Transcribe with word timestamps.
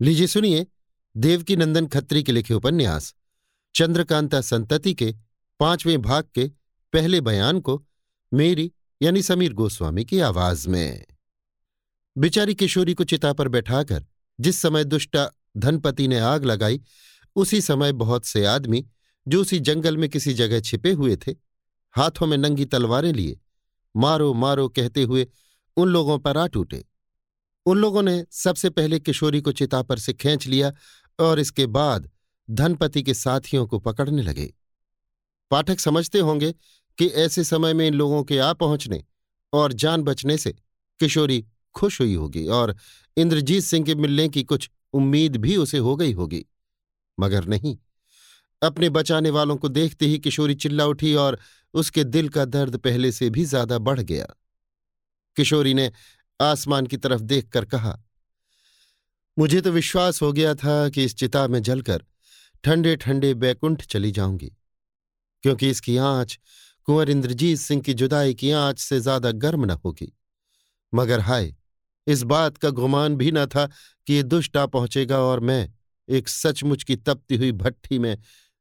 लीजिए 0.00 0.26
सुनिए 0.26 0.66
देवकी 1.16 1.56
नंदन 1.56 1.86
खत्री 1.86 2.22
के 2.22 2.32
लिखे 2.32 2.54
उपन्यास। 2.54 3.14
चंद्रकांता 3.74 4.40
संतति 4.40 4.94
के 4.94 5.14
पाँचवें 5.60 6.02
भाग 6.02 6.24
के 6.34 6.48
पहले 6.92 7.20
बयान 7.20 7.60
को 7.60 7.86
मेरी 8.32 8.72
यानी 9.02 9.22
समीर 9.22 9.52
गोस्वामी 9.52 10.04
की 10.04 10.20
आवाज़ 10.20 10.68
में। 10.68 11.04
बिचारी 12.18 12.54
किशोरी 12.54 12.94
को 12.94 13.04
चिता 13.04 13.32
पर 13.32 13.48
बैठाकर 13.48 14.06
जिस 14.40 14.60
समय 14.60 14.84
दुष्टा 14.84 15.30
धनपति 15.56 16.08
ने 16.08 16.18
आग 16.18 16.44
लगाई, 16.44 16.80
उसी 17.36 17.60
समय 17.60 17.92
बहुत 17.92 18.24
से 18.24 18.44
आदमी 18.44 18.86
जो 19.28 19.40
उसी 19.40 19.58
जंगल 19.60 19.96
में 19.96 20.08
किसी 20.10 20.34
जगह 20.34 20.60
छिपे 20.60 20.92
हुए 20.92 21.16
थे, 21.16 21.32
हाथों 21.94 22.26
में 22.26 22.38
नंगी 22.38 22.64
तलवारें 22.64 23.12
लिए 23.12 23.38
मारो 23.96 24.34
मारो 24.34 24.68
कहते 24.68 25.02
हुए 25.02 25.26
उन 25.76 25.88
लोगों 25.88 26.18
पर 26.18 26.38
आ 26.38 26.46
टूटे। 26.46 26.84
उन 27.68 27.78
लोगों 27.78 28.02
ने 28.02 28.24
सबसे 28.32 28.70
पहले 28.70 28.98
किशोरी 29.00 29.40
को 29.40 29.52
चिता 29.52 29.82
पर 29.82 29.98
से 29.98 30.12
खींच 30.12 30.46
लिया 30.46 30.72
और 31.18 31.40
इसके 31.40 31.66
बाद 31.66 32.08
धनपति 32.48 33.02
के 33.02 33.14
साथियों 33.14 33.66
को 33.66 33.78
पकड़ने 33.78 34.22
लगे। 34.22 34.52
पाठक 35.50 35.80
समझते 35.80 36.18
होंगे 36.18 36.52
कि 36.98 37.06
ऐसे 37.16 37.44
समय 37.44 37.74
में 37.74 37.86
इन 37.86 37.94
लोगों 37.94 38.22
के 38.24 38.38
आ 38.38 38.52
पहुँचने 38.52 39.02
और 39.52 39.72
जान 39.72 40.02
बचने 40.02 40.36
से 40.38 40.50
किशोरी 41.00 41.44
खुश 41.74 42.00
हुई 42.00 42.14
होगी 42.14 42.46
और 42.46 42.74
इंद्रजीत 43.16 43.62
सिंह 43.64 43.84
के 43.86 43.94
मिलने 43.94 44.28
की 44.28 44.42
कुछ 44.42 44.70
उम्मीद 44.92 45.36
भी 45.36 45.56
उसे 45.56 45.78
हो 45.78 45.96
गई 45.96 46.12
होगी। 46.12 46.44
मगर 47.18 47.44
नहीं, 47.44 47.76
अपने 48.62 48.88
बचाने 48.88 49.30
वालों 49.30 49.56
को 49.56 49.68
देखते 49.68 50.06
ही 50.06 50.18
किशोरी 50.18 50.54
चिल्ला 50.54 50.86
उठी 50.86 51.14
और 51.16 51.38
उसके 51.74 52.04
दिल 52.04 52.28
का 52.28 52.44
दर्द 52.44 52.76
पहले 52.76 53.12
से 53.12 53.30
भी 53.30 53.44
ज़्यादा 53.44 53.78
बढ़ 53.78 54.00
गया। 54.00 54.26
किशोरी 55.36 55.74
ने 55.74 55.90
आसमान 56.40 56.86
की 56.86 56.96
तरफ़ 56.96 57.22
देखकर 57.22 57.64
कहा, 57.64 57.98
मुझे 59.36 59.60
तो 59.60 59.70
विश्वास 59.70 60.20
हो 60.22 60.32
गया 60.32 60.54
था 60.54 60.88
कि 60.88 61.04
इस 61.04 61.14
चिता 61.16 61.46
में 61.48 61.60
जलकर 61.62 62.04
ठंडे 62.64 62.94
ठंडे 62.96 63.32
बैकुंठ 63.34 63.82
चली 63.82 64.10
जाऊँगी, 64.10 64.50
क्योंकि 65.44 65.70
इसकी 65.70 65.96
आँच 65.96 66.38
कुंवर 66.88 67.10
इंद्रजीत 67.10 67.58
सिंह 67.58 67.82
की 67.82 67.94
जुदाई 67.94 68.34
की 68.34 68.50
आँच 68.50 68.78
से 68.78 69.00
ज़्यादा 69.00 69.30
गर्म 69.32 69.64
न 69.64 69.78
होगी। 69.84 70.12
मगर 70.92 71.20
हाय, 71.20 71.54
इस 72.06 72.22
बात 72.22 72.56
का 72.56 72.70
गुमान 72.70 73.16
भी 73.16 73.32
न 73.32 73.46
था 73.46 73.66
कि 74.06 74.14
ये 74.14 74.22
दुष्ट 74.22 74.56
पहुंचेगा 74.56 75.18
और 75.18 75.40
मैं 75.40 75.68
एक 76.08 76.28
सचमुच 76.28 76.82
की 76.82 76.96
तपती 76.96 77.36
हुई 77.36 77.52
भट्ठी 77.52 77.98
में 77.98 78.16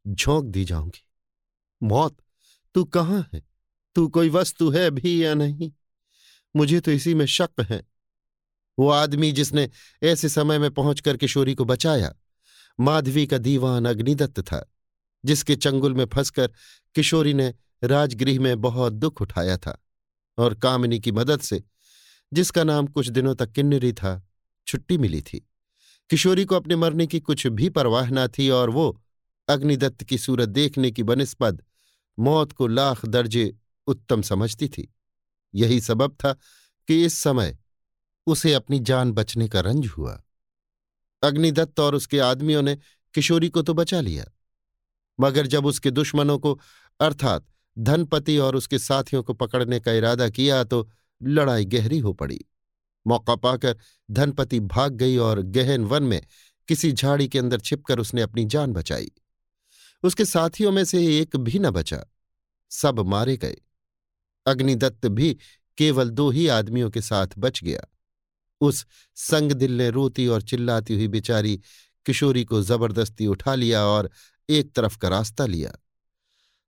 झोंक 0.05 0.45
दी 0.45 0.63
जाऊँगी। 0.65 1.03
मौत, 1.81 2.17
तू 2.75 2.83
कहाँ 2.83 3.25
है? 3.33 3.41
तू 3.95 4.07
कोई 4.07 4.29
वस्तु 4.29 4.69
है 4.69 4.89
भी 4.91 5.23
या 5.23 5.33
नहीं? 5.33 5.71
मुझे 6.55 6.79
तो 6.79 6.91
इसी 6.91 7.13
में 7.13 7.25
शक 7.25 7.49
है। 7.61 7.83
वो 8.79 8.89
आदमी 8.89 9.31
जिसने 9.31 9.69
ऐसे 10.03 10.29
समय 10.29 10.59
में 10.59 10.71
पहुंचकर 10.71 11.17
किशोरी 11.17 11.55
को 11.55 11.65
बचाया, 11.65 12.15
माधवी 12.79 13.27
का 13.27 13.37
दीवान 13.37 13.85
अग्निदत्त 13.85 14.39
था, 14.39 14.73
जिसके 15.25 15.55
चंगुल 15.55 15.93
में 15.93 16.05
फंसकर 16.05 16.51
किशोरी 16.95 17.33
ने 17.33 17.53
राजगृह 17.83 18.39
में 18.39 18.61
बहुत 18.61 18.93
दुख 18.93 19.21
उठाया 19.21 19.57
था 19.57 19.85
और 20.37 20.55
कामिनी 20.55 20.99
की 20.99 21.11
मदद 21.11 21.39
से, 21.39 21.63
जिसका 22.33 22.63
नाम 22.63 22.87
कुछ 22.87 23.07
दिनों 23.07 23.35
तक 23.35 23.51
किन्नरी 23.51 23.93
था, 23.93 24.27
छुट्टी 24.67 24.97
मिली 24.97 25.21
थी। 25.21 25.49
किशोरी 26.09 26.45
को 26.45 26.55
अपने 26.55 26.75
मरने 26.75 27.07
की 27.07 27.19
कुछ 27.19 27.47
भी 27.47 27.69
परवाह 27.69 28.09
न 28.09 28.27
थी 28.27 28.49
और 28.49 28.69
वो 28.69 29.03
अग्निदत्त 29.47 30.03
की 30.03 30.17
सूरत 30.17 30.49
देखने 30.49 30.91
की 30.91 31.03
बनस्पद 31.03 31.63
मौत 32.19 32.51
को 32.51 32.67
लाख 32.67 33.05
दर्जे 33.05 33.55
उत्तम 33.87 34.21
समझती 34.21 34.67
थी। 34.67 34.93
यही 35.53 35.79
सबब 35.81 36.15
था 36.15 36.33
कि 36.87 37.03
इस 37.05 37.13
समय 37.13 37.57
उसे 38.27 38.53
अपनी 38.53 38.79
जान 38.81 39.11
बचने 39.11 39.47
का 39.47 39.59
रंज 39.59 39.87
हुआ। 39.87 40.21
अग्निदत्त 41.23 41.79
और 41.79 41.95
उसके 41.95 42.19
आदमियों 42.19 42.61
ने 42.61 42.75
किशोरी 43.15 43.49
को 43.49 43.61
तो 43.61 43.73
बचा 43.73 44.01
लिया, 44.01 44.25
मगर 45.19 45.47
जब 45.47 45.65
उसके 45.65 45.91
दुश्मनों 45.91 46.37
को, 46.39 46.59
अर्थात 46.99 47.45
धनपति 47.77 48.37
और 48.37 48.55
उसके 48.55 48.79
साथियों 48.79 49.23
को 49.23 49.33
पकड़ने 49.33 49.79
का 49.79 49.91
इरादा 49.91 50.29
किया 50.29 50.63
तो 50.63 50.89
लड़ाई 51.21 51.65
गहरी 51.65 51.99
हो 51.99 52.13
पड़ी। 52.13 52.39
मौका 53.05 53.35
पाकर 53.35 53.77
धनपति 54.09 54.59
भाग 54.61 54.93
गई 54.93 55.17
और 55.17 55.41
गहन 55.41 55.85
वन 55.85 56.03
में 56.03 56.21
किसी 56.67 56.91
झाड़ी 56.91 57.27
के 57.27 57.39
अंदर 57.39 57.59
छिपकर 57.59 57.99
उसने 57.99 58.21
अपनी 58.21 58.45
जान 58.45 58.73
बचाई। 58.73 59.11
उसके 60.03 60.25
साथियों 60.25 60.71
में 60.71 60.83
से 60.85 61.05
एक 61.19 61.35
भी 61.37 61.59
न 61.59 61.69
बचा, 61.71 62.03
सब 62.71 62.99
मारे 62.99 63.37
गए। 63.37 63.55
अग्निदत्त 64.47 65.07
भी 65.07 65.33
केवल 65.77 66.09
दो 66.09 66.29
ही 66.29 66.47
आदमियों 66.47 66.89
के 66.89 67.01
साथ 67.01 67.27
बच 67.37 67.63
गया। 67.63 67.81
उस 68.61 68.85
संग 69.17 69.51
दिल 69.51 69.71
ने 69.71 69.89
रोती 69.89 70.27
और 70.27 70.41
चिल्लाती 70.41 70.95
हुई 70.95 71.07
बेचारी 71.07 71.59
किशोरी 72.05 72.43
को 72.43 72.61
ज़बरदस्ती 72.61 73.27
उठा 73.27 73.55
लिया 73.55 73.83
और 73.85 74.09
एक 74.49 74.71
तरफ़ 74.75 74.97
का 74.97 75.09
रास्ता 75.09 75.45
लिया। 75.45 75.71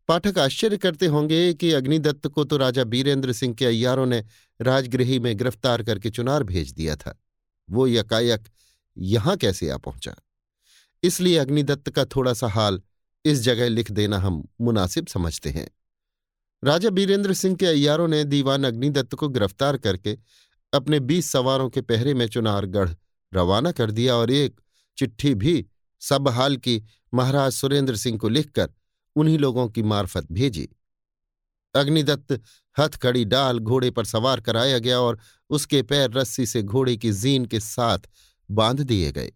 पाठक 0.09 0.37
आश्चर्य 0.39 0.77
करते 0.77 1.05
होंगे 1.05 1.53
कि 1.53 1.71
अग्निदत्त 1.71 2.27
को 2.27 2.43
तो 2.43 2.57
राजा 2.57 2.83
बीरेंद्र 2.83 3.33
सिंह 3.33 3.53
के 3.53 3.65
अय्यारों 3.65 4.05
ने 4.05 4.23
राजगृही 4.59 5.19
में 5.19 5.35
गिरफ़्तार 5.37 5.83
करके 5.83 6.09
चुनार 6.09 6.43
भेज 6.43 6.71
दिया 6.71 6.95
था। 6.95 7.17
वो 7.69 7.87
यकायक 7.87 8.47
यहाँ 8.97 9.35
कैसे 9.37 9.69
आ 9.69 9.77
पहुँचा? 9.77 10.15
इसलिए 11.03 11.37
अग्निदत्त 11.37 11.89
का 11.89 12.05
थोड़ा 12.05 12.33
सा 12.33 12.47
हाल 12.47 12.81
इस 13.25 13.39
जगह 13.39 13.69
लिख 13.69 13.91
देना 13.91 14.17
हम 14.17 14.43
मुनासिब 14.61 15.07
समझते 15.07 15.49
हैं। 15.49 15.69
राजा 16.63 16.89
बीरेंद्र 16.89 17.33
सिंह 17.33 17.55
के 17.55 17.65
अय्यारों 17.65 18.07
ने 18.07 18.23
दीवान 18.23 18.63
अग्निदत्त 18.63 19.15
को 19.15 19.29
गिरफ़्तार 19.29 19.77
करके 19.77 20.17
अपने 20.73 20.99
बीस 20.99 21.31
सवारों 21.31 21.69
के 21.69 21.81
पहरे 21.81 22.13
में 22.13 22.27
चुनारगढ़ 22.27 22.89
रवाना 23.33 23.71
कर 23.71 23.91
दिया 23.91 24.15
और 24.15 24.31
एक 24.31 24.61
चिट्ठी 24.97 25.35
भी 25.35 25.65
सब 25.99 26.27
हाल 26.27 26.57
की 26.57 26.83
महाराज 27.13 27.51
सुरेंद्र 27.51 27.95
सिंह 27.95 28.17
को 28.17 28.29
लिखकर 28.29 28.69
उन्हीं 29.15 29.39
लोगों 29.39 29.69
की 29.69 29.83
मार्फत 29.83 30.27
भेजी। 30.31 30.69
अग्निदत्त 31.75 32.41
हथकड़ी 32.79 33.25
डाल 33.25 33.59
घोड़े 33.59 33.91
पर 33.91 34.05
सवार 34.05 34.41
कराया 34.41 34.79
गया 34.79 34.99
और 34.99 35.19
उसके 35.49 35.81
पैर 35.81 36.11
रस्सी 36.11 36.45
से 36.45 36.63
घोड़े 36.63 36.97
की 36.97 37.11
जीन 37.11 37.45
के 37.45 37.59
साथ 37.59 37.99
बाँध 38.51 38.81
दिए 38.81 39.11
गए। 39.11 39.31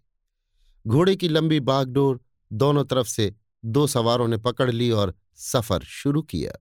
घोड़े 0.88 1.16
की 1.16 1.28
लंबी 1.28 1.59
बागडोर 1.59 2.19
दोनों 2.53 2.85
तरफ़ 2.85 3.07
से 3.07 3.35
दो 3.66 3.88
सवारों 3.88 4.28
ने 4.28 4.38
पकड़ 4.38 4.72
ली 4.72 4.91
और 4.91 5.16
सफ़र 5.35 5.81
शुरू 5.83 6.22
किया। 6.22 6.51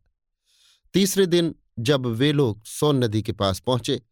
तीसरे 0.95 1.27
दिन 1.27 1.55
जब 1.79 2.07
वे 2.07 2.33
लोग 2.33 2.65
सोन 2.65 3.05
नदी 3.05 3.23
के 3.23 3.33
पास 3.33 3.61
पहुँचे, 3.61 4.03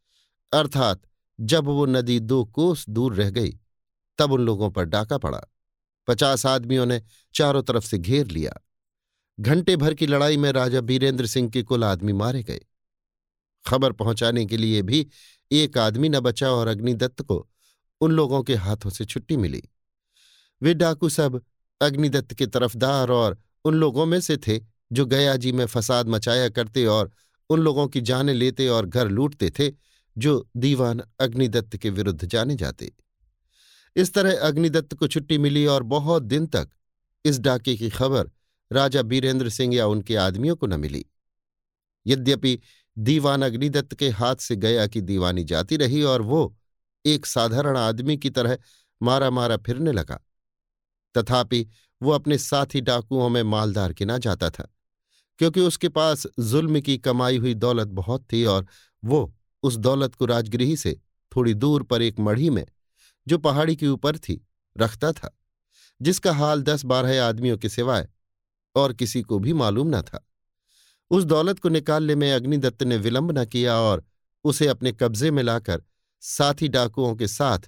अर्थात 0.53 1.03
जब 1.41 1.65
वो 1.65 1.87
नदी 1.87 2.21
दो 2.21 2.45
कोस 2.45 2.89
दूर 2.89 3.15
रह 3.15 3.31
गई, 3.31 3.59
तब 4.19 4.33
उन 4.33 4.41
लोगों 4.41 4.71
पर 4.71 4.85
डाका 4.85 5.19
पड़ा। 5.19 5.41
पचास 6.07 6.47
आदमियों 6.47 6.87
ने 6.87 7.03
चारों 7.35 7.63
तरफ़ 7.63 7.85
से 7.85 7.99
घेर 7.99 8.27
लिया। 8.27 8.53
घंटे 9.41 9.77
भर 9.77 9.95
की 9.95 10.07
लड़ाई 10.07 10.37
में 10.37 10.53
राजा 10.53 10.81
बीरेंद्र 10.81 11.27
सिंह 11.27 11.51
के 11.51 11.63
कुल 11.63 11.85
आदमी 11.85 12.13
मारे 12.13 12.43
गए। 12.43 12.61
खबर 13.69 13.93
पहुँचाने 13.93 14.47
के 14.47 14.57
लिए 14.57 14.83
भी 14.83 15.07
एक 15.53 15.79
आदमी 15.79 16.09
न 16.09 16.21
बचा 16.21 16.51
और 16.51 16.69
अग्निदत्त 16.69 17.23
को 17.23 17.51
उन 18.01 18.13
लोगों 18.13 18.43
के 18.43 18.55
हाथों 18.55 18.91
से 18.91 19.05
छुट्टी 19.05 19.37
मिली। 19.37 19.63
वे 20.63 20.75
डाकू 20.75 21.09
सब 21.09 21.43
अग्निदत्त 21.81 22.35
के 22.35 22.47
तरफदार 22.47 23.11
और 23.11 23.39
उन 23.65 23.75
लोगों 23.75 24.07
में 24.07 24.21
से 24.21 24.37
थे 24.37 24.70
जो 24.93 25.07
गयाजी 25.07 25.53
में 25.53 25.67
फसाद 25.67 26.09
मचाया 26.09 26.49
करते 26.49 26.87
और 26.87 27.11
उन 27.51 27.61
लोगों 27.61 27.89
की 27.89 28.01
जानें 28.01 28.35
लेते 28.35 28.69
और 28.69 28.87
घर 28.87 29.09
लूटते 29.09 29.51
थे, 29.51 29.73
जो 30.19 30.49
दीवान 30.57 31.03
अग्निदत्त 31.21 31.77
के 31.77 31.91
विरुद्ध 31.91 32.25
जाने 32.25 32.57
जाते। 32.57 32.93
इस 33.97 34.15
तरह 34.15 34.39
अग्निदत्त 34.39 34.95
को 34.95 35.09
छुट्टी 35.09 35.39
मिली 35.39 35.67
और 35.67 35.83
बहुत 35.83 36.23
दिन 36.23 36.47
तक 36.47 36.69
इस 37.25 37.39
डाके 37.39 37.77
की 37.77 37.91
खबर 37.91 38.31
राजा 38.73 39.03
बीरेंद्र 39.03 39.49
सिंह 39.49 39.75
या 39.75 39.87
उनके 39.87 40.17
आदमियों 40.17 40.57
को 40.57 40.67
न 40.67 40.81
मिली। 40.81 41.05
यद्यपि 42.07 42.59
दीवान 42.99 43.43
अग्निदत्त 43.43 43.95
के 43.95 44.09
हाथ 44.09 44.37
से 44.37 44.57
गया 44.57 44.87
की 44.87 45.01
दीवानी 45.01 45.45
जाती 45.45 45.77
रही 45.77 46.03
और 46.03 46.23
वो 46.23 46.57
एक 47.07 47.27
साधारण 47.27 47.77
आदमी 47.77 48.17
की 48.17 48.31
तरह 48.31 48.59
मारा 49.03 49.31
मारा 49.31 49.57
फिरने 49.57 49.93
लगा। 49.93 50.21
तथापि 51.17 51.69
वो 52.03 52.11
अपने 52.11 52.39
साथी 52.39 52.81
डाकुओं 52.81 53.29
में 53.29 53.43
मालदार 53.43 53.93
गिना 53.93 54.19
जाता 54.19 54.51
था। 54.51 54.75
क्योंकि 55.41 55.61
उसके 55.61 55.89
पास 55.89 56.27
जुल्म 56.41 56.81
की 56.81 56.99
कमाई 56.99 57.37
हुई 57.37 57.55
दौलत 57.55 57.89
बहुत 57.89 58.27
थी 58.33 58.45
और 58.45 58.67
वो 59.05 59.35
उस 59.63 59.77
दौलत 59.77 60.15
को 60.15 60.25
राजगृही 60.25 60.77
से 60.77 61.01
थोड़ी 61.37 61.55
दूर 61.55 61.83
पर 61.83 62.03
एक 62.03 62.21
मढ़ी 62.21 62.51
में, 62.51 62.67
जो 63.29 63.39
पहाड़ी 63.39 63.77
के 63.77 63.87
ऊपर 63.89 64.19
थी, 64.19 64.47
रखता 64.79 65.13
था, 65.13 65.39
जिसका 66.03 66.33
हाल 66.33 66.63
दस 66.63 66.85
बारह 66.85 67.25
आदमियों 67.25 67.59
के 67.59 67.69
सिवाय 67.69 68.09
और 68.77 68.93
किसी 68.93 69.23
को 69.23 69.39
भी 69.39 69.53
मालूम 69.53 69.97
न 69.97 70.03
था। 70.03 70.29
उस 71.11 71.25
दौलत 71.25 71.59
को 71.59 71.69
निकालने 71.69 72.15
में 72.15 72.33
अग्निदत्त 72.33 72.83
ने 72.83 72.97
विलंब 72.97 73.39
न 73.39 73.45
किया 73.45 73.77
और 73.77 74.05
उसे 74.45 74.67
अपने 74.67 74.93
कब्जे 74.93 75.31
में 75.31 75.43
लाकर 75.43 75.83
साथी 76.21 76.69
डाकुओं 76.69 77.17
के 77.17 77.29
साथ 77.29 77.59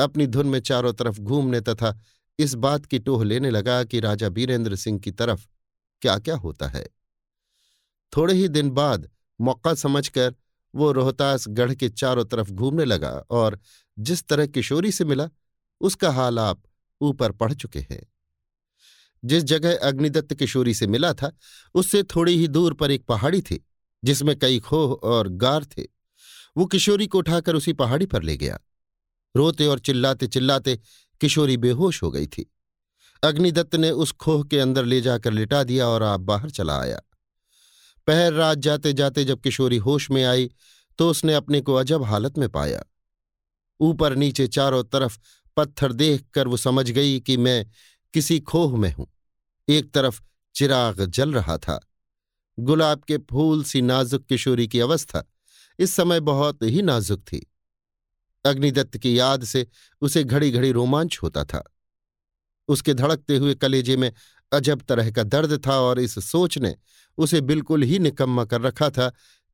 अपनी 0.00 0.26
धुन 0.26 0.46
में 0.46 0.60
चारों 0.60 0.92
तरफ़ 0.92 1.20
घूमने 1.20 1.60
तथा 1.60 1.98
इस 2.38 2.54
बात 2.54 2.86
की 2.86 2.98
टोह 2.98 3.24
लेने 3.24 3.50
लगा 3.50 3.84
कि 3.84 4.00
राजा 4.00 4.28
बीरेंद्र 4.28 4.76
सिंह 4.76 4.98
की 4.98 5.10
तरफ़ 5.10 5.46
क्या 6.00 6.18
क्या 6.18 6.36
होता 6.36 6.68
है। 6.68 6.95
थोड़े 8.16 8.34
ही 8.34 8.48
दिन 8.48 8.70
बाद 8.70 9.10
मौका 9.40 9.74
समझकर 9.74 10.34
वो 10.74 10.92
रोहतास 10.92 11.44
गढ़ 11.48 11.74
के 11.74 11.88
चारों 11.88 12.24
तरफ़ 12.24 12.50
घूमने 12.50 12.84
लगा 12.84 13.10
और 13.10 13.60
जिस 13.98 14.24
तरह 14.24 14.46
किशोरी 14.46 14.92
से 14.92 15.04
मिला, 15.04 15.28
उसका 15.80 16.10
हाल 16.10 16.38
आप 16.38 16.62
ऊपर 17.00 17.32
पढ़ 17.32 17.54
चुके 17.54 17.78
हैं। 17.78 18.12
जिस 19.24 19.44
जगह 19.44 19.78
अग्निदत्त 19.78 20.34
किशोरी 20.34 20.74
से 20.74 20.86
मिला 20.86 21.12
था, 21.12 21.36
उससे 21.74 22.02
थोड़ी 22.02 22.36
ही 22.36 22.48
दूर 22.48 22.74
पर 22.74 22.90
एक 22.90 23.06
पहाड़ी 23.06 23.42
थी, 23.42 23.66
जिसमें 24.04 24.38
कई 24.38 24.60
खोह 24.60 25.08
और 25.08 25.28
गार 25.28 25.64
थे। 25.64 25.82
वो 26.56 26.66
किशोरी 26.66 27.06
को 27.06 27.18
उठाकर 27.18 27.54
उसी 27.54 27.72
पहाड़ी 27.72 28.06
पर 28.06 28.22
ले 28.22 28.36
गया। 28.36 28.58
रोते 29.36 29.66
और 29.66 29.78
चिल्लाते 29.78 30.26
चिल्लाते 30.26 30.80
किशोरी 31.20 31.56
बेहोश 31.56 32.02
हो 32.02 32.10
गई 32.10 32.26
थी। 32.26 32.52
अग्निदत्त 33.22 33.74
ने 33.74 33.90
उस 33.90 34.12
खोह 34.12 34.44
के 34.44 34.58
अंदर 34.58 34.84
ले 34.84 35.00
जाकर 35.00 35.32
लिटा 35.32 35.64
दिया 35.64 35.88
और 35.88 36.02
आप 36.02 36.20
बाहर 36.20 36.50
चला 36.50 36.80
आया। 36.80 37.00
पहर 38.06 38.32
रात 38.32 38.58
जाते 38.58 38.92
जाते 38.92 39.24
जब 39.24 39.40
किशोरी 39.40 39.76
होश 39.76 40.10
में 40.10 40.24
आई 40.24 40.50
तो 40.98 41.10
उसने 41.10 41.34
अपने 41.34 41.60
को 41.60 41.74
अजब 41.74 42.02
हालत 42.02 42.38
में 42.38 42.48
पाया। 42.48 42.82
ऊपर 43.80 44.14
नीचे 44.16 44.46
चारों 44.48 44.84
तरफ़ 44.84 45.18
पत्थर 45.56 45.92
देखकर 45.92 46.48
वो 46.48 46.56
समझ 46.56 46.90
गई 46.90 47.20
कि 47.20 47.36
मैं 47.36 47.66
किसी 48.14 48.40
खोह 48.40 48.76
में 48.78 48.92
हूँ। 48.92 49.06
एक 49.68 49.90
तरफ़ 49.92 50.20
चिराग 50.54 51.04
जल 51.04 51.32
रहा 51.32 51.58
था। 51.58 51.80
गुलाब 52.58 53.02
के 53.02 53.18
फूल 53.18 53.64
सी 53.64 53.82
नाजुक 53.82 54.26
किशोरी 54.26 54.68
की 54.68 54.80
अवस्था 54.80 55.24
इस 55.78 55.94
समय 55.94 56.20
बहुत 56.20 56.62
ही 56.62 56.82
नाजुक 56.82 57.20
थी। 57.20 57.46
अग्निदत्त 58.44 58.96
की 58.96 59.18
याद 59.18 59.44
से 59.44 59.66
उसे 60.00 60.24
घड़ी 60.24 60.50
घड़ी 60.50 60.72
रोमांच 60.72 61.18
होता 61.22 61.44
था। 61.44 61.72
उसके 62.68 62.94
धड़कते 62.94 63.36
हुए 63.36 63.54
कलेजे 63.54 63.96
में 63.96 64.12
अजब 64.52 64.82
तरह 64.88 65.10
का 65.10 65.22
दर्द 65.22 65.66
था 65.66 65.78
और 65.80 66.00
इस 66.00 66.18
सोच 66.24 66.58
ने 66.58 66.74
उसे 67.18 67.40
बिल्कुल 67.40 67.82
ही 67.82 67.98
निकम्मा 67.98 68.44
कर 68.44 68.60
रखा 68.60 68.90
था 68.90 69.08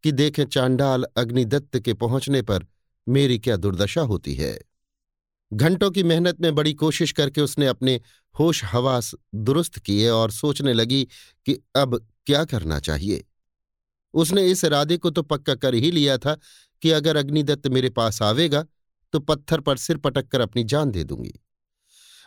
कि 0.05 0.13
देखें 0.13 0.45
चांडाल 0.45 1.05
अग्निदत्त 1.17 1.79
के 1.79 1.95
पहुँचने 1.95 2.43
पर 2.43 2.67
मेरी 3.07 3.39
क्या 3.39 3.57
दुर्दशा 3.57 4.01
होती 4.01 4.35
है। 4.35 4.59
घंटों 5.53 5.91
की 5.91 6.03
मेहनत 6.03 6.41
में 6.41 6.55
बड़ी 6.55 6.73
कोशिश 6.75 7.13
करके 7.13 7.41
उसने 7.41 7.67
अपने 7.67 8.01
होश 8.35 8.65
हवास 8.65 9.15
दुरुस्त 9.35 9.79
किए 9.79 10.09
और 10.09 10.31
सोचने 10.31 10.73
लगी 10.73 11.05
कि 11.47 11.59
अब 11.77 11.99
क्या 12.27 12.45
करना 12.45 12.79
चाहिए। 12.81 13.25
उसने 14.15 14.47
इस 14.47 14.65
इरादे 14.65 14.97
को 14.97 15.11
तो 15.11 15.23
पक्का 15.23 15.55
कर 15.55 15.75
ही 15.75 15.91
लिया 15.91 16.19
था 16.19 16.37
कि 16.83 16.91
अगर 16.91 17.17
अग्निदत्त 17.17 17.69
मेरे 17.69 17.91
पास 17.91 18.23
आवेगा 18.23 18.65
तो 19.13 19.21
पत्थर 19.21 19.61
पर 19.61 19.77
सिर 19.77 19.97
पटक 19.97 20.29
कर 20.29 20.41
अपनी 20.41 20.65
जान 20.65 20.91
दे 20.91 21.05
दूँगी। 21.05 21.33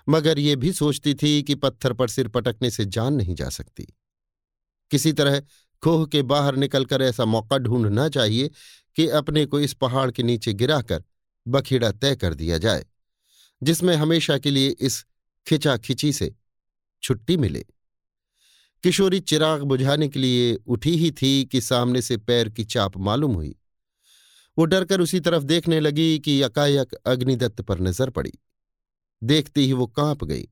मगर 0.07 0.39
ये 0.39 0.55
भी 0.55 0.71
सोचती 0.73 1.13
थी 1.13 1.41
कि 1.43 1.55
पत्थर 1.55 1.93
पर 1.93 2.07
सिर 2.07 2.27
पटकने 2.27 2.69
से 2.69 2.85
जान 2.85 3.13
नहीं 3.13 3.35
जा 3.35 3.49
सकती। 3.49 3.87
किसी 4.91 5.13
तरह 5.13 5.39
खोह 5.83 6.05
के 6.05 6.21
बाहर 6.21 6.55
निकलकर 6.55 7.01
ऐसा 7.01 7.25
मौका 7.25 7.57
ढूंढना 7.57 8.07
चाहिए 8.09 8.49
कि 8.97 9.07
अपने 9.09 9.45
को 9.45 9.59
इस 9.59 9.73
पहाड़ 9.73 10.09
के 10.11 10.23
नीचे 10.23 10.53
गिराकर 10.53 11.03
बखेड़ा 11.45 11.91
तय 11.91 12.15
कर 12.15 12.33
दिया 12.33 12.57
जाए, 12.57 12.85
जिसमें 13.61 13.95
हमेशा 13.95 14.37
के 14.37 14.51
लिए 14.51 14.69
इस 14.69 15.03
खिंचा 15.47 15.77
खिंची 15.77 16.11
से 16.13 16.33
छुट्टी 17.03 17.37
मिले। 17.37 17.65
किशोरी 18.83 19.19
चिराग 19.19 19.61
बुझाने 19.61 20.07
के 20.07 20.19
लिए 20.19 20.55
उठी 20.67 20.95
ही 20.97 21.11
थी 21.11 21.45
कि 21.45 21.61
सामने 21.61 22.01
से 22.01 22.17
पैर 22.17 22.49
की 22.49 22.63
चाप 22.63 22.97
मालूम 22.97 23.33
हुई। 23.33 23.55
वो 24.57 24.65
डरकर 24.65 25.01
उसी 25.01 25.19
तरफ़ 25.19 25.43
देखने 25.43 25.79
लगी 25.79 26.19
कि 26.19 26.41
यकायक 26.43 26.93
अग्निदत्त 26.93 27.61
पर 27.61 27.79
नज़र 27.79 28.09
पड़ी। 28.09 28.33
देखते 29.23 29.61
ही 29.61 29.73
वो 29.73 29.87
काँप 29.87 30.23
गई। 30.23 30.47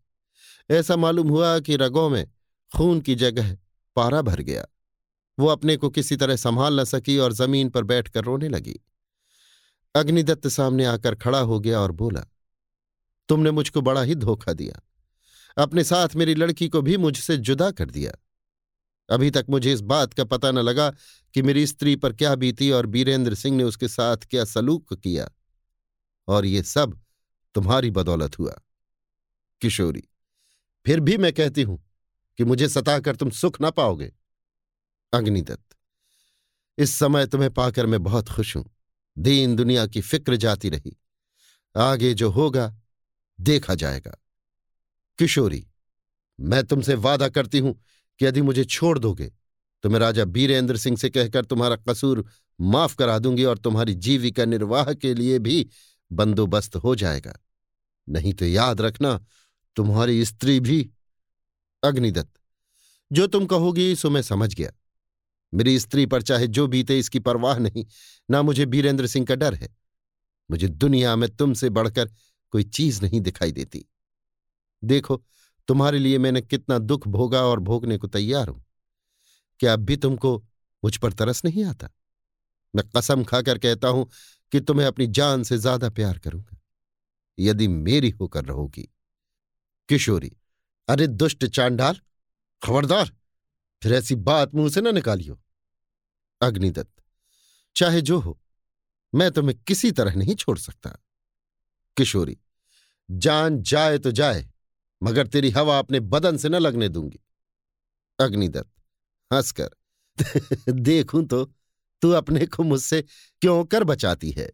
ऐसा 0.71 0.95
मालूम 0.95 1.29
हुआ 1.29 1.59
कि 1.59 1.75
रगों 1.75 2.09
में 2.09 2.31
खून 2.77 3.01
की 3.01 3.15
जगह 3.15 3.57
पारा 3.95 4.21
भर 4.21 4.41
गया। 4.41 4.65
वो 5.39 5.47
अपने 5.47 5.77
को 5.77 5.89
किसी 5.89 6.15
तरह 6.15 6.35
संभाल 6.35 6.79
न 6.79 6.83
सकी 6.83 7.17
और 7.17 7.33
ज़मीन 7.33 7.69
पर 7.69 7.83
बैठकर 7.83 8.23
रोने 8.23 8.49
लगी। 8.49 8.79
अग्निदत्त 9.95 10.47
सामने 10.47 10.85
आकर 10.85 11.15
खड़ा 11.15 11.39
हो 11.39 11.59
गया 11.59 11.79
और 11.79 11.91
बोला, 11.91 12.25
तुमने 13.29 13.51
मुझको 13.51 13.81
बड़ा 13.81 14.01
ही 14.01 14.15
धोखा 14.15 14.53
दिया। 14.53 14.81
अपने 15.63 15.83
साथ 15.83 16.15
मेरी 16.15 16.35
लड़की 16.35 16.67
को 16.67 16.81
भी 16.81 16.97
मुझसे 16.97 17.37
जुदा 17.37 17.71
कर 17.71 17.89
दिया। 17.89 18.11
अभी 19.09 19.31
तक 19.31 19.45
मुझे 19.49 19.73
इस 19.73 19.81
बात 19.81 20.13
का 20.13 20.23
पता 20.23 20.51
न 20.51 20.59
लगा 20.59 20.89
कि 21.33 21.41
मेरी 21.41 21.67
स्त्री 21.67 21.95
पर 21.95 22.13
क्या 22.13 22.35
बीती 22.35 22.71
और 22.71 22.85
बीरेंद्र 22.85 23.35
सिंह 23.35 23.57
ने 23.57 23.63
उसके 23.63 23.87
साथ 23.87 24.17
क्या 24.17 24.45
सलूक 24.45 24.93
किया। 24.93 25.29
और 26.27 26.45
ये 26.45 26.63
सब 26.63 27.02
तुम्हारी 27.55 27.91
बदौलत 27.91 28.39
हुआ। 28.39 28.55
किशोरी, 29.61 30.03
फिर 30.85 30.99
भी 30.99 31.17
मैं 31.17 31.33
कहती 31.33 31.61
हूँ 31.61 31.83
कि 32.39 32.43
मुझे 32.43 32.69
सताकर 32.69 33.15
तुम 33.15 33.29
सुख 33.29 33.61
ना 33.61 33.69
पाओगे। 33.69 34.11
अग्निदत्त, 35.13 35.75
इस 36.77 36.95
समय 36.95 37.27
तुम्हें 37.27 37.51
पाकर 37.53 37.85
मैं 37.85 38.03
बहुत 38.03 38.29
खुश 38.29 38.55
हूँ। 38.55 38.65
दीन 39.17 39.55
दुनिया 39.55 39.85
की 39.87 40.01
फ़िक्र 40.01 40.35
जाती 40.35 40.69
रही। 40.69 40.97
आगे 41.75 42.13
जो 42.13 42.29
होगा, 42.29 42.73
देखा 43.39 43.75
जाएगा। 43.75 44.17
किशोरी, 45.19 45.67
मैं 46.39 46.63
तुमसे 46.63 46.95
वादा 46.95 47.29
करती 47.29 47.59
हूँ 47.59 47.73
कि 48.19 48.25
यदि 48.25 48.41
मुझे 48.41 48.63
छोड़ 48.63 48.99
दोगे 48.99 49.31
तो 49.83 49.89
मैं 49.89 49.99
राजा 49.99 50.25
बीरेंद्र 50.25 50.77
सिंह 50.77 50.97
से 50.97 51.09
कहकर 51.09 51.45
तुम्हारा 51.45 51.75
कसूर 51.89 52.25
माफ़ 52.61 52.95
करा 52.95 53.19
दूँगी 53.19 53.43
और 53.43 53.57
तुम्हारी 53.57 53.93
जीविका 53.93 54.45
निर्वाह 54.45 54.93
के 54.93 55.13
लिए 55.13 55.39
भी 55.39 55.67
बंदोबस्त 56.11 56.75
हो 56.75 56.95
जाएगा। 56.95 57.33
नहीं 58.09 58.33
तो 58.33 58.45
याद 58.45 58.81
रखना, 58.81 59.25
तुम्हारी 59.75 60.25
स्त्री 60.25 60.59
भी 60.59 60.89
अग्निदत्त। 61.83 62.39
जो 63.11 63.27
तुम 63.27 63.45
कहोगी, 63.45 63.95
सो 63.95 64.09
मैं 64.09 64.21
समझ 64.21 64.55
गया। 64.55 64.71
मेरी 65.53 65.79
स्त्री 65.79 66.05
पर 66.05 66.21
चाहे 66.21 66.47
जो 66.47 66.67
बीते, 66.67 66.99
इसकी 66.99 67.19
परवाह 67.19 67.57
नहीं। 67.57 67.85
ना 68.31 68.41
मुझे 68.41 68.65
बीरेंद्र 68.65 69.07
सिंह 69.07 69.25
का 69.25 69.35
डर 69.35 69.53
है। 69.53 69.77
मुझे 70.51 70.67
दुनिया 70.67 71.15
में 71.15 71.35
तुमसे 71.35 71.69
बढ़कर 71.69 72.11
कोई 72.51 72.63
चीज़ 72.63 73.01
नहीं 73.01 73.21
दिखाई 73.21 73.51
देती। 73.51 73.85
देखो, 74.83 75.23
तुम्हारे 75.67 75.99
लिए 75.99 76.17
मैंने 76.17 76.41
कितना 76.41 76.77
दुख 76.77 77.07
भोगा 77.07 77.41
और 77.41 77.59
भोगने 77.59 77.97
को 77.97 78.07
तैयार 78.07 78.47
हूँ। 78.47 78.65
क्या 79.59 79.73
अब 79.73 79.79
भी 79.79 79.97
तुमको 79.97 80.45
मुझ 80.83 80.97
पर 80.97 81.13
तरस 81.13 81.45
नहीं 81.45 81.65
आता? 81.65 81.89
मैं 82.75 82.83
कसम 82.97 83.23
खाकर 83.23 83.57
कहता 83.57 83.87
हूँ 83.87 84.09
कि 84.51 84.59
तुम्हें 84.59 84.87
अपनी 84.87 85.07
जान 85.07 85.43
से 85.43 85.57
ज़्यादा 85.57 85.89
प्यार 85.89 86.17
करूँगा। 86.17 86.57
यदि 87.39 87.67
मेरी 87.67 88.09
होकर 88.09 88.45
रहोगी। 88.45 88.89
किशोरी, 89.89 90.37
अरे 90.89 91.07
दुष्ट 91.07 91.45
चांडाल, 91.45 91.99
खबरदार, 92.65 93.11
फिर 93.83 93.93
ऐसी 93.93 94.15
बात 94.15 94.55
मुँह 94.55 94.69
से 94.69 94.81
ना 94.81 94.91
निकालियो। 94.91 95.41
अग्निदत्त, 96.41 97.03
चाहे 97.75 98.01
जो 98.01 98.19
हो, 98.19 98.41
मैं 99.15 99.31
तुम्हें 99.31 99.59
किसी 99.67 99.91
तरह 99.91 100.15
नहीं 100.15 100.35
छोड़ 100.35 100.57
सकता। 100.57 100.89
किशोरी, 101.97 102.37
जान 103.11 103.61
जाए 103.61 103.97
तो 103.97 104.11
जाए, 104.11 104.49
मगर 105.03 105.27
तेरी 105.27 105.49
हवा 105.49 105.79
अपने 105.79 105.99
बदन 105.99 106.37
से 106.37 106.49
न 106.49 106.55
लगने 106.55 106.89
दूँगी। 106.89 107.19
अग्निदत्त, 108.19 108.71
हंसकर, 109.33 109.69
देखूँ 110.71 111.25
तो 111.25 111.53
तू 112.01 112.11
अपने 112.11 112.45
को 112.45 112.63
मुझसे 112.63 113.01
क्यों 113.41 113.65
कर 113.65 113.83
बचाती 113.83 114.31
है? 114.31 114.51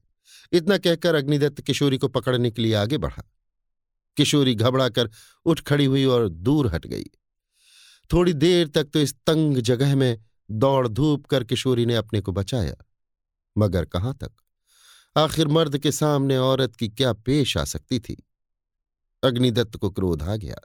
इतना 0.51 0.77
कहकर 0.77 1.15
अग्निदत्त 1.15 1.61
किशोरी 1.61 1.97
को 1.97 2.07
पकड़ने 2.07 2.51
के 2.51 2.61
लिए 2.61 2.73
आगे 2.73 2.97
बढ़ा। 2.97 3.23
किशोरी 4.17 4.55
घबराकर 4.55 5.09
उठ 5.45 5.61
खड़ी 5.61 5.85
हुई 5.85 6.05
और 6.05 6.29
दूर 6.29 6.67
हट 6.67 6.87
गई। 6.87 7.05
थोड़ी 8.13 8.33
देर 8.33 8.67
तक 8.67 8.83
तो 8.83 8.99
इस 8.99 9.13
तंग 9.13 9.57
जगह 9.57 9.95
में 9.95 10.23
दौड़ 10.51 10.87
धूप 10.87 11.25
कर 11.25 11.43
किशोरी 11.43 11.85
ने 11.85 11.95
अपने 11.95 12.21
को 12.21 12.31
बचाया। 12.31 12.75
मगर 13.57 13.85
कहाँ 13.85 14.13
तक? 14.13 14.31
आखिर 15.17 15.47
मर्द 15.47 15.77
के 15.77 15.91
सामने 15.91 16.37
औरत 16.37 16.75
की 16.75 16.89
क्या 16.89 17.13
पेश 17.13 17.57
आ 17.57 17.63
सकती 17.63 17.99
थी? 17.99 18.27
अग्निदत्त 19.23 19.75
को 19.75 19.89
क्रोध 19.89 20.23
आ 20.23 20.35
गया। 20.35 20.55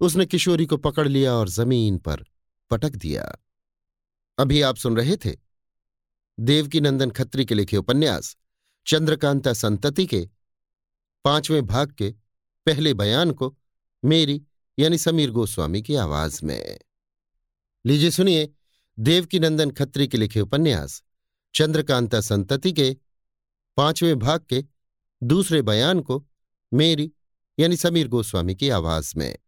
उसने 0.00 0.26
किशोरी 0.26 0.66
को 0.66 0.76
पकड़ 0.76 1.08
लिया 1.08 1.34
और 1.34 1.48
ज़मीन 1.48 1.98
पर 1.98 2.24
पटक 2.70 2.90
दिया। 2.90 3.36
अभी 4.38 4.62
आप 4.62 4.76
सुन 4.76 4.96
रहे 4.96 5.16
थे? 5.16 5.36
देवकीनंदन 6.40 7.10
खत्री 7.10 7.44
के 7.44 7.54
लिखे 7.54 7.76
उपन्यास। 7.76 8.36
चंद्रकांता 8.86 9.52
संतति 9.52 10.06
के 10.06 10.28
पाँचवें 11.24 11.66
भाग 11.66 11.92
के 11.92 12.14
पहले 12.66 12.94
बयान 12.94 13.30
को 13.30 13.58
मेरी 14.04 14.42
यानी 14.78 14.98
समीर 14.98 15.30
गोस्वामी 15.30 15.82
की 15.82 15.94
आवाज़ 15.94 16.44
में। 16.44 16.78
लीजिए 17.86 18.10
सुनिए 18.10 18.52
देवकीनंदन 18.98 19.70
खत्री 19.70 20.08
के 20.08 20.18
लिखे 20.18 20.40
उपन्यास, 20.40 21.02
चंद्रकांता 21.54 22.20
संतति 22.20 22.72
के 22.72 22.96
पाँचवें 23.76 24.18
भाग 24.18 24.40
के 24.40 24.64
दूसरे 25.22 25.62
बयान 25.62 26.00
को 26.00 26.26
मेरी 26.74 27.12
यानी 27.58 27.76
समीर 27.76 28.08
गोस्वामी 28.08 28.54
की 28.54 28.68
आवाज़ 28.68 29.14
में। 29.16 29.38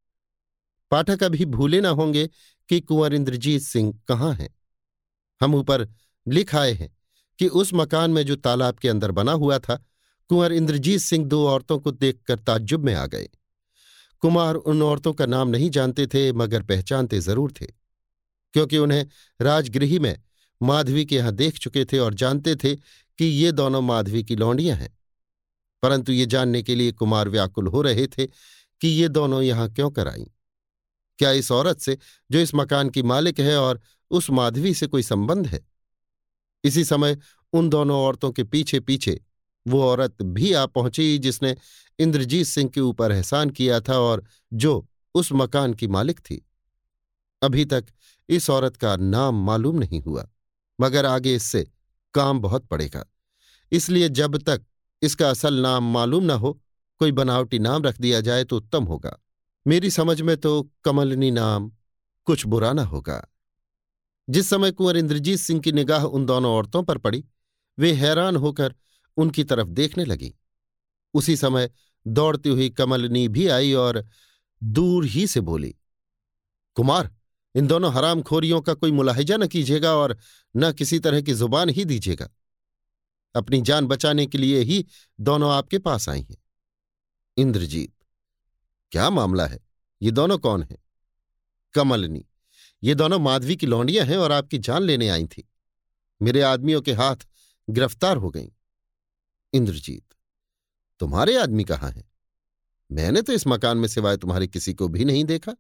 पाठक 0.90 1.23
अभी 1.23 1.45
भूले 1.45 1.80
ना 1.80 1.88
होंगे 1.88 2.30
कि 2.68 2.80
कुंवर 2.80 3.14
इंद्रजीत 3.14 3.62
सिंह 3.62 4.00
कहाँ 4.09 4.35
हैं। 4.35 4.59
हम 5.42 5.54
ऊपर 5.54 5.88
लिख 6.28 6.54
आए 6.54 6.73
हैं। 6.73 6.98
कि 7.38 7.49
उस 7.49 7.71
मकान 7.75 8.11
में 8.11 8.23
जो 8.23 8.37
तालाब 8.37 8.75
के 8.75 8.88
अंदर 8.88 9.11
बना 9.11 9.33
हुआ 9.33 9.59
था, 9.59 9.85
कुंवर 10.28 10.52
इंद्रजीत 10.52 11.00
सिंह 11.00 11.25
दो 11.26 11.47
औरतों 11.49 11.78
को 11.78 11.90
देखकर 11.90 12.38
ताज्जुब 12.38 12.85
में 12.85 12.95
आ 12.95 13.07
गए। 13.07 13.28
कुमार 14.23 14.54
उन 14.54 14.83
औरतों 14.83 15.12
का 15.12 15.26
नाम 15.26 15.49
नहीं 15.49 15.71
जानते 15.71 16.07
थे, 16.07 16.33
मगर 16.33 16.62
पहचानते 16.62 17.21
ज़रूर 17.21 17.52
थे, 17.52 17.66
क्योंकि 18.54 18.78
उन्हें 18.78 19.07
राजगृही 19.40 19.99
में 19.99 20.16
माधवी 20.61 21.04
के 21.04 21.16
यहाँ 21.16 21.33
देख 21.33 21.59
चुके 21.59 21.85
थे 21.85 21.99
और 21.99 22.14
जानते 22.14 22.57
थे 22.57 22.75
कि 22.75 23.25
ये 23.25 23.52
दोनों 23.52 23.80
माधवी 23.83 24.23
की 24.25 24.37
लौंडियाँ 24.37 24.76
हैं। 24.76 24.99
परंतु 25.83 26.12
ये 26.12 26.26
जानने 26.26 26.62
के 26.62 26.75
लिए 26.75 26.92
कुमार 26.92 27.28
व्याकुल 27.28 27.66
हो 27.66 27.83
रहे 27.83 28.07
थे 28.07 28.26
कि 28.26 28.88
ये 28.88 29.09
दोनों 29.09 29.42
यहाँ 29.42 29.68
क्यों 29.75 29.90
कर 29.90 30.09
आई? 30.09 30.30
क्या 31.18 31.30
इस 31.30 31.52
औरत 31.52 31.80
से 31.80 31.99
जो 32.30 32.38
इस 32.38 32.54
मकान 32.54 32.90
की 32.90 33.02
मालिक 33.02 33.40
है 33.40 33.57
और 33.57 33.80
उस 34.11 34.30
माधवी 34.30 34.75
से 34.75 34.87
कोई 34.87 35.02
संबंध 35.02 35.47
है? 35.47 35.61
इसी 36.69 36.85
समय 36.85 37.17
उन 37.53 37.69
दोनों 37.69 37.99
औरतों 37.99 38.31
के 38.33 38.45
पीछे 38.45 38.81
पीछे 38.81 39.21
वो 39.67 39.83
औरत 39.85 40.23
भी 40.23 40.53
आ 40.53 40.65
पहुँची 40.67 41.19
जिसने 41.19 41.55
इंद्रजीत 41.99 42.47
सिंह 42.47 42.69
के 42.69 42.81
ऊपर 42.81 43.13
एहसान 43.13 43.51
किया 43.51 43.81
था 43.81 43.99
और 43.99 44.25
जो 44.53 44.87
उस 45.15 45.33
मकान 45.33 45.75
की 45.75 45.87
मालिक 45.89 46.21
थी। 46.21 46.45
अभी 47.43 47.65
तक 47.65 47.87
इस 48.29 48.49
औरत 48.51 48.77
का 48.77 48.97
नाम 48.97 49.45
मालूम 49.47 49.79
नहीं 49.79 50.01
हुआ, 50.03 50.27
मगर 50.79 51.07
आगे 51.07 51.35
इससे 51.35 51.67
काम 52.15 52.41
बहुत 52.41 52.67
पड़ेगा। 52.67 53.05
इसलिए 53.73 54.09
जब 54.09 54.37
तक 54.39 54.63
इसका 55.03 55.31
असल 55.31 55.55
नाम 55.55 55.93
मालूम 55.93 56.25
ना 56.25 56.35
हो, 56.35 56.53
कोई 57.01 57.13
बनावटी 57.13 57.59
नाम 57.59 57.83
रख 57.83 58.01
दिया 58.01 58.21
जाए 58.21 58.45
तो 58.45 58.57
उत्तम 58.57 58.85
होगा। 58.85 59.17
मेरी 59.67 59.91
समझ 59.91 60.21
में 60.23 60.37
तो 60.37 60.63
कमलनी 60.85 61.31
नाम 61.31 61.71
कुछ 62.27 62.47
बुरा 62.47 62.73
न 62.73 62.79
होगा। 62.79 63.23
जिस 64.28 64.49
समय 64.50 64.73
कुंवर 64.73 64.97
इंद्रजीत 64.97 65.38
सिंह 65.38 65.61
की 65.61 65.73
निगाह 65.73 66.04
उन 66.04 66.26
दोनों 66.26 66.52
औरतों 66.52 66.82
पर 66.82 66.99
पड़ी, 66.99 67.25
वे 67.78 67.92
हैरान 67.92 68.37
होकर 68.37 68.75
उनकी 69.16 69.44
तरफ़ 69.44 69.68
देखने 69.68 70.04
लगी। 70.04 70.35
उसी 71.14 71.37
समय 71.37 71.70
दौड़ती 72.06 72.49
हुई 72.49 72.68
कमलनी 72.70 73.28
भी 73.28 73.47
आई 73.49 73.73
और 73.73 74.04
दूर 74.62 75.04
ही 75.04 75.26
से 75.26 75.40
बोली, 75.40 75.75
कुमार, 76.76 77.11
इन 77.54 77.66
दोनों 77.66 77.92
हराम 77.94 78.23
खोरियों 78.23 78.61
का 78.61 78.75
कोई 78.75 78.92
मुलाहिजा 78.92 79.37
न 79.37 79.47
कीजिएगा 79.47 79.94
और 79.94 80.16
न 80.56 80.73
किसी 80.73 80.99
तरह 80.99 81.20
की 81.20 81.32
ज़ुबान 81.32 81.68
ही 81.68 81.85
दीजिएगा। 81.85 82.28
अपनी 83.35 83.61
जान 83.61 83.87
बचाने 83.87 84.26
के 84.26 84.38
लिए 84.38 84.61
ही 84.61 84.85
दोनों 85.20 85.52
आपके 85.52 85.78
पास 85.78 86.08
आई 86.08 86.20
हैं। 86.20 86.37
इंद्रजीत, 87.37 87.92
क्या 88.92 89.11
मामला 89.11 89.47
है? 89.47 89.58
ये 90.02 90.11
दोनों 90.11 90.38
कौन 90.38 90.62
हैं? 90.62 90.78
कमलनी 91.75 92.25
ये 92.82 92.94
दोनों 92.94 93.18
माधवी 93.18 93.56
की 93.56 93.66
लौंडियाँ 93.66 94.04
हैं 94.06 94.16
और 94.16 94.32
आपकी 94.32 94.58
जान 94.58 94.82
लेने 94.82 95.08
आई 95.08 95.26
थी। 95.26 95.49
मेरे 96.20 96.42
आदमियों 96.42 96.80
के 96.82 96.92
हाथ 96.92 97.26
गिरफ़्तार 97.68 98.16
हो 98.16 98.30
गई। 98.30 98.50
इंद्रजीत, 99.52 100.04
तुम्हारे 101.00 101.37
आदमी 101.37 101.64
कहाँ 101.64 101.90
हैं? 101.90 102.04
मैंने 102.90 103.23
तो 103.23 103.32
इस 103.32 103.47
मकान 103.47 103.78
में 103.78 103.88
सिवाय 103.88 104.16
तुम्हारे 104.16 104.47
किसी 104.47 104.75
को 104.75 104.88
भी 104.88 105.04
नहीं 105.04 105.25
देखा। 105.25 105.54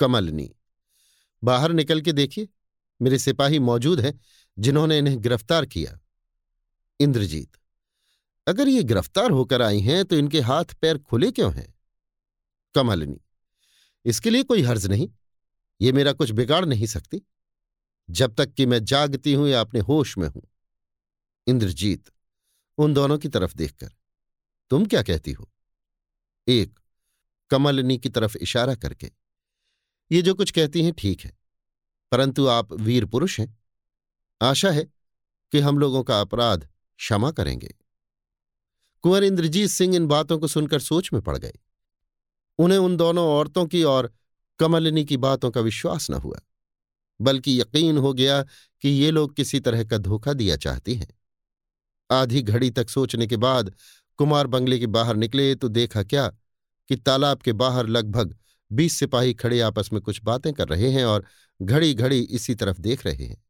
कमलनी, 0.00 0.50
बाहर 1.42 1.72
निकल 1.72 2.00
के 2.00 2.12
देखिए, 2.12 2.48
मेरे 3.00 3.18
सिपाही 3.18 3.58
मौजूद 3.60 4.00
हैं 4.00 4.18
जिन्होंने 4.56 4.98
इन्हें 4.98 5.20
गिरफ़्तार 5.22 5.66
किया। 5.66 5.98
इंद्रजीत, 7.00 7.56
अगर 8.46 8.68
ये 8.68 8.82
गिरफ़्तार 8.82 9.30
होकर 9.30 9.62
आई 9.62 9.80
हैं 9.80 10.04
तो 10.04 10.16
इनके 10.16 10.40
हाथ 10.42 10.74
पैर 10.80 10.98
खुले 11.00 11.30
क्यों 11.32 11.52
हैं? 11.54 11.74
कमलनी, 12.74 13.20
इसके 14.04 14.30
लिए 14.30 14.42
कोई 14.42 14.62
हर्ज 14.62 14.86
नहीं। 14.86 15.08
ये 15.80 15.92
मेरा 15.92 16.12
कुछ 16.12 16.30
बिगाड़ 16.30 16.64
नहीं 16.64 16.86
सकती। 16.86 17.22
जब 18.08 18.34
तक 18.34 18.52
कि 18.52 18.66
मैं 18.66 18.84
जागती 18.84 19.32
हूँ 19.32 19.48
या 19.48 19.60
अपने 19.60 19.80
होश 19.80 20.16
में 20.18 20.28
हूँ। 20.28 20.42
इंद्रजीत, 21.46 22.10
उन 22.78 22.94
दोनों 22.94 23.18
की 23.18 23.28
तरफ़ 23.28 23.54
देखकर, 23.54 23.90
तुम 24.70 24.86
क्या 24.86 25.02
कहती 25.02 25.32
हो? 25.32 25.48
एक, 26.48 26.78
कमलनी 27.50 27.98
की 27.98 28.08
तरफ़ 28.08 28.36
इशारा 28.36 28.74
करके, 28.74 29.10
ये 30.10 30.22
जो 30.22 30.34
कुछ 30.34 30.50
कहती 30.50 30.82
हैं 30.84 30.92
ठीक 30.92 31.20
है, 31.20 31.32
परंतु 32.12 32.46
आप 32.46 32.72
वीर 32.72 33.04
पुरुष 33.04 33.38
हैं। 33.40 33.58
आशा 34.40 34.70
है 34.70 34.84
कि 35.52 35.60
हम 35.60 35.78
लोगों 35.78 36.02
का 36.02 36.20
अपराध 36.20 36.68
क्षमा 36.98 37.30
करेंगे। 37.30 37.74
कुंवर 39.04 39.24
इंद्रजीत 39.24 39.70
सिंह 39.70 39.94
इन 39.96 40.06
बातों 40.06 40.38
को 40.38 40.46
सुनकर 40.46 40.80
सोच 40.80 41.12
में 41.12 41.20
पड़ 41.22 41.36
गए। 41.38 41.52
उन्हें 42.58 42.78
उन 42.78 42.96
दोनों 42.96 43.26
औरतों 43.28 43.66
की 43.66 43.82
और 43.82 44.12
कमलिनी 44.60 45.04
की 45.04 45.16
बातों 45.16 45.50
का 45.50 45.60
विश्वास 45.60 46.10
न 46.10 46.14
हुआ, 46.14 46.40
बल्कि 47.20 47.60
यकीन 47.60 47.98
हो 47.98 48.12
गया 48.14 48.42
कि 48.82 48.88
ये 48.88 49.10
लोग 49.10 49.34
किसी 49.34 49.60
तरह 49.60 49.84
का 49.84 49.98
धोखा 49.98 50.32
दिया 50.32 50.56
चाहती 50.56 50.94
हैं। 50.94 51.08
आधी 52.10 52.42
घड़ी 52.42 52.70
तक 52.70 52.88
सोचने 52.88 53.26
के 53.26 53.36
बाद 53.36 53.74
कुमार 54.18 54.46
बंगले 54.46 54.78
के 54.78 54.86
बाहर 54.86 55.16
निकले 55.16 55.54
तो 55.54 55.68
देखा 55.68 56.02
क्या 56.02 56.28
कि 56.88 56.96
तालाब 56.96 57.38
के 57.38 57.52
बाहर 57.52 57.86
लगभग 57.86 58.36
बीस 58.70 58.98
सिपाही 58.98 59.34
खड़े 59.34 59.60
आपस 59.60 59.90
में 59.92 60.00
कुछ 60.02 60.20
बातें 60.22 60.52
कर 60.52 60.68
रहे 60.68 60.90
हैं 60.90 61.04
और 61.04 61.24
घड़ी 61.62 61.94
घड़ी 61.94 62.20
इसी 62.20 62.54
तरफ़ 62.54 62.80
देख 62.80 63.06
रहे 63.06 63.26
हैं। 63.26 63.42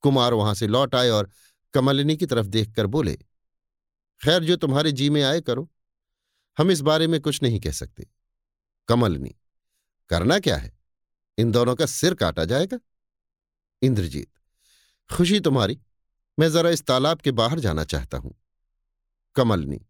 कुमार 0.00 0.34
वहाँ 0.34 0.54
से 0.54 0.66
लौट 0.66 0.94
आए 0.94 1.08
और 1.08 1.30
कमलिनी 1.74 2.16
की 2.16 2.26
तरफ़ 2.26 2.46
देखकर 2.46 2.86
बोले, 2.86 3.14
खैर, 4.20 4.44
जो 4.44 4.56
तुम्हारे 4.56 4.92
जी 4.92 5.10
में 5.10 5.22
आए 5.22 5.40
करो। 5.40 5.70
हम 6.58 6.70
इस 6.70 6.80
बारे 6.80 7.06
में 7.06 7.20
कुछ 7.20 7.42
नहीं 7.42 7.60
कह 7.60 7.72
सकते। 7.72 8.06
कमलनी 8.88 9.34
करना 10.12 10.38
क्या 10.38 10.56
है? 10.56 10.72
इन 11.38 11.50
दोनों 11.52 11.74
का 11.74 11.86
सिर 11.86 12.14
काटा 12.14 12.44
जाएगा। 12.44 12.78
इंद्रजीत, 13.82 14.28
खुशी 15.10 15.40
तुम्हारी। 15.40 15.78
मैं 16.38 16.50
जरा 16.52 16.70
इस 16.70 16.82
तालाब 16.86 17.20
के 17.20 17.30
बाहर 17.30 17.60
जाना 17.60 17.84
चाहता 17.84 18.18
हूँ। 18.18 18.34
कमलनी, 19.36 19.80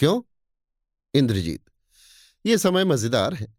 क्यों? 0.00 0.20
इंद्रजीत, 1.14 1.64
ये 2.46 2.58
समय 2.58 2.84
मज़ेदार 2.84 3.34
है। 3.34 3.56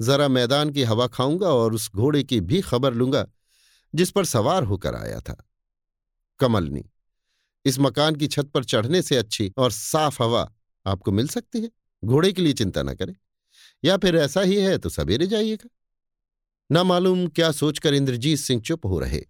जरा 0.00 0.28
मैदान 0.28 0.70
की 0.70 0.82
हवा 0.82 1.06
खाऊँगा 1.06 1.48
और 1.48 1.74
उस 1.74 1.90
घोड़े 1.92 2.22
की 2.22 2.40
भी 2.40 2.60
खबर 2.60 2.94
लूँगा, 2.94 3.26
जिस 3.94 4.10
पर 4.10 4.24
सवार 4.24 4.62
होकर 4.62 4.94
आया 4.94 5.20
था। 5.20 5.36
कमलनी, 6.40 6.84
इस 7.64 7.78
मकान 7.78 8.16
की 8.16 8.26
छत 8.26 8.50
पर 8.54 8.64
चढ़ने 8.64 9.02
से 9.02 9.16
अच्छी 9.16 9.52
और 9.58 9.70
साफ़ 9.70 10.22
हवा 10.22 10.50
आपको 10.86 11.12
मिल 11.12 11.28
सकती 11.28 11.62
है। 11.62 11.70
घोड़े 12.04 12.32
के 12.32 12.42
लिए 12.42 12.52
चिंता 12.52 12.82
न 12.82 12.94
करें। 12.94 13.14
या 13.84 13.96
फिर 13.96 14.16
ऐसा 14.16 14.40
ही 14.40 14.56
है 14.56 14.76
तो 14.78 14.88
सवेरे 14.88 15.26
जाइएगा। 15.26 15.68
न 16.70 16.86
मालूम 16.86 17.26
क्या 17.26 17.50
सोचकर 17.52 17.94
इंद्रजीत 17.94 18.38
सिंह 18.38 18.60
चुप 18.60 18.86
हो 18.86 18.98
रहे। 18.98 19.22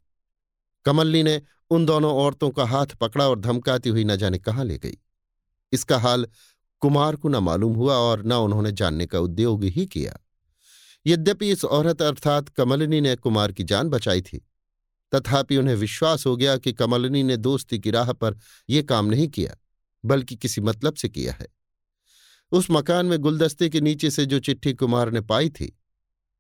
कमलनी 0.87 1.23
ने 1.23 1.41
उन 1.71 1.87
दोनों 1.87 2.13
औरतों 2.15 2.51
का 2.51 2.65
हाथ 2.65 2.87
पकड़ा 3.01 3.29
और 3.29 3.41
धमकाती 3.41 3.91
हुई 3.91 4.05
न 4.05 4.17
जाने 4.17 4.39
कहाँ 4.39 4.65
ले 4.65 4.79
गई। 4.79 4.97
इसका 5.73 5.99
हाल 5.99 6.27
कुमार 6.83 7.17
को 7.17 7.29
न 7.29 7.37
मालूम 7.37 7.75
हुआ 7.75 7.95
और 7.95 8.25
न 8.25 8.33
उन्होंने 8.33 8.73
जानने 8.73 9.07
का 9.07 9.19
उद्योग 9.19 9.65
ही 9.65 9.87
किया। 9.87 10.19
यद्यपि 11.07 11.51
इस 11.51 11.65
औरत 11.65 12.03
अर्थात 12.03 12.49
कमलिनी 12.49 13.01
ने 13.01 13.15
कुमार 13.17 13.53
की 13.53 13.65
जान 13.65 13.89
बचाई 13.89 14.23
थी, 14.23 14.39
तथापि 15.13 15.57
उन्हें 15.57 15.75
विश्वास 15.75 16.27
हो 16.27 16.37
गया 16.37 16.57
कि 16.57 16.73
कमलिनी 16.73 17.23
ने 17.23 17.37
दोस्ती 17.37 17.79
की 17.79 17.91
राह 17.91 18.13
पर 18.13 18.39
यह 18.71 18.83
काम 18.83 19.07
नहीं 19.07 19.29
किया, 19.29 19.57
बल्कि 20.05 20.37
किसी 20.37 20.61
मतलब 20.61 20.95
से 20.95 21.09
किया 21.09 21.33
है। 21.33 21.47
उस 22.53 22.67
मकान 22.71 23.07
में 23.07 23.19
गुलदस्ते 23.19 23.69
के 23.69 23.81
नीचे 23.81 24.11
से 24.11 24.27
जो 24.27 24.39
चिट्ठी 24.39 24.73
कुमार 24.73 25.11
ने 25.11 25.21
पाई 25.21 25.49
थी, 25.49 25.79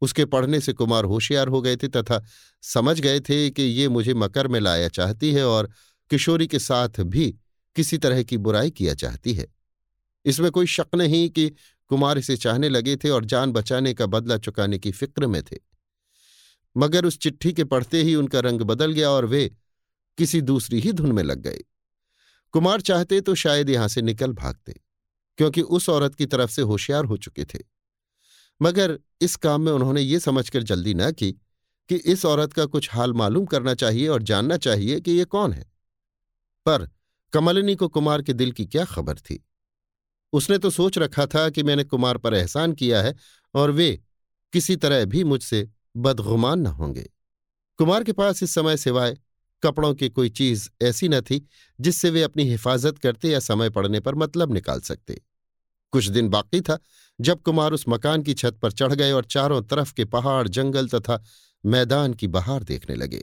उसके 0.03 0.25
पढ़ने 0.25 0.61
से 0.61 0.73
कुमार 0.73 1.05
होशियार 1.05 1.49
हो 1.49 1.61
गए 1.63 1.77
थे 1.77 1.89
तथा 1.89 2.23
समझ 2.63 3.01
गए 3.01 3.21
थे 3.21 3.51
कि 3.51 3.63
ये 3.63 3.89
मुझे 3.89 4.15
मकर 4.15 4.49
में 4.49 4.61
लाया 4.61 4.89
चाहती 4.89 5.33
है 5.33 5.47
और 5.47 5.71
किशोरी 6.11 6.47
के 6.47 6.59
साथ 6.59 7.01
भी 7.01 7.31
किसी 7.77 7.99
तरह 7.99 8.23
की 8.23 8.39
बुराई 8.39 8.71
किया 8.71 8.95
चाहती 8.95 9.35
है। 9.35 9.47
इसमें 10.25 10.51
कोई 10.51 10.67
शक 10.67 10.95
नहीं 10.95 11.29
कि 11.31 11.49
कुमार 11.91 12.19
इसे 12.19 12.37
चाहने 12.37 12.69
लगे 12.69 12.97
थे 12.97 13.11
और 13.11 13.25
जान 13.25 13.53
बचाने 13.53 13.95
का 13.95 14.07
बदला 14.07 14.39
चुकाने 14.39 14.79
की 14.79 14.91
फ़िक्र 14.91 15.27
में 15.27 15.43
थे। 15.43 15.57
मगर 16.77 17.05
उस 17.05 17.19
चिट्ठी 17.19 17.53
के 17.53 17.65
पढ़ते 17.65 18.03
ही 18.03 18.15
उनका 18.15 18.41
रंग 18.41 18.61
बदल 18.61 18.93
गया 18.93 19.11
और 19.11 19.27
वे 19.27 19.51
किसी 20.19 20.41
दूसरी 20.41 20.81
ही 20.81 20.93
धुन 20.93 21.13
में 21.13 21.23
लग 21.23 21.39
गए। 21.39 21.61
कुमार 22.55 22.81
चाहते 22.81 23.21
तो 23.21 23.35
शायद 23.35 23.71
यहाँ 23.71 23.89
से 23.89 24.03
निकल 24.03 24.33
भागते। 24.33 24.81
क्योंकि 25.37 25.61
उस 25.61 25.89
औरत 25.89 26.15
की 26.15 26.27
तरफ़ 26.27 26.51
से 26.51 26.63
होशियार 26.63 27.05
हो 27.05 27.17
चुके 27.17 27.45
थे। 27.45 27.59
मगर 28.63 28.99
इस 29.21 29.37
काम 29.37 29.61
में 29.61 29.73
उन्होंने 29.73 30.01
ये 30.01 30.21
समझकर 30.21 30.63
जल्दी 30.63 30.95
न 30.95 31.13
की 31.13 31.33
कि 31.89 31.97
इस 31.97 32.25
औरत 32.25 32.53
का 32.53 32.67
कुछ 32.67 32.95
हाल 32.95 33.13
मालूम 33.13 33.45
करना 33.45 33.75
चाहिए 33.75 34.09
और 34.09 34.23
जानना 34.23 34.57
चाहिए 34.57 35.01
कि 35.01 35.11
ये 35.11 35.25
कौन 35.25 35.53
है। 35.53 35.73
पर 36.67 36.91
कमलिनी 37.33 37.75
को 37.75 37.89
कुमार 37.89 38.23
के 38.23 38.33
दिल 38.33 38.53
की 38.53 38.67
क्या 38.67 38.85
खबर 38.85 39.15
थी? 39.15 39.49
उसने 40.33 40.59
तो 40.59 40.71
सोच 40.71 40.99
रखा 40.99 41.27
था 41.27 41.51
कि 41.51 41.63
मैंने 41.63 41.85
कुमार 41.85 42.19
पर 42.19 42.35
एहसान 42.35 42.73
किया 42.73 43.03
है 43.03 43.15
और 43.55 43.71
वे 43.71 44.03
किसी 44.53 44.77
तरह 44.77 45.05
भी 45.05 45.25
मुझसे 45.25 45.71
बदगुमान 45.97 46.61
न 46.61 46.67
होंगे। 46.67 47.11
कुमार 47.77 48.05
के 48.05 48.13
पास 48.13 48.43
इस 48.43 48.55
समय 48.55 48.77
सिवाय 48.77 49.19
कपड़ों 49.65 49.93
की 49.95 50.09
कोई 50.09 50.29
चीज़ 50.31 50.69
ऐसी 50.83 51.09
न 51.09 51.21
थी, 51.21 51.47
जिससे 51.79 52.11
वे 52.11 52.23
अपनी 52.23 52.45
हिफाजत 52.45 52.99
करते 52.99 53.31
या 53.31 53.41
समय 53.41 53.71
पड़ने 53.71 54.01
पर 54.01 54.15
मतलब 54.15 54.53
निकाल 54.53 54.81
सकते। 54.81 55.21
कुछ 55.93 56.07
दिन 56.07 56.29
बाकी 56.29 56.61
था, 56.61 56.79
जब 57.19 57.43
कुमार 57.43 57.73
उस 57.73 57.85
मकान 57.89 58.23
की 58.23 58.35
छत 58.35 58.59
पर 58.63 58.73
चढ़ 58.73 58.93
गए 58.95 59.11
और 59.13 59.25
चारों 59.25 59.63
तरफ़ 59.63 59.93
के 59.95 60.05
पहाड़, 60.05 60.49
जंगल 60.49 60.89
तथा 60.89 61.23
मैदान 61.65 62.15
की 62.15 62.29
बहार 62.29 62.63
देखने 62.63 62.97
लगे। 62.97 63.23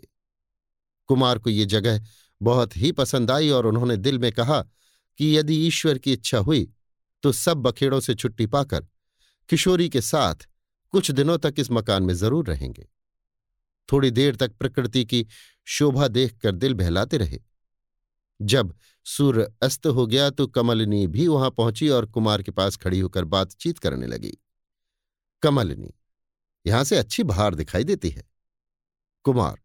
कुमार 1.09 1.37
को 1.37 1.49
ये 1.49 1.65
जगह 1.65 2.01
बहुत 2.41 2.77
ही 2.77 2.91
पसंद 2.91 3.31
आई 3.31 3.49
और 3.49 3.65
उन्होंने 3.65 3.97
दिल 3.97 4.19
में 4.19 4.31
कहा 4.31 4.61
कि 5.19 5.37
यदि 5.37 5.55
ईश्वर 5.67 5.97
की 5.97 6.13
इच्छा 6.13 6.37
हुई 6.37 6.69
तो 7.23 7.31
सब 7.31 7.57
बखेड़ों 7.57 7.99
से 7.99 8.15
छुट्टी 8.15 8.45
पाकर 8.45 8.85
किशोरी 9.49 9.89
के 9.89 10.01
साथ 10.01 10.47
कुछ 10.93 11.11
दिनों 11.11 11.37
तक 11.37 11.55
इस 11.57 11.71
मकान 11.71 12.03
में 12.03 12.13
ज़रूर 12.13 12.47
रहेंगे। 12.47 12.87
थोड़ी 13.91 14.11
देर 14.11 14.35
तक 14.35 14.51
प्रकृति 14.51 15.05
की 15.05 15.25
शोभा 15.67 16.07
देखकर 16.07 16.51
दिल 16.51 16.73
बहलाते 16.73 17.17
रहे। 17.17 17.39
जब 18.39 18.73
सूर्य 19.05 19.47
अस्त 19.63 19.87
हो 19.87 20.05
गया 20.07 20.29
तो 20.29 20.47
कमलनी 20.47 21.05
भी 21.07 21.27
वहाँ 21.27 21.49
पहुँची 21.51 21.89
और 21.89 22.05
कुमार 22.05 22.43
के 22.43 22.51
पास 22.51 22.75
खड़ी 22.75 22.99
होकर 22.99 23.25
बातचीत 23.25 23.79
करने 23.79 24.07
लगी। 24.07 24.37
कमलनी, 25.43 25.93
यहाँ 26.65 26.83
से 26.83 26.97
अच्छी 26.97 27.23
बहार 27.23 27.55
दिखाई 27.55 27.83
देती 27.83 28.09
है। 28.09 28.23
कुमार, 29.25 29.59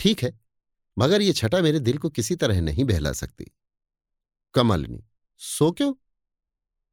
ठीक 0.00 0.22
है, 0.22 0.38
मगर 0.96 1.22
ये 1.22 1.32
छटा 1.32 1.60
मेरे 1.62 1.80
दिल 1.80 1.98
को 1.98 2.08
किसी 2.10 2.36
तरह 2.36 2.60
नहीं 2.60 2.84
बहला 2.84 3.12
सकती। 3.12 3.50
कमलनी, 4.54 5.04
सो 5.40 5.70
क्यों? 5.72 5.92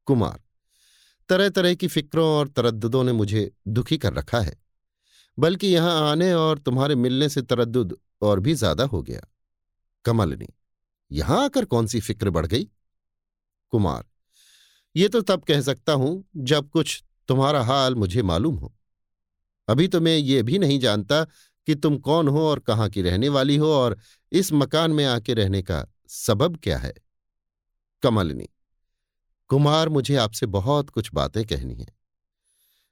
कुमार 0.08 0.40
तरह 1.28 1.48
तरह 1.48 1.74
की 1.74 1.88
फिक्रों 1.88 2.28
और 2.28 2.48
तरद्दुदों 2.48 3.04
ने 3.04 3.12
मुझे 3.12 3.50
दुखी 3.68 3.98
कर 3.98 4.12
रखा 4.12 4.40
है। 4.40 4.59
बल्कि 5.40 5.66
यहाँ 5.66 6.10
आने 6.10 6.32
और 6.34 6.58
तुम्हारे 6.58 6.94
मिलने 6.96 7.28
से 7.28 7.42
तरद्दुद 7.42 7.96
और 8.22 8.40
भी 8.40 8.54
ज़्यादा 8.54 8.84
हो 8.84 9.02
गया। 9.02 9.20
कमलनी, 10.04 10.48
यहाँ 11.10 11.42
आकर 11.44 11.64
कौन 11.64 11.86
सी 11.86 12.00
फ़िक्र 12.00 12.30
बढ़ 12.30 12.46
गई? 12.46 12.64
कुमार, 13.72 14.04
ये 14.94 15.08
तो 15.08 15.20
तब 15.22 15.44
कह 15.44 15.60
सकता 15.62 15.92
हूँ 15.92 16.24
जब 16.36 16.68
कुछ 16.70 17.02
तुम्हारा 17.28 17.62
हाल 17.64 17.94
मुझे 17.94 18.22
मालूम 18.22 18.56
हो। 18.56 18.72
अभी 19.68 19.86
तो 19.88 20.00
मैं 20.00 20.16
ये 20.16 20.42
भी 20.42 20.58
नहीं 20.58 20.78
जानता 20.80 21.22
कि 21.68 21.74
तुम 21.74 21.96
कौन 21.98 22.28
हो 22.28 22.46
और 22.48 22.58
कहाँ 22.58 22.88
की 22.88 23.02
रहने 23.02 23.28
वाली 23.28 23.56
हो 23.56 23.72
और 23.72 23.96
इस 24.32 24.52
मकान 24.52 24.90
में 24.90 25.04
आके 25.04 25.34
रहने 25.34 25.62
का 25.62 25.84
सबब 26.08 26.56
क्या 26.62 26.78
है। 26.78 26.92
कमलनी, 28.02 28.48
कुमार 29.50 29.88
मुझे 29.88 30.16
आपसे 30.16 30.46
बहुत 30.48 30.90
कुछ 30.90 31.10
बातें 31.14 31.44
कहनी 31.44 31.74
हैं। 31.74 31.92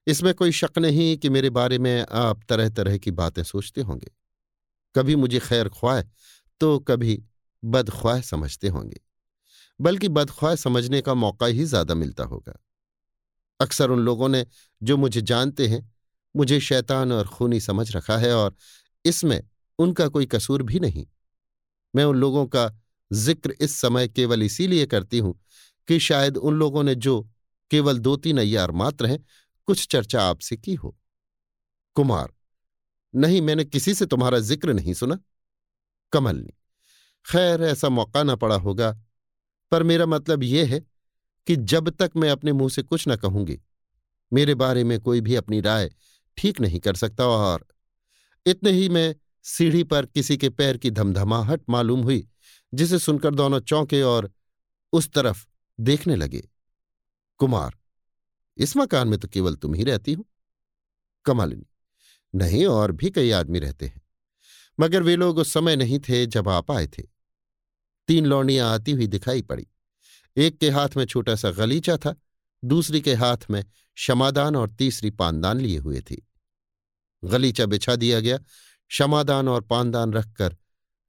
इसमें 0.08 0.32
कोई 0.34 0.52
शक 0.52 0.78
नहीं 0.78 1.16
कि 1.16 1.28
मेरे 1.28 1.50
बारे 1.50 1.78
में 1.78 2.06
आप 2.10 2.40
तरह 2.48 2.68
तरह 2.68 2.96
की 2.98 3.10
बातें 3.10 3.42
सोचते 3.42 3.80
होंगे। 3.80 4.10
कभी 4.94 5.16
मुझे 5.16 5.38
खैर 5.38 5.68
ख्वाह 5.68 6.00
तो 6.60 6.78
कभी 6.78 7.22
बदख्वाह 7.62 8.20
समझते 8.20 8.68
होंगे। 8.68 9.00
बल्कि 9.80 10.08
बदख्वाह 10.08 10.54
समझने 10.54 11.00
का 11.00 11.14
मौका 11.14 11.46
ही 11.46 11.64
ज़्यादा 11.64 11.94
मिलता 11.94 12.24
होगा। 12.24 12.58
अक्सर 13.60 13.90
उन 13.90 14.00
लोगों 14.00 14.28
ने 14.28 14.44
जो 14.82 14.96
मुझे 14.96 15.20
जानते 15.22 15.66
हैं, 15.66 15.92
मुझे 16.34 16.60
शैतान 16.60 17.12
और 17.12 17.26
खूनी 17.26 17.60
समझ 17.60 17.96
रखा 17.96 18.16
है 18.16 18.32
और 18.34 18.54
इसमें 19.04 19.40
उनका 19.78 20.08
कोई 20.08 20.26
कसूर 20.26 20.62
भी 20.62 20.80
नहीं। 20.80 21.06
मैं 21.94 22.04
उन 22.04 22.16
लोगों 22.16 22.46
का 22.46 22.70
ज़िक्र 23.10 23.54
इस 23.60 23.76
समय 23.80 24.08
केवल 24.08 24.42
इसीलिए 24.42 24.86
करती 24.86 25.18
हूँ 25.18 25.38
कि 25.88 25.98
शायद 26.00 26.36
उन 26.36 26.54
लोगों 26.54 26.82
ने 26.82 26.94
जो 26.94 27.20
केवल 27.70 27.98
दो 27.98 28.16
तीन 28.16 28.38
अयार 28.38 28.70
मात्र 28.70 29.06
हैं 29.06 29.18
कुछ 29.68 29.86
चर्चा 29.88 30.22
आपसे 30.22 30.56
की 30.56 30.74
हो। 30.74 30.96
कुमार, 31.96 32.32
नहीं, 33.14 33.40
मैंने 33.42 33.64
किसी 33.64 33.94
से 33.94 34.06
तुम्हारा 34.06 34.38
ज़िक्र 34.38 34.72
नहीं 34.72 34.94
सुना। 34.94 35.18
कमलनी 36.12 36.52
खैर, 37.26 37.62
ऐसा 37.62 37.88
मौका 37.88 38.22
ना 38.22 38.36
पड़ा 38.36 38.56
होगा, 38.56 38.90
पर 39.72 39.82
मेरा 39.82 40.06
मतलब 40.06 40.42
यह 40.42 40.74
है 40.74 40.80
कि 41.46 41.56
जब 41.56 41.90
तक 41.90 42.10
मैं 42.16 42.30
अपने 42.30 42.52
मुँह 42.52 42.68
से 42.68 42.82
कुछ 42.82 43.06
ना 43.08 43.16
कहूँगी, 43.16 43.58
मेरे 44.32 44.54
बारे 44.54 44.84
में 44.84 45.00
कोई 45.00 45.20
भी 45.20 45.34
अपनी 45.34 45.60
राय 45.60 45.90
ठीक 46.38 46.60
नहीं 46.60 46.80
कर 46.80 46.94
सकता 46.94 47.26
और 47.26 47.66
इतने 48.46 48.70
ही 48.70 48.88
मैं 48.88 49.14
सीढ़ी 49.44 49.84
पर 49.84 50.06
किसी 50.06 50.36
के 50.36 50.48
पैर 50.50 50.76
की 50.76 50.90
धमधमाहट 50.90 51.62
मालूम 51.70 52.02
हुई, 52.02 52.28
जिसे 52.74 52.98
सुनकर 52.98 53.34
दोनों 53.34 53.60
चौंके 53.60 54.02
और 54.02 54.30
उस 54.92 55.12
तरफ़ 55.12 55.46
देखने 55.80 56.16
लगे। 56.16 56.48
कुमार 57.40 57.77
इस 58.58 58.76
मकान 58.76 59.08
में 59.08 59.18
तो 59.18 59.28
केवल 59.28 59.54
तुम 59.54 59.74
ही 59.74 59.84
रहती 59.84 60.12
हो। 60.12 60.26
कमालिनी, 61.26 61.66
नहीं 62.34 62.64
और 62.66 62.92
भी 62.92 63.10
कई 63.10 63.30
आदमी 63.32 63.58
रहते 63.58 63.86
हैं, 63.86 64.02
मगर 64.78 65.02
वे 65.02 65.16
लोग 65.16 65.38
उस 65.38 65.52
समय 65.52 65.76
नहीं 65.76 65.98
थे 65.98 66.24
जब 66.26 66.48
आप 66.48 66.70
आए 66.70 66.86
थे। 66.88 67.02
तीन 68.08 68.26
लौंडियाँ 68.26 68.70
आती 68.70 68.92
हुई 68.92 69.06
दिखाई 69.06 69.42
पड़ी, 69.42 69.66
एक 70.36 70.58
के 70.58 70.70
हाथ 70.70 70.96
में 70.96 71.04
छोटा 71.04 71.34
सा 71.34 71.50
गलीचा 71.50 71.96
था, 71.96 72.14
दूसरी 72.62 73.00
के 73.00 73.14
हाथ 73.14 73.50
में 73.50 73.62
क्षमादान 73.64 74.56
और 74.56 74.70
तीसरी 74.70 75.10
पानदान 75.10 75.60
लिए 75.60 75.78
हुए 75.78 76.00
थी। 76.00 76.22
गलीचा 77.22 77.66
बिछा 77.66 77.96
दिया 77.96 78.20
गया, 78.20 78.38
क्षमादान 78.38 79.48
और 79.48 79.60
पानदान 79.62 80.12
रखकर 80.12 80.56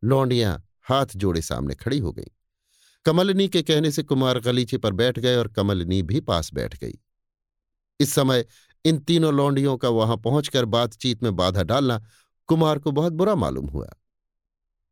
लौंडियाँ 0.03 0.63
हाथ 0.83 1.05
जोड़े 1.15 1.41
सामने 1.41 1.75
खड़ी 1.75 1.99
हो 1.99 2.11
गईं। 2.11 2.31
कमलनी 3.05 3.47
के 3.47 3.61
कहने 3.61 3.91
से 3.91 4.03
कुमार 4.03 4.39
गलीचे 4.39 4.77
पर 4.77 4.93
बैठ 4.93 5.19
गए 5.19 5.35
और 5.35 5.47
कमलनी 5.47 6.01
भी 6.03 6.19
पास 6.21 6.53
बैठ 6.53 6.77
गई। 6.79 6.99
इस 7.99 8.13
समय 8.13 8.45
इन 8.85 8.97
तीनों 8.99 9.33
लौंडियों 9.33 9.77
का 9.77 9.89
वहाँ 9.89 10.17
पहुंचकर 10.17 10.65
बातचीत 10.65 11.23
में 11.23 11.35
बाधा 11.35 11.63
डालना 11.63 12.01
कुमार 12.49 12.79
को 12.79 12.91
बहुत 12.91 13.13
बुरा 13.13 13.35
मालूम 13.35 13.67
हुआ, 13.67 13.87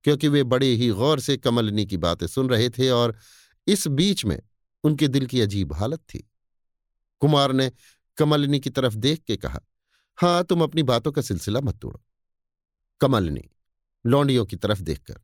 क्योंकि 0.05 0.27
वे 0.27 0.43
बड़े 0.43 0.67
ही 0.67 0.89
गौर 0.89 1.19
से 1.19 1.37
कमलनी 1.37 1.85
की 1.85 1.97
बातें 1.97 2.25
सुन 2.27 2.49
रहे 2.49 2.69
थे 2.69 2.89
और 2.89 3.15
इस 3.67 3.87
बीच 3.89 4.25
में 4.25 4.41
उनके 4.83 5.07
दिल 5.07 5.25
की 5.25 5.41
अजीब 5.41 5.73
हालत 5.73 5.99
थी। 5.99 6.27
कुमार 7.21 7.51
ने 7.53 7.71
कमलनी 8.17 8.59
की 8.59 8.69
तरफ़ 8.69 8.95
देख 8.95 9.23
के 9.23 9.37
कहा, 9.37 9.59
हाँ, 10.17 10.43
तुम 10.43 10.61
अपनी 10.63 10.83
बातों 10.83 11.11
का 11.11 11.21
सिलसिला 11.21 11.61
मत 11.61 11.77
तोड़ो। 11.77 12.01
कमलनी, 13.01 13.43
लौंडियों 14.05 14.45
की 14.45 14.55
तरफ़ 14.55 14.81
देखकर। 14.81 15.19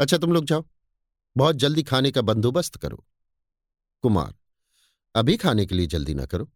अच्छा 0.00 0.18
तुम 0.18 0.32
लोग 0.32 0.44
जाओ, 0.44 0.64
बहुत 1.36 1.56
जल्दी 1.56 1.82
खाने 1.82 2.10
का 2.10 2.22
बंदोबस्त 2.22 2.76
करो। 2.76 3.04
कुमार, 4.04 4.34
अभी 5.14 5.36
खाने 5.36 5.66
के 5.66 5.74
लिए 5.74 5.86
जल्दी 5.86 6.14
ना 6.14 6.26
करो। 6.26 6.50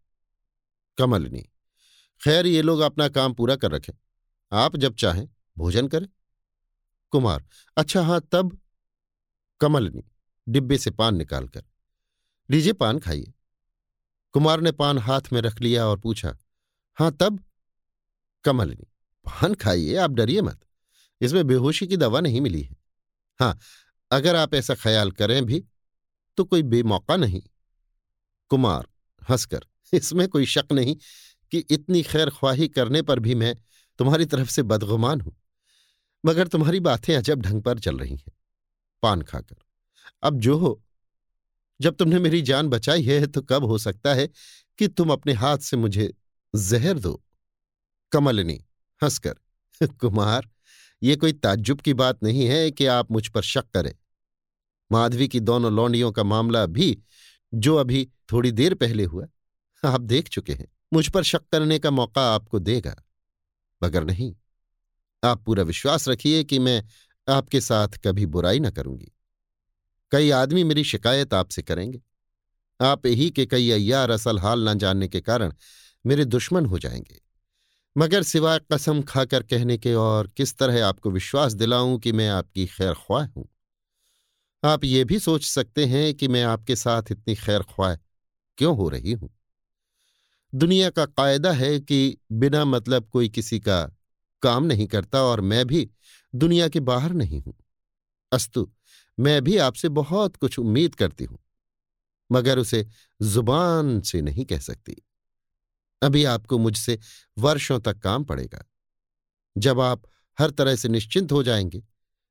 कमलनी 0.97 1.41
खैर, 2.21 2.45
ये 2.47 2.61
लोग 2.61 2.79
अपना 2.79 3.07
काम 3.09 3.33
पूरा 3.33 3.55
कर 3.55 3.71
रखें। 3.71 3.93
आप 4.51 4.75
जब 4.75 4.95
चाहें, 4.95 5.27
भोजन 5.57 5.87
करें। 5.87 6.07
कुमार 7.11 7.45
अच्छा 7.77 8.01
हाँ 8.01 8.21
तब? 8.31 8.59
कमलनी 9.61 10.03
डिब्बे 10.49 10.77
से 10.77 10.91
पान 10.91 11.15
निकालकर। 11.15 11.63
लीजिए 12.49 12.73
पान 12.73 12.99
खाइए। 12.99 13.33
कुमार 14.31 14.61
ने 14.61 14.71
पान 14.71 14.97
हाथ 14.97 15.21
में 15.33 15.41
रख 15.41 15.61
लिया 15.61 15.85
और 15.85 15.99
पूछा 15.99 16.37
हाँ 16.97 17.11
तब? 17.19 17.43
कमलनी 18.43 18.87
पान 19.25 19.53
खाइए, 19.53 19.95
आप 19.95 20.11
डरिए 20.11 20.41
मत। 20.41 20.59
इसमें 21.21 21.47
बेहोशी 21.47 21.87
की 21.87 21.97
दवा 21.97 22.19
नहीं 22.21 22.41
मिली 22.41 22.61
है। 22.61 22.75
हाँ 23.39 23.59
अगर 24.11 24.35
आप 24.35 24.53
ऐसा 24.53 24.75
ख्याल 24.75 25.11
करें 25.11 25.45
भी 25.45 25.63
तो 26.37 26.43
कोई 26.43 26.63
बेमौका 26.63 27.15
नहीं। 27.15 27.41
कुमार, 28.49 28.87
हंसकर 29.29 29.65
इसमें 29.93 30.27
कोई 30.27 30.45
शक 30.45 30.71
नहीं 30.71 30.95
कि 31.51 31.57
इतनी 31.59 32.01
खैर 32.03 32.29
ख्वाही 32.29 32.67
करने 32.67 33.01
पर 33.01 33.19
भी 33.19 33.35
मैं 33.35 33.55
तुम्हारी 33.99 34.25
तरफ़ 34.25 34.49
से 34.49 34.63
बदगुमान 34.63 35.21
हूँ। 35.21 35.35
मगर 36.23 36.47
तुम्हारी 36.47 36.79
बातें 36.79 37.15
अजब 37.15 37.41
ढंग 37.41 37.61
पर 37.61 37.79
चल 37.79 37.97
रही 37.97 38.15
हैं, 38.15 38.31
पान 39.03 39.21
खाकर। 39.21 39.55
अब 40.23 40.39
जो 40.39 40.57
हो, 40.57 40.81
जब 41.79 41.95
तुमने 41.95 42.19
मेरी 42.19 42.41
जान 42.41 42.69
बचाई 42.69 43.03
है 43.03 43.25
तो 43.27 43.41
कब 43.41 43.63
हो 43.63 43.77
सकता 43.77 44.13
है 44.13 44.27
कि 44.79 44.87
तुम 44.87 45.11
अपने 45.11 45.33
हाथ 45.33 45.57
से 45.57 45.77
मुझे 45.77 46.13
जहर 46.53 46.99
दो? 46.99 47.21
कमलनी, 48.11 48.59
हंसकर, 49.01 49.35
कुमार, 49.81 50.49
ये 51.01 51.15
कोई 51.15 51.33
ताज्जुब 51.33 51.81
की 51.81 51.93
बात 51.93 52.23
नहीं 52.23 52.45
है 52.45 52.69
कि 52.71 52.85
आप 52.85 53.11
मुझ 53.11 53.27
पर 53.27 53.41
शक 53.43 53.69
करें। 53.73 53.93
माधवी 54.91 55.27
की 55.27 55.39
दोनों 55.39 55.71
लौंडियों 55.73 56.11
का 56.11 56.23
मामला 56.23 56.65
भी 56.65 56.97
जो 57.53 57.75
अभी 57.75 58.07
थोड़ी 58.31 58.51
देर 58.51 58.73
पहले 58.73 59.03
हुआ 59.03 59.27
आप 59.85 60.01
देख 60.01 60.29
चुके 60.29 60.53
हैं। 60.53 60.67
मुझ 60.93 61.09
पर 61.09 61.23
शक 61.23 61.41
करने 61.51 61.79
का 61.79 61.91
मौका 61.91 62.35
आपको 62.35 62.59
देगा। 62.59 63.03
मगर 63.83 64.03
नहीं, 64.03 64.35
आप 65.23 65.43
पूरा 65.43 65.63
विश्वास 65.63 66.07
रखिए 66.07 66.43
कि 66.43 66.59
मैं 66.59 66.83
आपके 67.29 67.61
साथ 67.61 67.87
कभी 67.87 68.25
बुराई 68.25 68.59
न 68.59 68.69
करूँगी। 68.69 69.11
कई 70.11 70.29
आदमी 70.29 70.63
मेरी 70.63 70.83
शिकायत 70.83 71.33
आपसे 71.33 71.61
करेंगे। 71.61 72.01
आप 72.81 73.01
ही 73.05 73.29
के 73.29 73.45
कई 73.45 73.71
अय्यार 73.71 74.09
असल 74.09 74.39
हाल 74.39 74.69
न 74.69 74.77
जानने 74.77 75.07
के 75.07 75.21
कारण 75.21 75.53
मेरे 76.05 76.25
दुश्मन 76.25 76.65
हो 76.65 76.79
जाएँगे। 76.79 77.21
मगर 77.97 78.23
सिवाय 78.23 78.59
कसम 78.73 79.01
खाकर 79.01 79.43
कहने 79.43 79.77
के 79.77 79.93
और 79.93 80.27
किस 80.27 80.57
तरह 80.57 80.85
आपको 80.85 81.11
विश्वास 81.11 81.53
दिलाऊं 81.53 81.99
कि 81.99 82.11
मैं 82.11 82.29
आपकी 82.29 82.65
खैर 82.65 82.93
ख्वाह 82.93 83.25
हूँ? 83.25 83.49
आप 84.63 84.83
ये 84.83 85.03
भी 85.03 85.19
सोच 85.19 85.45
सकते 85.45 85.85
हैं 85.85 86.13
कि 86.13 86.27
मैं 86.27 86.43
आपके 86.43 86.75
साथ 86.75 87.03
इतनी 87.11 87.35
खैर 87.35 87.63
ख्वाह 87.63 87.95
क्यों 88.57 88.77
हो 88.77 88.89
रही 88.89 89.11
हूँ? 89.11 89.36
दुनिया 90.53 90.89
का 90.89 91.05
कायदा 91.05 91.51
है 91.51 91.79
कि 91.79 92.17
बिना 92.31 92.65
मतलब 92.65 93.09
कोई 93.09 93.29
किसी 93.29 93.59
का 93.59 93.83
काम 94.41 94.63
नहीं 94.63 94.87
करता 94.87 95.21
और 95.21 95.41
मैं 95.41 95.65
भी 95.65 95.89
दुनिया 96.33 96.67
के 96.69 96.79
बाहर 96.79 97.13
नहीं 97.13 97.41
हूँ। 97.41 97.53
अस्तु, 98.31 98.71
मैं 99.17 99.41
भी 99.43 99.57
आपसे 99.57 99.89
बहुत 99.89 100.35
कुछ 100.35 100.59
उम्मीद 100.59 100.95
करती 100.95 101.23
हूँ, 101.23 101.39
मगर 102.31 102.59
उसे 102.59 102.85
ज़ुबान 103.21 104.01
से 104.01 104.21
नहीं 104.21 104.45
कह 104.45 104.59
सकती। 104.59 104.95
अभी 106.01 106.23
आपको 106.23 106.57
मुझसे 106.57 106.99
वर्षों 107.37 107.79
तक 107.79 107.99
काम 107.99 108.23
पड़ेगा। 108.23 108.63
जब 109.57 109.79
आप 109.79 110.03
हर 110.37 110.49
तरह 110.49 110.75
से 110.75 110.89
निश्चिंत 110.89 111.31
हो 111.31 111.43
जाएँगे, 111.43 111.83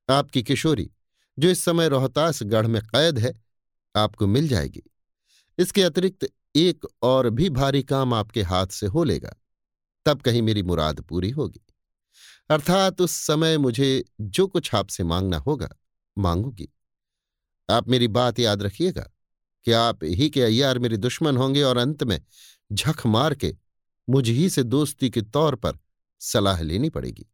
आपकी 0.09 0.43
किशोरी, 0.43 0.91
जो 1.39 1.49
इस 1.49 1.65
समय 1.65 1.89
रोहतास 1.89 2.43
गढ़ 2.43 2.67
में 2.67 2.83
कैद 2.83 3.19
है, 3.19 3.33
आपको 3.97 4.27
मिल 4.27 4.49
जाएगी। 4.49 4.83
इसके 5.59 5.83
अतिरिक्त 5.83 6.29
एक 6.57 6.87
और 7.03 7.31
भी 7.31 7.51
भारी 7.51 7.83
काम 7.83 8.15
आपके 8.15 8.43
हाथ 8.43 8.67
से 8.67 8.87
हो 8.87 9.05
लेगा, 9.05 9.35
तब 10.07 10.23
कहीं 10.23 10.43
मेरी 10.43 10.63
मुराद 10.63 11.01
पूरी 11.01 11.31
होगी। 11.31 11.61
अर्थात 12.51 13.01
उस 13.01 13.13
समय 13.27 13.59
मुझे 13.59 14.05
जो 14.21 14.47
कुछ 14.47 14.75
आपसे 14.75 15.05
मांगना 15.05 15.39
होगा, 15.39 15.69
मांगूँगी। 16.17 16.69
आप 17.69 17.89
मेरी 17.89 18.09
बात 18.09 18.39
याद 18.39 18.63
रखिएगा 18.63 19.11
कि 19.67 19.73
आप 19.73 20.05
ही 20.05 20.29
के 20.31 20.43
अय्यार 20.43 20.79
मेरे 20.79 20.97
दुश्मन 20.97 21.37
होंगे 21.37 21.63
और 21.63 21.77
अंत 21.77 22.03
में 22.05 22.21
झक 22.73 23.07
मार 23.07 23.35
के 23.35 23.55
मुझ 24.09 24.29
ही 24.29 24.49
से 24.51 24.63
दोस्ती 24.63 25.11
के 25.11 25.23
तौर 25.23 25.55
पर 25.55 25.79
सलाह 26.21 26.63
लेनी 26.63 26.91
पड़ेगी। 26.91 27.27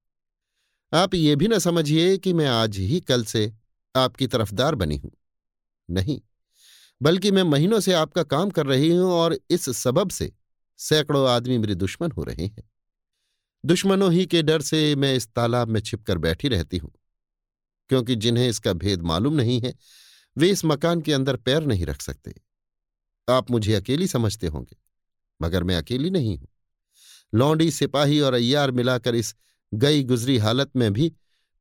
आप 0.92 1.14
ये 1.14 1.36
भी 1.36 1.48
न 1.48 1.58
समझिए 1.58 2.16
कि 2.18 2.32
मैं 2.32 2.46
आज 2.46 2.76
ही 2.76 3.00
कल 3.00 3.24
से 3.24 3.52
आपकी 3.94 4.26
तरफदार 4.26 4.74
बनी 4.74 4.96
हूँ। 4.96 5.10
नहीं। 5.88 6.20
बल्कि 7.02 7.30
मैं 7.30 7.42
महीनों 7.42 7.80
से 7.80 7.92
आपका 7.92 8.22
काम 8.24 8.50
कर 8.50 8.66
रही 8.66 8.90
हूँ 8.90 9.10
और 9.12 9.36
इस 9.50 9.68
सबब 9.76 10.10
से 10.10 10.32
सैकड़ों 10.80 11.28
आदमी 11.30 11.58
मेरे 11.58 11.74
दुश्मन 11.74 12.10
हो 12.10 12.24
रहे 12.24 12.46
हैं। 12.46 12.70
दुश्मनों 13.64 14.12
ही 14.12 14.26
के 14.26 14.42
डर 14.42 14.62
से 14.62 14.94
मैं 14.96 15.14
इस 15.14 15.28
तालाब 15.28 15.68
में 15.68 15.80
छिपकर 15.80 16.18
बैठी 16.18 16.48
रहती 16.48 16.78
हूँ, 16.78 16.92
क्योंकि 17.90 18.16
जिन्हें 18.16 18.48
इसका 18.48 18.72
भेद 18.74 19.02
मालूम 19.02 19.34
नहीं 19.34 19.60
है, 19.60 19.74
वे 20.36 20.50
इस 20.50 20.64
मकान 20.64 21.00
के 21.00 21.12
अंदर 21.12 21.36
पैर 21.38 21.66
नहीं 21.66 21.86
रख 21.86 22.00
सकते। 22.00 22.34
आप 23.28 23.50
मुझे 23.50 23.74
अकेली 23.74 24.06
समझते 24.06 24.46
होंगे, 24.46 24.76
मगर 25.40 25.64
मैं 25.64 25.76
अकेली 25.76 26.10
नहीं 26.10 26.36
हूँ। 26.38 26.48
लौंडी 27.32 27.70
सिपाही 27.70 28.20
और 28.20 28.34
अय्यार 28.34 28.70
मिलाकर 28.70 29.14
इस 29.14 29.34
गई 29.72 30.02
गुजरी 30.04 30.36
हालत 30.38 30.76
में 30.76 30.92
भी 30.92 31.12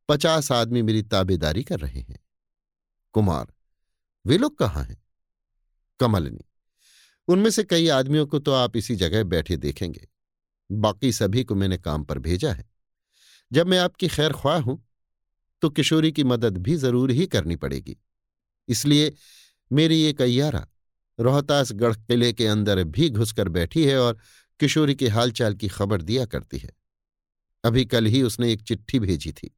पचास 0.09 0.51
आदमी 0.51 0.81
मेरी 0.81 1.01
ताबेदारी 1.03 1.63
कर 1.63 1.79
रहे 1.79 1.99
हैं। 1.99 2.19
कुमार, 3.15 3.53
वे 4.25 4.37
लोग 4.37 4.57
कहाँ 4.57 4.83
हैं? 4.83 4.97
कमलनी 6.01 6.45
उनमें 7.27 7.49
से 7.49 7.63
कई 7.63 7.87
आदमियों 7.89 8.25
को 8.27 8.39
तो 8.39 8.51
आप 8.53 8.75
इसी 8.77 8.95
जगह 8.95 9.23
बैठे 9.25 9.57
देखेंगे। 9.57 10.07
बाकी 10.69 11.11
सभी 11.13 11.43
को 11.43 11.55
मैंने 11.55 11.77
काम 11.77 12.03
पर 12.03 12.19
भेजा 12.19 12.51
है। 12.53 12.69
जब 13.51 13.67
मैं 13.67 13.79
आपकी 13.79 14.07
खैर 14.07 14.33
ख्वाह 14.33 14.59
हूँ 14.59 14.83
तो 15.61 15.69
किशोरी 15.69 16.11
की 16.11 16.23
मदद 16.23 16.57
भी 16.57 16.75
ज़रूर 16.75 17.11
ही 17.11 17.25
करनी 17.27 17.55
पड़ेगी। 17.55 17.97
इसलिए 18.69 19.13
मेरी 19.71 20.01
एक 20.03 20.21
अय्यारा 20.21 20.67
रोहतासगढ़ 21.19 21.95
किले 21.97 22.31
के 22.33 22.47
अंदर 22.47 22.83
भी 22.85 23.09
घुसकर 23.09 23.49
बैठी 23.49 23.85
है 23.85 23.97
और 23.99 24.17
किशोरी 24.59 24.95
के 24.95 25.07
हालचाल 25.07 25.55
की 25.55 25.67
खबर 25.67 26.01
दिया 26.01 26.25
करती 26.25 26.57
है। 26.57 26.69
अभी 27.63 27.85
कल 27.85 28.05
ही 28.05 28.21
उसने 28.23 28.51
एक 28.53 28.61
चिट्ठी 28.61 28.99
भेजी 28.99 29.31
थी। 29.31 29.55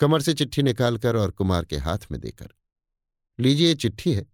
कमर 0.00 0.22
से 0.22 0.34
चिट्ठी 0.34 0.62
निकालकर 0.62 1.16
और 1.16 1.30
कुमार 1.30 1.64
के 1.64 1.76
हाथ 1.76 2.10
में 2.10 2.20
देकर। 2.20 2.48
लीजिए 3.38 3.74
चिट्ठी 3.74 4.12
है। 4.12 4.26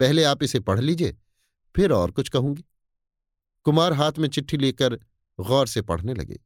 पहले 0.00 0.24
आप 0.24 0.42
इसे 0.42 0.60
पढ़ 0.60 0.80
लीजिए, 0.80 1.16
फिर 1.74 1.92
और 1.92 2.10
कुछ 2.10 2.28
कहूँगी। 2.28 2.64
कुमार 3.66 3.92
हाथ 3.92 4.12
में 4.18 4.28
चिट्ठी 4.28 4.56
लेकर 4.56 4.94
गौर 5.38 5.66
से 5.66 5.82
पढ़ने 5.82 6.14
लगे। 6.14 6.38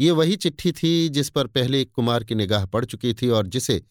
ये 0.00 0.10
वही 0.10 0.36
चिट्ठी 0.36 0.72
थी 0.72 1.08
जिस 1.08 1.30
पर 1.30 1.46
पहले 1.46 1.84
कुमार 1.84 2.24
की 2.24 2.34
निगाह 2.34 2.66
पड़ 2.66 2.84
चुकी 2.84 3.14
थी 3.14 3.28
और 3.28 3.46
जिसे 3.46 3.82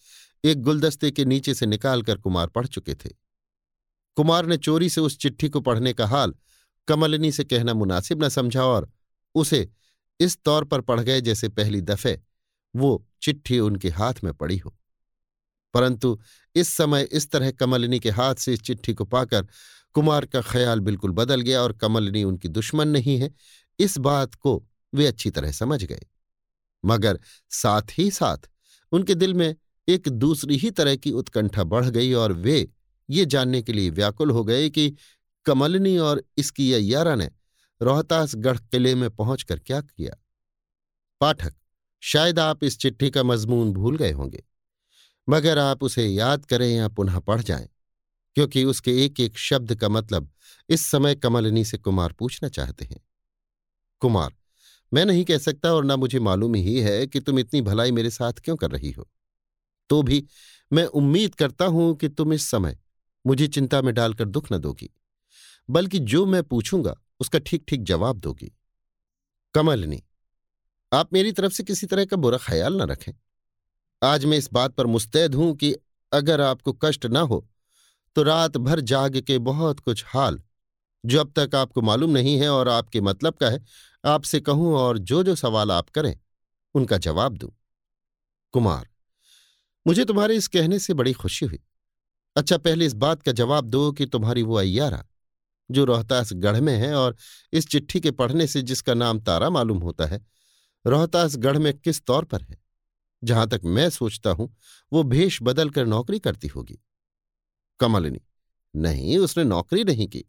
एक 0.43 0.62
गुलदस्ते 0.62 1.12
के 1.12 1.25
नीचे 1.25 1.53
से 1.53 1.65
निकालकर 1.65 2.17
कुमार 2.17 2.47
पढ़ 2.47 2.67
चुके 2.67 2.95
थे। 2.95 3.10
कुमार 4.17 4.45
ने 4.45 4.57
चोरी 4.57 4.89
से 4.89 5.01
उस 5.01 5.17
चिट्ठी 5.17 5.49
को 5.49 5.62
पढ़ने 5.62 5.93
का 5.93 6.07
हाल 6.07 6.33
कमलिनी 6.88 7.31
से 7.31 7.43
कहना 7.43 7.73
मुनासिब 7.73 8.23
न 8.23 8.29
समझा 8.29 8.63
और 8.63 8.89
उसे 9.36 9.69
इस 10.19 10.38
तौर 10.43 10.63
पर 10.63 10.81
पढ़ 10.81 10.99
गए 10.99 11.21
जैसे 11.21 11.49
पहली 11.49 11.81
दफे 11.81 12.19
वो 12.75 13.07
चिट्ठी 13.21 13.60
उनके 13.60 13.89
हाथ 13.89 14.13
में 14.23 14.33
पड़ी 14.33 14.57
हो। 14.57 14.76
परंतु 15.73 16.19
इस 16.56 16.67
समय 16.67 17.08
इस 17.12 17.32
तरह 17.32 17.51
कमलिनी 17.51 17.99
के 17.99 18.10
हाथ 18.10 18.36
से 18.36 18.53
इस 18.53 18.62
चिट्ठी 18.62 18.93
को 18.93 19.06
पाकर 19.06 19.47
कुमार 19.93 20.25
का 20.25 20.41
ख्याल 20.41 20.80
बिल्कुल 20.80 21.12
बदल 21.12 21.41
गया 21.41 21.62
और 21.62 21.73
कमलिनी 21.73 22.23
उनकी 22.23 22.47
दुश्मन 22.47 22.88
नहीं 22.88 23.17
है। 23.17 23.34
इस 23.80 23.97
बात 23.97 24.36
को 24.36 24.63
वे 24.93 25.08
अच्छी 25.08 25.30
तरह 25.30 25.51
समझ 25.51 25.84
गए। 25.84 26.06
मगर 26.86 27.19
साथ 27.49 27.82
ही 27.97 28.12
साथ 28.12 28.49
उनके 28.91 29.15
दिल 29.15 29.34
में 29.34 29.56
एक 29.88 30.10
दूसरी 30.10 30.58
ही 30.58 30.71
तरह 30.71 30.95
की 30.95 31.12
उत्कंठा 31.12 31.63
बढ़ 31.63 31.86
गई 31.86 32.13
और 32.13 32.34
वे 32.34 32.69
ये 33.10 33.25
जानने 33.25 33.62
के 33.62 33.73
लिए 33.73 33.89
व्याकुल 33.89 34.32
हो 34.32 34.43
गए 34.43 34.69
कि 34.69 34.95
कमलिनी 35.45 35.97
और 35.97 36.23
इसकी 36.38 36.73
अय्यारा 36.73 37.15
ने 37.15 37.30
रोहतासगढ़ 37.82 38.58
किले 38.58 38.95
में 38.95 39.10
पहुंचकर 39.10 39.60
क्या 39.60 39.82
किया? 39.82 40.13
पाठक, 41.21 41.53
शायद 42.01 42.39
आप 42.39 42.63
इस 42.63 42.77
चिट्ठी 42.80 43.10
का 43.10 43.23
मजमून 43.23 43.73
भूल 43.73 43.97
गए 43.97 44.12
होंगे। 44.12 44.43
मगर 45.27 45.57
आप 45.57 45.83
उसे 45.83 46.05
याद 46.05 46.45
करें 46.45 46.67
या 46.67 46.87
पुनः 46.89 47.19
पढ़ 47.19 47.41
जाएँ, 47.41 47.67
क्योंकि 48.35 48.63
उसके 48.65 48.91
एक 49.05 49.19
एक 49.19 49.37
शब्द 49.37 49.75
का 49.75 49.89
मतलब 49.89 50.29
इस 50.69 50.85
समय 50.85 51.15
कमलिनी 51.15 51.63
से 51.65 51.77
कुमार 51.77 52.13
पूछना 52.13 52.49
चाहते 52.49 52.85
हैं। 52.85 52.99
कुमार, 54.01 54.33
मैं 54.91 55.05
नहीं 55.05 55.23
कह 55.25 55.37
सकता 55.37 55.73
और 55.73 55.85
ना 55.85 55.95
मुझे 55.95 56.19
मालूम 56.19 56.55
ही 56.55 56.79
है 56.81 57.05
कि 57.07 57.19
तुम 57.19 57.39
इतनी 57.39 57.61
भलाई 57.61 57.91
मेरे 57.91 58.09
साथ 58.09 58.33
क्यों 58.43 58.55
कर 58.55 58.71
रही 58.71 58.91
हो। 58.91 59.07
तो 59.89 60.01
भी 60.03 60.23
मैं 60.71 60.85
उम्मीद 60.85 61.35
करता 61.35 61.65
हूँ 61.65 61.95
कि 61.95 62.09
तुम 62.09 62.33
इस 62.33 62.49
समय 62.51 62.77
मुझे 63.25 63.47
चिंता 63.47 63.81
में 63.81 63.93
डालकर 63.93 64.25
दुख 64.25 64.51
न 64.51 64.57
दोगी, 64.57 64.89
बल्कि 65.69 65.99
जो 66.01 66.25
मैं 66.25 66.43
पूछूँगा 66.43 66.95
उसका 67.19 67.39
ठीक 67.39 67.63
ठीक 67.67 67.83
जवाब 67.83 68.19
दोगी। 68.19 68.51
कमलनी, 69.55 70.01
आप 70.91 71.13
मेरी 71.13 71.31
तरफ़ 71.31 71.53
से 71.53 71.63
किसी 71.63 71.87
तरह 71.87 72.05
का 72.05 72.17
बुरा 72.17 72.37
ख्याल 72.37 72.81
न 72.81 72.87
रखें। 72.87 73.11
आज 74.01 74.25
मैं 74.25 74.38
इस 74.38 74.49
बात 74.53 74.73
पर 74.73 74.86
मुस्तैद 74.86 75.36
हूँ 75.36 75.55
कि 75.55 75.73
अगर 76.12 76.41
आपको 76.41 76.73
कष्ट 76.73 77.05
न 77.05 77.17
हो 77.17 77.47
तो 78.15 78.23
रात 78.23 78.57
भर 78.57 78.79
जाग 78.79 79.17
के 79.17 79.38
बहुत 79.38 79.79
कुछ 79.79 80.03
हाल, 80.07 80.39
जो 81.05 81.19
अब 81.19 81.31
तक 81.36 81.55
आपको 81.55 81.81
मालूम 81.81 82.12
नहीं 82.12 82.38
है 82.39 82.49
और 82.49 82.69
आपके 82.69 83.01
मतलब 83.01 83.33
का 83.33 83.49
है, 83.49 83.63
आपसे 84.03 84.39
कहूँ 84.39 84.73
और 84.75 84.97
जो 84.97 85.23
जो 85.23 85.36
सवाल 85.36 85.71
आप 85.71 85.89
करें, 85.89 86.15
उनका 86.75 86.97
जवाब 86.97 87.38
दूँ। 87.38 87.49
कुमार, 88.53 88.88
मुझे 89.86 90.05
तुम्हारे 90.05 90.36
इस 90.36 90.47
कहने 90.47 90.79
से 90.79 90.93
बड़ी 90.93 91.13
खुशी 91.13 91.45
हुई। 91.45 91.60
अच्छा 92.36 92.57
पहले 92.57 92.86
इस 92.86 92.93
बात 92.95 93.23
का 93.23 93.31
जवाब 93.31 93.65
दो 93.65 93.91
कि 93.91 94.05
तुम्हारी 94.05 94.43
वो 94.43 94.55
अय्यारा, 94.55 95.03
जो 95.69 95.86
रोहतास 95.86 96.33
गढ़ 96.33 96.60
में 96.60 96.75
है 96.75 96.93
और 96.95 97.15
इस 97.53 97.67
चिट्ठी 97.67 97.99
के 97.99 98.12
पढ़ने 98.12 98.47
से 98.47 98.62
जिसका 98.62 98.93
नाम 98.93 99.19
तारा 99.19 99.49
मालूम 99.49 99.77
होता 99.77 100.05
है, 100.05 100.25
रोहतास 100.86 101.38
गढ़ 101.38 101.57
में 101.57 101.73
किस 101.73 102.05
तौर 102.05 102.25
पर 102.25 102.41
है? 102.41 102.66
जहाँ 103.23 103.47
तक 103.47 103.62
मैं 103.65 103.89
सोचता 103.89 104.30
हूँ, 104.30 104.56
वो 104.91 105.03
भेष 105.03 105.39
बदल 105.41 105.69
कर 105.69 105.86
नौकरी 105.86 106.19
करती 106.19 106.47
होगी। 106.47 106.80
कमलिनी, 107.80 108.21
नहीं, 108.73 109.17
उसने 109.17 109.43
नौकरी 109.43 109.84
नहीं 109.84 110.08
की, 110.08 110.23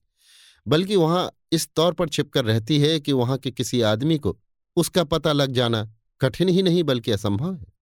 बल्कि 0.67 0.97
वहाँ 0.97 1.31
इस 1.53 1.69
तौर 1.77 1.93
पर 1.93 2.09
छिपकर 2.09 2.45
रहती 2.45 2.79
है 2.81 2.99
कि 3.01 3.13
वहाँ 3.13 3.39
के 3.39 3.51
किसी 3.51 3.81
आदमी 3.83 4.19
को 4.19 4.39
उसका 4.77 5.05
पता 5.05 5.33
लग 5.33 5.53
जाना 5.53 5.89
कठिन 6.21 6.49
ही 6.49 6.63
नहीं, 6.63 6.83
बल्कि 6.83 7.11
असंभव 7.11 7.55
है। 7.55 7.73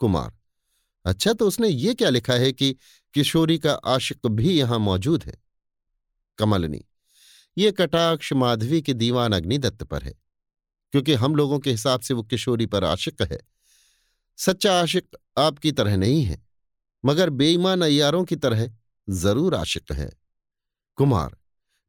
कुमार 0.00 0.32
अच्छा 1.04 1.32
तो 1.32 1.46
उसने 1.46 1.68
ये 1.68 1.94
क्या 1.94 2.08
लिखा 2.08 2.34
है 2.34 2.52
कि 2.52 2.74
किशोरी 3.14 3.58
का 3.58 3.72
आशिक 3.72 4.26
भी 4.26 4.52
यहाँ 4.52 4.78
मौजूद 4.78 5.24
है? 5.24 5.34
कमलनी, 6.38 6.84
ये 7.56 7.70
कटाक्ष 7.72 8.32
माधवी 8.32 8.80
के 8.82 8.94
दीवान 8.94 9.32
अग्निदत्त 9.32 9.82
पर 9.82 10.02
है, 10.02 10.14
क्योंकि 10.92 11.14
हम 11.14 11.36
लोगों 11.36 11.58
के 11.58 11.70
हिसाब 11.70 12.00
से 12.00 12.14
वो 12.14 12.22
किशोरी 12.22 12.66
पर 12.66 12.84
आशिक 12.84 13.22
है। 13.22 13.38
सच्चा 14.38 14.72
आशिक 14.80 15.16
आपकी 15.38 15.72
तरह 15.72 15.96
नहीं 15.96 16.22
है, 16.24 16.42
मगर 17.04 17.30
बेईमान 17.30 17.82
अयारों 17.82 18.24
की 18.24 18.36
तरह 18.36 18.68
ज़रूर 19.08 19.54
आशिक 19.54 19.92
है। 19.92 20.10
कुमार, 20.98 21.36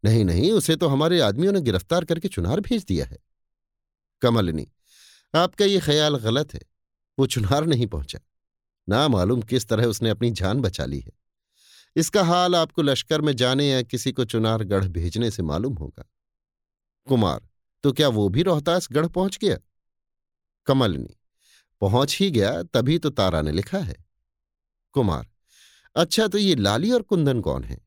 नहीं 0.04 0.24
नहीं, 0.26 0.52
उसे 0.52 0.76
तो 0.76 0.88
हमारे 0.88 1.20
आदमियों 1.20 1.54
ने 1.54 1.62
गिरफ़्तार 1.62 2.06
करके 2.06 2.28
चुनार 2.28 2.60
भेज 2.60 2.86
दिया 2.86 3.06
है। 3.06 3.18
कमलिनी, 4.22 4.68
आपका 5.34 5.66
ये 5.66 5.80
ख्याल 5.80 6.18
गलत 6.18 6.54
है, 6.54 6.62
वो 7.18 7.28
चुनार 7.28 7.66
नहीं 7.66 7.88
पहुँचा। 7.88 8.20
ना 8.88 9.08
मालूम 9.08 9.42
किस 9.42 9.68
तरह 9.68 9.86
उसने 9.86 10.10
अपनी 10.10 10.32
जान 10.32 10.62
बचा 10.62 10.86
ली 10.86 11.00
है। 11.00 11.12
इसका 11.96 12.24
हाल 12.24 12.56
आपको 12.56 12.82
लश्कर 12.82 13.22
में 13.22 13.36
जाने 13.36 13.68
या 13.70 13.82
किसी 13.82 14.12
को 14.12 14.26
चुनार 14.26 14.64
गढ़ 14.64 14.88
भेजने 14.88 15.32
से 15.32 15.44
मालूम 15.44 15.74
होगा। 15.74 16.06
कुमार 17.08 17.48
तो 17.84 17.92
क्या 17.92 18.08
वो 18.10 18.28
भी 18.30 18.44
रोहतास 18.44 18.88
गढ़ 18.92 19.08
पहुँच 19.08 19.38
गया? 19.38 19.58
कमलिनी 20.68 21.16
पहुँच 21.82 22.18
ही 22.20 22.30
गया, 22.32 22.64
तभी 22.64 22.98
तो 22.98 23.10
तारा 23.10 23.42
ने 23.42 23.52
लिखा 23.52 23.78
है। 23.78 23.96
कुमार 24.94 25.28
अच्छा 25.96 26.28
तो 26.28 26.38
ये 26.38 26.56
लाली 26.56 26.92
और 26.92 27.02
कुंदन 27.02 27.42
कौन 27.42 27.64
है? 27.64 27.78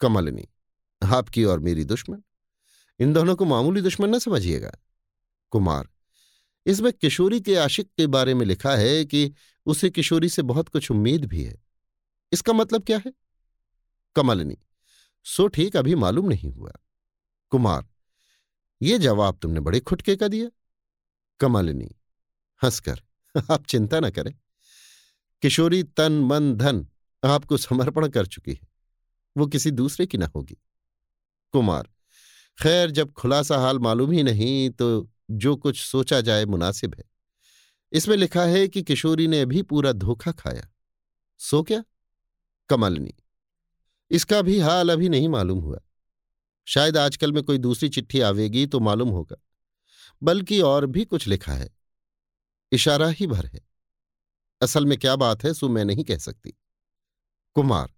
कमलिनी, 0.00 0.48
आपकी 1.02 1.44
और 1.44 1.60
मेरी 1.60 1.84
दुश्मन? 1.84 2.22
इन 3.00 3.12
दोनों 3.12 3.36
को 3.36 3.44
मामूली 3.44 3.80
दुश्मन 3.80 4.14
न 4.14 4.18
समझिएगा। 4.18 4.72
कुमार, 5.52 5.88
इसमें 6.66 6.92
किशोरी 6.92 7.40
के 7.40 7.56
आशिक 7.56 7.90
के 7.96 8.06
बारे 8.06 8.34
में 8.34 8.46
लिखा 8.46 8.74
है 8.76 9.04
कि 9.04 9.32
उसे 9.66 9.90
किशोरी 9.90 10.28
से 10.28 10.42
बहुत 10.42 10.68
कुछ 10.68 10.90
उम्मीद 10.90 11.24
भी 11.24 11.44
है। 11.44 11.62
इसका 12.32 12.52
मतलब 12.52 12.84
क्या 12.84 13.00
है? 13.06 13.12
कमलिनी, 14.16 14.56
सो 15.26 15.46
ठीक 15.46 15.76
अभी 15.76 15.94
मालूम 15.94 16.28
नहीं 16.28 16.52
हुआ। 16.52 16.72
कुमार, 17.52 17.86
ये 18.82 18.98
जवाब 18.98 19.38
तुमने 19.42 19.60
बड़े 19.60 19.80
खुटके 19.80 20.16
का 20.16 20.28
दिया। 20.28 20.48
कमलिनी, 21.40 21.90
हंसकर 22.60 23.02
आप 23.50 23.66
चिंता 23.66 24.00
न 24.00 24.10
करें। 24.10 24.34
किशोरी 25.42 25.82
तन, 25.82 26.12
मन, 26.12 26.54
धन 26.54 26.86
आपको 27.24 27.56
समर्पण 27.56 28.08
कर 28.08 28.26
चुकी 28.26 28.52
है। 28.52 28.68
वो 29.36 29.46
किसी 29.46 29.70
दूसरे 29.70 30.06
की 30.06 30.18
ना 30.18 30.30
होगी। 30.36 30.56
कुमार, 31.52 31.88
खैर 32.62 32.90
जब 32.90 33.12
खुलासा 33.12 33.58
हाल 33.58 33.78
मालूम 33.78 34.10
ही 34.10 34.22
नहीं 34.22 34.70
तो 34.70 35.10
जो 35.30 35.56
कुछ 35.56 35.80
सोचा 35.80 36.20
जाए 36.20 36.44
मुनासिब 36.44 36.94
है। 36.98 37.04
इसमें 37.92 38.16
लिखा 38.16 38.44
है 38.44 38.68
कि 38.68 38.82
किशोरी 38.82 39.26
ने 39.26 39.46
भी 39.46 39.62
पूरा 39.62 39.92
धोखा 39.92 40.32
खाया। 40.32 40.68
सो 41.38 41.62
क्या? 41.62 41.84
कमलनी, 42.68 43.14
इसका 44.10 44.42
भी 44.42 44.58
हाल 44.60 44.92
अभी 44.92 45.08
नहीं 45.08 45.28
मालूम 45.28 45.58
हुआ। 45.58 45.80
शायद 46.64 46.96
आजकल 46.96 47.32
में 47.32 47.42
कोई 47.42 47.58
दूसरी 47.58 47.88
चिट्ठी 47.88 48.20
आवेगी 48.20 48.66
तो 48.66 48.80
मालूम 48.80 49.08
होगा। 49.08 49.36
बल्कि 50.22 50.60
और 50.60 50.86
भी 50.86 51.04
कुछ 51.04 51.26
लिखा 51.26 51.52
है। 51.52 51.81
इशारा 52.72 53.08
ही 53.08 53.26
भर 53.26 53.46
है। 53.46 53.60
असल 54.62 54.86
में 54.86 54.98
क्या 54.98 55.16
बात 55.16 55.44
है, 55.44 55.54
सो 55.54 55.68
मैं 55.68 55.84
नहीं 55.84 56.04
कह 56.04 56.16
सकती। 56.16 56.54
कुमार 57.54 57.92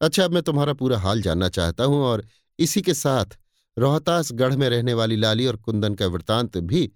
अच्छा 0.00 0.24
अब 0.24 0.32
मैं 0.32 0.42
तुम्हारा 0.42 0.72
पूरा 0.72 0.98
हाल 0.98 1.22
जानना 1.22 1.48
चाहता 1.48 1.84
हूँ 1.84 2.00
और 2.00 2.26
इसी 2.58 2.82
के 2.82 2.94
साथ 2.94 3.38
रोहतास 3.78 4.32
गढ़ 4.32 4.56
में 4.56 4.68
रहने 4.68 4.94
वाली 4.94 5.16
लाली 5.16 5.46
और 5.46 5.56
कुंदन 5.56 5.94
का 5.94 6.06
वृतांत 6.06 6.58
भी 6.58 6.92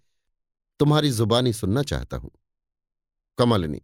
तुम्हारी 0.78 1.10
जुबानी 1.10 1.52
सुनना 1.52 1.82
चाहता 1.82 2.16
हूँ। 2.16 2.30
कमलनी, 3.38 3.80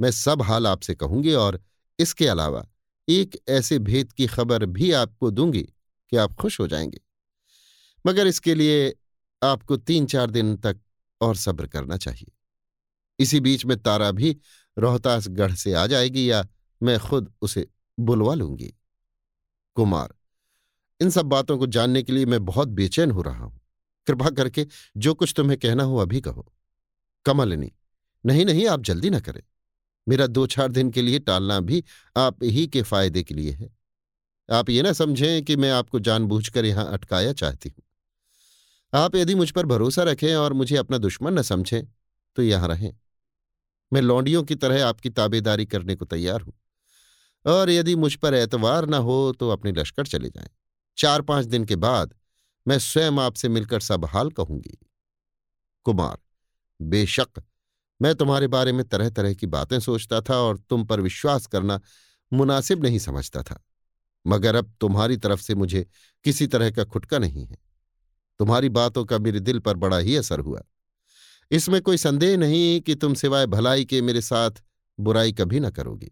मैं 0.00 0.10
सब 0.10 0.42
हाल 0.42 0.66
आपसे 0.66 0.94
कहूँगी 0.94 1.32
और 1.32 1.60
इसके 1.98 2.26
अलावा 2.26 2.66
एक 3.08 3.42
ऐसे 3.48 3.78
भेद 3.78 4.12
की 4.12 4.26
खबर 4.26 4.66
भी 4.66 4.92
आपको 4.92 5.30
दूँगी 5.30 5.62
कि 6.10 6.16
आप 6.16 6.34
खुश 6.34 6.60
हो 6.60 6.66
जाएँगे। 6.66 7.00
मगर 8.06 8.26
इसके 8.26 8.54
लिए 8.54 8.94
आपको 9.42 9.76
तीन 9.76 10.06
चार 10.06 10.30
दिन 10.30 10.56
तक 10.56 10.80
और 11.20 11.36
सब्र 11.36 11.66
करना 11.66 11.96
चाहिए। 11.96 12.32
इसी 13.20 13.40
बीच 13.40 13.64
में 13.64 13.76
तारा 13.78 14.10
भी 14.10 14.36
रोहतास 14.76 15.28
गढ़ 15.28 15.54
से 15.54 15.72
आ 15.72 15.86
जाएगी 15.86 16.30
या 16.30 16.46
मैं 16.80 16.98
खुद 16.98 17.32
उसे 17.42 17.66
बुलवा 17.98 18.34
लूँगी। 18.34 18.74
कुमार, 19.76 20.14
इन 21.00 21.10
सब 21.10 21.26
बातों 21.26 21.58
को 21.58 21.66
जानने 21.66 22.02
के 22.02 22.12
लिए 22.12 22.26
मैं 22.26 22.44
बहुत 22.44 22.68
बेचैन 22.68 23.10
हो 23.10 23.22
रहा 23.22 23.44
हूँ। 23.44 23.60
कृपा 24.06 24.30
करके 24.30 24.66
जो 24.96 25.14
कुछ 25.14 25.32
तुम्हें 25.36 25.58
कहना 25.58 25.82
हो 25.82 25.96
अभी 25.96 26.20
कहो। 26.20 26.52
कमलनी, 27.26 27.72
नहीं 28.24 28.44
नहीं, 28.44 28.66
आप 28.66 28.82
जल्दी 28.82 29.10
ना 29.10 29.20
करें। 29.20 29.42
मेरा 30.08 30.26
दो 30.26 30.46
चार 30.46 30.68
दिन 30.68 30.90
के 30.90 31.02
लिए 31.02 31.18
टालना 31.18 31.60
भी 31.60 31.84
आप 32.16 32.42
ही 32.42 32.66
के 32.66 32.82
फ़ायदे 32.82 33.22
के 33.22 33.34
लिए 33.34 33.52
है। 33.52 33.70
आप 34.50 34.70
ये 34.70 34.82
ना 34.82 34.92
समझें 34.92 35.44
कि 35.44 35.56
मैं 35.56 35.70
आपको 35.70 36.00
जानबूझकर 36.00 36.64
यहाँ 36.64 36.92
अटकाया 36.92 37.32
चाहती 37.32 37.68
हूँ। 37.68 37.82
आप 38.92 39.16
यदि 39.16 39.34
मुझ 39.34 39.50
पर 39.50 39.66
भरोसा 39.66 40.02
रखें 40.02 40.34
और 40.34 40.52
मुझे 40.52 40.76
अपना 40.76 40.98
दुश्मन 40.98 41.38
न 41.38 41.42
समझें 41.42 41.82
तो 42.36 42.42
यहाँ 42.42 42.68
रहें। 42.68 42.92
मैं 43.92 44.00
लौंडियों 44.00 44.42
की 44.42 44.54
तरह 44.54 44.86
आपकी 44.86 45.10
ताबेदारी 45.10 45.66
करने 45.66 45.94
को 45.94 46.04
तैयार 46.04 46.40
हूँ। 46.40 46.52
और 47.46 47.70
यदि 47.70 47.96
मुझ 47.96 48.14
पर 48.14 48.34
एतवार 48.34 48.86
न 48.86 48.94
हो 48.94 49.32
तो 49.32 49.48
अपने 49.48 49.72
लश्कर 49.72 50.06
चले 50.06 50.28
जाएँ। 50.28 50.48
चार 50.98 51.22
पाँच 51.22 51.46
दिन 51.46 51.64
के 51.64 51.76
बाद 51.76 52.14
मैं 52.68 52.78
स्वयं 52.78 53.18
आपसे 53.18 53.48
मिलकर 53.48 53.80
सब 53.80 54.04
हाल 54.04 54.30
कहूँगी। 54.30 54.78
कुमार, 55.84 56.18
बेशक, 56.82 57.42
मैं 58.02 58.14
तुम्हारे 58.14 58.46
बारे 58.46 58.72
में 58.72 58.88
तरह 58.88 59.10
तरह 59.10 59.34
की 59.34 59.46
बातें 59.46 59.80
सोचता 59.80 60.20
था 60.20 60.34
और 60.34 60.58
तुम 60.58 60.84
पर 60.84 61.00
विश्वास 61.00 61.46
करना 61.46 61.80
मुनासिब 62.32 62.82
नहीं 62.82 62.98
समझता 62.98 63.42
था। 63.42 63.64
मगर 64.26 64.54
अब 64.54 64.74
तुम्हारी 64.80 65.16
तरफ़ 65.16 65.40
से 65.40 65.54
मुझे 65.54 65.86
किसी 66.24 66.46
तरह 66.46 66.70
का 66.70 66.84
खुटका 66.84 67.18
नहीं 67.18 67.46
है। 67.46 67.56
तुम्हारी 68.38 68.68
बातों 68.68 69.04
का 69.04 69.18
मेरे 69.18 69.40
दिल 69.40 69.58
पर 69.58 69.76
बड़ा 69.76 69.98
ही 69.98 70.16
असर 70.16 70.40
हुआ। 70.40 70.62
इसमें 71.50 71.80
कोई 71.82 71.96
संदेह 71.96 72.36
नहीं 72.36 72.80
कि 72.80 72.94
तुम 72.94 73.14
सिवाय 73.14 73.46
भलाई 73.46 73.84
के 73.84 74.00
मेरे 74.02 74.20
साथ 74.20 74.62
बुराई 74.98 75.32
कभी 75.32 75.60
न 75.60 75.70
करोगी। 75.70 76.10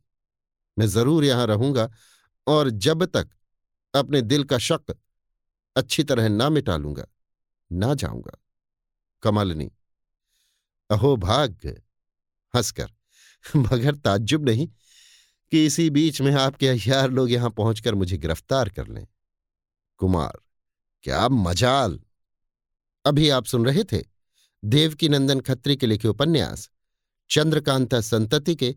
मैं 0.76 0.86
ज़रूर 0.86 1.24
यहाँ 1.24 1.46
रहूँगा 1.46 1.88
और 2.46 2.70
जब 2.70 3.04
तक 3.06 3.28
अपने 3.94 4.22
दिल 4.22 4.44
का 4.44 4.58
शक 4.58 4.94
अच्छी 5.76 6.02
तरह 6.02 6.28
ना 6.28 6.48
मिटा 6.48 6.76
लूँगा 6.76 7.06
ना 7.70 7.94
जाऊँगा। 7.94 8.38
कमलनी, 9.22 9.70
अहो 10.90 11.16
भाग 11.16 11.66
हंसकर, 12.54 12.90
मगर 13.56 13.94
ताज्जुब 13.94 14.48
नहीं 14.48 14.68
कि 15.52 15.64
इसी 15.66 15.88
बीच 15.90 16.20
में 16.20 16.32
आपके 16.34 16.68
अहियार 16.68 17.10
लोग 17.10 17.30
यहाँ 17.30 17.50
पहुंचकर 17.50 17.94
मुझे 17.94 18.16
गिरफ़्तार 18.18 18.68
कर 18.68 18.86
लें। 18.86 19.06
कुमार, 20.00 20.38
क्या 21.04 21.28
मजाल। 21.28 21.98
अभी 23.04 23.28
आप 23.28 23.44
सुन 23.44 23.66
रहे 23.66 23.84
थे? 23.84 24.02
देवकी 24.64 25.08
नंदन 25.08 25.40
खत्री 25.40 25.76
के 25.76 25.86
लिखे 25.86 26.08
उपन्यास, 26.08 26.70
चंद्रकांता 27.30 28.00
संतति 28.00 28.56
के, 28.56 28.76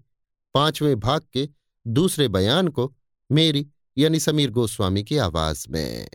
पाँचवें 0.54 1.00
भाग 1.00 1.22
के, 1.34 1.50
दूसरे 1.88 2.28
बयान 2.28 2.68
को, 2.68 2.96
मेरी 3.32 3.68
यानी 3.98 4.20
समीर 4.20 4.52
गोस्वामी 4.52 5.04
की 5.04 5.18
आवाज़ 5.18 5.70
में। 5.70 6.10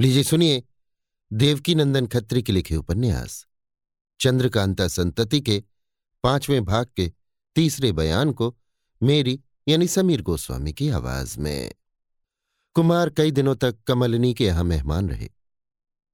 लीजिए 0.00 0.22
सुनिए 0.22 0.62
देवकी 1.32 1.74
नंदन 1.74 2.06
खत्री 2.06 2.42
के 2.42 2.52
लिखे 2.52 2.76
उपन्यास, 2.76 3.46
चंद्रकांता 4.20 4.88
संतति 4.88 5.40
के, 5.40 5.62
पाँचवें 6.22 6.64
भाग 6.64 6.86
के, 6.96 7.12
तीसरे 7.54 7.92
बयान 7.92 8.32
को, 8.32 8.56
मेरी 9.02 9.40
यानी 9.68 9.88
समीर 9.88 10.22
गोस्वामी 10.22 10.72
की 10.72 10.88
आवाज़ 10.88 11.40
में। 11.40 11.72
कुमार 12.74 13.10
कई 13.10 13.30
दिनों 13.30 13.54
तक 13.54 13.76
कमलनी 13.86 14.34
के 14.34 14.44
यहाँ 14.44 14.64
मेहमान 14.64 15.08
रहे, 15.10 15.28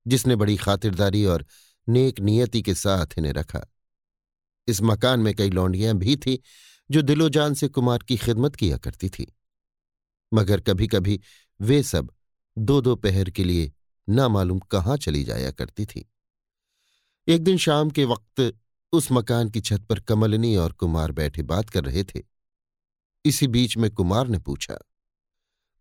जिसने 0.06 0.36
बड़ी 0.36 0.56
खातिरदारी 0.56 1.24
और 1.24 1.46
नेक 1.88 2.20
नियति 2.20 2.62
के 2.62 2.74
साथ 2.74 3.18
इन्हें 3.18 3.32
रखा। 3.32 3.60
इस 4.68 4.82
मकान 4.82 5.20
में 5.20 5.34
कई 5.34 5.50
लौंडियाँ 5.50 5.94
भी 5.94 6.16
थीं, 6.16 6.38
जो 6.90 7.02
दिलोजान 7.02 7.54
से 7.54 7.68
कुमार 7.68 7.98
की 7.98 8.16
खिदमत 8.16 8.56
किया 8.56 8.76
करती 8.78 9.08
थी। 9.08 9.26
मगर 10.32 10.60
कभी 10.60 10.88
कभी 10.88 11.20
वे 11.60 11.82
सब 11.82 12.12
दो 12.56 12.80
दो 12.80 12.94
पहर 12.96 13.30
के 13.30 13.44
लिए 13.44 13.72
ना 14.08 14.28
मालूम 14.28 14.58
कहाँ 14.58 14.96
चली 14.96 15.22
जाया 15.24 15.50
करती 15.50 15.86
थी। 15.86 16.08
एक 17.28 17.42
दिन 17.44 17.56
शाम 17.58 17.90
के 17.90 18.04
वक्त 18.04 18.52
उस 18.92 19.10
मकान 19.12 19.48
की 19.50 19.60
छत 19.60 19.82
पर 19.82 20.00
कमलनी 20.00 20.54
और 20.56 20.72
कुमार 20.72 21.12
बैठे 21.12 21.42
बात 21.42 21.70
कर 21.70 21.84
रहे 21.84 22.04
थे। 22.04 22.22
इसी 23.24 23.46
बीच 23.46 23.76
में 23.76 23.90
कुमार 23.90 24.28
ने 24.28 24.38
पूछा, 24.38 24.78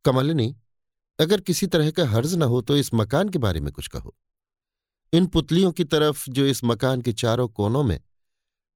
कमलनी, 0.06 0.56
अगर 1.20 1.42
किसी 1.42 1.68
तरह 1.68 1.92
का 1.92 2.08
हर्ज 2.08 2.36
न 2.36 2.42
हो 2.44 2.62
तो 2.62 2.78
इस 2.78 2.94
मकान 2.94 3.30
के 3.30 3.40
बारे 3.40 3.60
में 3.60 3.72
कुछ 3.74 3.88
कहो। 3.88 4.16
इन 5.14 5.26
पुतलियों 5.28 5.72
की 5.72 5.84
तरफ़ 5.84 6.30
जो 6.30 6.46
इस 6.46 6.64
मकान 6.64 7.02
के 7.02 7.14
चारों 7.14 7.48
कोनों 7.48 7.84
में 7.84 8.00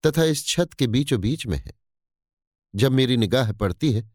तथा 0.03 0.23
इस 0.23 0.45
छत 0.47 0.73
के 0.73 0.87
बीचों 0.87 1.19
बीच 1.21 1.45
में 1.47 1.57
है। 1.57 1.73
जब 2.73 2.91
मेरी 2.91 3.17
निगाह 3.17 3.51
पड़ती 3.51 3.91
है 3.93 4.09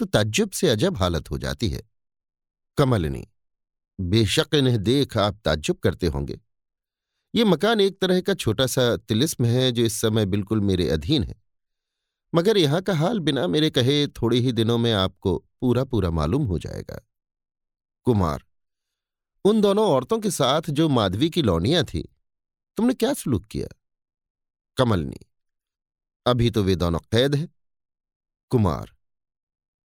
तो 0.00 0.06
ताज्जुब 0.06 0.50
से 0.50 0.68
अजब 0.68 0.96
हालत 0.96 1.30
हो 1.30 1.38
जाती 1.38 1.68
है। 1.68 1.82
कमलनी, 2.78 3.26
बेशक 3.98 4.54
इन्हें 4.54 4.82
देख 4.82 5.16
आप 5.16 5.40
ताज्जुब 5.44 5.76
करते 5.76 6.06
होंगे। 6.06 6.40
ये 7.34 7.44
मकान 7.44 7.80
एक 7.80 7.98
तरह 8.00 8.20
का 8.20 8.34
छोटा 8.34 8.66
सा 8.66 8.96
तिलिस्म 8.96 9.44
है 9.44 9.70
जो 9.72 9.82
इस 9.82 10.00
समय 10.00 10.26
बिल्कुल 10.26 10.60
मेरे 10.60 10.88
अधीन 10.88 11.24
है। 11.24 11.34
मगर 12.34 12.58
यहाँ 12.58 12.82
का 12.82 12.94
हाल 12.94 13.20
बिना 13.20 13.46
मेरे 13.46 13.70
कहे 13.70 14.06
थोड़े 14.06 14.38
ही 14.38 14.52
दिनों 14.52 14.78
में 14.78 14.92
आपको 14.92 15.36
पूरा 15.60 15.84
पूरा 15.84 16.10
मालूम 16.10 16.44
हो 16.44 16.58
जाएगा। 16.58 17.00
कुमार 18.06 18.44
उन 19.44 19.60
दोनों 19.60 19.86
औरतों 19.86 20.18
के 20.18 20.30
साथ 20.30 20.70
जो 20.70 20.88
माधवी 20.88 21.30
की 21.30 21.42
लौनियाँ 21.42 21.84
थी, 21.84 22.02
तुमने 22.76 22.94
क्या 22.94 23.12
सलूक 23.14 23.46
किया? 23.46 23.68
कमलनी, 24.76 25.20
अभी 26.26 26.50
तो 26.50 26.62
वे 26.62 26.76
दोनों 26.76 26.98
कैद 27.12 27.34
है। 27.34 27.48
कुमार, 28.50 28.92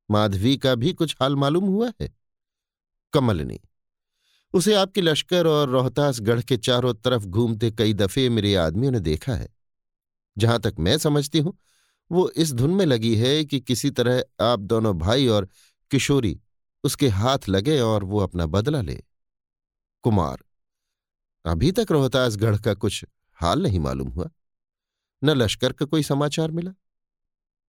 माधवी 0.09 0.57
का 0.57 0.75
भी 0.75 0.93
कुछ 0.93 1.15
हाल 1.21 1.35
मालूम 1.35 1.65
हुआ 1.65 1.91
है? 2.01 2.09
कमलनी, 3.13 3.59
उसे 4.53 4.73
आपके 4.73 5.01
लश्कर 5.01 5.47
और 5.47 5.69
रोहतासगढ़ 5.69 6.41
के 6.41 6.57
चारों 6.57 6.93
तरफ़ 6.93 7.25
घूमते 7.25 7.71
कई 7.71 7.93
दफे 7.93 8.29
मेरे 8.29 8.55
आदमियों 8.55 8.91
ने 8.91 8.99
देखा 8.99 9.33
है। 9.33 9.49
जहाँ 10.37 10.59
तक 10.59 10.75
मैं 10.79 10.97
समझती 10.97 11.39
हूँ, 11.39 11.57
वो 12.11 12.29
इस 12.29 12.53
धुन 12.53 12.71
में 12.71 12.85
लगी 12.85 13.15
है 13.15 13.45
कि 13.45 13.59
किसी 13.59 13.89
तरह 13.91 14.23
आप 14.41 14.59
दोनों 14.59 14.97
भाई 14.97 15.27
और 15.27 15.47
किशोरी 15.91 16.39
उसके 16.83 17.07
हाथ 17.07 17.49
लगे 17.49 17.79
और 17.79 18.03
वो 18.03 18.19
अपना 18.19 18.45
बदला 18.45 18.81
ले। 18.81 19.03
कुमार। 20.07 20.43
अभी 21.45 21.71
तक 21.71 21.87
रोहतासगढ़ 21.91 22.57
का 22.57 22.73
कुछ 22.73 23.03
हाल 23.37 23.63
नहीं 23.63 23.79
मालूम 23.79 24.09
हुआ। 24.09 24.29
न 25.21 25.29
लश्कर 25.29 25.73
का 25.73 25.85
कोई 25.85 26.03
समाचार 26.03 26.51
मिला। 26.51 26.71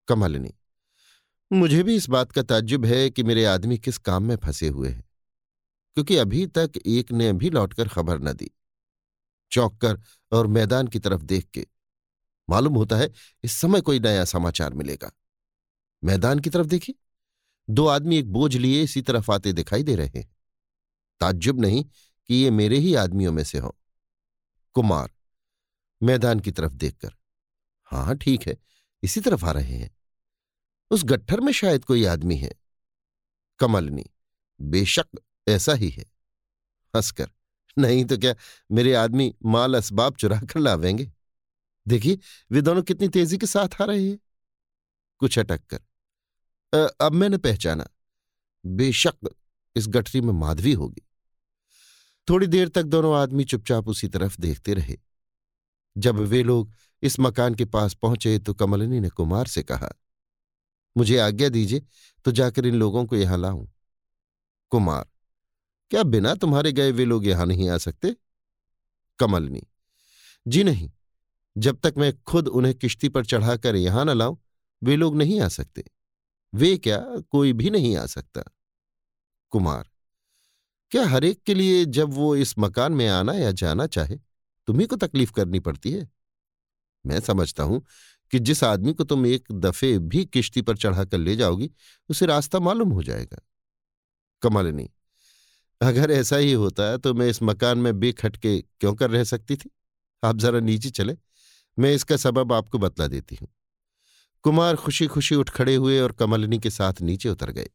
कमलनी, 0.07 0.53
मुझे 1.51 1.83
भी 1.83 1.95
इस 1.95 2.07
बात 2.09 2.31
का 2.31 2.43
ताज्जुब 2.43 2.85
है 2.85 3.09
कि 3.09 3.23
मेरे 3.23 3.45
आदमी 3.45 3.77
किस 3.77 3.97
काम 3.97 4.23
में 4.23 4.35
फंसे 4.35 4.67
हुए 4.67 4.89
हैं, 4.89 5.03
क्योंकि 5.97 6.17
अभी 6.17 6.45
तक 6.47 6.71
एक 6.85 7.11
ने 7.11 7.31
भी 7.33 7.49
लौटकर 7.49 7.87
खबर 7.87 8.19
न 8.19 8.33
दी। 8.33 8.49
चौंक 9.51 9.77
कर 9.77 10.01
और 10.31 10.47
मैदान 10.47 10.87
की 10.87 10.99
तरफ़ 10.99 11.21
देख 11.23 11.45
के 11.45 11.67
मालूम 12.49 12.75
होता 12.75 12.97
है 12.97 13.11
इस 13.43 13.51
समय 13.51 13.81
कोई 13.81 13.99
नया 13.99 14.25
समाचार 14.25 14.73
मिलेगा। 14.73 15.11
मैदान 16.03 16.39
की 16.39 16.49
तरफ़ 16.49 16.67
देखिए, 16.67 16.95
दो 17.69 17.87
आदमी 17.87 18.17
एक 18.17 18.31
बोझ 18.31 18.55
लिए 18.55 18.83
इसी 18.83 19.01
तरफ़ 19.01 19.31
आते 19.31 19.53
दिखाई 19.53 19.83
दे 19.83 19.95
रहे 19.95 20.19
हैं। 20.19 20.27
ताज्जुब 21.19 21.59
नहीं 21.61 21.85
कि 22.29 22.35
ये 22.35 22.49
मेरे 22.51 22.77
ही 22.77 22.93
आदमियों 22.95 23.31
में 23.31 23.43
से 23.43 23.57
हो। 23.57 23.75
कुमार, 24.75 25.11
मैदान 26.03 26.39
की 26.39 26.51
तरफ़ 26.51 26.73
देखकर 26.73 27.15
हाँ 27.87 28.15
ठीक 28.17 28.47
है, 28.47 28.57
इसी 29.03 29.21
तरफ़ 29.21 29.45
आ 29.45 29.51
रहे 29.51 29.77
हैं। 29.77 29.89
उस 30.91 31.03
गट्ठर 31.03 31.39
में 31.39 31.51
शायद 31.53 31.85
कोई 31.85 32.05
आदमी 32.05 32.37
है। 32.37 32.53
कमलनी, 33.59 34.05
बेशक 34.61 35.07
ऐसा 35.47 35.73
ही 35.73 35.89
है। 35.89 36.05
हंसकर, 36.93 37.31
नहीं 37.77 38.05
तो 38.05 38.17
क्या 38.17 38.35
मेरे 38.71 38.93
आदमी 38.93 39.33
माल 39.45 39.75
असबाब 39.77 40.15
चुरा 40.15 40.39
कर 40.41 40.59
लावेंगे? 40.59 41.11
देखिए, 41.87 42.19
वे 42.51 42.61
दोनों 42.61 42.83
कितनी 42.83 43.07
तेज़ी 43.07 43.37
के 43.37 43.45
साथ 43.45 43.81
आ 43.81 43.85
रहे 43.85 44.09
हैं। 44.09 44.19
कुछ 45.19 45.39
अटक 45.39 45.61
कर 45.65 45.81
अब 47.01 47.11
मैंने 47.11 47.37
पहचाना, 47.37 47.87
बेशक 48.65 49.35
इस 49.75 49.87
गठरी 49.87 50.21
में 50.21 50.33
माधवी 50.33 50.73
होगी। 50.73 51.08
थोड़ी 52.29 52.47
देर 52.47 52.69
तक 52.69 52.83
दोनों 52.83 53.15
आदमी 53.17 53.43
चुपचाप 53.43 53.87
उसी 53.87 54.07
तरफ़ 54.07 54.35
देखते 54.41 54.73
रहे। 54.73 54.97
जब 55.95 56.15
वे 56.15 56.43
लोग 56.43 56.71
इस 57.03 57.19
मकान 57.19 57.55
के 57.55 57.65
पास 57.65 57.93
पहुँचे 57.93 58.37
तो 58.39 58.53
कमलिनी 58.53 58.99
ने 58.99 59.09
कुमार 59.09 59.47
से 59.47 59.63
कहा, 59.63 59.89
मुझे 60.95 61.17
आज्ञा 61.17 61.49
दीजिए 61.49 61.81
तो 62.25 62.31
जाकर 62.31 62.65
इन 62.65 62.75
लोगों 62.75 63.05
को 63.05 63.15
यहाँ 63.15 63.37
लाऊं। 63.37 63.67
कुमार, 64.71 65.05
क्या 65.91 66.03
बिना 66.03 66.33
तुम्हारे 66.35 66.71
गए 66.71 66.91
वे 66.91 67.05
लोग 67.05 67.27
यहाँ 67.27 67.45
नहीं 67.45 67.69
आ 67.69 67.77
सकते? 67.77 68.15
कमलनी, 69.19 69.61
जी 70.45 70.63
नहीं। 70.63 70.89
जब 71.55 71.79
तक 71.79 71.93
मैं 71.97 72.13
खुद 72.21 72.47
उन्हें 72.47 72.73
किश्ती 72.75 73.09
पर 73.09 73.25
चढ़ाकर 73.25 73.75
यहाँ 73.75 74.05
न 74.05 74.09
लाऊं, 74.09 74.37
वे 74.81 74.95
लोग 74.95 75.15
नहीं 75.17 75.39
आ 75.41 75.47
सकते। 75.49 75.83
वे 76.53 76.77
क्या 76.77 76.99
कोई 77.31 77.53
भी 77.53 77.69
नहीं 77.69 77.95
आ 77.97 78.05
सकता? 78.07 78.43
कुमार 79.53 79.88
क्या 80.91 81.05
हरेक 81.07 81.41
के 81.43 81.53
लिए 81.53 81.85
जब 81.85 82.13
वो 82.13 82.35
इस 82.35 82.53
मकान 82.59 82.91
में 82.91 83.07
आना 83.07 83.33
या 83.33 83.51
जाना 83.51 83.87
चाहे, 83.87 84.15
तुम्ही 84.67 84.85
को 84.85 84.95
तकलीफ़ 84.95 85.31
करनी 85.31 85.59
पड़ती 85.59 85.91
है? 85.91 86.07
मैं 87.05 87.19
समझता 87.19 87.63
हूँ 87.63 87.85
कि 88.33 88.39
जिस 88.39 88.63
आदमी 88.63 88.93
को 88.93 89.03
तुम 89.03 89.25
एक 89.25 89.51
दफे 89.51 89.97
भी 89.99 90.25
किश्ती 90.25 90.61
पर 90.61 90.77
चढ़ाकर 90.77 91.17
ले 91.17 91.35
जाओगी, 91.35 91.69
उसे 92.09 92.25
रास्ता 92.25 92.59
मालूम 92.59 92.91
हो 92.91 93.03
जाएगा। 93.03 93.41
कमलनी 94.41 94.89
अगर 95.81 96.11
ऐसा 96.11 96.37
ही 96.37 96.53
होता 96.53 96.83
है 96.83 96.97
तो 96.97 97.13
मैं 97.13 97.27
इस 97.27 97.41
मकान 97.43 97.77
में 97.77 97.99
बेखटके 97.99 98.59
क्यों 98.61 98.93
कर 98.95 99.09
रह 99.09 99.23
सकती 99.23 99.55
थी? 99.55 99.69
आप 100.23 100.37
जरा 100.37 100.59
नीचे 100.59 100.89
चले, 100.89 101.17
मैं 101.77 101.93
इसका 101.95 102.17
सबब 102.17 102.53
आपको 102.53 102.77
बतला 102.77 103.07
देती 103.07 103.35
हूँ। 103.35 103.47
कुमार 104.45 104.75
खुशी 104.75 105.07
खुशी 105.07 105.35
उठ 105.35 105.49
खड़े 105.49 105.75
हुए 105.75 105.99
और 105.99 106.11
कमलिनी 106.11 106.59
के 106.59 106.69
साथ 106.69 107.01
नीचे 107.01 107.29
उतर 107.29 107.51
गए। 107.51 107.69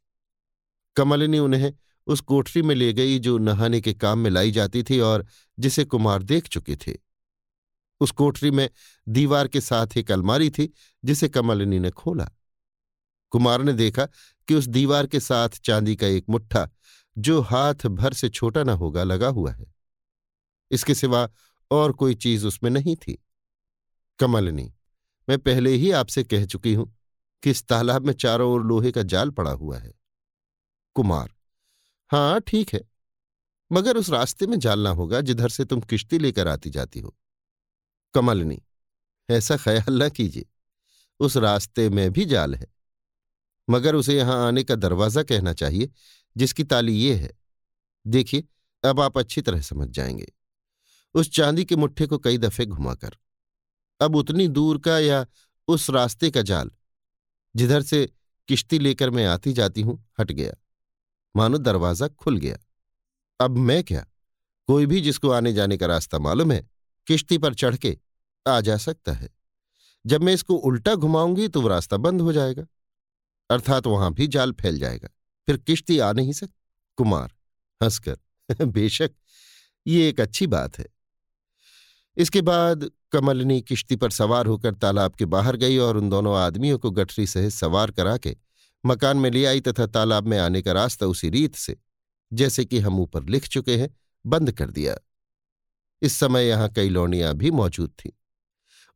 कमलिनी 0.97 1.39
उन्हें 1.39 1.73
उस 2.07 2.21
कोठरी 2.21 2.63
में 2.63 2.75
ले 2.75 2.93
गई 2.93 3.19
जो 3.19 3.39
नहाने 3.39 3.81
के 3.81 3.95
काम 3.95 4.19
में 4.19 4.31
लाई 4.31 4.51
जाती 4.51 4.83
थी 4.83 5.01
और 5.01 5.27
जिसे 5.59 5.85
कुमार 5.85 6.23
देख 6.23 6.49
चुके 6.49 6.77
थे। 6.77 6.95
उस 8.01 8.11
कोठरी 8.11 8.51
में 8.51 8.71
दीवार 9.09 9.49
के 9.49 9.61
साथ 9.61 9.87
एक 9.97 10.13
अलमारी 10.13 10.51
थी, 10.51 10.73
जिसे 11.05 11.29
कमलिनी 11.29 11.79
ने 11.79 11.91
खोला। 11.91 12.31
कुमार 13.31 13.63
ने 13.63 13.73
देखा 13.73 14.07
कि 14.49 14.55
उस 14.55 14.67
दीवार 14.67 15.07
के 15.07 15.21
साथ 15.21 15.49
चांदी 15.49 15.97
का 15.97 16.07
एक 16.07 16.25
मुट्ठा, 16.31 16.71
जो 17.19 17.41
हाथ 17.41 17.87
भर 17.87 18.13
से 18.13 18.29
छोटा 18.29 18.63
न 18.63 18.69
होगा, 18.69 19.05
लगा 19.05 19.29
हुआ 19.29 19.53
है। 19.53 19.75
इसके 20.71 20.95
सिवा 20.95 21.31
और 21.71 21.93
कोई 21.93 22.15
चीज़ 22.15 22.47
उसमें 22.47 22.71
नहीं 22.71 22.97
थी। 22.97 23.25
कमलनी, 24.19 24.75
मैं 25.29 25.39
पहले 25.39 25.71
ही 25.71 25.91
आपसे 25.91 26.25
कह 26.25 26.47
चुकी 26.47 26.75
हूँ 26.75 26.97
कि 27.43 27.51
इस 27.51 27.67
तालाब 27.67 28.07
में 28.07 28.13
चारों 28.13 28.53
ओर 28.53 28.63
लोहे 28.63 28.93
का 28.93 29.03
जाल 29.03 29.31
पड़ा 29.31 29.51
हुआ 29.51 29.79
है। 29.79 29.93
कुमार 30.95 31.34
हाँ 32.15 32.41
ठीक 32.41 32.75
है। 32.75 32.81
मगर 33.73 33.97
उस 33.97 34.11
रास्ते 34.11 34.47
में 34.47 34.59
जालना 34.59 34.91
होगा 34.91 35.21
जिधर 35.21 35.49
से 35.49 35.65
तुम 35.65 35.81
किश्ती 35.81 36.19
लेकर 36.19 36.49
आती 36.49 36.71
जाती 36.71 37.01
हो। 37.01 37.17
कमलनी, 38.15 38.63
ऐसा 39.31 39.57
ख्याल 39.57 40.03
न 40.03 40.09
कीजिए। 40.09 40.47
उस 41.21 41.37
रास्ते 41.37 41.91
में 41.91 42.11
भी 42.11 42.25
जाल 42.25 42.55
है। 42.55 42.67
मगर 43.71 43.95
उसे 43.95 44.17
यहाँ 44.17 44.49
आने 44.49 44.65
का 44.65 44.75
दरवाज़ा 44.75 45.23
कहना 45.23 45.53
चाहिए, 45.53 45.91
जिसकी 46.37 46.65
ताली 46.65 46.93
ये 46.93 47.15
है। 47.15 47.31
देखिए, 48.07 48.45
अब 48.85 49.01
आप 49.01 49.19
अच्छी 49.19 49.43
तरह 49.43 49.61
समझ 49.61 49.89
जाएँगे। 49.89 50.33
उस 51.15 51.31
चांदी 51.31 51.65
के 51.65 51.77
मुट्ठे 51.77 52.07
को 52.07 52.19
कई 52.19 52.39
दफे 52.39 52.67
घुमाकर। 52.67 53.17
अब 54.01 54.17
उतनी 54.17 54.49
दूर 54.49 54.79
का 54.79 54.99
या 54.99 55.27
उस 55.69 55.91
रास्ते 55.91 56.31
का 56.31 56.43
जाल, 56.43 56.71
जिधर 57.57 57.83
से 57.83 58.13
किश्ती 58.49 58.79
लेकर 58.79 59.11
मैं 59.11 59.27
आती 59.27 59.53
जाती 59.53 59.83
हूँ, 59.83 60.13
हट 60.21 60.33
गया। 60.33 60.53
मानो 61.37 61.59
दरवाज़ा 61.59 62.09
खुल 62.09 62.37
गया। 62.37 62.57
अब 63.41 63.57
मैं 63.57 63.85
क्या? 63.85 64.07
कोई 64.67 64.87
भी 64.87 65.01
जिसको 65.01 65.31
आने 65.31 65.53
जाने 65.53 65.77
का 65.77 65.87
रास्ता 65.87 66.19
मालूम 66.19 66.53
है, 66.53 66.71
किश्ती 67.07 67.39
पर 67.39 67.55
चढ़ 67.55 67.77
के 67.77 67.99
आ 68.49 68.61
जा 68.61 68.77
सकता 68.77 69.13
है। 69.13 69.29
जब 70.07 70.23
मैं 70.23 70.35
इसको 70.35 70.55
उल्टा 70.55 70.95
घुमाऊँगी 70.95 71.49
तो 71.49 71.61
वो 71.61 71.69
रास्ता 71.69 71.97
बंद 71.97 72.21
हो 72.21 72.33
जाएगा। 72.33 72.67
अर्थात 73.51 73.87
वहाँ 73.87 74.13
भी 74.13 74.27
जाल 74.27 74.53
फैल 74.53 74.79
जाएगा। 74.79 75.09
फिर 75.47 75.57
किश्ती 75.57 75.99
आ 75.99 76.13
नहीं 76.13 76.33
सकती 76.33 76.61
कुमार, 76.97 77.35
हंसकर, 77.83 78.19
बेशक, 78.65 79.11
ये 79.87 80.09
एक 80.09 80.21
अच्छी 80.21 80.47
बात 80.47 80.79
है। 80.79 80.87
इसके 82.17 82.43
बाद 82.43 82.91
कमलनी 83.13 83.63
किश्ती 83.63 83.97
पर 83.97 84.11
सवार 84.11 84.47
होकर 84.47 84.75
तालाब 84.75 85.15
के 85.15 85.25
बाहर 85.25 85.57
गई 85.57 85.79
और 85.79 85.97
उन 85.97 86.11
दोनों 86.11 86.37
आदमियों 86.37 86.79
को 86.79 86.91
गठरी 86.91 87.27
सहित 87.27 87.53
सवार 87.53 87.91
करा 87.91 88.17
के 88.17 88.37
मकान 88.87 89.17
में 89.17 89.31
ले 89.31 89.45
आई 89.45 89.61
तथा 89.61 89.87
तालाब 89.87 90.27
में 90.27 90.39
आने 90.39 90.63
का 90.63 90.73
रास्ता 90.73 91.07
उसी 91.07 91.31
रीत 91.31 91.55
से, 91.55 91.77
जैसे 92.33 92.65
कि 92.65 92.79
हम 92.79 93.01
ऊपर 93.01 93.25
लिख 93.25 93.49
चुके 93.49 93.77
हैं, 93.77 93.89
बंद 94.27 94.53
कर 94.53 94.71
दिया। 94.71 94.97
इस 96.03 96.13
समय 96.13 96.47
यहाँ 96.47 96.69
कई 96.69 96.89
लौनियाँ 96.89 97.35
भी 97.35 97.51
मौजूद 97.51 97.91
थीं। 97.91 98.11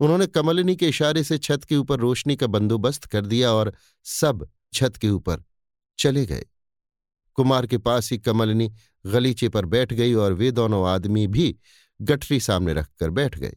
उन्होंने 0.01 0.27
कमलिनी 0.27 0.77
के 0.77 0.88
इशारे 0.88 1.24
से 1.24 1.38
छत 1.38 1.64
के 1.64 1.77
ऊपर 1.77 1.98
रोशनी 1.98 2.37
का 2.37 2.46
बंदोबस्त 2.46 3.05
कर 3.05 3.27
दिया 3.27 3.53
और 3.53 3.72
सब 4.05 4.48
छत 4.72 4.96
के 4.96 5.09
ऊपर 5.09 5.42
चले 5.98 6.27
गए। 6.27 6.46
कुमार 7.35 7.66
के 7.66 7.79
पास 7.79 8.11
ही 8.12 8.18
कमलिनी 8.18 8.72
गलीचे 9.07 9.48
पर 9.48 9.64
बैठ 9.64 9.92
गई 9.92 10.14
और 10.14 10.33
वे 10.33 10.51
दोनों 10.51 10.88
आदमी 10.88 11.27
भी 11.27 11.57
गठरी 12.01 12.40
सामने 12.40 12.74
रखकर 12.74 13.11
बैठ 13.11 13.38
गए। 13.38 13.57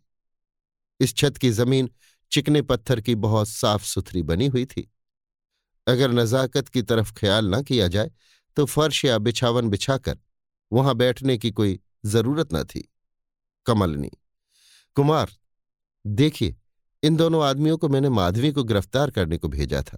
इस 1.00 1.16
छत 1.16 1.38
की 1.38 1.50
ज़मीन 1.50 1.90
चिकने 2.32 2.62
पत्थर 2.62 3.02
की 3.02 3.16
बहुत 3.16 3.48
साफ़ 3.48 3.86
सुथरी 3.86 4.24
बनी 4.24 4.48
हुई 4.48 4.66
थी। 4.66 4.92
अगर 5.92 6.12
नजाकत 6.12 6.70
की 6.70 6.82
तरफ़ 6.82 7.14
ख्याल 7.14 7.56
न 7.56 7.62
किया 7.64 7.88
जाए 7.88 8.12
तो 8.58 8.66
फर्श 8.66 9.06
या 9.06 9.18
बिछावन 9.18 9.70
बिछाकर 9.70 10.18
वहाँ 10.72 10.96
बैठने 10.96 11.38
की 11.38 11.52
कोई 11.52 11.80
ज़रूरत 12.06 12.54
न 12.54 12.64
थी। 12.64 12.88
कमलनी, 13.66 14.12
कुमार, 14.98 15.32
देखिए, 16.06 16.56
इन 17.04 17.16
दोनों 17.16 17.44
आदमियों 17.44 17.78
को 17.78 17.90
मैंने 17.90 18.10
माधवी 18.10 18.52
को 18.52 18.64
गिरफ़्तार 18.64 19.12
करने 19.12 19.38
को 19.38 19.48
भेजा 19.48 19.82
था। 19.82 19.98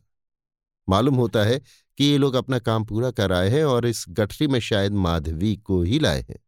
मालूम 0.88 1.16
होता 1.16 1.44
है 1.44 1.60
कि 1.98 2.06
ये 2.06 2.18
लोग 2.18 2.36
अपना 2.36 2.60
काम 2.60 2.86
पूरा 2.86 3.12
कर 3.12 3.32
आए 3.32 3.50
हैं 3.50 3.64
और 3.66 3.86
इस 3.86 4.06
गठरी 4.10 4.48
में 4.48 4.60
शायद 4.60 4.94
माधवी 4.94 5.56
को 5.58 5.82
ही 5.84 6.00
लाए 6.00 6.22
हैं। 6.22 6.40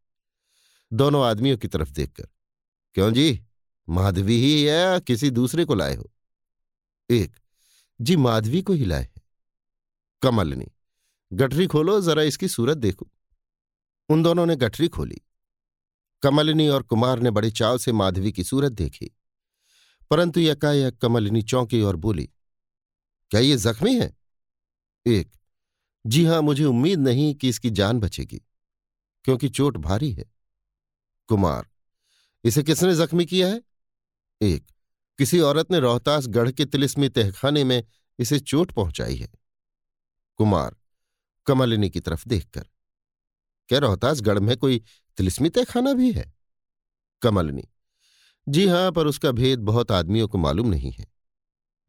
दोनों 0.93 1.23
आदमियों 1.25 1.57
की 1.57 1.67
तरफ़ 1.67 1.91
देखकर, 1.91 2.27
क्यों 2.95 3.11
जी, 3.13 3.41
माधवी 3.89 4.39
ही 4.41 4.67
या 4.69 4.99
किसी 4.99 5.29
दूसरे 5.29 5.65
को 5.65 5.75
लाए 5.75 5.95
हो? 5.95 6.11
एक, 7.09 7.35
जी, 8.01 8.15
माधवी 8.15 8.61
को 8.61 8.73
ही 8.73 8.85
लाए 8.85 9.09
कमलनी 10.21 10.65
गठरी 11.33 11.67
खोलो, 11.67 12.01
जरा 12.01 12.21
इसकी 12.21 12.47
सूरत 12.47 12.77
देखो। 12.77 13.11
उन 14.09 14.23
दोनों 14.23 14.45
ने 14.45 14.55
गठरी 14.55 14.87
खोली। 14.87 15.21
कमलिनी 16.23 16.67
और 16.67 16.83
कुमार 16.83 17.19
ने 17.19 17.31
बड़े 17.31 17.51
चाव 17.51 17.77
से 17.77 17.91
माधवी 17.91 18.31
की 18.31 18.43
सूरत 18.43 18.71
देखी। 18.71 19.15
परंतु 20.09 20.39
यकायक 20.39 20.97
कमलिनी 20.97 21.41
चौंकी 21.41 21.81
और 21.81 21.95
बोली, 21.95 22.29
क्या 23.31 23.41
ये 23.41 23.57
जख्मी 23.57 23.99
है? 23.99 24.17
एक, 25.07 25.31
जी 26.05 26.25
हाँ, 26.25 26.41
मुझे 26.41 26.65
उम्मीद 26.65 26.99
नहीं 26.99 27.35
कि 27.35 27.49
इसकी 27.49 27.69
जान 27.69 27.99
बचेगी, 27.99 28.41
क्योंकि 29.23 29.49
चोट 29.49 29.77
भारी 29.77 30.11
है। 30.11 30.25
कुमार, 31.27 31.69
इसे 32.43 32.63
किसने 32.63 32.95
जख्मी 32.95 33.25
किया 33.25 33.47
है? 33.47 33.61
एक, 34.41 34.67
किसी 35.17 35.39
औरत 35.39 35.71
ने 35.71 35.79
रोहतास 35.79 36.27
गढ़ 36.27 36.51
के 36.51 36.65
तिलिस्मी 36.65 37.09
तहखाने 37.09 37.63
में 37.63 37.83
इसे 38.19 38.39
चोट 38.39 38.71
पहुंचाई 38.71 39.15
है। 39.15 39.44
कुमार 40.37 40.75
कमलिनी 41.47 41.89
की 41.89 41.99
तरफ़ 41.99 42.29
देखकर। 42.29 42.67
क्या 43.69 43.79
रोहतास 43.79 44.21
गढ़ 44.21 44.39
में 44.39 44.57
कोई 44.57 44.83
तिलिस्मी 45.17 45.49
तहखाना 45.49 45.93
भी 45.93 46.11
है? 46.11 46.33
कमलिनी 47.21 47.63
जी 48.49 48.67
हाँ, 48.67 48.91
पर 48.91 49.07
उसका 49.07 49.31
भेद 49.31 49.59
बहुत 49.59 49.91
आदमियों 49.91 50.27
को 50.27 50.37
मालूम 50.37 50.67
नहीं 50.67 50.91
है। 50.91 51.05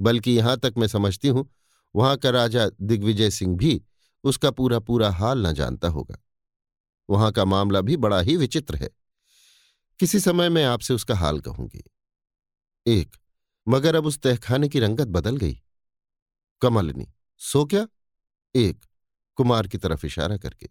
बल्कि 0.00 0.30
यहाँ 0.30 0.56
तक 0.58 0.74
मैं 0.78 0.86
समझती 0.86 1.28
हूँ, 1.28 1.50
वहाँ 1.94 2.16
का 2.16 2.30
राजा 2.30 2.68
दिग्विजय 2.82 3.30
सिंह 3.30 3.56
भी 3.56 3.82
उसका 4.24 4.50
पूरा 4.50 4.78
पूरा 4.78 5.10
हाल 5.10 5.46
न 5.46 5.52
जानता 5.52 5.88
होगा। 5.88 6.16
वहाँ 7.10 7.32
का 7.32 7.44
मामला 7.44 7.80
भी 7.80 7.96
बड़ा 7.96 8.20
ही 8.20 8.36
विचित्र 8.36 8.76
है। 8.76 8.90
किसी 10.00 10.20
समय 10.20 10.48
मैं 10.48 10.64
आपसे 10.64 10.94
उसका 10.94 11.14
हाल 11.14 11.40
कहूँगी। 11.40 11.84
एक, 12.86 13.16
मगर 13.68 13.94
अब 13.94 14.06
उस 14.06 14.18
तहखाने 14.18 14.68
की 14.68 14.80
रंगत 14.80 15.08
बदल 15.08 15.36
गई। 15.36 15.62
कमलनी 16.62 17.08
सो 17.38 17.64
क्या? 17.64 17.86
एक, 18.56 18.84
कुमार 19.38 19.68
की 19.68 19.78
तरफ़ 19.78 20.06
इशारा 20.06 20.36
करके। 20.36 20.68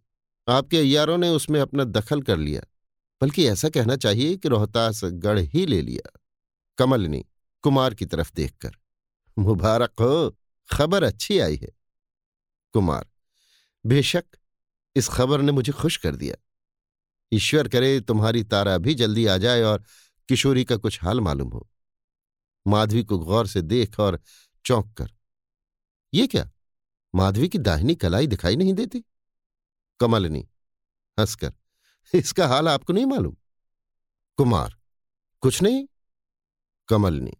आपके 0.48 0.80
अयारों 0.80 1.18
ने 1.18 1.30
उसमें 1.30 1.60
अपना 1.60 1.84
दखल 1.84 2.22
कर 2.22 2.38
लिया, 2.38 2.62
बल्कि 3.22 3.48
ऐसा 3.48 3.70
कहना 3.70 3.96
चाहिए 3.96 4.36
कि 4.38 4.50
रोहतास 4.50 5.04
गढ़ 5.04 5.40
ही 5.40 5.66
ले 5.66 5.82
लिया। 5.82 6.20
कमलनी 6.78 7.26
कुमार 7.64 7.94
की 7.94 8.06
तरफ़ 8.06 8.32
देखकर, 8.36 8.72
मुबारक 9.38 9.92
हो, 10.00 10.38
खबर 10.70 11.04
अच्छी 11.04 11.40
आई 11.40 11.56
है। 11.56 11.72
कुमार, 12.74 13.06
बेशक, 13.86 14.26
इस 14.96 15.08
खबर 15.08 15.42
ने 15.42 15.52
मुझे 15.52 15.72
खुश 15.72 15.98
कर 15.98 16.16
दिया। 16.16 16.36
ईश्वर 17.32 17.68
करे 17.68 18.00
तुम्हारी 18.00 18.44
तारा 18.44 18.78
भी 18.78 18.94
जल्दी 18.94 19.26
आ 19.26 19.38
जाए 19.38 19.62
और 19.62 19.84
किशोरी 20.30 20.64
का 20.66 20.78
कुछ 20.78 21.04
हाल 21.04 21.22
मालूम 21.22 21.50
हो। 21.50 21.68
माधवी 22.68 23.04
को 23.04 23.18
गौर 23.20 23.48
से 23.48 23.62
देख 23.62 24.00
और 24.00 24.20
चौंक 24.66 24.94
कर, 24.94 25.12
ये 26.14 26.28
क्या? 26.28 26.50
माधवी 27.16 27.48
की 27.50 27.58
दाहिनी 27.58 27.96
कलाई 27.96 28.28
दिखाई 28.28 28.56
नहीं 28.56 28.74
देती। 28.74 29.04
कमलनी, 30.00 30.48
हंसकर, 31.18 31.54
इसका 32.14 32.48
हाल 32.48 32.68
आपको 32.68 32.94
नहीं 32.94 33.06
मालूम? 33.06 33.36
कुमार, 34.40 34.76
कुछ 35.44 35.62
नहीं? 35.62 35.86
कमलनी, 36.90 37.32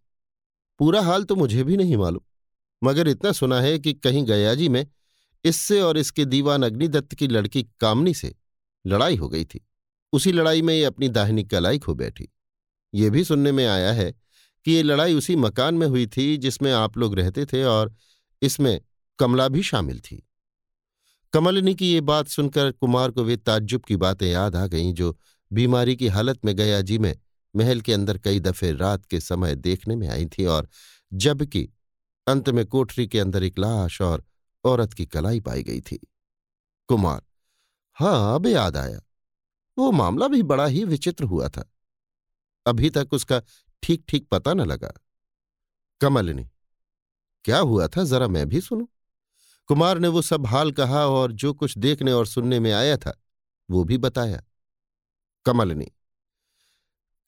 पूरा 0.80 1.02
हाल 1.02 1.24
तो 1.24 1.36
मुझे 1.36 1.64
भी 1.64 1.76
नहीं 1.76 1.96
मालूम, 1.96 2.22
मगर 2.82 3.08
इतना 3.08 3.32
सुना 3.32 3.60
है 3.60 3.78
कि 3.78 3.92
कहीं 3.94 4.24
गयाजी 4.26 4.68
में 4.68 4.86
इससे 5.44 5.80
और 5.80 5.98
इसके 5.98 6.24
दीवान 6.24 6.62
अग्निदत्त 6.62 7.14
की 7.14 7.28
लड़की 7.28 7.62
कामनी 7.80 8.14
से 8.14 8.34
लड़ाई 8.84 9.16
हो 9.16 9.28
गई 9.28 9.44
थी। 9.44 9.60
उसी 10.12 10.32
लड़ाई 10.32 10.62
में 10.62 10.74
ये 10.74 10.84
अपनी 10.84 11.08
दाहिनी 11.08 11.44
कलाई 11.44 11.78
खो 11.78 11.94
बैठी। 11.94 12.28
ये 12.94 13.10
भी 13.10 13.24
सुनने 13.24 13.52
में 13.52 13.66
आया 13.66 13.92
है 13.92 14.12
कि 14.66 14.72
ये 14.72 14.82
लड़ाई 14.82 15.14
उसी 15.14 15.36
मकान 15.36 15.74
में 15.74 15.86
हुई 15.86 16.06
थी 16.06 16.36
जिसमें 16.36 16.72
आप 16.72 16.98
लोग 16.98 17.14
रहते 17.14 17.46
थे 17.46 17.62
और 17.64 17.94
इसमें 18.42 18.80
कमला 19.18 19.48
भी 19.48 19.62
शामिल 19.62 20.00
थी। 20.00 20.28
कमलनी 21.32 21.74
की 21.74 21.92
ये 21.92 22.00
बात 22.00 22.28
सुनकर 22.28 22.72
कुमार 22.72 23.10
को 23.10 23.24
वे 23.24 23.36
ताज्जुब 23.36 23.84
की 23.84 23.96
बातें 23.96 24.26
याद 24.26 24.56
आ 24.56 24.66
गईं 24.66 24.94
जो 24.94 25.18
बीमारी 25.52 25.96
की 25.96 26.08
हालत 26.08 26.44
में 26.44 26.56
गया 26.56 26.80
जी 26.80 26.98
में 26.98 27.18
महल 27.56 27.80
के 27.80 27.92
अंदर 27.92 28.18
कई 28.18 28.40
दफे 28.40 28.72
रात 28.72 29.06
के 29.06 29.20
समय 29.20 29.54
देखने 29.54 29.96
में 29.96 30.08
आई 30.08 30.26
थी 30.26 30.44
और 30.44 30.68
जबकि 31.12 31.68
अंत 32.26 32.48
में 32.48 32.66
कोठरी 32.66 33.08
के 33.08 33.20
अंदर 33.20 33.42
एक 33.42 33.58
लाश 33.58 34.00
और 34.02 34.24
औरत 34.64 34.92
की 34.92 35.06
कलाई 35.06 35.40
पाई 35.40 35.62
गई 35.62 35.80
थी। 35.80 35.96
कुमार 36.88 37.22
हाँ 37.94 38.34
अब 38.34 38.46
याद 38.46 38.76
आया। 38.76 39.00
वो 39.78 39.90
मामला 39.92 40.28
भी 40.28 40.42
बड़ा 40.42 40.66
ही 40.66 40.84
विचित्र 40.84 41.24
हुआ 41.24 41.48
था। 41.48 41.72
अभी 42.66 42.90
तक 42.90 43.08
उसका 43.12 43.42
ठीक 43.82 44.04
ठीक 44.08 44.28
पता 44.28 44.54
न 44.54 44.60
लगा। 44.60 44.92
कमलनी, 46.00 46.48
क्या 47.44 47.58
हुआ 47.58 47.88
था? 47.88 48.04
जरा 48.04 48.28
मैं 48.28 48.48
भी 48.48 48.60
सुनूं? 48.60 48.86
कुमार 49.70 49.98
ने 49.98 50.08
वो 50.08 50.22
सब 50.22 50.46
हाल 50.46 50.70
कहा 50.72 51.06
और 51.06 51.32
जो 51.32 51.52
कुछ 51.54 51.76
देखने 51.78 52.12
और 52.12 52.26
सुनने 52.26 52.58
में 52.60 52.72
आया 52.72 52.96
था, 52.96 53.12
वो 53.68 53.84
भी 53.84 53.98
बताया। 53.98 54.42
कमलनी, 55.46 55.90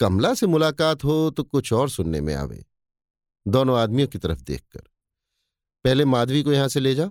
कमला 0.00 0.32
से 0.34 0.46
मुलाकात 0.46 1.04
हो 1.04 1.30
तो 1.30 1.42
कुछ 1.44 1.72
और 1.72 1.88
सुनने 1.90 2.20
में 2.20 2.34
आवे। 2.34 2.64
दोनों 3.46 3.78
आदमियों 3.78 4.08
की 4.08 4.18
तरफ़ 4.18 4.40
देखकर, 4.40 4.80
पहले 5.84 6.04
माधवी 6.04 6.42
को 6.42 6.52
यहाँ 6.52 6.68
से 6.68 6.80
ले 6.80 6.94
जाओ 6.94 7.10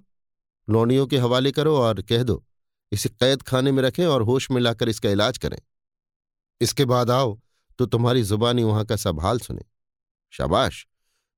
लौनियों 0.68 1.08
के 1.08 1.18
हवाले 1.18 1.52
करो 1.52 1.78
और 1.78 2.02
कह 2.02 2.24
दो, 2.24 2.44
इसे 2.92 3.10
कैद 3.10 3.42
खाने 3.42 3.72
में 3.72 3.82
रखें 3.84 4.06
और 4.06 4.22
होश 4.22 4.50
में 4.52 4.62
लाकर 4.62 4.90
इसका 4.90 5.10
इलाज 5.10 5.38
करें। 5.38 5.60
इसके 6.62 6.86
बाद 6.86 7.12
आओ 7.12 7.40
तो 7.80 7.86
तुम्हारी 7.86 8.24
जुबानी 8.24 8.64
वहाँ 8.64 8.86
का 8.86 8.96
सब 8.96 9.20
हाल 9.20 9.40
सुने। 9.40 9.66
शाबाश, 10.34 10.86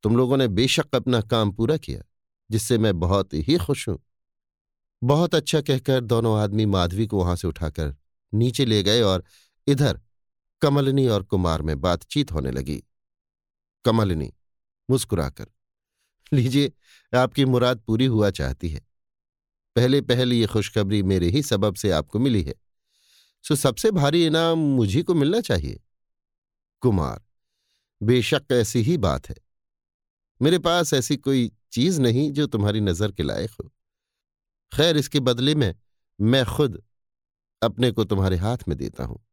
तुम 0.03 0.17
लोगों 0.17 0.37
ने 0.37 0.47
बेशक 0.49 0.95
अपना 0.95 1.21
काम 1.23 1.51
पूरा 1.51 1.77
किया। 1.77 2.01
जिससे 2.51 2.77
मैं 2.77 2.99
बहुत 2.99 3.33
ही 3.33 3.57
खुश 3.57 3.89
हूँ। 3.89 3.99
बहुत 5.03 5.35
अच्छा 5.35 5.61
कहकर 5.61 6.01
दोनों 6.01 6.39
आदमी 6.39 6.65
माधवी 6.65 7.07
को 7.07 7.17
वहाँ 7.17 7.35
से 7.35 7.47
उठाकर 7.47 7.95
नीचे 8.33 8.65
ले 8.65 8.83
गए 8.83 9.01
और 9.01 9.23
इधर 9.67 10.01
कमलनी 10.61 11.07
और 11.07 11.23
कुमार 11.23 11.61
में 11.61 11.81
बातचीत 11.81 12.31
होने 12.31 12.51
लगी। 12.51 12.83
कमलनी, 13.85 14.33
मुस्कुराकर, 14.89 15.45
लीजिए, 16.33 16.71
आपकी 17.13 17.45
मुराद 17.45 17.79
पूरी 17.79 18.05
हुआ 18.05 18.29
चाहती 18.29 18.69
है। 18.69 18.81
पहले 19.75 20.01
पहले 20.01 20.35
ये 20.35 20.45
खुशखबरी 20.45 21.03
मेरे 21.03 21.27
ही 21.27 21.41
सबब 21.41 21.75
से 21.75 21.91
आपको 21.91 22.19
मिली 22.19 22.43
है। 22.43 22.55
सो 23.43 23.55
सबसे 23.55 23.91
भारी 23.91 24.25
इनाम 24.25 24.57
मुझी 24.57 25.03
को 25.03 25.13
मिलना 25.13 25.41
चाहिए। 25.41 25.79
कुमार, 26.81 27.21
बेशक 28.03 28.43
ऐसी 28.51 28.81
ही 28.81 28.97
बात 28.97 29.29
है। 29.29 29.35
मेरे 30.41 30.59
पास 30.59 30.93
ऐसी 30.93 31.17
कोई 31.17 31.51
चीज़ 31.71 32.01
नहीं 32.01 32.31
जो 32.31 32.45
तुम्हारी 32.47 32.81
नज़र 32.81 33.11
के 33.11 33.23
लायक 33.23 33.51
हो। 33.51 33.71
खैर, 34.71 34.97
इसके 34.97 35.19
बदले 35.19 35.55
में 35.55 35.75
मैं 36.19 36.45
खुद 36.45 36.81
अपने 37.61 37.91
को 37.91 38.03
तुम्हारे 38.03 38.37
हाथ 38.37 38.57
में 38.67 38.77
देता 38.77 39.03
हूँ। 39.03 39.25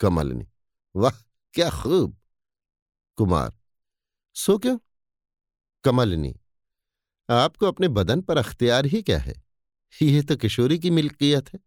कमलनी 0.00 0.46
वाह, 0.96 1.10
क्या 1.54 1.70
खूब। 1.70 2.16
कुमार, 3.18 3.52
सो 4.36 4.58
क्यों? 4.58 4.78
कमलनी, 5.84 6.34
आपको 7.28 7.66
अपने 7.66 7.88
बदन 7.88 8.20
पर 8.20 8.36
अख्तियार 8.36 8.86
ही 8.86 9.02
क्या 9.02 9.18
है? 9.18 9.34
ये 10.02 10.22
तो 10.22 10.36
किशोरी 10.36 10.78
की 10.78 10.90
मिल्कियत 10.90 11.52
है। 11.54 11.60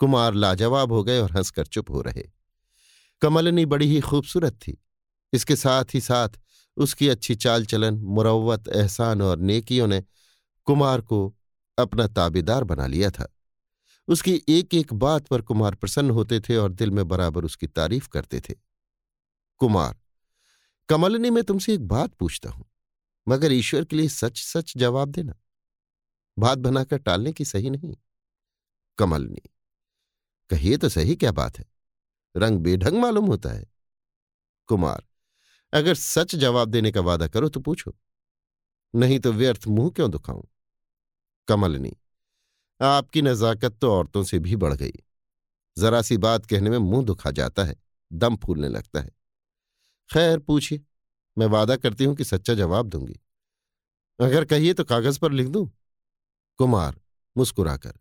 कुमार 0.00 0.34
लाजवाब 0.34 0.92
हो 0.92 1.02
गए 1.04 1.18
और 1.20 1.32
हंसकर 1.32 1.66
चुप 1.66 1.90
हो 1.90 2.00
रहे। 2.02 2.22
कमलनी 3.22 3.66
बड़ी 3.66 3.86
ही 3.86 4.00
खूबसूरत 4.00 4.54
थी। 4.54 4.76
इसके 5.32 5.56
साथ 5.56 5.84
ही 5.94 6.00
साथ 6.00 6.28
उसकी 6.76 7.08
अच्छी 7.08 7.34
चाल 7.36 7.64
चलन, 7.66 7.94
मुरवत, 7.96 8.68
एहसान 8.68 9.22
और 9.22 9.38
नेकियों 9.38 9.86
ने 9.86 10.02
कुमार 10.66 11.00
को 11.00 11.34
अपना 11.78 12.06
ताबेदार 12.08 12.64
बना 12.64 12.86
लिया 12.86 13.10
था। 13.10 13.28
उसकी 14.08 14.40
एक 14.48 14.74
एक 14.74 14.92
बात 14.94 15.26
पर 15.26 15.42
कुमार 15.42 15.74
प्रसन्न 15.74 16.10
होते 16.10 16.40
थे 16.40 16.56
और 16.56 16.72
दिल 16.72 16.90
में 16.90 17.06
बराबर 17.08 17.44
उसकी 17.44 17.66
तारीफ़ 17.66 18.08
करते 18.08 18.40
थे। 18.40 18.54
कुमार, 19.60 19.96
कमलनी 20.88 21.30
मैं 21.30 21.42
तुमसे 21.44 21.74
एक 21.74 21.86
बात 21.88 22.14
पूछता 22.14 22.50
हूँ, 22.50 22.64
मगर 23.26 23.52
ईश्वर 23.52 23.84
के 23.84 23.96
लिए 23.96 24.08
सच 24.08 24.38
सच 24.38 24.72
जवाब 24.76 25.10
देना। 25.10 25.34
बात 26.36 26.58
बनाकर 26.58 26.98
टालने 26.98 27.32
की 27.32 27.44
सही 27.44 27.70
नहीं। 27.70 27.96
कमलनी, 28.98 29.42
कहिए 30.50 30.76
तो 30.76 30.88
सही 30.88 31.16
क्या 31.16 31.32
बात 31.32 31.58
है? 31.58 31.64
रंग 32.34 32.60
बेढंग 32.60 33.00
मालूम 33.00 33.26
होता 33.26 33.50
है। 33.50 33.66
कुमार 34.68 35.04
अगर 35.72 35.94
सच 35.94 36.34
जवाब 36.34 36.68
देने 36.68 36.90
का 36.92 37.00
वादा 37.00 37.28
करो 37.28 37.48
तो 37.48 37.60
पूछो। 37.60 37.94
नहीं 38.94 39.18
तो 39.20 39.32
व्यर्थ 39.32 39.66
मुँह 39.66 39.90
क्यों 39.90 40.10
दुखाऊं? 40.10 40.42
कमलनी 41.48 41.96
आपकी 42.80 43.22
नजाकत 43.22 43.78
तो 43.80 43.92
औरतों 43.92 44.22
से 44.24 44.38
भी 44.38 44.56
बढ़ 44.56 44.74
गई। 44.74 44.92
जरा 45.76 46.02
सी 46.02 46.16
बात 46.16 46.46
कहने 46.46 46.70
में 46.70 46.78
मुँह 46.78 47.04
दुखा 47.04 47.30
जाता 47.30 47.64
है, 47.64 47.76
दम 48.12 48.36
फूलने 48.36 48.68
लगता 48.68 49.00
है। 49.00 49.10
खैर, 50.10 50.38
पूछिए, 50.38 50.80
मैं 51.38 51.46
वादा 51.46 51.76
करती 51.76 52.04
हूँ 52.04 52.14
कि 52.16 52.24
सच्चा 52.24 52.54
जवाब 52.54 52.88
दूँगी। 52.88 53.20
अगर 54.20 54.44
कहिए 54.44 54.74
तो 54.74 54.84
कागज़ 54.84 55.18
पर 55.18 55.32
लिख 55.32 55.48
दूँ? 55.48 55.70
कुमार, 56.58 57.00
मुस्कुराकर, 57.36 57.92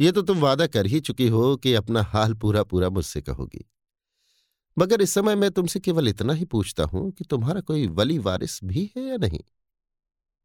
ये 0.00 0.12
तो 0.12 0.22
तुम 0.22 0.38
वादा 0.38 0.66
कर 0.66 0.86
ही 0.86 1.00
चुकी 1.00 1.28
हो 1.28 1.56
कि 1.56 1.74
अपना 1.74 2.02
हाल 2.02 2.34
पूरा 2.34 2.62
पूरा 2.62 2.88
मुझसे 2.90 3.22
कहोगी। 3.22 3.64
मगर 4.78 5.02
इस 5.02 5.10
समय 5.10 5.34
मैं 5.34 5.50
तुमसे 5.50 5.80
केवल 5.80 6.08
इतना 6.08 6.32
ही 6.32 6.44
पूछता 6.44 6.84
हूँ 6.84 7.10
कि 7.12 7.24
तुम्हारा 7.24 7.60
कोई 7.60 7.86
वली 7.86 8.18
वारिस 8.18 8.64
भी 8.64 8.92
है 8.96 9.02
या 9.02 9.16
नहीं? 9.16 9.40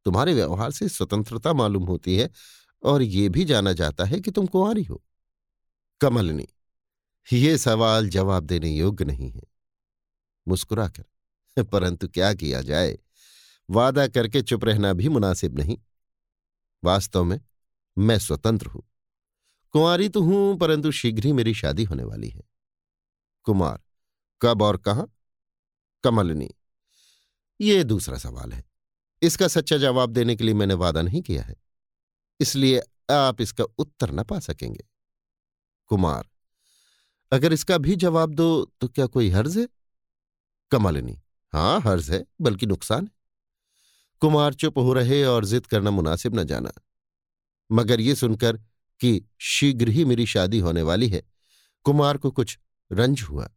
तुम्हारे 0.06 0.34
व्यवहार 0.34 0.72
से 0.72 0.90
स्वतंत्रता 0.90 1.54
मालूम 1.54 1.84
होती 1.84 2.18
है 2.18 2.30
और 2.84 3.02
ये 3.02 3.30
भी 3.30 3.46
जाना 3.46 3.74
जाता 3.74 4.06
है 4.06 4.20
कि 4.20 4.32
तुम 4.32 4.46
कुंवारी 4.46 4.84
हो। 4.84 5.04
कमलनी, 6.02 6.48
ये 7.34 7.58
सवाल 7.58 8.10
जवाब 8.10 8.44
देने 8.44 8.70
योग्य 8.70 9.06
नहीं 9.06 9.32
है। 9.32 9.42
मुस्कुराकर, 10.48 11.64
परंतु 11.64 12.08
क्या 12.08 12.34
किया 12.34 12.62
जाए? 12.62 13.00
वादा 13.70 14.08
करके 14.08 14.42
चुप 14.42 14.66
रहना 14.66 14.94
भी 14.94 15.10
मुनासिब 15.10 15.60
नहीं। 15.60 15.78
वास्तव 16.84 17.24
में 17.24 17.40
मैं 17.98 18.20
स्वतंत्र 18.20 18.68
हूँ। 18.68 18.84
कुंवारी 19.72 20.10
तो 20.10 20.22
हूँ, 20.22 20.58
परंतु 20.58 20.92
शीघ्र 20.92 21.26
ही 21.26 21.34
मेरी 21.34 21.54
शादी 21.54 21.84
होने 21.84 22.04
वाली 22.04 22.30
है। 22.30 22.42
कुमार 23.44 23.80
कब 24.46 24.62
और 24.62 24.78
कहाँ? 24.78 25.08
कमलनी। 26.04 26.50
ये 27.62 27.84
दूसरा 27.84 28.18
सवाल 28.18 28.52
है। 28.52 28.64
इसका 29.22 29.48
सच्चा 29.48 29.78
जवाब 29.78 30.10
देने 30.10 30.36
के 30.36 30.44
लिए 30.44 30.54
मैंने 30.54 30.74
वादा 30.74 31.02
नहीं 31.02 31.22
किया 31.22 31.44
है। 31.44 31.56
इसलिए 32.40 32.82
आप 33.12 33.42
इसका 33.42 33.64
उत्तर 33.78 34.12
न 34.12 34.24
पा 34.24 34.40
सकेंगे। 34.40 34.86
कुमार, 35.86 36.28
अगर 37.32 37.54
इसका 37.54 37.78
भी 37.78 37.96
जवाब 37.96 38.34
दो 38.34 38.72
तो 38.82 38.88
क्या 38.88 39.06
कोई 39.06 39.30
हर्ज 39.30 39.58
है? 39.58 39.68
कमलनी, 40.72 41.20
हाँ, 41.54 41.82
हर्ज 41.82 42.12
है, 42.12 42.24
बल्कि 42.42 42.66
नुकसान 42.66 43.04
है। 43.04 43.12
कुमार 44.22 44.54
चुप 44.54 44.78
हो 44.78 44.94
रहे 44.94 45.24
और 45.24 45.46
जिद 45.46 45.66
करना 45.66 45.92
मुनासिब 45.92 46.40
न 46.40 46.44
जाना। 46.44 46.72
मगर 47.72 48.02
ये 48.02 48.16
सुनकर 48.16 48.58
कि 49.02 49.22
शीघ्र 49.40 49.90
ही 49.90 50.06
मेरी 50.06 50.26
शादी 50.26 50.60
होने 50.60 50.82
वाली 50.82 51.10
है, 51.10 51.24
कुमार 51.86 52.18
को 52.18 52.32
कुछ 52.32 52.58
रंज 52.92 53.22
हुआ। 53.22 53.50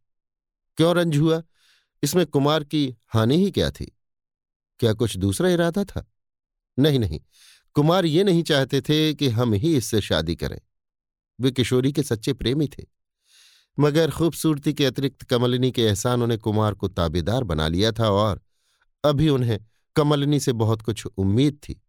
क्यों 0.79 0.95
रंज 0.95 1.17
हुआ? 1.17 1.43
इसमें 2.03 2.25
कुमार 2.25 2.63
की 2.63 2.95
हानि 3.07 3.45
ही 3.45 3.51
क्या 3.51 3.71
थी? 3.71 3.97
क्या 4.79 4.93
कुछ 4.93 5.17
दूसरा 5.17 5.49
इरादा 5.49 5.83
था? 5.83 6.11
नहीं 6.79 6.99
नहीं। 6.99 7.21
कुमार 7.73 8.05
ये 8.05 8.23
नहीं 8.23 8.43
चाहते 8.43 8.81
थे 8.81 9.13
कि 9.13 9.29
हम 9.29 9.53
ही 9.53 9.77
इससे 9.77 10.01
शादी 10.01 10.35
करें। 10.35 10.61
वे 11.41 11.51
किशोरी 11.51 11.91
के 11.91 12.03
सच्चे 12.03 12.33
प्रेमी 12.33 12.67
थे। 12.67 12.85
मगर 13.79 14.11
खूबसूरती 14.11 14.73
के 14.73 14.85
अतिरिक्त 14.85 15.23
कमलिनी 15.23 15.71
के 15.71 15.83
एहसानों 15.83 16.27
ने 16.27 16.37
कुमार 16.37 16.73
को 16.73 16.87
ताबेदार 16.87 17.43
बना 17.43 17.67
लिया 17.67 17.91
था 17.91 18.09
और 18.09 18.41
अभी 19.03 19.29
उन्हें 19.29 19.59
कमलिनी 19.95 20.39
से 20.39 20.53
बहुत 20.53 20.81
कुछ 20.81 21.05
उम्मीद 21.05 21.59
थी। 21.69 21.81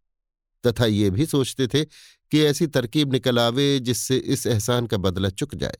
तथा 0.67 0.85
ये 0.85 1.09
भी 1.09 1.25
सोचते 1.25 1.67
थे 1.67 1.85
कि 2.31 2.43
ऐसी 2.43 2.67
तरकीब 2.67 3.11
निकल 3.11 3.39
आवे 3.39 3.79
जिससे 3.79 4.17
इस 4.17 4.47
एहसान 4.47 4.87
का 4.87 4.97
बदला 4.97 5.29
चुक 5.29 5.55
जाए। 5.55 5.77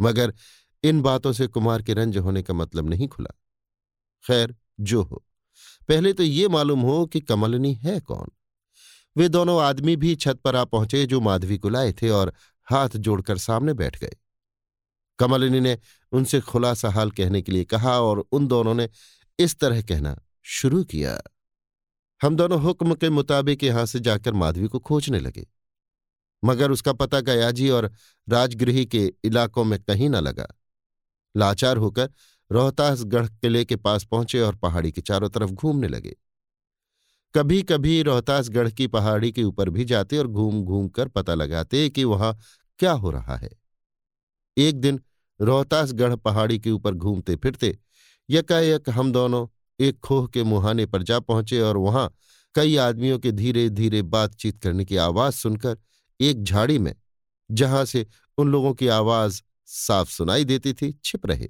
मगर 0.00 0.34
इन 0.88 1.02
बातों 1.02 1.32
से 1.32 1.46
कुमार 1.46 1.82
के 1.82 1.94
रंज 1.94 2.18
होने 2.18 2.42
का 2.42 2.54
मतलब 2.54 2.88
नहीं 2.88 3.08
खुला। 3.08 3.34
खैर, 4.26 4.56
जो 4.80 5.02
हो। 5.02 5.24
पहले 5.88 6.12
तो 6.12 6.22
ये 6.22 6.48
मालूम 6.48 6.80
हो 6.80 7.06
कि 7.06 7.20
कमलनी 7.20 7.74
है 7.74 8.00
कौन। 8.00 8.28
वे 9.16 9.28
दोनों 9.28 9.62
आदमी 9.62 9.96
भी 9.96 10.16
छत 10.16 10.36
पर 10.36 10.56
आ 10.56 10.64
पहुँचे 10.64 11.06
जो 11.06 11.20
माधवी 11.20 11.58
को 11.58 11.68
लाए 11.68 11.92
थे 11.92 12.10
और 12.10 12.32
हाथ 12.70 12.88
जोड़कर 12.88 13.38
सामने 13.38 13.72
बैठ 13.72 14.00
गए। 14.00 14.16
कमलिनी 15.18 15.60
ने 15.60 15.78
उनसे 16.12 16.40
खुलासा 16.40 16.90
हाल 16.90 17.10
कहने 17.10 17.42
के 17.42 17.52
लिए 17.52 17.64
कहा 17.64 18.00
और 18.00 18.18
उन 18.32 18.46
दोनों 18.46 18.74
ने 18.74 18.88
इस 19.38 19.58
तरह 19.58 19.82
कहना 19.82 20.20
शुरू 20.42 20.84
किया। 20.84 21.22
हम 22.22 22.36
दोनों 22.36 22.60
हुक्म 22.62 22.94
के 22.94 23.10
मुताबिक 23.10 23.64
यहाँ 23.64 23.86
से 23.86 24.00
जाकर 24.00 24.32
माधवी 24.32 24.66
को 24.66 24.78
खोजने 24.78 25.20
लगे। 25.20 25.46
मगर 26.44 26.70
उसका 26.70 26.92
पता 26.92 27.20
गयाजी 27.20 27.70
और 27.70 27.92
राजगृही 28.28 28.86
के 28.86 29.12
इलाकों 29.24 29.64
में 29.64 29.82
कहीं 29.82 30.08
न 30.08 30.16
लगा। 30.16 30.46
लाचार 31.36 31.76
होकर 31.76 32.10
रोहतासगढ़ 32.50 33.26
किले 33.26 33.64
के 33.64 33.76
पास 33.76 34.04
पहुँचे 34.04 34.40
और 34.40 34.56
पहाड़ी 34.56 34.92
के 34.92 35.00
चारों 35.00 35.28
तरफ़ 35.28 35.50
घूमने 35.50 35.88
लगे। 35.88 36.16
कभी 37.34 37.62
कभी 37.62 38.02
रोहतासगढ़ 38.02 38.70
की 38.70 38.86
पहाड़ी 38.86 39.32
के 39.32 39.42
ऊपर 39.44 39.70
भी 39.70 39.84
जाते 39.84 40.18
और 40.18 40.26
घूम 40.26 40.62
घूम 40.64 40.88
कर 40.88 41.08
पता 41.08 41.34
लगाते 41.34 41.88
कि 41.90 42.04
वहाँ 42.04 42.36
क्या 42.80 42.92
हो 42.92 43.10
रहा 43.10 43.36
है। 43.36 43.50
एक 44.56 44.80
दिन 44.80 45.00
रोहतासगढ़ 45.40 46.14
पहाड़ी 46.16 46.58
के 46.58 46.70
ऊपर 46.70 46.94
घूमते 46.94 47.36
फिरते 47.36 47.76
यकायक 48.28 48.88
हम 48.90 49.12
दोनों 49.12 49.46
एक 49.80 49.98
खोह 50.00 50.26
के 50.26 50.42
मुहाने 50.42 50.86
पर 50.86 51.02
जा 51.02 51.18
पहुँचे 51.20 51.60
और 51.60 51.76
वहाँ 51.76 52.10
कई 52.54 52.76
आदमियों 52.76 53.18
के 53.18 53.32
धीरे 53.32 53.68
धीरे 53.70 54.02
बातचीत 54.04 54.62
करने 54.62 54.84
की 54.84 54.96
आवाज़ 54.96 55.34
सुनकर 55.34 55.76
एक 56.20 56.42
झाड़ी 56.44 56.78
में, 56.78 56.94
जहाँ 57.50 57.84
से 57.84 58.06
उन 58.38 58.48
लोगों 58.48 58.72
की 58.74 58.88
आवाज़ 58.88 59.40
साफ़ 59.68 60.10
सुनाई 60.10 60.44
देती 60.44 60.72
थी, 60.72 60.92
छिप 60.94 61.26
रहे। 61.26 61.48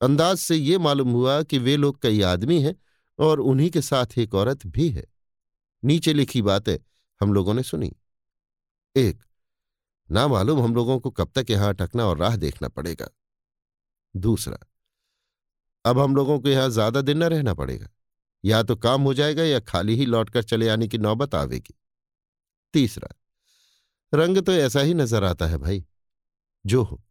अंदाज 0.00 0.36
से 0.38 0.56
ये 0.56 0.78
मालूम 0.78 1.10
हुआ 1.10 1.42
कि 1.42 1.58
वे 1.58 1.76
लोग 1.76 2.00
कई 2.02 2.20
आदमी 2.22 2.60
हैं 2.62 2.74
और 3.18 3.40
उन्हीं 3.42 3.70
के 3.70 3.80
साथ 3.82 4.18
एक 4.18 4.34
औरत 4.34 4.66
भी 4.66 4.88
है। 4.90 5.04
नीचे 5.82 6.12
लिखी 6.12 6.42
बातें 6.42 6.76
हम 7.20 7.32
लोगों 7.32 7.54
ने 7.54 7.62
सुनी। 7.62 7.92
एक, 8.96 9.22
ना 10.08 10.26
मालूम 10.28 10.60
हम 10.60 10.74
लोगों 10.74 10.98
को 11.00 11.10
कब 11.10 11.30
तक 11.34 11.50
यहाँ 11.50 11.68
अटकना 11.68 12.06
और 12.06 12.18
राह 12.18 12.36
देखना 12.36 12.68
पड़ेगा। 12.68 13.08
दूसरा, 14.14 14.58
अब 15.84 15.98
हम 15.98 16.14
लोगों 16.16 16.38
को 16.40 16.48
यहाँ 16.48 16.68
ज़्यादा 16.70 17.00
दिन 17.00 17.18
न 17.18 17.24
रहना 17.24 17.54
पड़ेगा। 17.54 17.88
या 18.44 18.62
तो 18.62 18.76
काम 18.76 19.02
हो 19.02 19.14
जाएगा 19.14 19.44
या 19.44 19.60
खाली 19.60 19.94
ही 19.96 20.06
लौटकर 20.06 20.42
चले 20.42 20.68
आने 20.68 20.88
की 20.88 20.98
नौबत 20.98 21.34
आवेगी। 21.34 21.74
तीसरा, 22.74 23.08
रंग 24.12 24.38
तो 24.38 24.52
ऐसा 24.54 24.80
ही 24.80 24.94
नज़र 24.94 25.24
आता 25.24 25.46
है 25.46 25.58
भाई, 25.58 25.84
जो 26.64 26.82
हो। 26.82 27.02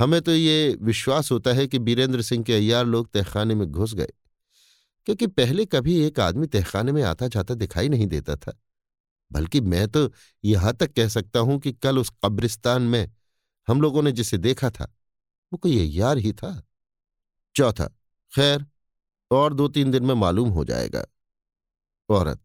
हमें 0.00 0.20
तो 0.22 0.32
ये 0.32 0.76
विश्वास 0.82 1.30
होता 1.30 1.52
है 1.52 1.66
कि 1.66 1.78
बीरेंद्र 1.78 2.22
सिंह 2.22 2.44
के 2.44 2.54
अय्यार 2.54 2.84
लोग 2.86 3.10
तहखाने 3.12 3.54
में 3.54 3.66
घुस 3.66 3.94
गए, 3.94 4.12
क्योंकि 5.06 5.26
पहले 5.28 5.64
कभी 5.66 5.96
एक 5.98 6.20
आदमी 6.20 6.46
तहखाने 6.46 6.92
में 6.92 7.02
आता 7.04 7.28
जाता 7.28 7.54
दिखाई 7.56 7.88
नहीं 7.88 8.06
देता 8.06 8.36
था। 8.36 8.58
बल्कि 9.30 9.60
मैं 9.62 9.86
तो 9.88 10.10
यहाँ 10.44 10.72
तक 10.74 10.92
कह 10.92 11.08
सकता 11.08 11.40
हूँ 11.40 11.58
कि 11.60 11.72
कल 11.74 11.98
उस 11.98 12.12
कब्रिस्तान 12.24 12.82
में 12.84 13.10
हम 13.68 13.80
लोगों 13.80 14.02
ने 14.02 14.12
जिसे 14.12 14.38
देखा 14.38 14.70
था, 14.70 14.84
वो 15.52 15.56
कोई 15.58 15.78
अय्यार 15.78 16.18
ही 16.18 16.32
था। 16.32 16.62
चौथा, 17.56 17.86
खैर, 18.32 18.66
और 19.30 19.54
दो 19.54 19.68
तीन 19.68 19.90
दिन 19.90 20.04
में 20.04 20.14
मालूम 20.16 20.48
हो 20.50 20.64
जाएगा। 20.64 21.04
औरत, 22.08 22.40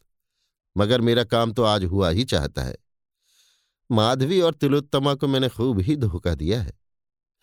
मगर 0.75 1.01
मेरा 1.01 1.23
काम 1.25 1.53
तो 1.53 1.63
आज 1.63 1.83
हुआ 1.85 2.09
ही 2.09 2.23
चाहता 2.25 2.63
है। 2.63 2.77
माधवी 3.89 4.39
और 4.41 4.53
तिलोत्तमा 4.53 5.13
को 5.13 5.27
मैंने 5.27 5.49
खूब 5.49 5.79
ही 5.79 5.95
धोखा 5.97 6.33
दिया 6.35 6.61
है। 6.61 6.73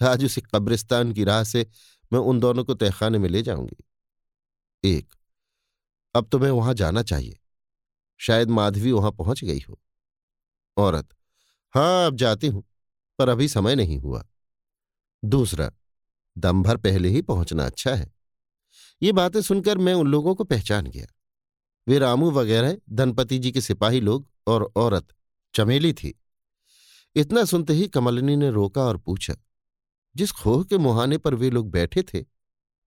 आज 0.02 0.24
उसी 0.24 0.40
कब्रिस्तान 0.40 1.12
की 1.12 1.24
राह 1.24 1.44
से 1.44 1.66
मैं 2.12 2.20
उन 2.20 2.40
दोनों 2.40 2.64
को 2.64 2.74
तहखाने 2.74 3.18
में 3.18 3.28
ले 3.28 3.42
जाऊँगी। 3.42 3.84
एक, 4.84 5.14
अब 6.14 6.28
तुम्हें 6.28 6.50
वहाँ 6.50 6.74
जाना 6.74 7.02
चाहिए। 7.02 7.38
शायद 8.18 8.50
माधवी 8.50 8.92
वहाँ 8.92 9.12
पहुँच 9.12 9.44
गई 9.44 9.60
हो। 9.68 9.80
औरत, 10.76 11.08
हाँ, 11.74 12.06
अब 12.06 12.16
जाती 12.16 12.46
हूँ, 12.46 12.64
पर 13.18 13.28
अभी 13.28 13.48
समय 13.48 13.74
नहीं 13.74 13.98
हुआ। 13.98 14.24
दूसरा, 15.24 15.70
दम 16.38 16.62
भर 16.62 16.76
पहले 16.76 17.08
ही 17.08 17.22
पहुँचना 17.22 17.66
अच्छा 17.66 17.94
है। 17.94 18.12
ये 19.02 19.12
बातें 19.12 19.40
सुनकर 19.42 19.78
मैं 19.78 19.94
उन 19.94 20.06
लोगों 20.06 20.34
को 20.34 20.44
पहचान 20.44 20.86
गया। 20.86 21.06
वे 21.88 21.98
रामू 21.98 22.30
वगैरह, 22.30 22.76
धनपति 22.90 23.38
जी 23.38 23.52
के 23.52 23.60
सिपाही 23.60 24.00
लोग 24.00 24.28
और 24.46 24.72
औरत, 24.76 25.08
चमेली 25.54 25.92
थी। 25.92 26.20
इतना 27.16 27.44
सुनते 27.44 27.72
ही 27.72 27.88
कमलिनी 27.88 28.36
ने 28.36 28.50
रोका 28.50 28.82
और 28.82 28.96
पूछा 28.96 29.34
जिस 30.16 30.32
खोह 30.32 30.64
के 30.64 30.78
मुहाने 30.78 31.18
पर 31.18 31.34
वे 31.34 31.50
लोग 31.50 31.70
बैठे 31.70 32.02
थे, 32.04 32.24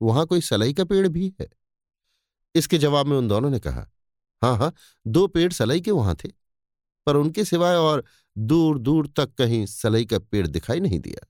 वहाँ 0.01 0.25
कोई 0.25 0.41
सलाई 0.41 0.73
का 0.73 0.83
पेड़ 0.83 1.07
भी 1.07 1.33
है? 1.41 1.47
इसके 2.55 2.77
जवाब 2.77 3.05
में 3.05 3.17
उन 3.17 3.27
दोनों 3.27 3.49
ने 3.49 3.59
कहा 3.59 3.89
हाँ 4.41 4.57
हाँ 4.57 4.73
दो 5.07 5.25
पेड़ 5.27 5.51
सलाई 5.53 5.81
के 5.81 5.91
वहाँ 5.91 6.15
थे, 6.15 6.29
पर 7.07 7.15
उनके 7.15 7.45
सिवाय 7.45 7.75
और 7.75 8.03
दूर 8.37 8.79
दूर 8.79 9.07
तक 9.07 9.33
कहीं 9.33 9.65
सलाई 9.65 10.05
का 10.05 10.19
पेड़ 10.19 10.45
दिखाई 10.47 10.79
नहीं 10.79 10.99
दिया। 10.99 11.27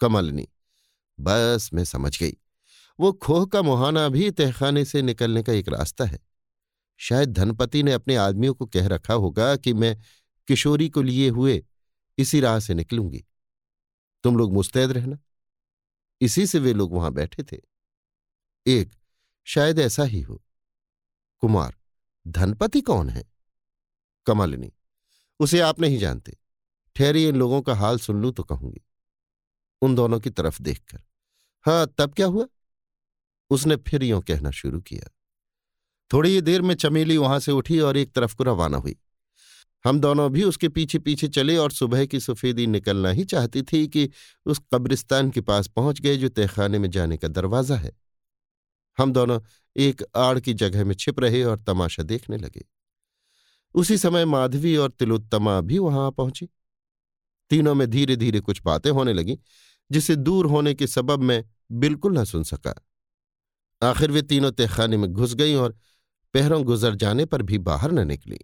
कमलनी, 0.00 0.46
बस 1.18 1.70
मैं 1.74 1.84
समझ 1.84 2.18
गई। 2.20 2.36
वो 2.98 3.12
खोह 3.12 3.46
का 3.46 3.62
मुहाना 3.62 4.08
भी 4.08 4.30
तहखाने 4.30 4.84
से 4.84 5.02
निकलने 5.02 5.42
का 5.42 5.52
एक 5.52 5.68
रास्ता 5.68 6.04
है। 6.04 6.18
शायद 7.00 7.32
धनपति 7.32 7.82
ने 7.82 7.92
अपने 7.92 8.16
आदमियों 8.16 8.54
को 8.54 8.66
कह 8.66 8.86
रखा 8.86 9.14
होगा 9.14 9.54
कि 9.56 9.72
मैं 9.74 9.96
किशोरी 10.48 10.88
को 10.88 11.02
लिए 11.02 11.28
हुए 11.28 11.62
इसी 12.18 12.40
राह 12.40 12.58
से 12.60 12.74
निकलूँगी। 12.74 13.24
तुम 14.22 14.36
लोग 14.36 14.52
मुस्तैद 14.52 14.90
रहना। 14.90 15.18
इसी 16.20 16.46
से 16.46 16.58
वे 16.58 16.72
लोग 16.72 16.92
वहाँ 16.92 17.12
बैठे 17.12 17.42
थे। 17.42 17.56
एक, 18.66 18.94
शायद 19.44 19.78
ऐसा 19.78 20.02
ही 20.02 20.20
हो। 20.20 20.42
कुमार, 21.38 21.76
धनपति 22.28 22.80
कौन 22.80 23.10
है? 23.10 23.24
कमालिनी, 24.26 24.72
उसे 25.40 25.60
आप 25.60 25.80
नहीं 25.80 25.98
जानते। 25.98 26.36
ठहरी 26.96 27.28
इन 27.28 27.36
लोगों 27.36 27.62
का 27.62 27.74
हाल 27.74 27.98
सुन 27.98 28.22
लू 28.22 28.30
तो 28.30 28.42
कहूँगी। 28.42 28.80
उन 29.82 29.94
दोनों 29.94 30.20
की 30.20 30.30
तरफ़ 30.30 30.62
देखकर। 30.62 31.02
हाँ 31.62 31.94
तब 31.98 32.14
क्या 32.14 32.26
हुआ? 32.26 32.46
उसने 33.50 33.76
फिर 33.76 34.02
यों 34.02 34.20
कहना 34.20 34.50
शुरू 34.50 34.80
किया। 34.80 35.10
थोड़ी 36.12 36.30
ही 36.30 36.40
देर 36.40 36.62
में 36.62 36.74
चमेली 36.74 37.16
वहाँ 37.16 37.40
से 37.40 37.52
उठी 37.52 37.80
और 37.80 37.96
एक 37.96 38.12
तरफ़ 38.12 38.36
को 38.36 38.44
रवाना 38.44 38.78
हुई। 38.78 38.96
हम 39.84 40.00
दोनों 40.00 40.32
भी 40.32 40.44
उसके 40.44 40.68
पीछे 40.68 40.98
पीछे 40.98 41.28
चले 41.28 41.56
और 41.56 41.72
सुबह 41.72 42.06
की 42.06 42.20
सफेदी 42.20 42.66
निकलना 42.66 43.10
ही 43.10 43.24
चाहती 43.24 43.62
थी 43.62 43.88
कि 43.88 44.10
उस 44.46 44.60
कब्रिस्तान 44.74 45.30
के 45.30 45.40
पास 45.40 45.68
पहुँच 45.68 46.00
गए 46.00 46.16
जो 46.16 46.28
तहखाने 46.28 46.78
में 46.78 46.90
जाने 46.90 47.16
का 47.16 47.28
दरवाज़ा 47.28 47.76
है। 47.76 47.92
हम 48.98 49.12
दोनों 49.12 49.40
एक 49.76 50.02
आड़ 50.16 50.40
की 50.40 50.54
जगह 50.54 50.84
में 50.84 50.94
छिप 50.94 51.20
रहे 51.20 51.42
और 51.42 51.58
तमाशा 51.58 52.02
देखने 52.02 52.36
लगे। 52.36 52.64
उसी 53.74 53.98
समय 53.98 54.24
माधवी 54.24 54.76
और 54.76 54.90
तिलोत्तमा 54.90 55.60
भी 55.60 55.78
वहाँ 55.78 56.10
पहुँची। 56.10 56.48
तीनों 57.50 57.74
में 57.74 57.90
धीरे 57.90 58.16
धीरे 58.16 58.40
कुछ 58.40 58.62
बातें 58.62 58.90
होने 58.90 59.12
लगी, 59.12 59.38
जिसे 59.90 60.16
दूर 60.16 60.46
होने 60.46 60.74
के 60.74 60.86
सबब 60.86 61.20
मैं 61.20 61.44
बिल्कुल 61.72 62.18
न 62.18 62.24
सुन 62.24 62.42
सका। 62.42 62.74
आखिर 63.82 64.10
वे 64.10 64.22
तीनों 64.22 64.52
तहखाने 64.52 64.96
में 64.96 65.12
घुस 65.12 65.34
गई 65.34 65.54
और 65.54 65.78
पहरों 66.34 66.64
गुजर 66.64 66.94
जाने 66.94 67.24
पर 67.24 67.42
भी 67.42 67.58
बाहर 67.58 67.92
न 67.92 68.06
निकली। 68.06 68.38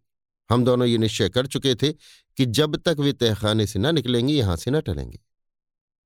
हम 0.51 0.65
दोनों 0.65 0.87
ये 0.87 0.99
निश्चय 0.99 1.29
कर 1.29 1.47
चुके 1.47 1.75
थे 1.75 1.93
कि 2.37 2.47
जब 2.47 2.77
तक 2.77 2.97
वे 2.99 3.13
तहखाने 3.13 3.67
से 3.67 3.79
न 3.79 3.95
निकलेंगे, 3.95 4.35
यहाँ 4.35 4.57
से 4.57 4.71
न 4.71 4.81
टलेंगे। 4.81 5.21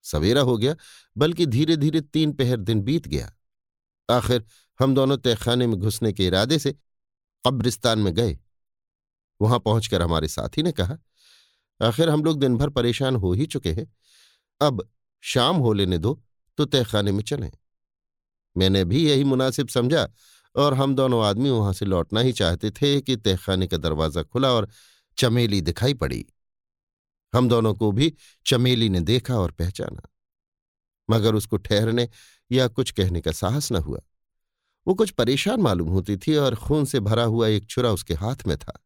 सवेरा 0.03 0.41
हो 0.41 0.57
गया, 0.59 0.75
बल्कि 1.17 1.47
धीरे 1.47 1.77
धीरे 1.77 2.01
तीन 2.01 2.33
पहर 2.33 2.57
दिन 2.57 2.81
बीत 2.81 3.09
गया। 3.09 3.33
आखिर 4.11 4.45
हम 4.81 4.95
दोनों 4.95 5.17
तहखाने 5.19 5.67
में 5.67 5.77
घुसने 5.77 6.13
के 6.13 6.27
इरादे 6.27 6.59
से 6.59 6.73
कब्रिस्तान 7.47 7.99
में 7.99 8.15
गए। 8.15 8.39
वहाँ 9.41 9.59
पहुंचकर 9.59 10.03
हमारे 10.03 10.29
साथी 10.29 10.63
ने 10.63 10.73
कहा, 10.73 10.99
आखिर 11.83 12.09
हम 12.09 12.25
लोग 12.25 12.41
दिन 12.41 12.57
भर 12.57 12.69
परेशान 12.69 13.17
हो 13.17 13.33
ही 13.33 13.47
चुके 13.47 13.73
हैं। 13.73 13.87
अब 14.61 14.89
शाम 15.23 15.57
हो 15.57 15.73
लेने 15.73 15.99
दो 15.99 16.23
तो 16.59 16.65
तहखाने 16.65 17.13
में 17.13 17.23
चलें। 17.23 17.51
मैंने 18.57 18.85
भी 18.85 19.09
यही 19.09 19.25
मुनासिब 19.25 19.69
समझा 19.69 20.09
और 20.57 20.75
हम 20.75 20.95
दोनों 20.95 21.25
आदमी 21.25 21.51
वहाँ 21.51 21.73
से 21.73 21.85
लौटना 21.85 22.21
ही 22.21 22.33
चाहते 22.33 22.71
थे 22.71 23.01
कि 23.01 23.17
तहखाने 23.17 23.67
का 23.67 23.77
दरवाज़ा 23.77 24.23
खुला 24.23 24.53
और 24.53 24.69
चमेली 25.17 25.61
दिखाई 25.61 25.95
पड़ी। 25.95 26.27
हम 27.35 27.49
दोनों 27.49 27.75
को 27.75 27.93
भी 27.93 28.15
चमेली 28.47 28.89
ने 28.89 29.01
देखा 29.01 29.35
और 29.35 29.51
पहचाना। 29.51 30.03
मगर 31.11 31.35
उसको 31.35 31.57
ठहरने 31.57 32.09
या 32.53 32.69
कुछ 32.69 32.91
कहने 32.91 33.21
का 33.21 33.33
साहस 33.33 33.73
न 33.73 33.77
हुआ। 33.77 34.01
वो 34.87 34.95
कुछ 34.95 35.11
परेशान 35.11 35.61
मालूम 35.61 35.89
होती 35.89 36.17
थी 36.17 36.37
और 36.37 36.55
खून 36.55 36.85
से 36.85 37.01
भरा 37.01 37.25
हुआ 37.25 37.49
एक 37.49 37.67
छुरा 37.67 37.91
उसके 37.91 38.15
हाथ 38.15 38.37
में 38.47 38.59
था। 38.59 38.85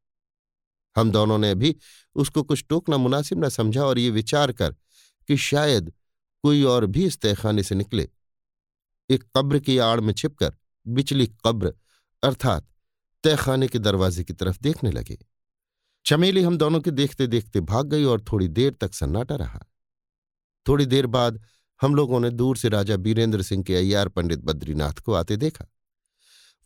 हम 0.97 1.11
दोनों 1.11 1.39
ने 1.39 1.55
भी 1.55 1.77
उसको 2.15 2.43
कुछ 2.43 2.65
टोकना 2.69 2.97
मुनासिब 2.97 3.45
न 3.45 3.49
समझा 3.49 3.85
और 3.85 3.99
ये 3.99 4.11
विचार 4.11 4.53
कर 4.53 4.75
कि 5.29 5.37
शायद 5.37 5.93
कोई 6.43 6.63
और 6.63 6.87
भी 6.87 7.07
इस 7.07 7.21
तहखाने 7.21 7.63
से 7.63 7.75
निकले। 7.75 8.09
एक 9.11 9.25
कब्र 9.37 9.59
की 9.59 9.79
आड़ 9.79 10.01
में 10.01 10.13
छिपकर 10.15 10.57
बिचली 10.87 11.27
कब्र 11.47 11.75
अर्थात 12.23 12.67
तहखाने 13.25 13.69
के 13.69 13.79
दरवाजे 13.79 14.25
की 14.25 14.33
तरफ़ 14.33 14.59
देखने 14.63 14.91
लगे। 14.91 15.19
चमेली 16.07 16.43
हम 16.43 16.59
दोनों 16.59 16.81
के 16.81 16.91
देखते 16.91 17.27
देखते 17.27 17.61
भाग 17.61 17.87
गई 17.87 18.05
और 18.05 18.21
थोड़ी 18.21 18.49
देर 18.49 18.73
तक 18.73 18.95
सन्नाटा 18.95 19.37
रहा। 19.37 19.61
थोड़ी 20.69 20.87
देर 20.87 21.07
बाद 21.07 21.41
हम 21.81 21.95
लोगों 21.95 22.21
ने 22.21 22.31
दूर 22.31 22.57
से 22.57 22.69
राजा 22.69 22.97
बीरेंद्र 22.97 23.43
सिंह 23.43 23.63
के 23.63 23.77
अय्यार 23.77 24.09
पंडित 24.09 24.39
बद्रीनाथ 24.39 24.93
को 24.93 25.13
आते 25.13 25.37
देखा। 25.37 25.67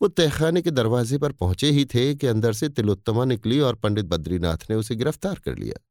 वो 0.03 0.09
तहखाने 0.09 0.62
के 0.62 0.71
दरवाजे 0.71 1.19
पर 1.19 1.33
पहुँचे 1.33 1.71
ही 1.71 1.85
थे 1.85 2.14
कि 2.14 2.27
अंदर 2.27 2.53
से 2.53 2.69
तिलोत्तमा 2.69 3.25
निकली 3.25 3.61
और 3.61 3.75
पंडित 3.75 4.05
बद्रीनाथ 4.05 4.57
ने 4.71 4.77
उसे 4.77 4.95
गिरफ़्तार 4.95 5.39
कर 5.39 5.57
लिया। 5.59 5.85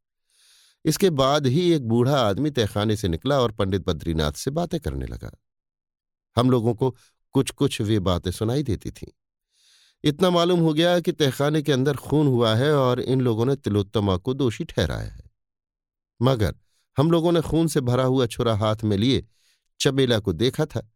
इसके 0.85 1.09
बाद 1.09 1.47
ही 1.47 1.71
एक 1.71 1.87
बूढ़ा 1.87 2.19
आदमी 2.19 2.49
तहखाने 2.49 2.95
से 2.95 3.07
निकला 3.07 3.39
और 3.39 3.51
पंडित 3.51 3.85
बद्रीनाथ 3.87 4.31
से 4.31 4.51
बातें 4.51 4.79
करने 4.79 5.05
लगा। 5.05 5.31
हम 6.37 6.49
लोगों 6.49 6.73
को 6.73 6.95
कुछ 7.35 7.51
कुछ 7.51 7.79
वे 7.81 7.99
बातें 8.01 8.31
सुनाई 8.31 8.63
देती 8.63 8.91
थीं। 8.91 9.11
इतना 10.03 10.29
मालूम 10.29 10.59
हो 10.59 10.73
गया 10.73 10.99
कि 10.99 11.11
तहखाने 11.11 11.61
के 11.61 11.71
अंदर 11.71 11.95
खून 11.97 12.27
हुआ 12.27 12.53
है 12.55 12.71
और 12.73 12.99
इन 13.01 13.21
लोगों 13.21 13.45
ने 13.45 13.55
तिलोत्तमा 13.57 14.15
को 14.17 14.33
दोषी 14.33 14.63
ठहराया 14.65 15.09
है। 15.09 15.23
मगर 16.19 16.55
हम 16.97 17.11
लोगों 17.11 17.31
ने 17.31 17.41
खून 17.41 17.67
से 17.67 17.81
भरा 17.81 18.03
हुआ 18.05 18.25
छुरा 18.27 18.55
हाथ 18.55 18.83
में 18.83 18.97
लिए 18.97 19.25
चबेला 19.79 20.19
को 20.19 20.33
देखा 20.33 20.65
था। 20.65 20.87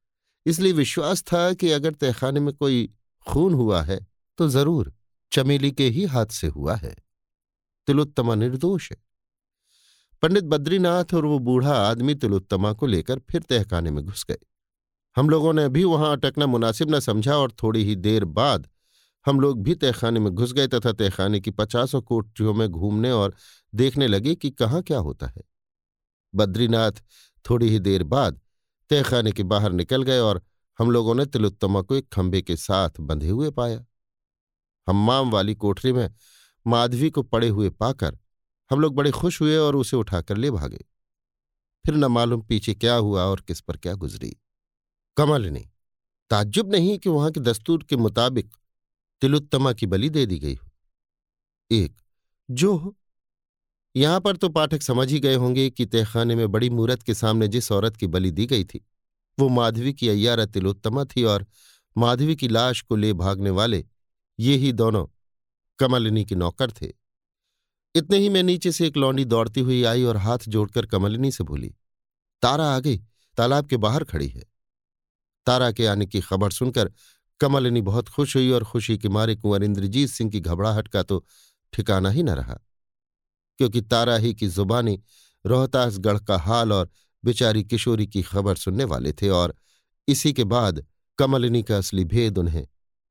इसलिए 0.46 0.74
विश्वास 0.74 1.24
था 1.24 1.42
कि 1.54 1.72
अगर 1.72 1.94
तहखाने 1.94 2.40
में 2.40 2.54
कोई 2.54 2.90
खून 3.28 3.54
हुआ 3.54 3.82
है 3.82 4.00
तो 4.40 4.48
ज़रूर 4.50 4.94
चमेली 5.32 5.72
के 5.72 5.88
ही 5.90 6.06
हाथ 6.06 6.26
से 6.34 6.48
हुआ 6.48 6.76
है। 6.76 6.96
तिलोत्तमा 7.88 8.36
निर्दोष 8.36 8.92
है। 8.92 8.98
पंडित 10.24 10.44
बद्रीनाथ 10.46 11.14
और 11.14 11.26
वो 11.26 11.40
बूढ़ा 11.40 11.74
आदमी 11.80 12.16
तिलोत्तमा 12.16 12.74
को 12.74 12.86
लेकर 12.86 13.20
फिर 13.30 13.42
तहखाने 13.42 13.92
में 13.92 14.04
घुस 14.06 14.26
गए। 14.30 14.38
हम 15.20 15.30
लोगों 15.30 15.54
ने 15.54 15.70
भी 15.70 15.84
वहाँ 15.84 16.12
अटकना 16.12 16.46
मुनासिब 16.46 16.96
न 16.96 17.00
समझा 17.00 17.38
और 17.38 17.52
थोड़ी 17.52 17.84
ही 17.84 17.96
देर 17.96 18.26
बाद 18.26 18.70
हम 19.26 19.40
लोग 19.40 19.64
भी 19.64 19.76
तहखाने 19.76 20.20
में 20.20 20.34
घुस 20.34 20.54
गए 20.54 20.68
तथा 20.68 20.92
तहखाने 20.92 21.40
की 21.40 21.52
पचासों 21.52 22.02
कोठरियों 22.02 22.54
में 22.54 22.70
घूमने 22.70 23.12
और 23.12 23.36
देखने 23.76 24.08
लगे 24.08 24.36
कि 24.36 24.50
कहाँ 24.50 24.82
क्या 24.82 25.00
होता 25.00 25.28
है। 25.28 25.42
बद्रीनाथ 26.36 26.92
थोड़ी 27.50 27.70
ही 27.70 27.80
देर 27.80 28.04
बाद 28.04 28.40
तहखाने 28.90 29.32
के 29.32 29.44
बाहर 29.44 29.72
निकल 29.72 30.04
गए 30.04 30.20
और 30.20 30.42
हम 30.80 30.92
लोगों 30.92 31.16
ने 31.16 31.26
तिलोत्तमा 31.26 31.82
को 31.82 31.96
एक 31.96 32.10
खंभे 32.14 32.42
के 32.42 32.56
साथ 32.56 32.90
बंधे 33.00 33.30
हुए 33.30 33.52
पाया। 33.52 33.86
हम्माम 34.88 35.32
वाली 35.32 35.56
कोठरी 35.56 35.94
में 35.94 36.10
माधवी 36.68 37.10
को 37.10 37.24
पड़े 37.24 37.50
हुए 37.50 37.70
पाकर 37.70 38.20
हम 38.72 38.80
लोग 38.80 38.96
बड़े 38.96 39.12
खुश 39.12 39.42
हुए 39.42 39.58
और 39.58 39.76
उसे 39.76 39.98
उठाकर 39.98 40.38
ले 40.38 40.52
भागे। 40.52 40.86
फिर 41.86 41.96
न 41.96 42.06
मालूम 42.06 42.42
पीछे 42.42 42.74
क्या 42.74 42.96
हुआ 42.96 43.24
और 43.24 43.42
किस 43.42 43.62
पर 43.62 43.78
क्या 43.78 43.94
गुजरी। 43.94 44.38
कमल 45.20 45.46
ने 45.46 45.60
ताज्जुब 46.30 46.72
नहीं 46.72 46.98
कि 47.00 47.10
वहाँ 47.10 47.32
के 47.32 47.40
दस्तूर 47.40 47.84
के 47.84 47.96
मुताबिक 47.96 48.52
तिलोत्तमा 49.22 49.74
की 49.74 49.86
बलि 49.86 50.10
दे 50.10 50.26
दी 50.26 50.38
गई 50.40 50.54
हो। 50.54 50.70
एक, 51.72 51.96
जो 52.50 52.76
हो 52.76 52.96
यहाँ 53.96 54.20
पर 54.22 54.38
तो 54.38 54.50
पाठक 54.50 54.82
समझ 54.82 55.12
ही 55.12 55.20
गए 55.20 55.36
होंगे 55.36 55.70
कि 55.70 55.86
तहखाने 55.86 56.36
में 56.36 56.52
बड़ी 56.52 56.70
मूरत 56.70 57.04
के 57.04 57.14
सामने 57.14 57.48
जिस 57.48 57.72
औरत 57.72 57.98
की 57.98 58.08
बलि 58.08 58.32
दी 58.32 58.46
गई 58.46 58.64
थी, 58.64 58.86
वो 59.38 59.50
माधवी 59.50 59.94
की 59.94 60.10
अय्यारा 60.10 60.46
तिलोत्तमा 60.46 61.06
थी 61.06 61.24
और 61.24 61.46
माधवी 61.98 62.36
की 62.36 62.48
लाश 62.48 62.82
को 62.82 62.96
ले 62.96 63.14
भागने 63.14 63.50
वाले 63.50 63.86
ये 64.40 64.56
ही 64.56 64.72
दोनों 64.74 65.06
कमलिनी 65.80 66.26
के 66.26 66.36
नौकर 66.36 66.72
थे। 66.72 66.94
इतने 67.96 68.18
ही 68.18 68.30
मैं 68.30 68.44
नीचे 68.44 68.72
से 68.72 68.88
एक 68.88 68.98
लौंडी 68.98 69.26
दौड़ती 69.26 69.62
हुई 69.62 69.84
आई 69.84 70.04
और 70.04 70.18
हाथ 70.18 70.48
जोड़कर 70.48 70.86
कमलिनी 70.86 71.32
से 71.32 71.44
बोली, 71.44 71.76
तारा 72.44 72.66
आ 72.66 72.80
गई 72.80 72.98
तालाब 73.38 73.68
के 73.68 73.78
बाहर 73.78 74.04
खड़ी 74.04 74.28
है। 74.28 74.49
तारा 75.48 75.72
के 75.72 75.86
आने 75.88 76.06
की 76.06 76.22
खबर 76.22 76.52
सुनकर 76.52 76.92
कमलिनी 77.42 77.82
बहुत 77.82 78.10
खुश 78.10 78.36
हुई 78.36 78.50
और 78.52 78.64
खुशी 78.64 78.98
के 78.98 79.10
मारे 79.10 79.36
कुंवर 79.36 79.64
इंद्रजीत 79.64 80.10
सिंह 80.10 80.32
की 80.32 80.40
घबराहट 80.40 80.88
का 80.88 81.04
तो 81.04 81.24
ठिकाना 81.74 82.10
ही 82.10 82.24
न 82.24 82.30
रहा, 82.30 82.60
क्योंकि 83.60 83.82
तारा 83.82 84.16
ही 84.16 84.34
की 84.34 84.48
जुबानी 84.48 85.00
रोहतासगढ़ 85.46 86.20
का 86.20 86.38
हाल 86.38 86.74
और 86.74 86.90
बेचारी 87.24 87.64
किशोरी 87.64 88.08
की 88.08 88.22
खबर 88.22 88.56
सुनने 88.56 88.84
वाले 88.84 89.14
थे 89.14 89.30
और 89.30 89.56
इसी 90.08 90.34
के 90.34 90.44
बाद 90.46 90.86
कमलिनी 91.20 91.64
का 91.64 91.78
असली 91.78 92.06
भेद 92.06 92.38
उन्हें 92.38 92.68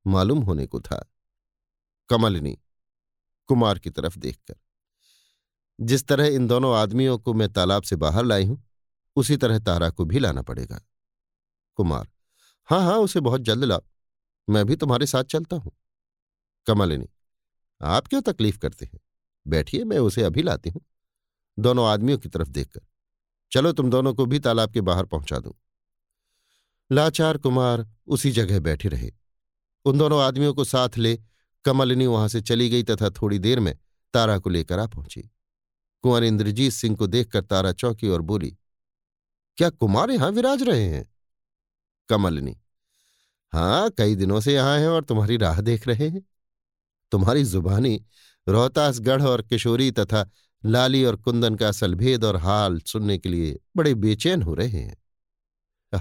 मालूम 0.07 0.43
होने 0.43 0.66
को 0.66 0.81
था। 0.81 1.05
कमलिनी 2.11 2.57
कुमार 3.49 3.79
की 3.79 3.91
तरफ़ 3.91 4.18
देखकर, 4.18 4.55
जिस 5.79 6.07
तरह 6.07 6.26
इन 6.26 6.47
दोनों 6.47 6.74
आदमियों 6.76 7.18
को 7.18 7.35
मैं 7.35 7.49
तालाब 7.49 7.83
से 7.83 7.97
बाहर 7.97 8.24
लाई 8.24 8.45
हूँ, 8.45 8.62
उसी 9.16 9.37
तरह 9.37 9.59
तारा 9.59 9.91
को 9.91 10.05
भी 10.05 10.18
लाना 10.18 10.43
पड़ेगा। 10.43 10.81
कुमार 11.79 12.09
हाँ 12.69 12.85
हाँ 12.85 12.99
उसे 12.99 13.21
बहुत 13.21 13.41
जल्द 13.41 13.64
लाओ। 13.64 13.81
मैं 14.51 14.66
भी 14.66 14.77
तुम्हारे 14.77 15.07
साथ 15.07 15.25
चलता 15.25 15.57
हूँ। 15.57 15.73
कमलिनी, 16.66 17.09
आप 17.83 18.07
क्यों 18.07 18.21
तकलीफ़ 18.23 18.59
करते 18.59 18.85
हैं? 18.85 19.01
बैठिए, 19.49 19.85
मैं 19.85 19.99
उसे 19.99 20.23
अभी 20.23 20.43
लाती 20.43 20.71
हूँ। 20.71 20.83
दोनों 21.59 21.89
आदमियों 21.89 22.19
की 22.19 22.29
तरफ़ 22.29 22.49
देखकर। 22.49 22.81
चलो, 23.53 23.73
तुम 23.73 23.91
दोनों 23.91 24.14
को 24.14 24.27
भी 24.27 24.39
तालाब 24.39 24.73
के 24.73 24.81
बाहर 24.81 25.05
पहुँचा 25.05 25.39
दूँ। 25.39 25.53
लाचार 26.93 27.37
कुमार 27.37 27.87
उसी 28.07 28.31
जगह 28.31 28.61
बैठे 28.61 28.89
रहे। 28.89 29.12
उन 29.85 29.99
दोनों 29.99 30.23
आदमियों 30.23 30.55
को 30.55 30.64
साथ 30.64 30.89
ले 30.99 31.19
कमलिनी 31.64 32.07
वहाँ 32.07 32.29
से 32.29 32.41
चली 32.41 32.69
गई 32.69 32.83
तथा 32.83 33.11
थोड़ी 33.11 33.39
देर 33.39 33.61
में 33.61 33.79
तारा 34.14 34.39
को 34.39 34.51
लेकर 34.51 34.79
आ 34.79 34.87
पहुँची। 34.87 35.31
कुंवर 36.03 36.25
इंद्रजीत 36.25 36.73
सिंह 36.73 36.97
को 36.97 37.07
देखकर 37.07 37.45
तारा 37.45 37.73
चौंकी 37.73 38.09
और 38.09 38.21
बोली, 38.21 38.57
क्या 39.57 39.71
कुमार 39.71 40.11
यहाँ 40.11 40.31
विराज 40.31 40.62
रहे 40.62 40.85
हैं? 40.85 41.18
कमलिनी 42.09 42.57
हाँ 43.53 43.91
कई 43.91 44.15
दिनों 44.15 44.41
से 44.41 44.55
यहाँ 44.55 44.79
हैं 44.79 44.89
और 44.89 45.05
तुम्हारी 45.05 45.37
राह 45.37 45.61
देख 45.61 45.89
रहे 45.89 46.09
हैं। 46.09 46.23
तुम्हारी 47.11 47.45
जुबानी 47.45 48.05
रोहतासगढ़ 48.49 49.23
और 49.23 49.43
किशोरी 49.43 49.91
तथा 49.91 50.31
लाली 50.65 51.05
और 51.05 51.17
कुंदन 51.17 51.55
का 51.55 51.69
असल 51.69 51.95
भेद 51.95 52.25
और 52.25 52.37
हाल 52.37 52.81
सुनने 52.81 53.19
के 53.19 53.29
लिए 53.29 53.59
बड़े 53.77 53.95
बेचैन 53.95 54.43
हो 54.43 54.55
रहे 54.55 54.69
हैं। 54.69 54.97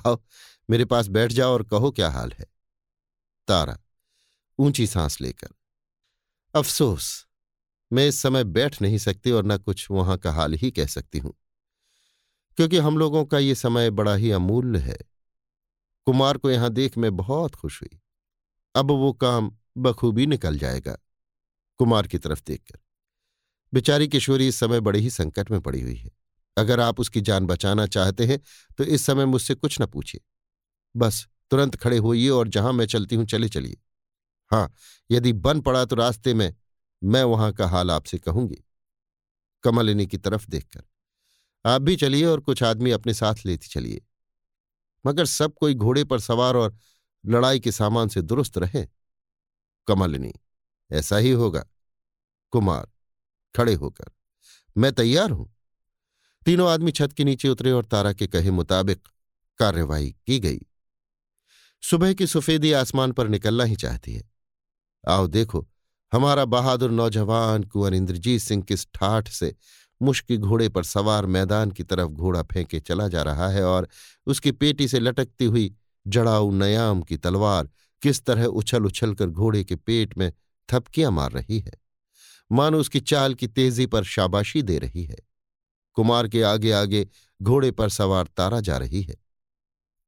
आओ, 0.06 0.24
मेरे 0.70 0.86
पास 0.86 1.08
बैठ 1.08 1.32
जाओ 1.32 1.54
और 1.54 1.64
कहो 1.64 1.92
क्या 1.92 2.10
हाल 2.10 2.34
है। 2.40 2.46
तारा, 3.48 3.78
ऊँची 4.60 4.88
सांस 4.88 5.22
लेकर। 5.22 5.48
अफसोस, 6.56 7.28
मैं 7.94 8.08
इस 8.08 8.22
समय 8.22 8.44
बैठ 8.44 8.82
नहीं 8.82 8.98
सकती 8.98 9.32
और 9.32 9.46
न 9.46 9.58
कुछ 9.58 9.92
वहाँ 9.92 10.18
का 10.18 10.32
हाल 10.32 10.54
ही 10.54 10.72
कह 10.72 10.86
सकती 10.86 11.20
हूँ। 11.20 11.34
क्योंकि 12.58 12.78
हम 12.78 12.98
लोगों 12.98 13.26
का 13.26 13.40
ये 13.40 13.56
समय 13.56 13.90
बड़ा 13.90 14.16
ही 14.16 14.32
अमूल्य 14.32 14.80
है। 14.80 14.98
कुमार 16.08 16.38
को 16.38 16.50
यहाँ 16.52 16.70
देख 16.70 16.98
मैं 16.98 17.16
बहुत 17.16 17.56
खुश 17.56 17.82
हुई। 17.82 18.00
अब 18.76 18.92
वो 18.92 19.12
काम 19.14 19.52
बखूबी 19.78 20.26
निकल 20.28 20.58
जाएगा, 20.58 20.98
कुमार 21.80 22.08
की 22.08 22.18
तरफ़ 22.18 22.42
देखकर। 22.48 22.80
बेचारी 23.74 24.08
किशोरी 24.08 24.48
इस 24.48 24.56
समय 24.56 24.80
बड़े 24.80 25.00
ही 25.00 25.10
संकट 25.10 25.52
में 25.52 25.60
पड़ी 25.62 25.82
हुई 25.82 25.96
है। 25.96 26.10
अगर 26.58 26.80
आप 26.80 27.00
उसकी 27.00 27.22
जान 27.22 27.46
बचाना 27.46 27.88
चाहते 27.88 28.26
हैं 28.26 28.40
तो 28.80 28.84
इस 28.84 29.06
समय 29.06 29.26
मुझसे 29.26 29.56
कुछ 29.56 29.82
न 29.82 29.86
पूछिए। 29.86 30.22
बस, 30.96 31.28
तुरंत 31.52 31.76
खड़े 31.76 31.98
होइए 31.98 32.30
और 32.30 32.48
जहाँ 32.48 32.74
मैं 32.74 32.86
चलती 32.86 33.16
हूँ, 33.16 33.26
चले 33.26 33.50
चलिए। 33.50 33.78
हाँ 34.52 34.74
यदि 35.10 35.34
बन 35.34 35.62
पड़ा 35.62 35.86
तो 35.86 35.96
रास्ते 35.96 36.34
में 36.34 36.54
मैं 37.02 37.24
वहाँ 37.24 37.52
का 37.54 37.68
हाल 37.68 37.92
आपसे 37.92 38.18
कहूँगी। 38.18 38.64
कमलिनी 39.64 40.08
की 40.08 40.18
तरफ़ 40.18 40.50
देखकर। 40.50 40.84
आप 41.66 41.82
भी 41.82 41.96
चलिए 41.96 42.26
और 42.26 42.40
कुछ 42.40 42.64
आदमी 42.64 42.92
अपने 42.92 43.14
साथ 43.14 43.46
लेती 43.46 43.68
चलिए। 43.68 44.02
मगर 45.08 45.26
सब 45.26 45.54
कोई 45.54 45.74
घोड़े 45.74 46.04
पर 46.04 46.20
सवार 46.20 46.56
और 46.56 46.78
लड़ाई 47.26 47.60
के 47.60 47.72
सामान 47.72 48.08
से 48.08 48.22
दुरुस्त 48.22 48.58
रहे। 48.58 48.86
कमलिनी, 49.88 50.34
ऐसा 50.92 51.18
ही 51.18 51.32
होगा। 51.32 51.66
कुमार, 52.54 52.88
खड़े 53.56 53.74
होकर, 53.74 54.12
मैं 54.78 54.92
तैयार 54.94 55.32
हूँ। 55.32 55.54
तीनों 56.46 56.70
आदमी 56.70 56.92
छत 56.92 57.14
के 57.14 57.24
नीचे 57.24 57.50
उतरे 57.50 57.72
और 57.72 57.86
तारा 57.86 58.14
के 58.14 58.28
कहे 58.28 58.52
मुताबिक 58.52 59.08
कार्यवाही 59.60 60.12
की 60.26 60.40
गई। 60.40 60.60
सुबह 61.84 62.14
की 62.14 62.28
सफेदी 62.28 62.72
आसमान 62.72 63.12
पर 63.12 63.28
निकलना 63.28 63.64
ही 63.64 63.76
चाहती 63.76 64.14
है। 64.14 64.24
आओ 65.08 65.28
देखो, 65.28 65.68
हमारा 66.14 66.46
बहादुर 66.46 66.92
नौजवान 66.92 67.64
कुंवर 67.64 67.94
इंद्रजीत 67.94 68.42
सिंह 68.42 68.64
किस 68.64 68.88
ठाठ 68.94 69.30
से 69.30 69.56
मुश्की 70.02 70.38
घोड़े 70.38 70.70
पर 70.70 70.84
सवार 70.84 71.26
मैदान 71.26 71.72
की 71.72 71.84
तरफ़ 71.84 72.10
घोड़ा 72.10 72.44
फेंके 72.44 72.80
चला 72.80 73.08
जा 73.08 73.24
रहा 73.24 73.50
है 73.50 73.64
और 73.64 73.88
उसकी 74.28 74.52
पेटी 74.52 74.88
से 74.88 75.00
लटकती 75.00 75.46
हुई 75.46 75.76
जड़ाऊ 76.08 76.52
नयाम 76.52 77.02
की 77.02 77.18
तलवार 77.18 77.70
किस 78.02 78.26
तरह 78.26 78.46
उछल 78.46 78.86
उछल 78.86 79.14
कर 79.14 79.30
घोड़े 79.30 79.64
के 79.64 79.76
पेट 79.76 80.18
में 80.18 80.32
थपकियाँ 80.70 81.12
मार 81.12 81.32
रही 81.32 81.60
है। 81.60 81.74
मानो 82.52 82.80
उसकी 82.80 83.00
चाल 83.00 83.34
की 83.34 83.48
तेज़ी 83.48 83.86
पर 83.86 84.04
शाबाशी 84.04 84.62
दे 84.62 84.78
रही 84.80 85.04
है। 85.04 85.18
कुमार 85.94 86.28
के 86.28 86.42
आगे 86.44 86.72
आगे 86.72 87.08
घोड़े 87.42 87.72
पर 87.72 87.90
सवार 87.90 88.28
तारा 88.38 88.60
जा 88.60 88.78
रही 88.78 89.02
है। 89.02 89.16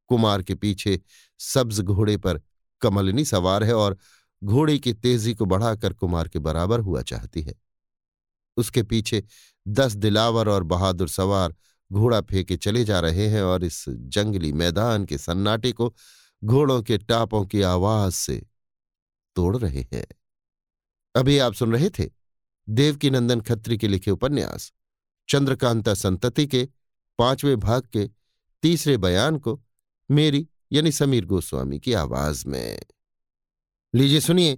कुमार 0.08 0.44
के 0.44 0.56
पीछे 0.56 1.00
सब्ज 1.40 1.82
घोड़े 1.82 2.18
पर 2.18 2.42
कमलनी 2.82 3.26
सवार 3.26 3.64
है 3.64 3.74
और 3.74 3.98
घोड़े 4.44 4.78
की 4.80 4.94
तेज़ी 4.94 5.34
को 5.34 5.46
बढ़ाकर 5.46 5.94
कुमार 5.94 6.28
के 6.28 6.40
बराबर 6.40 6.80
हुआ 6.80 7.02
चाहती 7.02 7.42
है। 7.42 7.54
उसके 8.58 8.84
पीछे 8.84 9.24
दस 9.70 9.93
दिलावर 9.93 10.49
और 10.49 10.63
बहादुर 10.63 11.09
सवार 11.09 11.55
घोड़ा 11.91 12.22
फेंके 12.22 12.57
चले 12.57 12.84
जा 12.84 12.99
रहे 12.99 13.28
हैं 13.28 13.41
और 13.41 13.63
इस 13.63 13.86
जंगली 13.89 14.53
मैदान 14.53 15.05
के 15.05 15.17
सन्नाटे 15.17 15.72
को 15.72 15.95
घोड़ों 16.43 16.82
के 16.84 16.97
टापों 16.97 17.45
की 17.45 17.61
आवाज़ 17.61 18.13
से 18.13 18.45
तोड़ 19.36 19.57
रहे 19.57 19.82
हैं। 19.93 20.07
अभी 21.15 21.38
आप 21.38 21.53
सुन 21.53 21.74
रहे 21.74 21.89
थे 21.89 22.09
देवकी 22.70 23.09
नंदन 23.09 23.41
खत्री 23.41 23.78
के 23.78 23.88
लिखे 23.88 24.11
उपन्यास, 24.11 24.72
चंद्रकांता 25.30 25.93
संतति 25.93 26.47
के 26.47 26.67
पाँचवें 27.17 27.59
भाग 27.59 27.88
के 27.93 28.09
तीसरे 28.61 28.97
बयान 28.97 29.38
को 29.38 29.61
मेरी 30.11 30.47
यानी 30.72 30.91
समीर 30.91 31.26
गोस्वामी 31.26 31.80
की 31.80 31.93
आवाज़ 31.93 32.47
में। 32.47 32.80
लीजिए 33.95 34.20
सुनिए 34.20 34.57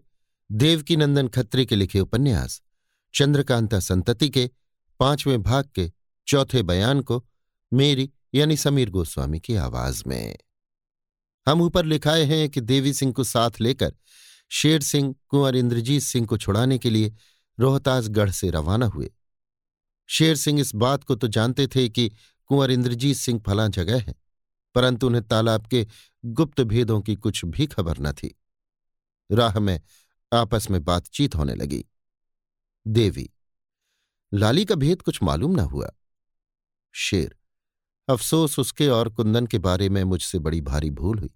देवकी 0.52 0.96
नंदन 0.96 1.28
खत्री 1.28 1.66
के 1.66 1.76
लिखे 1.76 2.00
उपन्यास, 2.00 2.62
चंद्रकांता 3.14 3.80
संतति 3.80 4.30
के 4.30 4.50
पाँचवें 5.02 5.42
भाग 5.44 5.70
के 5.76 5.92
चौथे 6.28 6.62
बयान 6.64 7.02
को 7.02 7.24
मेरी 7.74 8.10
यानी 8.34 8.58
समीर 8.58 8.90
गोस्वामी 8.90 9.40
की 9.40 9.56
आवाज़ 9.56 10.04
में। 10.08 10.38
हम 11.48 11.62
ऊपर 11.62 11.86
लिखाए 11.86 12.24
हैं 12.24 12.50
कि 12.50 12.62
देवी 12.62 12.94
सिंह 12.94 13.14
को 13.14 13.24
साथ 13.24 13.52
लेकर 13.62 13.96
शेर 14.52 14.82
सिंह, 14.82 15.16
कुंवर 15.28 15.56
इंद्रजीत 15.56 16.02
सिंह 16.02 16.28
को 16.28 16.38
छुड़ाने 16.38 16.78
के 16.78 16.90
लिए 16.90 17.14
रोहतासगढ़ 17.60 18.30
से 18.30 18.50
रवाना 18.50 18.86
हुए। 18.86 19.12
शेर 20.10 20.36
सिंह 20.36 20.60
इस 20.62 20.76
बात 20.76 21.04
को 21.04 21.16
तो 21.16 21.28
जानते 21.28 21.68
थे 21.68 21.90
कि 21.90 22.10
कुंवर 22.46 22.72
इंद्रजीत 22.72 23.18
सिंह 23.18 23.42
फला 23.48 23.68
जगह 23.68 24.02
है, 24.02 24.16
परंतु 24.76 25.08
उन्हें 25.08 25.28
तालाब 25.28 25.68
के 25.68 25.88
गुप्त 26.26 26.62
भेदों 26.62 27.02
की 27.02 27.16
कुछ 27.16 27.46
भी 27.46 27.68
खबर 27.68 28.00
न 28.00 28.14
थी। 28.14 28.36
राह 29.30 29.60
में 29.60 29.80
आपस 30.32 30.70
में 30.72 30.84
बातचीत 30.84 31.36
होने 31.36 31.56
लगी। 31.56 31.86
देवी 32.86 33.30
लाली 34.34 34.66
का 34.66 34.76
भेद 34.76 35.02
कुछ 35.02 35.22
मालूम 35.24 35.52
न 35.52 35.60
हुआ। 35.60 35.92
शेर, 36.92 37.36
अफसोस 38.08 38.60
उसके 38.60 38.88
और 38.88 39.10
कुंदन 39.10 39.46
के 39.48 39.60
बारे 39.60 39.90
में 39.90 40.04
मुझसे 40.04 40.40
बड़ी 40.40 40.62
भारी 40.62 40.90
भूल 40.90 41.20
हुई। 41.20 41.34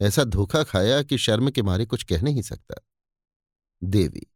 ऐसा 0.00 0.24
धोखा 0.24 0.62
खाया 0.64 1.02
कि 1.02 1.18
शर्म 1.18 1.50
के 1.50 1.62
मारे 1.62 1.86
कुछ 1.86 2.04
कह 2.04 2.22
नहीं 2.22 2.42
सकता। 2.42 2.74
देवी, 3.82 4.26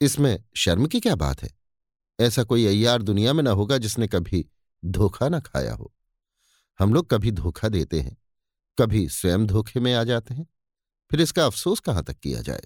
इसमें 0.00 0.44
शर्म 0.56 0.86
की 0.86 1.00
क्या 1.00 1.14
बात 1.14 1.42
है? 1.42 1.50
ऐसा 2.20 2.44
कोई 2.44 2.66
अय्यार 2.66 3.02
दुनिया 3.02 3.32
में 3.32 3.42
न 3.42 3.46
होगा 3.46 3.78
जिसने 3.78 4.08
कभी 4.08 4.44
धोखा 4.84 5.28
न 5.28 5.40
खाया 5.40 5.74
हो। 5.74 5.92
हम 6.80 6.94
लोग 6.94 7.10
कभी 7.10 7.30
धोखा 7.30 7.68
देते 7.68 8.00
हैं, 8.00 8.16
कभी 8.78 9.08
स्वयं 9.08 9.46
धोखे 9.46 9.80
में 9.80 9.92
आ 9.94 10.04
जाते 10.04 10.34
हैं। 10.34 10.46
फिर 11.10 11.20
इसका 11.20 11.46
अफसोस 11.46 11.80
कहाँ 11.80 12.04
तक 12.04 12.18
किया 12.18 12.40
जाए? 12.40 12.62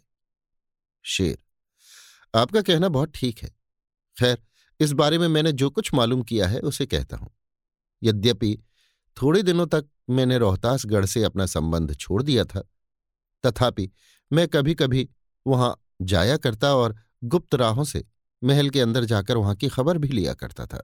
शेर, 1.04 1.38
आपका 2.34 2.62
कहना 2.62 2.88
बहुत 2.88 3.12
ठीक 3.14 3.42
है। 3.42 3.63
खैर, 4.16 4.38
इस 4.80 4.92
बारे 4.92 5.18
में 5.18 5.28
मैंने 5.28 5.52
जो 5.52 5.70
कुछ 5.70 5.92
मालूम 5.94 6.22
किया 6.22 6.46
है, 6.48 6.58
उसे 6.58 6.86
कहता 6.86 7.16
हूँ। 7.16 7.30
यद्यपि, 8.02 8.58
थोड़े 9.16 9.42
दिनों 9.42 9.66
तक 9.66 9.86
मैंने 10.10 10.38
रोहतासगढ़ 10.38 11.04
से 11.04 11.22
अपना 11.24 11.46
संबंध 11.46 11.94
छोड़ 11.94 12.22
दिया 12.22 12.44
था, 12.44 12.60
तथापि 13.44 13.90
मैं 14.32 14.48
कभी 14.48 14.74
कभी 14.74 15.08
वहाँ 15.46 15.76
जाया 16.02 16.36
करता 16.36 16.74
और 16.74 16.96
गुप्त 17.24 17.54
राहों 17.54 17.84
से 17.84 18.04
महल 18.42 18.70
के 18.70 18.80
अंदर 18.80 19.04
जाकर 19.04 19.36
वहाँ 19.36 19.54
की 19.54 19.68
खबर 19.68 19.98
भी 19.98 20.08
लिया 20.08 20.34
करता 20.34 20.66
था। 20.66 20.82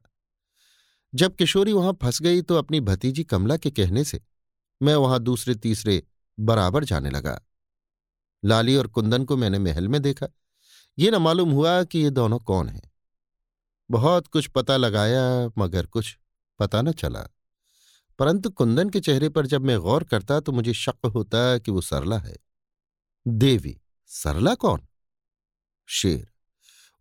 जब 1.14 1.34
किशोरी 1.36 1.72
वहाँ 1.72 1.92
फंस 2.02 2.20
गई 2.22 2.42
तो 2.42 2.56
अपनी 2.56 2.80
भतीजी 2.80 3.24
कमला 3.24 3.56
के 3.56 3.70
कहने 3.70 4.04
से 4.04 4.20
मैं 4.80 4.94
वहाँ 4.94 5.20
दूसरे 5.20 5.54
तीसरे 5.54 6.02
बराबर 6.38 6.84
जाने 6.84 7.10
लगा। 7.10 7.40
लाली 8.44 8.76
और 8.76 8.86
कुंदन 8.86 9.24
को 9.24 9.36
मैंने 9.36 9.58
महल 9.58 9.88
में 9.88 10.00
देखा। 10.02 10.26
ये 10.98 11.10
न 11.10 11.16
मालूम 11.16 11.50
हुआ 11.50 11.82
कि 11.84 11.98
ये 11.98 12.10
दोनों 12.10 12.38
कौन 12.38 12.68
हैं। 12.68 12.89
बहुत 13.90 14.26
कुछ 14.26 14.46
पता 14.46 14.76
लगाया, 14.76 15.50
मगर 15.58 15.86
कुछ 15.86 16.18
पता 16.58 16.82
न 16.82 16.92
चला। 16.92 17.26
परंतु 18.18 18.50
कुंदन 18.50 18.90
के 18.90 19.00
चेहरे 19.00 19.28
पर 19.28 19.46
जब 19.46 19.62
मैं 19.62 19.80
गौर 19.80 20.04
करता 20.04 20.40
तो 20.40 20.52
मुझे 20.52 20.74
शक 20.74 21.06
होता 21.06 21.58
कि 21.58 21.70
वो 21.70 21.80
सरला 21.80 22.18
है। 22.18 22.36
देवी, 23.28 23.80
सरला 24.06 24.54
कौन? 24.54 24.80
शेर, 25.86 26.28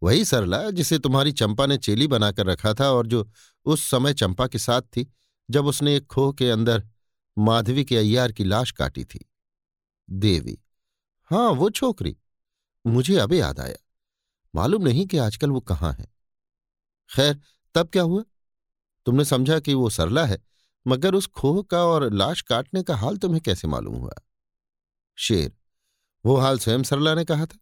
वही 0.03 0.25
सरला 0.25 0.69
जिसे 0.69 0.99
तुम्हारी 0.99 1.31
चंपा 1.31 1.65
ने 1.65 1.77
चेली 1.77 2.07
बनाकर 2.07 2.45
रखा 2.45 2.73
था 2.73 2.91
और 2.91 3.07
जो 3.07 3.31
उस 3.65 3.89
समय 3.89 4.13
चंपा 4.13 4.47
के 4.47 4.59
साथ 4.59 4.81
थी, 4.81 5.13
जब 5.49 5.65
उसने 5.65 5.95
एक 5.95 6.07
खोह 6.07 6.33
के 6.33 6.49
अंदर 6.49 6.87
माधवी 7.37 7.85
के 7.85 7.97
अय्यार 7.97 8.31
की 8.31 8.43
लाश 8.43 8.71
काटी 8.71 9.05
थी। 9.05 9.29
देवी 10.09 10.59
हाँ 11.23 11.49
वो 11.49 11.69
छोकरी। 11.69 12.17
मुझे 12.87 13.17
अब 13.17 13.33
याद 13.33 13.59
आया। 13.59 13.75
मालूम 14.55 14.83
नहीं 14.83 15.07
कि 15.07 15.17
आजकल 15.17 15.51
वो 15.51 15.59
कहाँ 15.59 15.93
है। 15.93 16.18
खैर, 17.15 17.41
तब 17.75 17.89
क्या 17.89 18.03
हुआ? 18.03 18.23
तुमने 19.05 19.25
समझा 19.25 19.59
कि 19.59 19.73
वो 19.73 19.89
सरला 19.89 20.25
है, 20.25 20.43
मगर 20.87 21.15
उस 21.15 21.27
खोह 21.27 21.63
का 21.63 21.83
और 21.83 22.13
लाश 22.13 22.41
काटने 22.41 22.83
का 22.83 22.95
हाल 22.95 23.17
तुम्हें 23.17 23.41
कैसे 23.41 23.67
मालूम 23.67 23.95
हुआ? 23.95 24.13
शेर, 25.15 25.53
वो 26.25 26.37
हाल 26.37 26.59
स्वयं 26.59 26.83
सरला 26.83 27.15
ने 27.15 27.25
कहा 27.25 27.45
था। 27.45 27.59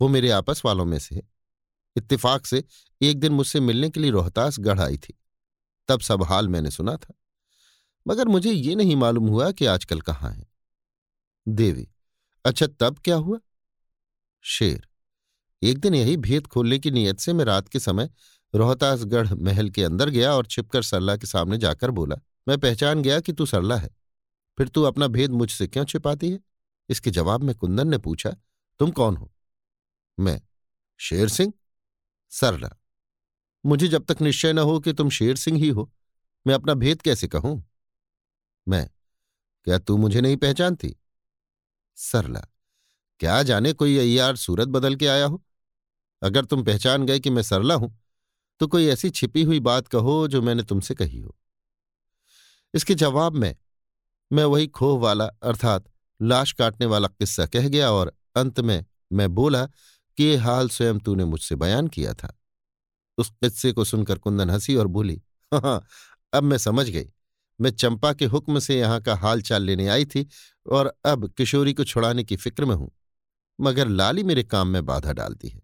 वो 0.00 0.08
मेरे 0.08 0.30
आपस 0.30 0.62
वालों 0.64 0.84
में 0.84 0.98
से 0.98 1.16
है। 1.16 1.22
इत्तेफाक 1.96 2.46
से 2.46 2.64
एक 3.02 3.20
दिन 3.20 3.32
मुझसे 3.32 3.60
मिलने 3.60 3.90
के 3.90 4.00
लिए 4.00 4.10
रोहतास 4.10 4.58
गढ़ 4.60 4.80
आई 4.80 4.98
थी। 4.98 5.18
तब 5.88 6.00
सब 6.00 6.22
हाल 6.22 6.48
मैंने 6.48 6.70
सुना 6.70 6.96
था। 6.96 7.14
मगर 8.08 8.28
मुझे 8.28 8.52
ये 8.52 8.74
नहीं 8.74 8.96
मालूम 8.96 9.28
हुआ 9.28 9.50
कि 9.50 9.66
आजकल 9.66 10.00
कहाँ 10.00 10.32
है। 10.32 10.46
देवी 11.48 11.88
अच्छा 12.44 12.66
तब 12.66 12.98
क्या 12.98 13.16
हुआ? 13.16 13.38
शेर, 14.40 14.88
एक 15.62 15.78
दिन 15.78 15.94
यही 15.94 16.16
भेद 16.16 16.46
खोलने 16.46 16.78
की 16.78 16.90
नीयत 16.90 17.18
से 17.20 17.32
मैं 17.32 17.44
रात 17.44 17.68
के 17.68 17.80
समय 17.80 18.10
रोहतासगढ़ 18.56 19.34
महल 19.34 19.70
के 19.70 19.84
अंदर 19.84 20.10
गया 20.10 20.32
और 20.34 20.46
छिपकर 20.46 20.82
सरला 20.82 21.16
के 21.16 21.26
सामने 21.26 21.58
जाकर 21.58 21.90
बोला, 21.90 22.16
मैं 22.48 22.58
पहचान 22.58 23.02
गया 23.02 23.20
कि 23.20 23.32
तू 23.32 23.46
सरला 23.46 23.76
है। 23.76 23.88
फिर 24.58 24.68
तू 24.68 24.82
अपना 24.82 25.06
भेद 25.06 25.30
मुझसे 25.30 25.66
क्यों 25.66 25.84
छिपाती 25.84 26.30
है? 26.30 26.40
इसके 26.88 27.10
जवाब 27.10 27.42
में 27.42 27.54
कुंदन 27.54 27.88
ने 27.88 27.98
पूछा, 27.98 28.30
तुम 28.78 28.90
कौन 28.90 29.16
हो? 29.16 29.32
मैं 30.20 30.40
शेर 30.98 31.28
सिंह, 31.28 31.52
सरला। 32.30 32.70
मुझे 33.66 33.88
जब 33.88 34.04
तक 34.04 34.22
निश्चय 34.22 34.52
न 34.52 34.58
हो 34.58 34.80
कि 34.80 34.92
तुम 34.92 35.10
शेर 35.10 35.36
सिंह 35.36 35.58
ही 35.58 35.68
हो, 35.68 35.92
मैं 36.46 36.54
अपना 36.54 36.74
भेद 36.74 37.02
कैसे 37.02 37.28
कहूँ? 37.28 37.64
मैं, 38.68 38.90
क्या 39.64 39.78
तू 39.78 39.96
मुझे 39.96 40.20
नहीं 40.20 40.36
पहचानती? 40.36 40.96
सरला, 41.94 42.40
क्या 43.20 43.42
जाने 43.42 43.72
कोई 43.72 43.98
अय्यार 43.98 44.36
सूरत 44.36 44.68
बदल 44.68 44.96
के 44.96 45.06
आया 45.06 45.26
हो? 45.26 45.44
अगर 46.22 46.44
तुम 46.44 46.64
पहचान 46.64 47.06
गए 47.06 47.20
कि 47.20 47.30
मैं 47.30 47.42
सरला 47.42 47.74
हूँ 47.74 48.05
तो 48.60 48.66
कोई 48.66 48.86
ऐसी 48.86 49.10
छिपी 49.10 49.42
हुई 49.42 49.60
बात 49.60 49.88
कहो 49.88 50.26
जो 50.28 50.42
मैंने 50.42 50.62
तुमसे 50.62 50.94
कही 50.94 51.18
हो। 51.18 51.34
इसके 52.74 52.94
जवाब 52.94 53.34
में 53.34 53.54
मैं 54.30 54.44
वही 54.44 54.66
खोह 54.66 54.98
वाला, 55.00 55.24
अर्थात 55.24 55.84
लाश 56.20 56.52
काटने 56.52 56.86
वाला 56.86 57.08
किस्सा 57.08 57.46
कह 57.46 57.68
गया 57.68 57.90
और 57.90 58.12
अंत 58.36 58.60
में 58.60 58.84
मैं 59.12 59.28
बोला 59.34 59.64
कि 60.18 60.24
ये 60.24 60.36
हाल 60.36 60.68
स्वयं 60.68 60.98
तूने 60.98 61.24
मुझसे 61.24 61.56
बयान 61.56 61.88
किया 61.88 62.14
था। 62.14 62.32
उस 63.18 63.30
किस्से 63.30 63.72
को 63.72 63.84
सुनकर 63.84 64.18
कुंदन 64.18 64.50
हँसी 64.50 64.76
और 64.76 64.86
बोली 64.86 65.20
हाँ 65.52 65.80
अब 66.32 66.42
मैं 66.42 66.58
समझ 66.58 66.88
गई। 66.90 67.08
मैं 67.60 67.70
चंपा 67.70 68.12
के 68.12 68.24
हुक्म 68.24 68.58
से 68.58 68.78
यहाँ 68.78 69.00
का 69.00 69.14
हाल 69.14 69.42
चाल 69.42 69.62
लेने 69.62 69.86
आई 69.88 70.04
थी 70.04 70.26
और 70.66 70.92
अब 71.04 71.28
किशोरी 71.32 71.72
को 71.74 71.84
छुड़ाने 71.84 72.24
की 72.24 72.36
फ़िक्र 72.36 72.64
में 72.64 72.74
हूँ, 72.74 72.90
मगर 73.58 73.88
लाली 73.88 74.22
मेरे 74.22 74.42
काम 74.42 74.68
में 74.68 74.84
बाधा 74.86 75.12
डालती 75.12 75.48
है। 75.48 75.60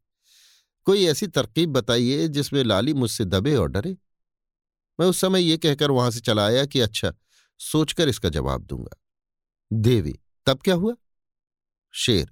कोई 0.87 1.05
ऐसी 1.07 1.26
तरकीब 1.26 1.70
बताइए 1.70 2.28
जिसमें 2.28 2.62
लाली 2.64 2.95
मुझसे 2.95 3.24
दबे 3.24 3.55
और 3.55 3.68
डरे। 3.68 3.97
मैं 5.01 5.07
उस 5.07 5.20
समय 5.20 5.43
ये 5.43 5.57
कहकर 5.57 5.91
वहाँ 5.91 6.11
से 6.11 6.20
चला 6.20 6.47
आया 6.47 6.64
कि 6.66 6.80
अच्छा 6.80 7.12
सोचकर 7.61 8.09
इसका 8.09 8.28
जवाब 8.28 8.64
दूँगा। 8.64 8.97
देवी, 9.72 10.18
तब 10.47 10.61
क्या 10.61 10.74
हुआ? 10.74 10.95
शेर, 11.95 12.30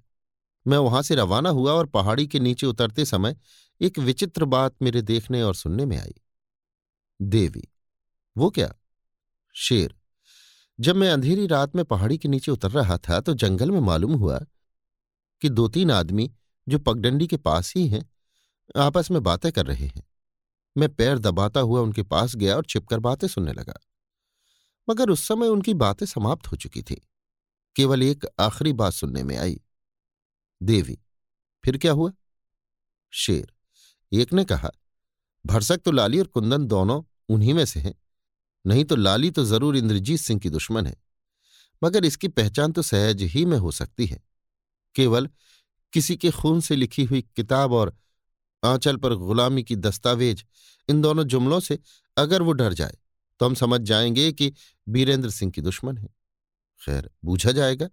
मैं 0.67 0.79
वहाँ 0.79 1.03
से 1.03 1.15
रवाना 1.15 1.51
हुआ 1.51 1.73
और 1.73 1.87
पहाड़ी 1.87 2.27
के 2.27 2.41
नीचे 2.41 2.67
उतरते 2.67 3.05
समय 3.05 3.37
एक 3.81 3.99
विचित्र 3.99 4.45
बात 4.45 4.75
मेरे 4.83 5.03
देखने 5.03 5.43
और 5.43 5.55
सुनने 5.55 5.85
में 5.85 5.97
आई। 5.99 6.15
देवी, 7.23 7.69
वो 8.37 8.51
क्या? 8.51 8.75
शेर, 9.55 9.95
जब 10.81 10.97
मैं 10.97 11.11
अंधेरी 11.11 11.47
रात 11.47 11.77
में 11.77 11.85
पहाड़ी 11.85 12.19
के 12.19 12.29
नीचे 12.29 12.53
उतर 12.53 12.71
रहा 12.71 12.97
था 12.99 13.21
तो 13.21 13.35
जंगल 13.35 13.71
में 13.71 13.81
मालूम 13.81 14.15
हुआ 14.15 14.39
कि 15.43 15.49
दो 15.49 15.69
तीन 15.69 15.91
आदमी 15.91 16.31
जो 16.69 16.79
पगडंडी 16.79 17.27
के 17.27 17.37
पास 17.37 17.73
ही 17.77 17.89
हैं 17.89 18.09
आपस 18.77 19.11
में 19.11 19.23
बातें 19.23 19.51
कर 19.53 19.67
रहे 19.67 19.87
हैं। 19.87 20.03
मैं 20.77 20.89
पैर 20.95 21.19
दबाता 21.19 21.61
हुआ 21.61 21.81
उनके 21.81 22.03
पास 22.03 22.37
गया 22.37 22.57
और 22.57 22.65
छिपकर 22.65 22.99
बातें 22.99 23.27
सुनने 23.29 23.53
लगा। 23.53 23.75
मगर 24.89 25.11
उस 25.11 25.27
समय 25.29 25.49
उनकी 25.49 25.75
बातें 25.75 26.07
समाप्त 26.07 26.47
हो 26.47 26.57
चुकी 26.57 26.83
थी। 26.83 27.01
केवल 27.77 28.03
एक 28.03 28.27
आखिरी 28.41 28.73
बात 28.73 28.93
सुनने 28.93 29.23
में 29.23 29.37
आई। 29.37 29.61
देवी, 30.63 30.99
फिर 31.65 31.79
क्या 31.79 31.93
हुआ? 31.93 32.13
शेर, 33.13 33.53
एक 34.13 34.33
ने 34.33 34.45
कहा, 34.45 34.71
भरसक 35.47 35.79
तो 35.79 35.91
लाली 35.91 36.19
और 36.19 36.27
कुंदन 36.27 36.67
दोनों 36.67 37.03
उन्हीं 37.29 37.55
में 37.55 37.65
से 37.65 37.81
हैं। 37.81 37.95
नहीं 38.67 38.85
तो 38.85 38.97
लाली 38.97 39.31
तो 39.31 39.45
ज़रूर 39.45 39.77
इंद्रजीत 39.77 40.21
सिंह 40.21 40.41
की 40.41 40.51
दुश्मन 40.51 40.87
है। 40.87 40.97
मगर 41.83 42.05
इसकी 42.05 42.29
पहचान 42.29 42.73
तो 42.73 42.83
सहज 42.83 43.23
ही 43.23 43.45
में 43.45 43.57
हो 43.59 43.71
सकती 43.71 44.07
है। 44.07 44.23
केवल 44.95 45.29
किसी 45.93 46.17
के 46.17 46.31
खून 46.31 46.61
से 46.61 46.77
लिखी 46.77 47.05
हुई 47.05 47.23
किताब 47.37 47.73
और 47.73 47.97
आंचल 48.63 48.97
पर 48.97 49.15
गुलामी 49.15 49.63
की 49.63 49.77
दस्तावेज़ 49.77 50.43
इन 50.89 51.01
दोनों 51.03 51.25
जुमलों 51.25 51.61
से 51.61 51.79
अगर 52.17 52.43
वो 52.43 52.53
डर 52.53 52.73
जाए 52.73 52.97
तो 53.41 53.47
हम 53.47 53.55
समझ 53.55 53.81
जाएँगे 53.81 54.33
कि 54.33 54.53
बीरेंद्र 54.87 55.31
सिंह 55.31 55.53
की 55.53 55.61
दुश्मन 55.61 55.97
है। 55.99 56.09
खैर, 56.81 57.11
बूझा 57.25 57.53
जाएगा। 57.53 57.87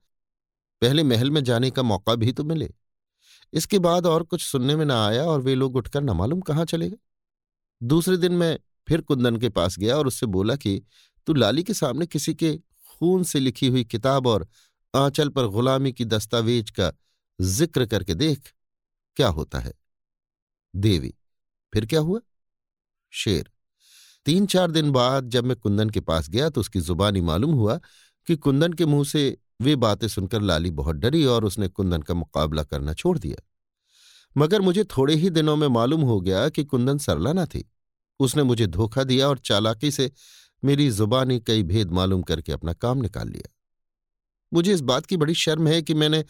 पहले 0.81 1.03
महल 1.03 1.31
में 1.31 1.43
जाने 1.43 1.69
का 1.71 1.83
मौका 1.83 2.15
भी 2.15 2.31
तो 2.31 2.43
मिले। 2.43 2.69
इसके 3.53 3.79
बाद 3.79 4.05
और 4.05 4.23
कुछ 4.23 4.41
सुनने 4.41 4.75
में 4.75 4.85
ना 4.85 5.05
आया 5.07 5.23
और 5.23 5.41
वे 5.41 5.55
लोग 5.55 5.75
उठकर 5.75 6.01
न 6.01 6.09
मालूम 6.09 6.41
कहाँ 6.41 6.65
चले 6.65 6.89
गए। 6.89 6.97
दूसरे 7.81 8.17
दिन 8.17 8.33
मैं 8.33 8.57
फिर 8.87 9.01
कुंदन 9.01 9.37
के 9.37 9.49
पास 9.49 9.79
गया 9.79 9.97
और 9.97 10.07
उससे 10.07 10.25
बोला 10.25 10.55
कि, 10.55 10.81
तू 11.27 11.33
लाली 11.33 11.63
के 11.63 11.73
सामने 11.73 12.05
किसी 12.05 12.33
के 12.33 12.55
खून 12.89 13.23
से 13.23 13.39
लिखी 13.39 13.67
हुई 13.67 13.83
किताब 13.83 14.27
और 14.27 14.47
आंचल 14.93 15.29
पर 15.29 15.47
गुलामी 15.47 15.91
की 15.93 16.05
दस्तावेज़ 16.05 16.71
का 16.71 16.91
ज़िक्र 17.41 17.85
करके 17.85 18.13
देख, 18.13 18.53
क्या 19.17 19.27
होता 19.27 19.59
है? 19.59 19.73
देवी। 20.75 21.13
फिर 21.73 21.85
क्या 21.85 21.99
हुआ? 21.99 22.19
शेर। 23.11 23.51
तीन 24.25 24.45
चार 24.45 24.71
दिन 24.71 24.91
बाद 24.91 25.29
जब 25.29 25.45
मैं 25.45 25.57
कुंदन 25.57 25.89
के 25.89 25.99
पास 25.99 26.29
गया 26.29 26.49
तो 26.49 26.61
उसकी 26.61 26.81
जुबानी 26.81 27.21
मालूम 27.21 27.51
हुआ 27.51 27.79
कि 28.27 28.35
कुंदन 28.35 28.73
के 28.73 28.85
मुँह 28.85 29.03
से 29.03 29.37
वे 29.61 29.75
बातें 29.75 30.07
सुनकर 30.07 30.41
लाली 30.41 30.71
बहुत 30.71 30.95
डरी 30.95 31.25
और 31.25 31.45
उसने 31.45 31.67
कुंदन 31.67 32.01
का 32.01 32.13
मुकाबला 32.13 32.63
करना 32.63 32.93
छोड़ 32.93 33.17
दिया। 33.17 33.43
मगर 34.37 34.61
मुझे 34.61 34.83
थोड़े 34.83 35.15
ही 35.15 35.29
दिनों 35.29 35.55
में 35.55 35.67
मालूम 35.67 36.01
हो 36.01 36.21
गया 36.21 36.49
कि 36.49 36.63
कुंदन 36.63 36.97
सरला 36.97 37.33
न 37.33 37.45
थी। 37.45 37.71
उसने 38.19 38.43
मुझे 38.43 38.67
धोखा 38.67 39.03
दिया 39.03 39.29
और 39.29 39.37
चालाकी 39.37 39.91
से 39.91 40.11
मेरी 40.63 40.91
जुबानी 40.91 41.39
कई 41.39 41.63
भेद 41.63 41.91
मालूम 41.91 42.21
करके 42.21 42.51
अपना 42.51 42.73
काम 42.73 42.97
निकाल 42.97 43.29
लिया। 43.29 43.53
मुझे 44.53 44.73
इस 44.73 44.81
बात 44.81 45.05
की 45.05 45.17
बड़ी 45.17 45.33
शर्म 45.33 45.67
है 45.67 45.81
कि 45.81 45.93
मैंने 45.93 46.25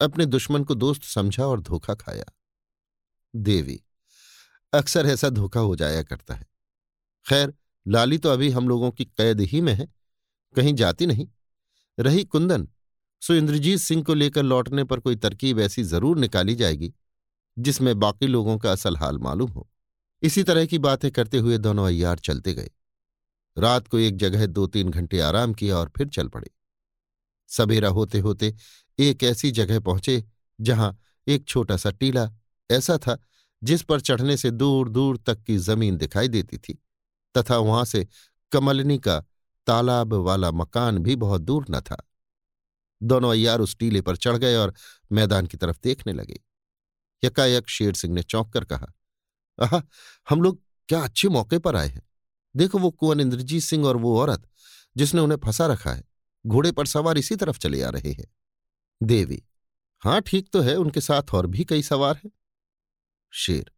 अपने 0.00 0.26
दुश्मन 0.26 0.64
को 0.64 0.74
दोस्त 0.74 1.02
समझा 1.02 1.46
और 1.46 1.60
धोखा 1.60 1.94
खाया। 1.94 2.24
देवी। 3.36 3.80
अक्सर 4.72 5.06
ऐसा 5.06 5.28
धोखा 5.28 5.60
हो 5.60 5.76
जाया 5.76 6.02
करता 6.02 6.34
है। 6.34 6.46
खैर, 7.26 7.54
लाली 7.86 8.18
तो 8.18 8.28
अभी 8.28 8.50
हम 8.50 8.68
लोगों 8.68 8.90
की 8.90 9.04
कैद 9.04 9.40
ही 9.40 9.60
में 9.60 9.72
है, 9.72 9.88
कहीं 10.54 10.74
जाती 10.74 11.06
नहीं। 11.06 11.26
रही 11.98 12.24
कुंदन, 12.24 12.68
सो 13.22 13.34
इंद्रजीत 13.34 13.78
सिंह 13.78 14.02
को 14.02 14.14
लेकर 14.14 14.42
लौटने 14.42 14.84
पर 14.84 15.00
कोई 15.00 15.16
तरकीब 15.16 15.60
ऐसी 15.60 15.82
ज़रूर 15.82 16.18
निकाली 16.18 16.54
जाएगी, 16.54 16.92
जिसमें 17.56 17.98
बाकी 17.98 18.26
लोगों 18.26 18.58
का 18.58 18.72
असल 18.72 18.96
हाल 18.96 19.18
मालूम 19.18 19.50
हो। 19.50 19.68
इसी 20.22 20.42
तरह 20.42 20.66
की 20.66 20.78
बातें 20.78 21.10
करते 21.10 21.38
हुए 21.38 21.58
दोनों 21.58 21.86
अय्यार 21.86 22.18
चलते 22.18 22.54
गए। 22.54 22.70
रात 23.56 23.88
को 23.88 23.98
एक 23.98 24.16
जगह 24.16 24.46
दो 24.46 24.66
तीन 24.66 24.90
घंटे 24.90 25.20
आराम 25.20 25.54
किया 25.54 25.76
और 25.76 25.90
फिर 25.96 26.08
चल 26.08 26.28
पड़े। 26.28 26.50
सवेरा 27.50 27.88
होते 27.88 28.18
होते 28.18 28.54
एक 28.98 29.22
ऐसी 29.24 29.50
जगह 29.50 29.80
पहुँचे, 29.80 30.24
जहाँ 30.60 30.96
एक 31.26 31.44
छोटा 31.44 31.76
सा 31.76 31.90
टीला 31.90 32.30
ऐसा 32.70 32.98
था 32.98 33.18
जिस 33.62 33.82
पर 33.82 34.00
चढ़ने 34.00 34.36
से 34.36 34.50
दूर 34.50 34.88
दूर 34.88 35.16
तक 35.16 35.42
की 35.42 35.56
ज़मीन 35.58 35.96
दिखाई 35.96 36.28
देती 36.28 36.58
थी, 36.58 36.82
तथा 37.38 37.56
वहाँ 37.56 37.84
से 37.84 38.06
कमलनी 38.52 38.98
का 38.98 39.20
तालाब 39.66 40.12
वाला 40.14 40.50
मकान 40.50 40.98
भी 40.98 41.16
बहुत 41.16 41.40
दूर 41.40 41.66
न 41.70 41.80
था। 41.80 41.96
दोनों 43.02 43.30
अयार 43.30 43.60
उस 43.60 43.76
टीले 43.76 44.00
पर 44.00 44.16
चढ़ 44.16 44.36
गए 44.36 44.56
और 44.56 44.74
मैदान 45.12 45.46
की 45.46 45.56
तरफ़ 45.56 45.78
देखने 45.84 46.12
लगे। 46.12 46.40
यकायक 47.24 47.68
शेर 47.68 47.94
सिंह 47.94 48.14
ने 48.14 48.22
चौंक 48.22 48.52
कर 48.52 48.64
कहा, 48.64 48.86
आह, 49.62 49.80
हम 50.28 50.42
लोग 50.42 50.62
क्या 50.88 51.00
अच्छे 51.00 51.28
मौके 51.28 51.58
पर 51.58 51.76
आए 51.76 51.88
हैं। 51.88 52.02
देखो 52.56 52.78
वो 52.78 52.90
कुंवर 52.90 53.20
इंद्रजीत 53.20 53.62
सिंह 53.62 53.86
और 53.86 53.96
वो 53.96 54.20
औरत, 54.20 54.48
जिसने 54.96 55.20
उन्हें 55.20 55.38
फंसा 55.38 55.66
रखा 55.66 55.92
है, 55.92 56.04
घोड़े 56.46 56.72
पर 56.72 56.86
सवार 56.86 57.18
इसी 57.18 57.36
तरफ़ 57.36 57.58
चले 57.58 57.82
आ 57.82 57.88
रहे 57.88 58.12
हैं। 58.12 58.26
देवी, 59.02 59.42
हाँ, 60.00 60.20
ठीक 60.20 60.48
तो 60.52 60.60
है, 60.60 60.76
उनके 60.76 61.00
साथ 61.00 61.34
और 61.34 61.46
भी 61.46 61.64
कई 61.64 61.82
सवार 61.82 62.20
हैं। 62.24 62.30
शेर। 63.36 63.72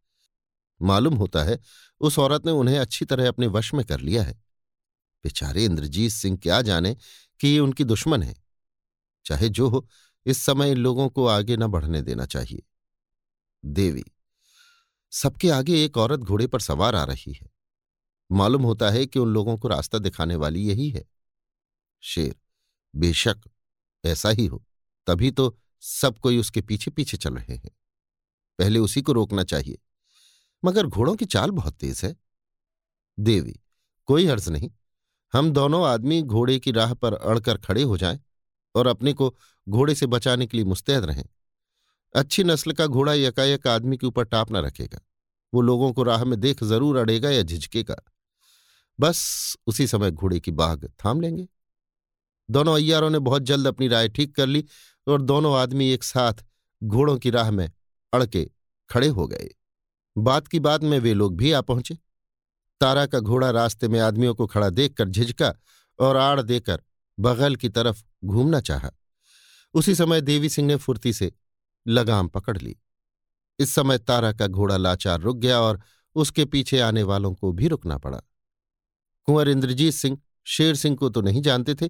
मालूम 0.81 1.13
होता 1.13 1.43
है, 1.43 1.59
उस 1.99 2.19
औरत 2.19 2.45
ने 2.45 2.51
उन्हें 2.51 2.79
अच्छी 2.79 3.05
तरह 3.05 3.27
अपने 3.27 3.47
वश 3.47 3.73
में 3.73 3.85
कर 3.85 3.99
लिया 3.99 4.23
है। 4.23 4.33
बेचारे 5.23 5.65
इंद्रजीत 5.65 6.11
सिंह 6.11 6.37
क्या 6.37 6.61
जाने 6.61 6.95
कि 7.39 7.47
ये 7.47 7.59
उनकी 7.59 7.83
दुश्मन 7.83 8.23
है। 8.23 8.35
चाहे 9.25 9.49
जो 9.49 9.69
हो, 9.69 9.89
इस 10.25 10.37
समय 10.37 10.71
इन 10.71 10.77
लोगों 10.77 11.09
को 11.09 11.27
आगे 11.27 11.57
न 11.57 11.67
बढ़ने 11.67 12.01
देना 12.01 12.25
चाहिए। 12.25 12.63
देवी, 13.65 14.03
सबके 15.11 15.49
आगे 15.49 15.85
एक 15.85 15.97
औरत 15.97 16.19
घोड़े 16.19 16.47
पर 16.47 16.59
सवार 16.59 16.95
आ 16.95 17.03
रही 17.03 17.33
है। 17.33 17.49
मालूम 18.31 18.63
होता 18.63 18.89
है 18.89 19.05
कि 19.05 19.19
उन 19.19 19.33
लोगों 19.33 19.57
को 19.57 19.67
रास्ता 19.67 19.97
दिखाने 19.97 20.35
वाली 20.35 20.67
यही 20.67 20.89
है। 20.89 21.05
शेर, 22.01 22.35
बेशक 22.95 23.41
ऐसा 24.05 24.29
ही 24.29 24.45
हो, 24.45 24.65
तभी 25.07 25.31
तो 25.31 25.59
सब 25.81 26.19
कोई 26.19 26.37
उसके 26.37 26.61
पीछे 26.61 26.91
पीछे 26.91 27.17
चल 27.17 27.33
रहे 27.33 27.55
हैं। 27.55 27.78
पहले 28.59 28.79
उसी 28.79 29.01
को 29.01 29.11
रोकना 29.11 29.43
चाहिए। 29.43 29.77
मगर 30.65 30.87
घोड़ों 30.87 31.15
की 31.15 31.25
चाल 31.25 31.51
बहुत 31.51 31.73
तेज 31.73 32.01
है। 32.03 32.15
देवी, 33.19 33.59
कोई 34.05 34.27
अर्ज़ 34.27 34.49
नहीं। 34.49 34.71
हम 35.33 35.51
दोनों 35.51 35.85
आदमी 35.85 36.21
घोड़े 36.21 36.59
की 36.59 36.71
राह 36.71 36.93
पर 36.93 37.13
अड़कर 37.13 37.57
खड़े 37.57 37.83
हो 37.83 37.97
जाएँ 37.97 38.19
और 38.75 38.87
अपने 38.87 39.13
को 39.13 39.37
घोड़े 39.69 39.95
से 39.95 40.05
बचाने 40.05 40.47
के 40.47 40.57
लिए 40.57 40.65
मुस्तैद 40.65 41.03
रहें। 41.03 41.25
अच्छी 42.15 42.43
नस्ल 42.43 42.71
का 42.71 42.87
घोड़ा 42.87 43.13
यकायक 43.13 43.67
आदमी 43.67 43.97
के 43.97 44.07
ऊपर 44.07 44.23
टाप 44.23 44.51
न 44.51 44.55
रखेगा। 44.55 44.99
वो 45.53 45.61
लोगों 45.61 45.93
को 45.93 46.03
राह 46.03 46.23
में 46.25 46.39
देख 46.39 46.63
ज़रूर 46.63 46.97
अड़ेगा 46.97 47.29
या 47.29 47.41
झिझकेगा। 47.41 47.95
बस 48.99 49.57
उसी 49.67 49.87
समय 49.87 50.11
घोड़े 50.11 50.39
की 50.39 50.51
बाघ 50.51 50.85
थाम 50.85 51.21
लेंगे। 51.21 51.47
दोनों 52.51 52.75
अय्यारों 52.75 53.09
ने 53.09 53.19
बहुत 53.19 53.41
जल्द 53.41 53.67
अपनी 53.67 53.87
राय 53.87 54.09
ठीक 54.09 54.35
कर 54.35 54.47
ली 54.47 54.65
और 55.07 55.21
दोनों 55.21 55.55
आदमी 55.55 55.89
एक 55.89 56.03
साथ 56.03 56.33
घोड़ों 56.83 57.17
की 57.17 57.29
राह 57.29 57.51
में 57.51 57.71
अड़के 58.13 58.49
खड़े 58.89 59.07
हो 59.07 59.27
गए। 59.27 59.49
बात 60.17 60.47
की 60.47 60.59
बात 60.59 60.83
में 60.83 60.99
वे 60.99 61.13
लोग 61.13 61.37
भी 61.37 61.51
आ 61.51 61.61
पहुँचे। 61.61 61.97
तारा 62.81 63.05
का 63.05 63.19
घोड़ा 63.19 63.49
रास्ते 63.49 63.87
में 63.87 63.99
आदमियों 63.99 64.35
को 64.35 64.47
खड़ा 64.47 64.69
देखकर 64.69 65.09
झिझका 65.09 65.53
और 65.99 66.17
आड़ 66.17 66.41
देकर 66.41 66.81
बगल 67.19 67.55
की 67.55 67.69
तरफ़ 67.69 68.03
घूमना 68.25 68.61
चाहा। 68.61 68.91
उसी 69.73 69.95
समय 69.95 70.21
देवी 70.21 70.49
सिंह 70.49 70.67
ने 70.67 70.75
फुर्ती 70.75 71.13
से 71.13 71.31
लगाम 71.87 72.27
पकड़ 72.27 72.57
ली। 72.57 72.75
इस 73.59 73.73
समय 73.73 73.97
तारा 73.97 74.33
का 74.33 74.47
घोड़ा 74.47 74.77
लाचार 74.77 75.19
रुक 75.19 75.37
गया 75.37 75.59
और 75.59 75.81
उसके 76.15 76.45
पीछे 76.45 76.79
आने 76.79 77.03
वालों 77.03 77.33
को 77.33 77.51
भी 77.51 77.67
रुकना 77.67 77.97
पड़ा। 77.97 78.21
कुंवर 79.23 79.49
इंद्रजीत 79.49 79.93
सिंह, 79.93 80.17
शेर 80.45 80.75
सिंह 80.75 80.95
को 80.95 81.09
तो 81.09 81.21
नहीं 81.21 81.41
जानते 81.41 81.75
थे, 81.75 81.89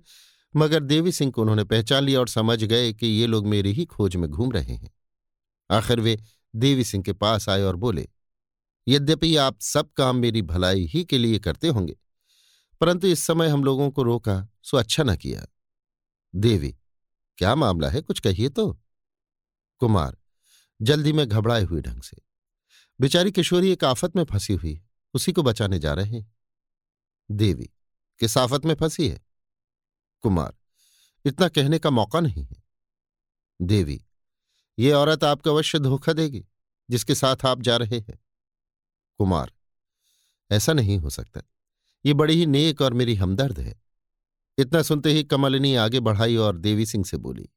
मगर 0.55 0.83
देवी 0.83 1.11
सिंह 1.11 1.31
को 1.31 1.41
उन्होंने 1.41 1.63
पहचान 1.63 2.03
लिया 2.03 2.19
और 2.19 2.27
समझ 2.27 2.63
गए 2.63 2.93
कि 2.93 3.07
ये 3.07 3.27
लोग 3.27 3.47
मेरी 3.47 3.73
ही 3.73 3.85
खोज 3.85 4.15
में 4.15 4.29
घूम 4.29 4.51
रहे 4.51 4.73
हैं। 4.73 4.98
आखिर 5.71 5.99
वे 5.99 6.17
देवी 6.55 6.83
सिंह 6.83 7.03
के 7.03 7.13
पास 7.13 7.49
आए 7.49 7.61
और 7.61 7.75
बोले, 7.75 8.07
यद्यपि 8.87 9.35
आप 9.35 9.59
सब 9.61 9.91
काम 9.93 10.15
मेरी 10.15 10.41
भलाई 10.41 10.85
ही 10.85 11.03
के 11.03 11.17
लिए 11.17 11.39
करते 11.39 11.67
होंगे, 11.67 11.95
परंतु 12.81 13.07
इस 13.07 13.23
समय 13.23 13.47
हम 13.47 13.63
लोगों 13.63 13.89
को 13.91 14.03
रोका, 14.03 14.47
सो 14.63 14.77
अच्छा 14.77 15.03
न 15.03 15.15
किया। 15.15 15.45
देवी, 16.33 16.75
क्या 17.37 17.55
मामला 17.55 17.89
है? 17.89 18.01
कुछ 18.01 18.19
कहिए 18.19 18.49
तो। 18.49 18.71
कुमार, 19.81 20.17
जल्दी 20.81 21.13
में 21.13 21.27
घबराए 21.27 21.63
हुए 21.63 21.81
ढंग 21.81 22.01
से, 22.01 22.17
बेचारी 22.99 23.31
किशोरी 23.31 23.71
एक 23.71 23.83
आफत 23.83 24.15
में 24.15 24.23
फंसी 24.23 24.53
हुई, 24.53 24.81
उसी 25.13 25.31
को 25.31 25.43
बचाने 25.43 25.79
जा 25.79 25.93
रहे 25.93 26.17
हैं। 26.17 26.31
देवी, 27.29 27.69
किस 28.21 28.37
आफत 28.37 28.65
में 28.65 28.75
फंसी 28.75 29.07
है? 29.07 29.21
कुमार, 30.23 30.53
इतना 31.25 31.47
कहने 31.47 31.79
का 31.79 31.89
मौका 31.89 32.19
नहीं 32.19 32.43
है। 32.43 32.63
देवी 33.59 34.01
ये 34.79 34.91
औरत 34.91 35.23
आपको 35.23 35.49
अवश्य 35.49 35.79
धोखा 35.79 36.13
देगी, 36.13 36.45
जिसके 36.89 37.15
साथ 37.15 37.45
आप 37.45 37.61
जा 37.61 37.77
रहे 37.77 37.99
हैं। 37.99 38.19
कुमार, 39.19 39.51
ऐसा 40.51 40.73
नहीं 40.73 40.97
हो 40.97 41.09
सकता। 41.09 41.41
ये 42.05 42.13
बड़ी 42.13 42.33
ही 42.33 42.45
नेक 42.45 42.81
और 42.81 42.93
मेरी 42.93 43.15
हमदर्द 43.15 43.59
है। 43.59 43.75
इतना 44.57 44.81
सुनते 44.81 45.11
ही 45.11 45.23
कमलिनी 45.23 45.75
आगे 45.75 45.99
बढ़ाई 45.99 46.35
और 46.35 46.57
देवी 46.57 46.85
सिंह 46.85 47.03
से 47.05 47.17
बोली, 47.17 47.49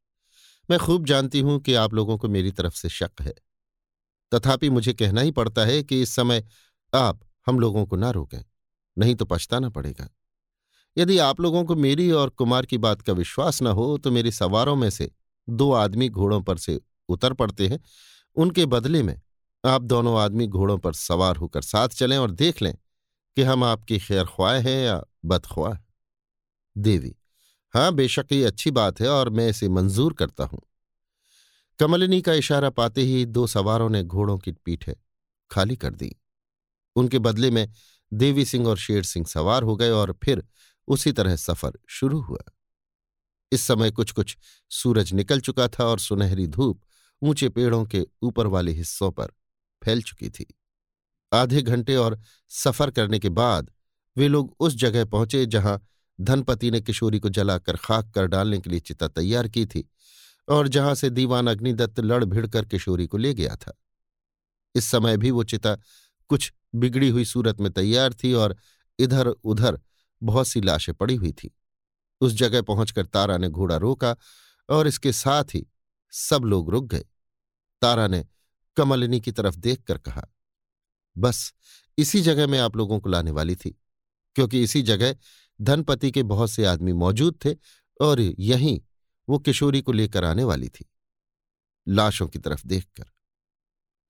मैं 0.71 0.79
खूब 0.79 1.07
जानती 1.07 1.41
हूँ 1.41 1.59
कि 1.61 1.75
आप 1.75 1.95
लोगों 1.95 2.19
को 2.19 2.29
मेरी 2.29 2.51
तरफ़ 2.51 2.75
से 2.75 2.89
शक 2.89 3.21
है। 3.21 3.35
तथापि 4.33 4.71
मुझे 4.71 4.93
कहना 4.93 5.21
ही 5.21 5.31
पड़ता 5.31 5.65
है 5.65 5.83
कि 5.83 6.01
इस 6.03 6.15
समय 6.15 6.45
आप 6.93 7.21
हम 7.47 7.59
लोगों 7.61 7.85
को 7.87 7.97
ना 7.97 8.11
रोकें, 8.11 8.45
नहीं 8.97 9.15
तो 9.15 9.25
पछताना 9.25 9.69
पड़ेगा। 9.69 10.09
यदि 10.97 11.19
आप 11.19 11.41
लोगों 11.41 11.65
को 11.65 11.75
मेरी 11.77 12.11
और 12.11 12.31
कुमार 12.31 12.67
की 12.67 12.79
बात 12.79 13.03
का 13.03 13.13
विश्वास 13.13 13.63
न 13.63 13.67
हो 13.67 13.97
तो 13.99 14.11
मेरे 14.11 14.31
सवारों 14.31 14.77
में 14.77 14.89
से 14.91 15.11
दो 15.49 15.73
आदमी 15.73 16.09
घोड़ों 16.09 16.41
पर 16.43 16.59
से 16.59 16.81
उतर 17.13 17.33
पड़ते 17.33 17.69
हैं। 17.69 17.79
उनके 18.37 18.67
बदले 18.67 19.03
में 19.03 19.21
आप 19.65 19.83
दोनों 19.83 20.19
आदमी 20.21 20.47
घोड़ों 20.47 20.79
पर 20.79 20.93
सवार 20.93 21.37
होकर 21.37 21.63
साथ 21.63 21.89
चलें 21.89 22.17
और 22.19 22.31
देख 22.31 22.63
लें 22.63 22.75
कि 23.37 23.43
हम 23.43 23.65
आपकी 23.65 23.99
खैर 23.99 24.25
ख्वाह 24.25 24.55
हैं 24.55 24.85
या 24.85 25.01
बदख्वाह 25.25 25.79
देवी 26.77 27.15
हाँ 27.75 27.93
बेशक 27.95 28.33
ये 28.33 28.45
अच्छी 28.45 28.71
बात 28.71 29.01
है 29.01 29.09
और 29.09 29.29
मैं 29.31 29.49
इसे 29.49 29.69
मंजूर 29.69 30.13
करता 30.13 30.45
हूँ। 30.45 30.61
कमलिनी 31.81 32.21
का 32.23 32.33
इशारा 32.33 32.71
पाते 32.71 33.03
ही 33.03 33.25
दो 33.27 33.47
सवारों 33.47 33.89
ने 33.91 34.03
घोड़ों 34.03 34.37
की 34.39 34.53
पीठे 34.53 34.97
खाली 35.51 35.77
कर 35.77 35.95
दी। 35.95 36.15
उनके 36.97 37.19
बदले 37.19 37.51
में 37.51 37.67
देवी 38.13 38.45
सिंह 38.45 38.69
और 38.69 38.77
शेर 38.77 39.03
सिंह 39.03 39.27
सवार 39.27 39.63
हो 39.63 39.77
गए 39.77 39.91
और 39.91 40.15
फिर 40.25 40.45
उसी 40.89 41.13
तरह 41.13 41.37
सफ़र 41.37 41.79
शुरू 41.89 42.21
हुआ। 42.21 42.43
इस 43.53 43.63
समय 43.63 43.91
कुछ 43.91 44.11
कुछ 44.11 44.37
सूरज 44.71 45.13
निकल 45.13 45.41
चुका 45.41 45.69
था 45.69 45.85
और 45.85 45.99
सुनहरी 45.99 46.47
धूप 46.47 46.81
ऊँचे 47.23 47.49
पेड़ों 47.49 47.85
के 47.85 48.07
ऊपर 48.23 48.47
वाले 48.47 48.73
हिस्सों 48.73 49.11
पर 49.11 49.33
फैल 49.83 50.03
चुकी 50.03 50.31
थी। 50.31 50.55
आधे 51.33 51.63
घंटे 51.63 51.97
और 51.97 52.21
सफ़र 52.49 52.91
करने 52.91 53.19
के 53.19 53.29
बाद 53.29 53.71
वे 54.17 54.29
लोग 54.29 54.57
उस 54.61 54.75
जगह 54.75 55.05
पहुँचे 55.05 55.47
जहाँ 55.47 55.81
धनपति 56.21 56.71
ने 56.71 56.81
किशोरी 56.81 57.19
को 57.19 57.29
जलाकर 57.29 57.77
खाक 57.77 58.11
कर 58.11 58.27
डालने 58.27 58.61
के 58.61 58.71
लिए 58.71 58.81
चिता 58.81 59.09
तैयार 59.09 59.49
की 59.49 59.67
थी 59.67 59.89
और 60.49 60.69
जहाँ 60.69 60.95
से 60.95 61.11
दीवान 61.11 61.47
अग्निदत्त 61.47 62.01
लड़ 62.01 62.25
भिड़कर 62.25 62.65
किशोरी 62.65 63.07
को 63.07 63.17
ले 63.17 63.35
गया 63.35 63.57
था। 63.57 63.73
इस 64.75 64.85
समय 64.85 65.17
भी 65.17 65.31
वो 65.31 65.45
चिता 65.45 65.77
कुछ 66.29 66.53
बिगड़ी 66.75 67.09
हुई 67.09 67.25
सूरत 67.25 67.61
में 67.61 67.73
तैयार 67.73 68.15
थी 68.15 68.33
और 68.33 68.57
इधर 68.99 69.27
उधर 69.27 69.81
बहुत 70.23 70.49
सी 70.49 70.61
लाशें 70.61 70.95
पड़ी 70.95 71.15
हुई 71.15 71.33
थी। 71.33 71.57
उस 72.21 72.33
जगह 72.33 72.63
पहुंचकर 72.63 73.07
तारा 73.07 73.37
ने 73.39 73.49
घोड़ा 73.49 73.77
रोका 73.77 74.17
और 74.69 74.87
इसके 74.87 75.13
साथ 75.13 75.45
ही 75.45 75.67
सब 76.11 76.45
लोग 76.45 76.71
रुक 76.71 76.85
गए। 76.85 77.05
तारा 77.83 78.07
ने 78.07 78.25
कमलिनी 78.77 79.21
की 79.21 79.33
तरफ़ 79.33 79.57
देखकर 79.57 79.99
कहा, 79.99 80.27
बस, 81.19 81.55
इसी 81.99 82.21
जगह 82.21 82.47
मैं 82.47 82.61
आप 82.61 82.77
लोगों 82.77 83.01
को 83.01 83.09
लाने 83.09 83.31
वाली 83.31 83.57
थी, 83.57 83.71
क्योंकि 84.37 84.63
इसी 84.63 84.83
जगह 84.83 85.17
धनपति 85.61 86.11
के 86.11 86.23
बहुत 86.23 86.51
से 86.51 86.65
आदमी 86.65 86.93
मौजूद 86.93 87.39
थे 87.45 87.55
और 88.01 88.21
यहीं 88.21 88.81
वो 89.29 89.39
किशोरी 89.39 89.83
को 89.83 89.93
लेकर 89.93 90.25
आने 90.25 90.45
वाली 90.45 90.69
थी। 90.69 90.89
लाशों 91.89 92.29
की 92.29 92.39
तरफ़ 92.39 92.67
देखकर। 92.67 93.05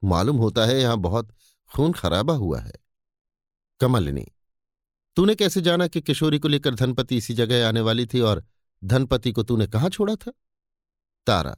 मालूम 0.04 0.36
होता 0.36 0.66
है 0.66 0.80
यहाँ 0.80 0.96
बहुत 0.96 1.32
खून 1.74 1.92
खराबा 1.92 2.34
हुआ 2.34 2.60
है। 2.60 2.72
कमलिनी, 3.80 4.26
तूने 5.16 5.34
कैसे 5.34 5.60
जाना 5.60 5.86
कि 5.86 6.00
किशोरी 6.00 6.38
को 6.38 6.48
लेकर 6.48 6.74
धनपति 6.74 7.16
इसी 7.16 7.34
जगह 7.34 7.68
आने 7.68 7.80
वाली 7.80 8.06
थी 8.06 8.20
और 8.20 8.44
धनपति 8.84 9.32
को 9.32 9.42
तूने 9.42 9.66
कहाँ 9.66 9.90
छोड़ा 9.90 10.16
था? 10.16 10.32
तारा 11.26 11.56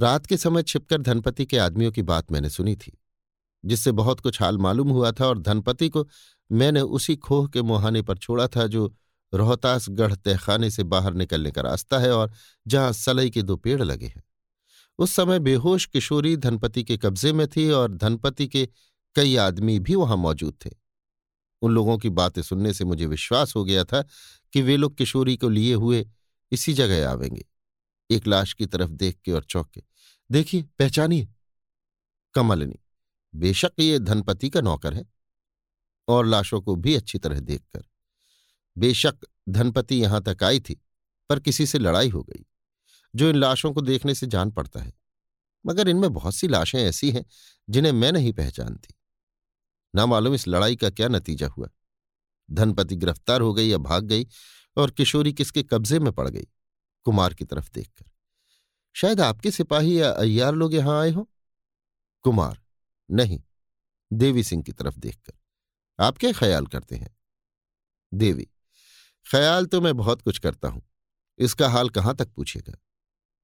रात 0.00 0.26
के 0.26 0.36
समय 0.36 0.62
छिपकर 0.62 1.00
धनपति 1.02 1.46
के 1.46 1.58
आदमियों 1.58 1.92
की 1.92 2.02
बात 2.02 2.32
मैंने 2.32 2.50
सुनी 2.50 2.76
थी, 2.76 2.98
जिससे 3.64 3.92
बहुत 3.92 4.20
कुछ 4.20 4.42
हाल 4.42 4.58
मालूम 4.58 4.90
हुआ 4.90 5.12
था 5.12 5.26
और 5.26 5.38
धनपति 5.38 5.88
को 5.88 6.08
मैंने 6.52 6.80
उसी 6.80 7.16
खोह 7.16 7.48
के 7.48 7.62
मुहाने 7.62 8.02
पर 8.02 8.18
छोड़ा 8.18 8.46
था 8.46 8.66
जो 8.66 8.94
रोहतासगढ़ 9.32 10.14
तहखाने 10.14 10.70
से 10.70 10.82
बाहर 10.82 11.14
निकलने 11.14 11.50
का 11.50 11.62
रास्ता 11.62 11.98
है 11.98 12.12
और 12.12 12.32
जहाँ 12.66 12.92
सलई 12.92 13.30
के 13.30 13.42
दो 13.42 13.56
पेड़ 13.56 13.82
लगे 13.82 14.06
हैं। 14.06 14.22
उस 14.98 15.12
समय 15.12 15.38
बेहोश 15.38 15.86
किशोरी 15.86 16.36
धनपति 16.36 16.84
के 16.84 16.96
कब्जे 16.96 17.32
में 17.32 17.46
थी 17.48 17.70
और 17.70 17.92
धनपति 17.92 18.46
के 18.46 18.68
कई 19.16 19.36
आदमी 19.36 19.78
भी 19.78 19.94
वहाँ 19.94 20.16
मौजूद 20.16 20.54
थे। 20.66 20.70
उन 21.62 21.72
लोगों 21.72 21.98
की 21.98 22.10
बातें 22.10 22.42
सुनने 22.42 22.72
से 22.72 22.84
मुझे 22.84 23.06
विश्वास 23.06 23.56
हो 23.56 23.64
गया 23.64 23.84
था 23.84 24.02
कि 24.52 24.62
वे 24.62 24.76
लोग 24.76 24.96
किशोरी 24.96 25.36
को 25.36 25.48
लिए 25.48 25.74
हुए 25.74 26.06
इसी 26.52 26.72
जगह 26.72 27.10
आवेंगे। 27.10 27.44
एक 28.12 28.26
लाश 28.26 28.52
की 28.52 28.66
तरफ़ 28.66 28.90
देख 28.90 29.18
के 29.24 29.32
और 29.32 29.44
चौंके 29.44 29.82
देखिए, 30.30 30.62
पहचानिए। 30.62 31.28
कमलनी, 32.34 32.78
बेशक 33.34 33.72
ये 33.78 33.98
धनपति 33.98 34.50
का 34.50 34.60
नौकर 34.60 34.94
है। 34.94 35.04
और 36.08 36.26
लाशों 36.26 36.60
को 36.60 36.76
भी 36.76 36.94
अच्छी 36.94 37.18
तरह 37.18 37.40
देखकर, 37.40 37.84
बेशक 38.78 39.26
धनपति 39.48 40.02
यहाँ 40.02 40.22
तक 40.22 40.44
आई 40.44 40.60
थी, 40.60 40.82
पर 41.28 41.40
किसी 41.40 41.66
से 41.66 41.78
लड़ाई 41.78 42.08
हो 42.08 42.22
गई, 42.22 42.46
जो 43.14 43.28
इन 43.30 43.36
लाशों 43.36 43.72
को 43.72 43.80
देखने 43.80 44.14
से 44.14 44.26
जान 44.26 44.50
पड़ता 44.50 44.80
है। 44.80 44.92
मगर 45.66 45.88
इनमें 45.88 46.12
बहुत 46.12 46.34
सी 46.34 46.48
लाशें 46.48 46.78
ऐसी 46.78 47.10
हैं, 47.10 47.24
जिन्हें 47.70 47.92
मैं 47.92 48.12
नहीं 48.12 48.32
पहचानती। 48.32 48.94
ना 49.94 50.06
मालूम 50.06 50.34
इस 50.34 50.48
लड़ाई 50.48 50.76
का 50.76 50.90
क्या 50.90 51.08
नतीजा 51.08 51.48
हुआ। 51.48 51.68
धनपति 52.50 52.96
गिरफ़्तार 52.96 53.40
हो 53.40 53.54
गई 53.54 53.68
या 53.68 53.78
भाग 53.78 54.04
गई, 54.04 54.26
और 54.76 54.90
किशोरी 54.90 55.32
किसके 55.32 55.62
कब्जे 55.62 55.98
में 55.98 56.12
पड़ 56.12 56.28
गई। 56.28 56.46
कुमार 57.04 57.34
की 57.34 57.44
तरफ़ 57.44 57.70
देखकर। 57.74 58.04
शायद 58.96 59.20
आपके 59.20 59.50
सिपाही 59.50 60.00
या 60.00 60.10
अय्यार 60.10 60.54
लोग 60.54 60.74
यहाँ 60.74 61.00
आए 61.00 61.10
हो? 61.10 61.28
कुमार, 62.24 62.60
नहीं, 63.10 63.40
देवी 64.12 64.42
सिंह 64.42 64.62
की 64.62 64.72
तरफ़ 64.72 64.98
देखकर। 64.98 65.32
आप 66.00 66.18
क्या 66.18 66.32
ख्याल 66.32 66.66
करते 66.66 66.96
हैं? 66.96 67.16
देवी, 68.14 68.48
ख्याल 69.26 69.66
तो 69.66 69.80
मैं 69.80 69.96
बहुत 69.96 70.22
कुछ 70.22 70.38
करता 70.38 70.68
हूँ। 70.68 70.82
इसका 71.38 71.68
हाल 71.68 71.88
कहाँ 71.88 72.14
तक 72.16 72.28
पूछेगा? 72.28 72.74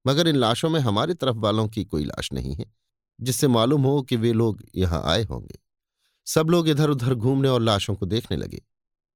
मगर 0.06 0.28
इन 0.28 0.36
लाशों 0.36 0.70
में 0.70 0.80
हमारे 0.80 1.14
तरफ़ 1.14 1.36
वालों 1.36 1.68
की 1.68 1.84
कोई 1.84 2.04
लाश 2.04 2.32
नहीं 2.32 2.54
है, 2.54 2.74
जिससे 3.20 3.48
मालूम 3.48 3.82
हो 3.82 4.02
कि 4.02 4.16
वे 4.16 4.32
लोग 4.32 4.62
यहाँ 4.74 5.02
आए 5.04 5.22
होंगे। 5.24 5.59
सब 6.26 6.46
लोग 6.50 6.68
इधर 6.68 6.90
उधर 6.90 7.14
घूमने 7.14 7.48
और 7.48 7.61
लाशों 7.61 7.94
को 7.94 8.06
देखने 8.06 8.36
लगे। 8.36 8.62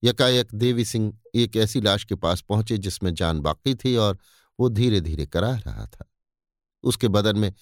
यकायक 0.02 0.54
देवी 0.54 0.84
सिंह 0.84 1.12
एक 1.34 1.56
ऐसी 1.56 1.80
लाश 1.80 2.04
के 2.04 2.14
पास 2.14 2.40
पहुँचे 2.40 2.78
जिसमें 2.78 3.12
जान 3.14 3.40
बाकी 3.40 3.74
थी 3.74 3.94
और 3.96 4.18
वो 4.58 4.68
धीरे 4.68 5.00
धीरे 5.00 5.26
कराह 5.26 5.58
रहा 5.58 5.86
था। 5.86 6.08
उसके 6.84 7.08
बदन 7.08 7.38
में 7.38 7.52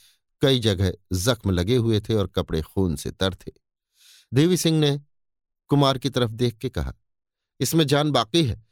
कई 0.42 0.58
जगह 0.60 0.92
जख्म 1.14 1.50
लगे 1.50 1.76
हुए 1.76 2.00
थे 2.00 2.14
और 2.14 2.26
कपड़े 2.26 2.62
खून 2.62 2.96
से 2.96 3.10
तर 3.10 3.34
थे। 3.36 3.52
देवी 4.32 4.56
सिंह 4.56 4.78
ने 4.80 4.98
कुमार 5.70 5.98
की 5.98 6.10
तरफ़ 6.10 6.30
देख 6.32 6.56
के 6.56 6.68
कहा, 6.68 6.92
इसमें 7.60 7.86
जान 7.86 8.10
बाकी 8.10 8.44
है। 8.44 8.62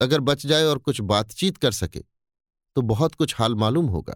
अगर 0.00 0.20
बच 0.20 0.46
जाए 0.46 0.64
और 0.64 0.78
कुछ 0.78 1.00
बातचीत 1.02 1.56
कर 1.56 1.72
सके 1.72 2.00
तो 2.76 2.82
बहुत 2.82 3.14
कुछ 3.14 3.34
हाल 3.38 3.54
मालूम 3.54 3.86
होगा। 3.86 4.14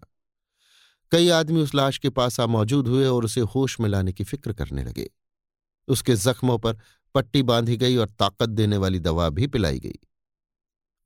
कई 1.12 1.28
आदमी 1.30 1.62
उस 1.62 1.74
लाश 1.74 1.98
के 1.98 2.10
पास 2.10 2.38
आ 2.40 2.46
मौजूद 2.46 2.88
हुए 2.88 3.06
और 3.06 3.24
उसे 3.24 3.40
होश 3.46 3.78
में 3.80 3.88
लाने 3.88 4.12
की 4.12 4.24
फ़िक्र 4.24 4.52
करने 4.52 4.84
लगे। 4.84 5.08
उसके 5.88 6.14
जख्मों 6.16 6.58
पर 6.58 6.76
पट्टी 7.14 7.42
बांधी 7.42 7.76
गई 7.76 7.96
और 7.96 8.08
ताकत 8.08 8.48
देने 8.48 8.76
वाली 8.76 8.98
दवा 8.98 9.28
भी 9.28 9.46
पिलाई 9.46 9.80
गई। 9.80 9.98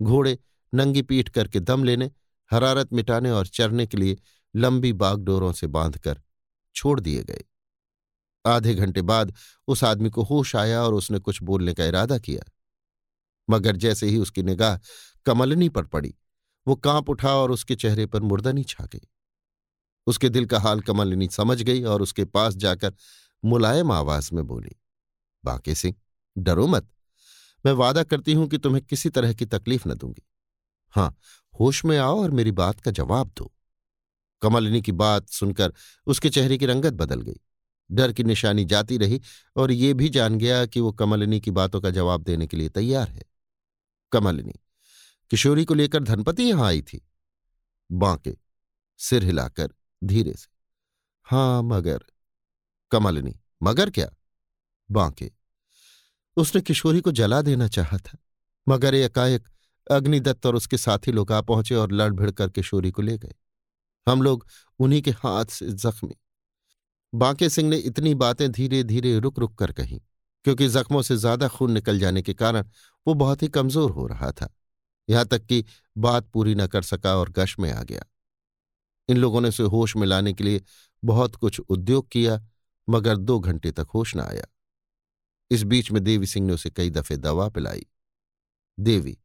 घोड़े 0.03 0.39
नंगी 0.75 1.03
पीठ 1.03 1.29
करके 1.29 1.61
दम 1.61 1.85
लेने, 1.85 2.11
हरारत 2.51 2.93
मिटाने 2.93 3.31
और 3.31 3.47
चरने 3.47 3.87
के 3.87 3.97
लिए 3.97 4.17
लंबी 4.57 4.93
बागडोरों 4.93 5.53
से 5.53 5.67
बांधकर 5.67 6.23
छोड़ 6.75 7.01
दिए 7.01 7.25
गए। 7.25 7.45
आधे 8.47 8.75
घंटे 8.75 9.03
बाद 9.03 9.35
उस 9.69 9.85
आदमी 9.85 10.11
को 10.11 10.23
होश 10.23 10.57
आया 10.57 10.83
और 10.83 10.95
उसने 10.95 11.19
कुछ 11.19 11.43
बोलने 11.43 11.75
का 11.75 11.85
इरादा 11.85 12.19
किया। 12.19 12.53
मगर 13.51 13.77
जैसे 13.77 14.07
ही 14.07 14.19
उसकी 14.19 14.43
निगाह 14.43 14.79
कमलनी 15.27 15.69
पर 15.69 15.85
पड़ी, 15.85 16.15
वो 16.67 16.77
काँप 16.77 17.11
उठा 17.11 17.35
और 17.35 17.51
उसके 17.51 17.77
चेहरे 17.77 18.07
पर 18.07 18.21
मुर्दनी 18.21 18.65
छा 18.65 18.85
गई। 18.85 19.09
उसके 20.07 20.29
दिल 20.29 20.47
का 20.47 20.61
हाल 20.61 20.81
कमलिनी 20.81 21.29
समझ 21.29 21.63
गई 21.63 21.83
और 21.83 22.03
उसके 22.03 22.25
पास 22.25 22.55
जाकर 22.55 22.95
मुलायम 23.45 23.93
आवाज़ 23.93 24.35
में 24.35 24.47
बोली 24.47 24.77
बांके 25.45 25.75
सिंह, 25.75 25.95
डरो 26.39 26.67
मत। 26.67 26.89
मैं 27.67 27.73
वादा 27.73 28.03
करती 28.03 28.33
हूँ 28.33 28.49
कि 28.49 28.59
तुम्हें 28.59 28.85
किसी 28.85 29.09
तरह 29.09 29.33
की 29.33 29.47
तकलीफ़ 29.47 29.89
न 29.89 29.95
दूँगी। 29.95 30.23
हाँ, 30.95 31.17
होश 31.61 31.85
में 31.85 31.99
आओ 31.99 32.23
और 32.23 32.31
मेरी 32.31 32.51
बात 32.51 32.81
का 32.81 32.91
जवाब 32.91 33.33
दो। 33.37 33.53
कमलिनी 34.43 34.83
की 34.83 34.93
बात 34.93 35.29
सुनकर 35.29 35.73
उसके 36.07 36.31
चेहरे 36.31 36.59
की 36.59 36.67
रंगत 36.67 36.93
बदल 36.93 37.21
गई। 37.21 37.41
डर 37.91 38.13
की 38.13 38.25
निशानी 38.25 38.65
जाती 38.65 38.97
रही 38.99 39.21
और 39.57 39.73
ये 39.73 39.93
भी 39.95 40.09
जान 40.09 40.39
गया 40.39 40.65
कि 40.67 40.81
वो 40.81 40.93
कमलिनी 40.93 41.41
की 41.41 41.51
बातों 41.51 41.81
का 41.81 41.91
जवाब 41.91 42.23
देने 42.23 42.47
के 42.47 42.57
लिए 42.57 42.69
तैयार 42.69 43.09
है। 43.09 43.23
कमलिनी, 44.13 44.55
किशोरी 45.31 45.65
को 45.65 45.75
लेकर 45.75 46.03
धनपति 46.03 46.43
यहाँ 46.43 46.67
आई 46.67 46.83
थी। 46.83 47.07
बांके, 47.91 48.37
सिर 49.01 49.25
हिलाकर 49.25 49.69
धीरे 50.05 50.33
से, 50.33 50.49
हाँ, 51.27 51.63
मगर। 51.63 52.05
कमलिनी, 52.91 53.35
मगर 53.63 53.91
क्या? 53.91 54.09
बांके। 54.93 55.31
उसने 56.37 56.61
किशोरी 56.63 57.01
को 57.01 57.13
जला 57.13 57.41
देना 57.43 57.69
चाहा 57.69 57.97
था, 57.99 58.19
मगर 58.67 58.95
एकाएक 58.95 59.49
अग्निदत्त 59.87 60.47
और 60.47 60.57
उसके 60.57 60.79
साथी 60.79 61.13
लोग 61.13 61.33
आ 61.33 61.41
पहुँचे 61.43 61.75
और 61.75 61.93
लड़ 61.93 62.13
भिड़ 62.13 62.31
कर 62.33 62.49
किशोरी 62.51 62.91
को 62.91 63.03
ले 63.03 63.17
गए। 63.19 63.35
हम 64.07 64.23
लोग 64.23 64.47
उन्हीं 64.81 65.01
के 65.03 65.11
हाथ 65.13 65.45
से 65.47 65.67
जख्मी। 65.69 66.15
बांके 67.13 67.49
सिंह 67.49 67.69
ने 67.69 67.77
इतनी 67.79 68.15
बातें 68.17 68.51
धीरे 68.53 68.83
धीरे 68.85 69.19
रुक 69.19 69.39
रुक 69.39 69.55
कर 69.55 69.73
कही, 69.73 70.01
क्योंकि 70.45 70.69
जख्मों 70.69 71.03
से 71.03 71.17
ज़्यादा 71.17 71.49
खून 71.49 71.73
निकल 71.73 71.99
जाने 71.99 72.23
के 72.23 72.35
कारण 72.35 72.69
वो 73.07 73.15
बहुत 73.17 73.43
ही 73.43 73.49
कमज़ोर 73.51 73.91
हो 73.91 74.07
रहा 74.07 74.31
था। 74.33 74.49
यहाँ 75.09 75.25
तक 75.27 75.45
कि 75.45 75.65
बात 75.97 76.29
पूरी 76.29 76.55
न 76.55 76.67
कर 76.67 76.83
सका 76.83 77.17
और 77.17 77.31
गश 77.31 77.59
में 77.59 77.71
आ 77.73 77.83
गया। 77.83 78.05
इन 79.09 79.17
लोगों 79.17 79.41
ने 79.41 79.49
उसे 79.49 79.63
होश 79.65 79.97
में 79.97 80.07
लाने 80.07 80.33
के 80.33 80.45
लिए 80.45 80.63
बहुत 81.03 81.37
कुछ 81.37 81.61
उद्योग 81.61 82.09
किया, 82.11 82.41
मगर 82.89 83.17
दो 83.17 83.39
घंटे 83.41 83.71
तक 83.73 83.87
होश 83.95 84.15
न 84.17 84.21
आया। 84.21 84.45
इस 85.53 85.63
बीच 85.63 85.91
में 85.91 86.03
देवी 86.05 86.27
सिंह 86.27 86.47
ने 86.47 86.53
उसे 86.53 86.71
कई 86.71 86.91
दफे 86.91 87.17
दवा 87.17 87.49
पिलाई। 87.49 87.87
देवी, 88.79 89.17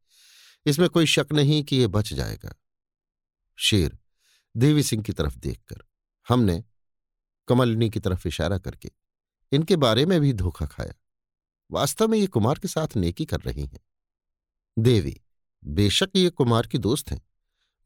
इसमें 0.66 0.88
कोई 0.88 1.06
शक 1.06 1.26
नहीं 1.32 1.62
कि 1.64 1.76
यह 1.76 1.88
बच 1.88 2.12
जाएगा। 2.12 2.54
शेर, 3.58 3.98
देवी 4.54 4.82
सिंह 4.82 5.02
की 5.02 5.12
तरफ़ 5.12 5.36
देखकर, 5.36 5.82
हमने 6.26 6.62
कमलिनी 7.48 7.90
की 7.90 8.00
तरफ़ 8.00 8.28
इशारा 8.28 8.58
करके 8.58 8.90
इनके 9.52 9.76
बारे 9.76 10.06
में 10.06 10.20
भी 10.20 10.32
धोखा 10.32 10.66
खाया। 10.66 10.94
वास्तव 11.70 12.08
में 12.08 12.18
ये 12.18 12.26
कुमार 12.26 12.58
के 12.58 12.68
साथ 12.68 12.96
नेकी 12.96 13.24
कर 13.24 13.40
रही 13.40 13.64
हैं। 13.64 13.80
देवी, 14.78 15.16
बेशक 15.62 16.10
ये 16.16 16.30
कुमार 16.30 16.66
की 16.66 16.78
दोस्त 16.78 17.10
हैं, 17.10 17.20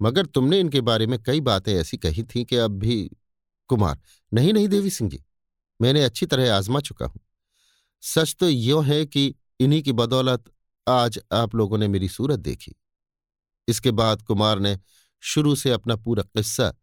मगर 0.01 0.27
तुमने 0.27 0.61
इनके 0.61 0.81
बारे 0.81 1.07
में 1.07 1.19
कई 1.23 1.41
बातें 1.41 1.75
ऐसी 1.75 1.97
कही 1.97 2.23
थी 2.25 2.45
कि 2.45 2.57
अब 2.57 2.79
भी 2.79 3.11
कुमार, 3.71 4.01
नहीं 4.33 4.53
नहीं 4.53 4.69
देवी 4.69 4.91
सिंह 4.91 5.11
जी, 5.11 5.25
मैंने 5.81 6.03
अच्छी 6.05 6.27
तरह 6.27 6.55
आजमा 6.57 6.81
चुका 6.81 7.07
हूँ। 7.07 7.21
सच 8.03 8.37
तो 8.41 8.49
यो 8.49 8.81
है 8.81 9.07
कि 9.07 9.35
इन्हीं 9.61 9.83
की 9.83 9.93
बदौलत 9.93 10.45
आज 10.89 11.21
आप 11.33 11.55
लोगों 11.55 11.79
ने 11.79 11.89
मेरी 11.89 12.09
सूरत 12.09 12.39
देखी। 12.39 12.75
इसके 13.69 13.91
बाद 13.91 14.23
कुमार 14.23 14.59
ने 14.59 14.79
शुरू 15.21 15.55
से 15.55 15.71
अपना 15.71 15.97
पूरा 15.97 16.23
किस्सा 16.23 16.75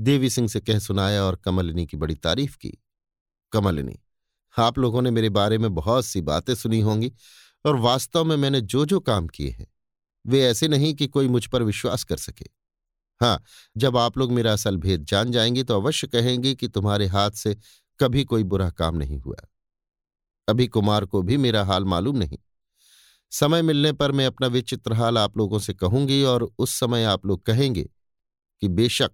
देवी 0.00 0.30
सिंह 0.30 0.48
से 0.48 0.60
कह 0.60 0.78
सुनाया 0.78 1.24
और 1.24 1.36
कमलिनी 1.36 1.86
की 1.86 1.96
बड़ी 1.96 2.14
तारीफ़ 2.14 2.56
की। 2.56 2.78
कमलिनी, 3.52 3.98
आप 4.58 4.78
लोगों 4.78 5.02
ने 5.02 5.10
मेरे 5.10 5.28
बारे 5.28 5.58
में 5.58 5.74
बहुत 5.74 6.04
सी 6.04 6.20
बातें 6.20 6.54
सुनी 6.54 6.80
होंगी 6.80 7.12
और 7.64 7.76
वास्तव 7.76 8.24
में 8.24 8.36
मैंने 8.36 8.60
जो 8.60 8.86
जो 8.86 9.00
काम 9.00 9.26
किए 9.26 9.50
हैं, 9.50 9.66
वे 10.26 10.42
ऐसे 10.44 10.68
नहीं 10.68 10.94
कि 10.94 11.06
कोई 11.06 11.28
मुझ 11.28 11.46
पर 11.46 11.62
विश्वास 11.62 12.04
कर 12.04 12.16
सके। 12.16 12.46
हाँ 13.20 13.42
जब 13.76 13.96
आप 13.96 14.18
लोग 14.18 14.32
मेरा 14.32 14.52
असल 14.52 14.76
भेद 14.76 15.04
जान 15.04 15.32
जाएँगे 15.32 15.62
तो 15.62 15.80
अवश्य 15.80 16.06
कहेंगे 16.06 16.54
कि 16.54 16.68
तुम्हारे 16.68 17.06
हाथ 17.06 17.30
से 17.30 17.56
कभी 18.00 18.24
कोई 18.24 18.44
बुरा 18.44 18.70
काम 18.70 18.96
नहीं 18.96 19.18
हुआ। 19.18 19.46
अभी 20.48 20.66
कुमार 20.66 21.04
को 21.04 21.22
भी 21.22 21.36
मेरा 21.36 21.64
हाल 21.64 21.84
मालूम 21.84 22.16
नहीं। 22.16 22.38
समय 23.32 23.62
मिलने 23.62 23.92
पर 23.92 24.12
मैं 24.12 24.26
अपना 24.26 24.46
विचित्र 24.46 24.92
हाल 24.92 25.18
आप 25.18 25.36
लोगों 25.38 25.58
से 25.58 25.74
कहूँगी 25.74 26.22
और 26.22 26.42
उस 26.58 26.78
समय 26.80 27.04
आप 27.04 27.26
लोग 27.26 27.42
कहेंगे 27.42 27.82
कि 28.62 28.68
बेशक 28.68 29.10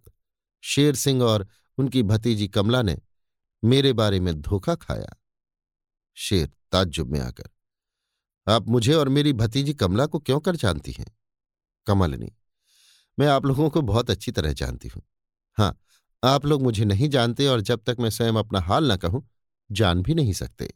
शेर 0.64 0.94
सिंह 0.94 1.22
और 1.22 1.46
उनकी 1.78 2.02
भतीजी 2.02 2.48
कमला 2.48 2.82
ने 2.82 2.96
मेरे 3.62 3.92
बारे 3.92 4.20
में 4.20 4.34
धोखा 4.40 4.74
खाया। 4.74 5.16
शेर 6.16 6.48
ताज्जुब 6.72 7.10
में 7.10 7.20
आकर, 7.20 7.48
आप 8.46 8.68
मुझे 8.68 8.94
और 8.94 9.08
मेरी 9.08 9.32
भतीजी 9.32 9.74
कमला 9.74 10.06
को 10.06 10.18
क्यों 10.18 10.38
कर 10.40 10.56
जानती 10.56 10.92
हैं? 10.92 11.06
कमलनी, 11.86 12.32
मैं 13.18 13.26
आप 13.26 13.46
लोगों 13.46 13.68
को 13.70 13.82
बहुत 13.82 14.10
अच्छी 14.10 14.32
तरह 14.32 14.52
जानती 14.52 14.88
हूँ। 14.88 15.02
हाँ 15.58 15.76
आप 16.22 16.46
लोग 16.46 16.62
मुझे 16.62 16.84
नहीं 16.84 17.08
जानते 17.08 17.46
और 17.46 17.60
जब 17.60 17.82
तक 17.86 17.96
मैं 18.00 18.10
स्वयं 18.10 18.34
अपना 18.34 18.60
हाल 18.60 18.92
न 18.92 18.96
कहूँ, 18.96 19.28
जान 19.70 20.02
भी 20.02 20.14
नहीं 20.14 20.32
सकते। 20.32 20.72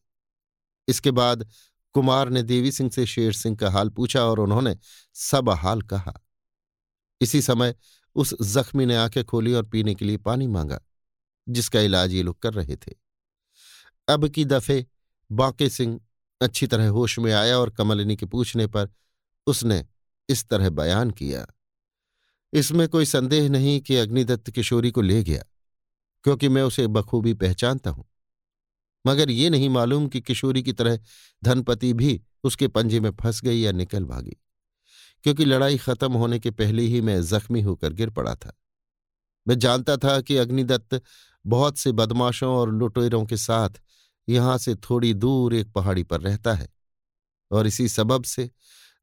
इसके 0.88 1.10
बाद 1.10 1.46
कुमार 1.94 2.28
ने 2.28 2.42
देवी 2.42 2.72
सिंह 2.72 2.90
से 2.90 3.06
शेर 3.06 3.32
सिंह 3.32 3.56
का 3.56 3.70
हाल 3.70 3.88
पूछा 3.88 4.24
और 4.24 4.40
उन्होंने 4.40 4.76
सब 5.16 5.50
हाल 5.50 5.82
कहा। 5.82 6.12
इसी 7.20 7.42
समय 7.42 7.74
उस 8.16 8.34
जख्मी 8.44 8.86
ने 8.86 8.96
आँखें 8.96 9.24
खोली 9.24 9.52
और 9.52 9.62
पीने 9.62 9.94
के 9.94 10.04
लिए 10.04 10.16
पानी 10.16 10.46
मांगा, 10.46 10.80
जिसका 11.46 11.80
इलाज 11.80 12.12
ये 12.12 12.22
लोग 12.22 12.38
कर 12.42 12.54
रहे 12.54 12.76
थे। 12.76 12.94
अब 14.08 14.28
की 14.28 14.44
दफे 14.44 14.84
बांके 15.30 15.68
सिंह 15.68 16.00
अच्छी 16.40 16.66
तरह 16.66 16.88
होश 16.88 17.18
में 17.18 17.32
आया 17.32 17.58
और 17.58 17.70
कमलिनी 17.70 18.16
के 18.16 18.26
पूछने 18.26 18.66
पर 18.66 18.88
उसने 19.46 19.84
इस 20.28 20.48
तरह 20.48 20.70
बयान 20.70 21.10
किया। 21.10 21.46
इसमें 22.52 22.88
कोई 22.88 23.04
संदेह 23.04 23.48
नहीं 23.48 23.80
कि 23.80 23.96
अग्निदत्त 23.96 24.50
किशोरी 24.50 24.90
को 24.90 25.00
ले 25.00 25.22
गया, 25.22 25.42
क्योंकि 26.24 26.48
मैं 26.48 26.62
उसे 26.62 26.86
बखूबी 26.86 27.34
पहचानता 27.34 27.90
हूँ। 27.90 28.07
मगर 29.04 29.30
ये 29.30 29.50
नहीं 29.50 29.68
मालूम 29.68 30.06
कि 30.08 30.20
किशोरी 30.20 30.62
की 30.62 30.72
तरह 30.72 30.98
धनपति 31.42 31.92
भी 31.92 32.20
उसके 32.44 32.68
पंजे 32.68 33.00
में 33.00 33.10
फंस 33.12 33.40
गई 33.42 33.60
या 33.60 33.72
निकल 33.72 34.04
भागी, 34.04 34.36
क्योंकि 35.24 35.44
लड़ाई 35.44 35.78
खत्म 35.78 36.12
होने 36.12 36.38
के 36.38 36.50
पहले 36.50 36.82
ही 36.82 37.00
मैं 37.00 37.22
जख्मी 37.22 37.60
होकर 37.60 37.92
गिर 37.92 38.10
पड़ा 38.10 38.34
था। 38.34 38.52
मैं 39.46 39.58
जानता 39.58 39.96
था 39.96 40.20
कि 40.20 40.36
अग्निदत्त 40.36 41.00
बहुत 41.44 41.78
से 41.78 41.92
बदमाशों 41.92 42.52
और 42.54 42.72
लुटेरों 42.72 43.24
के 43.26 43.36
साथ 43.36 43.80
यहाँ 44.28 44.56
से 44.58 44.74
थोड़ी 44.80 45.12
दूर 45.14 45.54
एक 45.54 45.72
पहाड़ी 45.72 46.02
पर 46.02 46.20
रहता 46.20 46.54
है, 46.54 46.68
और 47.50 47.66
इसी 47.66 47.88
सबब 47.88 48.24
से 48.24 48.50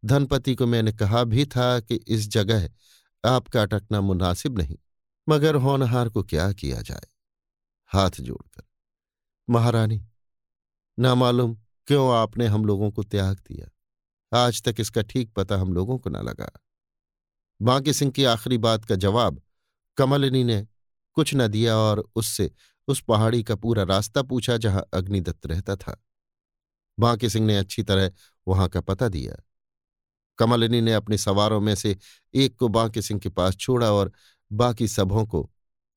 धनपति 0.04 0.56
को 0.56 0.66
मैंने 0.68 0.94
कहा 0.94 1.24
भी 1.24 1.46
था 1.48 1.80
कि 1.80 1.96
इस 1.96 2.28
जगह 2.30 2.70
आपका 3.24 3.62
अटकना 3.62 4.02
मुनासिब 4.02 4.58
नहीं, 4.58 4.78
मगर 5.28 5.56
होनहार 5.58 6.10
को 6.10 6.24
क्या 6.24 6.52
किया 6.54 6.82
जाए? 6.82 7.08
हाथ 7.92 8.22
जोड़कर। 8.22 8.64
महारानी, 9.50 10.02
ना 11.00 11.16
मालूम 11.16 11.58
क्यों 11.88 12.16
आपने 12.16 12.48
हम 12.48 12.66
लोगों 12.66 12.92
को 12.92 13.04
त्याग 13.04 13.38
दिया। 13.38 13.68
आज 14.46 14.64
तक 14.64 14.76
इसका 14.80 15.02
ठीक 15.02 15.34
पता 15.34 15.58
हम 15.58 15.74
लोगों 15.74 15.98
को 15.98 16.10
न 16.10 16.18
लगा। 16.18 16.50
बांके 17.62 17.94
सिंह 17.94 18.12
की 18.12 18.24
आखिरी 18.24 18.58
बात 18.58 18.86
का 18.86 18.96
जवाब 18.96 19.42
कमलिनी 19.98 20.44
ने 20.44 20.68
कुछ 21.14 21.36
न 21.36 21.48
दिया 21.48 21.76
और 21.78 22.10
उससे 22.16 22.52
उस 22.88 23.02
पहाड़ी 23.02 23.44
का 23.44 23.56
पूरा 23.56 23.84
रास्ता 23.84 24.24
पूछा 24.24 24.58
जहाँ 24.58 24.84
अग्निदत्त 24.94 25.46
रहता 25.46 25.76
था। 25.76 26.04
बांके 27.00 27.30
सिंह 27.30 27.46
ने 27.48 27.58
अच्छी 27.58 27.84
तरह 27.84 28.12
वहाँ 28.48 28.70
का 28.70 28.82
पता 28.82 29.08
दिया। 29.08 29.36
कमलिनी 30.38 30.82
ने 30.82 30.94
अपने 30.94 31.18
सवारों 31.18 31.62
में 31.62 31.76
से 31.76 31.98
एक 32.34 32.56
को 32.56 32.68
बांके 32.68 33.02
सिंह 33.02 33.20
के 33.20 33.30
पास 33.30 33.56
छोड़ा 33.56 33.92
और 33.92 34.12
बाकी 34.52 34.88
सबों 34.88 35.26
को 35.26 35.50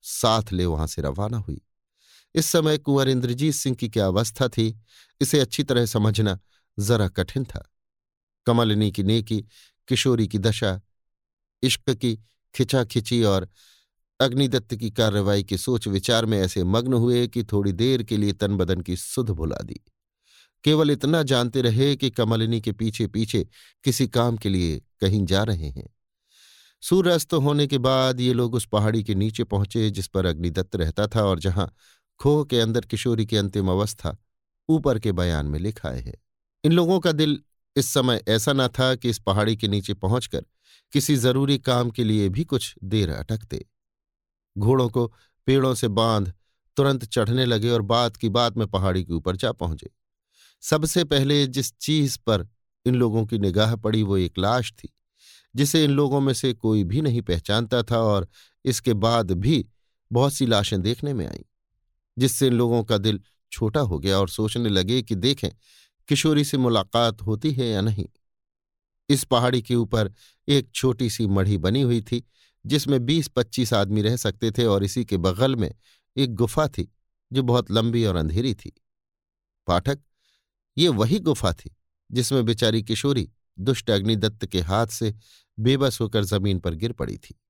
साथ 0.02 0.52
ले 0.52 0.66
वहाँ 0.66 0.86
से 0.86 1.02
रवाना 1.02 1.38
हुई। 1.38 1.60
इस 2.34 2.46
समय 2.46 2.78
कुंवर 2.78 3.08
इंद्रजीत 3.08 3.54
सिंह 3.54 3.76
की 3.76 3.88
क्या 3.88 4.06
अवस्था 4.06 4.48
थी, 4.48 4.80
इसे 5.20 5.40
अच्छी 5.40 5.62
तरह 5.62 5.86
समझना 5.86 6.38
जरा 6.78 7.08
कठिन 7.08 7.44
था। 7.44 7.72
कमलिनी 8.46 8.92
की 8.92 9.02
नेकी, 9.02 9.44
किशोरी 9.88 10.28
की 10.28 10.38
दशा, 10.38 10.80
इश्क 11.62 11.90
की 11.90 12.18
खिंचाखिंची 12.54 13.22
और 13.22 13.48
अग्निदत्त 14.20 14.74
की 14.74 14.90
कार्रवाई 14.90 15.44
के 15.44 15.58
सोच 15.58 15.88
विचार 15.88 16.24
में 16.24 16.38
ऐसे 16.38 16.64
मग्न 16.64 16.92
हुए 16.92 17.28
कि 17.28 17.44
थोड़ी 17.44 17.72
देर 17.72 18.02
के 18.02 18.16
लिए 18.16 18.32
तन 18.32 18.56
बदन 18.56 18.80
की 18.80 18.96
सुध 18.96 19.30
भुला 19.30 19.56
दी। 19.56 19.80
केवल 20.64 20.90
इतना 20.90 21.22
जानते 21.22 21.62
रहे 21.62 21.96
कि 21.96 22.10
कमलिनी 22.10 22.60
के 22.60 22.72
पीछे 22.72 23.06
पीछे 23.06 23.48
किसी 23.84 24.08
काम 24.08 24.36
के 24.36 24.48
लिए 24.48 24.82
कहीं 25.00 25.26
जा 25.26 25.42
रहे 25.42 25.68
हैं। 25.68 25.88
सूर्यास्त 26.82 27.34
होने 27.34 27.66
के 27.66 27.78
बाद 27.78 28.20
ये 28.20 28.32
लोग 28.32 28.54
उस 28.54 28.66
पहाड़ी 28.66 29.04
के 29.04 29.14
नीचे 29.14 29.44
पहुँचे 29.44 29.90
जिस 29.90 30.06
पर 30.06 30.26
अग्निदत्त 30.26 30.76
रहता 30.76 31.06
था 31.06 31.24
और 31.24 31.38
जहाँ 31.38 31.74
खोह 32.20 32.44
के 32.44 32.60
अंदर 32.60 32.80
किशोरी 32.80 33.26
की 33.26 33.36
अंतिम 33.36 33.68
अवस्था 33.68 34.16
ऊपर 34.68 34.98
के 34.98 35.12
बयान 35.12 35.46
में 35.46 35.58
लिखाए 35.58 36.00
है। 36.00 36.14
इन 36.64 36.72
लोगों 36.72 37.00
का 37.00 37.12
दिल 37.12 37.38
इस 37.76 37.86
समय 37.86 38.22
ऐसा 38.28 38.52
न 38.52 38.68
था 38.68 38.94
कि 38.94 39.10
इस 39.10 39.18
पहाड़ी 39.18 39.56
के 39.56 39.68
नीचे 39.68 39.94
पहुंचकर 39.94 40.44
किसी 40.92 41.16
ज़रूरी 41.16 41.58
काम 41.58 41.90
के 41.90 42.04
लिए 42.04 42.28
भी 42.28 42.44
कुछ 42.44 42.74
देर 42.84 43.10
अटकते। 43.10 43.64
घोड़ों 44.58 44.88
को 44.88 45.06
पेड़ों 45.46 45.74
से 45.74 45.88
बाँध 45.88 46.32
तुरंत 46.76 47.04
चढ़ने 47.04 47.44
लगे 47.44 47.70
और 47.70 47.82
बात 47.82 48.16
की 48.16 48.28
बात 48.28 48.56
में 48.56 48.66
पहाड़ी 48.66 49.04
के 49.04 49.12
ऊपर 49.12 49.36
जा 49.36 49.52
पहुँचे। 49.52 49.90
सबसे 50.62 51.04
पहले 51.04 51.46
जिस 51.46 51.72
चीज़ 51.78 52.18
पर 52.26 52.46
इन 52.86 52.94
लोगों 52.94 53.26
की 53.26 53.38
निगाह 53.38 53.76
पड़ी 53.76 54.02
वो 54.02 54.16
एक 54.16 54.38
लाश 54.38 54.72
थी, 54.72 54.88
जिसे 55.56 55.84
इन 55.84 55.90
लोगों 55.90 56.20
में 56.20 56.32
से 56.34 56.52
कोई 56.52 56.84
भी 56.84 57.00
नहीं 57.02 57.22
पहचानता 57.22 57.82
था 57.82 57.98
और 57.98 58.28
इसके 58.64 58.94
बाद 58.94 59.30
भी 59.32 59.66
बहुत 60.12 60.32
सी 60.32 60.46
लाशें 60.46 60.80
देखने 60.82 61.14
में 61.14 61.26
आईं। 61.26 61.44
जिससे 62.18 62.46
इन 62.46 62.52
लोगों 62.52 62.84
का 62.84 62.98
दिल 62.98 63.20
छोटा 63.52 63.80
हो 63.80 63.98
गया 63.98 64.18
और 64.18 64.28
सोचने 64.28 64.68
लगे 64.68 65.02
कि 65.02 65.14
देखें, 65.14 65.50
किशोरी 66.08 66.44
से 66.44 66.58
मुलाकात 66.58 67.22
होती 67.22 67.52
है 67.52 67.66
या 67.66 67.80
नहीं। 67.80 68.06
इस 69.08 69.24
पहाड़ी 69.24 69.62
के 69.62 69.74
ऊपर 69.74 70.12
एक 70.48 70.70
छोटी 70.74 71.10
सी 71.10 71.26
मढ़ी 71.26 71.58
बनी 71.58 71.82
हुई 71.82 72.02
थी, 72.02 72.24
जिसमें 72.66 73.06
बीस 73.06 73.28
पच्चीस 73.28 73.72
आदमी 73.72 74.02
रह 74.02 74.16
सकते 74.16 74.50
थे 74.50 74.64
और 74.64 74.84
इसी 74.84 75.04
के 75.04 75.16
बगल 75.16 75.56
में 75.56 75.74
एक 76.16 76.34
गुफा 76.34 76.68
थी, 76.68 76.94
जो 77.32 77.42
बहुत 77.42 77.70
लंबी 77.70 78.04
और 78.04 78.16
अंधेरी 78.16 78.54
थी। 78.54 78.72
पाठक, 79.66 79.98
ये 80.78 80.88
वही 80.88 81.18
गुफा 81.18 81.52
थी, 81.52 81.76
जिसमें 82.12 82.44
बेचारी 82.44 82.82
किशोरी 82.82 83.30
दुष्ट 83.58 83.90
अग्निदत्त 83.90 84.46
के 84.46 84.60
हाथ 84.60 84.86
से 84.86 85.14
बेबस 85.58 86.00
होकर 86.00 86.24
ज़मीन 86.24 86.58
पर 86.58 86.74
गिर 86.74 86.92
पड़ी 86.92 87.16
थी। 87.16 87.40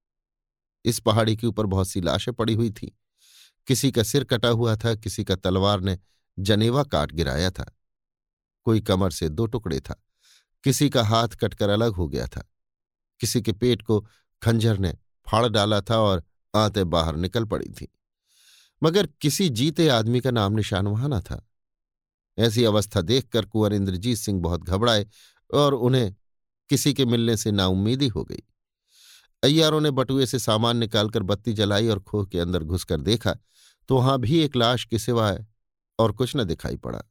इस 0.84 0.98
पहाड़ी 0.98 1.36
के 1.36 1.46
ऊपर 1.46 1.66
बहुत 1.66 1.88
सी 1.88 2.00
लाशें 2.00 2.34
पड़ी 2.34 2.54
हुई 2.54 2.70
थीं। 2.70 2.88
किसी 3.66 3.90
का 3.92 4.02
सिर 4.02 4.24
कटा 4.24 4.48
हुआ 4.48 4.76
था, 4.76 4.94
किसी 4.94 5.24
का 5.24 5.36
तलवार 5.36 5.80
ने 5.80 5.98
जनेवा 6.38 6.82
काट 6.82 7.12
गिराया 7.12 7.50
था। 7.50 7.76
कोई 8.64 8.80
कमर 8.80 9.10
से 9.10 9.28
दो 9.28 9.46
टुकड़े 9.46 9.80
था, 9.80 10.02
किसी 10.64 10.90
का 10.90 11.04
हाथ 11.04 11.28
कटकर 11.28 11.68
अलग 11.68 11.92
हो 11.92 12.08
गया 12.08 12.26
था। 12.26 12.48
किसी 13.20 13.42
के 13.42 13.52
पेट 13.52 13.82
को 13.82 14.00
खंजर 14.42 14.78
ने 14.78 14.94
फाड़ 15.26 15.48
डाला 15.48 15.80
था 15.80 15.98
और 15.98 16.24
आते 16.54 16.84
बाहर 16.84 17.16
निकल 17.16 17.44
पड़ी 17.44 17.70
थी। 17.70 17.88
मगर 18.82 19.06
किसी 19.20 19.48
जीते 19.48 19.88
आदमी 19.88 20.20
का 20.20 20.30
नाम 20.30 20.52
निशान 20.52 20.86
वहाँ 20.86 21.08
न 21.08 21.20
था। 21.20 21.44
ऐसी 22.38 22.64
अवस्था 22.64 23.00
देखकर 23.00 23.46
कुंवर 23.46 23.72
इंद्रजीत 23.72 24.18
सिंह 24.18 24.40
बहुत 24.40 24.62
घबराए 24.62 25.06
और 25.54 25.74
उन्हें 25.74 26.14
किसी 26.70 26.94
के 26.94 27.04
मिलने 27.04 27.36
से 27.36 27.50
नाउम्मीदी 27.50 28.08
हो 28.08 28.24
गई। 28.24 28.42
अय्यारों 29.42 29.80
ने 29.80 29.90
बटुए 29.90 30.26
से 30.26 30.38
सामान 30.38 30.76
निकालकर 30.76 31.22
बत्ती 31.22 31.52
जलाई 31.52 31.88
और 31.88 32.00
खोह 32.00 32.26
के 32.26 32.40
अंदर 32.40 32.62
घुसकर 32.62 33.00
देखा 33.00 33.36
तो 33.88 33.96
वहाँ 33.96 34.18
भी 34.18 34.38
एक 34.38 34.56
लाश 34.56 34.84
के 34.84 34.98
सिवाय 34.98 35.46
और 35.98 36.12
कुछ 36.12 36.36
न 36.36 36.44
दिखाई 36.44 36.76
पड़ा। 36.76 37.02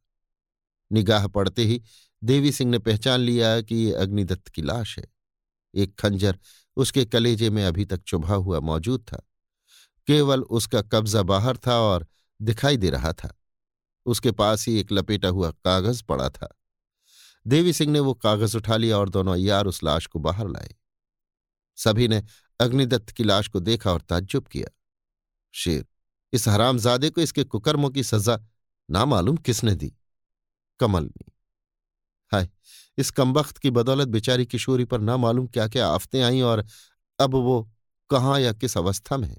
निगाह 0.91 1.27
पड़ते 1.27 1.63
ही 1.65 1.81
देवी 2.23 2.51
सिंह 2.51 2.71
ने 2.71 2.79
पहचान 2.79 3.19
लिया 3.19 3.61
कि 3.61 3.75
ये 3.75 3.93
अग्निदत्त 3.93 4.47
की 4.47 4.61
लाश 4.61 4.99
है। 4.99 5.07
एक 5.75 5.95
खंजर 5.99 6.39
उसके 6.77 7.05
कलेजे 7.05 7.49
में 7.49 7.65
अभी 7.65 7.85
तक 7.85 8.01
चुभा 8.01 8.35
हुआ 8.35 8.59
मौजूद 8.59 9.01
था। 9.01 9.17
केवल 10.07 10.41
उसका 10.41 10.81
कब्जा 10.81 11.21
बाहर 11.21 11.57
था 11.57 11.79
और 11.79 12.07
दिखाई 12.41 12.77
दे 12.77 12.89
रहा 12.89 13.13
था। 13.13 13.33
उसके 14.05 14.31
पास 14.31 14.67
ही 14.67 14.79
एक 14.79 14.91
लपेटा 14.91 15.27
हुआ 15.27 15.51
कागज़ 15.51 16.03
पड़ा 16.03 16.29
था। 16.29 16.55
देवी 17.47 17.73
सिंह 17.73 17.91
ने 17.91 17.99
वो 17.99 18.13
कागज़ 18.13 18.57
उठा 18.57 18.77
लिया 18.77 18.97
और 18.97 19.09
दोनों 19.09 19.35
यार 19.35 19.65
उस 19.65 19.83
लाश 19.83 20.05
को 20.05 20.19
बाहर 20.19 20.49
लाए। 20.49 20.75
सभी 21.77 22.07
ने 22.07 22.23
अग्निदत्त 22.59 23.09
की 23.09 23.23
लाश 23.23 23.47
को 23.47 23.59
देखा 23.59 23.91
और 23.91 24.01
ताज्जुब 24.01 24.47
किया। 24.47 24.67
शेर, 25.53 25.85
इस 26.33 26.47
हरामजादे 26.47 27.09
को 27.09 27.21
इसके 27.21 27.43
कुकर्मों 27.43 27.89
की 27.89 28.03
सजा 28.03 28.39
ना 28.89 29.05
मालूम 29.05 29.37
किसने 29.37 29.75
दी? 29.75 29.93
कमलनी 30.79 31.31
हाय, 32.31 32.49
इस 32.97 33.11
कमबख्त 33.11 33.57
की 33.57 33.69
बदौलत 33.69 34.07
बेचारी 34.07 34.45
किशोरी 34.45 34.85
पर 34.85 34.99
ना 34.99 35.17
मालूम 35.17 35.47
क्या 35.47 35.67
क्या 35.67 35.87
आफतें 35.87 36.21
आईं 36.21 36.41
और 36.41 36.65
अब 37.19 37.35
वो 37.35 37.61
कहाँ 38.09 38.39
या 38.39 38.53
किस 38.53 38.77
अवस्था 38.77 39.17
में 39.17 39.27
है? 39.27 39.37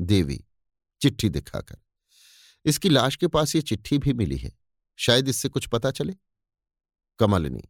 देवी, 0.00 0.44
चिट्ठी 1.00 1.28
दिखाकर। 1.28 1.76
इसकी 2.64 2.88
लाश 2.88 3.16
के 3.16 3.26
पास 3.26 3.56
ये 3.56 3.62
चिट्ठी 3.62 3.98
भी 3.98 4.12
मिली 4.12 4.36
है। 4.36 4.52
शायद 4.98 5.28
इससे 5.28 5.48
कुछ 5.48 5.66
पता 5.66 5.90
चले। 5.90 6.14
कमलिनी 7.18 7.62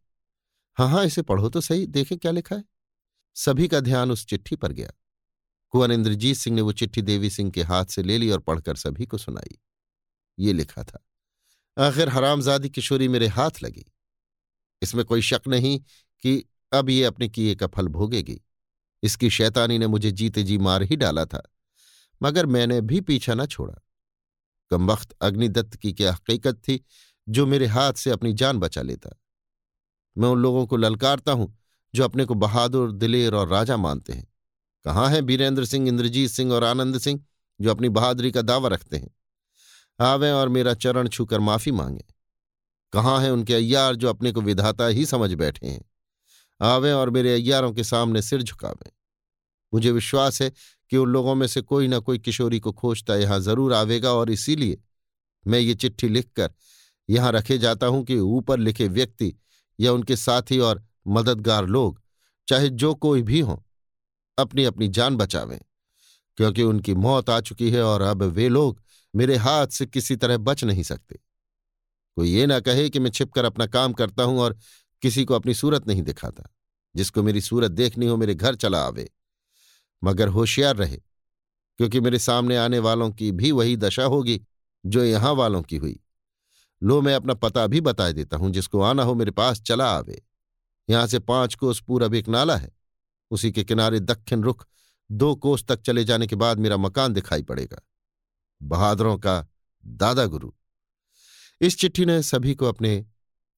हाँ 0.77 0.89
हाँ 0.89 1.05
इसे 1.05 1.21
पढ़ो 1.21 1.49
तो 1.49 1.61
सही, 1.61 1.87
देखे 1.87 2.15
क्या 2.15 2.31
लिखा 2.31 2.55
है। 2.55 2.63
सभी 3.35 3.67
का 3.67 3.79
ध्यान 3.79 4.11
उस 4.11 4.25
चिट्ठी 4.25 4.55
पर 4.55 4.71
गया। 4.71 4.91
कुंवर 5.73 5.91
इंद्रजीत 5.91 6.37
सिंह 6.37 6.55
ने 6.55 6.61
वो 6.61 6.71
चिट्ठी 6.73 7.01
देवी 7.01 7.29
सिंह 7.29 7.51
के 7.51 7.63
हाथ 7.63 7.85
से 7.85 8.03
ले 8.03 8.17
ली 8.17 8.29
और 8.29 8.39
पढ़कर 8.39 8.75
सभी 8.75 9.05
को 9.05 9.17
सुनाई। 9.17 9.57
ये 10.37 10.53
लिखा 10.53 10.83
था, 10.83 10.99
आखिर 11.77 12.09
हरामजादी 12.09 12.69
किशोरी 12.69 13.07
मेरे 13.07 13.27
हाथ 13.29 13.63
लगी। 13.63 13.85
इसमें 14.81 15.03
कोई 15.05 15.21
शक 15.21 15.47
नहीं 15.47 15.79
कि 16.23 16.43
अब 16.71 16.89
ये 16.89 17.03
अपने 17.03 17.27
किए 17.29 17.55
का 17.55 17.67
फल 17.67 17.87
भोगेगी। 17.89 18.39
इसकी 19.03 19.29
शैतानी 19.29 19.77
ने 19.77 19.87
मुझे 19.87 20.11
जीते 20.11 20.43
जी 20.43 20.57
मार 20.59 20.83
ही 20.83 20.95
डाला 20.95 21.25
था, 21.25 21.41
मगर 22.21 22.45
मैंने 22.45 22.79
भी 22.83 23.01
पीछा 23.01 23.33
न 23.33 23.45
छोड़ा। 23.45 23.75
कम 24.71 24.87
वक्त 24.87 25.15
अग्निदत्त 25.21 25.75
की 25.75 25.93
क्या 25.93 26.13
हकीकत 26.13 26.57
थी 26.57 26.79
जो 27.27 27.45
मेरे 27.45 27.65
हाथ 27.67 27.93
से 27.93 28.11
अपनी 28.11 28.33
जान 28.33 28.59
बचा 28.59 28.81
लेता? 28.81 29.09
मैं 30.15 30.29
उन 30.29 30.39
लोगों 30.39 30.65
को 30.67 30.77
ललकारता 30.77 31.31
हूँ 31.31 31.53
जो 31.95 32.03
अपने 32.03 32.25
को 32.25 32.33
बहादुर, 32.33 32.91
दिलेर 32.91 33.35
और 33.35 33.47
राजा 33.47 33.77
मानते 33.77 34.13
हैं। 34.13 34.27
कहाँ 34.85 35.09
हैं 35.09 35.25
बीरेंद्र 35.25 35.65
सिंह, 35.65 35.87
इंद्रजीत 35.87 36.31
सिंह 36.31 36.53
और 36.53 36.63
आनंद 36.63 36.97
सिंह, 36.97 37.23
जो 37.61 37.71
अपनी 37.71 37.89
बहादुरी 37.89 38.31
का 38.31 38.41
दावा 38.41 38.69
रखते 38.69 38.97
हैं? 38.97 39.15
आवें 39.99 40.31
और 40.31 40.49
मेरा 40.49 40.73
चरण 40.73 41.07
छूकर 41.07 41.39
माफ़ी 41.39 41.71
मांगे। 41.71 42.05
कहाँ 42.93 43.19
हैं 43.21 43.31
उनके 43.31 43.53
अय्यार 43.53 43.95
जो 43.95 44.09
अपने 44.09 44.31
को 44.31 44.41
विधाता 44.41 44.87
ही 44.87 45.05
समझ 45.05 45.33
बैठे 45.33 45.67
हैं? 45.67 45.81
आवें 46.61 46.93
और 46.93 47.09
मेरे 47.09 47.33
अय्यारों 47.33 47.71
के 47.73 47.83
सामने 47.83 48.21
सिर 48.21 48.41
झुकावें। 48.41 48.91
मुझे 49.73 49.91
विश्वास 49.91 50.41
है 50.41 50.51
कि 50.91 50.97
उन 50.97 51.09
लोगों 51.09 51.35
में 51.35 51.47
से 51.47 51.61
कोई 51.61 51.87
ना 51.87 51.99
कोई 51.99 52.19
किशोरी 52.19 52.59
को 52.59 52.71
खोजता 52.71 53.15
यहाँ 53.15 53.39
ज़रूर 53.39 53.73
आवेगा 53.73 54.11
और 54.11 54.31
इसीलिए 54.31 54.77
मैं 55.47 55.59
ये 55.59 55.75
चिट्ठी 55.75 56.09
लिखकर 56.09 56.51
यहाँ 57.09 57.31
रखे 57.31 57.57
जाता 57.57 57.87
हूँ 57.87 58.03
कि 58.03 58.19
ऊपर 58.19 58.59
लिखे 58.59 58.87
व्यक्ति 58.87 59.33
या 59.79 59.93
उनके 59.93 60.15
साथी 60.15 60.59
और 60.59 60.83
मददगार 61.07 61.65
लोग, 61.65 62.01
चाहे 62.47 62.69
जो 62.69 62.95
कोई 62.95 63.21
भी 63.21 63.39
हों 63.39 63.57
अपनी 64.37 64.63
अपनी 64.63 64.87
जान 64.87 65.15
बचावें। 65.15 65.59
क्योंकि 66.37 66.63
उनकी 66.63 66.93
मौत 66.93 67.29
आ 67.29 67.39
चुकी 67.39 67.71
है 67.71 67.83
और 67.83 68.01
अब 68.01 68.23
वे 68.23 68.49
लोग 68.49 68.81
मेरे 69.15 69.35
हाथ 69.35 69.67
से 69.67 69.85
किसी 69.85 70.15
तरह 70.15 70.37
बच 70.37 70.63
नहीं 70.63 70.83
सकते। 70.83 71.19
कोई 72.15 72.29
ये 72.29 72.45
ना 72.45 72.59
कहे 72.59 72.89
कि 72.89 72.99
मैं 72.99 73.09
छिपकर 73.09 73.45
अपना 73.45 73.65
काम 73.65 73.93
करता 73.93 74.23
हूँ 74.23 74.39
और 74.39 74.57
किसी 75.01 75.25
को 75.25 75.33
अपनी 75.33 75.53
सूरत 75.53 75.87
नहीं 75.87 76.01
दिखाता, 76.01 76.43
जिसको 76.95 77.23
मेरी 77.23 77.41
सूरत 77.41 77.71
देखनी 77.71 78.07
हो 78.07 78.17
मेरे 78.17 78.35
घर 78.35 78.55
चला 78.55 78.81
आवे। 78.81 79.09
मगर 80.03 80.27
होशियार 80.27 80.75
रहे, 80.75 80.97
क्योंकि 81.77 81.99
मेरे 81.99 82.19
सामने 82.19 82.57
आने 82.57 82.79
वालों 82.79 83.11
की 83.11 83.31
भी 83.31 83.51
वही 83.51 83.77
दशा 83.77 84.03
होगी 84.03 84.41
जो 84.85 85.03
यहाँ 85.03 85.33
वालों 85.33 85.61
की 85.61 85.77
हुई। 85.77 85.99
लो, 86.83 87.01
मैं 87.01 87.15
अपना 87.15 87.33
पता 87.33 87.67
भी 87.67 87.81
बता 87.81 88.11
देता 88.11 88.37
हूँ 88.37 88.51
जिसको 88.51 88.81
आना 88.81 89.03
हो 89.03 89.15
मेरे 89.15 89.31
पास 89.31 89.61
चला 89.61 89.97
आवे। 89.97 90.24
यहाँ 90.89 91.07
से 91.07 91.19
पाँच 91.19 91.55
कोस 91.55 91.81
पूरब 91.81 92.13
एक 92.13 92.27
नाला 92.27 92.57
है। 92.57 92.71
उसी 93.31 93.51
के 93.51 93.63
किनारे 93.63 93.99
दक्षिण 93.99 94.41
रुख, 94.41 94.67
दो 95.11 95.35
कोस 95.35 95.65
तक 95.65 95.81
चले 95.81 96.03
जाने 96.03 96.27
के 96.27 96.35
बाद 96.35 96.59
मेरा 96.59 96.77
मकान 96.77 97.13
दिखाई 97.13 97.43
पड़ेगा। 97.43 97.81
बहादुरों 98.63 99.17
का 99.17 99.47
दादा 99.85 100.25
गुरु। 100.25 100.51
इस 101.61 101.77
चिट्ठी 101.77 102.05
ने 102.05 102.23
सभी 102.23 102.55
को 102.55 102.65
अपने 102.65 103.05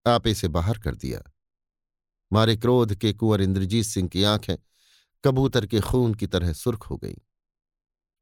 आपे 0.08 0.34
से 0.34 0.48
बाहर 0.48 0.78
कर 0.78 0.96
दिया। 0.96 1.34
मारे 2.34 2.58
क्रोध 2.58 2.96
के 2.96 3.14
कुंवर 3.14 3.42
इंद्रजीत 3.42 3.86
सिंह 3.86 4.10
की 4.10 4.24
आँखें 4.24 4.58
कबूतर 5.26 5.66
के 5.66 5.80
खून 5.80 6.14
की 6.14 6.28
तरह 6.28 6.54
सुर्ख 6.54 6.84
हो 6.84 6.98
गईं। 6.98 7.16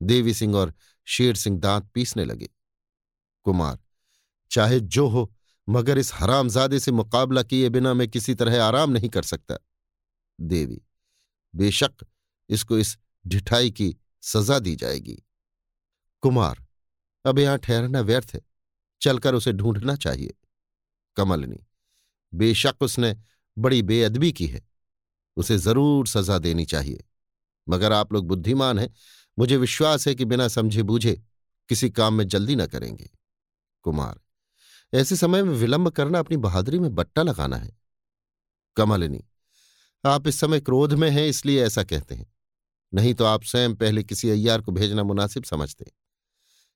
देवी 0.02 0.34
सिंह 0.34 0.56
और 0.56 0.74
शेर 1.06 1.36
सिंह 1.36 1.60
दांत 1.60 1.90
पीसने 1.94 2.26
लगे। 2.26 2.50
कुमार, 3.44 3.80
चाहे 4.52 4.80
जो 4.80 5.08
हो 5.08 5.36
मगर 5.70 5.98
इस 5.98 6.14
हरामजादे 6.14 6.80
से 6.80 6.92
मुकाबला 6.92 7.44
किए 7.44 7.70
बिना 7.70 7.94
मैं 7.94 8.08
किसी 8.08 8.36
तरह 8.36 8.64
आराम 8.64 8.92
नहीं 8.92 9.10
कर 9.10 9.24
सकता। 9.24 9.58
देवी, 10.42 10.82
बेशक 11.56 12.06
इसको 12.50 12.78
इस 12.78 12.98
ढिठाई 13.28 13.72
की 13.72 13.96
सजा 14.22 14.60
दी 14.60 14.76
जाएगी। 14.76 15.24
कुमार, 16.22 16.66
अब 17.26 17.40
यहाँ 17.40 17.58
ठहरना 17.58 18.02
व्यर्थ 18.02 18.32
है। 18.34 18.42
चलकर 19.02 19.36
उसे 19.36 19.54
ढूंढना 19.54 19.96
चाहिए। 19.96 20.34
कमलनी, 21.16 21.60
बेशक 22.34 22.76
उसने 22.82 23.16
बड़ी 23.58 23.82
बेअदबी 23.82 24.32
की 24.32 24.48
है। 24.48 24.62
उसे 25.38 25.58
ज़रूर 25.58 26.08
सजा 26.08 26.38
देनी 26.38 26.66
चाहिए। 26.66 27.04
मगर 27.70 27.92
आप 27.92 28.14
लोग 28.14 28.28
बुद्धिमान 28.28 28.80
हैं। 28.80 28.94
मुझे 29.40 29.58
विश्वास 29.58 30.08
है 30.08 30.16
कि 30.16 30.26
बिना 30.26 30.48
समझे 30.48 30.84
बूझे 30.84 31.22
किसी 31.70 31.90
काम 31.90 32.14
में 32.14 32.28
जल्दी 32.28 32.56
न 32.56 32.66
करेंगे। 32.66 33.10
कुमार 33.82 34.20
ऐसे 34.94 35.16
समय 35.16 35.44
में 35.44 35.54
विलंब 35.54 35.90
करना 35.90 36.20
अपनी 36.20 36.38
बहादुरी 36.38 36.80
में 36.80 36.96
बट्टा 36.96 37.24
लगाना 37.24 37.58
है। 37.58 37.78
कमलिनी, 38.76 39.26
आप 40.06 40.28
इस 40.28 40.40
समय 40.40 40.60
क्रोध 40.60 40.94
में 40.94 41.10
हैं, 41.10 41.28
इसलिए 41.28 41.66
ऐसा 41.66 41.84
कहते 41.84 42.16
हैं। 42.16 42.34
नहीं 42.94 43.14
तो 43.14 43.26
आप 43.26 43.44
स्वयं 43.44 43.76
पहले 43.76 44.04
किसी 44.04 44.30
अय्यार 44.30 44.62
को 44.62 44.72
भेजना 44.72 45.04
मुनासिब 45.04 45.44
समझते। 45.44 45.92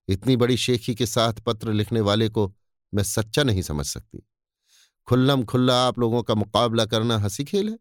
इतनी 0.07 0.35
बड़ी 0.35 0.57
शेखी 0.57 0.95
के 0.95 1.05
साथ 1.05 1.33
पत्र 1.33 1.73
लिखने 1.73 2.01
वाले 2.01 2.29
को 2.29 2.55
मैं 2.93 3.03
सच्चा 3.03 3.43
नहीं 3.43 3.61
समझ 3.61 3.85
सकती। 3.85 4.27
खुल्लम 5.07 5.43
खुल्ला 5.43 5.87
आप 5.87 5.99
लोगों 5.99 6.23
का 6.23 6.35
मुकाबला 6.35 6.85
करना 6.85 7.17
हँसी 7.17 7.43
खेल 7.43 7.69
है। 7.69 7.79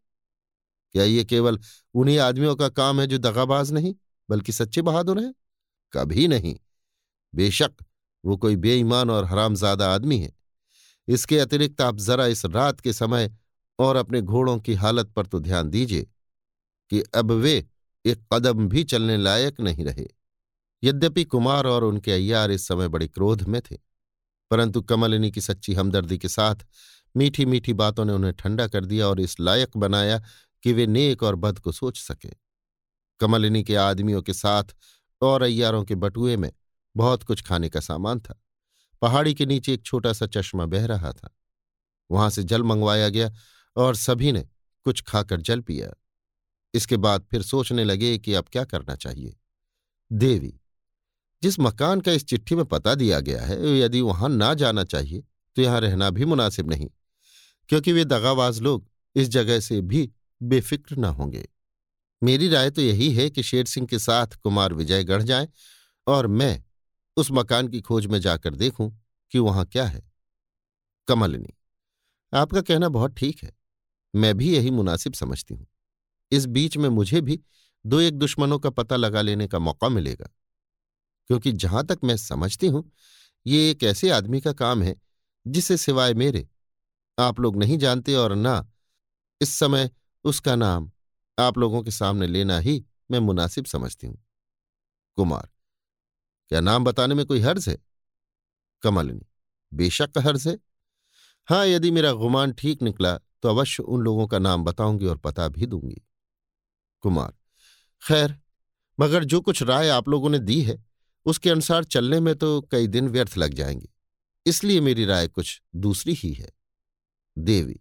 क्या 0.92 1.04
ये 1.04 1.24
केवल 1.24 1.60
उन्हीं 1.94 2.18
आदमियों 2.18 2.56
का 2.56 2.68
काम 2.68 3.00
है 3.00 3.06
जो 3.06 3.18
दगाबाज 3.18 3.72
नहीं, 3.72 3.94
बल्कि 4.30 4.52
सच्चे 4.52 4.82
बहादुर 4.82 5.20
हैं? 5.20 5.34
कभी 5.92 6.28
नहीं। 6.28 6.56
बेशक 7.34 7.72
वो 8.24 8.36
कोई 8.36 8.56
बेईमान 8.56 9.10
और 9.10 9.24
हरामजादा 9.24 9.92
आदमी 9.94 10.18
है। 10.18 10.32
इसके 11.08 11.38
अतिरिक्त 11.38 11.80
आप 11.80 11.96
जरा 11.98 12.26
इस 12.26 12.44
रात 12.46 12.80
के 12.80 12.92
समय 12.92 13.30
और 13.78 13.96
अपने 13.96 14.20
घोड़ों 14.22 14.58
की 14.58 14.74
हालत 14.74 15.12
पर 15.16 15.26
तो 15.26 15.40
ध्यान 15.40 15.70
दीजिए 15.70 16.06
कि 16.90 17.02
अब 17.14 17.32
वे 17.32 17.56
एक 18.04 18.24
कदम 18.32 18.68
भी 18.68 18.84
चलने 18.84 19.16
लायक 19.16 19.60
नहीं 19.60 19.84
रहे। 19.84 20.06
यद्यपि 20.82 21.24
कुमार 21.24 21.66
और 21.66 21.84
उनके 21.84 22.12
अय्यार 22.12 22.50
इस 22.50 22.66
समय 22.68 22.88
बड़े 22.88 23.08
क्रोध 23.08 23.42
में 23.42 23.60
थे, 23.60 23.76
परंतु 24.50 24.82
कमलिनी 24.82 25.30
की 25.30 25.40
सच्ची 25.40 25.74
हमदर्दी 25.74 26.18
के 26.18 26.28
साथ 26.28 26.66
मीठी 27.14 27.44
मीठी 27.46 27.72
बातों 27.72 28.04
ने 28.04 28.12
उन्हें 28.12 28.32
ठंडा 28.34 28.66
कर 28.66 28.84
दिया 28.84 29.08
और 29.08 29.20
इस 29.20 29.38
लायक 29.40 29.76
बनाया 29.76 30.22
कि 30.64 30.72
वे 30.72 30.86
नेक 30.86 31.22
और 31.22 31.36
बद 31.36 31.58
को 31.58 31.72
सोच 31.72 31.98
सके। 31.98 32.28
कमलिनी 33.20 33.62
के 33.64 33.76
आदमियों 33.76 34.22
के 34.22 34.34
साथ 34.34 34.74
और 35.20 35.42
अय्यारों 35.42 35.84
के 35.84 35.94
बटुए 35.96 36.36
में 36.36 36.50
बहुत 36.94 37.22
कुछ 37.22 37.42
खाने 37.42 37.68
का 37.68 37.80
सामान 37.80 38.20
था। 38.20 38.40
पहाड़ी 39.02 39.34
के 39.34 39.46
नीचे 39.46 39.74
एक 39.74 39.82
छोटा 39.82 40.12
सा 40.12 40.26
चश्मा 40.26 40.66
बह 40.66 40.86
रहा 40.86 41.12
था। 41.12 41.34
वहाँ 42.10 42.30
से 42.30 42.42
जल 42.44 42.62
मंगवाया 42.62 43.08
गया 43.08 43.32
और 43.76 43.96
सभी 43.96 44.32
ने 44.32 44.46
कुछ 44.86 45.02
खाकर 45.02 45.40
जल 45.40 45.60
पिया। 45.60 45.90
इसके 46.74 46.96
बाद 46.96 47.26
फिर 47.30 47.42
सोचने 47.42 47.84
लगे 47.84 48.16
कि 48.18 48.34
अब 48.34 48.48
क्या 48.52 48.64
करना 48.64 48.94
चाहिए। 48.96 49.36
देवी, 50.10 50.52
जिस 51.42 51.58
मकान 51.60 52.00
का 52.00 52.12
इस 52.12 52.24
चिट्ठी 52.24 52.54
में 52.54 52.64
पता 52.64 52.94
दिया 52.94 53.20
गया 53.20 53.42
है, 53.42 53.78
यदि 53.78 54.00
वहाँ 54.00 54.28
ना 54.28 54.52
जाना 54.54 54.84
चाहिए 54.84 55.24
तो 55.56 55.62
यहाँ 55.62 55.80
रहना 55.80 56.10
भी 56.10 56.24
मुनासिब 56.24 56.70
नहीं, 56.70 56.88
क्योंकि 57.68 57.92
वे 57.92 58.04
दगाबाज 58.04 58.60
लोग 58.60 58.88
इस 59.16 59.28
जगह 59.28 59.60
से 59.60 59.80
भी 59.82 60.10
बेफिक्र 60.40 60.96
न 60.96 61.04
होंगे। 61.04 61.48
मेरी 62.22 62.48
राय 62.48 62.70
तो 62.70 62.82
यही 62.82 63.12
है 63.14 63.28
कि 63.30 63.42
शेर 63.42 63.66
सिंह 63.66 63.86
के 63.86 63.98
साथ 63.98 64.34
कुमार 64.34 64.72
विजयगढ़ 64.74 65.22
जाएँ 65.22 65.48
और 66.06 66.26
मैं 66.26 66.62
उस 67.18 67.28
मकान 67.30 67.68
की 67.68 67.80
खोज 67.80 68.06
में 68.06 68.20
जाकर 68.20 68.54
देखूँ 68.54 69.02
कि 69.30 69.38
वहाँ 69.38 69.66
क्या 69.66 69.86
है। 69.86 70.12
कमलनी, 71.08 71.54
आपका 72.32 72.60
कहना 72.60 72.88
बहुत 72.88 73.14
ठीक 73.14 73.42
है। 73.42 73.52
मैं 74.14 74.36
भी 74.36 74.56
यही 74.56 74.70
मुनासिब 74.70 75.12
समझती 75.12 75.54
हूँ। 75.54 75.66
इस 76.32 76.46
बीच 76.46 76.76
में 76.76 76.88
मुझे 76.88 77.20
भी 77.20 77.40
दो 77.86 78.00
एक 78.00 78.14
दुश्मनों 78.14 78.58
का 78.58 78.70
पता 78.70 78.96
लगा 78.96 79.22
लेने 79.22 79.48
का 79.48 79.58
मौका 79.58 79.88
मिलेगा। 79.88 80.30
क्योंकि 81.26 81.52
जहाँ 81.52 81.86
तक 81.86 81.98
मैं 82.04 82.16
समझती 82.16 82.66
हूँ, 82.66 82.92
ये 83.46 83.70
एक 83.70 83.84
ऐसे 83.84 84.10
आदमी 84.10 84.40
का 84.40 84.52
काम 84.52 84.82
है, 84.82 84.96
जिसे 85.46 85.76
सिवाय 85.76 86.14
मेरे, 86.14 86.48
आप 87.18 87.40
लोग 87.40 87.56
नहीं 87.56 87.78
जानते 87.78 88.14
और 88.14 88.34
ना 88.34 88.70
इस 89.42 89.58
समय 89.58 89.90
उसका 90.24 90.56
नाम 90.56 90.90
आप 91.38 91.58
लोगों 91.58 91.82
के 91.82 91.90
सामने 91.90 92.26
लेना 92.26 92.58
ही 92.58 92.84
मैं 93.10 93.18
मुनासिब 93.18 93.64
समझती 93.64 94.06
हूँ। 94.06 94.24
कुमार 95.16 95.48
क्या 96.48 96.60
नाम 96.60 96.84
बताने 96.84 97.14
में 97.14 97.26
कोई 97.26 97.40
हर्ज 97.40 97.68
है? 97.68 97.78
कमलिनी, 98.82 99.26
बेशक 99.74 100.18
हर्ज 100.18 100.48
है। 100.48 100.58
हाँ 101.48 101.66
यदि 101.66 101.90
मेरा 101.90 102.12
गुमान 102.12 102.52
ठीक 102.52 102.82
निकला 102.82 103.18
तो 103.42 103.48
अवश्य 103.48 103.82
उन 103.82 104.00
लोगों 104.00 104.26
का 104.26 104.38
नाम 104.38 104.64
बताऊँगी 104.64 105.06
और 105.06 105.16
पता 105.16 105.48
भी 105.48 105.66
दूँगी। 105.66 106.02
कुमार, 107.00 107.32
खैर, 108.08 108.38
मगर 109.00 109.24
जो 109.24 109.40
कुछ 109.40 109.62
राय 109.62 109.88
आप 109.88 110.08
लोगों 110.08 110.30
ने 110.30 110.38
दी 110.38 110.62
है, 110.62 110.84
उसके 111.26 111.50
अनुसार 111.50 111.84
चलने 111.84 112.20
में 112.20 112.34
तो 112.34 112.60
कई 112.62 112.86
दिन 112.86 113.08
व्यर्थ 113.08 113.36
लग 113.38 113.54
जाएँगे। 113.54 113.88
इसलिए 114.46 114.80
मेरी 114.80 115.04
राय 115.04 115.28
कुछ 115.28 115.62
दूसरी 115.76 116.12
ही 116.12 116.32
है। 116.32 116.50
देवी, 117.38 117.80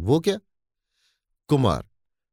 वो 0.00 0.20
क्या? 0.20 0.38
कुमार, 1.48 1.88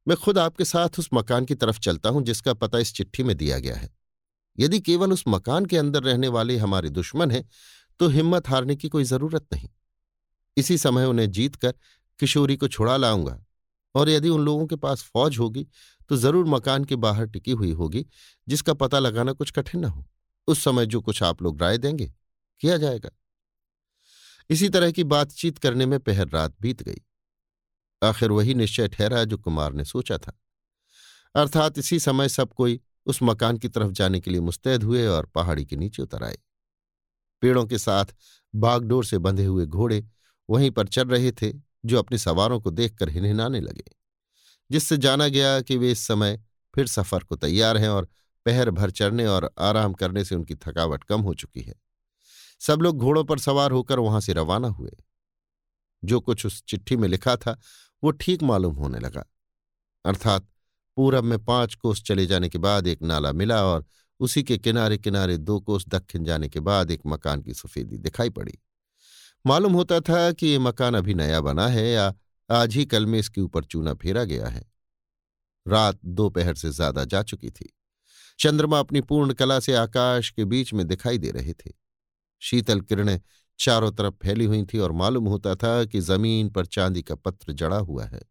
मैं 0.08 0.18
खुद 0.18 0.38
आपके 0.38 0.66
साथ 0.66 0.90
उस 1.00 1.10
मकान 1.14 1.46
की 1.46 1.56
तरफ़ 1.56 1.80
चलता 1.80 2.10
हूँ 2.10 2.24
जिसका 2.24 2.54
पता 2.54 2.80
इस 2.80 2.94
चिट्ठी 2.94 3.24
में 3.24 3.38
दिया 3.38 3.60
गया 3.60 3.76
है। 3.76 3.99
यदि 4.60 4.80
केवल 4.82 5.14
उस 5.14 5.24
मकान 5.28 5.66
के 5.66 5.78
अंदर 5.78 6.04
रहने 6.04 6.28
वाले 6.30 6.58
हमारे 6.58 6.90
दुश्मन 6.92 7.32
हैं 7.32 7.48
तो 8.00 8.08
हिम्मत 8.10 8.50
हारने 8.50 8.76
की 8.76 8.90
कोई 8.90 9.04
ज़रूरत 9.06 9.46
नहीं। 9.54 9.70
इसी 10.58 10.78
समय 10.78 11.06
उन्हें 11.06 11.30
जीतकर 11.32 11.74
किशोरी 12.20 12.58
को 12.58 12.68
छुड़ा 12.68 12.96
लाऊँगा, 12.98 13.40
और 13.96 14.10
यदि 14.10 14.30
उन 14.30 14.46
लोगों 14.46 14.66
के 14.68 14.76
पास 14.78 15.04
फौज 15.04 15.38
होगी 15.38 15.68
तो 16.10 16.16
ज़रूर 16.18 16.46
मकान 16.48 16.86
के 16.86 16.96
बाहर 16.98 17.26
टिकी 17.28 17.52
हुई 17.54 17.72
होगी, 17.74 18.06
जिसका 18.48 18.74
पता 18.76 19.00
लगाना 19.00 19.34
कुछ 19.34 19.52
कठिन 19.52 19.82
न 19.82 19.86
हो। 19.86 20.06
उस 20.48 20.64
समय 20.64 20.86
जो 20.86 21.02
कुछ 21.02 21.22
आप 21.24 21.42
लोग 21.42 21.62
राय 21.62 21.78
देंगे, 21.78 22.12
किया 22.62 22.78
जाएगा। 22.78 23.10
इसी 24.50 24.70
तरह 24.70 24.92
की 24.92 25.04
बातचीत 25.06 25.58
करने 25.58 25.86
में 25.86 26.00
पहर 26.00 26.28
रात 26.30 26.56
बीत 26.62 26.82
गई। 26.84 27.02
आखिर 28.02 28.32
वही 28.32 28.54
निश्चय 28.56 28.88
ठहरा 28.88 29.24
जो 29.24 29.38
कुमार 29.38 29.74
ने 29.74 29.86
सोचा 29.86 30.18
था। 30.18 30.40
अर्थात 31.36 31.78
इसी 31.78 32.00
समय 32.00 32.30
सब 32.30 32.54
कोई 32.54 32.80
उस 33.06 33.20
मकान 33.24 33.58
की 33.58 33.70
तरफ़ 33.70 33.92
जाने 33.92 34.20
के 34.20 34.32
लिए 34.32 34.42
मुस्तैद 34.42 34.84
हुए 34.84 35.06
और 35.08 35.26
पहाड़ी 35.26 35.66
के 35.66 35.76
नीचे 35.76 36.02
उतर 36.04 36.24
आए। 36.24 36.38
पेड़ों 37.42 37.66
के 37.66 37.78
साथ 37.78 38.06
बागडोर 38.56 39.06
से 39.06 39.18
बंधे 39.18 39.46
हुए 39.46 39.66
घोड़े 39.66 40.06
वहीं 40.50 40.72
पर 40.72 40.88
चल 40.88 41.08
रहे 41.08 41.32
थे, 41.32 41.54
जो 41.86 42.00
अपने 42.00 42.18
सवारों 42.18 42.60
को 42.62 42.72
देखकर 42.72 43.10
हिनहिनाने 43.10 43.60
लगे, 43.60 43.84
जिससे 44.72 44.98
जाना 44.98 45.28
गया 45.28 45.62
कि 45.62 45.78
वे 45.78 45.92
इस 45.92 46.00
समय 46.00 46.44
फिर 46.76 46.88
सफ़र 46.88 47.20
को 47.20 47.36
तैयार 47.36 47.78
हैं 47.78 47.90
और 47.90 48.08
पहर 48.46 48.72
भर 48.72 48.92
चढ़ने 48.92 49.26
और 49.26 49.54
आराम 49.60 49.94
करने 49.94 50.26
से 50.26 50.36
उनकी 50.36 50.56
थकावट 50.56 51.04
कम 51.04 51.22
हो 51.22 51.34
चुकी 51.34 51.62
है। 51.62 51.76
सब 52.60 52.82
लोग 52.82 52.98
घोड़ों 52.98 53.24
पर 53.24 53.40
सवार 53.40 53.72
होकर 53.72 54.00
वहाँ 54.00 54.22
से 54.22 54.34
रवाना 54.34 54.68
हुए। 54.68 54.92
जो 56.04 56.20
कुछ 56.20 56.46
उस 56.46 56.64
चिट्ठी 56.64 56.96
में 56.96 57.08
लिखा 57.08 57.36
था, 57.36 57.60
वो 58.04 58.12
ठीक 58.12 58.44
मालूम 58.44 58.76
होने 58.76 59.00
लगा। 59.00 59.26
अर्थात 60.06 60.48
पूरब 61.00 61.24
में 61.24 61.46
पाँच 61.46 61.76
कोस 61.76 62.04
चले 62.04 62.26
जाने 62.26 62.50
के 62.50 62.58
बाद 62.58 62.88
एक 62.88 63.02
नाला 63.02 63.32
मिला 63.32 63.66
और 63.66 63.86
उसी 64.20 64.44
के 64.44 64.58
किनारे 64.58 64.98
किनारे 64.98 65.38
दो 65.38 65.60
कोस 65.60 65.88
दक्षिण 65.88 66.24
जाने 66.24 66.50
के 66.50 66.60
बाद 66.60 66.92
एक 66.92 67.02
मकान 67.08 67.42
की 67.42 67.54
सफेदी 67.54 67.98
दिखाई 67.98 68.30
पड़ी। 68.30 68.58
मालूम 69.48 69.74
होता 69.74 70.00
था 70.00 70.32
कि 70.32 70.48
ये 70.48 70.60
मकान 70.60 70.94
अभी 70.94 71.14
नया 71.14 71.42
बना 71.42 71.68
है 71.68 71.90
या 71.90 72.14
आज 72.52 72.76
ही 72.76 72.86
कल 72.86 73.06
में 73.06 73.20
इसके 73.20 73.42
ऊपर 73.42 73.64
चूना 73.64 73.94
फेरा 73.94 74.24
गया 74.24 74.48
है। 74.48 74.72
रात 75.68 76.00
दोपहर 76.06 76.56
से 76.56 76.70
ज़्यादा 76.70 77.06
जा 77.06 77.24
चुकी 77.24 77.50
थी। 77.50 77.74
चंद्रमा 78.40 78.80
अपनी 78.80 79.02
पूर्ण 79.02 79.34
कला 79.34 79.60
से 79.60 79.74
आकाश 79.74 80.30
के 80.30 80.46
बीच 80.46 80.74
में 80.74 80.88
दिखाई 80.88 81.18
दे 81.18 81.32
रहे 81.32 81.54
थे। 81.54 81.72
शीतल 82.40 82.82
किरणें 82.82 83.22
चारों 83.60 83.92
तरफ़ 83.92 84.14
फैली 84.14 84.46
हुई 84.46 84.66
थी 84.66 84.80
और 84.80 84.92
मालूम 84.92 85.28
होता 85.28 85.56
था 85.56 85.86
कि 85.86 86.00
ज़मीन 86.00 86.50
पर 86.50 86.66
चांदी 86.66 87.02
का 87.02 87.16
पत्र 87.16 87.54
जड़ा 87.54 87.78
हुआ 87.78 88.06
है। 88.06 88.22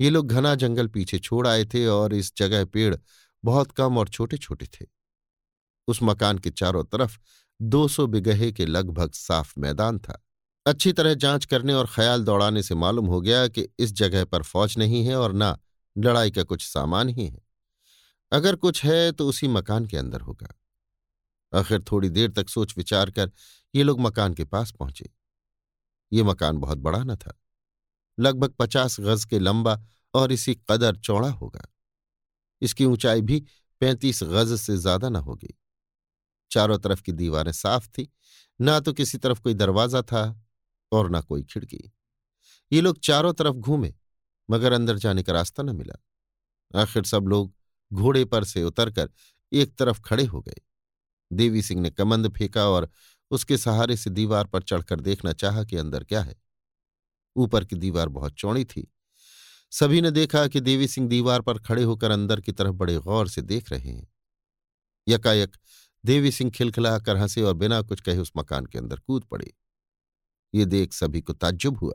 ये 0.00 0.10
लोग 0.10 0.28
घना 0.28 0.54
जंगल 0.54 0.86
पीछे 0.86 1.18
छोड़ 1.18 1.48
आए 1.48 1.64
थे 1.64 1.86
और 1.86 2.14
इस 2.14 2.36
जगह 2.36 2.64
पेड़ 2.64 2.96
बहुत 3.44 3.72
कम 3.72 3.98
और 3.98 4.08
छोटे 4.08 4.36
छोटे 4.36 4.66
थे। 4.66 4.86
उस 5.88 5.98
मकान 6.02 6.38
के 6.38 6.50
चारों 6.50 6.84
तरफ़ 6.84 7.18
200 7.62 8.06
बिगहे 8.06 8.52
के 8.52 8.66
लगभग 8.66 9.12
साफ़ 9.12 9.52
मैदान 9.58 9.98
था। 9.98 10.22
अच्छी 10.66 10.92
तरह 10.92 11.14
जाँच 11.14 11.44
करने 11.44 11.74
और 11.74 11.86
ख्याल 11.86 12.24
दौड़ाने 12.24 12.62
से 12.62 12.74
मालूम 12.74 13.06
हो 13.06 13.20
गया 13.20 13.48
कि 13.48 13.68
इस 13.78 13.92
जगह 13.92 14.24
पर 14.24 14.42
फौज 14.42 14.78
नहीं 14.78 15.06
है 15.06 15.16
और 15.16 15.32
ना 15.32 15.58
लड़ाई 15.98 16.30
का 16.30 16.42
कुछ 16.42 16.62
सामान 16.62 17.08
ही 17.08 17.26
है। 17.26 17.42
अगर 18.32 18.56
कुछ 18.56 18.84
है 18.84 19.12
तो 19.12 19.28
उसी 19.28 19.48
मकान 19.48 19.86
के 19.86 19.96
अंदर 19.96 20.20
होगा। 20.20 20.58
आखिर 21.58 21.82
थोड़ी 21.82 22.08
देर 22.08 22.30
तक 22.30 22.48
सोच 22.48 22.78
विचार 22.78 23.10
कर 23.10 23.30
ये 23.74 23.82
लोग 23.82 24.00
मकान 24.00 24.34
के 24.34 24.44
पास 24.44 24.72
पहुँचे। 24.72 25.10
ये 26.12 26.22
मकान 26.22 26.58
बहुत 26.58 26.78
बड़ा 26.78 27.04
न 27.04 27.16
था। 27.16 27.41
लगभग 28.18 28.54
पचास 28.58 29.00
गज 29.00 29.24
के 29.24 29.38
लंबा 29.38 29.80
और 30.14 30.32
इसी 30.32 30.54
कदर 30.70 30.96
चौड़ा 30.96 31.30
होगा। 31.30 31.68
इसकी 32.62 32.84
ऊंचाई 32.84 33.20
भी 33.20 33.44
पैंतीस 33.80 34.22
गज 34.22 34.60
से 34.60 34.76
ज़्यादा 34.76 35.08
न 35.08 35.16
होगी। 35.16 35.58
चारों 36.50 36.78
तरफ़ 36.78 37.02
की 37.02 37.12
दीवारें 37.12 37.52
साफ़ 37.52 37.88
थी। 37.88 38.12
ना 38.60 38.80
तो 38.80 38.92
किसी 38.92 39.18
तरफ़ 39.18 39.40
कोई 39.40 39.54
दरवाज़ा 39.54 40.02
था 40.02 40.42
और 40.92 41.10
ना 41.10 41.20
कोई 41.20 41.42
खिड़की। 41.42 41.92
ये 42.72 42.80
लोग 42.80 42.98
चारों 42.98 43.32
तरफ़ 43.32 43.54
घूमे, 43.54 43.94
मगर 44.50 44.72
अंदर 44.72 44.98
जाने 44.98 45.22
का 45.22 45.32
रास्ता 45.32 45.62
न 45.62 45.76
मिला। 45.76 45.98
आखिर 46.82 47.04
सब 47.04 47.24
लोग 47.28 47.54
घोड़े 47.92 48.24
पर 48.24 48.44
से 48.44 48.62
उतरकर 48.64 49.10
एक 49.52 49.76
तरफ़ 49.76 50.00
खड़े 50.00 50.24
हो 50.24 50.40
गए। 50.40 50.60
देवी 51.32 51.62
सिंह 51.62 51.80
ने 51.80 51.90
कमंद 51.90 52.32
फेंका 52.32 52.68
और 52.68 52.90
उसके 53.30 53.58
सहारे 53.58 53.96
से 53.96 54.10
दीवार 54.10 54.46
पर 54.46 54.62
चढ़कर 54.62 55.00
देखना 55.00 55.32
चाहा 55.32 55.64
कि 55.64 55.76
अंदर 55.76 56.04
क्या 56.04 56.22
है। 56.22 56.34
ऊपर 57.36 57.64
की 57.64 57.76
दीवार 57.76 58.08
बहुत 58.08 58.32
चौड़ी 58.32 58.64
थी। 58.64 58.92
सभी 59.70 60.00
ने 60.00 60.10
देखा 60.10 60.46
कि 60.46 60.60
देवी 60.60 60.88
सिंह 60.88 61.08
दीवार 61.08 61.40
पर 61.40 61.58
खड़े 61.58 61.82
होकर 61.82 62.10
अंदर 62.10 62.40
की 62.40 62.52
तरफ़ 62.52 62.70
बड़े 62.70 62.96
गौर 62.98 63.28
से 63.28 63.42
देख 63.42 63.70
रहे 63.70 63.90
हैं। 63.90 64.12
यकायक, 65.08 65.56
देवी 66.06 66.32
सिंह 66.32 66.50
खिलखिलाकर 66.50 67.16
हंसे 67.16 67.42
और 67.42 67.54
बिना 67.54 67.82
कुछ 67.82 68.00
कहे 68.00 68.18
उस 68.18 68.32
मकान 68.36 68.66
के 68.66 68.78
अंदर 68.78 68.96
कूद 68.96 69.24
पड़े। 69.24 69.54
ये 70.54 70.64
देख 70.64 70.92
सभी 70.92 71.20
को 71.20 71.32
ताज्जुब 71.32 71.78
हुआ। 71.78 71.94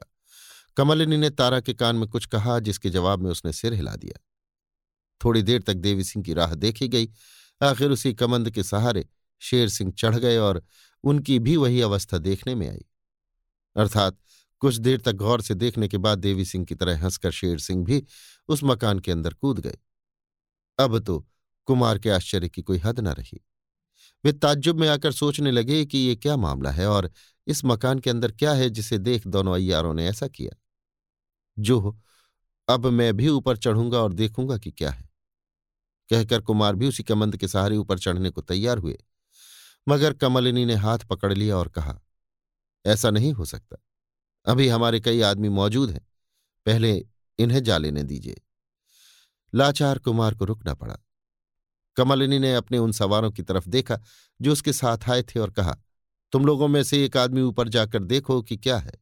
कमलिनी 0.77 1.17
ने 1.17 1.29
तारा 1.29 1.59
के 1.59 1.73
कान 1.73 1.95
में 1.95 2.09
कुछ 2.09 2.25
कहा, 2.25 2.59
जिसके 2.59 2.89
जवाब 2.89 3.19
में 3.19 3.31
उसने 3.31 3.53
सिर 3.53 3.73
हिला 3.73 3.95
दिया। 3.95 4.19
थोड़ी 5.23 5.43
देर 5.43 5.61
तक 5.61 5.73
देवी 5.73 6.03
सिंह 6.03 6.25
की 6.25 6.33
राह 6.33 6.55
देखी 6.55 6.87
गई। 6.87 7.09
आखिर 7.61 7.91
उसी 7.91 8.13
कमंद 8.13 8.51
के 8.51 8.63
सहारे 8.63 9.09
शेर 9.39 9.69
सिंह 9.69 9.93
चढ़ 9.97 10.15
गए 10.15 10.37
और 10.37 10.63
उनकी 11.03 11.39
भी 11.39 11.57
वही 11.57 11.81
अवस्था 11.81 12.17
देखने 12.17 12.55
में 12.55 12.69
आई। 12.69 12.85
अर्थात 13.75 14.17
कुछ 14.61 14.75
देर 14.75 15.01
तक 15.01 15.13
गौर 15.13 15.41
से 15.41 15.55
देखने 15.55 15.87
के 15.87 15.97
बाद 15.97 16.19
देवी 16.19 16.45
सिंह 16.45 16.65
की 16.65 16.75
तरह 16.75 17.03
हंसकर 17.03 17.31
शेर 17.31 17.59
सिंह 17.59 17.83
भी 17.85 18.03
उस 18.49 18.63
मकान 18.63 18.99
के 18.99 19.11
अंदर 19.11 19.33
कूद 19.33 19.59
गए। 19.59 19.77
अब 20.79 20.99
तो 20.99 21.25
कुमार 21.67 21.99
के 21.99 22.09
आश्चर्य 22.09 22.49
की 22.49 22.61
कोई 22.61 22.77
हद 22.77 22.99
न 22.99 23.07
रही। 23.07 23.41
वे 24.23 24.31
ताज्जुब 24.31 24.79
में 24.79 24.87
आकर 24.89 25.11
सोचने 25.11 25.51
लगे 25.51 25.85
कि 25.85 25.97
ये 25.97 26.15
क्या 26.15 26.37
मामला 26.37 26.71
है 26.71 26.87
और 26.87 27.11
इस 27.47 27.65
मकान 27.65 27.99
के 27.99 28.09
अंदर 28.09 28.31
क्या 28.31 28.53
है 28.53 28.69
जिसे 28.69 28.97
देख 28.97 29.27
दोनों 29.27 29.53
अयारों 29.55 29.93
ने 29.93 30.07
ऐसा 30.07 30.27
किया। 30.27 30.55
जो 31.57 31.97
अब 32.67 32.85
मैं 32.85 33.15
भी 33.17 33.29
ऊपर 33.29 33.57
चढ़ूँगा 33.57 33.99
और 33.99 34.13
देखूँगा 34.13 34.57
कि 34.57 34.71
क्या 34.71 34.91
है। 34.91 35.09
कहकर 36.09 36.41
कुमार 36.41 36.75
भी 36.75 36.87
उसी 36.87 37.03
कमंद 37.03 37.37
के 37.37 37.47
सहारे 37.47 37.77
ऊपर 37.77 37.99
चढ़ने 37.99 38.29
को 38.29 38.41
तैयार 38.41 38.77
हुए। 38.77 38.97
मगर 39.87 40.13
कमलिनी 40.13 40.65
ने 40.65 40.75
हाथ 40.75 40.99
पकड़ 40.99 41.33
लिया 41.33 41.57
और 41.57 41.67
कहा, 41.67 41.99
ऐसा 42.85 43.09
नहीं 43.09 43.33
हो 43.33 43.45
सकता। 43.45 43.77
अभी 44.47 44.67
हमारे 44.67 44.99
कई 44.99 45.21
आदमी 45.21 45.49
मौजूद 45.49 45.91
हैं। 45.91 46.07
पहले 46.65 47.07
इन्हें 47.39 47.63
जा 47.63 47.77
लेने 47.77 48.03
दीजिए। 48.03 48.41
लाचार 49.55 49.99
कुमार 49.99 50.35
को 50.35 50.45
रुकना 50.45 50.73
पड़ा। 50.73 50.97
कमलिनी 51.95 52.39
ने 52.39 52.55
अपने 52.55 52.77
उन 52.77 52.91
सवारों 52.91 53.31
की 53.31 53.43
तरफ़ 53.43 53.69
देखा, 53.69 53.99
जो 54.41 54.51
उसके 54.51 54.73
साथ 54.73 54.97
आए 55.09 55.23
थे 55.23 55.39
और 55.39 55.51
कहा, 55.51 55.77
तुम 56.31 56.45
लोगों 56.45 56.67
में 56.67 56.83
से 56.83 57.05
एक 57.05 57.17
आदमी 57.17 57.41
ऊपर 57.41 57.69
जाकर 57.69 58.03
देखो 58.03 58.41
कि 58.41 58.57
क्या 58.57 58.77
है। 58.77 58.93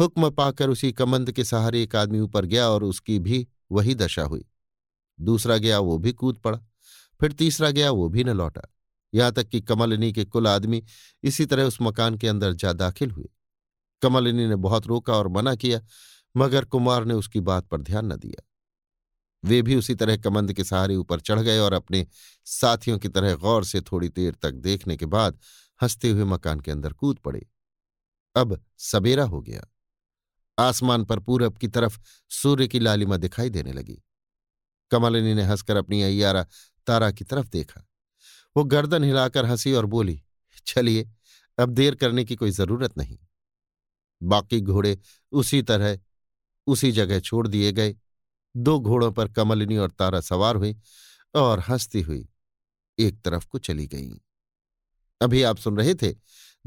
हुक्म 0.00 0.30
पाकर 0.30 0.70
उसी 0.70 0.92
कमंद 0.92 1.32
के 1.32 1.44
सहारे 1.44 1.82
एक 1.82 1.96
आदमी 1.96 2.20
ऊपर 2.20 2.44
गया 2.44 2.68
और 2.68 2.84
उसकी 2.84 3.18
भी 3.18 3.48
वही 3.72 3.94
दशा 3.94 4.22
हुई। 4.22 4.44
दूसरा 5.20 5.56
गया, 5.56 5.78
वो 5.78 5.98
भी 5.98 6.12
कूद 6.12 6.36
पड़ा। 6.36 6.58
फिर 7.20 7.32
तीसरा 7.32 7.70
गया, 7.70 7.90
वो 7.90 8.08
भी 8.08 8.24
न 8.24 8.30
लौटा। 8.30 8.62
यहाँ 9.14 9.32
तक 9.32 9.48
कि 9.48 9.60
कमलिनी 9.60 10.12
के 10.12 10.24
कुल 10.24 10.46
आदमी 10.46 10.84
इसी 11.22 11.46
तरह 11.46 11.64
उस 11.64 11.78
मकान 11.82 12.16
के 12.16 12.28
अंदर 12.28 12.52
जा 12.52 12.72
दाखिल 12.72 13.10
हुए। 13.10 13.28
कमलिनी 14.02 14.46
ने 14.46 14.56
बहुत 14.56 14.86
रोका 14.86 15.12
और 15.12 15.28
मना 15.28 15.54
किया, 15.54 15.80
मगर 16.36 16.64
कुमार 16.64 17.04
ने 17.04 17.14
उसकी 17.14 17.40
बात 17.40 17.66
पर 17.66 17.80
ध्यान 17.80 18.12
न 18.12 18.16
दिया। 18.16 18.42
वे 19.44 19.62
भी 19.62 19.76
उसी 19.76 19.94
तरह 19.94 20.16
कमंद 20.16 20.52
के 20.52 20.64
सहारे 20.64 20.96
ऊपर 20.96 21.20
चढ़ 21.20 21.40
गए 21.40 21.58
और 21.58 21.72
अपने 21.72 22.06
साथियों 22.44 22.98
की 22.98 23.08
तरह 23.08 23.34
गौर 23.34 23.64
से 23.64 23.80
थोड़ी 23.80 24.08
देर 24.08 24.34
तक 24.34 24.50
देखने 24.50 24.96
के 24.96 25.06
बाद 25.06 25.38
हँसते 25.82 26.10
हुए 26.10 26.24
मकान 26.24 26.60
के 26.60 26.70
अंदर 26.70 26.92
कूद 26.92 27.18
पड़े। 27.18 27.46
अब 28.36 28.64
सबेरा 28.78 29.24
हो 29.24 29.40
गया। 29.42 29.64
आसमान 30.58 31.04
पर 31.04 31.18
पूरब 31.18 31.56
की 31.56 31.68
तरफ़ 31.68 32.00
सूर्य 32.30 32.68
की 32.68 32.78
लालिमा 32.78 33.16
दिखाई 33.16 33.50
देने 33.50 33.72
लगी। 33.72 34.02
कमलिनी 34.90 35.34
ने 35.34 35.42
हंसकर 35.42 35.76
अपनी 35.76 36.02
अयारा 36.02 36.46
तारा 36.86 37.10
की 37.10 37.24
तरफ़ 37.24 37.46
देखा। 37.46 37.88
वो 38.56 38.64
गर्दन 38.64 39.04
हिलाकर 39.04 39.46
हँसी 39.46 39.72
और 39.72 39.86
बोली, 39.86 40.22
चलिए, 40.66 41.10
अब 41.58 41.68
देर 41.68 41.94
करने 41.94 42.24
की 42.24 42.36
कोई 42.36 42.50
ज़रूरत 42.50 42.98
नहीं। 42.98 43.18
बाकी 44.22 44.60
घोड़े 44.60 44.98
उसी 45.32 45.62
तरह, 45.62 45.98
उसी 46.66 46.92
जगह 46.92 47.20
छोड़ 47.20 47.48
दिए 47.48 47.72
गए। 47.72 47.96
दो 48.56 48.78
घोड़ों 48.80 49.12
पर 49.12 49.28
कमलिनी 49.28 49.76
और 49.76 49.90
तारा 49.90 50.20
सवार 50.20 50.56
हुई 50.56 50.76
और 51.34 51.60
हंसती 51.60 52.00
हुई 52.00 52.28
एक 52.98 53.22
तरफ़ 53.22 53.46
को 53.46 53.58
चली 53.58 53.86
गईं। 53.86 54.16
अभी 55.20 55.42
आप 55.42 55.58
सुन 55.58 55.76
रहे 55.76 55.94
थे 55.94 56.14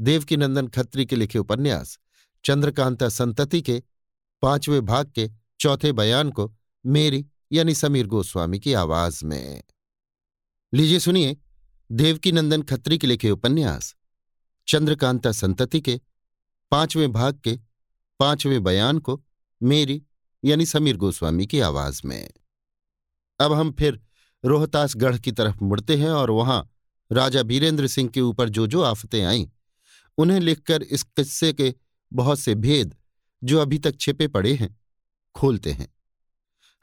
देवकी 0.00 0.36
नंदन 0.36 0.68
खत्री 0.68 1.06
के 1.06 1.16
लिखे 1.16 1.38
उपन्यास, 1.38 1.98
चंद्रकांता 2.44 3.08
संतति 3.08 3.62
के 3.62 3.82
पाँचवें 4.42 4.84
भाग 4.84 5.10
के 5.10 5.30
चौथे 5.60 5.92
बयान 5.92 6.30
को 6.30 6.54
मेरी 6.86 7.26
यानी 7.52 7.74
समीर 7.74 8.06
गोस्वामी 8.06 8.58
की 8.60 8.72
आवाज़ 8.72 9.24
में। 9.24 9.62
लीजिए 10.74 10.98
सुनिए 11.00 11.36
देवकी 11.92 12.32
नंदन 12.32 12.62
खत्री 12.62 12.98
के 12.98 13.06
लिखे 13.06 13.30
उपन्यास, 13.30 13.94
चंद्रकांता 14.68 15.32
संतति 15.32 15.80
के 15.80 16.00
पाँचवें 16.74 17.12
भाग 17.12 17.40
के, 17.44 17.58
पाँचवें 18.20 18.62
बयान 18.62 18.98
को 18.98 19.24
मेरी, 19.62 20.02
यानी 20.44 20.66
समीर 20.66 20.96
गोस्वामी 20.96 21.46
की 21.46 21.60
आवाज़ 21.60 22.02
में। 22.04 22.30
अब 23.40 23.52
हम 23.52 23.72
फिर 23.72 24.00
रोहतासगढ़ 24.44 25.18
की 25.18 25.32
तरफ़ 25.32 25.64
मुड़ते 25.64 25.96
हैं 25.96 26.10
और 26.10 26.30
वहाँ 26.30 26.70
राजा 27.12 27.42
बीरेंद्र 27.42 27.86
सिंह 27.86 28.08
के 28.08 28.20
ऊपर 28.20 28.48
जो 28.48 28.66
जो 28.66 28.82
आफतें 28.82 29.24
आईं, 29.24 29.46
उन्हें 30.18 30.40
लिखकर 30.40 30.82
इस 30.82 31.02
किस्से 31.02 31.52
के 31.52 31.74
बहुत 32.12 32.38
से 32.38 32.54
भेद, 32.54 32.96
जो 33.44 33.58
अभी 33.58 33.78
तक 33.78 34.00
छिपे 34.00 34.28
पड़े 34.28 34.54
हैं, 34.54 34.80
खोलते 35.34 35.72
हैं। 35.72 35.94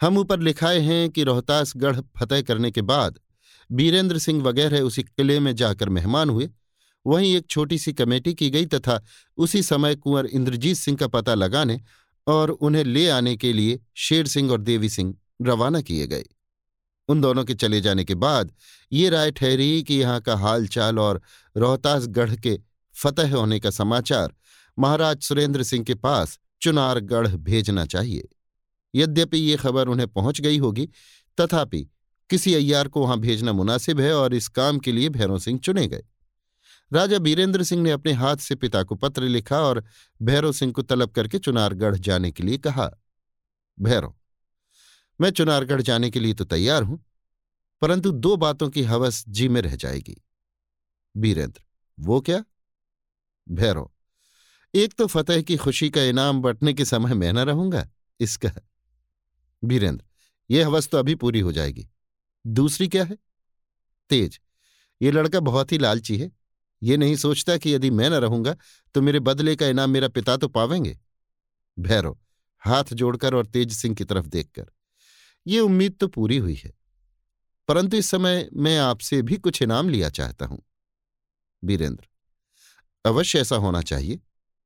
हम 0.02 0.18
ऊपर 0.18 0.40
लिखाए 0.40 0.80
हैं 0.80 1.10
कि 1.10 1.24
रोहतासगढ़ 1.24 2.02
फतेह 2.18 2.42
करने 2.42 2.72
के 2.72 2.82
बाद, 2.82 3.20
बीरेंद्र 3.72 4.18
सिंह 4.18 4.44
वगैरह 4.44 4.82
उसी 4.82 5.04
किले 5.04 5.40
में 5.40 5.56
जाकर 5.56 5.90
मेहमान 5.90 6.30
हुए 6.30 6.50
वहीं 7.06 7.36
एक 7.36 7.48
छोटी 7.48 7.78
सी 7.78 7.94
कमेटी 7.94 8.34
की 8.34 8.50
गई 8.50 8.66
तथा 8.66 9.02
उसी 9.38 9.64
समय 9.64 9.96
कुंवर 9.96 10.26
इंद्रजीत 10.26 10.78
सिंह 10.78 10.98
का 10.98 11.08
पता 11.08 11.34
लगाने 11.36 11.82
और 12.28 12.50
उन्हें 12.50 12.84
ले 12.84 13.10
आने 13.10 13.36
के 13.38 13.54
लिए 13.54 13.80
शेर 13.96 14.28
सिंह 14.28 14.52
और 14.52 14.62
देवी 14.62 14.90
सिंह 14.90 15.16
रवाना 15.42 15.82
किए 15.82 16.08
गए। 16.08 16.26
उन 17.10 17.22
दोनों 17.22 17.44
के 17.46 17.54
चले 17.54 17.82
जाने 17.82 18.04
के 18.04 18.16
बाद 18.16 18.52
ये 18.92 19.10
राय 19.10 19.32
ठहरी 19.32 19.84
कि 19.84 19.94
यहाँ 19.94 20.22
का 20.22 20.36
हालचाल 20.36 21.00
और 21.00 21.22
रोहतासगढ़ 21.58 22.36
के 22.36 22.60
फतह 22.96 23.36
होने 23.36 23.60
का 23.60 23.70
समाचार 23.70 24.34
महाराज 24.80 25.22
सुरेंद्र 25.22 25.64
सिंह 25.64 25.84
के 25.84 25.96
पास 25.96 26.40
चुनारगढ़ 26.62 27.28
भेजना 27.28 27.86
चाहिए। 27.86 28.30
यद्यपि 28.96 29.38
ये 29.38 29.56
खबर 29.56 29.88
उन्हें 29.88 30.08
पहुँच 30.08 30.42
गई 30.42 30.58
होगी, 30.58 30.90
तथापि 31.38 31.88
किसी 32.30 32.54
अय्यार 32.54 32.88
को 32.88 33.02
वहाँ 33.02 33.20
भेजना 33.20 33.54
मुनासिब 33.54 34.00
है 34.00 34.14
और 34.16 34.34
इस 34.34 34.48
काम 34.48 34.80
के 34.80 34.92
लिए 34.92 35.10
भैरव 35.10 35.40
सिंह 35.40 35.60
चुने 35.60 35.88
गए। 35.88 36.04
राजा 36.94 37.20
बीरेंद्र 37.20 37.64
सिंह 37.64 37.82
ने 37.84 37.92
अपने 37.92 38.14
हाथ 38.14 38.38
से 38.38 38.56
पिता 38.56 38.84
को 38.84 38.96
पत्र 38.96 39.24
लिखा 39.24 39.60
और 39.60 39.84
भैरव 40.22 40.52
सिंह 40.52 40.72
को 40.72 40.82
तलब 40.82 41.12
करके 41.12 41.40
चुनारगढ़ 41.40 41.96
जाने 41.96 42.32
के 42.32 42.44
लिए 42.44 42.58
कहा, 42.58 42.90
भैरव, 43.80 44.16
मैं 45.22 45.30
चुनारगढ़ 45.32 45.82
जाने 45.82 46.10
के 46.10 46.20
लिए 46.20 46.34
तो 46.34 46.46
तैयार 46.46 46.84
हूँ, 46.84 47.06
परंतु 47.82 48.12
दो 48.12 48.36
बातों 48.38 48.70
की 48.70 48.84
हवस 48.84 49.24
जी 49.28 49.48
में 49.50 49.62
रह 49.62 49.76
जाएगी। 49.76 50.22
बीरेंद्र, 51.18 51.62
वो 52.00 52.22
क्या? 52.22 52.44
भैरव, 53.48 53.90
एक 54.76 54.94
तो 54.94 55.08
फतेह 55.08 55.42
की 55.42 55.58
खुशी 55.58 55.90
का 55.90 56.04
इनाम 56.04 56.42
बटने 56.42 56.74
के 56.74 56.86
समय 56.86 57.14
मैं 57.14 57.34
न 57.34 57.40
रहूँगा, 57.40 57.88
इसका 58.20 58.52
बीरेंद्र 59.64 60.06
यह 60.50 60.68
हवस 60.68 60.90
तो 60.90 60.98
अभी 60.98 61.16
पूरी 61.16 61.40
हो 61.40 61.52
जाएगी। 61.52 61.88
दूसरी 62.48 62.88
क्या 62.88 63.04
है? 63.04 63.18
तेज, 64.10 64.40
ये 65.02 65.12
लड़का 65.12 65.40
बहुत 65.40 65.72
ही 65.72 65.78
लालची 65.78 66.18
है 66.18 66.32
ये 66.82 66.98
नहीं 66.98 67.16
सोचता 67.16 67.58
कि 67.58 67.74
यदि 67.74 67.90
मैं 67.92 68.10
न 68.10 68.14
रहूँगा 68.16 68.56
तो 68.96 69.02
मेरे 69.02 69.20
बदले 69.22 69.56
का 69.56 69.68
इनाम 69.68 69.90
मेरा 69.90 70.08
पिता 70.10 70.38
तो 70.38 70.48
पावेंगे? 70.50 70.98
भैरव, 71.78 72.18
हाथ 72.62 72.94
जोड़कर 72.94 73.36
और 73.36 73.46
तेज 73.46 73.74
सिंह 73.74 73.96
की 73.96 74.04
तरफ़ 74.04 74.26
देखकर। 74.28 74.66
ये 75.46 75.60
उम्मीद 75.60 75.96
तो 76.00 76.08
पूरी 76.08 76.38
हुई 76.38 76.56
है, 76.56 76.74
परंतु 77.70 77.98
इस 77.98 78.10
समय 78.10 78.48
मैं 78.54 78.78
आपसे 78.80 79.22
भी 79.22 79.38
कुछ 79.38 79.62
इनाम 79.62 79.90
लिया 79.90 80.10
चाहता 80.12 80.46
हूँ। 80.46 80.62
बीरेंद्र 81.64 82.08
अवश्य 83.06 83.40
ऐसा 83.40 83.56
होना 83.58 83.82
चाहिए, 83.84 84.20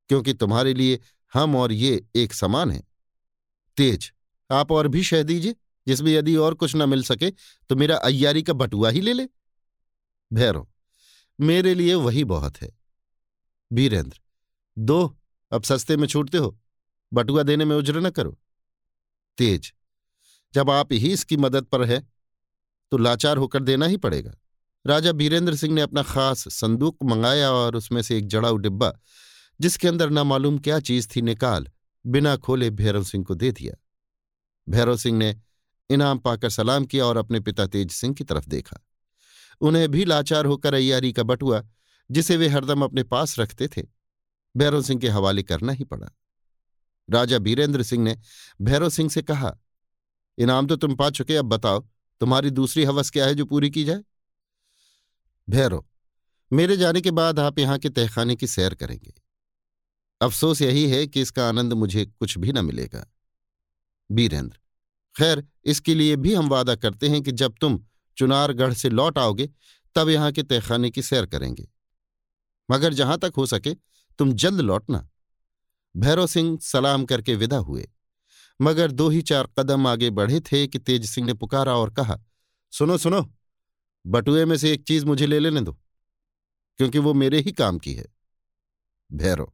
क्योंकि 0.09 0.33
तुम्हारे 0.33 0.73
लिए 0.73 0.99
हम 1.33 1.55
और 1.55 1.71
ये 1.71 2.05
एक 2.15 2.33
समान 2.33 2.71
है। 2.71 2.81
तेज, 3.77 4.11
आप 4.49 4.71
और 4.71 4.87
भी 4.87 5.03
शह 5.03 5.23
दीजिए, 5.23 5.55
जिसमें 5.87 6.11
यदि 6.11 6.35
और 6.37 6.53
कुछ 6.53 6.75
न 6.75 6.89
मिल 6.89 7.03
सके 7.03 7.29
तो 7.69 7.75
मेरा 7.75 7.97
अय्यारी 7.97 8.43
का 8.43 8.53
बटुआ 8.55 8.89
ही 8.89 9.01
ले 9.01 9.13
ले। 9.13 9.27
भैरव 10.31 10.67
मेरे 11.39 11.73
लिए 11.73 11.93
वही 11.95 12.23
बहुत 12.23 12.61
है। 12.61 12.69
वीरेंद्र, 13.71 14.19
दो, 14.77 15.17
अब 15.51 15.63
सस्ते 15.63 15.97
में 15.97 16.07
छूटते 16.07 16.37
हो, 16.37 16.57
बटुआ 17.11 17.43
देने 17.43 17.65
में 17.65 17.75
उज्र 17.75 17.99
न 17.99 18.09
करो। 18.09 18.37
तेज, 19.37 19.73
जब 20.53 20.69
आप 20.69 20.93
ही 20.93 21.11
इसकी 21.13 21.37
मदद 21.37 21.65
पर 21.65 21.83
है 21.83 21.99
तो 22.91 22.97
लाचार 22.97 23.37
होकर 23.37 23.63
देना 23.63 23.85
ही 23.85 23.97
पड़ेगा। 23.97 24.33
राजा 24.85 25.11
बीरेंद्र 25.11 25.55
सिंह 25.55 25.73
ने 25.73 25.81
अपना 25.81 26.03
खास 26.03 26.47
संदूक 26.49 27.03
मंगाया 27.03 27.51
और 27.51 27.75
उसमें 27.75 28.01
से 28.01 28.17
एक 28.17 28.27
जड़ाऊ 28.27 28.57
डिब्बा, 28.57 28.91
जिसके 29.59 29.87
अंदर 29.87 30.09
न 30.09 30.19
मालूम 30.19 30.57
क्या 30.59 30.79
चीज़ 30.79 31.07
थी, 31.15 31.21
निकाल, 31.21 31.67
बिना 32.05 32.35
खोले 32.35 32.69
भैरव 32.69 33.03
सिंह 33.03 33.23
को 33.25 33.35
दे 33.35 33.51
दिया। 33.51 33.75
भैरव 34.67 34.97
सिंह 34.97 35.17
ने 35.17 35.35
इनाम 35.89 36.19
पाकर 36.19 36.49
सलाम 36.49 36.85
किया 36.85 37.05
और 37.05 37.17
अपने 37.17 37.39
पिता 37.39 37.65
तेज 37.67 37.91
सिंह 37.91 38.13
की 38.13 38.23
तरफ़ 38.23 38.49
देखा। 38.49 38.79
उन्हें 39.61 39.87
भी 39.91 40.05
लाचार 40.05 40.45
होकर 40.45 40.73
अय्यारी 40.73 41.13
का 41.13 41.23
बटुआ, 41.23 41.63
जिसे 42.11 42.37
वे 42.37 42.47
हरदम 42.47 42.83
अपने 42.83 43.03
पास 43.03 43.39
रखते 43.39 43.67
थे, 43.67 43.83
भैरव 44.57 44.81
सिंह 44.81 44.99
के 44.99 45.09
हवाले 45.09 45.43
करना 45.43 45.71
ही 45.71 45.83
पड़ा। 45.83 46.07
राजा 47.09 47.39
बीरेंद्र 47.39 47.83
सिंह 47.83 48.03
ने 48.03 48.17
भैरव 48.61 48.89
सिंह 48.89 49.09
से 49.09 49.21
कहा, 49.21 49.57
इनाम 50.37 50.67
तो 50.67 50.75
तुम 50.75 50.95
पा 50.95 51.09
चुके, 51.09 51.35
अब 51.35 51.45
बताओ, 51.45 51.79
तुम्हारी 52.21 52.49
दूसरी 52.49 52.83
हवस 52.83 53.09
क्या 53.09 53.25
है 53.25 53.35
जो 53.35 53.45
पूरी 53.45 53.69
की 53.69 53.83
जाए? 53.83 54.03
भैरव, 55.49 55.85
मेरे 56.51 56.77
जाने 56.77 57.01
के 57.01 57.11
बाद 57.11 57.39
आप 57.39 57.59
यहाँ 57.59 57.77
के 57.79 57.89
तहखाने 57.89 58.35
की 58.35 58.47
सैर 58.47 58.73
करेंगे। 58.73 59.13
अफसोस 60.21 60.61
यही 60.61 60.89
है 60.89 61.07
कि 61.07 61.21
इसका 61.21 61.47
आनंद 61.49 61.73
मुझे 61.73 62.05
कुछ 62.05 62.37
भी 62.37 62.51
न 62.51 62.65
मिलेगा। 62.65 63.05
बीरेंद्र, 64.09 64.57
खैर, 65.15 65.47
इसके 65.65 65.95
लिए 65.95 66.15
भी 66.15 66.33
हम 66.33 66.49
वादा 66.49 66.75
करते 66.75 67.09
हैं 67.09 67.21
कि 67.21 67.31
जब 67.31 67.55
तुम 67.61 67.79
चुनारगढ़ 68.17 68.73
से 68.73 68.89
लौट 68.89 69.17
आओगे, 69.17 69.49
तब 69.95 70.09
यहाँ 70.09 70.31
के 70.31 70.43
तहखाने 70.43 70.89
की 70.89 71.01
सैर 71.01 71.25
करेंगे। 71.25 71.67
मगर 72.69 72.93
जहाँ 72.93 73.17
तक 73.17 73.33
हो 73.37 73.45
सके, 73.45 73.73
तुम 74.19 74.33
जल्द 74.33 74.61
लौटना। 74.61 75.07
भैरव 75.95 76.27
सिंह 76.27 76.57
सलाम 76.61 77.05
करके 77.05 77.35
विदा 77.35 77.57
हुए। 77.57 77.87
मगर 78.59 78.91
दो 78.91 79.09
ही 79.09 79.21
चार 79.21 79.47
कदम 79.59 79.87
आगे 79.87 80.09
बढ़े 80.09 80.39
थे 80.41 80.65
कि 80.67 80.79
तेज 80.79 81.05
सिंह 81.05 81.27
ने 81.27 81.33
पुकारा 81.33 81.75
और 81.75 81.93
कहा, 81.93 82.19
सुनो 82.73 82.97
सुनो, 82.97 83.21
बटुए 84.05 84.45
में 84.45 84.55
से 84.57 84.71
एक 84.71 84.83
चीज़ 84.83 85.05
मुझे 85.05 85.27
ले 85.27 85.39
लेने 85.39 85.61
दो, 85.61 85.73
क्योंकि 86.79 86.99
वो 86.99 87.13
मेरे 87.13 87.39
ही 87.39 87.51
काम 87.51 87.77
की 87.77 87.93
है। 87.93 88.05
भैरव 89.09 89.51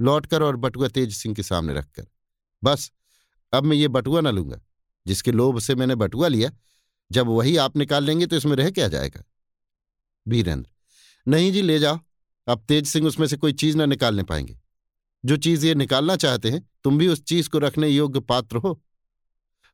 लौटकर 0.00 0.42
और 0.42 0.56
बटुआ 0.56 0.88
तेज 0.88 1.16
सिंह 1.16 1.34
के 1.34 1.42
सामने 1.42 1.74
रखकर, 1.74 2.06
बस, 2.62 2.90
अब 3.52 3.64
मैं 3.64 3.76
ये 3.76 3.88
बटुआ 3.88 4.20
न 4.20 4.28
लूँगा, 4.28 4.60
जिसके 5.06 5.32
लोभ 5.32 5.58
से 5.58 5.74
मैंने 5.74 5.94
बटुआ 5.94 6.28
लिया 6.28 6.50
जब 7.12 7.26
वही 7.26 7.56
आप 7.56 7.76
निकाल 7.76 8.04
लेंगे 8.04 8.26
तो 8.26 8.36
इसमें 8.36 8.56
रह 8.56 8.70
क्या 8.70 8.88
जाएगा? 8.88 9.22
वीरेंद्र, 10.28 10.70
नहीं 11.28 11.52
जी, 11.52 11.62
ले 11.62 11.78
जाओ। 11.78 12.00
अब 12.48 12.64
तेज 12.68 12.86
सिंह 12.86 13.06
उसमें 13.06 13.26
से 13.26 13.36
कोई 13.36 13.52
चीज़ 13.52 13.76
ना 13.76 13.86
निकालने 13.86 14.22
पाएँगे। 14.22 14.58
जो 15.24 15.36
चीज़ 15.36 15.66
ये 15.66 15.74
निकालना 15.74 16.16
चाहते 16.16 16.50
हैं, 16.50 16.70
तुम 16.84 16.98
भी 16.98 17.08
उस 17.08 17.22
चीज़ 17.22 17.48
को 17.48 17.58
रखने 17.58 17.88
योग्य 17.88 18.20
पात्र 18.20 18.56
हो। 18.56 18.82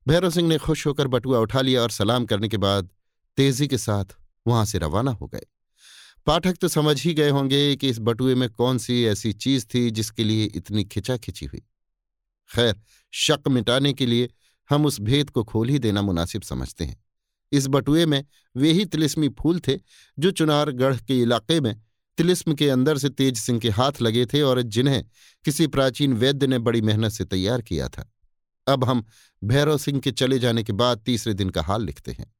भैरव 0.09 0.31
सिंह 0.31 0.49
ने 0.49 0.59
खुश 0.59 0.87
होकर 0.87 1.07
बटुआ 1.07 1.39
उठा 1.39 1.61
लिया 1.61 1.83
और 1.83 1.91
सलाम 1.91 2.27
करने 2.27 2.49
के 2.49 2.57
बाद 2.57 2.91
तेज़ी 3.37 3.69
के 3.69 3.79
साथ 3.79 4.05
वहाँ 4.47 4.65
से 4.65 4.79
रवाना 4.79 5.11
हो 5.11 5.27
गए। 5.27 5.43
पाठक 6.27 6.57
तो 6.57 6.69
समझ 6.69 7.03
ही 7.03 7.15
गए 7.15 7.31
होंगे 7.31 7.77
कि 7.77 7.89
इस 7.89 7.99
बटुए 8.01 8.35
में 8.35 8.51
कौन 8.51 8.79
सी 8.79 9.05
ऐसी 9.05 9.33
चीज़ 9.33 9.67
थी 9.75 9.91
जिसके 9.91 10.25
लिए 10.25 10.45
इतनी 10.45 10.85
खिंचा 10.85 11.17
खिंची 11.17 11.47
हुई। 11.47 11.63
खैर, 12.55 12.81
शक 13.11 13.39
मिटाने 13.49 13.93
के 13.93 14.07
लिए 14.07 14.29
हम 14.71 14.87
उस 14.87 15.01
भेद 15.01 15.31
को 15.31 15.45
खोल 15.45 15.69
ही 15.69 15.79
देना 15.79 16.03
मुनासिब 16.03 16.43
समझते 16.43 16.85
हैं। 16.85 17.05
इस 17.53 17.67
बटुए 17.67 18.05
में 18.07 18.25
वे 18.55 18.73
ही 18.73 18.85
तिलिस्मी 18.85 19.29
फूल 19.31 19.61
थे, 19.61 19.79
जो 20.19 20.31
चुनारगढ़ 20.31 20.97
के 20.99 21.21
इलाके 21.23 21.61
में 21.61 21.75
तिलिस्म 22.19 22.55
के 22.55 22.69
अंदर 22.71 22.99
से 22.99 23.09
तेज 23.11 23.37
सिंह 23.39 23.59
के 23.61 23.71
हाथ 23.71 24.01
लगे 24.03 24.25
थे 24.27 24.43
और 24.43 24.61
जिन्हें 24.63 25.03
किसी 25.45 25.67
प्राचीन 25.67 26.13
वैद्य 26.15 26.47
ने 26.47 26.59
बड़ी 26.61 26.81
मेहनत 26.81 27.13
से 27.13 27.25
तैयार 27.25 27.63
किया 27.63 27.89
था। 27.89 28.09
अब 28.67 28.85
हम 28.85 29.05
भैरव 29.43 29.79
सिंह 29.79 30.01
के 30.01 30.11
चले 30.13 30.39
जाने 30.39 30.63
के 30.63 30.73
बाद 30.75 31.03
तीसरे 31.07 31.35
दिन 31.35 31.51
का 31.51 31.63
हाल 31.63 31.85
लिखते 31.85 32.13
हैं। 32.13 32.33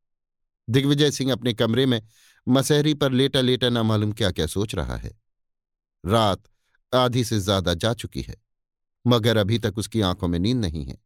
दिग्विजय 0.69 1.11
सिंह 1.11 1.33
अपने 1.33 1.53
कमरे 1.55 1.87
में 1.87 2.01
मसहरी 2.47 2.95
पर 2.95 3.13
लेटा 3.13 3.41
लेटा 3.41 3.69
न 3.69 3.79
मालूम 3.79 4.13
क्या 4.13 4.31
क्या 4.31 4.47
सोच 4.49 4.75
रहा 4.75 4.97
है। 4.97 5.11
रात 6.05 6.43
आधी 6.93 7.25
से 7.25 7.39
ज़्यादा 7.41 7.75
जा 7.75 7.93
चुकी 7.95 8.23
है, 8.23 8.37
मगर 9.05 9.37
अभी 9.37 9.59
तक 9.59 9.79
उसकी 9.79 10.01
आँखों 10.01 10.29
में 10.29 10.39
नींद 10.39 10.57
नहीं 10.57 10.85
है। 10.85 10.97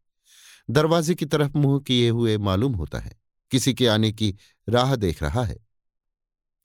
दरवाजे 0.68 1.14
की 1.14 1.26
तरफ़ 1.26 1.56
मुँह 1.56 1.80
किए 1.80 2.08
हुए 2.10 2.36
मालूम 2.38 2.74
होता 2.74 2.98
है। 2.98 3.12
किसी 3.50 3.74
के 3.74 3.86
आने 3.86 4.12
की 4.12 4.34
राह 4.68 4.96
देख 4.96 5.22
रहा 5.22 5.44
है। 5.44 5.56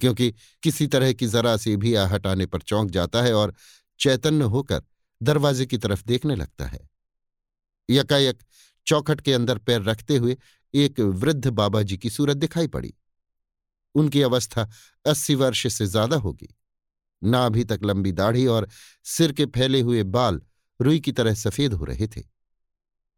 क्योंकि 0.01 0.33
किसी 0.63 0.87
तरह 0.87 1.13
की 1.13 1.27
जरा 1.27 1.57
सी 1.57 1.75
भी 1.77 1.93
आहट 1.95 2.27
आने 2.27 2.45
पर 2.45 2.61
चौंक 2.61 2.91
जाता 2.91 3.21
है 3.21 3.33
और 3.33 3.53
चैतन्य 3.99 4.43
होकर 4.45 4.83
दरवाजे 5.21 5.65
की 5.65 5.77
तरफ़ 5.77 6.03
देखने 6.05 6.35
लगता 6.35 6.65
है। 6.65 6.89
यकायक 7.89 8.43
चौखट 8.87 9.21
के 9.21 9.33
अंदर 9.33 9.57
पैर 9.57 9.81
रखते 9.81 10.17
हुए 10.17 10.37
एक 10.73 10.99
वृद्ध 10.99 11.47
बाबा 11.47 11.81
जी 11.81 11.97
की 11.97 12.09
सूरत 12.09 12.37
दिखाई 12.37 12.67
पड़ी। 12.67 12.93
उनकी 13.95 14.21
अवस्था 14.21 14.69
अस्सी 15.05 15.35
वर्ष 15.35 15.67
से 15.67 15.85
ज़्यादा 15.85 16.15
होगी। 16.15 16.55
ना 17.21 17.45
अभी 17.45 17.63
तक 17.63 17.79
लंबी 17.83 18.11
दाढ़ी 18.11 18.45
और 18.45 18.67
सिर 19.05 19.31
के 19.31 19.45
फैले 19.45 19.81
हुए 19.81 20.03
बाल 20.03 20.41
रुई 20.79 20.99
की 20.99 21.11
तरह 21.11 21.33
सफ़ेद 21.33 21.73
हो 21.73 21.85
रहे 21.85 22.07
थे। 22.07 22.23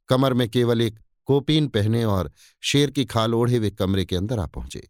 कमर 0.09 0.33
में 0.33 0.49
केवल 0.49 0.81
एक 0.81 0.99
कोपीन 1.27 1.67
पहने 1.67 2.03
और 2.05 2.31
शेर 2.61 2.91
की 2.91 3.05
खाल 3.05 3.33
ओढ़े 3.33 3.57
हुए 3.57 3.69
कमरे 3.69 4.05
के 4.05 4.15
अंदर 4.15 4.39
आ 4.39 4.45
पहुँचे। 4.45 4.87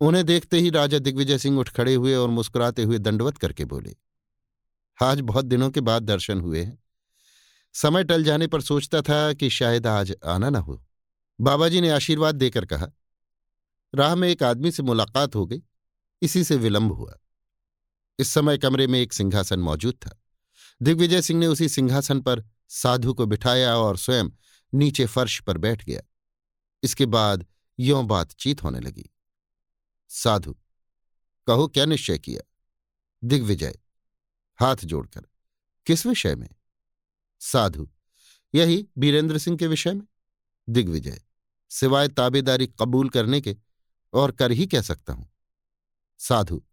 उन्हें 0.00 0.24
देखते 0.26 0.58
ही 0.58 0.70
राजा 0.70 0.98
दिग्विजय 0.98 1.38
सिंह 1.38 1.58
उठ 1.58 1.68
खड़े 1.68 1.94
हुए 1.94 2.14
और 2.14 2.28
मुस्कुराते 2.28 2.82
हुए 2.82 2.98
दंडवत 2.98 3.38
करके 3.38 3.64
बोले, 3.64 3.94
आज 4.98 5.20
बहुत 5.20 5.44
दिनों 5.44 5.70
के 5.70 5.80
बाद 5.80 6.02
दर्शन 6.02 6.40
हुए 6.40 6.62
हैं। 6.62 6.78
समय 7.74 8.04
टल 8.04 8.24
जाने 8.24 8.46
पर 8.46 8.60
सोचता 8.60 9.00
था 9.02 9.32
कि 9.32 9.50
शायद 9.50 9.86
आज 9.86 10.14
आना 10.24 10.50
न 10.50 10.56
हो। 10.56 10.82
बाबा 11.38 11.68
जी 11.68 11.80
ने 11.80 11.90
आशीर्वाद 11.90 12.34
देकर 12.34 12.64
कहा, 12.64 12.86
राह 13.94 14.14
में 14.14 14.28
एक 14.28 14.42
आदमी 14.42 14.70
से 14.70 14.82
मुलाकात 14.82 15.34
हो 15.34 15.46
गई। 15.46 15.62
इसी 16.22 16.44
से 16.44 16.56
विलंब 16.56 16.92
हुआ। 16.92 17.16
इस 18.18 18.28
समय 18.28 18.58
कमरे 18.58 18.86
में 18.86 18.98
एक 19.00 19.12
सिंहासन 19.12 19.60
मौजूद 19.60 19.94
था। 19.96 20.16
दिग्विजय 20.80 21.22
सिंह 21.22 21.40
ने 21.40 21.46
उसी 21.46 21.68
सिंहासन 21.68 22.20
पर 22.20 22.42
साधु 22.68 23.14
को 23.14 23.26
बिठाया 23.26 23.76
और 23.76 23.96
स्वयं 23.96 24.28
नीचे 24.74 25.06
फर्श 25.06 25.40
पर 25.40 25.58
बैठ 25.58 25.84
गया। 25.84 26.02
इसके 26.82 27.06
बाद 27.06 27.46
यों 27.78 28.06
बातचीत 28.06 28.62
होने 28.62 28.80
लगी। 28.80 29.10
साधु, 30.08 30.56
कहो, 31.46 31.68
क्या 31.68 31.84
निश्चय 31.84 32.18
किया? 32.18 32.40
दिग्विजय, 33.24 33.78
हाथ 34.60 34.76
जोड़कर, 34.76 35.26
किस 35.86 36.06
विषय 36.06 36.34
में? 36.34 36.48
साधु, 37.40 37.90
यही 38.54 38.88
बीरेंद्र 38.98 39.38
सिंह 39.38 39.56
के 39.56 39.66
विषय 39.66 39.92
में? 39.92 40.06
दिग्विजय, 40.68 41.22
सिवाय 41.70 42.08
ताबेदारी 42.08 42.66
कबूल 42.66 43.08
करने 43.08 43.40
के, 43.40 43.56
और 44.12 44.30
कर 44.30 44.50
ही 44.50 44.66
कह 44.66 44.80
सकता 44.80 45.12
हूँ? 45.12 45.32
साधु, 46.18 46.64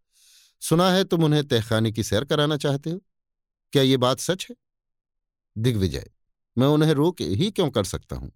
सुना 0.61 0.91
है 0.91 1.03
तुम 1.03 1.23
उन्हें 1.23 1.47
तहखाने 1.47 1.91
की 1.91 2.03
सैर 2.03 2.25
कराना 2.25 2.57
चाहते 2.57 2.89
हो? 2.89 3.01
क्या 3.71 3.83
ये 3.83 3.97
बात 3.97 4.19
सच 4.19 4.47
है? 4.49 4.55
दिग्विजय 5.57 6.11
मैं 6.57 6.67
उन्हें 6.67 6.93
रोक 6.93 7.21
ही 7.21 7.51
क्यों 7.51 7.69
कर 7.69 7.83
सकता 7.83 8.15
हूँ? 8.15 8.31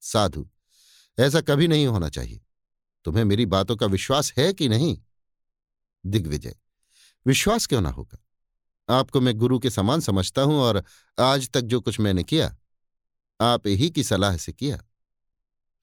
साधु, 0.00 0.48
ऐसा 1.18 1.40
कभी 1.40 1.68
नहीं 1.68 1.86
होना 1.86 2.08
चाहिए। 2.08 2.40
तुम्हें 3.04 3.24
मेरी 3.24 3.46
बातों 3.46 3.76
का 3.76 3.86
विश्वास 3.86 4.32
है 4.32 4.52
कि 4.52 4.68
नहीं? 4.68 4.98
दिग्विजय, 6.06 6.56
विश्वास 7.26 7.66
क्यों 7.66 7.80
ना 7.80 7.90
होगा? 7.90 8.18
आपको 8.88 9.20
मैं 9.20 9.34
गुरु 9.34 9.58
के 9.58 9.70
समान 9.70 10.00
समझता 10.00 10.42
हूँ 10.42 10.54
और 10.54 10.84
आज 11.20 11.50
तक 11.50 11.60
जो 11.60 11.80
कुछ 11.80 12.00
मैंने 12.00 12.24
किया, 12.24 12.56
आप 13.40 13.66
ही 13.66 13.90
की 13.90 14.02
सलाह 14.02 14.36
से 14.36 14.52
किया। 14.52 14.82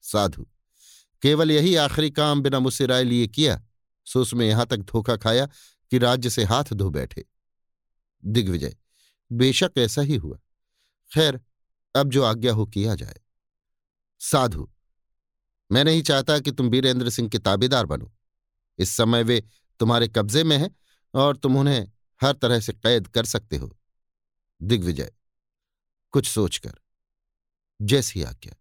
साधु, 0.02 0.46
केवल 1.22 1.50
यही 1.50 1.74
आखिरी 1.74 2.10
काम 2.10 2.42
बिना 2.42 2.58
मुझसे 2.58 2.86
राय 2.86 3.04
लिए 3.04 3.26
किया, 3.26 3.62
सो 4.04 4.20
उसमें 4.20 4.48
यहाँ 4.48 4.66
तक 4.66 4.76
धोखा 4.76 5.16
खाया 5.16 5.46
कि 5.90 5.98
राज्य 5.98 6.30
से 6.30 6.44
हाथ 6.44 6.64
धो 6.64 6.90
बैठे। 6.90 7.24
दिग्विजय, 8.24 8.76
बेशक 9.32 9.70
ऐसा 9.78 10.02
ही 10.02 10.16
हुआ। 10.16 10.38
खैर, 11.12 11.40
अब 11.94 12.10
जो 12.10 12.22
आज्ञा 12.24 12.52
हो 12.52 12.66
किया 12.66 12.94
जाए। 12.94 13.20
साधु, 14.20 14.68
मैं 15.70 15.84
नहीं 15.84 16.02
चाहता 16.02 16.38
कि 16.38 16.52
तुम 16.52 16.68
वीरेंद्र 16.68 17.10
सिंह 17.10 17.28
के 17.28 17.38
ताबेदार 17.38 17.86
बनो। 17.86 18.12
इस 18.78 18.90
समय 18.90 19.22
वे 19.22 19.42
तुम्हारे 19.80 20.08
कब्जे 20.08 20.44
में 20.44 20.56
हैं 20.58 20.74
और 21.14 21.36
तुम 21.36 21.56
उन्हें 21.56 21.86
हर 22.20 22.32
तरह 22.32 22.60
से 22.60 22.72
कैद 22.72 23.06
कर 23.06 23.24
सकते 23.24 23.56
हो। 23.56 23.76
दिग्विजय, 24.60 25.12
कुछ 26.14 26.26
सोचकर, 26.26 26.72
जैसी 27.80 28.22
आज्ञा, 28.22 28.54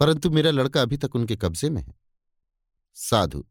परंतु 0.00 0.30
मेरा 0.30 0.50
लड़का 0.50 0.82
अभी 0.82 0.96
तक 0.96 1.16
उनके 1.16 1.36
कब्जे 1.36 1.70
में 1.70 1.82
है। 1.82 1.94
साधु, 2.96 3.44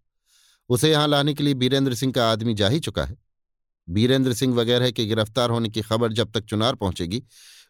उसे 0.70 0.92
यहाँ 0.92 1.08
लाने 1.08 1.34
के 1.34 1.44
लिए 1.44 1.54
बीरेंद्र 1.54 1.96
सिंह 1.96 2.14
का 2.14 2.32
आदमी 2.32 2.54
जा 2.54 2.68
ही 2.68 2.80
चुका 2.80 3.06
है। 3.06 3.18
बीरेंद्र 3.88 4.34
सिंह 4.34 4.54
वगैरह 4.56 4.92
के 4.92 5.06
गिरफ़्तार 5.06 5.50
होने 5.50 5.70
की 5.70 5.82
खबर 5.82 6.14
जब 6.14 6.32
तक 6.32 6.46
चुनार 6.46 6.76
पहुंचेगी 6.76 7.24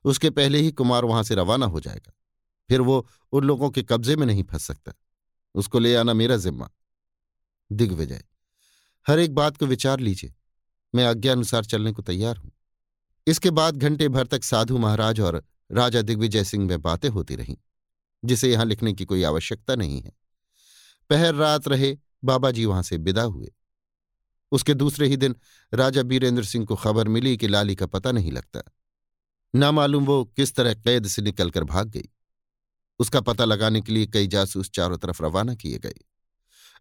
उसके 0.06 0.30
पहले 0.30 0.60
ही 0.60 0.72
कुमार 0.72 1.06
वहाँ 1.06 1.24
से 1.24 1.36
रवाना 1.36 1.66
हो 1.66 1.80
जाएगा। 1.80 2.14
फिर 2.70 2.82
वो 2.82 3.08
उन 3.34 3.44
लोगों 3.44 3.70
के 3.70 3.84
कब्जे 3.84 4.16
में 4.16 4.26
नहीं 4.28 4.44
फंस 4.44 4.64
सकता। 4.64 4.94
उसको 5.56 5.80
ले 5.80 5.96
आना 5.96 6.14
मेरा 6.14 6.38
जिम्मा। 6.38 6.70
दिग्विजय, 7.72 8.24
हर 9.06 9.20
एक 9.20 9.34
बात 9.36 9.58
को 9.58 9.66
विचार 9.66 10.00
लीजिए। 10.00 10.34
मैं 10.94 11.06
आज्ञानुसार 11.06 11.66
चलने 11.66 11.92
को 11.92 12.02
तैयार 12.02 12.38
हूँ। 12.38 12.52
इसके 13.28 13.52
बाद 13.52 13.78
घंटे 13.78 14.08
भर 14.10 14.28
तक 14.28 14.44
साधु 14.44 14.78
महाराज 14.78 15.20
और 15.20 15.44
राजा 15.72 16.02
दिग्विजय 16.02 16.44
सिंह 16.44 16.66
में 16.68 16.82
बातें 16.82 17.10
होती 17.10 17.36
रहीं, 17.36 17.56
जिसे 18.24 18.52
यहाँ 18.52 18.66
लिखने 18.66 18.94
की 18.94 19.06
कोई 19.06 19.24
आवश्यकता 19.24 19.76
नहीं 19.76 20.02
है। 20.02 20.12
पहर 21.10 21.36
रात 21.36 21.68
रहे 21.68 21.98
बाबा 22.24 22.52
जी 22.52 22.66
वहाँ 22.66 22.84
से 22.84 22.98
विदा 22.98 23.24
हुए। 23.24 23.52
उसके 24.52 24.74
दूसरे 24.74 25.08
ही 25.08 25.18
दिन 25.18 25.36
राजा 25.74 26.04
बीरेंद्र 26.04 26.44
सिंह 26.44 26.66
को 26.66 26.76
खबर 26.76 27.08
मिली 27.08 27.38
कि 27.38 27.48
लाली 27.48 27.76
का 27.76 27.86
पता 27.86 28.12
नहीं 28.12 28.32
लगता। 28.32 28.62
ना 29.56 29.72
मालूम 29.72 30.06
वो 30.06 30.26
किस 30.26 30.56
तरह 30.56 30.74
कैद 30.74 31.08
से 31.08 31.22
निकलकर 31.22 31.64
भाग 31.64 31.90
गई। 31.90 32.10
उसका 33.00 33.22
पता 33.22 33.46
लगाने 33.46 33.82
के 33.82 33.92
लिए 33.92 34.06
कई 34.06 34.28
जासूस 34.28 34.70
चारों 34.70 34.98
तरफ़ 34.98 35.24
रवाना 35.24 35.56
किए 35.56 35.78
गए। 35.78 35.94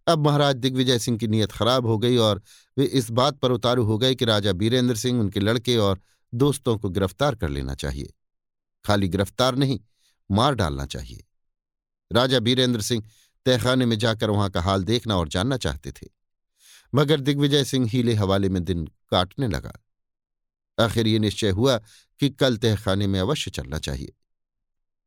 अब 0.07 0.27
महाराज 0.27 0.57
दिग्विजय 0.57 0.99
सिंह 0.99 1.19
की 1.19 1.27
नीयत 1.27 1.53
खराब 1.53 1.87
हो 1.87 1.99
गई 1.99 2.17
और 2.17 2.43
वे 2.79 2.85
इस 2.85 3.11
बात 3.11 3.39
पर 3.39 3.53
उतारू 3.53 3.85
हो 3.85 3.99
गए 3.99 4.15
कि 4.15 4.25
राजा 4.25 4.53
बीरेंद्र 4.53 4.97
सिंह 4.97 5.21
उनके 5.21 5.41
लड़के 5.41 5.77
और 5.77 6.01
दोस्तों 6.35 6.79
को 6.79 6.91
गिरफ़्तार 6.91 7.35
कर 7.35 7.49
लेना 7.49 7.75
चाहिए। 7.75 8.15
खाली 8.85 9.09
गिरफ़्तार 9.09 9.57
नहीं, 9.57 9.81
मार 10.31 10.55
डालना 10.55 10.87
चाहिए। 10.87 11.25
राजा 12.13 12.41
बीरेंद्र 12.41 12.81
सिंह 12.81 13.05
तहखाने 13.47 13.87
में 13.87 13.99
जाकर 13.99 14.31
वहाँ 14.31 14.51
का 14.51 14.61
हाल 14.61 14.85
देखना 14.85 15.17
और 15.17 15.29
जानना 15.29 15.57
चाहते 15.57 15.93
थे। 15.93 16.07
मगर 16.95 17.21
दिग्विजय 17.21 17.65
सिंह 17.65 17.89
हीले 17.89 18.15
हवाले 18.15 18.49
में 18.49 18.65
दिन 18.65 18.87
काटने 18.87 19.49
लगा। 19.49 19.73
आखिर 20.81 21.07
ये 21.07 21.19
निश्चय 21.19 21.51
हुआ 21.51 21.79
कि 22.21 22.31
कल 22.31 22.57
तहखाने 22.57 23.07
में 23.07 23.21
अवश्य 23.21 23.51
चलना 23.51 23.79
चाहिए। 23.79 24.13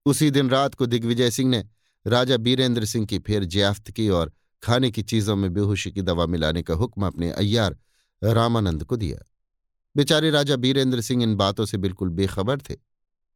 उसी 0.05 0.31
दिन 0.31 0.49
रात 0.49 0.75
को 0.75 0.85
दिग्विजय 0.85 1.31
सिंह 1.31 1.49
ने 1.49 1.67
राजा 2.07 2.37
बीरेंद्र 2.37 2.85
सिंह 2.85 3.05
की 3.05 3.19
फिर 3.19 3.45
ज्याफ्त 3.45 3.91
की 3.91 4.09
और 4.09 4.33
खाने 4.63 4.91
की 4.91 5.03
चीज़ों 5.03 5.35
में 5.35 5.53
बेहोशी 5.53 5.91
की 5.91 6.01
दवा 6.01 6.25
मिलाने 6.25 6.63
का 6.63 6.73
हुक्म 6.73 7.07
अपने 7.07 7.31
अय्यार 7.31 7.77
रामानंद 8.23 8.83
को 8.83 8.97
दिया। 8.97 9.31
बेचारे 9.97 10.29
राजा 10.29 10.55
बीरेंद्र 10.55 11.01
सिंह 11.01 11.23
इन 11.23 11.35
बातों 11.35 11.65
से 11.65 11.77
बिल्कुल 11.77 12.09
बेखबर 12.09 12.57
थे 12.57 12.75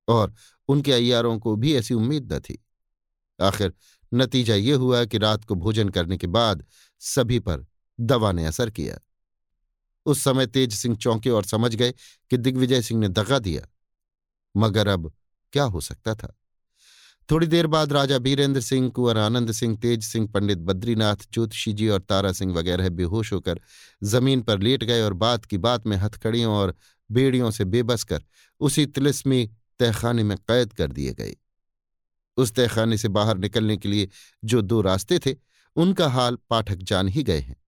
और 0.08 0.34
उनके 0.68 0.94
अय्यारों 0.94 1.40
को 1.40 1.56
भी 1.56 1.76
ऐसी 1.76 1.94
उम्मीद 1.94 2.34
न 2.34 2.40
थी। 2.40 2.66
आखिर 3.42 3.74
नतीजा 4.14 4.56
ये 4.56 4.74
हुआ 4.74 5.06
कि 5.06 5.18
रात 5.18 5.46
को 5.46 5.56
भोजन 5.56 5.90
करने 5.90 6.18
के 6.18 6.28
बाद 6.28 6.66
सभी 7.00 7.40
पर 7.40 7.66
दवा 8.00 8.32
ने 8.32 8.46
असर 8.46 8.70
किया। 8.70 9.00
उस 10.10 10.24
समय 10.24 10.48
तेज 10.48 10.74
सिंह 10.74 10.96
चौंके 10.96 11.30
और 11.30 11.44
समझ 11.44 11.76
गए 11.76 11.92
कि 12.30 12.38
दिग्विजय 12.38 12.82
सिंह 12.82 13.00
ने 13.00 13.10
दगा 13.10 13.40
दिया। 13.40 13.62
मगर 14.58 14.88
अब 14.88 15.14
क्या 15.54 15.64
हो 15.64 15.82
सकता 15.82 16.16
था? 16.16 16.36
थोड़ी 17.32 17.48
देर 17.48 17.68
बाद 17.68 17.94
राजा 17.94 18.18
बीरेंद्र 18.20 18.62
सिंह, 18.62 18.90
कुंवर 18.90 19.18
आनंद 19.18 19.52
सिंह, 19.52 19.78
तेज 19.78 20.04
सिंह, 20.04 20.28
पंडित 20.28 20.58
बद्रीनाथ, 20.58 21.16
ज्योतिषी 21.34 21.74
जी 21.74 21.90
और 21.90 22.02
तारा 22.02 22.32
सिंह 22.32 22.54
वगैरह 22.54 22.90
बेहोश 22.90 23.34
होकर 23.34 23.62
ज़मीन 24.04 24.42
पर 24.42 24.60
लेट 24.60 24.84
गए 24.84 25.02
और 25.02 25.14
बात 25.14 25.46
की 25.46 25.58
बात 25.58 25.88
में 25.88 25.98
हथकड़ियों 25.98 26.54
और 26.54 26.76
बेड़ियों 27.12 27.52
से 27.52 27.66
बेबस 27.66 28.04
कर 28.04 28.24
उसी 28.60 28.86
तिलिस्मी 28.86 29.50
तहखाने 29.80 30.24
में 30.24 30.38
कैद 30.38 30.74
कर 30.74 30.92
दिए 30.92 31.14
गए। 31.14 31.36
उस 32.38 32.54
तहखाने 32.56 32.98
से 32.98 33.08
बाहर 33.08 33.38
निकलने 33.38 33.78
के 33.78 33.90
लिए 33.90 34.10
जो 34.46 34.62
दो 34.62 34.82
रास्ते 34.82 35.20
थे, 35.20 35.36
उनका 35.76 36.08
हाल 36.08 36.38
पाठक 36.50 36.76
जान 36.76 37.08
ही 37.08 37.24
गए 37.24 37.40
हैं। 37.40 37.59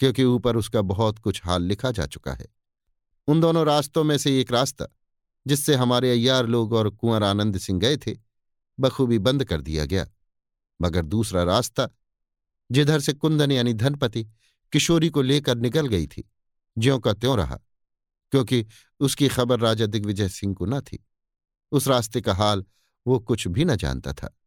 क्योंकि 0.00 0.24
ऊपर 0.24 0.56
उसका 0.56 0.82
बहुत 0.82 1.18
कुछ 1.18 1.44
हाल 1.44 1.62
लिखा 1.62 1.90
जा 1.90 2.06
चुका 2.06 2.32
है। 2.32 2.46
उन 3.26 3.40
दोनों 3.40 3.66
रास्तों 3.66 4.04
में 4.04 4.18
से 4.18 4.40
एक 4.40 4.52
रास्ता, 4.52 4.86
जिससे 5.46 5.74
हमारे 5.74 6.10
अय्यार 6.10 6.46
लोग 6.46 6.72
और 6.72 6.90
कुंवर 6.90 7.22
आनंद 7.22 7.58
सिंह 7.58 7.80
गए 7.80 7.96
थे, 7.96 8.16
बखूबी 8.80 9.18
बंद 9.18 9.44
कर 9.44 9.60
दिया 9.60 9.84
गया। 9.84 10.06
मगर 10.82 11.02
दूसरा 11.02 11.42
रास्ता, 11.42 11.88
जिधर 12.72 13.00
से 13.00 13.12
कुंदन 13.12 13.52
यानी 13.52 13.74
धनपति 13.74 14.24
किशोरी 14.72 15.08
को 15.10 15.22
लेकर 15.22 15.56
निकल 15.56 15.86
गई 15.86 16.06
थी, 16.06 16.30
ज्यों 16.78 16.98
का 16.98 17.12
त्यों 17.12 17.36
रहा, 17.36 17.58
क्योंकि 18.30 18.66
उसकी 19.00 19.28
खबर 19.28 19.60
राजा 19.60 19.86
दिग्विजय 19.86 20.28
सिंह 20.28 20.54
को 20.54 20.66
न 20.66 20.80
थी। 20.80 21.06
उस 21.72 21.88
रास्ते 21.88 22.20
का 22.20 22.34
हाल 22.34 22.64
वो 23.06 23.18
कुछ 23.18 23.48
भी 23.48 23.64
न 23.64 23.76
जानता 23.76 24.12
था। 24.12 24.38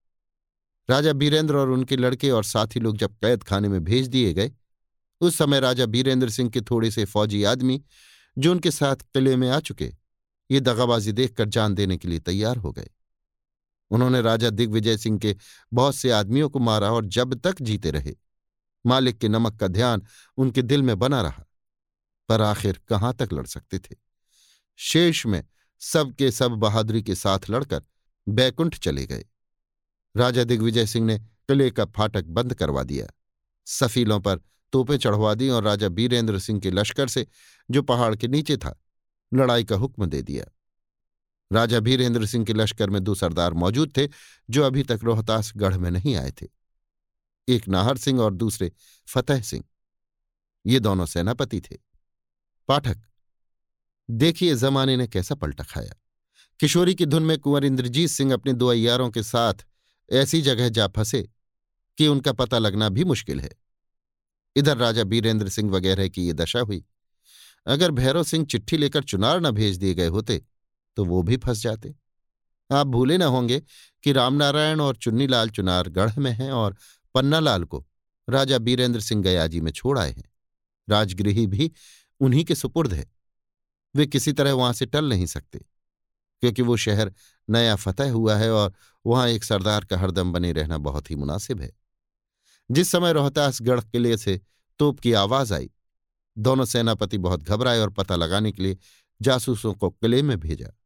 राजा 0.89 1.13
बीरेंद्र 1.13 1.55
और 1.55 1.69
उनके 1.69 1.97
लड़के 1.97 2.29
और 2.31 2.43
साथी 2.43 2.79
लोग 2.79 2.97
जब 2.97 3.13
कैद 3.13 3.43
खाने 3.43 3.69
में 3.69 3.83
भेज 3.83 4.07
दिए 4.07 4.33
गए 4.33 4.51
उस 5.21 5.37
समय 5.37 5.59
राजा 5.59 5.85
बीरेंद्र 5.85 6.29
सिंह 6.29 6.49
के 6.49 6.61
थोड़े 6.61 6.91
से 6.91 7.05
फौजी 7.05 7.43
आदमी 7.43 7.81
जो 8.37 8.51
उनके 8.51 8.71
साथ 8.71 8.95
किले 8.95 9.35
में 9.35 9.49
आ 9.49 9.59
चुके, 9.59 9.91
ये 10.51 10.59
दगाबाजी 10.59 11.11
देखकर 11.11 11.49
जान 11.49 11.75
देने 11.75 11.97
के 11.97 12.07
लिए 12.07 12.19
तैयार 12.19 12.57
हो 12.57 12.71
गए। 12.71 12.89
उन्होंने 13.91 14.21
राजा 14.21 14.49
दिग्विजय 14.49 14.97
सिंह 14.97 15.19
के 15.19 15.35
बहुत 15.73 15.95
से 15.95 16.11
आदमियों 16.11 16.49
को 16.49 16.59
मारा 16.59 16.91
और 16.91 17.05
जब 17.05 17.33
तक 17.35 17.61
जीते 17.61 17.91
रहे, 17.91 18.15
मालिक 18.85 19.17
के 19.17 19.29
नमक 19.29 19.59
का 19.59 19.67
ध्यान 19.67 20.03
उनके 20.37 20.61
दिल 20.61 20.83
में 20.83 20.97
बना 20.99 21.21
रहा, 21.21 21.45
पर 22.29 22.41
आखिर 22.41 22.79
कहाँ 22.89 23.13
तक 23.13 23.33
लड़ 23.33 23.45
सकते 23.45 23.79
थे? 23.79 23.95
शेष 24.79 25.25
में 25.25 25.43
सब 25.79 26.13
के 26.13 26.31
सब 26.31 26.51
बहादुरी 26.51 27.03
के 27.03 27.15
साथ 27.15 27.49
लड़कर 27.49 27.83
बैकुंठ 28.27 28.77
चले 28.79 29.05
गए। 29.05 29.25
राजा 30.15 30.43
दिग्विजय 30.43 30.85
सिंह 30.85 31.05
ने 31.05 31.17
किले 31.19 31.69
का 31.71 31.85
फाटक 31.85 32.25
बंद 32.25 32.53
करवा 32.53 32.83
दिया। 32.83 33.07
सफीलों 33.67 34.19
पर 34.19 34.39
तोपें 34.71 34.97
चढ़वा 34.97 35.33
दी 35.33 35.49
और 35.49 35.63
राजा 35.63 35.89
बीरेंद्र 35.89 36.39
सिंह 36.39 36.59
के 36.59 36.71
लश्कर 36.71 37.07
से, 37.07 37.27
जो 37.71 37.81
पहाड़ 37.81 38.15
के 38.15 38.27
नीचे 38.27 38.57
था, 38.57 38.81
लड़ाई 39.33 39.63
का 39.63 39.75
हुक्म 39.75 40.05
दे 40.05 40.21
दिया। 40.21 40.45
राजा 41.53 41.79
भीरेंद्र 41.79 42.25
सिंह 42.25 42.45
के 42.45 42.53
लश्कर 42.53 42.89
में 42.89 43.03
दो 43.03 43.15
सरदार 43.15 43.53
मौजूद 43.53 43.93
थे, 43.97 44.07
जो 44.49 44.63
अभी 44.63 44.83
तक 44.83 44.99
रोहतास 45.03 45.53
गढ़ 45.55 45.77
में 45.77 45.91
नहीं 45.91 46.15
आए 46.15 46.31
थे। 46.31 46.47
एक 47.47 47.67
नाहर 47.67 47.97
सिंह 47.97 48.21
और 48.21 48.33
दूसरे 48.33 48.71
फतेह 49.07 49.41
सिंह। 49.41 49.63
ये 50.65 50.79
दोनों 50.79 51.05
सेनापति 51.05 51.61
थे। 51.61 51.77
पाठक, 52.67 52.97
देखिए 54.11 54.55
जमाने 54.55 54.97
ने 54.97 55.07
कैसा 55.07 55.35
पलटा 55.35 55.63
खाया। 55.63 55.93
किशोरी 56.59 56.95
की 56.95 57.05
धुन 57.05 57.23
में 57.23 57.39
कुंवर 57.39 57.65
इंद्रजीत 57.65 58.09
सिंह 58.09 58.33
अपने 58.33 58.53
दो 58.53 58.67
अयारों 58.67 59.09
के 59.09 59.23
साथ 59.23 59.53
ऐसी 60.11 60.41
जगह 60.41 60.69
जा 60.69 60.87
फंसे 60.87 61.29
कि 61.97 62.07
उनका 62.07 62.33
पता 62.33 62.57
लगना 62.57 62.89
भी 62.89 63.03
मुश्किल 63.03 63.39
है। 63.39 63.60
इधर 64.55 64.77
राजा 64.77 65.03
बीरेंद्र 65.03 65.49
सिंह 65.49 65.71
वगैरह 65.71 66.07
की 66.07 66.25
ये 66.27 66.33
दशा 66.33 66.59
हुई। 66.61 66.83
अगर 67.65 67.91
भैरव 67.91 68.23
सिंह 68.23 68.45
चिट्ठी 68.45 68.77
लेकर 68.77 69.03
चुनार 69.03 69.41
न 69.41 69.51
भेज 69.51 69.77
दिए 69.77 69.93
गए 69.93 70.07
होते 70.07 70.41
तो 70.97 71.05
वो 71.05 71.21
भी 71.23 71.37
फंस 71.37 71.61
जाते। 71.61 71.93
आप 72.69 72.87
भूले 72.87 73.17
न 73.17 73.21
होंगे 73.23 73.59
कि 74.03 74.11
रामनारायण 74.11 74.81
और 74.81 74.95
चुन्नीलाल 74.95 75.49
चुनार 75.49 75.89
गढ़ 75.89 76.17
में 76.17 76.31
हैं 76.31 76.51
और 76.51 76.75
पन्नालाल 77.15 77.63
को 77.63 77.85
राजा 78.27 78.57
बीरेंद्र 78.59 78.99
सिंह 79.01 79.21
गयाजी 79.23 79.61
में 79.61 79.71
छोड़ 79.71 79.97
आए 79.99 80.11
हैं। 80.11 80.23
राजगृही 80.87 81.45
भी 81.47 81.71
उन्हीं 82.21 82.43
के 82.45 82.55
सुपुर्द 82.55 82.93
है। 82.93 83.09
वे 83.95 84.05
किसी 84.07 84.31
तरह 84.33 84.53
वहाँ 84.53 84.73
से 84.73 84.85
टल 84.85 85.05
नहीं 85.05 85.25
सकते, 85.25 85.59
क्योंकि 86.43 86.61
वो 86.61 86.77
शहर 86.77 87.13
नया 87.47 87.75
फतेह 87.75 88.11
हुआ 88.11 88.35
है 88.35 88.51
और 88.51 88.73
वहाँ 89.05 89.27
एक 89.29 89.43
सरदार 89.43 89.85
का 89.85 89.97
हरदम 89.97 90.31
बने 90.31 90.51
रहना 90.51 90.77
बहुत 90.79 91.11
ही 91.11 91.15
मुनासिब 91.15 91.61
है। 91.61 91.71
जिस 92.71 92.91
समय 92.91 93.13
रोहतासगढ़ 93.13 93.81
किले 93.81 94.17
से 94.17 94.41
तोप 94.79 94.99
की 94.99 95.13
आवाज़ 95.13 95.53
आई, 95.53 95.69
दोनों 96.37 96.65
सेनापति 96.65 97.17
बहुत 97.17 97.43
घबराए 97.43 97.79
और 97.79 97.89
पता 97.89 98.15
लगाने 98.15 98.51
के 98.51 98.63
लिए 98.63 98.77
जासूसों 99.21 99.73
को 99.73 99.89
किले 99.89 100.21
में 100.21 100.39
भेजा। 100.39 100.77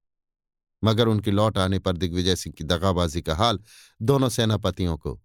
मगर 0.84 1.07
उनकी 1.07 1.32
लौट 1.32 1.57
आने 1.57 1.80
पर 1.80 1.98
दिग्विजय 1.98 2.36
सिंह 2.36 2.53
की 2.57 2.64
दगाबाजी 2.64 3.22
का 3.22 3.36
हाल 3.36 3.60
दोनों 4.02 4.30
सेनापतियों 4.30 4.98
को 4.98 5.22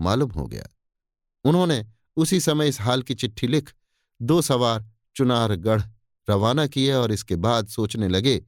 मालूम 0.00 0.30
हो 0.30 0.46
गया। 0.46 0.68
उन्होंने 1.44 1.86
उसी 2.16 2.40
समय 2.40 2.68
इस 2.68 2.80
हाल 2.80 3.02
की 3.02 3.14
चिट्ठी 3.14 3.46
लिख 3.46 3.74
दो 4.22 4.42
सवार 4.42 4.90
चुनारगढ़ 5.16 5.82
रवाना 6.30 6.66
किए 6.66 6.92
और 6.92 7.12
इसके 7.12 7.36
बाद 7.36 7.68
सोचने 7.68 8.08
लगे 8.08 8.38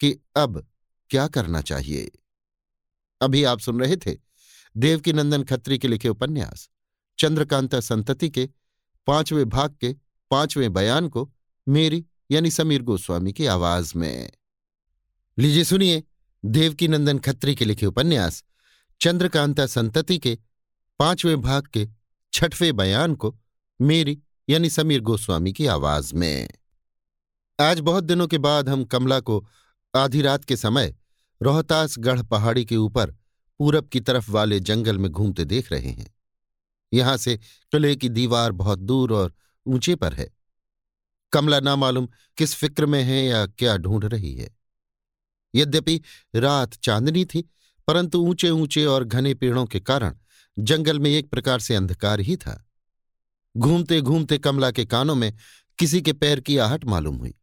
कि 0.00 0.20
अब 0.36 0.68
क्या 1.10 1.28
करना 1.28 1.60
चाहिए। 1.60 2.10
अभी 3.20 3.44
आप 3.44 3.58
सुन 3.58 3.80
रहे 3.80 3.96
थे 3.96 4.16
देवकी 4.76 5.12
नंदन 5.12 5.42
खत्री 5.42 5.78
के 5.78 5.88
लिखे 5.88 6.08
उपन्यास। 6.08 6.70
चंद्रकांता 7.20 7.80
संतति 7.80 8.30
के, 8.30 8.48
पाँचवें 9.06 9.48
भाग 9.48 9.76
के, 9.80 9.96
पाँचवें 10.30 10.72
बयान 10.72 11.08
को 11.08 11.32
मेरी 11.68 12.06
यानी 12.30 12.50
समीर 12.50 12.82
गोस्वामी 12.82 13.32
की 13.32 13.46
आवाज़ 13.46 13.92
में। 13.96 14.30
लीजिए 15.38 15.64
सुनिए 15.64 16.02
देवकी 16.44 16.88
नंदन 16.88 17.18
खत्री 17.18 17.54
के 17.54 17.64
लिखे 17.64 17.86
उपन्यास, 17.86 18.44
चंद्रकांता 19.00 19.66
संतति 19.66 20.18
के, 20.18 20.38
पाँचवें 20.98 21.40
भाग 21.40 21.66
के, 21.66 21.88
छठवें 22.32 22.76
बयान 22.76 23.14
को 23.14 23.38
मेरी 23.80 24.22
यानी 24.48 24.70
समीर 24.70 25.00
गोस्वामी 25.00 25.52
की 25.52 25.66
आवाज़ 25.66 26.14
में। 26.14 26.48
आज 27.60 27.80
बहुत 27.80 28.04
दिनों 28.04 28.26
के 28.26 28.38
बाद 28.38 28.68
हम 28.68 28.84
कमला 28.84 29.20
को 29.20 29.46
आधी 29.96 30.22
रात 30.22 30.44
के 30.44 30.56
समय 30.56 30.94
रोहतासगढ़ 31.42 32.22
पहाड़ी 32.22 32.64
के 32.64 32.76
ऊपर 32.76 33.10
पूरब 33.58 33.88
की 33.88 34.00
तरफ़ 34.00 34.30
वाले 34.30 34.60
जंगल 34.60 34.98
में 34.98 35.10
घूमते 35.10 35.44
देख 35.44 35.72
रहे 35.72 35.90
हैं। 35.90 36.14
यहाँ 36.92 37.16
से 37.16 37.36
किले 37.72 37.96
की 37.96 38.08
दीवार 38.08 38.52
बहुत 38.52 38.78
दूर 38.78 39.12
और 39.12 39.32
ऊँचे 39.66 39.94
पर 39.94 40.12
है। 40.12 40.30
कमला 41.32 41.60
ना 41.60 41.76
मालूम 41.76 42.08
किस 42.36 42.54
फ़िक्र 42.54 42.86
में 42.86 43.02
है 43.02 43.24
या 43.24 43.46
क्या 43.46 43.76
ढूंढ 43.76 44.04
रही 44.04 44.34
है। 44.34 44.50
यद्यपि 45.54 46.00
रात 46.34 46.74
चांदनी 46.74 47.24
थी, 47.24 47.50
परंतु 47.88 48.18
ऊँचे 48.18 48.50
ऊँचे 48.50 48.84
और 48.84 49.04
घने 49.04 49.34
पेड़ों 49.34 49.66
के 49.66 49.80
कारण 49.80 50.16
जंगल 50.58 50.98
में 50.98 51.10
एक 51.10 51.30
प्रकार 51.30 51.60
से 51.60 51.74
अंधकार 51.74 52.20
ही 52.20 52.36
था। 52.36 52.68
घूमते 53.56 54.00
घूमते 54.00 54.38
कमला 54.38 54.70
के 54.70 54.84
कानों 54.84 55.14
में 55.14 55.32
किसी 55.78 56.02
के 56.02 56.12
पैर 56.12 56.40
की 56.40 56.56
आहट 56.58 56.84
मालूम 56.84 57.16
हुई। 57.16 57.34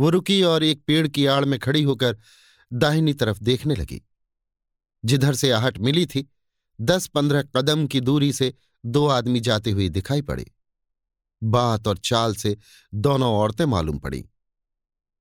वो 0.00 0.10
रुकी 0.10 0.42
और 0.42 0.62
एक 0.62 0.82
पेड़ 0.86 1.08
की 1.08 1.26
आड़ 1.26 1.44
में 1.44 1.58
खड़ी 1.58 1.82
होकर 1.82 2.16
दाहिनी 2.72 3.14
तरफ़ 3.14 3.42
देखने 3.42 3.74
लगी। 3.74 4.02
जिधर 5.04 5.34
से 5.34 5.50
आहट 5.50 5.78
मिली 5.78 6.06
थी 6.06 6.28
दस 6.80 7.06
पंद्रह 7.06 7.42
कदम 7.56 7.86
की 7.86 8.00
दूरी 8.00 8.32
से 8.32 8.52
दो 8.84 9.06
आदमी 9.06 9.40
जाते 9.40 9.70
हुए 9.70 9.88
दिखाई 9.88 10.22
पड़े। 10.22 10.50
बात 11.42 11.88
और 11.88 11.98
चाल 11.98 12.34
से 12.34 12.56
दोनों 12.94 13.32
औरतें 13.32 13.64
मालूम 13.64 13.98
पड़ी। 13.98 14.24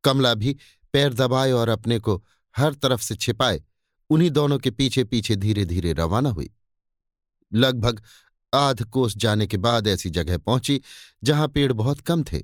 कमला 0.03 0.33
भी 0.33 0.55
पैर 0.93 1.13
दबाए 1.13 1.51
और 1.51 1.69
अपने 1.69 1.99
को 1.99 2.23
हर 2.55 2.73
तरफ़ 2.73 3.01
से 3.01 3.15
छिपाए, 3.15 3.61
उन्हीं 4.09 4.29
दोनों 4.29 4.57
के 4.59 4.71
पीछे 4.71 5.03
पीछे 5.03 5.35
धीरे 5.35 5.65
धीरे 5.65 5.93
रवाना 5.93 6.29
हुई। 6.29 6.49
लगभग 7.53 8.01
आध 8.53 8.83
कोस 8.83 9.17
जाने 9.17 9.47
के 9.47 9.57
बाद 9.57 9.87
ऐसी 9.87 10.09
जगह 10.09 10.37
पहुँची 10.37 10.81
जहाँ 11.23 11.47
पेड़ 11.47 11.71
बहुत 11.73 12.01
कम 12.01 12.23
थे, 12.23 12.43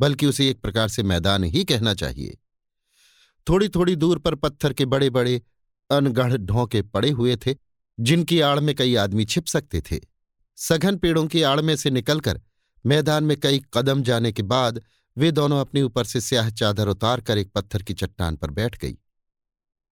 बल्कि 0.00 0.26
उसे 0.26 0.48
एक 0.50 0.60
प्रकार 0.60 0.88
से 0.88 1.02
मैदान 1.02 1.44
ही 1.44 1.64
कहना 1.64 1.94
चाहिए। 1.94 2.38
थोड़ी 3.48 3.68
थोड़ी 3.68 3.96
दूर 3.96 4.18
पर 4.18 4.34
पत्थर 4.34 4.72
के 4.72 4.84
बड़े 4.84 5.10
बड़े 5.10 5.40
अनगढ़ 5.90 6.36
ढोंके 6.36 6.82
पड़े 6.82 7.10
हुए 7.10 7.36
थे 7.36 7.54
जिनकी 8.02 8.40
आड़ 8.40 8.60
में 8.60 8.74
कई 8.74 8.94
आदमी 8.94 9.24
छिप 9.24 9.46
सकते 9.46 9.80
थे। 9.80 10.00
सघन 10.56 10.96
पेड़ों 10.96 11.26
की 11.26 11.42
आड़ 11.42 11.60
में 11.60 11.76
से 11.76 11.90
निकलकर 11.90 12.40
मैदान 12.86 13.24
में 13.24 13.40
कई 13.40 13.62
कदम 13.74 14.02
जाने 14.02 14.32
के 14.32 14.42
बाद 14.42 14.82
वे 15.16 15.32
दोनों 15.32 15.60
अपने 15.60 15.82
ऊपर 15.82 16.04
से 16.04 16.20
स्याह 16.20 16.50
चादर 16.50 16.88
उतार 16.88 17.20
कर 17.20 17.38
एक 17.38 17.52
पत्थर 17.52 17.82
की 17.82 17.94
चट्टान 17.94 18.36
पर 18.36 18.50
बैठ 18.50 18.78
गई। 18.78 18.98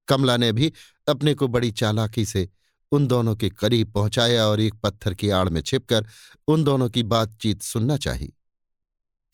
कमला 0.09 0.37
ने 0.37 0.53
भी 0.53 0.73
अपने 1.09 1.35
को 1.35 1.49
बड़ी 1.49 1.70
चालाकी 1.70 2.24
से 2.24 2.49
उन 2.93 3.07
दोनों 3.07 3.37
के 3.37 3.49
करीब 3.51 3.93
पहुँचाया 3.93 4.47
और 4.47 4.61
एक 4.61 4.74
पत्थर 4.74 5.15
की 5.15 5.31
आड़ 5.31 5.49
में 5.49 5.61
छिपकर 5.61 6.07
उन 6.49 6.65
दोनों 6.65 6.91
की 6.91 7.03
बातचीत 7.03 7.62
सुनना 7.62 7.97
चाही। 7.97 8.32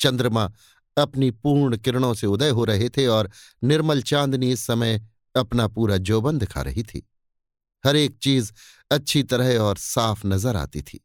चंद्रमा 0.01 0.53
अपनी 0.99 1.31
पूर्ण 1.31 1.77
किरणों 1.77 2.15
से 2.15 2.27
उदय 2.27 2.49
हो 2.49 2.65
रहे 2.65 2.89
थे 2.89 3.07
और 3.07 3.31
निर्मल 3.65 4.03
चांदनी 4.03 4.53
इस 4.53 4.61
समय 4.61 5.09
अपना 5.37 5.69
पूरा 5.69 5.97
जोबन 5.97 6.39
दिखा 6.39 6.63
रही 6.63 6.83
थी। 6.83 7.09
हर 7.85 7.97
एक 7.97 8.17
चीज़ 8.19 8.53
अच्छी 8.91 9.23
तरह 9.23 9.59
और 9.59 9.77
साफ़ 9.77 10.27
नज़र 10.27 10.57
आती 10.57 10.83
थी। 10.83 11.01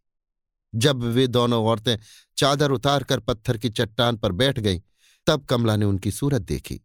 जब 0.76 1.04
वे 1.04 1.28
दोनों 1.28 1.66
औरतें 1.66 1.98
चादर 2.38 2.72
उतारकर 2.72 3.20
पत्थर 3.20 3.58
की 3.58 3.70
चट्टान 3.70 4.18
पर 4.18 4.32
बैठ 4.32 4.60
गईं, 4.60 4.80
तब 5.28 5.46
कमला 5.46 5.76
ने 5.76 5.86
उनकी 5.86 6.12
सूरत 6.12 6.42
देखी। 6.42 6.80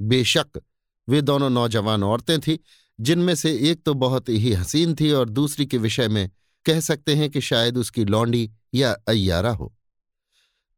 बेशक 0.00 0.60
वे 1.08 1.20
दोनों 1.22 1.50
नौजवान 1.50 2.02
औरतें 2.02 2.40
थीं, 2.40 2.58
जिनमें 3.00 3.34
से 3.34 3.56
एक 3.70 3.82
तो 3.82 3.94
बहुत 3.94 4.28
ही 4.28 4.52
हसीन 4.52 4.94
थी 4.94 5.10
और 5.10 5.28
दूसरी 5.28 5.66
के 5.66 5.78
विषय 5.78 6.08
में 6.08 6.30
कह 6.66 6.80
सकते 6.80 7.14
हैं 7.14 7.30
कि 7.30 7.40
शायद 7.40 7.76
उसकी 7.78 8.04
लौंडी 8.04 8.50
या 8.74 8.92
अय्यारा 9.08 9.50
हो। 9.50 9.74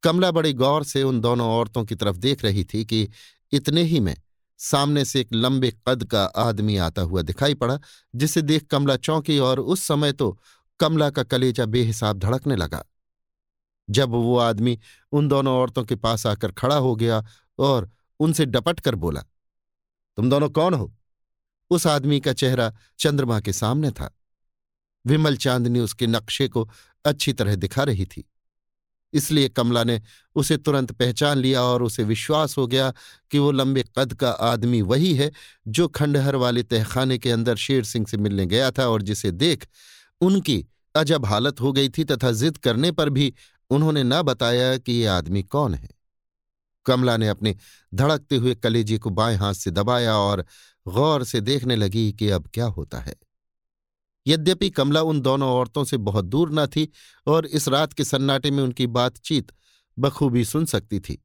कमला 0.02 0.30
बड़ी 0.30 0.52
गौर 0.52 0.84
से 0.84 1.02
उन 1.02 1.20
दोनों 1.20 1.48
औरतों 1.50 1.84
की 1.84 1.94
तरफ़ 1.94 2.16
देख 2.16 2.44
रही 2.44 2.64
थी 2.64 2.84
कि 2.84 3.08
इतने 3.52 3.82
ही 3.82 4.00
में 4.00 4.16
सामने 4.62 5.04
से 5.04 5.20
एक 5.20 5.28
लंबे 5.34 5.70
कद 5.88 6.04
का 6.04 6.24
आदमी 6.24 6.76
आता 6.76 7.02
हुआ 7.02 7.22
दिखाई 7.22 7.54
पड़ा, 7.54 7.78
जिसे 8.14 8.42
देख 8.42 8.66
कमला 8.66 8.96
चौंकी 8.96 9.38
और 9.38 9.60
उस 9.60 9.82
समय 9.82 10.12
तो 10.12 10.38
कमला 10.80 11.10
का 11.10 11.22
कलेजा 11.22 11.66
बेहिसाब 11.66 12.18
धड़कने 12.18 12.56
लगा। 12.56 12.84
जब 13.88 14.10
वो 14.10 14.36
आदमी 14.38 14.78
उन 15.12 15.28
दोनों 15.28 15.54
औरतों 15.54 15.84
के 15.84 15.96
पास 15.96 16.26
आकर 16.26 16.52
खड़ा 16.52 16.76
हो 16.76 16.94
गया 16.96 17.22
और 17.58 17.90
उनसे 18.20 18.46
डपट 18.46 18.80
कर 18.80 18.94
बोला, 18.94 19.20
तुम 20.18 20.30
दोनों 20.30 20.48
कौन 20.50 20.74
हो? 20.74 20.92
उस 21.70 21.86
आदमी 21.86 22.20
का 22.20 22.32
चेहरा 22.32 22.72
चंद्रमा 22.98 23.40
के 23.40 23.52
सामने 23.52 23.90
था। 23.90 24.10
विमल 25.04 25.36
चांदनी 25.36 25.80
उसके 25.80 26.06
नक्शे 26.06 26.48
को 26.48 26.68
अच्छी 27.04 27.32
तरह 27.32 27.54
दिखा 27.54 27.82
रही 27.82 28.06
थी। 28.06 28.24
इसलिए 29.14 29.48
कमला 29.48 29.84
ने 29.84 30.00
उसे 30.34 30.56
तुरंत 30.56 30.92
पहचान 30.92 31.38
लिया 31.38 31.62
और 31.62 31.82
उसे 31.82 32.04
विश्वास 32.04 32.58
हो 32.58 32.66
गया 32.66 32.92
कि 33.30 33.38
वो 33.38 33.50
लंबे 33.52 33.84
कद 33.98 34.14
का 34.14 34.30
आदमी 34.30 34.82
वही 34.82 35.14
है 35.14 35.30
जो 35.68 35.88
खंडहर 35.88 36.36
वाले 36.36 36.62
तहखाने 36.62 37.18
के 37.18 37.30
अंदर 37.30 37.56
शेर 37.56 37.84
सिंह 37.84 38.06
से 38.06 38.16
मिलने 38.16 38.46
गया 38.46 38.70
था 38.70 38.88
और 38.88 39.02
जिसे 39.02 39.30
देख 39.30 39.66
उनकी 40.20 40.66
अजब 40.96 41.26
हालत 41.26 41.60
हो 41.60 41.72
गई 41.72 41.88
थी 41.88 42.04
तथा 42.04 42.32
जिद 42.32 42.56
करने 42.56 42.92
पर 42.92 43.10
भी 43.10 43.34
उन्होंने 43.70 44.02
न 44.02 44.22
बताया 44.22 44.76
कि 44.78 44.92
ये 44.92 45.06
आदमी 45.06 45.42
कौन 45.42 45.74
है। 45.74 45.88
कमला 46.86 47.16
ने 47.16 47.28
अपने 47.28 47.56
धड़कते 47.94 48.36
हुए 48.36 48.54
कलेजे 48.54 48.98
को 48.98 49.10
बाएँ 49.10 49.36
हाथ 49.36 49.54
से 49.54 49.70
दबाया 49.70 50.16
और 50.16 50.44
गौर 50.88 51.24
से 51.24 51.40
देखने 51.40 51.76
लगी 51.76 52.12
कि 52.12 52.30
अब 52.30 52.48
क्या 52.54 52.66
होता 52.66 52.98
है। 52.98 53.14
यद्यपि 54.26 54.70
कमला 54.70 55.02
उन 55.02 55.20
दोनों 55.20 55.50
औरतों 55.50 55.84
से 55.84 55.96
बहुत 55.96 56.24
दूर 56.24 56.52
न 56.52 56.66
थी 56.66 56.92
और 57.26 57.46
इस 57.46 57.68
रात 57.68 57.92
के 57.92 58.04
सन्नाटे 58.04 58.50
में 58.50 58.62
उनकी 58.62 58.86
बातचीत 58.86 59.52
बखूबी 59.98 60.44
सुन 60.44 60.64
सकती 60.64 61.00
थी। 61.00 61.24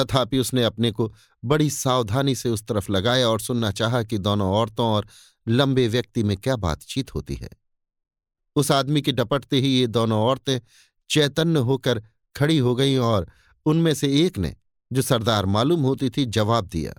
तथापि 0.00 0.38
उसने 0.38 0.64
अपने 0.64 0.90
को 0.90 1.14
बड़ी 1.44 1.70
सावधानी 1.70 2.34
से 2.34 2.48
उस 2.48 2.66
तरफ़ 2.66 2.92
लगाया 2.92 3.28
और 3.28 3.40
सुनना 3.40 3.70
चाहा 3.70 4.02
कि 4.02 4.18
दोनों 4.18 4.52
औरतों 4.52 4.86
और 4.86 5.06
लंबे 5.48 5.88
व्यक्ति 5.88 6.22
में 6.22 6.36
क्या 6.36 6.56
बातचीत 6.56 7.14
होती 7.14 7.34
है। 7.34 7.50
उस 8.56 8.70
आदमी 8.72 9.02
के 9.02 9.12
डपटते 9.12 9.60
ही 9.60 9.68
ये 9.68 9.86
दोनों 9.86 10.22
औरतें 10.22 10.60
चैतन्य 11.10 11.60
होकर 11.60 12.02
खड़ी 12.36 12.58
हो 12.58 12.74
गईं 12.74 12.98
और 12.98 13.30
उनमें 13.66 13.94
से 13.94 14.26
एक 14.26 14.38
ने, 14.38 14.56
जो 14.92 15.02
सरदार 15.02 15.46
मालूम 15.46 15.82
होती 15.82 16.10
थी, 16.10 16.24
जवाब 16.24 16.66
दिया। 16.66 16.94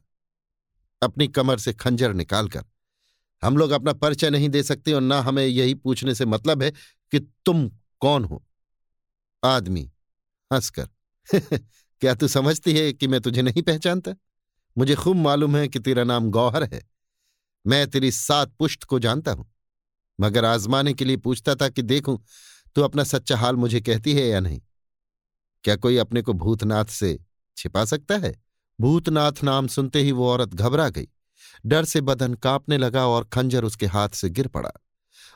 अपनी 1.01 1.27
कमर 1.27 1.57
से 1.57 1.73
खंजर 1.73 2.13
निकालकर 2.13 2.65
हम 3.43 3.57
लोग 3.57 3.71
अपना 3.71 3.93
परिचय 3.93 4.29
नहीं 4.29 4.49
दे 4.49 4.63
सकते 4.63 4.93
और 4.93 5.01
ना 5.01 5.21
हमें 5.21 5.45
यही 5.47 5.73
पूछने 5.73 6.15
से 6.15 6.25
मतलब 6.25 6.63
है 6.63 6.71
कि 7.11 7.19
तुम 7.19 7.71
कौन 7.99 8.23
हो? 8.23 8.45
आदमी, 9.43 9.91
हंसकर। 10.53 10.89
क्या 12.01 12.15
तू 12.15 12.27
समझती 12.27 12.73
है 12.73 12.93
कि 12.93 13.07
मैं 13.07 13.21
तुझे 13.21 13.41
नहीं 13.41 13.61
पहचानता? 13.61 14.15
मुझे 14.77 14.95
खूब 14.95 15.17
मालूम 15.17 15.57
है 15.57 15.67
कि 15.67 15.79
तेरा 15.79 16.03
नाम 16.03 16.31
गौहर 16.31 16.63
है। 16.63 16.89
मैं 17.67 17.87
तेरी 17.87 18.11
सात 18.11 18.53
पुष्ट 18.59 18.83
को 18.83 18.99
जानता 18.99 19.31
हूँ, 19.31 19.53
मगर 20.19 20.45
आजमाने 20.45 20.93
के 20.93 21.05
लिए 21.05 21.17
पूछता 21.17 21.55
था 21.55 21.69
कि 21.69 21.81
देखूँ, 21.81 22.25
तू 22.75 22.81
अपना 22.81 23.03
सच्चा 23.03 23.37
हाल 23.37 23.55
मुझे 23.55 23.81
कहती 23.81 24.13
है 24.13 24.27
या 24.27 24.39
नहीं? 24.39 24.61
क्या 25.63 25.75
कोई 25.75 25.97
अपने 25.97 26.21
को 26.21 26.33
भूतनाथ 26.33 26.85
से 26.85 27.19
छिपा 27.57 27.85
सकता 27.85 28.17
है? 28.17 28.43
भूतनाथ 28.81 29.31
नाम 29.43 29.67
सुनते 29.67 30.01
ही 30.01 30.11
वो 30.11 30.29
औरत 30.29 30.49
घबरा 30.49 30.89
गई। 30.89 31.07
डर 31.65 31.85
से 31.85 32.01
बदन 32.01 32.33
कांपने 32.33 32.77
लगा 32.77 33.05
और 33.07 33.23
खंजर 33.23 33.63
उसके 33.63 33.85
हाथ 33.85 34.09
से 34.09 34.29
गिर 34.29 34.47
पड़ा। 34.47 34.71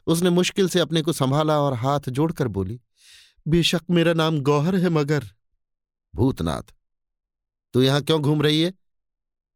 उसने 0.08 0.30
मुश्किल 0.30 0.70
से 0.70 0.80
अपने 0.80 1.02
को 1.02 1.14
संभाला 1.14 1.60
और 1.60 1.74
हाथ 1.74 2.10
जोड़कर 2.10 2.48
बोली, 2.48 2.80
बेशक 3.46 3.82
मेरा 3.90 4.14
नाम 4.14 4.40
गौहर 4.42 4.76
है 4.76 4.90
मगर 4.90 5.24
भूतनाथ, 6.14 6.74
तू 7.74 7.82
यहाँ 7.82 8.02
क्यों 8.02 8.22
घूम 8.22 8.42
रही 8.42 8.62
है? 8.62 8.74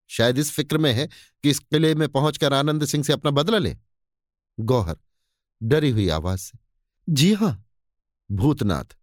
शायद 0.09 0.37
इस 0.37 0.51
फ़िक्र 0.51 0.77
में 0.77 0.91
है 0.93 1.07
कि 1.07 1.49
इस 1.49 1.59
किले 1.59 1.93
में 1.95 2.07
पहुंचकर 2.09 2.53
आनंद 2.53 2.85
सिंह 2.85 3.03
से 3.03 3.13
अपना 3.13 3.31
बदला 3.31 3.57
ले? 3.57 3.75
गौहर 4.57 4.97
डरी 5.61 5.89
हुई 5.89 6.07
आवाज़ 6.09 6.39
से, 6.39 6.57
जी 7.09 7.33
हाँ। 7.33 7.59
भूतनाथ, 8.29 8.95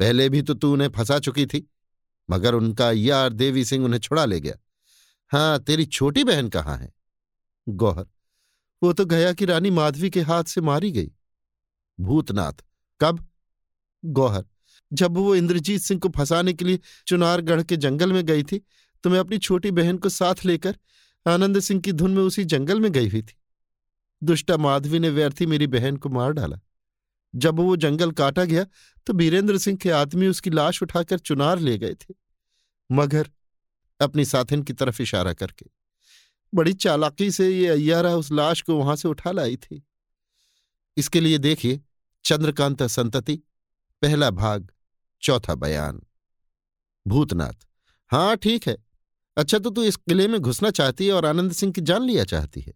पहले 0.00 0.28
भी 0.28 0.42
तो 0.42 0.54
तू 0.54 0.72
उन्हें 0.72 0.88
फंसा 0.88 1.18
चुकी 1.18 1.46
थी, 1.46 1.66
मगर 2.28 2.54
उनका 2.54 2.90
यार 2.92 3.32
देवी 3.32 3.64
सिंह 3.64 3.84
उन्हें 3.84 4.00
छुड़ा 4.00 4.24
ले 4.24 4.40
गया। 4.40 4.54
हाँ 5.32 5.58
तेरी 5.58 5.84
छोटी 5.86 6.24
बहन 6.24 6.48
कहाँ 6.48 6.76
है? 6.78 6.92
गौहर। 7.68 8.06
वो 8.82 8.92
तो 8.92 9.04
गया 9.04 9.32
कि 9.32 9.44
रानी 9.44 9.70
माधवी 9.70 10.10
के 10.10 10.20
हाथ 10.20 10.44
से 10.44 10.60
मारी 10.60 10.90
गई। 10.92 11.10
भूतनाथ। 12.00 12.52
कब? 13.00 13.28
गौहर। 14.04 14.44
जब 14.92 15.16
वो 15.16 15.34
इंद्रजीत 15.34 15.80
सिंह 15.80 16.00
को 16.00 16.08
फंसाने 16.08 16.52
के 16.52 16.64
लिए 16.64 16.78
चुनारगढ़ 17.06 17.62
के 17.62 17.76
जंगल 17.76 18.12
में 18.12 18.24
गई 18.26 18.42
थी 18.42 18.58
तो 19.04 19.10
मैं 19.10 19.18
अपनी 19.18 19.38
छोटी 19.38 19.70
बहन 19.70 19.98
को 19.98 20.08
साथ 20.08 20.44
लेकर 20.44 20.78
आनंद 21.26 21.60
सिंह 21.60 21.80
की 21.80 21.92
धुन 21.92 22.14
में 22.14 22.22
उसी 22.22 22.44
जंगल 22.44 22.80
में 22.80 22.92
गई 22.92 23.08
हुई 23.08 23.22
थी। 23.22 23.36
दुष्टा 24.22 24.56
माधवी 24.56 24.98
ने 24.98 25.10
व्यर्थी 25.10 25.46
मेरी 25.46 25.66
बहन 25.66 25.96
को 25.96 26.08
मार 26.08 26.32
डाला। 26.32 26.60
जब 27.34 27.56
वो 27.56 27.76
जंगल 27.76 28.10
काटा 28.10 28.44
गया 28.44 28.66
तो 29.06 29.12
बीरेंद्र 29.12 29.58
सिंह 29.58 29.78
के 29.78 29.90
आदमी 29.90 30.26
उसकी 30.26 30.50
लाश 30.50 30.82
उठाकर 30.82 31.18
चुनार 31.18 31.58
ले 31.58 31.78
गए 31.78 31.94
थे। 31.94 32.14
मगर 32.92 33.30
अपनी 34.00 34.24
साथिन 34.24 34.62
की 34.62 34.72
तरफ़ 34.72 35.02
इशारा 35.02 35.32
करके। 35.32 35.66
बड़ी 36.54 36.72
चालाकी 36.72 37.30
से 37.30 37.50
ये 37.50 37.68
अय्यारा 37.68 38.14
उस 38.16 38.32
लाश 38.32 38.60
को 38.62 38.76
वहाँ 38.76 38.96
से 38.96 39.08
उठा 39.08 39.32
लाई 39.32 39.56
थी। 39.56 39.86
इसके 40.96 41.20
लिए 41.20 41.38
देखिए, 41.38 41.80
चंद्रकांता 42.24 42.86
संतति, 42.86 43.36
पहला 44.02 44.30
भाग, 44.30 44.70
चौथा 45.22 45.54
बयान। 45.54 46.00
भूतनाथ 47.06 47.66
हाँ 48.10 48.36
ठीक 48.36 48.66
है। 48.68 48.76
अच्छा 49.36 49.58
तो 49.58 49.70
तू 49.70 49.82
इस 49.82 49.96
किले 49.96 50.28
में 50.28 50.40
घुसना 50.40 50.70
चाहती 50.70 51.06
है 51.06 51.12
और 51.12 51.26
आनंद 51.26 51.52
सिंह 51.52 51.72
की 51.72 51.80
जान 51.80 52.02
लिया 52.02 52.24
चाहती 52.24 52.60
है। 52.60 52.72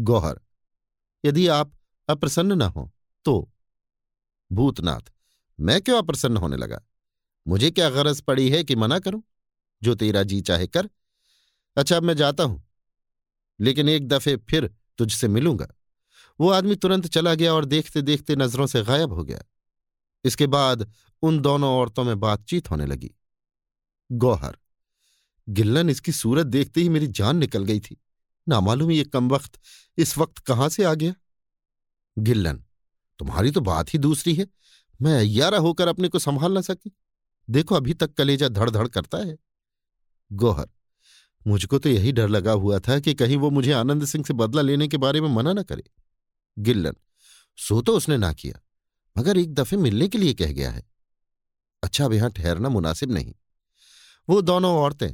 गौहर, 0.00 0.40
यदि 1.24 1.46
आप 1.48 1.72
अप्रसन्न 2.08 2.52
न 2.52 2.62
हो 2.62 2.92
तो। 3.24 3.52
भूतनाथ, 4.52 5.12
मैं 5.60 5.80
क्यों 5.80 5.98
अप्रसन्न 5.98 6.36
होने 6.36 6.56
लगा? 6.56 6.80
मुझे 7.48 7.70
क्या 7.70 7.90
गरज 7.90 8.20
पड़ी 8.20 8.50
है 8.50 8.64
कि 8.64 8.76
मना 8.76 8.98
करूँ? 8.98 9.22
जो 9.82 9.94
तेरा 9.94 10.22
जी 10.22 10.40
चाहे 10.40 10.66
कर। 10.66 10.88
अच्छा 11.76 11.96
अब 11.96 12.02
मैं 12.02 12.14
जाता 12.14 12.44
हूँ। 12.44 12.67
लेकिन 13.60 13.88
एक 13.88 14.08
दफे 14.08 14.36
फिर 14.36 14.70
तुझसे 14.98 15.28
मिलूँगा। 15.28 15.68
वो 16.40 16.50
आदमी 16.50 16.74
तुरंत 16.74 17.06
चला 17.06 17.34
गया 17.34 17.52
और 17.54 17.64
देखते 17.64 18.02
देखते 18.02 18.36
नज़रों 18.36 18.66
से 18.66 18.82
गायब 18.82 19.12
हो 19.12 19.24
गया। 19.24 19.42
इसके 20.24 20.46
बाद 20.46 20.92
उन 21.22 21.40
दोनों 21.40 21.70
औरतों 21.76 22.04
में 22.04 22.18
बातचीत 22.20 22.70
होने 22.70 22.86
लगी। 22.86 23.10
गौहर, 24.12 24.58
गिल्लन, 25.48 25.90
इसकी 25.90 26.12
सूरत 26.12 26.46
देखते 26.46 26.80
ही 26.80 26.88
मेरी 26.88 27.06
जान 27.06 27.36
निकल 27.36 27.64
गई 27.64 27.80
थी। 27.80 27.96
ना 28.48 28.60
मालूम 28.60 28.90
ये 28.90 29.04
कम 29.04 29.28
वक्त 29.28 29.58
इस 29.98 30.18
वक्त 30.18 30.38
कहाँ 30.38 30.68
से 30.68 30.84
आ 30.84 30.94
गया? 30.94 31.14
गिल्लन, 32.18 32.62
तुम्हारी 33.18 33.50
तो 33.50 33.60
बात 33.60 33.94
ही 33.94 33.98
दूसरी 33.98 34.34
है। 34.34 34.46
मैं 35.02 35.18
अयारा 35.18 35.58
होकर 35.58 35.88
अपने 35.88 36.08
को 36.08 36.18
संभाल 36.18 36.52
ना 36.52 36.60
सकी। 36.60 36.90
देखो, 37.50 37.74
अभी 37.74 37.94
तक 37.94 38.14
कलेजा 38.14 38.48
धड़ 38.48 38.70
धड़ 38.70 38.88
करता 38.88 39.18
है। 39.18 39.36
गोहर 40.32 40.68
मुझको 41.46 41.78
तो 41.78 41.88
यही 41.88 42.12
डर 42.12 42.28
लगा 42.28 42.52
हुआ 42.52 42.78
था 42.78 42.98
कि 43.00 43.14
कहीं 43.14 43.36
वो 43.36 43.50
मुझे 43.50 43.72
आनंद 43.72 44.04
सिंह 44.04 44.24
से 44.24 44.34
बदला 44.34 44.62
लेने 44.62 44.88
के 44.88 44.96
बारे 44.96 45.20
में 45.20 45.28
मना 45.28 45.52
न 45.52 45.62
करे। 45.62 45.84
गिल्लन, 46.56 46.96
सो 47.58 47.80
तो 47.82 47.96
उसने 47.96 48.16
ना 48.16 48.32
किया, 48.32 48.60
मगर 49.16 49.38
एक 49.38 49.54
दफे 49.54 49.76
मिलने 49.76 50.08
के 50.08 50.18
लिए 50.18 50.34
कह 50.34 50.52
गया 50.52 50.70
है। 50.70 50.82
अच्छा 51.82 52.04
अब 52.04 52.12
यहाँ 52.12 52.30
ठहरना 52.30 52.68
मुनासिब 52.68 53.12
नहीं। 53.12 53.34
वो 54.28 54.40
दोनों 54.42 54.74
औरतें, 54.76 55.10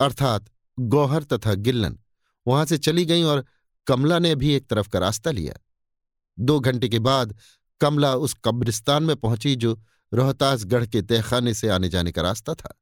अर्थात 0.00 0.50
गौहर 0.78 1.22
तथा 1.22 1.54
गिल्लन, 1.54 1.98
वहाँ 2.46 2.64
से 2.64 2.78
चली 2.78 3.04
गईं 3.04 3.24
और 3.24 3.44
कमला 3.86 4.18
ने 4.18 4.34
भी 4.34 4.54
एक 4.54 4.66
तरफ़ 4.66 4.88
का 4.88 4.98
रास्ता 4.98 5.30
लिया। 5.30 5.54
दो 6.38 6.58
घंटे 6.60 6.88
के 6.88 6.98
बाद 6.98 7.34
कमला 7.80 8.14
उस 8.14 8.34
कब्रिस्तान 8.44 9.02
में 9.02 9.16
पहुँची 9.16 9.54
जो 9.56 9.80
रोहतासगढ़ 10.12 10.86
के 10.86 11.02
तहखाने 11.02 11.54
से 11.54 11.68
आने 11.68 11.88
जाने 11.88 12.12
का 12.12 12.22
रास्ता 12.22 12.54
था। 12.54 12.78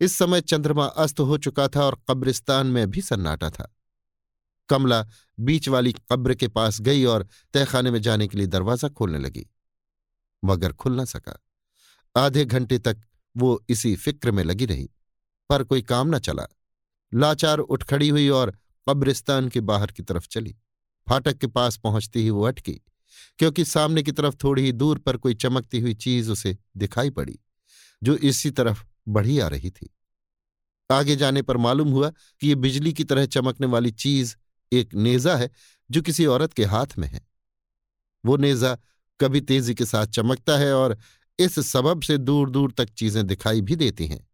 इस 0.00 0.16
समय 0.16 0.40
चंद्रमा 0.40 0.86
अस्त 0.86 1.20
हो 1.20 1.38
चुका 1.38 1.68
था 1.68 1.84
और 1.84 1.98
कब्रिस्तान 2.10 2.66
में 2.66 2.90
भी 2.90 3.00
सन्नाटा 3.00 3.50
था। 3.50 3.72
कमला 4.68 5.04
बीच 5.38 5.68
वाली 5.68 5.92
कब्र 6.12 6.34
के 6.34 6.48
पास 6.48 6.80
गई 6.80 7.04
और 7.04 7.26
तहखाने 7.54 7.90
में 7.90 8.00
जाने 8.02 8.28
के 8.28 8.38
लिए 8.38 8.46
दरवाज़ा 8.46 8.88
खोलने 8.88 9.18
लगी। 9.18 9.46
मगर 10.42 10.72
खुल 10.72 10.92
ना 10.92 11.04
सका। 11.04 11.38
आधे 12.16 12.44
घंटे 12.44 12.78
तक 12.78 13.00
वो 13.36 13.64
इसी 13.68 13.94
फ़िक्र 13.96 14.30
में 14.30 14.42
लगी 14.44 14.66
रही, 14.66 14.88
पर 15.50 15.62
कोई 15.64 15.82
काम 15.82 16.14
न 16.14 16.18
चला। 16.18 16.46
लाचार 17.12 17.58
उठ 17.58 17.82
खड़ी 17.82 18.08
हुई 18.08 18.28
और 18.28 18.56
कब्रिस्तान 18.86 19.48
के 19.48 19.60
बाहर 19.60 19.92
की 19.92 20.02
तरफ़ 20.02 20.26
चली। 20.28 20.54
फाटक 21.06 21.36
के 21.38 21.46
पास 21.46 21.76
पहुँचती 21.76 22.22
ही 22.22 22.30
वो 22.30 22.42
अटकी, 22.42 22.72
क्योंकि 23.38 23.64
सामने 23.64 24.02
की 24.02 24.12
तरफ़ 24.12 24.36
थोड़ी 24.44 24.62
ही 24.62 24.72
दूर 24.72 24.98
पर 24.98 25.16
कोई 25.16 25.34
चमकती 25.34 25.80
हुई 25.80 25.94
चीज़ 25.94 26.30
उसे 26.30 26.56
दिखाई 26.76 27.10
पड़ी, 27.10 27.38
जो 28.02 28.16
इसी 28.16 28.50
तरफ़ 28.50 28.84
बढ़ी 29.08 29.38
आ 29.38 29.48
रही 29.48 29.70
थी। 29.70 29.90
आगे 30.90 31.16
जाने 31.16 31.42
पर 31.42 31.56
मालूम 31.56 31.88
हुआ 31.88 32.10
कि 32.10 32.48
ये 32.48 32.54
बिजली 32.54 32.92
की 32.92 33.04
तरह 33.04 33.26
चमकने 33.26 33.66
वाली 33.66 33.90
चीज़ 33.90 34.36
एक 34.72 34.94
नेजा 34.94 35.36
है 35.36 35.50
जो 35.90 36.02
किसी 36.02 36.26
औरत 36.26 36.52
के 36.52 36.64
हाथ 36.64 36.86
में 36.98 37.08
है। 37.08 37.26
वो 38.24 38.36
नेजा 38.36 38.76
कभी 39.20 39.40
तेज़ी 39.40 39.74
के 39.74 39.84
साथ 39.84 40.06
चमकता 40.06 40.58
है 40.58 40.74
और 40.74 40.96
इस 41.38 41.58
सबब 41.60 42.02
से 42.02 42.18
दूर 42.18 42.50
दूर 42.50 42.72
तक 42.72 42.88
चीज़ें 42.88 43.26
दिखाई 43.26 43.60
भी 43.60 43.76
देती 43.76 44.06
हैं। 44.06 44.26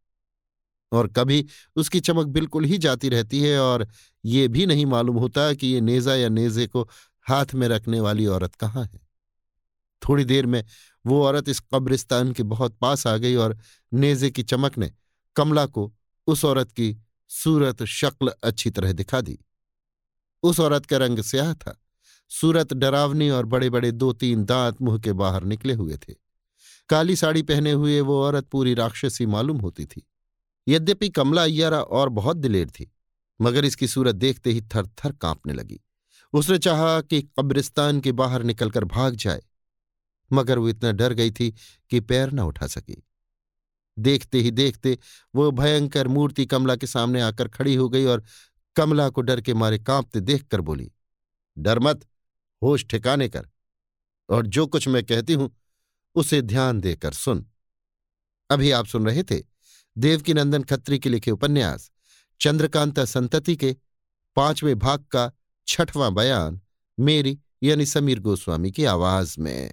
और 0.93 1.09
कभी 1.09 1.47
उसकी 1.77 2.01
चमक 2.01 2.27
बिल्कुल 2.27 2.65
ही 2.65 2.78
जाती 2.78 3.09
रहती 3.09 3.40
है 3.40 3.59
और 3.61 3.86
ये 4.24 4.49
भी 4.49 4.66
नहीं 4.66 4.86
मालूम 4.86 5.16
होता 5.16 5.53
कि 5.55 5.66
ये 5.66 5.81
नेजा 5.81 6.15
या 6.15 6.28
नेजे 6.28 6.66
को 6.66 6.89
हाथ 7.27 7.55
में 7.55 7.69
रखने 7.69 8.01
वाली 8.01 8.27
औरत 8.27 8.55
कहाँ 8.55 8.85
है। 8.85 9.01
थोड़ी 10.03 10.24
देर 10.24 10.47
में 10.47 10.65
वो 11.05 11.23
औरत 11.24 11.49
इस 11.49 11.61
कब्रिस्तान 11.74 12.33
के 12.33 12.43
बहुत 12.43 12.77
पास 12.77 13.07
आ 13.07 13.16
गई 13.16 13.35
और 13.35 13.57
नेजे 13.93 14.31
की 14.31 14.43
चमक 14.43 14.79
ने 14.79 14.91
कमला 15.37 15.66
को 15.66 15.93
उस 16.27 16.45
औरत 16.45 16.73
की 16.73 16.97
सूरत 17.31 17.83
शक्ल 17.83 18.33
अच्छी 18.45 18.70
तरह 18.70 18.93
दिखा 18.93 19.20
दी। 19.20 19.39
उस 20.43 20.61
औरत 20.61 20.87
का 20.87 20.97
रंग 20.97 21.19
स्याह 21.19 21.53
था। 21.55 21.79
सूरत 22.31 22.73
डरावनी 22.73 23.29
और 23.31 23.47
बड़े 23.47 23.70
बड़े 23.70 23.91
दो 23.93 24.12
तीन 24.12 24.45
दांत 24.45 24.81
मुँह 24.83 24.99
के 24.99 25.12
बाहर 25.12 25.45
निकले 25.45 25.74
हुए 25.74 25.97
थे। 25.99 26.15
काली 26.89 27.16
साड़ी 27.16 27.43
पहने 27.43 27.73
हुए 27.73 28.01
वो 28.01 28.23
औरत 28.23 28.47
पूरी 28.47 28.74
राक्षसी 28.74 29.27
मालूम 29.27 29.59
होती 29.59 29.85
थी। 29.87 30.03
यद्यपि 30.66 31.09
कमला 31.09 31.43
अय्यारा 31.43 31.81
और 31.81 32.09
बहुत 32.09 32.37
दिलेर 32.37 32.70
थी, 32.70 32.91
मगर 33.41 33.65
इसकी 33.65 33.89
सूरत 33.89 34.15
देखते 34.15 34.51
ही 34.51 34.61
थर 34.74 34.87
थर 34.99 35.12
कांपने 35.12 35.53
लगी। 35.53 35.81
उसने 36.33 36.59
चाहा 36.59 37.01
कि 37.01 37.23
कब्रिस्तान 37.23 38.01
के 38.01 38.12
बाहर 38.12 38.43
निकलकर 38.43 38.85
भाग 38.85 39.15
जाए। 39.15 39.43
मगर 40.32 40.59
वो 40.59 40.68
इतना 40.68 40.92
डर 40.92 41.12
गई 41.12 41.30
थी 41.30 41.50
कि 41.90 42.00
पैर 42.00 42.32
न 42.32 42.40
उठा 42.40 42.66
सकी। 42.66 43.02
देखते 43.96 44.40
ही 44.40 44.50
देखते 44.50 44.98
वो 45.34 45.50
भयंकर 45.50 46.09
मूर्ति 46.09 46.46
कमला 46.46 46.76
के 46.76 46.86
सामने 46.86 47.20
आकर 47.20 47.48
खड़ी 47.48 47.74
हो 47.74 47.88
गई 47.88 48.04
और 48.04 48.24
कमला 48.76 49.09
को 49.09 49.20
डर 49.20 49.40
के 49.40 49.54
मारे 49.54 49.78
कांपते 49.78 50.20
देखकर 50.20 50.60
बोली, 50.60 50.90
डर 51.56 51.78
मत, 51.78 52.06
होश 52.62 52.84
ठिकाने 52.84 53.28
कर 53.28 53.48
और 54.28 54.46
जो 54.46 54.66
कुछ 54.66 54.88
मैं 54.88 55.04
कहती 55.04 55.32
हूँ, 55.32 55.50
उसे 56.14 56.40
ध्यान 56.42 56.80
देकर 56.80 57.12
सुन। 57.12 57.46
अभी 58.50 58.70
आप 58.70 58.86
सुन 58.86 59.06
रहे 59.06 59.22
थे 59.22 59.42
देवकीनंदन 59.96 60.62
खत्री 60.62 60.98
के 60.98 61.09
लिखे 61.09 61.30
उपन्यास, 61.30 61.90
चंद्रकांता 62.40 63.04
संतति 63.04 63.56
के 63.56 63.76
पाँचवें 64.36 64.78
भाग 64.78 65.04
का 65.04 65.30
छठवां 65.66 66.14
बयान, 66.14 66.60
मेरी 66.98 67.38
यानी 67.62 67.86
समीर 67.86 68.20
गोस्वामी 68.20 68.70
की 68.70 68.84
आवाज़ 68.84 69.36
में। 69.40 69.72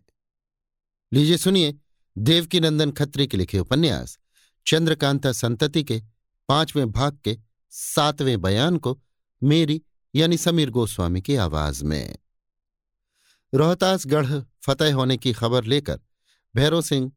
लीजिए 1.13 1.37
सुनिए 1.37 1.75
देवकीनंदन 2.17 2.91
खत्री 2.91 3.27
के 3.27 3.37
लिखे 3.37 3.59
उपन्यास, 3.59 4.19
चंद्रकांता 4.67 5.31
संतति 5.31 5.83
के 5.83 6.01
पाँचवें 6.49 6.91
भाग 6.91 7.17
के 7.23 7.37
सातवें 7.69 8.41
बयान 8.41 8.77
को 8.77 9.01
मेरी 9.43 9.81
यानी 10.15 10.37
समीर 10.37 10.69
गोस्वामी 10.69 11.21
की 11.21 11.35
आवाज़ 11.35 11.83
में। 11.85 12.17
रोहतासगढ़ 13.53 14.41
फतेह 14.61 14.95
होने 14.95 15.17
की 15.17 15.33
खबर 15.33 15.63
लेकर 15.63 15.99
भैरव 16.55 16.81
सिंह 16.81 17.11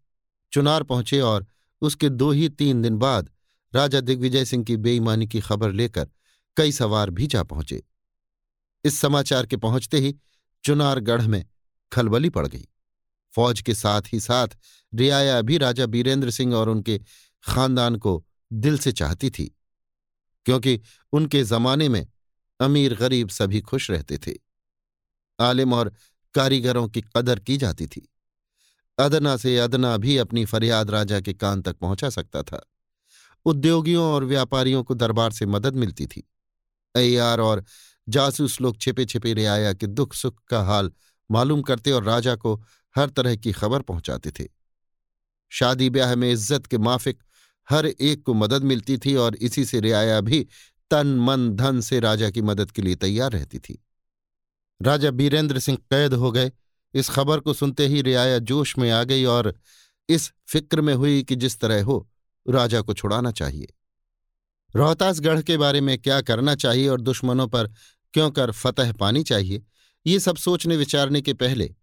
चुनार 0.53 0.83
पहुँचे 0.83 1.21
और 1.21 1.47
उसके 1.81 2.09
दो 2.09 2.31
ही 2.31 2.49
तीन 2.49 2.83
दिन 2.83 2.97
बाद 2.97 3.31
राजा 3.75 4.01
दिग्विजय 4.01 4.45
सिंह 4.45 4.65
की 4.65 4.77
बेईमानी 4.77 5.27
की 5.27 5.41
खबर 5.41 5.73
लेकर 5.73 6.09
कई 6.57 6.73
सवार 6.73 7.11
भी 7.11 7.27
जा 7.27 7.43
पहुँचे। 7.43 7.83
इस 8.85 8.99
समाचार 8.99 9.47
के 9.47 9.57
पहुँचते 9.57 9.99
ही 9.99 10.17
चुनारगढ़ 10.65 11.27
में 11.27 11.45
खलबली 11.93 12.31
पड़ 12.31 12.47
गई। 12.47 12.69
फौज 13.33 13.61
के 13.61 13.75
साथ 13.75 14.13
ही 14.13 14.21
साथ 14.21 14.57
रियाया 14.93 15.41
भी 15.43 15.59
राजा 15.59 15.87
बीरेंद्र 15.87 16.31
सिंह 16.31 16.55
और 16.55 16.69
उनके 16.69 16.99
खानदान 17.45 17.97
को 17.97 18.25
दिल 18.53 18.79
से 18.79 18.93
चाहती 18.93 19.31
थी, 19.31 19.45
क्योंकि 20.47 20.81
उनके 21.13 21.43
जमाने 21.45 21.89
में 21.89 22.07
अमीर 22.61 22.95
गरीब 22.95 23.29
सभी 23.29 23.61
खुश 23.61 23.91
रहते 23.91 24.19
थे। 24.19 24.33
आलिम 25.39 25.73
और 25.73 25.93
कारीगरों 26.35 26.89
की 26.89 27.01
कदर 27.17 27.39
की 27.39 27.57
जाती 27.57 27.87
थी। 27.87 28.09
अदना 28.99 29.37
से 29.37 29.59
अदना 29.59 29.97
भी 29.97 30.17
अपनी 30.17 30.45
फरियाद 30.45 30.91
राजा 30.91 31.21
के 31.21 31.33
कान 31.35 31.63
तक 31.63 31.77
पहुँचा 31.77 32.11
सकता 32.11 32.43
था। 32.43 32.61
उद्योगियों 33.47 34.05
और 34.05 34.25
व्यापारियों 34.25 34.83
को 34.85 34.95
दरबार 34.95 35.33
से 35.33 35.47
मदद 35.47 35.77
मिलती 35.77 36.07
थी। 36.07 36.23
अयार 36.95 37.41
और 37.41 37.65
जासूस 38.09 38.61
लोग 38.61 38.79
छिपे 38.79 39.05
छिपे 39.05 39.33
रियाया 39.35 39.73
के 39.73 39.87
दुख 39.87 40.15
सुख 40.15 40.43
का 40.45 40.63
हाल 40.63 40.93
मालूम 41.31 41.63
करते 41.63 41.93
और 41.93 42.05
राजा 42.05 42.35
को 42.37 42.63
हर 42.97 43.11
तरह 43.11 43.37
की 43.37 43.53
खबर 43.53 43.83
पहुंचाते 43.83 44.31
थे। 44.31 44.49
शादी 45.53 45.89
ब्याह 45.91 46.15
में 46.17 46.31
इज़्ज़त 46.33 46.67
के 46.67 46.79
माफिक 46.79 47.23
हर 47.69 47.87
एक 47.87 48.23
को 48.23 48.35
मदद 48.35 48.63
मिलती 48.65 48.97
थी 48.99 49.15
और 49.17 49.37
इसी 49.37 49.65
से 49.65 49.81
रियाया 49.81 50.21
भी 50.21 50.47
तन, 50.91 51.07
मन, 51.19 51.49
धन 51.51 51.81
से 51.81 52.01
राजा 52.01 52.31
की 52.31 52.43
मदद 52.43 52.71
के 52.71 52.83
लिए 52.83 52.95
तैयार 52.97 53.33
रहती 53.33 53.59
थी। 53.59 53.79
राजा 54.81 55.11
बीरेंद्र 55.11 55.59
सिंह 55.59 55.79
कैद 55.91 56.15
हो 56.15 56.31
गए। 56.33 56.51
इस 56.95 57.09
खबर 57.09 57.41
को 57.41 57.53
सुनते 57.53 57.87
ही 57.87 58.01
रियाया 58.03 58.39
जोश 58.41 58.77
में 58.79 58.91
आ 58.91 59.03
गई 59.05 59.25
और 59.25 59.55
इस 60.09 60.31
फ़िक्र 60.49 60.81
में 60.81 60.95
हुई 60.95 61.23
कि 61.23 61.37
जिस 61.37 61.59
तरह 61.61 61.85
हो, 61.85 62.09
राजा 62.47 62.81
को 62.81 62.95
छुड़ाना 62.95 63.31
चाहिए। 63.31 63.69
रोहतासगढ़ 64.75 65.43
के 65.43 65.57
बारे 65.57 65.81
में 65.81 65.97
क्या 65.99 66.21
करना 66.21 66.55
चाहिए 66.55 66.89
और 66.89 67.01
दुश्मनों 67.01 67.47
पर 67.49 67.69
क्यों 68.15 68.31
कर 68.31 68.51
फतह 68.53 68.93
पानी 68.93 69.23
चाहिए, 69.23 69.63
ये 70.07 70.19
सब 70.21 70.37
सोचने 70.37 70.77
विचारने 70.77 71.21
के 71.23 71.35
पहले 71.35 71.75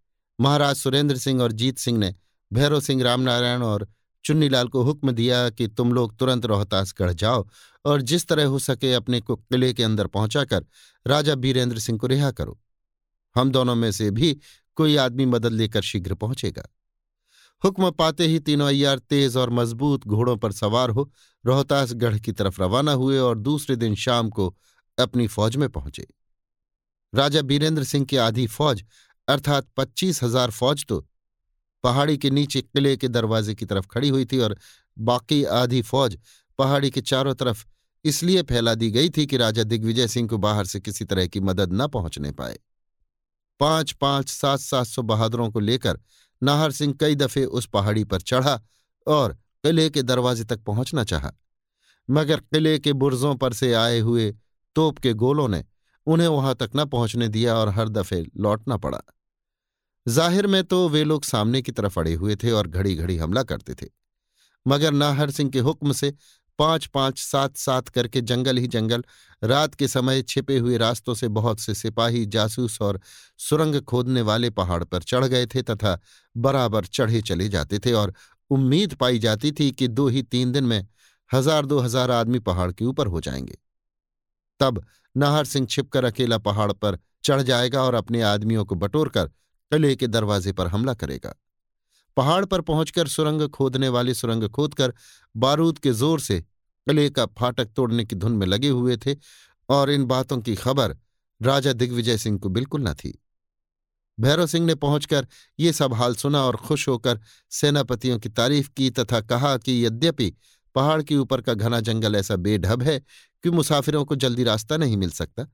महाराज 0.42 0.76
सुरेंद्र 0.76 1.18
सिंह 1.18 1.42
और 1.42 1.52
जीत 1.52 1.78
सिंह 1.78 1.98
ने 1.98 2.16
भैरव 2.54 2.80
सिंह 2.80 3.04
रामनारायण 3.04 3.62
और 3.62 3.88
चुन्नीलाल 4.26 4.68
को 4.68 4.84
हुक्म 4.84 5.12
दिया 5.12 5.50
कि 5.50 5.68
तुम 5.68 5.94
लोग 5.94 6.18
तुरंत 6.18 6.46
रोहतासगढ़ 6.46 7.12
जाओ 7.14 7.48
और 7.86 8.02
जिस 8.02 8.28
तरह 8.28 8.46
हो 8.46 8.60
सके 8.60 8.94
अपने 8.94 9.22
को 9.22 9.36
किले 9.36 9.74
के 9.74 9.84
अंदर 9.84 10.08
पहुंचाकर 10.08 10.66
राजा 11.08 11.36
बीरेंद्र 11.36 11.80
सिंह 11.80 12.00
को 12.00 12.08
रिहा 12.08 12.32
करो। 12.32 12.60
हम 13.36 13.52
दोनों 13.52 13.76
में 13.76 13.92
से 13.92 14.12
भी 14.12 14.38
कोई 14.76 14.96
आदमी 14.96 15.26
मदद 15.26 15.52
लेकर 15.52 15.82
शीघ्र 15.82 16.14
पहुंचेगा। 16.14 16.64
हुक्म 17.64 17.92
पाते 17.92 18.28
ही 18.28 18.40
तीनों 18.40 18.68
अय्यार 18.68 19.00
तेज 19.00 19.38
और 19.38 19.50
मज़बूत 19.50 20.08
घोड़ों 20.08 20.38
पर 20.38 20.52
सवार 20.52 20.90
हो 20.90 21.12
रोहतासगढ़ 21.46 22.18
की 22.20 22.32
तरफ़ 22.32 22.62
रवाना 22.62 22.92
हुए 22.92 23.18
और 23.18 23.38
दूसरे 23.38 23.76
दिन 23.76 23.96
शाम 23.96 24.30
को 24.30 24.56
अपनी 25.00 25.28
फौज 25.28 25.56
में 25.56 25.70
पहुँचे। 25.70 26.08
राजा 27.16 27.42
बीरेंद्र 27.42 27.84
सिंह 27.84 28.06
की 28.06 28.18
आधी 28.18 28.48
फौज 28.48 28.84
अर्थात 29.30 29.68
पच्चीस 29.78 30.24
हज़ार 30.24 30.52
फौज 30.52 30.86
तो 30.86 31.00
पहाड़ी 31.84 32.18
के 32.18 32.30
नीचे 32.30 32.62
किले 32.62 32.96
के 32.98 33.08
दरवाजे 33.08 33.56
की 33.56 33.66
तरफ़ 33.66 33.88
खड़ी 33.88 34.10
हुई 34.10 34.26
थी 34.26 34.40
और 34.40 34.58
बाकी 34.98 35.44
आधी 35.44 35.82
फौज 35.82 36.18
पहाड़ी 36.60 36.90
के 36.90 37.02
चारों 37.02 37.34
तरफ़ 37.34 37.66
इसलिए 38.06 38.42
फैला 38.44 38.74
दी 38.76 38.90
गई 38.92 39.10
थी 39.10 39.26
कि 39.26 39.38
राजा 39.38 39.64
दिग्विजय 39.64 40.08
सिंह 40.08 40.28
को 40.28 40.38
बाहर 40.38 40.66
से 40.66 40.80
किसी 40.80 41.06
तरह 41.06 41.28
की 41.28 41.40
मदद 41.40 41.74
न 41.74 41.88
पहुँचने 41.88 42.32
पाए। 42.32 42.58
पाँच 43.60 43.92
पाँच 43.92 44.30
सात 44.30 44.60
सात 44.60 44.88
सौ 44.88 45.02
बहादुरों 45.02 45.50
को 45.52 45.60
लेकर 45.60 46.00
नाहर 46.42 46.72
सिंह 46.72 46.94
कई 47.00 47.16
दफे 47.16 47.44
उस 47.46 47.66
पहाड़ी 47.68 48.04
पर 48.04 48.22
चढ़ा 48.22 48.60
और 49.08 49.34
किले 49.64 49.90
के 49.90 50.04
दरवाजे 50.04 50.44
तक 50.44 50.64
पहुँचना 50.64 51.04
चाहा। 51.04 51.32
मगर 52.10 52.40
किले 52.40 52.78
के 52.80 52.94
बुर्जों 52.94 53.36
पर 53.36 53.54
से 53.54 53.74
आए 53.74 54.00
हुए 54.00 54.32
तोप 54.76 54.98
के 54.98 55.14
गोलों 55.14 55.48
ने 55.48 55.64
उन्हें 56.08 56.28
वहाँ 56.28 56.56
तक 56.56 56.70
न 56.76 56.86
पहुँचने 56.86 57.28
दिया 57.28 57.56
और 57.56 57.70
हर 57.70 57.90
दफे 57.90 58.26
लौटना 58.38 58.78
पड़ा। 58.78 59.02
ज़ाहिर 60.08 60.48
में 60.48 60.64
तो 60.64 60.88
वे 60.90 61.04
लोग 61.04 61.24
सामने 61.24 61.62
की 61.62 61.72
तरफ़ 61.72 62.00
अड़े 62.00 62.14
हुए 62.14 62.36
थे 62.36 62.52
और 62.52 62.68
घड़ी 62.68 62.96
घड़ी 62.96 63.18
हमला 63.18 63.44
करते 63.44 63.74
थे। 63.74 63.88
मगर 64.66 64.92
नाहर 64.92 65.32
सिंह 65.32 65.50
के 65.50 65.60
हुक्म 65.60 65.92
से 65.92 66.14
पाँच 66.60 66.86
पाँच 66.86 67.20
सात 67.20 67.58
सात 67.58 67.90
करके 67.90 68.22
जंगल 68.22 68.58
ही 68.58 68.68
जंगल, 68.68 69.04
रात 69.44 69.76
के 69.76 69.88
समय 69.88 70.22
छिपे 70.22 70.58
हुए 70.58 70.78
रास्तों 70.78 71.14
से 71.14 71.28
बहुत 71.28 71.60
से 71.60 71.74
सिपाही, 71.74 72.26
जासूस 72.26 72.82
और 72.82 73.00
सुरंग 73.40 73.82
खोदने 73.82 74.22
वाले 74.22 74.50
पहाड़ 74.50 74.84
पर 74.84 75.04
चढ़ 75.04 75.26
गए 75.26 75.46
थे 75.46 75.62
तथा 75.62 75.98
बराबर 76.36 76.86
चढ़े 76.86 77.22
चले 77.22 77.50
जाते 77.50 77.80
थे 77.80 77.94
और 77.94 78.14
उम्मीद 78.52 78.94
पाई 78.94 79.20
जाती 79.20 79.52
थी 79.52 79.72
कि 79.72 79.88
दो 79.88 80.08
ही 80.08 80.24
तीन 80.24 80.52
दिन 80.52 80.64
में 80.64 80.88
हज़ार 81.32 81.66
दो 81.66 81.80
हज़ार 81.80 82.12
आदमी 82.12 82.40
पहाड़ 82.40 82.72
के 82.72 82.86
ऊपर 82.86 83.08
हो 83.08 83.22
जाएँगे। 83.22 83.58
तब 84.60 84.86
नाहर 85.16 85.46
सिंह 85.46 85.68
छिपकर 85.68 86.06
अकेला 86.06 86.38
पहाड़ 86.38 86.72
पर 86.72 86.98
चढ़ 87.24 87.42
जाएगा 87.42 87.84
और 87.84 87.94
अपने 87.94 88.22
आदमियों 88.22 88.66
को 88.66 88.76
बटोरकर 88.76 89.30
किले 89.72 89.96
के 89.96 90.08
दरवाजे 90.08 90.52
पर 90.52 90.68
हमला 90.68 90.94
करेगा। 90.94 91.36
पहाड़ 92.18 92.46
पर 92.46 92.62
पहुंचकर 92.62 93.08
सुरंग 93.08 93.48
खोदने 93.50 93.90
वाले 93.90 94.14
सुरंग 94.14 94.50
खोदकर 94.50 94.94
बारूद 95.36 95.80
के 95.80 95.92
ज़ोर 95.92 96.20
से 96.20 96.40
किले 96.42 97.10
का 97.10 97.26
फाटक 97.40 97.72
तोड़ने 97.76 98.06
की 98.06 98.16
धुन 98.16 98.32
में 98.32 98.46
लगे 98.48 98.70
हुए 98.70 98.98
थे 98.98 99.16
और 99.70 99.90
इन 99.90 100.06
बातों 100.06 100.38
की 100.42 100.56
खबर 100.56 100.96
राजा 101.42 101.74
दिग्विजय 101.74 102.18
सिंह 102.18 102.40
को 102.40 102.50
बिल्कुल 102.50 102.82
न 102.82 102.94
थी। 102.94 103.18
भैरव 104.18 104.48
सिंह 104.48 104.66
ने 104.66 104.76
पहुंचकर 104.76 105.28
ये 105.60 105.74
सब 105.74 105.94
हाल 105.94 106.16
सुना 106.16 106.42
और 106.44 106.56
खुश 106.56 106.88
होकर 106.88 107.20
सेनापतियों 107.52 108.20
की 108.20 108.30
तारीफ़ 108.30 108.70
की 108.78 108.90
तथा 108.90 109.22
कहा 109.22 109.58
कि 109.58 109.86
यद्यपि 109.86 110.34
पहाड़ 110.76 111.02
के 111.04 111.16
ऊपर 111.16 111.42
का 111.42 111.54
घना 111.54 111.80
जंगल 111.80 112.16
ऐसा 112.16 112.36
बेढब 112.36 112.84
है 112.84 113.00
कि 113.44 113.50
मुसाफिरों 113.50 114.04
को 114.06 114.16
जल्दी 114.16 114.44
रास्ता 114.44 114.78
नहीं 114.78 114.98
मिल 114.98 115.10
सकता 115.10 115.48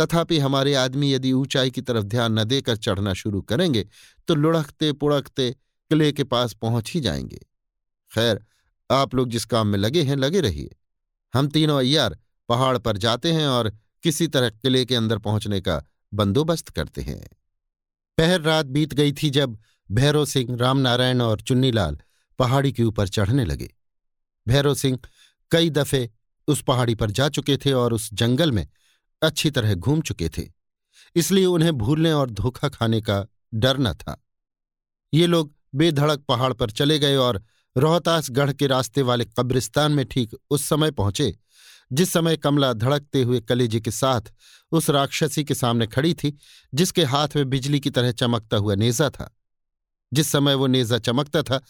तथापि 0.00 0.38
हमारे 0.38 0.74
आदमी 0.74 1.12
यदि 1.12 1.32
ऊंचाई 1.32 1.70
की 1.70 1.80
तरफ़ 1.80 2.04
ध्यान 2.04 2.38
न 2.38 2.44
देकर 2.44 2.76
चढ़ना 2.76 3.12
शुरू 3.14 3.42
करेंगे 3.42 3.88
तो 4.28 4.34
लुढ़कते 4.34 4.92
पुड़कते 4.92 5.50
किले 5.90 6.12
के 6.12 6.24
पास 6.24 6.52
पहुँच 6.52 6.92
ही 6.92 7.00
जाएँगे। 7.00 7.40
खैर, 8.14 8.44
आप 8.90 9.14
लोग 9.14 9.28
जिस 9.28 9.44
काम 9.44 9.66
में 9.66 9.78
लगे 9.78 10.02
हैं, 10.02 10.16
लगे 10.16 10.40
रहिए। 10.40 10.76
हम 11.34 11.48
तीनों 11.48 11.78
अय्यार 11.78 12.18
पहाड़ 12.48 12.78
पर 12.78 12.96
जाते 12.96 13.32
हैं 13.32 13.46
और 13.46 13.72
किसी 14.02 14.26
तरह 14.26 14.50
किले 14.50 14.84
के 14.84 14.94
अंदर 14.94 15.18
पहुँचने 15.18 15.60
का 15.60 15.82
बंदोबस्त 16.14 16.68
करते 16.68 17.02
हैं। 17.02 17.28
पहर 18.18 18.40
रात 18.40 18.66
बीत 18.66 18.94
गई 18.94 19.12
थी 19.12 19.30
जब 19.30 19.58
भैरव 19.90 20.24
सिंह, 20.24 20.56
रामनारायण 20.56 21.20
और 21.20 21.40
चुन्नीलाल 21.40 21.98
पहाड़ी 22.38 22.72
के 22.72 22.82
ऊपर 22.82 23.08
चढ़ने 23.08 23.44
लगे। 23.44 23.74
भैरव 24.48 24.74
सिंह 24.74 24.98
कई 25.50 25.70
दफे 25.70 26.10
उस 26.48 26.62
पहाड़ी 26.62 26.94
पर 26.94 27.10
जा 27.10 27.28
चुके 27.28 27.56
थे 27.56 27.72
और 27.72 27.92
उस 27.92 28.14
जंगल 28.14 28.52
में 28.52 28.66
अच्छी 29.22 29.50
तरह 29.50 29.74
घूम 29.74 30.00
चुके 30.00 30.28
थे, 30.28 30.42
इसलिए 31.16 31.46
उन्हें 31.46 31.72
भूलने 31.72 32.12
और 32.12 32.30
धोखा 32.30 32.68
खाने 32.68 33.00
का 33.00 33.26
डर 33.54 33.78
न 33.78 33.92
था। 33.94 34.20
ये 35.12 35.26
लोग 35.26 35.52
बेधड़क 35.74 36.20
पहाड़ 36.20 36.52
पर 36.52 36.70
चले 36.70 36.98
गए 36.98 37.16
और 37.16 37.42
रोहतासगढ़ 37.76 38.52
के 38.52 38.66
रास्ते 38.66 39.02
वाले 39.02 39.24
कब्रिस्तान 39.38 39.92
में 39.92 40.04
ठीक 40.06 40.34
उस 40.50 40.64
समय 40.64 40.90
पहुँचे, 40.90 41.34
जिस 41.90 42.12
समय 42.12 42.36
कमला 42.36 42.72
धड़कते 42.72 43.22
हुए 43.22 43.40
कलेजे 43.40 43.80
के 43.80 43.90
साथ 43.90 44.32
उस 44.72 44.88
राक्षसी 44.90 45.44
के 45.44 45.54
सामने 45.54 45.86
खड़ी 45.86 46.12
थी, 46.14 46.36
जिसके 46.72 47.04
हाथ 47.04 47.36
में 47.36 47.48
बिजली 47.50 47.80
की 47.80 47.90
तरह 47.90 48.12
चमकता 48.12 48.56
हुआ 48.56 48.74
नेजा 48.74 49.08
था। 49.10 49.30
जिस 50.12 50.30
समय 50.32 50.54
वो 50.54 50.66
नेजा 50.66 50.98
चमकता 50.98 51.42
था, 51.42 51.60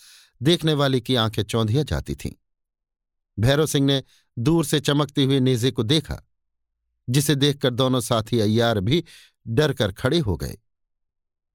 देखने 0.41 0.74
वाले 0.74 1.01
की 1.01 1.15
आँखें 1.15 1.43
चौंधिया 1.43 1.83
जाती 1.83 2.15
थीं। 2.15 2.31
भैरव 3.39 3.66
सिंह 3.66 3.87
ने 3.87 4.03
दूर 4.37 4.65
से 4.65 4.81
चमकते 4.81 5.24
हुए 5.24 5.41
नेजे 5.41 5.70
को 5.70 5.83
देखा। 5.83 6.23
जिसे 7.09 7.35
देखकर 7.35 7.70
दोनों 7.70 8.01
साथी 8.01 8.41
अय्यार 8.41 8.81
भी 8.81 9.05
डर 9.47 9.73
कर 9.73 9.93
खड़े 9.93 10.19
हो 10.19 10.37
गए। 10.37 10.59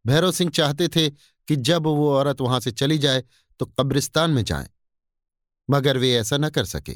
भैरव 0.05 0.31
सिंह 0.31 0.51
चाहते 0.51 0.87
थे 0.87 1.09
कि 1.09 1.55
जब 1.55 1.83
वो 1.83 2.11
औरत 2.11 2.41
वहाँ 2.41 2.59
से 2.59 2.71
चली 2.71 2.97
जाए 2.97 3.23
तो 3.59 3.65
कब्रिस्तान 3.65 4.31
में 4.31 4.43
जाएँ, 4.43 4.67
मगर 5.69 5.97
वे 5.97 6.13
ऐसा 6.15 6.37
न 6.37 6.49
कर 6.49 6.65
सके, 6.65 6.93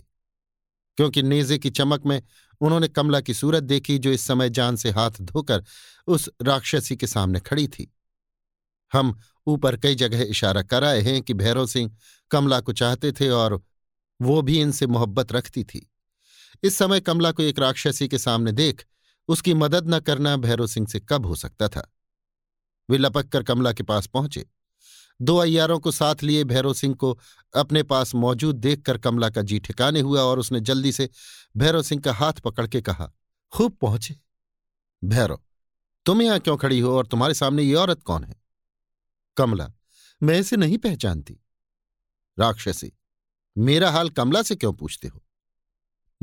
क्योंकि 0.98 1.24
नेजे 1.24 1.58
की 1.58 1.70
चमक 1.70 2.06
में 2.06 2.22
उन्होंने 2.62 2.88
कमला 2.88 3.22
की 3.22 3.34
सूरत 3.34 3.64
देखी, 3.64 3.98
जो 3.98 4.12
इस 4.12 4.22
समय 4.22 4.50
जान 4.50 4.76
से 4.76 4.90
हाथ 4.92 5.12
धोकर 5.22 5.64
उस 6.08 6.30
राक्षसी 6.42 6.96
के 6.96 7.08
सामने 7.08 7.40
खड़ी 7.40 7.68
थी। 7.68 7.92
हम 8.92 9.20
ऊपर 9.48 9.78
कई 9.78 9.96
जगह 9.96 10.22
इशारा 10.22 10.62
कर 10.62 10.84
आए 10.84 11.02
हैं 11.02 11.22
कि 11.22 11.34
भैरव 11.34 11.68
सिंह 11.68 11.92
कमला 12.32 12.60
को 12.60 12.74
चाहते 12.74 13.12
थे 13.12 13.30
और 13.30 13.62
वो 14.20 14.42
भी 14.42 14.60
इनसे 14.62 14.88
मोहब्बत 14.88 15.32
रखती 15.32 15.64
थी। 15.64 15.91
इस 16.64 16.78
समय 16.78 17.00
कमला 17.00 17.32
को 17.32 17.44
एक 17.44 17.60
राक्षसी 17.60 18.08
के 18.08 18.18
सामने 18.18 18.52
देख 18.52 18.86
उसकी 19.28 19.54
मदद 19.54 19.88
न 19.88 20.00
करना 20.00 20.36
भैरव 20.38 20.68
सिंह 20.68 20.88
से 20.88 21.00
कब 21.00 21.26
हो 21.26 21.36
सकता 21.36 21.68
था। 21.68 21.92
वे 22.90 22.98
लपक 22.98 23.28
कर 23.28 23.44
कमला 23.44 23.74
के 23.74 23.84
पास 23.84 24.08
पहुँचे। 24.08 24.46
दो 25.22 25.38
अय्यारों 25.38 25.80
को 25.80 25.92
साथ 25.92 26.24
लिए 26.24 26.44
भैरव 26.44 26.74
सिंह 26.74 26.96
को 26.96 27.20
अपने 27.56 27.84
पास 27.84 28.16
मौजूद 28.16 28.56
देखकर 28.56 28.98
कमला 28.98 29.30
का 29.30 29.42
जी 29.42 29.60
ठिकाने 29.60 30.00
हुआ 30.00 30.22
और 30.22 30.40
उसने 30.40 30.60
जल्दी 30.60 30.92
से 30.92 31.10
भैरव 31.58 31.82
सिंह 31.82 32.02
का 32.02 32.14
हाथ 32.14 32.34
पकड़ 32.34 32.68
के 32.68 32.82
कहा, 32.82 33.12
खूब 33.52 33.78
पहुँचे। 33.82 34.16
भैरव, 35.04 35.40
तुम 36.06 36.22
यहाँ 36.22 36.40
क्यों 36.40 36.58
खड़ी 36.58 36.80
हो 36.80 36.98
और 36.98 37.08
तुम्हारे 37.08 37.34
सामने 37.34 37.64
ये 37.64 37.74
औरत 37.74 38.04
कौन 38.04 38.24
है? 38.24 38.36
कमला, 39.38 39.72
मैं 40.24 40.40
इसे 40.40 40.58
नहीं 40.58 40.78
पहचानती। 40.78 41.40
राक्षसी, 42.40 42.92
मेरा 43.58 43.92
हाल 43.92 44.10
कमला 44.10 44.42
से 44.42 44.56
क्यों 44.56 44.74
पूछते 44.74 45.08
हो? 45.08 45.24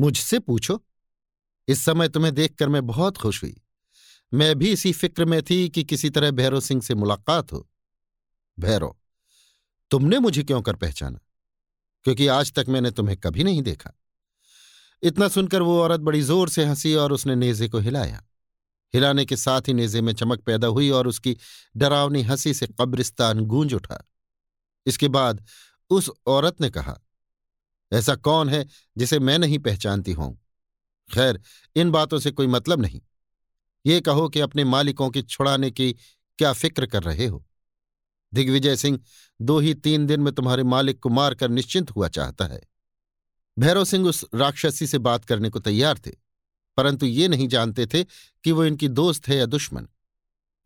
मुझसे 0.01 0.39
पूछो। 0.39 0.85
इस 1.69 1.85
समय 1.85 2.09
तुम्हें 2.09 2.35
देखकर 2.35 2.69
मैं 2.69 2.87
बहुत 2.87 3.17
खुश 3.17 3.43
हुई। 3.43 3.63
मैं 4.35 4.59
भी 4.59 4.73
इसी 4.73 4.93
फ़िक्र 4.93 5.25
में 5.25 5.43
थी 5.43 5.69
कि 5.69 5.85
किसी 5.85 6.11
तरह 6.11 6.31
भैरव 6.31 6.61
सिंह 6.61 6.83
से 6.83 6.95
मुलाकात 6.95 7.53
हो। 7.53 7.69
भैरव, 8.59 8.97
तुमने 9.91 10.19
मुझे 10.19 10.43
क्यों 10.43 10.63
कर 10.63 10.77
पहचाना? 10.77 11.19
क्योंकि 12.05 12.27
आज 12.27 12.53
तक 12.53 12.67
मैंने 12.69 12.91
तुम्हें 12.91 13.17
कभी 13.17 13.45
नहीं 13.45 13.63
देखा। 13.63 13.93
इतना 15.03 15.29
सुनकर 15.29 15.63
वो 15.63 15.83
औरत 15.83 16.01
बड़ी 16.01 16.23
ज़ोर 16.23 16.49
से 16.49 16.65
हँसी 16.65 16.95
और 16.95 17.13
उसने 17.13 17.35
नेजे 17.35 17.69
को 17.69 17.79
हिलाया। 17.79 18.25
हिलाने 18.95 19.25
के 19.25 19.37
साथ 19.37 19.61
ही 19.69 19.73
नेजे 19.73 20.01
में 20.01 20.13
चमक 20.13 20.41
पैदा 20.41 20.67
हुई 20.67 20.91
और 20.91 21.07
उसकी 21.07 21.37
डरावनी 21.77 22.23
हँसी 22.23 22.55
से 22.55 22.67
कब्रिस्तान 22.67 23.41
गूंज 23.41 23.75
उठा। 23.75 24.09
इसके 24.87 25.09
बाद 25.09 25.47
उस 25.91 26.11
औरत 26.27 26.61
ने 26.61 26.71
कहा 26.71 27.01
ऐसा 27.93 28.15
कौन 28.15 28.49
है 28.49 28.65
जिसे 28.97 29.19
मैं 29.19 29.39
नहीं 29.39 29.59
पहचानती 29.59 30.13
हूँ? 30.13 30.39
खैर, 31.09 31.41
इन 31.77 31.91
बातों 31.91 32.19
से 32.19 32.31
कोई 32.31 32.47
मतलब 32.47 32.81
नहीं। 32.81 33.01
ये 33.85 34.01
कहो 34.01 34.29
कि 34.29 34.41
अपने 34.41 34.65
मालिकों 34.65 35.11
की 35.11 35.23
छुड़ाने 35.23 35.71
की 35.71 35.93
क्या 36.39 36.53
फ़िक्र 36.53 36.87
कर 36.87 37.03
रहे 37.03 37.27
हो? 37.27 37.45
दिग्विजय 38.33 38.77
सिंह, 38.77 38.99
दो 39.41 39.59
ही 39.59 39.75
तीन 39.75 40.07
दिन 40.07 40.21
में 40.21 40.33
तुम्हारे 40.33 40.63
मालिक 40.63 40.99
को 41.01 41.09
मारकर 41.09 41.49
निश्चिंत 41.49 41.91
हुआ 41.91 42.09
चाहता 42.09 42.45
है। 42.45 42.61
भैरव 43.57 43.85
सिंह 43.85 44.07
उस 44.09 44.25
राक्षसी 44.35 44.87
से 44.87 44.99
बात 44.99 45.25
करने 45.25 45.51
को 45.51 45.61
तैयार 45.61 45.99
थे, 45.99 46.11
परंतु 46.77 47.07
ये 47.07 47.29
नहीं 47.29 47.49
जानते 47.49 47.87
थे 47.87 48.03
कि 48.45 48.53
वो 48.53 48.65
इनकी 48.65 48.89
दोस्त 48.89 49.29
है 49.29 49.37
या 49.37 49.47
दुश्मन, 49.47 49.89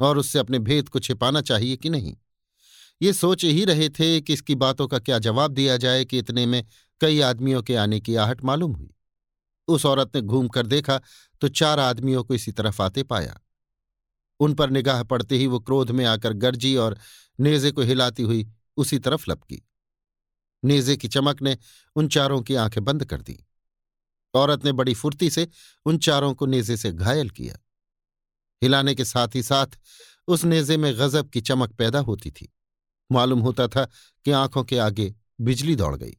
और 0.01 0.19
उससे 0.19 0.39
अपने 0.39 0.59
भेद 0.59 0.89
को 0.89 0.99
छिपाना 0.99 1.41
चाहिए 1.41 1.77
कि 1.77 1.91
नहीं। 1.91 2.17
ये 3.03 3.13
सोच 3.13 3.45
ही 3.45 3.65
रहे 3.65 3.89
थे 3.89 4.21
कि 4.21 4.33
इसकी 4.33 4.55
बातों 4.55 4.87
का 4.89 4.99
क्या 4.99 5.19
जवाब 5.19 5.51
दिया 5.51 5.77
जाए 5.77 6.05
कि 6.05 6.19
इतने 6.19 6.47
में 6.47 6.65
कई 7.03 7.21
आदमियों 7.21 7.63
के 7.63 7.77
आने 7.77 8.01
की 8.01 8.15
आहट 8.15 8.45
मालूम 8.45 8.73
हुई। 8.73 8.95
उस 9.69 9.87
औरत 9.87 10.13
ने 10.15 10.21
घूम 10.21 10.49
कर 10.49 10.67
देखा 10.67 11.01
तो 11.41 11.49
चार 11.49 11.79
आदमियों 11.79 12.25
को 12.25 12.35
इसी 12.35 12.53
तरफ़ 12.53 12.83
आते 12.83 13.03
पाया। 13.03 13.41
उन 14.41 14.55
पर 14.55 14.71
निगाह 14.71 15.03
पड़ते 15.03 15.37
ही 15.37 15.47
वो 15.47 15.61
क्रोध 15.61 15.91
में 15.91 16.05
आकर 16.05 16.33
गर्जी 16.33 16.77
और 16.77 16.99
नेजे 17.41 17.71
को 17.71 17.83
हिलाती 17.83 18.23
हुई 18.23 18.47
उसी 18.77 18.99
तरफ़ 18.99 19.31
लपकी। 19.31 19.63
नेजे 20.65 20.97
की 20.97 21.09
चमक 21.09 21.43
ने 21.43 21.59
उन 21.97 22.09
चारों 22.09 22.43
की 22.43 22.55
आँखें 22.55 22.85
बंद 22.85 23.05
कर 23.05 23.23
दी। 23.23 23.39
औरत 24.35 24.65
ने 24.65 24.73
बड़ी 24.73 24.95
फुर्ती 24.95 25.31
से 25.31 25.49
उन 25.87 25.99
चारों 25.99 26.35
को 26.35 26.47
नेजे 26.47 26.77
से 26.77 26.93
घायल 26.93 27.31
किया। 27.31 27.59
हिलाने 28.63 28.95
के 28.95 29.05
साथ 29.05 29.29
ही 29.35 29.43
साथ 29.43 29.67
उस 30.29 30.45
नेजे 30.45 30.77
में 30.77 30.95
गजब 30.95 31.29
की 31.29 31.41
चमक 31.41 31.73
पैदा 31.73 31.99
होती 31.99 32.31
थी। 32.31 32.53
मालूम 33.13 33.41
होता 33.41 33.69
था 33.69 33.85
कि 34.25 34.31
आँखों 34.31 34.65
के 34.65 34.79
आगे 34.79 35.15
बिजली 35.41 35.77
दौड़ 35.77 35.97
गई। 35.97 36.19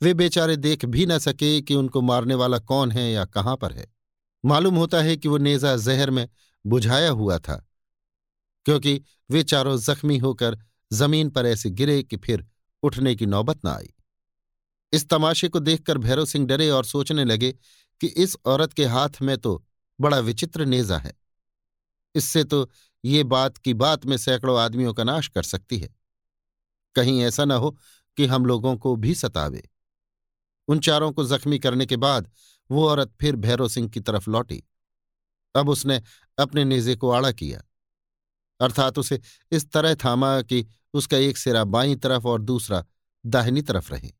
वे 0.00 0.12
बेचारे 0.14 0.56
देख 0.56 0.84
भी 0.84 1.06
न 1.06 1.18
सके 1.18 1.60
कि 1.60 1.74
उनको 1.74 2.00
मारने 2.02 2.34
वाला 2.34 2.58
कौन 2.60 2.92
है 2.92 3.10
या 3.12 3.24
कहाँ 3.26 3.56
पर 3.56 3.72
है। 3.72 3.86
मालूम 4.44 4.74
होता 4.74 5.00
है 5.02 5.16
कि 5.16 5.28
वो 5.28 5.38
नेजा 5.38 5.76
जहर 5.76 6.10
में 6.10 6.28
बुझाया 6.64 7.10
हुआ 7.10 7.38
था, 7.38 7.56
क्योंकि 8.66 9.00
वे 9.30 9.42
चारों 9.42 9.76
जख्मी 9.78 10.18
होकर 10.18 10.58
ज़मीन 10.90 11.30
पर 11.30 11.46
ऐसे 11.46 11.70
गिरे 11.70 12.02
कि 12.02 12.16
फिर 12.16 12.46
उठने 12.82 13.14
की 13.14 13.26
नौबत 13.26 13.64
न 13.64 13.68
आई। 13.68 13.92
इस 14.92 15.08
तमाशे 15.08 15.48
को 15.48 15.60
देखकर 15.60 15.98
भैरव 15.98 16.24
सिंह 16.24 16.46
डरे 16.46 16.68
और 16.70 16.84
सोचने 16.84 17.24
लगे 17.24 17.52
कि 18.00 18.06
इस 18.06 18.36
औरत 18.46 18.72
के 18.72 18.84
हाथ 18.86 19.22
में 19.22 19.36
तो 19.38 19.62
बड़ा 19.98 20.18
विचित्र 20.18 20.64
नेजा 20.64 20.98
है। 20.98 21.12
इससे 22.14 22.44
तो 22.44 22.68
ये 23.04 23.22
बात 23.24 23.56
की 23.56 23.74
बात 23.74 24.06
में 24.06 24.16
सैकड़ों 24.16 24.58
आदमियों 24.60 24.92
का 24.94 25.04
नाश 25.04 25.28
कर 25.28 25.42
सकती 25.42 25.78
है। 25.78 25.88
कहीं 26.96 27.22
ऐसा 27.22 27.44
न 27.44 27.52
हो 27.52 27.70
कि 28.18 28.26
हम 28.26 28.46
लोगों 28.46 28.76
को 28.76 28.94
भी 28.96 29.14
सतावे। 29.14 29.62
उन 30.68 30.80
चारों 30.80 31.12
को 31.12 31.24
जख्मी 31.24 31.58
करने 31.58 31.86
के 31.86 31.96
बाद 31.96 32.30
वो 32.70 32.88
औरत 32.88 33.12
फिर 33.20 33.36
भैरव 33.36 33.68
सिंह 33.68 33.88
की 33.88 34.00
तरफ़ 34.00 34.30
लौटी। 34.30 34.64
अब 35.56 35.68
उसने 35.68 36.02
अपने 36.38 36.64
नेजे 36.64 36.96
को 36.96 37.10
आड़ा 37.10 37.32
किया। 37.32 37.62
अर्थात 38.60 38.98
उसे 38.98 39.20
इस 39.52 39.70
तरह 39.70 39.94
थामा 39.94 40.42
कि 40.42 40.66
उसका 40.94 41.16
एक 41.16 41.36
सिरा 41.36 41.64
बाईं 41.64 41.96
तरफ़ 41.96 42.26
और 42.26 42.42
दूसरा 42.42 42.84
दाहिनी 43.26 43.62
तरफ़ 43.62 43.94
रहे। 43.94 44.12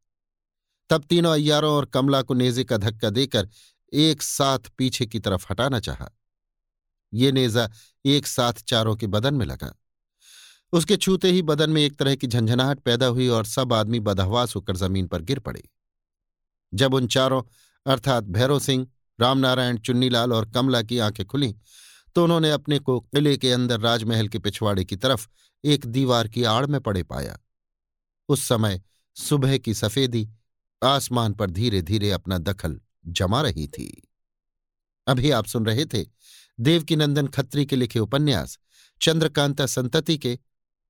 तब 0.90 1.04
तीनों 1.04 1.32
अय्यारों 1.32 1.72
और 1.72 1.84
कमला 1.84 2.22
को 2.22 2.34
नेजे 2.34 2.64
का 2.64 2.76
धक्का 2.76 3.10
देकर 3.10 3.48
एक 3.92 4.22
साथ 4.22 4.58
पीछे 4.58 5.06
की 5.06 5.20
तरफ़ 5.20 5.46
हटाना 5.50 5.80
चाहा। 5.80 6.10
ये 7.14 7.32
नेजा 7.32 7.70
एक 8.04 8.26
साथ 8.26 8.52
चारों 8.52 8.96
के 8.96 9.06
बदन 9.06 9.34
में 9.34 9.46
लगा। 9.46 9.78
उसके 10.72 10.96
छूते 10.96 11.30
ही 11.30 11.42
बदन 11.42 11.70
में 11.70 11.82
एक 11.82 11.96
तरह 11.96 12.16
की 12.16 12.26
झंझनाहट 12.26 12.80
पैदा 12.80 13.06
हुई 13.06 13.28
और 13.28 13.44
सब 13.44 13.72
आदमी 13.72 14.00
बदहवास 14.00 14.56
होकर 14.56 14.76
ज़मीन 14.76 15.06
पर 15.06 15.22
गिर 15.22 15.38
पड़े। 15.38 15.68
जब 16.74 16.94
उन 16.94 17.06
चारों, 17.06 17.42
अर्थात 17.86 18.24
भैरव 18.24 18.58
सिंह, 18.58 18.86
रामनारायण, 19.20 19.78
चुन्नीलाल 19.78 20.32
और 20.32 20.50
कमला 20.50 20.82
की 20.82 20.98
आँखें 20.98 21.26
खुली 21.26 21.54
तो 22.14 22.24
उन्होंने 22.24 22.50
अपने 22.50 22.78
को 22.78 23.00
किले 23.00 23.36
के 23.36 23.52
अंदर 23.52 23.80
राजमहल 23.80 24.28
के 24.28 24.38
पिछवाड़े 24.38 24.84
की 24.84 24.96
तरफ़ 24.96 25.26
एक 25.64 25.86
दीवार 25.86 26.28
की 26.28 26.44
आड़ 26.44 26.66
में 26.66 26.80
पड़े 26.80 27.02
पाया। 27.02 27.38
उस 28.28 28.44
समय 28.44 28.82
सुबह 29.14 29.58
की 29.58 29.74
सफेदी 29.74 30.28
आसमान 30.84 31.32
पर 31.32 31.50
धीरे 31.50 31.82
धीरे 31.82 32.10
अपना 32.10 32.38
दखल 32.38 32.80
जमा 33.06 33.42
रही 33.42 33.66
थी। 33.68 34.08
अभी 35.06 35.30
आप 35.30 35.46
सुन 35.46 35.66
रहे 35.66 35.86
थे 35.86 36.04
देवकीनंदन 36.60 37.26
खत्री 37.26 37.66
के 37.66 37.76
लिखे 37.76 37.98
उपन्यास, 37.98 38.58
चंद्रकांता 39.02 39.66
संतति 39.66 40.18
के 40.18 40.38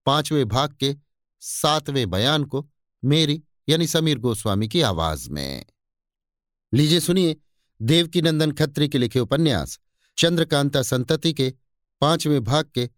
पाँचवें 0.07 0.49
भाग 0.49 0.77
के 0.81 0.97
सातवें 1.41 2.11
बयान 2.11 2.45
को, 2.45 2.71
मेरी 3.05 3.43
यानी 3.69 3.87
समीर 3.87 4.19
गोस्वामी 4.19 4.69
की 4.69 4.81
आवाज़ 4.81 5.31
में। 5.31 5.65
लीजिए 6.75 7.01
सुनिए 7.01 7.37
देवकीनंदन 7.83 8.53
खत्री 8.53 8.89
के 8.89 8.99
लिखे 8.99 9.21
उपन्यास, 9.21 9.79
चंद्रकांता 10.19 10.83
संतति 10.83 11.33
के 11.33 11.55
पाँचवें 12.01 12.45
भाग 12.45 12.71
के 12.75 12.91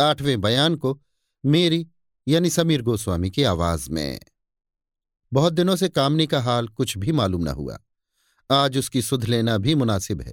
आठवें 0.00 0.40
बयान 0.40 0.76
को 0.76 1.02
मेरी 1.46 1.88
यानी 2.28 2.50
समीर 2.50 2.82
गोस्वामी 2.82 3.30
की 3.30 3.42
आवाज़ 3.42 3.90
में। 3.90 4.20
बहुत 5.32 5.52
दिनों 5.52 5.76
से 5.76 5.88
कामनी 5.88 6.26
का 6.26 6.42
हाल 6.42 6.68
कुछ 6.68 6.98
भी 6.98 7.12
मालूम 7.12 7.44
न 7.44 7.48
हुआ। 7.48 7.78
आज 8.50 8.78
उसकी 8.78 9.02
सुध 9.02 9.24
लेना 9.24 9.58
भी 9.58 9.74
मुनासिब 9.74 10.22
है। 10.22 10.32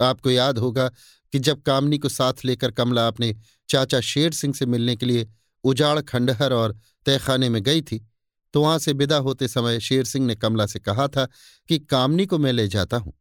आपको 0.00 0.30
याद 0.30 0.58
होगा 0.58 0.88
कि 1.32 1.38
जब 1.38 1.62
कामनी 1.62 1.98
को 1.98 2.08
साथ 2.08 2.32
लेकर 2.44 2.70
कमला 2.70 3.08
अपने 3.08 3.36
चाचा 3.68 4.00
शेर 4.00 4.32
सिंह 4.32 4.54
से 4.54 4.66
मिलने 4.66 4.96
के 4.96 5.06
लिए 5.06 5.30
उजाड़ 5.64 6.00
खंडहर 6.00 6.52
और 6.52 6.78
तहखाने 7.06 7.48
में 7.48 7.62
गई 7.62 7.82
थी 7.82 8.09
तो 8.54 8.62
वहाँ 8.62 8.78
से 8.78 8.92
विदा 8.92 9.16
होते 9.18 9.48
समय 9.48 9.80
शेर 9.80 10.04
सिंह 10.04 10.26
ने 10.26 10.34
कमला 10.34 10.66
से 10.66 10.78
कहा 10.78 11.06
था 11.08 11.26
कि 11.68 11.78
कामनी 11.80 12.26
को 12.26 12.38
मैं 12.38 12.52
ले 12.52 12.66
जाता 12.68 12.96
हूँ, 12.96 13.12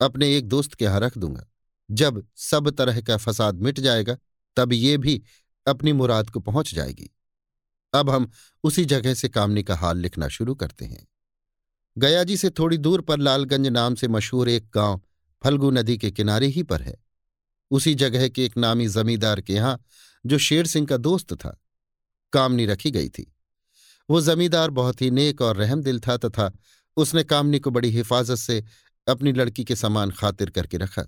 अपने 0.00 0.36
एक 0.36 0.48
दोस्त 0.48 0.74
के 0.74 0.84
यहाँ 0.84 1.00
रख 1.00 1.18
दूँगा। 1.18 1.46
जब 1.88 2.22
सब 2.38 2.70
तरह 2.70 3.00
का 3.00 3.16
फसाद 3.16 3.62
मिट 3.62 3.80
जाएगा, 3.80 4.16
तब 4.56 4.72
ये 4.72 4.96
भी 4.98 5.22
अपनी 5.66 5.92
मुराद 5.92 6.30
को 6.30 6.40
पहुँच 6.40 6.74
जाएगी। 6.74 7.10
अब 7.92 8.10
हम 8.10 8.30
उसी 8.64 8.84
जगह 8.84 9.14
से 9.14 9.28
कामनी 9.28 9.62
का 9.62 9.76
हाल 9.76 9.98
लिखना 9.98 10.28
शुरू 10.28 10.54
करते 10.54 10.84
हैं। 10.84 11.06
गया 11.96 12.24
जी 12.24 12.36
से 12.36 12.50
थोड़ी 12.50 12.76
दूर 12.78 13.00
पर 13.00 13.18
लालगंज 13.18 13.66
नाम 13.66 13.94
से 13.94 14.08
मशहूर 14.08 14.48
एक 14.48 14.68
गाँव 14.74 15.00
फल्गु 15.42 15.70
नदी 15.70 15.96
के 15.98 16.10
किनारे 16.10 16.46
ही 16.46 16.62
पर 16.62 16.82
है। 16.82 16.94
उसी 17.70 17.94
जगह 17.94 18.28
के 18.28 18.44
एक 18.44 18.56
नामी 18.56 18.86
जमींदार 18.88 19.40
के 19.40 19.52
यहाँ 19.52 19.78
जो 20.24 20.38
शेर 20.38 20.66
सिंह 20.66 20.86
का 20.86 20.96
दोस्त 20.96 21.34
था, 21.34 21.56
कामनी 22.32 22.66
रखी 22.66 22.90
गई 22.90 23.08
थी। 23.08 23.32
वो 24.10 24.20
जमींदार 24.20 24.70
बहुत 24.70 25.02
ही 25.02 25.10
नेक 25.10 25.42
और 25.42 25.56
रहम 25.56 25.82
दिल 25.82 26.00
था 26.00 26.16
तथा 26.16 26.50
उसने 26.96 27.24
कामनी 27.24 27.58
को 27.58 27.70
बड़ी 27.70 27.90
हिफाजत 27.90 28.36
से 28.36 28.64
अपनी 29.08 29.32
लड़की 29.32 29.64
के 29.64 29.76
समान 29.76 30.10
खातिर 30.10 30.50
करके 30.50 30.76
रखा। 30.76 31.04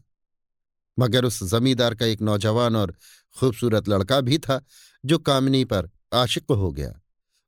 मगर 0.98 1.24
उस 1.24 1.42
जमींदार 1.44 1.94
का 1.94 2.06
एक 2.06 2.22
नौजवान 2.22 2.76
और 2.76 2.94
खूबसूरत 3.36 3.88
लड़का 3.88 4.20
भी 4.20 4.38
था, 4.38 4.60
जो 5.04 5.18
कामनी 5.18 5.64
पर 5.64 5.90
आशिक 6.14 6.50
हो 6.50 6.72
गया। 6.72 7.00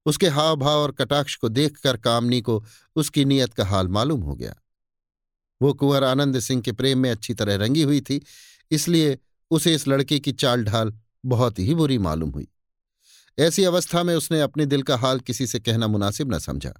उसके 0.06 0.28
हाव 0.28 0.56
भाव 0.56 0.78
और 0.78 0.92
कटाक्ष 0.92 1.36
को 1.36 1.48
देखकर 1.48 1.96
कामनी 1.96 2.40
को 2.40 2.64
उसकी 2.96 3.24
नीयत 3.24 3.54
का 3.54 3.64
हाल 3.64 3.88
मालूम 3.88 4.20
हो 4.20 4.34
गया। 4.34 4.54
वो 5.62 5.72
कुंवर 5.74 6.04
आनंद 6.04 6.38
सिंह 6.40 6.62
के 6.62 6.72
प्रेम 6.72 6.98
में 6.98 7.10
अच्छी 7.10 7.34
तरह 7.34 7.54
रंगी 7.56 7.82
हुई 7.82 8.00
थी, 8.00 8.20
इसलिए 8.70 9.18
उसे 9.50 9.74
इस 9.74 9.88
लड़के 9.88 10.18
की 10.18 10.32
चाल 10.32 10.64
ढाल 10.64 10.92
बहुत 11.24 11.58
ही 11.58 11.74
बुरी 11.74 11.98
मालूम 11.98 12.30
हुई। 12.30 12.48
ऐसी 13.38 13.64
अवस्था 13.64 14.02
में 14.02 14.14
उसने 14.14 14.40
अपने 14.40 14.66
दिल 14.66 14.82
का 14.82 14.96
हाल 14.96 15.20
किसी 15.20 15.46
से 15.46 15.60
कहना 15.60 15.86
मुनासिब 15.86 16.34
न 16.34 16.38
समझा, 16.38 16.72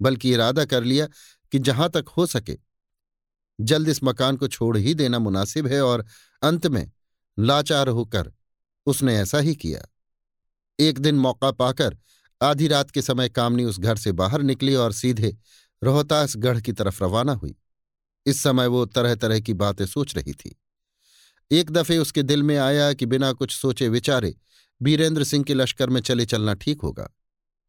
बल्कि 0.00 0.32
इरादा 0.32 0.64
कर 0.64 0.84
लिया 0.84 1.06
कि 1.52 1.58
जहाँ 1.58 1.88
तक 1.90 2.04
हो 2.16 2.26
सके, 2.26 2.58
जल्द 3.60 3.88
इस 3.88 4.00
मकान 4.04 4.36
को 4.36 4.48
छोड़ 4.48 4.76
ही 4.76 4.94
देना 4.94 5.18
मुनासिब 5.18 5.66
है 5.66 5.80
और 5.82 6.04
अंत 6.42 6.66
में 6.66 6.90
लाचार 7.38 7.88
होकर 7.88 8.32
उसने 8.86 9.16
ऐसा 9.16 9.38
ही 9.38 9.54
किया। 9.54 9.86
एक 10.78 10.98
दिन 10.98 11.14
मौका 11.14 11.50
पाकर 11.50 11.96
आधी 12.40 12.68
रात 12.68 12.90
के 12.90 13.02
समय 13.02 13.28
कामनी 13.28 13.64
उस 13.64 13.78
घर 13.78 13.96
से 13.96 14.12
बाहर 14.12 14.42
निकली 14.42 14.74
और 14.74 14.92
सीधे 14.92 15.36
रोहतास 15.82 16.36
गढ़ 16.36 16.60
की 16.60 16.72
तरफ़ 16.72 17.04
रवाना 17.04 17.32
हुई। 17.32 17.54
इस 18.26 18.42
समय 18.42 18.66
वो 18.66 18.84
तरह 18.86 19.14
तरह 19.14 19.40
की 19.40 19.54
बातें 19.54 19.86
सोच 19.86 20.16
रही 20.16 20.32
थी। 20.32 20.56
एक 21.50 21.70
दफे 21.70 21.98
उसके 21.98 22.22
दिल 22.22 22.42
में 22.42 22.56
आया 22.58 22.92
कि 22.92 23.06
बिना 23.06 23.32
कुछ 23.32 23.56
सोचे 23.56 23.88
विचारे 23.88 24.34
बीरेंद्र 24.84 25.24
सिंह 25.24 25.44
के 25.44 25.54
लश्कर 25.54 25.90
में 25.90 26.00
चले 26.00 26.26
चलना 26.26 26.54
ठीक 26.54 26.80
होगा। 26.80 27.08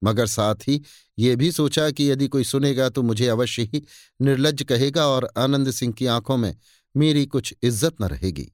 मगर 0.01 0.25
साथ 0.25 0.67
ही 0.67 0.81
ये 1.17 1.35
भी 1.35 1.51
सोचा 1.51 1.89
कि 1.91 2.09
यदि 2.11 2.27
कोई 2.27 2.43
सुनेगा 2.43 2.89
तो 2.89 3.03
मुझे 3.03 3.27
अवश्य 3.27 3.63
ही 3.63 3.81
निर्लज 4.21 4.63
कहेगा 4.63 5.07
और 5.07 5.29
आनंद 5.37 5.71
सिंह 5.71 5.93
की 5.93 6.05
आँखों 6.05 6.37
में 6.37 6.55
मेरी 6.95 7.25
कुछ 7.25 7.53
इज़्ज़त 7.63 8.01
न 8.01 8.05
रहेगी। 8.05 8.51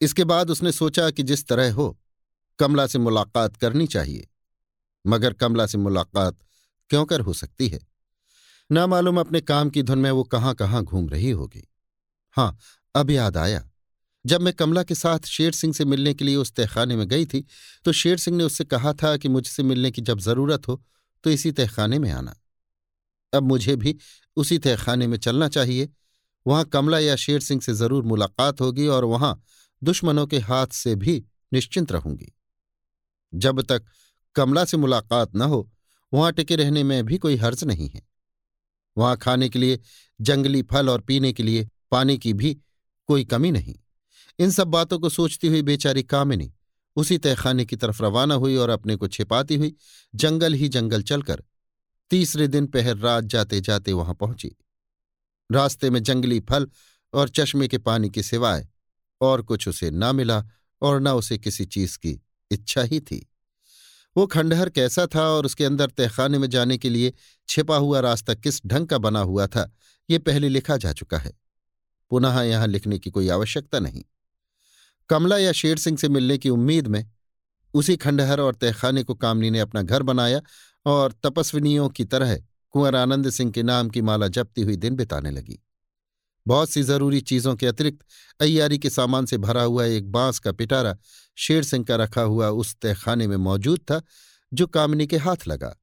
इसके 0.00 0.24
बाद 0.24 0.50
उसने 0.50 0.72
सोचा 0.72 1.10
कि 1.10 1.22
जिस 1.22 1.46
तरह 1.46 1.72
हो, 1.72 1.98
कमला 2.58 2.86
से 2.86 2.98
मुलाकात 2.98 3.56
करनी 3.56 3.86
चाहिए। 3.86 4.26
मगर 5.06 5.32
कमला 5.32 5.66
से 5.66 5.78
मुलाकात 5.78 6.38
क्यों 6.90 7.04
कर 7.04 7.20
हो 7.20 7.32
सकती 7.32 7.68
है? 7.68 7.80
ना 8.70 8.86
मालूम 8.86 9.20
अपने 9.20 9.40
काम 9.40 9.70
की 9.70 9.82
धुन 9.82 9.98
में 9.98 10.10
वो 10.10 10.24
कहाँ 10.24 10.54
कहाँ 10.54 10.82
घूम 10.84 11.08
रही 11.08 11.30
होगी। 11.30 11.66
हाँ, 12.36 12.58
अब 12.94 13.10
याद 13.10 13.36
आया। 13.36 13.69
जब 14.24 14.40
मैं 14.40 14.52
कमला 14.52 14.82
के 14.82 14.94
साथ 14.94 15.26
शेर 15.26 15.52
सिंह 15.52 15.72
से 15.72 15.84
मिलने 15.84 16.14
के 16.14 16.24
लिए 16.24 16.36
उस 16.36 16.52
तहखाने 16.52 16.96
में 16.96 17.06
गई 17.08 17.26
थी 17.26 17.44
तो 17.84 17.92
शेर 17.92 18.18
सिंह 18.18 18.36
ने 18.36 18.44
उससे 18.44 18.64
कहा 18.64 18.92
था 18.92 19.16
कि 19.16 19.28
मुझसे 19.28 19.62
मिलने 19.62 19.90
की 19.90 20.02
जब 20.02 20.18
ज़रूरत 20.18 20.68
हो 20.68 20.82
तो 21.24 21.30
इसी 21.30 21.52
तहखाने 21.52 21.98
में 21.98 22.10
आना। 22.10 22.34
अब 23.32 23.42
मुझे 23.42 23.76
भी 23.76 23.96
उसी 24.36 24.58
तहखाने 24.58 25.06
में 25.06 25.16
चलना 25.18 25.48
चाहिए। 25.48 25.88
वहाँ 26.46 26.64
कमला 26.64 26.98
या 26.98 27.16
शेर 27.16 27.40
सिंह 27.40 27.60
से 27.60 27.74
ज़रूर 27.74 28.04
मुलाकात 28.04 28.60
होगी 28.60 28.86
और 28.86 29.04
वहाँ 29.04 29.40
दुश्मनों 29.82 30.26
के 30.26 30.38
हाथ 30.38 30.66
से 30.66 30.94
भी 30.94 31.22
निश्चिंत 31.52 31.92
रहूँगी। 31.92 32.32
जब 33.32 33.60
तक 33.62 33.84
कमला 34.36 34.64
से 34.64 34.76
मुलाकात 34.76 35.36
न 35.36 35.42
हो, 35.42 35.70
वहाँ 36.12 36.32
टिके 36.32 36.56
रहने 36.56 36.82
में 36.82 37.04
भी 37.06 37.18
कोई 37.18 37.36
हर्ज 37.36 37.64
नहीं 37.64 37.88
है। 37.88 38.02
वहाँ 38.96 39.16
खाने 39.16 39.48
के 39.48 39.58
लिए, 39.58 39.78
जंगली 40.20 40.62
फल 40.62 40.90
और 40.90 41.00
पीने 41.00 41.32
के 41.32 41.42
लिए 41.42 41.68
पानी 41.90 42.18
की 42.18 42.32
भी 42.32 42.54
कोई 43.08 43.24
कमी 43.24 43.50
नहीं। 43.50 43.74
इन 44.40 44.50
सब 44.50 44.68
बातों 44.68 44.98
को 44.98 45.08
सोचती 45.08 45.48
हुई 45.48 45.62
बेचारी 45.62 46.02
कामिनी 46.02 46.52
उसी 46.96 47.18
तहखाने 47.18 47.64
की 47.64 47.76
तरफ़ 47.76 48.02
रवाना 48.02 48.34
हुई 48.34 48.56
और 48.56 48.70
अपने 48.70 48.96
को 48.96 49.08
छिपाती 49.08 49.56
हुई 49.56 49.74
जंगल 50.14 50.54
ही 50.54 50.68
जंगल 50.68 51.02
चलकर 51.02 51.42
तीसरे 52.10 52.46
दिन 52.48 52.66
पहर 52.66 52.96
रात 52.96 53.24
जाते 53.24 53.60
जाते 53.60 53.92
वहाँ 53.92 54.14
पहुँची। 54.14 54.56
रास्ते 55.52 55.90
में 55.90 56.02
जंगली 56.02 56.40
फल 56.40 56.68
और 57.12 57.28
चश्मे 57.28 57.68
के 57.68 57.78
पानी 57.78 58.10
के 58.10 58.22
सिवाय 58.22 58.68
और 59.20 59.42
कुछ 59.42 59.68
उसे 59.68 59.90
न 59.90 60.14
मिला 60.16 60.44
और 60.82 61.00
न 61.00 61.08
उसे 61.08 61.38
किसी 61.38 61.64
चीज़ 61.64 61.98
की 61.98 62.20
इच्छा 62.50 62.82
ही 62.82 63.00
थी। 63.00 63.26
वो 64.16 64.26
खंडहर 64.26 64.68
कैसा 64.68 65.06
था 65.06 65.22
और 65.22 65.46
उसके 65.46 65.64
अंदर 65.64 65.90
तहखाने 65.90 66.38
में 66.38 66.50
जाने 66.50 66.78
के 66.78 66.88
लिए 66.88 67.12
छिपा 67.48 67.76
हुआ 67.76 68.00
रास्ता 68.00 68.34
किस 68.34 68.66
ढंग 68.66 68.86
का 68.86 68.98
बना 68.98 69.20
हुआ 69.20 69.46
था, 69.46 69.70
ये 70.10 70.18
पहले 70.18 70.48
लिखा 70.48 70.76
जा 70.76 70.92
चुका 70.92 71.18
है। 71.18 71.32
पुनः 72.10 72.40
यहाँ 72.42 72.66
लिखने 72.66 72.98
की 72.98 73.10
कोई 73.10 73.28
आवश्यकता 73.28 73.78
नहीं। 73.78 74.04
कमला 75.10 75.38
या 75.38 75.52
शेर 75.52 75.76
सिंह 75.76 75.96
से 75.96 76.08
मिलने 76.08 76.38
की 76.38 76.50
उम्मीद 76.50 76.86
में, 76.86 77.10
उसी 77.74 77.96
खंडहर 77.96 78.40
और 78.40 78.54
तहखाने 78.54 79.02
को 79.02 79.14
कामनी 79.14 79.50
ने 79.50 79.60
अपना 79.60 79.82
घर 79.82 80.02
बनाया 80.02 80.40
और 80.86 81.12
तपस्विनियों 81.12 81.88
की 81.88 82.04
तरह 82.04 82.36
कुंवर 82.70 82.96
आनंद 82.96 83.30
सिंह 83.30 83.50
के 83.50 83.62
नाम 83.62 83.88
की 83.88 84.02
माला 84.02 84.28
जपती 84.28 84.62
हुई 84.62 84.76
दिन 84.76 84.96
बिताने 84.96 85.30
लगी। 85.30 85.58
बहुत 86.46 86.70
सी 86.70 86.82
ज़रूरी 86.82 87.20
चीज़ों 87.20 87.56
के 87.56 87.66
अतिरिक्त 87.66 88.06
अय्यारी 88.40 88.78
के 88.78 88.90
सामान 88.90 89.26
से 89.26 89.38
भरा 89.38 89.62
हुआ 89.62 89.84
एक 89.84 90.10
बाँस 90.12 90.38
का 90.38 90.52
पिटारा 90.52 90.96
शेर 91.36 91.64
सिंह 91.64 91.84
का 91.84 91.96
रखा 91.96 92.22
हुआ 92.22 92.48
उस 92.48 92.76
तहखाने 92.76 93.26
में 93.26 93.36
मौजूद 93.36 93.80
था, 93.80 94.02
जो 94.52 94.66
कामनी 94.66 95.06
के 95.06 95.16
हाथ 95.16 95.48
लगा। 95.48 95.76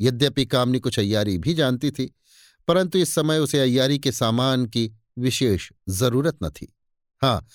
यद्यपि 0.00 0.46
कामनी 0.46 0.78
कुछ 0.78 0.98
अय्यारी 0.98 1.38
भी 1.38 1.54
जानती 1.54 1.90
थी, 1.90 2.14
परंतु 2.68 2.98
इस 2.98 3.14
समय 3.14 3.38
उसे 3.38 3.60
अय्यारी 3.60 3.98
के 3.98 4.12
सामान 4.12 4.66
की 4.66 4.90
विशेष 5.18 5.70
ज़रूरत 5.88 6.38
न 6.42 6.50
थी। 6.50 6.74
हाँ 7.22 7.46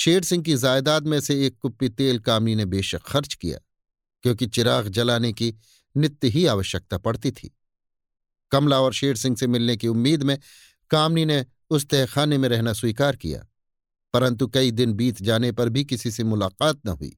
शेर 0.00 0.22
सिंह 0.22 0.42
की 0.42 0.54
जायदाद 0.56 1.06
में 1.06 1.18
से 1.20 1.34
एक 1.46 1.56
कुप्पी 1.58 1.88
तेल 1.88 2.18
कामनी 2.18 2.54
ने 2.54 2.64
बेशक 2.64 3.02
खर्च 3.02 3.34
किया, 3.34 3.58
क्योंकि 4.24 4.46
चिराग 4.46 4.88
जलाने 4.88 5.32
की 5.32 5.54
नित्य 5.94 6.28
ही 6.28 6.44
आवश्यकता 6.46 6.98
पड़ती 6.98 7.30
थी। 7.30 7.50
कमला 8.52 8.80
और 8.80 8.92
शेर 8.92 9.16
सिंह 9.16 9.36
से 9.36 9.46
मिलने 9.46 9.76
की 9.76 9.88
उम्मीद 9.88 10.22
में 10.22 10.38
कामनी 10.90 11.24
ने 11.24 11.44
उस 11.70 11.86
तहखाने 11.86 12.38
में 12.38 12.48
रहना 12.48 12.72
स्वीकार 12.72 13.16
किया, 13.16 13.46
परंतु 14.14 14.46
कई 14.46 14.70
दिन 14.70 14.92
बीत 14.92 15.22
जाने 15.22 15.52
पर 15.52 15.68
भी 15.68 15.84
किसी 15.84 16.10
से 16.10 16.24
मुलाकात 16.24 16.80
न 16.86 16.88
हुई। 16.90 17.16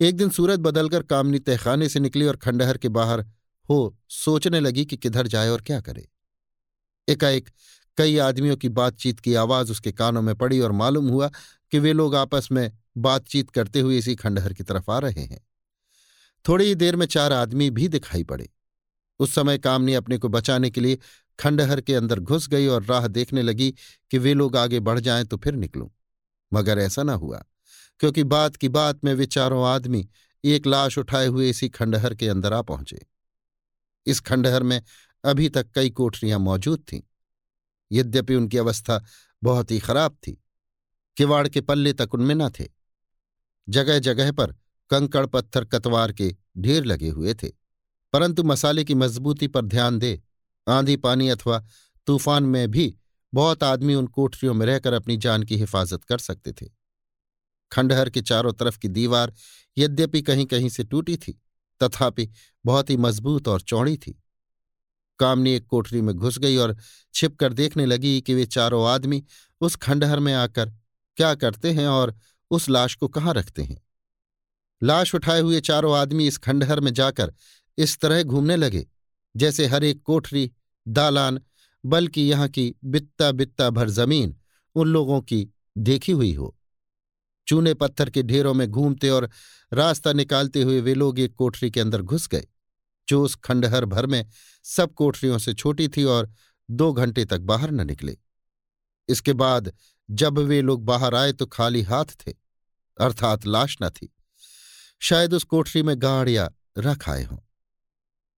एक 0.00 0.16
दिन 0.16 0.30
सूरज 0.30 0.58
बदलकर 0.58 1.02
कामनी 1.02 1.38
तहखाने 1.38 1.88
से 1.88 2.00
निकली 2.00 2.26
और 2.26 2.36
खंडहर 2.38 2.78
के 2.78 2.88
बाहर 2.90 3.24
हो 3.68 3.96
सोचने 4.08 4.60
लगी 4.60 4.84
कि 4.84 4.96
किधर 4.96 5.26
जाए 5.26 5.48
और 5.48 5.62
क्या 5.62 5.80
करे। 5.80 6.08
एकाएक 7.08 7.50
कई 7.98 8.16
आदमियों 8.18 8.56
की 8.56 8.68
बातचीत 8.70 9.20
की 9.20 9.34
आवाज़ 9.34 9.70
उसके 9.72 9.92
कानों 9.92 10.20
में 10.22 10.34
पड़ी 10.34 10.60
और 10.60 10.72
मालूम 10.72 11.08
हुआ 11.08 11.30
कि 11.72 11.78
वे 11.78 11.92
लोग 11.92 12.14
आपस 12.14 12.48
में 12.52 12.72
बातचीत 12.96 13.50
करते 13.50 13.80
हुए 13.80 13.98
इसी 13.98 14.14
खंडहर 14.14 14.52
की 14.52 14.62
तरफ़ 14.62 14.90
आ 14.90 14.98
रहे 14.98 15.20
हैं। 15.20 15.40
थोड़ी 16.48 16.64
ही 16.64 16.74
देर 16.74 16.96
में 16.96 17.06
चार 17.06 17.32
आदमी 17.32 17.70
भी 17.70 17.88
दिखाई 17.88 18.24
पड़े। 18.24 18.48
उस 19.18 19.34
समय 19.34 19.58
कामनी 19.58 19.94
अपने 19.94 20.18
को 20.18 20.28
बचाने 20.28 20.70
के 20.70 20.80
लिए 20.80 20.98
खंडहर 21.38 21.80
के 21.80 21.94
अंदर 21.94 22.20
घुस 22.20 22.48
गई 22.48 22.66
और 22.66 22.84
राह 22.84 23.06
देखने 23.06 23.42
लगी 23.42 23.74
कि 24.10 24.18
वे 24.18 24.34
लोग 24.34 24.56
आगे 24.56 24.80
बढ़ 24.80 25.00
जाएँ 25.00 25.24
तो 25.24 25.36
फिर 25.36 25.54
निकलूं। 25.54 25.88
मगर 26.52 26.78
ऐसा 26.78 27.02
ना 27.02 27.12
हुआ, 27.12 27.42
क्योंकि 28.00 28.24
बात 28.24 28.56
की 28.56 28.68
बात 28.68 29.04
में 29.04 29.14
वे 29.14 29.26
चारों 29.26 29.64
आदमी 29.66 30.08
एक 30.44 30.66
लाश 30.66 30.98
उठाए 30.98 31.26
हुए 31.26 31.50
इसी 31.50 31.68
खंडहर 31.68 32.14
के 32.14 32.28
अंदर 32.28 32.52
आ 32.52 32.62
पहुँचे। 32.62 33.06
इस 34.06 34.20
खंडहर 34.20 34.62
में 34.62 34.82
अभी 35.24 35.48
तक 35.48 35.70
कई 35.74 35.90
कोठरियाँ 35.90 36.38
मौजूद 36.38 36.84
थीं। 36.92 37.00
यद्यपि 37.92 38.34
उनकी 38.34 38.58
अवस्था 38.58 39.04
बहुत 39.42 39.70
ही 39.70 39.78
खराब 39.78 40.12
थी 40.12 40.42
किवाड़ 41.16 41.48
के 41.48 41.60
पल्ले 41.60 41.92
तक 41.92 42.14
उनमें 42.14 42.34
न 42.34 42.50
थे। 42.50 42.68
जगह 43.68 43.98
जगह 43.98 44.32
पर 44.32 44.54
कंकड़ 44.90 45.26
पत्थर 45.26 45.64
कतवार 45.64 46.12
के 46.12 46.36
ढेर 46.58 46.84
लगे 46.84 47.08
हुए 47.08 47.34
थे। 47.34 47.48
परंतु 48.12 48.42
मसाले 48.42 48.84
की 48.84 48.94
मजबूती 48.94 49.46
पर 49.46 49.64
ध्यान 49.64 49.98
दे, 49.98 50.22
आंधी 50.68 50.96
पानी 50.96 51.28
अथवा 51.28 51.66
तूफ़ान 52.06 52.42
में 52.42 52.70
भी 52.70 52.96
बहुत 53.34 53.62
आदमी 53.62 53.94
उन 53.94 54.06
कोठरियों 54.06 54.54
में 54.54 54.66
रहकर 54.66 54.92
अपनी 54.92 55.16
जान 55.16 55.42
की 55.42 55.56
हिफाजत 55.56 56.04
कर 56.04 56.18
सकते 56.18 56.52
थे। 56.52 56.66
खंडहर 57.72 58.10
के 58.10 58.22
चारों 58.22 58.52
तरफ़ 58.52 58.78
की 58.78 58.88
दीवार 58.88 59.34
यद्यपि 59.78 60.22
कहीं 60.22 60.46
कहीं 60.46 60.68
से 60.68 60.84
टूटी 60.84 61.16
थी, 61.16 61.42
तथापि 61.82 62.30
बहुत 62.66 62.90
ही 62.90 62.96
मज़बूत 62.96 63.48
और 63.48 63.60
चौड़ी 63.60 63.96
थी। 63.96 64.22
कामनी 65.18 65.52
एक 65.52 65.66
कोठरी 65.66 66.00
में 66.00 66.14
घुस 66.14 66.38
गई 66.38 66.56
और 66.56 66.76
छिपकर 67.14 67.52
देखने 67.52 67.86
लगी 67.86 68.20
कि 68.20 68.34
वे 68.34 68.46
चारों 68.46 68.88
आदमी 68.88 69.24
उस 69.60 69.76
खंडहर 69.76 70.20
में 70.20 70.34
आकर 70.34 70.72
क्या 71.20 71.34
करते 71.34 71.72
हैं 71.72 71.86
और 71.86 72.14
उस 72.50 72.68
लाश 72.68 72.94
को 72.94 73.08
कहाँ 73.08 73.32
रखते 73.34 73.62
हैं? 73.62 73.76
लाश 74.82 75.14
उठाए 75.14 75.40
हुए 75.40 75.60
चारों 75.60 75.96
आदमी 75.96 76.26
इस 76.26 76.38
खंडहर 76.38 76.80
में 76.80 76.92
जाकर 76.94 77.32
इस 77.78 77.98
तरह 77.98 78.22
घूमने 78.22 78.56
लगे, 78.56 78.86
जैसे 79.34 79.66
हर 79.66 79.84
एक 79.84 80.02
कोठरी, 80.02 80.50
दालान, 80.88 81.40
बल्कि 81.84 82.22
यहाँ 82.22 82.48
की 82.48 82.74
बित्ता 82.84 83.30
बित्ता 83.32 83.68
भर 83.70 83.88
ज़मीन 83.88 84.34
उन 84.76 84.88
लोगों 84.88 85.20
की 85.20 85.46
देखी 85.78 86.12
हुई 86.12 86.32
हो। 86.34 86.56
चूने 87.46 87.74
पत्थर 87.74 88.10
के 88.10 88.22
ढेरों 88.22 88.54
में 88.54 88.66
घूमते 88.68 89.10
और 89.10 89.28
रास्ता 89.72 90.12
निकालते 90.12 90.62
हुए 90.62 90.80
वे 90.80 90.94
लोग 90.94 91.18
एक 91.18 91.34
कोठरी 91.34 91.70
के 91.70 91.80
अंदर 91.80 92.02
घुस 92.02 92.28
गए, 92.28 92.46
जो 93.08 93.22
उस 93.22 93.34
खंडहर 93.34 93.84
भर 93.84 94.06
में 94.06 94.24
सब 94.64 94.94
कोठरियों 94.94 95.38
से 95.38 95.54
छोटी 95.54 95.88
थी 95.88 96.04
और 96.04 96.32
दो 96.70 96.92
घंटे 96.92 97.24
तक 97.24 97.40
बाहर 97.42 97.70
न 97.70 97.86
निकले। 97.86 98.16
इसके 99.08 99.32
बाद 99.32 99.72
जब 100.10 100.38
वे 100.38 100.62
लोग 100.62 100.84
बाहर 100.84 101.14
आए 101.14 101.32
तो 101.32 101.46
खाली 101.46 101.82
हाथ 101.82 102.04
थे, 102.04 102.32
अर्थात 103.00 103.46
लाश 103.46 103.78
न 103.82 103.90
थी। 103.90 104.16
शायद 104.98 105.34
उस 105.34 105.44
कोठरी 105.44 105.82
में 105.82 106.02
गाड़िया 106.02 106.50
रख 106.78 107.08
आए 107.08 107.24
हों। 107.24 107.38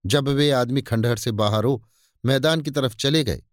जब 0.05 0.29
वे 0.29 0.51
आदमी 0.51 0.81
खंडहर 0.81 1.17
से 1.17 1.31
बाहर 1.31 1.63
हो, 1.63 1.87
मैदान 2.25 2.61
की 2.61 2.71
तरफ़ 2.71 2.95
चले 2.95 3.23
गए, 3.23 3.43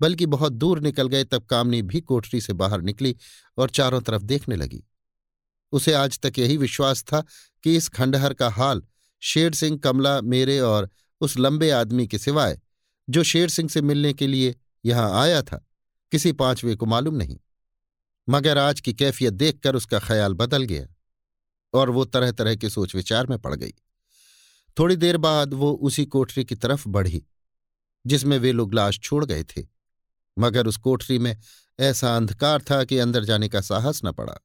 बल्कि 0.00 0.26
बहुत 0.26 0.52
दूर 0.52 0.80
निकल 0.80 1.08
गए, 1.08 1.24
तब 1.24 1.44
कामनी 1.44 1.82
भी 1.82 2.00
कोठरी 2.00 2.40
से 2.40 2.52
बाहर 2.52 2.80
निकली 2.80 3.16
और 3.58 3.70
चारों 3.70 4.00
तरफ़ 4.00 4.22
देखने 4.22 4.56
लगी। 4.56 4.84
उसे 5.72 5.92
आज 5.92 6.18
तक 6.18 6.38
यही 6.38 6.56
विश्वास 6.56 7.02
था 7.02 7.24
कि 7.62 7.76
इस 7.76 7.88
खंडहर 7.88 8.34
का 8.34 8.50
हाल 8.50 8.82
शेर 9.20 9.52
सिंह, 9.52 9.78
कमला, 9.78 10.20
मेरे 10.20 10.60
और 10.60 10.90
उस 11.20 11.38
लंबे 11.38 11.70
आदमी 11.70 12.06
के 12.06 12.18
सिवाय, 12.18 12.60
जो 13.10 13.22
शेर 13.22 13.48
सिंह 13.48 13.68
से 13.68 13.82
मिलने 13.82 14.12
के 14.12 14.26
लिए 14.26 14.54
यहाँ 14.84 15.22
आया 15.22 15.42
था, 15.42 15.66
किसी 16.12 16.32
पांचवे 16.32 16.76
को 16.76 16.86
मालूम 16.86 17.14
नहीं। 17.14 17.38
मगर 18.28 18.58
आज 18.58 18.80
की 18.80 18.92
कैफियत 18.92 19.32
देखकर 19.32 19.76
उसका 19.76 19.98
ख्याल 19.98 20.34
बदल 20.34 20.62
गया 20.62 20.86
और 21.74 21.90
वो 21.90 22.04
तरह 22.04 22.32
तरह 22.32 22.56
के 22.56 22.70
सोच 22.70 22.94
विचार 22.94 23.26
में 23.26 23.38
पड़ 23.38 23.54
गई। 23.54 23.72
थोड़ी 24.78 24.96
देर 24.96 25.16
बाद 25.16 25.54
वो 25.54 25.72
उसी 25.72 26.04
कोठरी 26.06 26.44
की 26.44 26.54
तरफ़ 26.54 26.88
बढ़ी, 26.88 27.26
जिसमें 28.06 28.38
वे 28.38 28.52
लोग 28.52 28.74
लाश 28.74 29.00
छोड़ 29.00 29.24
गए 29.24 29.44
थे। 29.44 29.66
मगर 30.38 30.66
उस 30.66 30.76
कोठरी 30.76 31.18
में 31.18 31.36
ऐसा 31.80 32.16
अंधकार 32.16 32.62
था 32.62 32.84
कि 32.84 32.98
अंदर 32.98 33.24
जाने 33.24 33.48
का 33.48 33.60
साहस 33.60 34.00
न 34.04 34.12
पड़ा। 34.12 34.38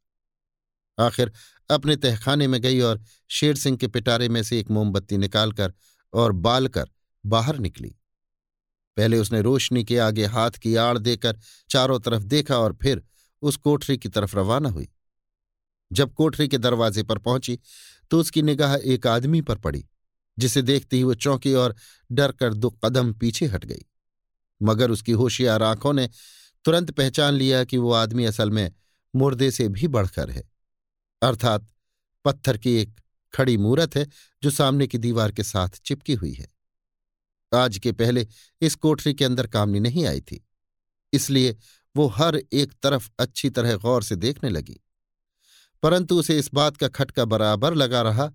आखिर 1.00 1.32
अपने 1.70 1.96
तहखाने 1.96 2.48
में 2.48 2.62
गई 2.62 2.80
और 2.80 3.02
शेर 3.30 3.56
सिंह 3.56 3.78
के 3.78 3.88
पिटारे 3.88 4.30
में 4.30 4.44
से 4.44 4.60
एक 4.60 4.72
मोमबत्ती 4.72 5.18
निकालकर 5.18 5.74
और 6.14 6.32
बालकर 6.32 6.90
बाहर 7.26 7.58
निकली। 7.58 7.96
पहले 8.98 9.18
उसने 9.18 9.42
रोशनी 9.42 9.84
के 9.84 9.98
आगे 10.00 10.26
हाथ 10.26 10.52
की 10.52 10.76
आड़ 10.76 10.98
देकर 10.98 11.40
चारों 11.70 12.00
तरफ़ 12.00 12.24
देखा 12.24 12.58
और 12.58 12.78
फिर 12.82 13.04
उस 13.42 13.56
कोठरी 13.58 13.98
की 13.98 14.10
तरफ़ 14.10 14.36
रवाना 14.38 14.70
हुई। 14.70 14.88
जब 15.92 16.14
कोठरी 16.14 16.48
के 16.48 16.58
दरवाजे 16.58 17.04
पर 17.04 17.18
पहुँची 17.20 17.60
तो 18.12 18.20
उसकी 18.20 18.42
निगाह 18.42 18.76
एक 18.76 19.08
आदमी 19.08 19.42
पर 19.42 19.58
पड़ी, 19.58 19.86
जिसे 20.38 20.62
देखते 20.62 20.98
ही 20.98 21.04
वो 21.04 21.14
चौंकी 21.16 21.54
और 21.54 21.76
डर 22.10 22.32
कर 22.32 22.54
दो 22.54 22.70
कदम 22.84 23.14
पीछे 23.14 23.46
हट 23.46 23.66
गई। 23.66 23.86
मगर 24.62 24.92
उसकी 24.92 25.12
होशियार 25.14 25.64
आँखों 25.64 25.94
ने 25.94 26.10
तुरंत 26.66 26.92
पहचान 26.92 27.34
लिया 27.34 27.64
कि 27.64 27.78
वो 27.78 27.92
आदमी 27.94 28.26
असल 28.26 28.52
में 28.52 28.72
मुर्दे 29.14 29.50
से 29.52 29.68
भी 29.70 29.88
बढ़कर 29.90 30.30
है। 30.30 30.44
अर्थात 31.22 31.68
पत्थर 32.26 32.58
की 32.58 32.74
एक 32.76 33.00
खड़ी 33.34 33.58
मूरत 33.58 33.96
है, 33.96 34.08
जो 34.44 34.50
सामने 34.50 34.88
की 34.88 34.98
दीवार 34.98 35.32
के 35.32 35.44
साथ 35.44 35.82
चिपकी 35.86 36.14
हुई 36.14 36.34
है। 36.34 36.48
आज 37.52 37.78
के 37.78 37.92
पहले 37.92 38.28
इस 38.62 38.76
कोठरी 38.76 39.14
के 39.14 39.26
अंदर 39.26 39.48
कामनी 39.48 39.80
नहीं 39.80 40.06
आई 40.06 40.22
थी, 40.22 40.46
इसलिए 41.14 41.56
वो 42.00 42.08
हर 42.08 42.42
एक 42.54 42.74
तरफ़ 42.84 43.10
अच्छी 43.20 43.50
तरह 43.50 43.76
गौर 43.76 44.04
से 44.04 44.16
देखने 44.16 44.50
लगी। 44.50 44.80
परंतु 45.84 46.20
उसे 46.20 46.40
इस 46.40 46.50
बात 46.54 46.78
का 46.78 46.88
खटका 46.88 47.26
बराबर 47.26 47.74
लगा 47.74 48.02
रहा 48.02 48.34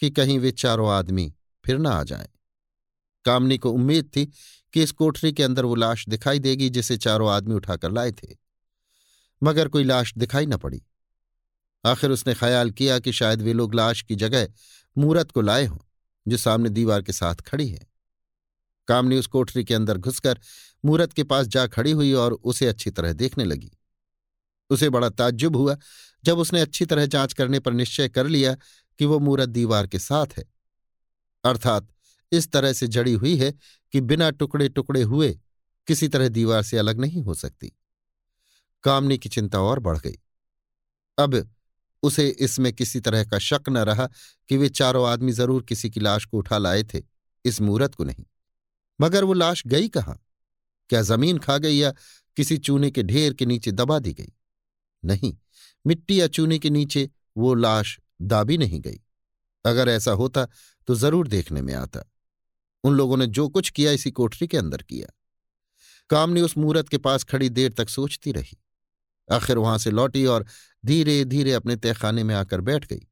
कि 0.00 0.10
कहीं 0.10 0.38
वे 0.38 0.50
चारों 0.50 0.90
आदमी 0.90 1.34
फिर 1.64 1.78
न 1.78 1.86
आ 1.86 2.02
जाएँ। 2.02 2.28
कामनी 3.24 3.58
को 3.58 3.70
उम्मीद 3.70 4.10
थी 4.16 4.26
कि 4.72 4.82
इस 4.82 4.92
कोठरी 4.92 5.32
के 5.32 5.42
अंदर 5.42 5.64
वो 5.64 5.74
लाश 5.74 6.08
दिखाई 6.08 6.38
देगी 6.38 6.70
जिसे 6.70 6.96
चारों 6.96 7.30
आदमी 7.30 7.54
उठाकर 7.54 7.92
लाए 7.92 8.12
थे। 8.12 8.36
मगर 9.42 9.68
कोई 9.68 9.84
लाश 9.84 10.14
दिखाई 10.18 10.46
न 10.46 10.56
पड़ी। 10.56 10.82
आखिर 11.86 12.10
उसने 12.10 12.34
ख्याल 12.34 12.70
किया 12.70 12.98
कि 12.98 13.12
शायद 13.12 13.42
वे 13.42 13.52
लोग 13.52 13.74
लाश 13.74 14.02
की 14.02 14.16
जगह 14.16 14.48
मूरत 14.98 15.30
को 15.30 15.40
लाए 15.40 15.64
हों, 15.64 15.78
जो 16.28 16.36
सामने 16.36 16.68
दीवार 16.68 17.02
के 17.02 17.12
साथ 17.12 17.34
खड़ी 17.34 17.68
है। 17.68 17.88
कामनी 18.88 19.18
उस 19.18 19.26
कोठरी 19.26 19.64
के 19.64 19.74
अंदर 19.74 19.98
घुसकर 19.98 20.40
मूरत 20.84 21.12
के 21.12 21.24
पास 21.24 21.46
जा 21.46 21.66
खड़ी 21.66 21.90
हुई 21.90 22.12
और 22.12 22.32
उसे 22.32 22.66
अच्छी 22.66 22.90
तरह 22.90 23.12
देखने 23.12 23.44
लगी। 23.44 23.70
उसे 24.70 24.88
बड़ा 24.90 25.08
ताज्जुब 25.08 25.56
हुआ 25.56 25.76
जब 26.24 26.38
उसने 26.38 26.60
अच्छी 26.60 26.84
तरह 26.84 27.06
जाँच 27.06 27.32
करने 27.32 27.60
पर 27.60 27.72
निश्चय 27.72 28.08
कर 28.08 28.26
लिया 28.26 28.54
कि 28.98 29.04
वो 29.04 29.18
मूरत 29.18 29.48
दीवार 29.48 29.86
के 29.86 29.98
साथ 29.98 30.26
है। 30.38 30.44
अर्थात 31.44 31.88
इस 32.32 32.50
तरह 32.52 32.72
से 32.72 32.86
जड़ी 32.86 33.12
हुई 33.12 33.36
है 33.36 33.52
कि 33.92 34.00
बिना 34.00 34.30
टुकड़े 34.30 34.68
टुकड़े 34.68 35.02
हुए 35.02 35.38
किसी 35.86 36.08
तरह 36.08 36.28
दीवार 36.28 36.62
से 36.62 36.78
अलग 36.78 37.00
नहीं 37.00 37.22
हो 37.22 37.34
सकती। 37.34 37.72
कामनी 38.84 39.18
की 39.18 39.28
चिंता 39.28 39.60
और 39.60 39.78
बढ़ 39.78 39.98
गई। 39.98 40.18
अब 41.18 41.54
उसे 42.02 42.28
इसमें 42.28 42.72
किसी 42.72 43.00
तरह 43.00 43.24
का 43.24 43.38
शक 43.38 43.68
न 43.68 43.78
रहा 43.78 44.08
कि 44.48 44.56
वे 44.56 44.68
चारों 44.68 45.08
आदमी 45.08 45.32
ज़रूर 45.32 45.62
किसी 45.62 45.90
की 45.90 46.00
लाश 46.00 46.24
को 46.24 46.38
उठा 46.38 46.58
लाए 46.58 46.82
थे, 46.84 47.02
इस 47.44 47.60
मूरत 47.60 47.94
को 47.94 48.04
नहीं। 48.04 48.24
मगर 49.00 49.24
वो 49.24 49.32
लाश 49.32 49.62
गई 49.66 49.88
कहाँ? 49.88 50.18
क्या 50.90 51.02
ज़मीन 51.02 51.38
खा 51.38 51.56
गई 51.58 51.76
या 51.76 51.92
किसी 52.36 52.56
चूने 52.58 52.90
के 52.90 53.02
ढेर 53.02 53.34
के 53.34 53.46
नीचे 53.46 53.72
दबा 53.72 53.98
दी 53.98 54.12
गई? 54.12 54.32
नहीं, 55.02 55.32
मिट्टी 55.84 56.20
या 56.20 56.26
चूने 56.28 56.58
के 56.58 56.70
नीचे 56.70 57.08
वो 57.36 57.54
लाश 57.54 57.98
दाबी 58.22 58.58
नहीं 58.58 58.80
गई। 58.80 59.00
अगर 59.64 59.88
ऐसा 59.88 60.12
होता 60.12 60.46
तो 60.88 60.94
ज़रूर 60.94 61.28
देखने 61.28 61.62
में 61.62 61.74
आता। 61.74 62.04
उन 62.84 62.94
लोगों 62.94 63.16
ने 63.16 63.26
जो 63.28 63.48
कुछ 63.48 63.70
किया 63.70 63.92
इसी 63.92 64.10
कोठरी 64.12 64.46
के 64.46 64.56
अंदर 64.56 64.82
किया। 64.82 65.12
कामनी 66.10 66.40
उस 66.40 66.56
मूरत 66.58 66.88
के 66.88 66.98
पास 66.98 67.24
खड़ी 67.24 67.48
देर 67.50 67.72
तक 67.72 67.88
सोचती 67.88 68.32
रही। 68.32 68.56
आखिर 69.28 69.58
वहाँ 69.58 69.78
से 69.78 69.90
लौटी 69.90 70.24
और 70.26 70.46
धीरे 70.84 71.24
धीरे 71.26 71.52
अपने 71.52 71.76
तहखाने 71.76 72.22
में 72.24 72.34
आकर 72.34 72.60
बैठ 72.62 72.86
गई। 72.86 73.06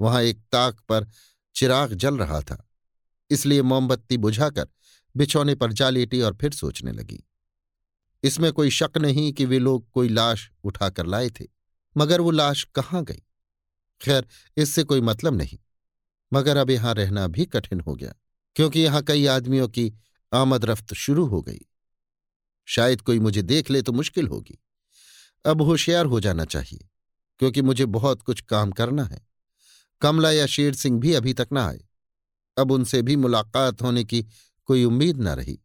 वहाँ 0.00 0.22
एक 0.22 0.38
ताक 0.52 0.80
पर 0.88 1.06
चिराग 1.56 1.92
जल 1.94 2.16
रहा 2.18 2.40
था, 2.40 2.56
इसलिए 3.30 3.62
मोमबत्ती 3.62 4.16
बुझाकर 4.18 4.68
बिछौने 5.14 5.54
पर 5.54 5.72
जा 5.72 5.90
लेटी 5.90 6.20
और 6.20 6.36
फिर 6.36 6.52
सोचने 6.52 6.92
लगी। 6.92 7.22
इसमें 8.22 8.52
कोई 8.52 8.70
शक 8.70 8.98
नहीं 8.98 9.32
कि 9.32 9.44
वे 9.44 9.58
लोग 9.58 9.90
कोई 9.90 10.08
लाश 10.08 10.50
उठाकर 10.64 11.06
लाए 11.06 11.30
थे, 11.30 11.44
मगर 11.96 12.20
वो 12.20 12.30
लाश 12.30 12.64
कहाँ 12.74 13.04
गई? 13.04 13.22
खैर, 14.00 14.26
इससे 14.56 14.84
कोई 14.84 15.00
मतलब 15.00 15.34
नहीं। 15.34 15.58
मगर 16.32 16.56
अब 16.56 16.70
यहाँ 16.70 16.94
रहना 16.94 17.26
भी 17.26 17.44
कठिन 17.46 17.80
हो 17.80 17.94
गया, 17.94 18.14
क्योंकि 18.56 18.80
यहाँ 18.80 19.02
कई 19.02 19.26
आदमियों 19.26 19.68
की 19.68 19.92
आमद 20.32 20.64
रफ्त 20.64 20.94
शुरू 20.94 21.26
हो 21.26 21.42
गई। 21.42 21.60
शायद 22.68 23.00
कोई 23.00 23.18
मुझे 23.18 23.42
देख 23.42 23.70
ले 23.70 23.82
तो 23.82 23.92
मुश्किल 23.92 24.28
होगी। 24.28 24.58
अब 25.44 25.62
होशियार 25.62 26.06
हो 26.06 26.20
जाना 26.20 26.44
चाहिए, 26.44 26.88
क्योंकि 27.40 27.62
मुझे 27.62 27.86
बहुत 27.86 28.22
कुछ 28.22 28.40
काम 28.40 28.70
करना 28.70 29.04
है। 29.04 29.20
कमला 30.02 30.30
या 30.30 30.46
शेर 30.46 30.74
सिंह 30.74 31.00
भी 31.00 31.12
अभी 31.14 31.32
तक 31.34 31.48
ना 31.52 31.66
आए। 31.66 31.80
अब 32.56 32.70
उनसे 32.70 33.02
भी 33.02 33.16
मुलाकात 33.16 33.82
होने 33.82 34.04
की 34.04 34.24
कोई 34.68 34.84
उम्मीद 34.84 35.20
न 35.20 35.28
रही। 35.28 35.58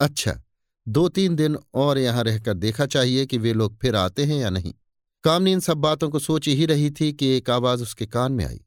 अच्छा 0.00 0.40
दो 0.86 1.08
तीन 1.08 1.36
दिन 1.36 1.56
और 1.74 1.98
यहाँ 1.98 2.24
रहकर 2.24 2.54
देखा 2.54 2.86
चाहिए 2.86 3.26
कि 3.26 3.38
वे 3.38 3.52
लोग 3.52 3.78
फिर 3.80 3.96
आते 3.96 4.24
हैं 4.24 4.36
या 4.36 4.50
नहीं। 4.50 4.74
कामनी 5.24 5.52
इन 5.52 5.60
सब 5.60 5.76
बातों 5.76 6.10
को 6.10 6.18
सोच 6.18 6.48
ही 6.48 6.66
रही 6.66 6.90
थी 6.90 7.12
कि 7.12 7.26
एक 7.26 7.50
आवाज़ 7.50 7.82
उसके 7.82 8.06
कान 8.06 8.32
में 8.32 8.44
आई। 8.46 8.60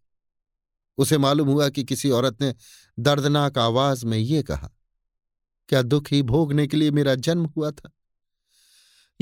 उसे 0.97 1.17
मालूम 1.17 1.49
हुआ 1.49 1.69
कि 1.69 1.83
किसी 1.83 2.09
औरत 2.09 2.41
ने 2.41 2.53
दर्दनाक 2.99 3.57
आवाज़ 3.57 4.05
में 4.05 4.17
ये 4.17 4.43
कहा, 4.43 4.69
क्या 5.69 5.81
दुख 5.81 6.11
ही 6.11 6.21
भोगने 6.23 6.67
के 6.67 6.77
लिए 6.77 6.91
मेरा 6.91 7.15
जन्म 7.15 7.45
हुआ 7.47 7.71
था? 7.71 7.91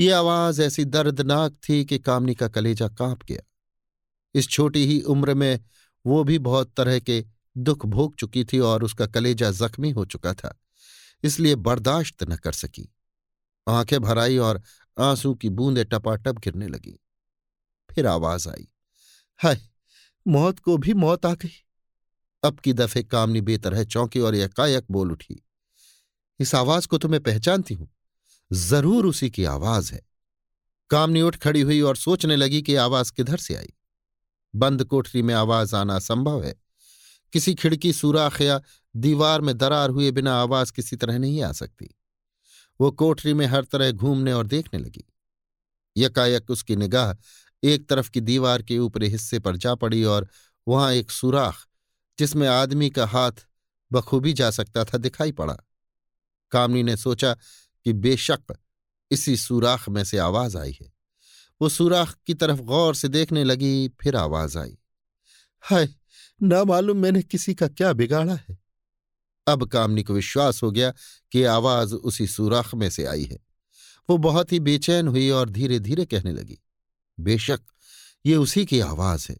ये 0.00 0.10
आवाज़ 0.10 0.62
ऐसी 0.62 0.84
दर्दनाक 0.84 1.56
थी 1.68 1.84
कि 1.84 1.98
कामनी 1.98 2.34
का 2.34 2.48
कलेजा 2.48 2.88
काँप 2.88 3.22
गया। 3.22 3.42
इस 4.34 4.48
छोटी 4.48 4.86
ही 4.86 5.00
उम्र 5.00 5.34
में 5.34 5.60
वो 6.06 6.24
भी 6.24 6.38
बहुत 6.38 6.72
तरह 6.74 6.98
के 6.98 7.24
दुख 7.56 7.86
भोग 7.86 8.16
चुकी 8.16 8.44
थी 8.44 8.58
और 8.60 8.84
उसका 8.84 9.06
कलेजा 9.06 9.50
जख्मी 9.52 9.90
हो 9.90 10.04
चुका 10.06 10.32
था, 10.34 10.54
इसलिए 11.24 11.54
बर्दाश्त 11.56 12.22
न 12.22 12.36
कर 12.36 12.52
सकी। 12.54 12.88
आँखें 13.66 14.00
भराई 14.00 14.36
और 14.38 14.62
आँसू 14.96 15.34
की 15.34 15.48
बूंदें 15.50 15.84
टपाटप 15.84 16.38
गिरने 16.38 16.68
लगी। 16.68 16.98
फिर 17.90 18.06
आवाज़ 18.06 18.48
आई, 18.48 18.68
हाय, 19.40 19.60
मौत 20.26 20.58
को 20.58 20.76
भी 20.78 20.94
मौत 20.94 21.26
आ 21.26 21.32
गई। 21.34 21.52
अब 22.42 22.58
की 22.60 22.72
दफे 22.72 23.02
कामनी 23.04 23.40
बेतरह 23.40 23.84
चौंकी 23.84 24.20
और 24.20 24.34
एकाएक 24.34 24.84
बोल 24.90 25.12
उठी, 25.12 25.42
इस 26.40 26.54
आवाज़ 26.54 26.88
को 26.88 26.98
तो 26.98 27.08
मैं 27.08 27.20
पहचानती 27.20 27.74
हूँ। 27.74 27.88
ज़रूर 28.50 29.06
उसी 29.06 29.30
की 29.30 29.44
आवाज़ 29.46 29.92
है। 29.92 30.00
कामनी 30.90 31.22
उठ 31.22 31.36
खड़ी 31.36 31.60
हुई 31.60 31.80
और 31.80 31.96
सोचने 31.96 32.36
लगी 32.36 32.60
कि 32.62 32.74
आवाज़ 32.76 33.12
किधर 33.12 33.36
से 33.36 33.54
आई। 33.54 33.72
बंद 34.54 34.84
कोठरी 34.84 35.22
में 35.22 35.34
आवाज़ 35.34 35.74
आना 35.76 35.98
संभव 35.98 36.44
है। 36.44 36.54
किसी 37.36 37.54
खिड़की, 37.54 37.92
सुराख 37.92 38.40
या 38.40 38.62
दीवार 38.96 39.40
में 39.40 39.58
दरार 39.58 39.90
हुए 39.90 40.10
बिना 40.10 40.34
आवाज़ 40.34 40.72
किसी 40.72 40.96
तरह 40.96 41.18
नहीं 41.18 41.42
आ 41.42 41.52
सकती। 41.52 41.98
वो 42.80 42.90
कोठरी 42.90 43.34
में 43.34 43.46
हर 43.46 43.64
तरह 43.64 43.92
घूमने 43.92 44.32
और 44.32 44.46
देखने 44.46 44.80
लगी। 44.80 45.12
यकायक 45.96 46.50
उसकी 46.50 46.76
निगाह 46.76 47.14
एक 47.62 47.88
तरफ़ 47.88 48.10
की 48.10 48.20
दीवार 48.20 48.62
के 48.62 48.78
ऊपरी 48.78 49.08
हिस्से 49.08 49.38
पर 49.38 49.56
जा 49.56 49.74
पड़ी 49.74 50.04
और 50.04 50.28
वहाँ 50.68 50.92
एक 50.92 51.10
सुराख, 51.10 51.66
जिसमें 52.18 52.48
आदमी 52.48 52.90
का 52.90 53.06
हाथ 53.06 53.32
बखूबी 53.92 54.32
जा 54.32 54.50
सकता 54.50 54.84
था, 54.84 54.98
दिखाई 54.98 55.32
पड़ा। 55.32 55.56
कामनी 56.50 56.82
ने 56.82 56.96
सोचा 56.96 57.34
कि 57.84 57.92
बेशक 57.92 58.58
इसी 59.10 59.36
सुराख 59.36 59.88
में 59.88 60.04
से 60.04 60.18
आवाज़ 60.18 60.56
आई 60.58 60.78
है। 60.82 60.92
वो 61.62 61.68
सुराख 61.68 62.16
की 62.26 62.34
तरफ़ 62.34 62.60
गौर 62.60 62.94
से 62.94 63.08
देखने 63.08 63.44
लगी, 63.44 63.88
फिर 63.88 64.16
आवाज़ 64.16 64.58
आई। 64.58 64.78
हाय 65.60 65.88
ना 66.40 66.64
मालूम 66.64 66.96
मैंने 66.96 67.22
किसी 67.22 67.54
का 67.54 67.68
क्या 67.68 67.92
बिगाड़ा 67.92 68.34
है। 68.34 68.58
अब 69.46 69.64
कामनी 69.64 70.02
को 70.02 70.14
विश्वास 70.14 70.62
हो 70.62 70.70
गया 70.70 70.92
कि 71.32 71.42
आवाज़ 71.44 71.94
उसी 71.94 72.26
सुराख 72.26 72.74
में 72.74 72.88
से 72.90 73.04
आई 73.04 73.24
है। 73.24 73.38
वो 74.08 74.16
बहुत 74.18 74.52
ही 74.52 74.60
बेचैन 74.60 75.08
हुई 75.08 75.30
और 75.30 75.50
धीरे 75.50 75.78
धीरे 75.78 76.04
कहने 76.04 76.32
लगी, 76.32 76.58
बेशक, 77.18 77.60
ये 78.26 78.36
उसी 78.36 78.64
की 78.66 78.80
आवाज़ 78.80 79.26
है। 79.30 79.36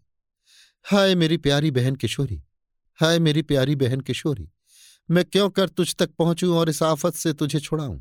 हाय 0.84 1.14
मेरी 1.14 1.36
प्यारी 1.36 1.70
बहन 1.70 1.96
किशोरी, 1.96 2.42
हाय 2.98 3.18
मेरी 3.18 3.42
प्यारी 3.42 3.76
बहन 3.76 4.00
किशोरी, 4.00 4.50
मैं 5.10 5.24
क्यों 5.24 5.50
कर 5.50 5.68
तुझ 5.68 5.94
तक 5.94 6.10
पहुंचूं 6.10 6.56
और 6.56 6.68
इस 6.68 6.82
आफत 6.82 7.14
से 7.14 7.32
तुझे 7.32 7.60
छुड़ाऊं? 7.60 8.00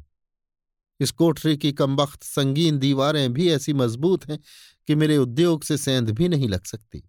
इस 1.00 1.12
कोठरी 1.12 1.58
की 1.58 1.72
कमबख्त 1.72 2.24
संगीन 2.24 2.78
दीवारें 2.80 3.34
भी 3.34 3.50
ऐसी 3.50 3.74
मज़बूत 3.74 4.30
हैं 4.30 4.40
कि 4.88 4.96
मेरे 4.96 5.18
उद्योग 5.18 5.64
से 5.64 5.78
सेंध 5.78 6.10
भी 6.10 6.30
नहीं 6.30 6.50
लग 6.50 6.64
सकती। 6.64 7.04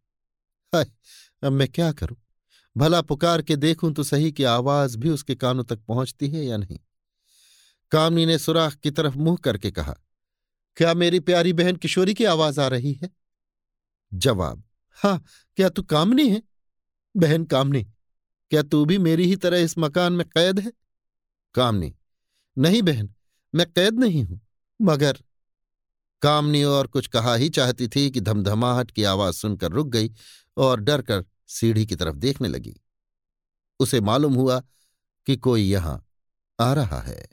हाय 0.72 0.86
अब 1.42 1.52
मैं 1.52 1.68
क्या 1.68 1.90
करूँ? 1.92 2.16
भला 2.76 3.00
पुकार 3.02 3.42
के 3.42 3.56
देखूँ 3.56 3.92
तो 3.94 4.02
सही 4.02 4.32
कि 4.32 4.44
आवाज़ 4.44 4.96
भी 4.98 5.10
उसके 5.10 5.34
कानों 5.34 5.64
तक 5.64 5.78
पहुँचती 5.78 6.28
है 6.28 6.44
या 6.44 6.56
नहीं? 6.56 6.78
कामनी 7.92 8.26
ने 8.26 8.38
सुराख 8.38 8.74
की 8.74 8.90
तरफ़ 8.90 9.16
मुँह 9.16 9.36
करके 9.36 9.70
कहा, 9.70 9.94
क्या 10.76 10.94
मेरी 10.94 11.20
प्यारी 11.20 11.52
बहन 11.52 11.76
किशोरी 11.76 12.14
की 12.14 12.24
आवाज़ 12.24 12.60
आ 12.60 12.66
रही 12.68 12.92
है? 12.92 13.10
जवाब 14.12 14.62
हाँ 14.98 15.24
क्या 15.56 15.68
तू 15.68 15.82
कामनी 15.82 16.28
है? 16.30 16.42
बहन 17.14 17.44
कामनी, 17.44 17.82
क्या 18.52 18.62
तू 18.62 18.84
भी 18.84 18.98
मेरी 18.98 19.26
ही 19.26 19.36
तरह 19.36 19.58
इस 19.58 19.78
मकान 19.78 20.12
में 20.12 20.26
कैद 20.28 20.60
है? 20.60 20.72
कामनी, 21.54 21.94
नहीं 22.56 22.82
बहन, 22.82 23.12
मैं 23.54 23.66
कैद 23.72 23.98
नहीं 23.98 24.24
हूँ, 24.24 24.40
मगर 24.80 25.18
कामनी 26.22 26.62
और 26.64 26.86
कुछ 26.86 27.06
कहा 27.06 27.34
ही 27.34 27.48
चाहती 27.48 27.88
थी 27.88 28.10
कि 28.10 28.20
धमधमाहट 28.20 28.90
की 28.90 29.04
आवाज़ 29.04 29.34
सुनकर 29.34 29.72
रुक 29.72 29.88
गई 29.88 30.10
और 30.56 30.80
डर 30.80 31.02
कर 31.02 31.24
सीढ़ी 31.46 31.86
की 31.86 31.96
तरफ़ 31.96 32.16
देखने 32.16 32.48
लगी। 32.48 32.80
उसे 33.80 34.00
मालूम 34.00 34.34
हुआ 34.34 34.60
कि 35.26 35.36
कोई 35.36 35.62
यहाँ 35.62 36.06
आ 36.60 36.72
रहा 36.72 37.00
है। 37.00 37.28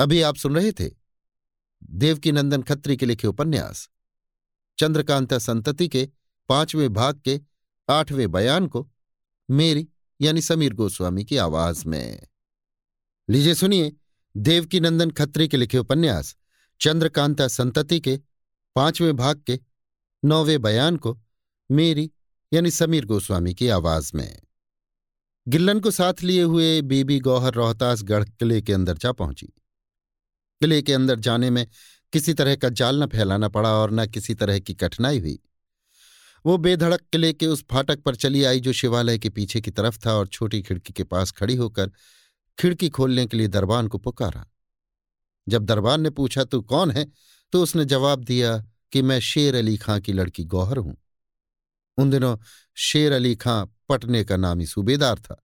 अभी 0.00 0.22
आप 0.22 0.36
सुन 0.36 0.54
रहे 0.54 0.72
थे 0.72 0.90
देवकी 1.84 2.32
नंदन 2.32 2.62
खत्री 2.62 2.96
के 2.96 3.06
लिखे 3.06 3.26
उपन्यास। 3.26 3.88
चंद्रकांता 4.78 5.38
संतति 5.38 5.88
के 5.88 6.08
पाँचवें 6.48 6.92
भाग 6.92 7.20
के 7.20 7.40
आठवें 7.90 8.30
बयान 8.32 8.66
को 8.66 8.90
मेरी 9.50 9.88
यानी 10.20 10.40
समीर 10.40 10.74
गोस्वामी 10.74 11.24
की 11.24 11.36
आवाज़ 11.36 11.86
में। 11.86 12.26
लीजिए 13.30 13.54
सुनिए 13.54 13.92
देवकी 14.36 14.80
नंदन 14.80 15.10
खत्री 15.10 15.48
के 15.48 15.56
लिखे 15.56 15.78
उपन्यास, 15.78 16.36
चंद्रकांता 16.80 17.48
संतति 17.48 18.00
के 18.00 18.20
पाँचवें 18.74 19.16
भाग 19.16 19.42
के 19.46 19.60
नौवें 20.24 20.62
बयान 20.62 20.96
को 20.96 21.18
मेरी, 21.70 22.10
यानी 22.54 22.70
समीर 22.70 23.04
गोस्वामी 23.04 23.54
की 23.54 23.68
आवाज़ 23.68 24.12
में। 24.14 24.42
गिल्लन 25.48 25.80
को 25.80 25.90
साथ 25.90 26.22
लिए 26.22 26.42
हुए 26.42 26.82
बीबी 26.82 27.20
गौहर 27.20 27.52
रोहतास 27.52 28.02
गढ़ 28.02 28.24
किले 28.24 28.62
के 28.62 28.72
अंदर 28.72 28.98
जा 28.98 29.12
पहुँची। 29.12 29.46
किले 30.60 30.82
के 30.82 30.92
अंदर 30.92 31.20
जाने 31.20 31.50
में 31.50 31.66
किसी 32.12 32.34
तरह 32.34 32.56
का 32.56 32.68
जाल 32.68 33.02
न 33.02 33.06
फैलाना 33.06 33.48
पड़ा 33.48 33.72
और 33.72 33.90
न 33.90 34.06
किसी 34.06 34.34
तरह 34.34 34.58
की 34.58 34.74
कठिनाई 34.74 35.18
हुई। 35.18 35.38
वो 36.46 36.56
बेधड़क 36.56 37.00
किले 37.00 37.32
के 37.32 37.46
उस 37.46 37.64
फाटक 37.70 38.00
पर 38.00 38.16
चली 38.16 38.44
आई 38.44 38.60
जो 38.60 38.72
शिवालय 38.72 39.18
के 39.18 39.30
पीछे 39.30 39.60
की 39.60 39.70
तरफ़ 39.70 39.98
था 40.06 40.14
और 40.14 40.26
छोटी 40.26 40.62
खिड़की 40.62 40.92
के 40.92 41.04
पास 41.04 41.30
खड़ी 41.30 41.56
होकर 41.56 41.90
खिड़की 42.58 42.88
खोलने 42.88 43.26
के 43.26 43.36
लिए 43.36 43.48
दरबान 43.48 43.88
को 43.88 43.98
पुकारा। 43.98 44.50
जब 45.48 45.64
दरबान 45.64 46.00
ने 46.00 46.10
पूछा, 46.10 46.44
तू 46.44 46.60
कौन 46.60 46.90
है? 46.90 47.06
तो 47.52 47.62
उसने 47.62 47.84
जवाब 47.84 48.24
दिया 48.24 48.66
कि 48.92 49.02
मैं 49.02 49.20
शेर 49.20 49.54
अली 49.54 49.76
खां 49.76 50.00
की 50.00 50.12
लड़की 50.12 50.44
गौहर 50.44 50.76
हूँ। 50.76 50.99
उन 51.98 52.10
दिनों 52.10 52.36
शेर 52.76 53.12
अली 53.12 53.34
खां 53.36 53.64
पटने 53.88 54.22
का 54.24 54.36
नामी 54.36 54.66
सूबेदार 54.66 55.18
था। 55.18 55.42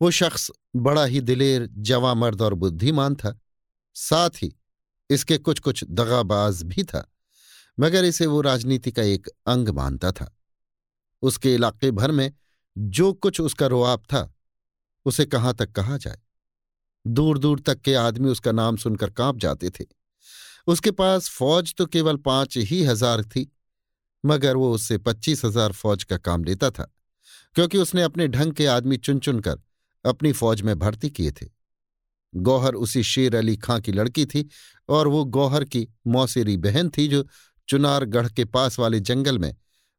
वो 0.00 0.10
शख्स 0.10 0.50
बड़ा 0.76 1.04
ही 1.04 1.20
दिलेर, 1.20 1.66
जवा 1.68 2.14
मर्द 2.14 2.42
और 2.42 2.54
बुद्धिमान 2.54 3.14
था। 3.14 3.38
साथ 3.96 4.42
ही 4.42 4.52
इसके 5.10 5.38
कुछ 5.38 5.58
कुछ 5.58 5.84
दगाबाज 5.84 6.62
भी 6.62 6.84
था, 6.84 7.06
मगर 7.78 8.04
इसे 8.04 8.26
वो 8.26 8.40
राजनीति 8.40 8.92
का 8.92 9.02
एक 9.02 9.28
अंग 9.46 9.68
मानता 9.68 10.12
था। 10.12 10.32
उसके 11.22 11.54
इलाके 11.54 11.90
भर 11.90 12.10
में 12.10 12.32
जो 12.76 13.12
कुछ 13.12 13.40
उसका 13.40 13.66
रोआब 13.66 14.02
था, 14.04 14.32
उसे 15.06 15.24
कहाँ 15.24 15.54
तक 15.54 15.72
कहा 15.72 15.96
जाए? 15.96 16.18
दूर 17.04 17.38
दूर 17.38 17.60
तक 17.60 17.80
के 17.80 17.94
आदमी 17.94 18.30
उसका 18.30 18.52
नाम 18.52 18.76
सुनकर 18.76 19.10
काँप 19.10 19.38
जाते 19.38 19.70
थे। 19.70 19.84
उसके 20.66 20.90
पास 20.90 21.28
फौज 21.28 21.74
तो 21.74 21.86
केवल 21.86 22.16
पाँच 22.16 22.56
ही 22.58 22.82
हज़ार 22.84 23.22
थी 23.24 23.44
मगर 24.26 24.56
वो 24.56 24.72
उससे 24.74 24.98
पच्चीस 25.00 25.44
हज़ार 25.44 25.72
फौज 25.72 26.04
का 26.04 26.16
काम 26.18 26.44
लेता 26.44 26.70
था, 26.70 26.90
क्योंकि 27.56 27.78
उसने 27.78 28.02
अपने 28.02 28.28
ढंग 28.28 28.52
के 28.52 28.66
आदमी 28.68 28.96
चुन 28.98 29.18
चुनकर 29.18 29.60
अपनी 30.04 30.32
फौज 30.34 30.62
में 30.62 30.78
भर्ती 30.78 31.10
किए 31.10 31.30
थे। 31.32 31.46
गौहर 32.34 32.74
उसी 32.76 33.02
शेर 33.04 33.36
अली 33.36 33.56
खां 33.56 33.80
की 33.80 33.92
लड़की 33.92 34.24
थी 34.26 34.48
और 34.88 35.08
वो 35.08 35.24
गौहर 35.26 35.64
की 35.66 35.86
मौसेरी 36.08 36.56
बहन 36.58 36.90
थी 36.90 37.06
जो 37.08 37.24
चुनारगढ़ 37.68 38.28
के 38.28 38.44
पास 38.46 38.78
वाले 38.78 39.00
जंगल 39.02 39.38
में 39.38 39.54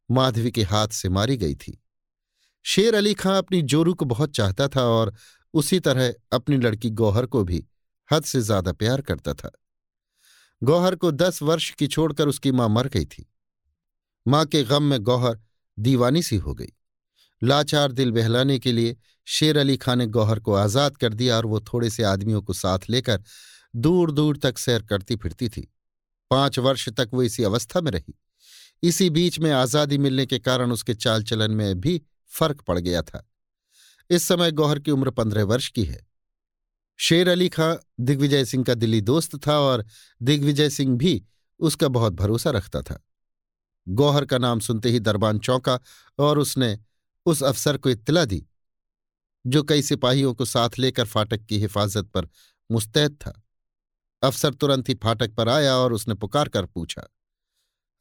माधवी 0.08 0.50
के 0.50 0.62
हाथ 0.64 0.88
से 0.90 1.08
मारी 1.10 1.36
गई 1.36 1.54
थी। 1.56 1.78
शेर 2.64 2.94
अली 2.94 3.14
खां 3.14 3.36
अपनी 3.36 3.62
जोरू 3.64 3.94
को 3.94 4.04
बहुत 4.06 4.34
चाहता 4.34 4.68
था 4.68 4.82
और 4.88 5.12
उसी 5.54 5.80
तरह 5.80 6.14
अपनी 6.32 6.56
लड़की 6.58 6.90
गौहर 6.92 7.26
को 7.26 7.42
भी 7.44 7.64
हद 8.10 8.24
से 8.24 8.40
ज़्यादा 8.40 8.72
प्यार 8.74 9.00
करता 9.00 9.34
था। 9.34 9.50
गौहर 10.62 10.94
को 10.94 11.10
दस 11.12 11.42
वर्ष 11.42 11.70
की 11.70 11.86
छोड़कर 11.86 12.28
उसकी 12.28 12.52
माँ 12.52 12.68
मर 12.68 12.88
गई 12.88 13.04
थी। 13.06 13.26
माँ 14.28 14.44
के 14.46 14.62
गम 14.64 14.82
में 14.82 15.02
गौहर 15.02 15.38
दीवानी 15.78 16.22
सी 16.22 16.36
हो 16.36 16.54
गई। 16.54 16.72
लाचार 17.42 17.92
दिल 17.92 18.10
बहलाने 18.12 18.58
के 18.58 18.72
लिए 18.72 18.96
शेर 19.26 19.58
अली 19.58 19.76
खां 19.76 19.96
ने 19.96 20.06
गौहर 20.06 20.40
को 20.40 20.54
आज़ाद 20.54 20.96
कर 20.96 21.14
दिया 21.14 21.36
और 21.36 21.46
वो 21.46 21.60
थोड़े 21.60 21.90
से 21.90 22.02
आदमियों 22.02 22.42
को 22.42 22.52
साथ 22.52 22.78
लेकर 22.90 23.22
दूर 23.76 24.12
दूर 24.12 24.36
तक 24.36 24.58
सैर 24.58 24.82
करती 24.82 25.16
फिरती 25.16 25.48
थी। 25.48 25.66
पाँच 26.30 26.58
वर्ष 26.58 26.88
तक 26.88 27.10
वो 27.14 27.22
इसी 27.22 27.42
अवस्था 27.42 27.80
में 27.80 27.90
रही। 27.92 28.14
इसी 28.82 29.10
बीच 29.10 29.38
में 29.38 29.50
आज़ादी 29.52 29.98
मिलने 29.98 30.26
के 30.26 30.38
कारण 30.38 30.72
उसके 30.72 30.94
चाल 30.94 31.22
चलन 31.22 31.50
में 31.50 31.80
भी 31.80 32.00
फ़र्क 32.32 32.60
पड़ 32.60 32.78
गया 32.78 33.02
था। 33.02 33.26
इस 34.10 34.22
समय 34.22 34.52
गौहर 34.52 34.78
की 34.78 34.90
उम्र 34.90 35.10
पंद्रह 35.10 35.44
वर्ष 35.44 35.68
की 35.68 35.84
है। 35.84 36.06
शेर 36.98 37.28
अली 37.28 37.48
खां 37.48 37.74
दिग्विजय 38.00 38.44
सिंह 38.44 38.64
का 38.64 38.74
दिल्ली 38.74 39.00
दोस्त 39.00 39.36
था 39.46 39.58
और 39.58 39.86
दिग्विजय 40.20 40.70
सिंह 40.70 40.96
भी 40.96 41.22
उसका 41.60 41.88
बहुत 41.88 42.12
भरोसा 42.12 42.50
रखता 42.50 42.82
था। 42.82 43.04
गौहर 43.88 44.24
का 44.24 44.38
नाम 44.38 44.60
सुनते 44.60 44.90
ही 44.90 45.00
दरबान 45.00 45.38
चौंका 45.38 45.78
और 46.18 46.38
उसने 46.38 46.78
उस 47.26 47.42
अफसर 47.42 47.76
को 47.76 47.90
इत्तला 47.90 48.24
दी, 48.24 48.46
जो 49.44 49.62
कई 49.62 49.82
सिपाहियों 49.82 50.34
को 50.34 50.44
साथ 50.44 50.78
लेकर 50.78 51.04
फाटक 51.04 51.44
की 51.44 51.58
हिफाजत 51.58 52.06
पर 52.06 52.28
मुस्तैद 52.70 53.16
था। 53.16 53.40
अफसर 54.22 54.54
तुरंत 54.54 54.88
ही 54.88 54.94
फाटक 54.94 55.34
पर 55.34 55.48
आया 55.48 55.74
और 55.76 55.92
उसने 55.92 56.14
पुकार 56.14 56.48
कर 56.48 56.66
पूछा, 56.66 57.02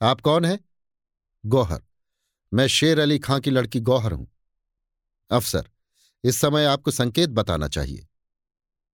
आप 0.02 0.22
कौन 0.22 0.46
हैं? 0.46 0.60
गौहर, 1.44 1.82
मैं 2.52 2.68
शेर 2.68 3.00
अली 3.00 3.20
खां 3.20 3.40
की 3.42 3.52
लड़की 3.52 3.80
गौहर 3.80 4.12
हूँ। 4.12 4.28
अफसर, 5.32 5.70
इस 6.24 6.38
समय 6.38 6.66
आपको 6.66 6.92
संकेत 6.92 7.30
बताना 7.30 7.68
चाहिए। 7.68 8.08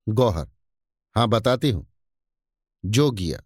गौहर, 0.08 0.48
हाँ, 1.16 1.28
बताती 1.28 1.70
हूँ। 1.70 1.88
जोगिया 2.84 3.42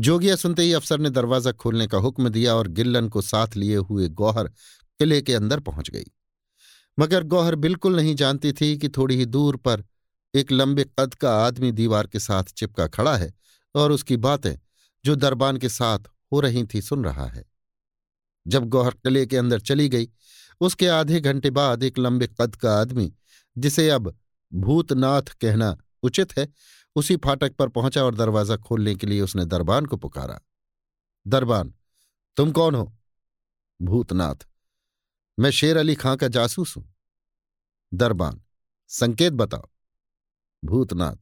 जोगिया 0.00 0.36
सुनते 0.36 0.62
ही 0.62 0.72
अफसर 0.72 0.98
ने 0.98 1.10
दरवाज़ा 1.10 1.52
खोलने 1.52 1.86
का 1.86 1.98
हुक्म 1.98 2.28
दिया 2.28 2.54
और 2.54 2.68
गिल्लन 2.68 3.08
को 3.08 3.20
साथ 3.20 3.56
लिए 3.56 3.76
हुए 3.76 4.08
गौहर 4.08 4.48
किले 4.98 5.22
के 5.22 5.34
अंदर 5.34 5.60
पहुँच 5.60 5.90
गई। 5.90 6.04
मगर 6.98 7.22
गौहर 7.22 7.54
बिल्कुल 7.54 7.96
नहीं 7.96 8.14
जानती 8.14 8.52
थी 8.52 8.78
कि 8.78 8.88
थोड़ी 8.88 9.16
ही 9.16 9.26
दूर 9.26 9.56
पर 9.56 9.84
एक 10.34 10.52
लंबे 10.52 10.84
कद 10.98 11.14
का 11.14 11.34
आदमी 11.46 11.72
दीवार 11.72 12.06
के 12.06 12.18
साथ 12.18 12.44
चिपका 12.44 12.86
खड़ा 12.86 13.16
है 13.16 13.32
और 13.74 13.92
उसकी 13.92 14.16
बातें 14.16 14.54
जो 15.04 15.16
दरबान 15.16 15.56
के 15.56 15.68
साथ 15.68 15.98
हो 16.32 16.40
रही 16.40 16.64
थी 16.64 16.80
सुन 16.80 17.04
रहा 17.04 17.26
है। 17.26 17.44
जब 18.46 18.68
गौहर 18.68 18.90
किले 18.90 19.26
के 19.26 19.36
अंदर 19.36 19.60
चली 19.60 19.88
गई, 19.88 20.08
उसके 20.60 20.88
आधे 20.88 21.20
घंटे 21.20 21.50
बाद 21.50 21.82
एक 21.82 21.98
लंबे 21.98 22.26
कद 22.40 22.56
का 22.56 22.80
आदमी, 22.80 23.12
जिसे 23.58 23.90
अब 23.90 24.16
भूतनाथ 24.54 25.22
कहना 25.22 25.76
उचित 26.02 26.38
है 26.38 26.48
उसी 26.96 27.16
फाटक 27.16 27.54
पर 27.54 27.68
पहुँचा 27.68 28.04
और 28.04 28.14
दरवाज़ा 28.14 28.56
खोलने 28.56 28.94
के 28.94 29.06
लिए 29.06 29.20
उसने 29.20 29.44
दरबान 29.44 29.86
को 29.86 29.96
पुकारा। 29.96 30.40
दरबान, 31.26 31.74
तुम 32.36 32.52
कौन 32.52 32.74
हो? 32.74 32.92
भूतनाथ, 33.80 34.46
मैं 35.38 35.50
शेर 35.50 35.76
अली 35.76 35.94
खां 35.94 36.16
का 36.16 36.28
जासूस 36.28 36.76
हूँ। 36.76 36.84
दरबान, 37.92 38.40
संकेत 38.90 39.32
बताओ। 39.32 39.68
भूतनाथ, 40.62 41.16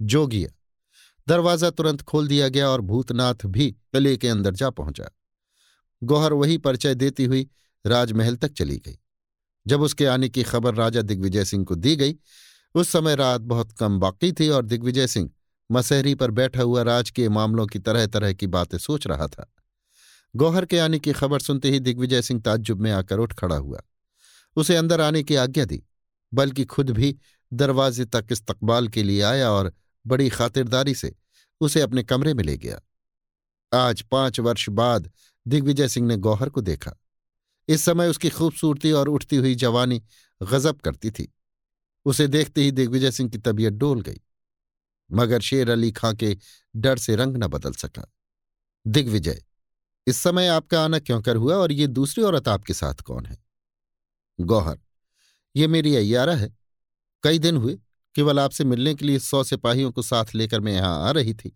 जोगिया, 0.00 0.50
दरवाज़ा 1.28 1.70
तुरंत 1.70 2.02
खोल 2.02 2.28
दिया 2.28 2.48
गया 2.48 2.68
और 2.68 2.80
भूतनाथ 2.80 3.46
भी 3.46 3.70
किले 3.70 4.16
के 4.16 4.28
अंदर 4.28 4.54
जा 4.54 4.70
पहुँचा। 4.70 5.10
गौहर 6.02 6.32
वही 6.32 6.58
परिचय 6.58 6.94
देती 6.94 7.24
हुई 7.24 7.48
राजमहल 7.84 8.36
तक 8.36 8.52
चली 8.52 8.76
गई। 8.76 8.98
जब 9.66 9.80
उसके 9.80 10.06
आने 10.06 10.28
की 10.28 10.42
खबर 10.42 10.74
राजा 10.74 11.02
दिग्विजय 11.02 11.44
सिंह 11.44 11.64
को 11.64 11.74
दी 11.74 11.96
गई 11.96 12.16
उस 12.74 12.88
समय 12.88 13.14
रात 13.14 13.40
बहुत 13.40 13.72
कम 13.72 13.98
बाकी 14.00 14.32
थी 14.32 14.48
और 14.48 14.64
दिग्विजय 14.64 15.06
सिंह 15.06 15.30
मसहरी 15.72 16.14
पर 16.14 16.30
बैठा 16.30 16.62
हुआ 16.62 16.82
राज 16.82 17.10
के 17.10 17.28
मामलों 17.28 17.66
की 17.66 17.78
तरह 17.78 18.06
तरह 18.06 18.32
की 18.32 18.46
बातें 18.46 18.78
सोच 18.78 19.06
रहा 19.06 19.26
था। 19.26 19.54
गौहर 20.36 20.64
के 20.64 20.78
आने 20.78 20.98
की 20.98 21.12
खबर 21.12 21.40
सुनते 21.40 21.70
ही 21.70 21.80
दिग्विजय 21.80 22.22
सिंह 22.22 22.40
ताज्जुब 22.40 22.80
में 22.80 22.92
आकर 22.92 23.18
उठ 23.18 23.32
खड़ा 23.32 23.56
हुआ। 23.56 23.82
उसे 24.56 24.76
अंदर 24.76 25.00
आने 25.00 25.22
की 25.22 25.34
आज्ञा 25.34 25.64
दी, 25.64 25.82
बल्कि 26.34 26.64
खुद 26.64 26.90
भी 26.90 27.16
दरवाजे 27.52 28.04
तक 28.04 28.26
इस्तकबाल 28.32 28.88
के 28.88 29.02
लिए 29.02 29.22
आया 29.22 29.50
और 29.50 29.72
बड़ी 30.06 30.28
खातिरदारी 30.28 30.94
से 30.94 31.14
उसे 31.60 31.80
अपने 31.80 32.02
कमरे 32.02 32.34
में 32.34 32.44
ले 32.44 32.56
गया। 32.56 32.80
आज 33.72 34.02
पाँच 34.02 34.40
वर्ष 34.40 34.68
बाद 34.68 35.10
दिग्विजय 35.48 35.88
सिंह 35.88 36.06
ने 36.06 36.16
गौहर 36.16 36.48
को 36.48 36.60
देखा। 36.60 36.92
इस 37.68 37.84
समय 37.84 38.08
उसकी 38.08 38.30
खूबसूरती 38.30 38.92
और 38.92 39.08
उठती 39.08 39.36
हुई 39.36 39.54
जवानी 39.54 40.02
गजब 40.42 40.80
करती 40.80 41.10
थी। 41.10 41.33
उसे 42.06 42.26
देखते 42.26 42.62
ही 42.62 42.70
दिग्विजय 42.70 43.10
सिंह 43.10 43.30
की 43.30 43.38
तबीयत 43.38 43.72
डोल 43.72 44.00
गई, 44.00 44.20
मगर 45.10 45.40
शेर 45.40 45.70
अली 45.70 45.90
खां 45.92 46.14
के 46.14 46.36
डर 46.74 46.98
से 46.98 47.16
रंग 47.16 47.36
न 47.36 47.46
बदल 47.46 47.72
सका। 47.72 48.10
दिग्विजय, 48.86 49.42
इस 50.06 50.16
समय 50.16 50.48
आपका 50.48 50.82
आना 50.84 50.98
क्यों 50.98 51.20
कर 51.22 51.36
हुआ 51.36 51.56
और 51.56 51.72
ये 51.72 51.86
दूसरी 51.86 52.24
औरत 52.24 52.48
आपके 52.48 52.74
साथ 52.74 53.00
कौन 53.02 53.26
है? 53.26 53.36
गौहर, 54.38 54.78
ये 55.54 55.66
मेरी 55.66 55.94
अयारा 55.96 56.34
है। 56.34 56.52
कई 57.24 57.38
दिन 57.38 57.56
हुए, 57.56 57.78
केवल 58.14 58.40
आपसे 58.40 58.64
मिलने 58.64 58.94
के 58.94 59.04
लिए 59.06 59.18
सौ 59.18 59.42
सिपाहियों 59.44 59.90
को 59.92 60.02
साथ 60.02 60.34
लेकर 60.34 60.60
मैं 60.60 60.72
यहाँ 60.72 61.08
आ 61.08 61.10
रही 61.10 61.34
थी। 61.34 61.52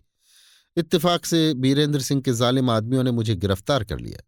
इत्तेफाक 0.77 1.25
से 1.25 1.55
बीरेंद्र 1.55 2.01
सिंह 2.01 2.21
के 2.23 2.33
जालिम 2.33 2.71
आदमियों 2.71 3.03
ने 3.05 3.11
मुझे 3.11 3.35
गिरफ़्तार 3.37 3.85
कर 3.85 3.99
लिया। 3.99 4.23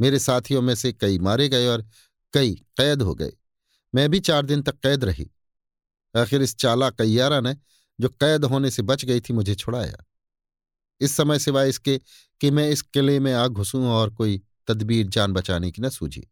मेरे 0.00 0.18
साथियों 0.18 0.62
में 0.62 0.74
से 0.74 0.92
कई 0.92 1.18
मारे 1.18 1.48
गए 1.48 1.66
और 1.66 1.84
कई 2.34 2.54
कैद 2.76 3.02
हो 3.02 3.14
गए। 3.14 3.32
मैं 3.94 4.10
भी 4.10 4.20
चार 4.20 4.46
दिन 4.46 4.62
तक 4.62 4.78
कैद 4.78 5.04
रही। 5.04 5.30
आखिर 6.16 6.42
इस 6.42 6.56
चाला 6.56 6.90
कैयारा 6.90 7.40
ने 7.40 7.56
जो 8.00 8.08
कैद 8.08 8.44
होने 8.44 8.70
से 8.70 8.82
बच 8.82 9.04
गई 9.04 9.20
थी 9.20 9.32
मुझे 9.32 9.54
छुड़ाया। 9.54 10.04
इस 11.00 11.16
समय 11.16 11.38
सिवाय 11.38 11.68
इसके 11.68 12.00
कि 12.40 12.50
मैं 12.50 12.70
इस 12.70 12.82
किले 12.82 13.20
में 13.20 13.32
आ 13.32 13.46
घुसूं 13.48 13.86
और 13.86 14.10
कोई 14.10 14.42
तदबीर 14.66 15.06
जान 15.06 15.32
बचाने 15.32 15.70
की 15.70 15.82
न 15.82 15.88
सूझी। 15.88 16.30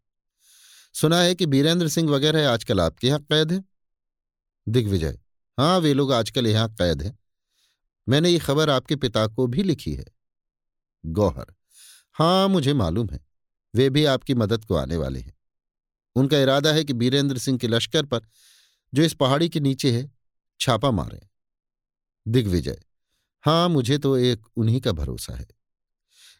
सुना 0.94 1.20
है 1.20 1.34
कि 1.34 1.46
बीरेंद्र 1.46 1.88
सिंह 1.88 2.10
वगैरह 2.10 2.50
आजकल 2.50 2.80
आपके 2.80 3.06
यहाँ 3.06 3.20
कैद 3.20 3.52
हैं? 3.52 3.64
दिग्विजय 4.68 5.18
हाँ 5.58 5.78
वे 5.78 5.94
लोग 5.94 6.12
आजकल 6.12 6.46
यहाँ 6.46 6.68
कैद 6.68 7.02
हैं। 7.02 7.18
मैंने 8.08 8.30
ये 8.30 8.38
खबर 8.38 8.70
आपके 8.70 8.96
पिता 8.96 9.26
को 9.26 9.46
भी 9.46 9.62
लिखी 9.62 9.94
है। 9.94 10.04
गौहर 11.06 11.54
हाँ 12.12 12.48
मुझे 12.48 12.72
मालूम 12.72 13.08
है। 13.10 13.20
वे 13.74 13.90
भी 13.90 14.04
आपकी 14.04 14.34
मदद 14.34 14.64
को 14.64 14.74
आने 14.74 14.96
वाले 14.96 15.20
हैं। 15.20 15.34
उनका 16.16 16.38
इरादा 16.38 16.72
है 16.72 16.84
कि 16.84 16.92
बीरेंद्र 16.94 17.38
सिंह 17.38 17.58
के 17.58 17.68
लश्कर 17.68 18.04
पर, 18.04 18.20
जो 18.92 19.02
इस 19.02 19.14
पहाड़ी 19.14 19.48
के 19.48 19.60
नीचे 19.60 19.90
है, 19.92 20.10
छापा 20.60 20.90
मारे। 20.92 21.20
दिग्विजय 22.26 22.80
हाँ 23.44 23.68
मुझे 23.68 23.98
तो 23.98 24.16
एक 24.18 24.46
उन्हीं 24.56 24.80
का 24.80 24.92
भरोसा 24.92 25.34
है। 25.34 25.46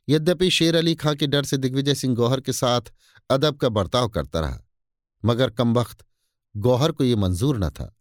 यद्यपि 0.09 0.51
शेर 0.51 0.77
अली 0.77 0.94
खां 0.94 1.15
के 1.16 1.27
डर 1.27 1.44
से 1.44 1.57
दिग्विजय 1.59 1.94
सिंह 1.94 2.15
गौहर 2.16 2.40
के 2.40 2.53
साथ 2.53 2.93
अदब 3.31 3.57
का 3.57 3.69
बर्ताव 3.70 4.09
करता 4.09 4.40
रहा, 4.40 4.61
मगर 5.23 5.51
कमबख्त 5.51 6.05
गौहर 6.55 6.93
को 6.93 7.05
यह 7.05 7.16
मंजूर 7.16 7.59
न 7.59 7.70
था। 7.70 7.94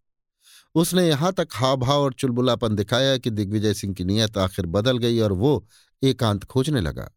उसने 0.75 1.07
यहाँ 1.07 1.31
तक 1.33 1.47
हाव 1.53 1.77
भाव 1.77 2.01
और 2.01 2.13
चुलबुलापन 2.13 2.75
दिखाया 2.75 3.17
कि 3.17 3.29
दिग्विजय 3.31 3.73
सिंह 3.73 3.93
की 3.93 4.03
नीयत 4.03 4.37
आखिर 4.37 4.65
बदल 4.67 4.97
गई 4.97 5.19
और 5.19 5.31
वो 5.33 5.65
एकांत 6.01 6.43
खोजने 6.43 6.81
लगा। 6.81 7.09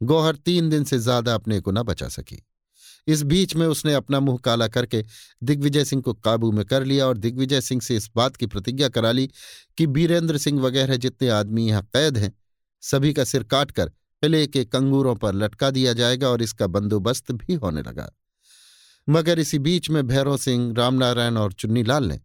गौहर 0.00 0.36
तीन 0.36 0.68
दिन 0.70 0.84
से 0.84 0.98
ज़्यादा 0.98 1.34
अपने 1.34 1.60
को 1.60 1.70
न 1.70 1.82
बचा 1.82 2.08
सकी। 2.10 2.42
इस 3.06 3.22
बीच 3.22 3.54
में 3.56 3.66
उसने 3.66 3.94
अपना 3.94 4.20
मुँह 4.20 4.38
काला 4.38 4.68
करके 4.68 5.04
दिग्विजय 5.42 5.84
सिंह 5.84 6.02
को 6.02 6.12
काबू 6.14 6.50
में 6.52 6.64
कर 6.64 6.84
लिया 6.84 7.06
और 7.06 7.18
दिग्विजय 7.18 7.60
सिंह 7.60 7.80
से 7.80 7.96
इस 7.96 8.10
बात 8.16 8.36
की 8.36 8.46
प्रतिज्ञा 8.46 8.88
करा 8.88 9.12
ली 9.12 9.26
कि 9.78 9.86
बीरेंद्र 9.86 10.38
सिंह 10.38 10.60
वगैरह 10.60 10.96
जितने 10.96 11.28
आदमी 11.28 11.66
यहाँ 11.68 11.82
कैद 11.82 12.18
हैं, 12.18 12.32
सभी 12.82 13.12
का 13.12 13.24
सिर 13.24 13.42
काटकर 13.42 13.88
किले 13.88 14.46
के 14.46 14.64
कंगूरों 14.64 15.14
पर 15.14 15.34
लटका 15.34 15.70
दिया 15.70 15.92
जाएगा 15.92 16.28
और 16.28 16.42
इसका 16.42 16.66
बंदोबस्त 16.66 17.32
भी 17.32 17.54
होने 17.54 17.82
लगा। 17.82 18.10
मगर 19.08 19.38
इसी 19.38 19.58
बीच 19.58 19.90
में 19.90 20.06
भैरव 20.06 20.36
सिंह, 20.36 20.74
रामनारायण 20.78 21.36
और 21.36 21.52
चुन्नीलाल 21.52 22.04
ने 22.04 22.20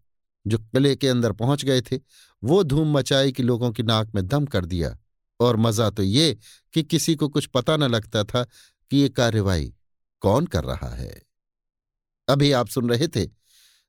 जो 0.45 0.57
किले 0.57 0.95
के 0.95 1.07
अंदर 1.07 1.31
पहुँच 1.31 1.65
गए 1.65 1.81
थे, 1.81 1.99
वो 2.43 2.63
धूम 2.63 2.97
मचाई 2.97 3.31
कि 3.31 3.43
लोगों 3.43 3.71
की 3.71 3.83
नाक 3.83 4.15
में 4.15 4.27
दम 4.27 4.45
कर 4.45 4.65
दिया। 4.65 4.97
और 5.39 5.57
मज़ा 5.57 5.89
तो 5.89 6.03
ये 6.03 6.37
कि 6.73 6.83
किसी 6.83 7.15
को 7.15 7.27
कुछ 7.29 7.45
पता 7.45 7.77
न 7.77 7.83
लगता 7.83 8.23
था 8.23 8.43
कि 8.91 8.97
ये 8.97 9.09
कार्यवाही 9.09 9.73
कौन 10.19 10.45
कर 10.45 10.63
रहा 10.63 10.89
है? 10.89 11.23
अभी 12.29 12.51
आप 12.51 12.67
सुन 12.67 12.89
रहे 12.89 13.07
थे 13.07 13.29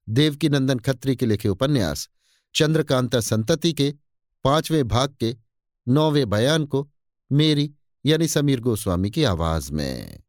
देवकी 0.09 0.48
नंदन 0.48 0.78
खत्री 0.78 1.16
के 1.16 1.27
लिखे 1.27 1.48
उपन्यास, 1.48 2.09
चंद्रकांता 2.55 3.20
संतति 3.20 3.73
के, 3.73 3.94
पाँचवें 4.44 4.89
भाग 4.89 5.16
के, 5.20 5.36
नौवें 5.89 6.31
बयान 6.31 6.65
को, 6.65 6.90
मेरी 7.32 7.74
यानी 8.07 8.28
समीर 8.28 8.61
गोस्वामी 8.61 9.11
की 9.11 9.24
आवाज़ 9.24 9.73
में। 9.73 10.23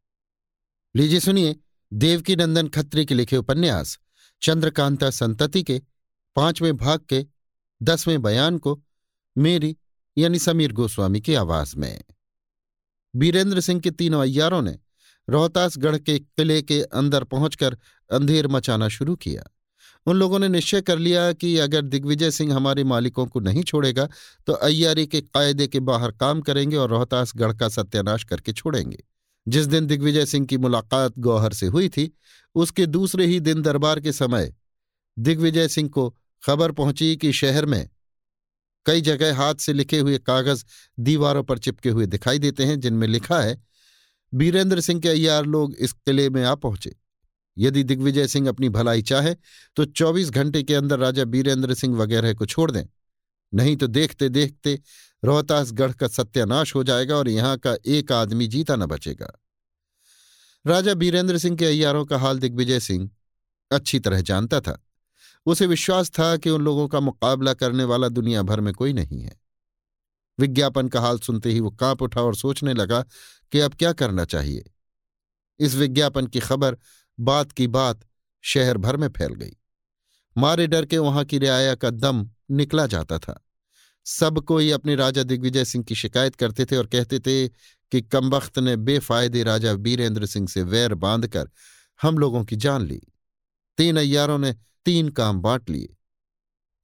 लीजिए 0.96 1.20
सुनिए 1.20 1.56
देवकी 1.92 2.36
नंदन 2.36 2.68
खत्री 2.68 3.06
के 3.06 3.14
लिखे 3.14 3.36
उपन्यास, 3.36 3.98
चंद्रकांता 4.42 5.10
संतति 5.10 5.62
के, 5.62 5.82
पाँचवें 6.36 6.76
भाग 6.76 7.00
के, 7.08 7.26
दसवें 7.82 8.22
बयान 8.22 8.58
को, 8.58 8.82
मेरी 9.38 9.76
यानी 10.18 10.38
समीर 10.38 10.72
गोस्वामी 10.72 11.20
की 11.20 11.34
आवाज़ 11.34 11.76
में। 11.76 12.04
बीरेंद्र 13.16 13.60
सिंह 13.60 13.80
के 13.80 13.90
तीनों 13.90 14.22
अय्यारों 14.22 14.62
ने 14.62 14.78
रोहतासगढ़ 15.28 15.96
के 15.98 16.18
किले 16.18 16.60
के 16.62 16.82
अंदर 16.82 17.24
पहुंचकर 17.24 17.76
अंधेर 18.10 18.48
मचाना 18.48 18.88
शुरू 18.88 19.14
किया। 19.16 19.44
उन 20.06 20.16
लोगों 20.16 20.38
ने 20.38 20.48
निश्चय 20.48 20.80
कर 20.80 20.98
लिया 20.98 21.32
कि 21.32 21.56
अगर 21.58 21.82
दिग्विजय 21.82 22.30
सिंह 22.30 22.54
हमारे 22.54 22.84
मालिकों 22.84 23.26
को 23.26 23.40
नहीं 23.40 23.62
छोड़ेगा 23.62 24.08
तो 24.46 24.52
अय्यारी 24.52 25.06
के 25.06 25.20
कायदे 25.20 25.66
के 25.66 25.80
बाहर 25.80 26.10
काम 26.10 26.40
करेंगे 26.40 26.76
और 26.76 26.90
रोहतासगढ़ 26.90 27.52
का 27.52 27.68
सत्यानाश 27.68 28.24
करके 28.24 28.52
छोड़ेंगे। 28.52 29.02
जिस 29.46 29.66
दिन 29.66 29.86
दिग्विजय 29.86 30.26
सिंह 30.26 30.46
की 30.46 30.58
मुलाकात 30.58 31.18
गौहर 31.18 31.52
से 31.52 31.66
हुई 31.66 31.88
थी, 31.88 32.10
उसके 32.54 32.86
दूसरे 32.86 33.26
ही 33.26 33.40
दिन 33.40 33.62
दरबार 33.62 34.00
के 34.00 34.12
समय 34.12 34.54
दिग्विजय 35.18 35.68
सिंह 35.68 35.88
को 35.88 36.08
खबर 36.42 36.72
पहुँची 36.72 37.16
कि 37.16 37.32
शहर 37.32 37.66
में 37.66 37.88
कई 38.86 39.00
जगह 39.00 39.36
हाथ 39.36 39.54
से 39.54 39.72
लिखे 39.72 39.98
हुए 39.98 40.18
कागज़ 40.18 40.64
दीवारों 41.00 41.42
पर 41.44 41.58
चिपके 41.58 41.88
हुए 41.88 42.06
दिखाई 42.06 42.38
देते 42.38 42.64
हैं, 42.64 42.80
जिनमें 42.80 43.06
लिखा 43.08 43.40
है 43.40 43.60
बीरेंद्र 44.34 44.80
सिंह 44.80 45.00
के 45.00 45.08
अय्यार 45.08 45.44
लोग 45.44 45.74
इस 45.74 45.92
किले 45.92 46.30
में 46.30 46.44
आ 46.44 46.54
पहुँचे। 46.54 46.96
यदि 47.58 47.82
दिग्विजय 47.82 48.26
सिंह 48.26 48.48
अपनी 48.48 48.68
भलाई 48.68 49.02
चाहे 49.02 49.34
तो 49.76 49.84
24 49.84 50.30
घंटे 50.30 50.62
के 50.62 50.74
अंदर 50.74 50.98
राजा 50.98 51.24
बीरेंद्र 51.24 51.74
सिंह 51.74 51.96
वगैरह 51.96 52.34
को 52.34 52.46
छोड़ 52.46 52.70
दें। 52.70 52.84
नहीं 53.54 53.76
तो 53.76 53.86
देखते 53.86 54.28
देखते 54.28 54.80
रोहतासगढ़ 55.24 55.92
का 55.92 56.08
सत्यानाश 56.08 56.74
हो 56.74 56.84
जाएगा 56.84 57.16
और 57.16 57.28
यहाँ 57.28 57.58
का 57.58 57.76
एक 57.86 58.12
आदमी 58.12 58.46
जीता 58.46 58.76
न 58.76 58.86
बचेगा। 58.86 59.40
राजा 60.66 60.94
बीरेंद्र 60.94 61.38
सिंह 61.38 61.56
के 61.56 61.64
अय्यारों 61.64 62.04
का 62.04 62.18
हाल 62.18 62.38
दिग्विजय 62.38 62.80
सिंह 62.80 63.10
अच्छी 63.72 63.98
तरह 63.98 64.20
जानता 64.20 64.60
था। 64.60 64.86
उसे 65.46 65.66
विश्वास 65.66 66.10
था 66.10 66.36
कि 66.36 66.50
उन 66.50 66.62
लोगों 66.62 66.88
का 66.88 67.00
मुकाबला 67.00 67.54
करने 67.54 67.84
वाला 67.84 68.08
दुनिया 68.08 68.42
भर 68.42 68.60
में 68.60 68.74
कोई 68.74 68.92
नहीं 68.92 69.22
है। 69.22 69.41
विज्ञापन 70.42 70.88
का 70.88 71.00
हाल 71.00 71.18
सुनते 71.18 71.50
ही 71.50 71.60
वो 71.60 71.70
काँप 71.70 72.02
उठा 72.02 72.22
और 72.22 72.36
सोचने 72.36 72.74
लगा 72.74 73.02
कि 73.52 73.60
अब 73.60 73.74
क्या 73.74 73.92
करना 73.92 74.24
चाहिए। 74.24 74.64
इस 75.58 75.74
विज्ञापन 75.74 76.26
की 76.26 76.40
खबर 76.40 76.76
बात 77.20 77.52
की 77.52 77.66
बात 77.66 78.00
शहर 78.42 78.78
भर 78.78 78.96
में 78.96 79.08
फैल 79.08 79.34
गई। 79.34 79.56
मारे 80.38 80.66
डर 80.66 80.84
के 80.84 80.98
वहाँ 80.98 81.24
की 81.24 81.38
रियाया 81.38 81.74
का 81.74 81.90
दम 81.90 82.30
निकला 82.50 82.86
जाता 82.86 83.18
था। 83.18 83.46
सब 84.04 84.40
कोई 84.40 84.70
अपने 84.70 84.94
राजा 84.94 85.22
दिग्विजय 85.22 85.64
सिंह 85.64 85.84
की 85.84 85.94
शिकायत 85.94 86.36
करते 86.36 86.64
थे 86.64 86.76
और 86.76 86.86
कहते 86.86 87.20
थे 87.20 87.48
कि 87.92 88.02
कमबख्त 88.02 88.58
ने 88.58 88.76
बेफायदे 88.76 89.42
राजा 89.42 89.72
वीरेंद्र 89.72 90.26
सिंह 90.26 90.48
से 90.48 90.62
वैर 90.62 90.94
बांधकर 90.94 91.50
हम 92.02 92.18
लोगों 92.18 92.44
की 92.44 92.56
जान 92.56 92.82
ली। 92.82 93.00
तीन 93.78 93.96
अय्यारों 93.96 94.38
ने 94.38 94.54
तीन 94.84 95.08
काम 95.08 95.40
बांट 95.40 95.70
लिए। 95.70 95.96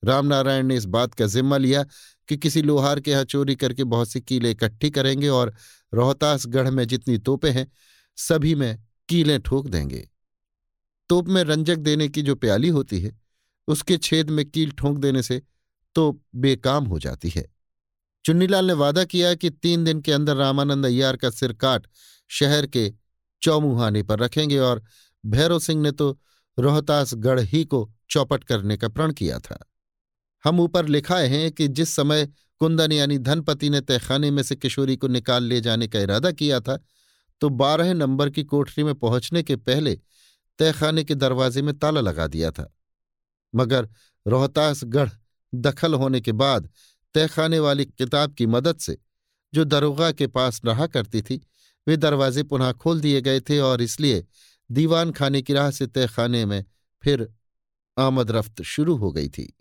रामनारायण 0.05 0.66
ने 0.66 0.76
इस 0.76 0.85
बात 0.85 1.14
का 1.14 1.26
जिम्मा 1.26 1.56
लिया 1.56 1.85
कि 2.29 2.37
किसी 2.37 2.63
लोहार 2.63 3.01
के 3.01 3.11
यहाँ 3.11 3.25
चोरी 3.25 3.55
करके 3.57 3.85
बहुत 3.85 4.09
सी 4.09 4.21
कीलें 4.21 4.51
इकट्ठी 4.51 4.91
करेंगे 4.91 5.29
और 5.29 5.55
रोहतासगढ़ 5.95 6.71
में 6.71 6.87
जितनी 6.87 7.19
तोपें 7.19 7.51
हैं, 7.51 7.73
सभी 8.17 8.55
में 8.55 8.85
कीलें 9.09 9.41
ठोक 9.41 9.69
देंगे। 9.69 10.09
तोप 11.11 11.29
में 11.29 11.43
रंजक 11.45 11.77
देने 11.77 12.09
की 12.09 12.23
जो 12.23 12.35
प्याली 12.35 12.69
होती 12.69 13.01
है, 13.01 13.19
उसके 13.69 13.97
छेद 13.97 14.31
में 14.31 14.45
कील 14.51 14.71
ठोंक 14.71 14.99
देने 14.99 15.23
से 15.23 15.43
तो 15.95 16.21
बेकाम 16.35 16.85
हो 16.85 16.99
जाती 16.99 17.29
है। 17.29 17.47
चुन्नीलाल 18.25 18.67
ने 18.67 18.73
वादा 18.73 19.05
किया 19.05 19.35
कि 19.35 19.51
तीन 19.51 19.85
दिन 19.85 20.01
के 20.01 20.13
अंदर 20.13 20.37
रामानंद 20.37 20.87
अय्यार 20.87 21.17
का 21.17 21.31
सिर 21.31 21.53
काट 21.53 21.87
शहर 22.29 22.67
के 22.67 22.93
चौमुहाने 23.43 24.03
पर 24.03 24.19
रखेंगे 24.19 24.59
और 24.59 24.83
भैरव 25.27 25.59
सिंह 25.59 25.83
ने 25.83 25.93
तो 25.93 26.19
रोहतासगढ़ 26.59 27.41
ही 27.41 27.65
को 27.65 27.91
चौपट 28.11 28.45
करने 28.45 28.77
का 28.77 28.89
प्रण 28.89 29.13
किया 29.13 29.39
था। 29.39 29.68
हम 30.44 30.60
ऊपर 30.60 30.86
लिखाए 30.86 31.27
हैं 31.28 31.51
कि 31.52 31.69
जिस 31.69 31.94
समय 31.97 32.27
कुंदन 32.59 32.93
यानी 32.93 33.19
धनपति 33.19 33.70
ने 33.70 33.81
तहखाने 33.81 34.31
में 34.31 34.43
से 34.43 34.56
किशोरी 34.56 34.97
को 34.97 35.09
निकाल 35.09 35.44
ले 35.44 35.60
जाने 35.60 35.89
का 35.89 36.01
इरादा 36.01 36.32
किया 36.32 36.60
था 36.60 36.78
तो 37.40 37.48
बारह 37.48 37.93
नंबर 37.94 38.31
की 38.31 38.44
कोठरी 38.44 38.85
में 38.85 38.94
पहुँचने 38.94 39.43
के 39.43 39.56
पहले 39.56 40.01
तहखाने 40.59 41.05
के 41.05 41.15
दरवाजे 41.15 41.62
में 41.62 41.78
ताला 41.78 42.01
लगा 42.01 42.27
दिया 42.27 42.51
था। 42.51 42.74
मगर 43.55 43.89
रोहतासगढ़ 44.27 45.10
दखल 45.55 45.94
होने 45.94 46.20
के 46.20 46.32
बाद 46.32 46.70
तहखाने 47.15 47.59
वाली 47.59 47.85
किताब 47.85 48.35
की 48.35 48.47
मदद 48.47 48.77
से 48.77 48.98
जो 49.55 49.65
दरोगा 49.65 50.12
के 50.12 50.27
पास 50.27 50.60
रहा 50.65 50.86
करती 50.86 51.23
थी, 51.23 51.40
वे 51.89 51.97
दरवाजे 51.97 52.43
पुनः 52.43 52.73
खोल 52.73 53.01
दिए 53.01 53.20
गए 53.20 53.40
थे 53.40 53.59
और 53.59 53.82
इसलिए 53.82 54.27
दीवान 54.70 55.12
खाने 55.12 55.43
की 55.43 55.52
राह 55.52 55.70
से 55.70 55.86
तहखाने 55.86 56.44
में 56.47 56.65
फिर 57.02 57.28
आमद 57.98 58.31
रफ्त 58.31 58.62
शुरू 58.62 58.97
हो 58.97 59.12
गई 59.12 59.28
थी। 59.28 59.55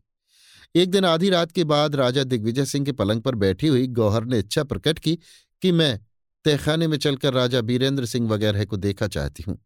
एक 0.76 0.92
दिन 0.92 1.06
आधी 1.06 1.30
रात 1.30 1.52
के 1.52 1.64
बाद 1.64 1.96
राजा 1.96 2.24
दिग्विजय 2.24 2.66
सिंह 2.66 2.86
के 2.86 2.92
पलंग 2.92 3.22
पर 3.22 3.36
बैठी 3.36 3.68
हुई 3.68 3.88
गौहर 3.88 4.26
ने 4.26 4.40
इच्छा 4.40 4.64
प्रकट 4.64 5.00
की 5.00 5.16
कि 5.62 5.72
मैं 5.72 6.00
तहखाने 6.46 6.88
में 6.88 6.98
चलकर 6.98 7.34
राजा 7.34 7.62
बीरेंद्र 7.62 8.06
सिंह 8.06 8.30
वगैरह 8.30 8.66
को 8.66 8.78
देखा 8.78 9.08
चाहती 9.08 9.44
हूँ। 9.44 9.58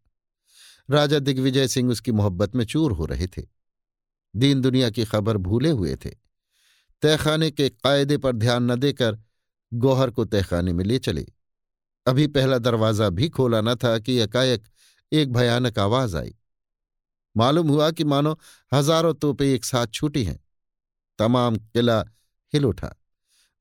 राजा 0.90 1.18
दिग्विजय 1.18 1.68
सिंह 1.68 1.90
उसकी 1.90 2.12
मोहब्बत 2.12 2.56
में 2.56 2.64
चूर 2.64 2.92
हो 2.92 3.06
रहे 3.06 3.26
थे। 3.26 3.42
दीन 4.36 4.60
दुनिया 4.60 4.90
की 4.90 5.04
खबर 5.04 5.36
भूले 5.36 5.70
हुए 5.70 5.96
थे। 5.96 6.10
तहखाने 7.02 7.50
के 7.50 7.68
कायदे 7.68 8.16
पर 8.18 8.32
ध्यान 8.32 8.70
न 8.72 8.76
देकर 8.76 9.18
गौहर 9.72 10.10
को 10.10 10.24
तहखाने 10.24 10.72
में 10.72 10.84
ले 10.84 10.98
चले। 10.98 11.26
अभी 12.06 12.26
पहला 12.26 12.58
दरवाज़ा 12.58 13.08
भी 13.08 13.28
खोला 13.28 13.60
न 13.60 13.74
था 13.74 13.98
कि 13.98 14.16
एकाएक 14.16 14.64
एक 15.12 15.32
भयानक 15.32 15.78
आवाज़ 15.78 16.16
आई। 16.16 16.34
मालूम 17.36 17.68
हुआ 17.68 17.90
कि 17.90 18.04
मानो 18.04 18.38
हज़ारों 18.74 19.14
तोपे 19.14 19.54
एक 19.54 19.64
साथ 19.64 19.86
छूटी 19.86 20.24
हैं। 20.24 20.41
तमाम 21.22 21.56
किला 21.56 22.00
हिल 22.52 22.64
उठा। 22.64 23.02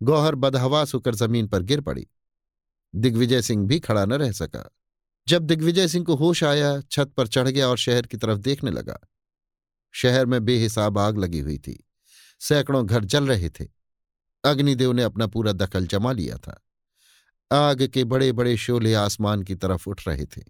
गौहर 0.03 0.35
बदहवास 0.35 0.93
होकर 0.93 1.15
ज़मीन 1.15 1.47
पर 1.47 1.61
गिर 1.61 1.81
पड़ी। 1.81 2.07
दिग्विजय 2.95 3.41
सिंह 3.41 3.67
भी 3.67 3.79
खड़ा 3.79 4.05
न 4.05 4.13
रह 4.13 4.31
सका। 4.31 4.69
जब 5.27 5.41
दिग्विजय 5.41 5.87
सिंह 5.87 6.05
को 6.05 6.15
होश 6.15 6.43
आया, 6.43 6.81
छत 6.81 7.13
पर 7.17 7.27
चढ़ 7.27 7.47
गया 7.47 7.67
और 7.67 7.77
शहर 7.77 8.01
की 8.01 8.17
तरफ़ 8.17 8.39
देखने 8.39 8.71
लगा। 8.71 8.99
शहर 9.91 10.25
में 10.25 10.45
बेहिसाब 10.45 10.97
आग 10.97 11.17
लगी 11.17 11.39
हुई 11.39 11.57
थी। 11.57 11.87
सैकड़ों 12.39 12.87
घर 12.87 13.05
जल 13.05 13.27
रहे 13.27 13.49
थे। 13.49 13.67
अग्निदेव 14.45 14.91
ने 14.91 15.03
अपना 15.03 15.27
पूरा 15.27 15.51
दखल 15.51 15.87
जमा 15.87 16.11
लिया 16.11 16.37
था। 16.37 16.65
आग 17.51 17.87
के 17.87 18.03
बड़े 18.03 18.31
बड़े 18.31 18.57
शोले 18.57 18.93
आसमान 18.93 19.43
की 19.43 19.55
तरफ़ 19.55 19.89
उठ 19.89 20.07
रहे 20.07 20.25
थे। 20.25 20.41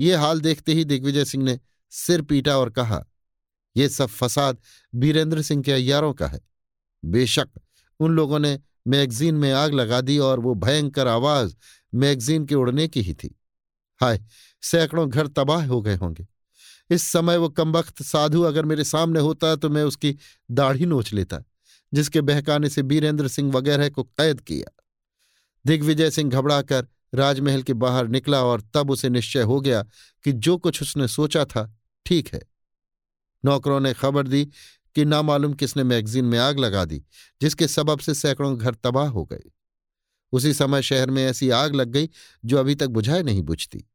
ये 0.00 0.14
हाल 0.14 0.40
देखते 0.40 0.72
ही 0.72 0.84
दिग्विजय 0.84 1.24
सिंह 1.24 1.44
ने 1.44 1.60
सिर 1.90 2.22
पीटा 2.22 2.58
और 2.58 2.70
कहा 2.70 3.06
ये 3.76 3.88
सब 3.88 4.06
फसाद 4.06 4.58
बीरेंद्र 4.92 5.42
सिंह 5.42 5.62
के 5.62 5.72
अयारों 5.72 6.12
का 6.12 6.26
है। 6.26 6.40
बेशक 7.02 7.48
उन 8.00 8.12
लोगों 8.12 8.38
ने 8.38 8.58
मैगजीन 8.86 9.34
में 9.34 9.52
आग 9.52 9.74
लगा 9.74 10.00
दी 10.00 10.18
और 10.18 10.40
वो 10.40 10.54
भयंकर 10.54 11.08
आवाज़ 11.08 11.54
मैगजीन 11.94 12.46
के 12.46 12.54
उड़ने 12.54 12.88
की 12.88 13.02
ही 13.02 13.14
थी। 13.14 13.34
हाय, 14.00 14.20
सैकड़ों 14.62 15.08
घर 15.10 15.26
तबाह 15.26 15.66
हो 15.66 15.80
गए 15.82 15.96
होंगे। 15.96 16.26
इस 16.90 17.02
समय 17.02 17.36
वो 17.36 17.48
कमबख्त 17.48 18.02
साधु 18.02 18.42
अगर 18.42 18.64
मेरे 18.64 18.84
सामने 18.84 19.20
होता 19.20 19.54
तो 19.56 19.68
मैं 19.68 19.82
उसकी 19.82 20.16
दाढ़ी 20.50 20.86
नोच 20.86 21.12
लेता, 21.12 21.42
जिसके 21.92 22.20
बहकाने 22.20 22.68
से 22.68 22.82
बीरेंद्र 22.82 23.28
सिंह 23.28 23.52
वगैरह 23.52 23.88
को 23.88 24.02
कैद 24.02 24.40
किया। 24.40 24.70
दिग्विजय 25.64 26.10
सिंह 26.10 26.30
घबराकर 26.30 26.86
राजमहल 27.14 27.62
के 27.62 27.72
बाहर 27.74 28.08
निकला 28.08 28.42
और 28.42 28.62
तब 28.74 28.90
उसे 28.90 29.08
निश्चय 29.08 29.42
हो 29.42 29.60
गया 29.60 29.82
कि 30.24 30.32
जो 30.32 30.56
कुछ 30.58 30.82
उसने 30.82 31.08
सोचा 31.08 31.44
था, 31.44 31.78
ठीक 32.06 32.28
है। 32.34 32.42
नौकरों 33.44 33.80
ने 33.80 33.94
खबर 33.94 34.28
दी 34.28 34.44
कि 34.94 35.04
नामालूम 35.04 35.52
किसने 35.54 35.84
मैगजीन 35.84 36.24
में 36.24 36.38
आग 36.38 36.58
लगा 36.58 36.84
दी, 36.84 37.04
जिसके 37.40 37.68
सबब 37.68 37.98
से 37.98 38.14
सैकड़ों 38.14 38.58
घर 38.58 38.74
तबाह 38.74 39.08
हो 39.08 39.24
गए। 39.24 39.42
उसी 40.32 40.54
समय 40.54 40.82
शहर 40.82 41.10
में 41.10 41.26
ऐसी 41.26 41.50
आग 41.50 41.74
लग 41.74 41.88
गई 41.88 42.10
जो 42.44 42.58
अभी 42.58 42.74
तक 42.74 42.86
बुझाए 42.86 43.22
नहीं 43.22 43.42
बुझती। 43.42 43.90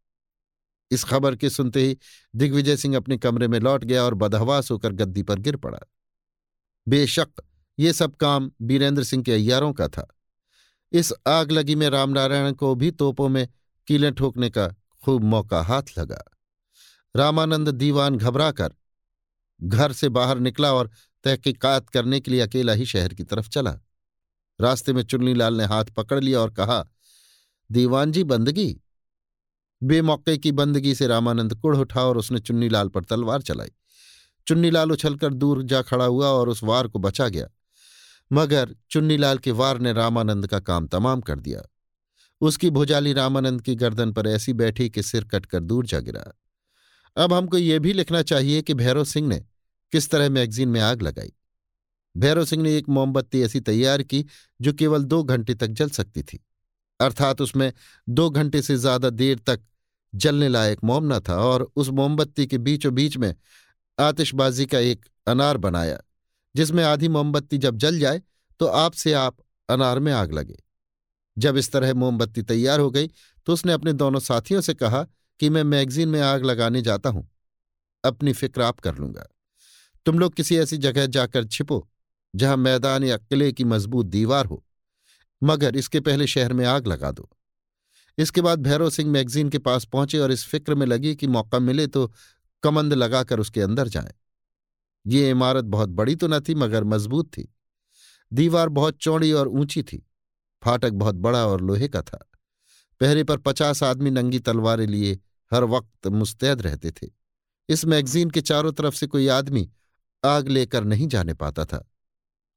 इस 0.91 1.03
खबर 1.03 1.35
के 1.35 1.49
सुनते 1.49 1.81
ही 1.81 1.97
दिग्विजय 2.35 2.77
सिंह 2.77 2.95
अपने 2.95 3.17
कमरे 3.17 3.47
में 3.47 3.59
लौट 3.59 3.83
गया 3.83 4.03
और 4.03 4.13
बदहवास 4.13 4.71
होकर 4.71 4.91
गद्दी 4.91 5.23
पर 5.23 5.39
गिर 5.39 5.55
पड़ा। 5.55 5.79
बेशक, 6.87 7.27
ये 7.79 7.93
सब 7.93 8.15
काम 8.15 8.51
बीरेंद्र 8.61 9.03
सिंह 9.03 9.23
के 9.23 9.33
अय्यारों 9.33 9.73
का 9.73 9.87
था। 9.87 10.17
इस 10.91 11.13
आग 11.27 11.51
लगी 11.51 11.75
में 11.75 11.89
रामनारायण 11.89 12.53
को 12.53 12.75
भी 12.75 12.91
तोपों 12.91 13.29
में 13.29 13.47
कीलें 13.87 14.13
ठोकने 14.13 14.49
का 14.49 14.67
खूब 15.03 15.23
मौका 15.23 15.61
हाथ 15.61 15.83
लगा। 15.99 16.23
रामानंद 17.15 17.69
दीवान 17.69 18.17
घबराकर 18.17 18.73
घर 19.63 19.93
से 19.93 20.09
बाहर 20.09 20.39
निकला 20.39 20.73
और 20.73 20.89
तहकीकात 21.23 21.89
करने 21.89 22.19
के 22.19 22.31
लिए 22.31 22.39
अकेला 22.39 22.73
ही 22.73 22.85
शहर 22.85 23.13
की 23.13 23.23
तरफ़ 23.23 23.49
चला। 23.49 23.77
रास्ते 24.61 24.93
में 24.93 25.03
चुन्नीलाल 25.03 25.53
ने 25.53 25.65
हाथ 25.65 25.85
पकड़ 25.85 26.19
लिया 26.19 26.39
और 26.39 26.51
कहा 26.51 26.89
दीवान 27.71 28.11
जी 28.11 28.23
बंदगी? 28.23 28.81
बेमौके 29.83 30.37
की 30.37 30.51
बंदगी 30.51 30.95
से 30.95 31.07
रामानंद 31.07 31.55
कुड़ 31.55 31.77
उठा 31.77 32.03
और 32.03 32.17
उसने 32.17 32.39
चुन्नीलाल 32.39 32.87
पर 32.89 33.03
तलवार 33.03 33.41
चलाई। 33.41 33.71
चुन्नीलाल 34.47 34.91
उछलकर 34.91 35.33
दूर 35.33 35.63
जा 35.63 35.81
खड़ा 35.81 36.05
हुआ 36.05 36.27
और 36.27 36.49
उस 36.49 36.63
वार 36.63 36.87
को 36.87 36.99
बचा 36.99 37.27
गया। 37.27 37.47
मगर 38.33 38.75
चुन्नीलाल 38.91 39.37
के 39.37 39.51
वार 39.51 39.79
ने 39.79 39.93
रामानंद 39.93 40.47
का 40.47 40.59
काम 40.59 40.87
तमाम 40.87 41.21
कर 41.21 41.39
दिया। 41.39 41.61
उसकी 42.41 42.69
भुजाली 42.69 43.13
रामानंद 43.13 43.61
की 43.61 43.75
गर्दन 43.75 44.11
पर 44.11 44.27
ऐसी 44.27 44.53
बैठी 44.53 44.89
कि 44.89 45.03
सिर 45.03 45.23
कटकर 45.23 45.59
दूर 45.59 45.85
जा 45.85 45.99
गिरा। 45.99 46.39
अब 47.17 47.33
हमको 47.33 47.57
ये 47.57 47.79
भी 47.79 47.93
लिखना 47.93 48.21
चाहिए 48.21 48.61
कि 48.61 48.73
भैरव 48.73 49.03
सिंह 49.03 49.27
ने 49.27 49.45
किस 49.93 50.09
तरह 50.09 50.29
मैगजीन 50.29 50.69
में 50.69 50.79
आग 50.81 51.01
लगाई। 51.01 51.31
भैरव 52.15 52.45
सिंह 52.45 52.63
ने 52.63 52.75
एक 52.77 52.89
मोमबत्ती 52.89 53.41
ऐसी 53.41 53.59
तैयार 53.61 54.03
की, 54.03 54.25
जो 54.59 54.73
केवल 54.73 55.03
दो 55.05 55.23
घंटे 55.23 55.55
तक 55.55 55.67
जल 55.69 55.89
सकती 55.91 56.23
थी। 56.23 56.39
अर्थात 56.99 57.41
उसमें 57.41 57.71
दो 58.07 58.29
घंटे 58.29 58.61
से 58.61 58.75
ज़्यादा 58.77 59.09
देर 59.11 59.39
तक 59.39 59.61
जलने 60.13 60.47
लायक 60.49 60.83
मोम 60.83 61.13
न 61.13 61.19
था 61.19 61.35
और 61.41 61.71
उस 61.75 61.89
मोमबत्ती 61.91 62.45
के 62.47 62.57
बीचों 62.59 62.93
बीच 62.93 63.17
में 63.17 63.33
आतिशबाजी 63.97 64.65
का 64.65 64.79
एक 64.79 65.05
अनार 65.27 65.57
बनाया, 65.57 65.97
जिसमें 66.55 66.83
आधी 66.83 67.07
मोमबत्ती 67.09 67.57
जब 67.57 67.77
जल 67.77 67.99
जाए 67.99 68.21
तो 68.59 68.65
आपसे 68.67 69.13
आप 69.13 69.37
अनार 69.69 69.99
में 69.99 70.11
आग 70.13 70.31
लगे। 70.33 70.57
जब 71.37 71.57
इस 71.57 71.71
तरह 71.71 71.93
मोमबत्ती 71.93 72.41
तैयार 72.43 72.79
हो 72.79 72.89
गई 72.91 73.07
तो 73.47 73.53
उसने 73.53 73.73
अपने 73.73 73.93
दोनों 73.95 74.19
साथियों 74.21 74.61
से 74.61 74.73
कहा 74.73 75.03
कि 75.39 75.49
मैं 75.49 75.63
मैगजीन 75.65 76.09
में 76.09 76.21
आग 76.21 76.43
लगाने 76.45 76.81
जाता 76.81 77.09
हूँ। 77.09 77.27
अपनी 78.03 78.33
फ़िक्र 78.33 78.61
आप 78.61 78.79
कर 78.79 78.95
लूँगा। 78.95 79.27
तुम 80.05 80.19
लोग 80.19 80.33
किसी 80.33 80.57
ऐसी 80.57 80.77
जगह 80.77 81.05
जाकर 81.05 81.45
छिपो, 81.45 81.87
जहाँ 82.33 82.57
मैदान 82.57 83.03
या 83.03 83.17
किले 83.17 83.51
की 83.51 83.63
मज़बूत 83.63 84.05
दीवार 84.05 84.45
हो, 84.45 84.63
मगर 85.41 85.75
इसके 85.75 85.99
पहले 85.99 86.27
शहर 86.27 86.53
में 86.53 86.65
आग 86.65 86.87
लगा 86.87 87.11
दो। 87.11 87.29
इसके 88.17 88.41
बाद 88.41 88.59
भैरव 88.59 88.89
सिंह 88.89 89.09
मैगजीन 89.11 89.49
के 89.49 89.57
पास 89.57 89.85
पहुँचे 89.85 90.19
और 90.19 90.31
इस 90.31 90.45
फ़िक्र 90.45 90.75
में 90.75 90.85
लगी 90.85 91.15
कि 91.15 91.27
मौका 91.27 91.59
मिले 91.59 91.87
तो 91.87 92.11
कमंद 92.63 92.93
लगाकर 92.93 93.39
उसके 93.39 93.61
अंदर 93.61 93.87
जाएँ। 93.87 94.13
ये 95.05 95.29
इमारत 95.29 95.65
बहुत 95.65 95.89
बड़ी 95.89 96.15
तो 96.15 96.27
न 96.27 96.39
थी, 96.39 96.55
मगर 96.55 96.83
मज़बूत 96.83 97.27
थी। 97.27 97.47
दीवार 98.31 98.69
बहुत 98.69 98.97
चौड़ी 98.97 99.31
और 99.31 99.47
ऊँची 99.47 99.83
थी। 99.83 100.05
फाटक 100.63 100.91
बहुत 100.91 101.15
बड़ा 101.15 101.45
और 101.47 101.61
लोहे 101.61 101.87
का 101.87 102.01
था। 102.01 102.27
पहरे 103.01 103.23
पर 103.23 103.37
पचास 103.37 103.83
आदमी 103.83 104.11
नंगी 104.11 104.39
तलवारें 104.39 104.85
लिए 104.87 105.13
हर 105.51 105.63
वक्त 105.63 106.07
मुस्तैद 106.07 106.61
रहते 106.61 106.91
थे। 106.91 107.07
इस 107.69 107.85
मैगजीन 107.85 108.29
के 108.29 108.41
चारों 108.41 108.71
तरफ़ 108.71 108.95
से 108.95 109.07
कोई 109.07 109.27
आदमी 109.27 109.69
आग 110.23 110.47
लेकर 110.47 110.83
नहीं 110.83 111.07
जाने 111.07 111.33
पाता 111.33 111.65
था। 111.65 111.91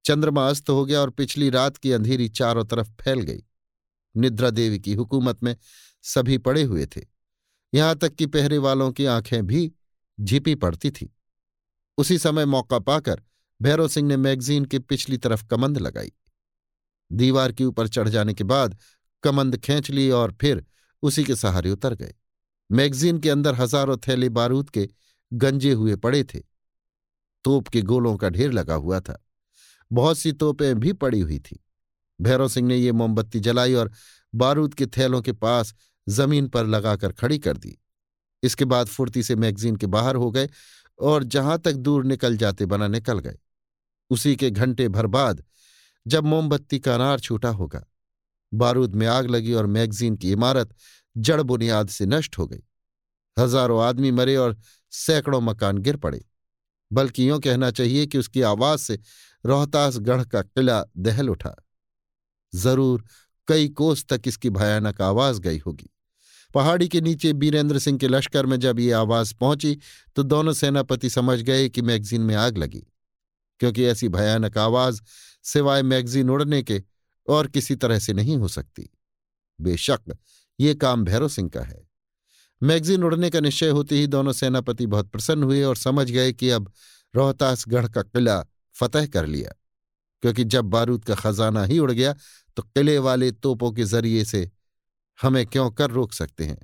चंद्रमा 0.04 0.48
अस्त 0.48 0.70
हो 0.70 0.84
गया 0.84 1.00
और 1.00 1.10
पिछली 1.10 1.50
रात 1.50 1.76
की 1.76 1.92
अंधेरी 1.92 2.28
चारों 2.28 2.64
तरफ़ 2.64 2.88
फैल 3.00 3.20
गई। 3.20 3.42
निद्रा 4.16 4.50
देवी 4.50 4.78
की 4.78 4.94
हुकूमत 4.94 5.42
में 5.42 5.56
सभी 6.02 6.38
पड़े 6.38 6.62
हुए 6.62 6.86
थे। 6.86 7.00
यहाँ 7.74 7.96
तक 7.96 8.14
कि 8.14 8.26
पहरे 8.26 8.58
वालों 8.58 8.92
की 8.92 9.06
आँखें 9.06 9.46
भी 9.46 9.72
झिपी 10.20 10.54
पड़ती 10.54 10.90
थी। 10.90 11.14
उसी 11.98 12.18
समय 12.18 12.44
मौका 12.44 12.78
पाकर 12.78 13.22
भैरव 13.62 13.88
सिंह 13.88 14.08
ने 14.08 14.16
मैगजीन 14.16 14.64
के 14.64 14.78
पिछली 14.78 15.18
तरफ़ 15.18 15.44
कमंद 15.46 15.78
लगाई। 15.78 16.12
दीवार 17.12 17.52
के 17.52 17.64
ऊपर 17.64 17.88
चढ़ 17.88 18.08
जाने 18.08 18.34
के 18.34 18.44
बाद 18.44 18.78
कमंद 19.22 19.56
खींच 19.56 19.90
ली 19.90 20.10
और 20.10 20.36
फिर 20.40 20.66
उसी 21.02 21.24
के 21.24 21.36
सहारे 21.36 21.70
उतर 21.70 21.94
गए। 21.94 22.14
मैगजीन 22.72 23.18
के 23.18 23.30
अंदर 23.30 23.54
हज़ारों 23.54 23.96
थैले 23.96 24.28
बारूद 24.28 24.70
के 24.70 24.88
गंजे 25.32 25.72
हुए 25.72 25.96
पड़े 25.96 26.24
थे। 26.24 26.53
तोप 27.44 27.68
के 27.68 27.82
गोलों 27.82 28.16
का 28.16 28.28
ढेर 28.28 28.52
लगा 28.52 28.74
हुआ 28.74 29.00
था। 29.00 29.18
बहुत 29.90 30.18
सी 30.18 30.32
तोपें 30.32 30.74
भी 30.80 30.92
पड़ी 30.94 31.20
हुई 31.20 31.38
थी। 31.40 31.58
भैरव 32.20 32.48
सिंह 32.48 32.66
ने 32.68 32.76
ये 32.76 32.92
मोमबत्ती 32.92 33.40
जलाई 33.40 33.74
और 33.74 33.90
बारूद 34.32 34.74
के 34.74 34.86
थैलों 34.88 35.20
के 35.22 35.32
पास 35.34 35.74
ज़मीन 36.06 36.48
पर 36.48 36.66
लगाकर 36.66 37.12
खड़ी 37.12 37.38
कर 37.38 37.56
दी। 37.56 37.78
इसके 38.42 38.64
बाद 38.64 38.86
फुर्ती 38.86 39.22
से 39.22 39.36
मैगजीन 39.36 39.76
के 39.76 39.86
बाहर 39.88 40.16
हो 40.16 40.30
गए 40.30 40.48
और 40.98 41.24
जहाँ 41.24 41.58
तक 41.58 41.72
दूर 41.74 42.04
निकल 42.04 42.36
जाते 42.36 42.66
बना 42.66 42.88
निकल 42.88 43.18
गए। 43.18 43.38
उसी 44.10 44.34
के 44.36 44.50
घंटे 44.50 44.88
भर 44.88 45.06
बाद 45.08 45.42
जब 46.06 46.24
मोमबत्ती 46.24 46.78
का 46.78 46.94
अनार 46.94 47.20
छूटा 47.20 47.48
होगा, 47.50 47.84
बारूद 48.52 48.94
में 48.94 49.06
आग 49.06 49.30
लगी 49.30 49.52
और 49.52 49.66
मैगजीन 49.68 50.16
की 50.16 50.32
इमारत 50.32 50.74
जड़ 51.16 51.40
बुनियाद 51.42 51.88
से 51.88 52.06
नष्ट 52.06 52.38
हो 52.38 52.46
गई। 52.46 52.62
हज़ारों 53.36 53.82
आदमी 53.82 54.10
मरे 54.10 54.36
और 54.36 54.56
सैकड़ों 54.92 55.40
मकान 55.40 55.78
गिर 55.78 55.96
पड़े। 55.96 56.24
बल्कि 56.92 57.28
यूँ 57.28 57.40
कहना 57.40 57.70
चाहिए 57.70 58.06
कि 58.06 58.18
उसकी 58.18 58.42
आवाज़ 58.42 58.80
से 58.80 58.98
रोहतासगढ़ 59.46 60.24
का 60.24 60.42
किला 60.42 60.84
दहल 60.98 61.30
उठा। 61.30 61.54
ज़रूर 62.54 63.04
कई 63.48 63.68
कोस 63.68 64.04
तक 64.04 64.22
इसकी 64.26 64.50
भयानक 64.50 65.00
आवाज़ 65.00 65.40
गई 65.40 65.58
होगी। 65.58 65.90
पहाड़ी 66.54 66.88
के 66.88 67.00
नीचे 67.00 67.32
बीरेंद्र 67.32 67.78
सिंह 67.78 67.98
के 67.98 68.08
लश्कर 68.08 68.46
में 68.46 68.60
जब 68.60 68.78
ये 68.80 68.92
आवाज़ 68.92 69.34
पहुँची 69.34 69.78
तो 70.16 70.22
दोनों 70.22 70.52
सेनापति 70.52 71.10
समझ 71.10 71.40
गए 71.40 71.68
कि 71.68 71.82
मैगजीन 71.82 72.20
में 72.20 72.34
आग 72.34 72.58
लगी। 72.58 72.86
क्योंकि 73.60 73.84
ऐसी 73.84 74.08
भयानक 74.08 74.58
आवाज़ 74.58 75.00
सिवाय 75.42 75.82
मैगजीन 75.82 76.30
उड़ने 76.30 76.62
के 76.62 76.82
और 77.28 77.46
किसी 77.46 77.76
तरह 77.76 77.98
से 77.98 78.12
नहीं 78.12 78.36
हो 78.36 78.48
सकती। 78.48 78.90
बेशक 79.60 80.16
ये 80.60 80.74
काम 80.74 81.04
भैरव 81.04 81.28
सिंह 81.28 81.48
का 81.48 81.60
है। 81.60 81.88
मैगजीन 82.62 83.04
उड़ने 83.04 83.30
का 83.30 83.40
निश्चय 83.40 83.68
होते 83.68 83.96
ही 83.96 84.06
दोनों 84.06 84.32
सेनापति 84.32 84.86
बहुत 84.86 85.10
प्रसन्न 85.10 85.42
हुए 85.42 85.62
और 85.62 85.76
समझ 85.76 86.10
गए 86.10 86.32
कि 86.32 86.50
अब 86.50 86.70
रोहतासगढ़ 87.14 87.88
का 87.88 88.02
किला 88.02 88.42
फतह 88.76 89.06
कर 89.06 89.26
लिया। 89.26 89.50
क्योंकि 90.22 90.44
जब 90.44 90.64
बारूद 90.64 91.04
का 91.04 91.14
खजाना 91.14 91.64
ही 91.64 91.78
उड़ 91.78 91.90
गया 91.92 92.14
तो 92.56 92.62
किले 92.62 92.98
वाले 92.98 93.30
तोपों 93.32 93.70
के 93.72 93.84
ज़रिए 93.84 94.24
से 94.24 94.50
हमें 95.18 95.44
क्यों 95.46 95.70
कर 95.70 95.90
रोक 95.90 96.12
सकते 96.12 96.44
हैं? 96.44 96.58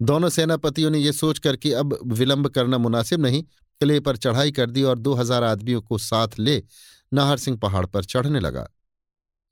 दोनों 0.00 0.28
सेनापतियों 0.28 0.90
ने 0.90 0.98
यह 0.98 1.12
सोचकर 1.12 1.56
कि 1.56 1.72
अब 1.72 1.98
विलंब 2.12 2.48
करना 2.48 2.78
मुनासिब 2.78 3.20
नहीं, 3.20 3.42
किले 3.42 3.98
पर 4.00 4.16
चढ़ाई 4.16 4.52
कर 4.52 4.70
दी 4.70 4.82
और 4.82 4.98
दो 4.98 5.14
हज़ार 5.14 5.44
आदमियों 5.44 5.80
को 5.82 5.98
साथ 5.98 6.38
ले 6.38 6.62
नाहर 7.12 7.38
सिंह 7.38 7.56
पहाड़ 7.58 7.84
पर 7.86 8.04
चढ़ने 8.04 8.40
लगा। 8.40 8.66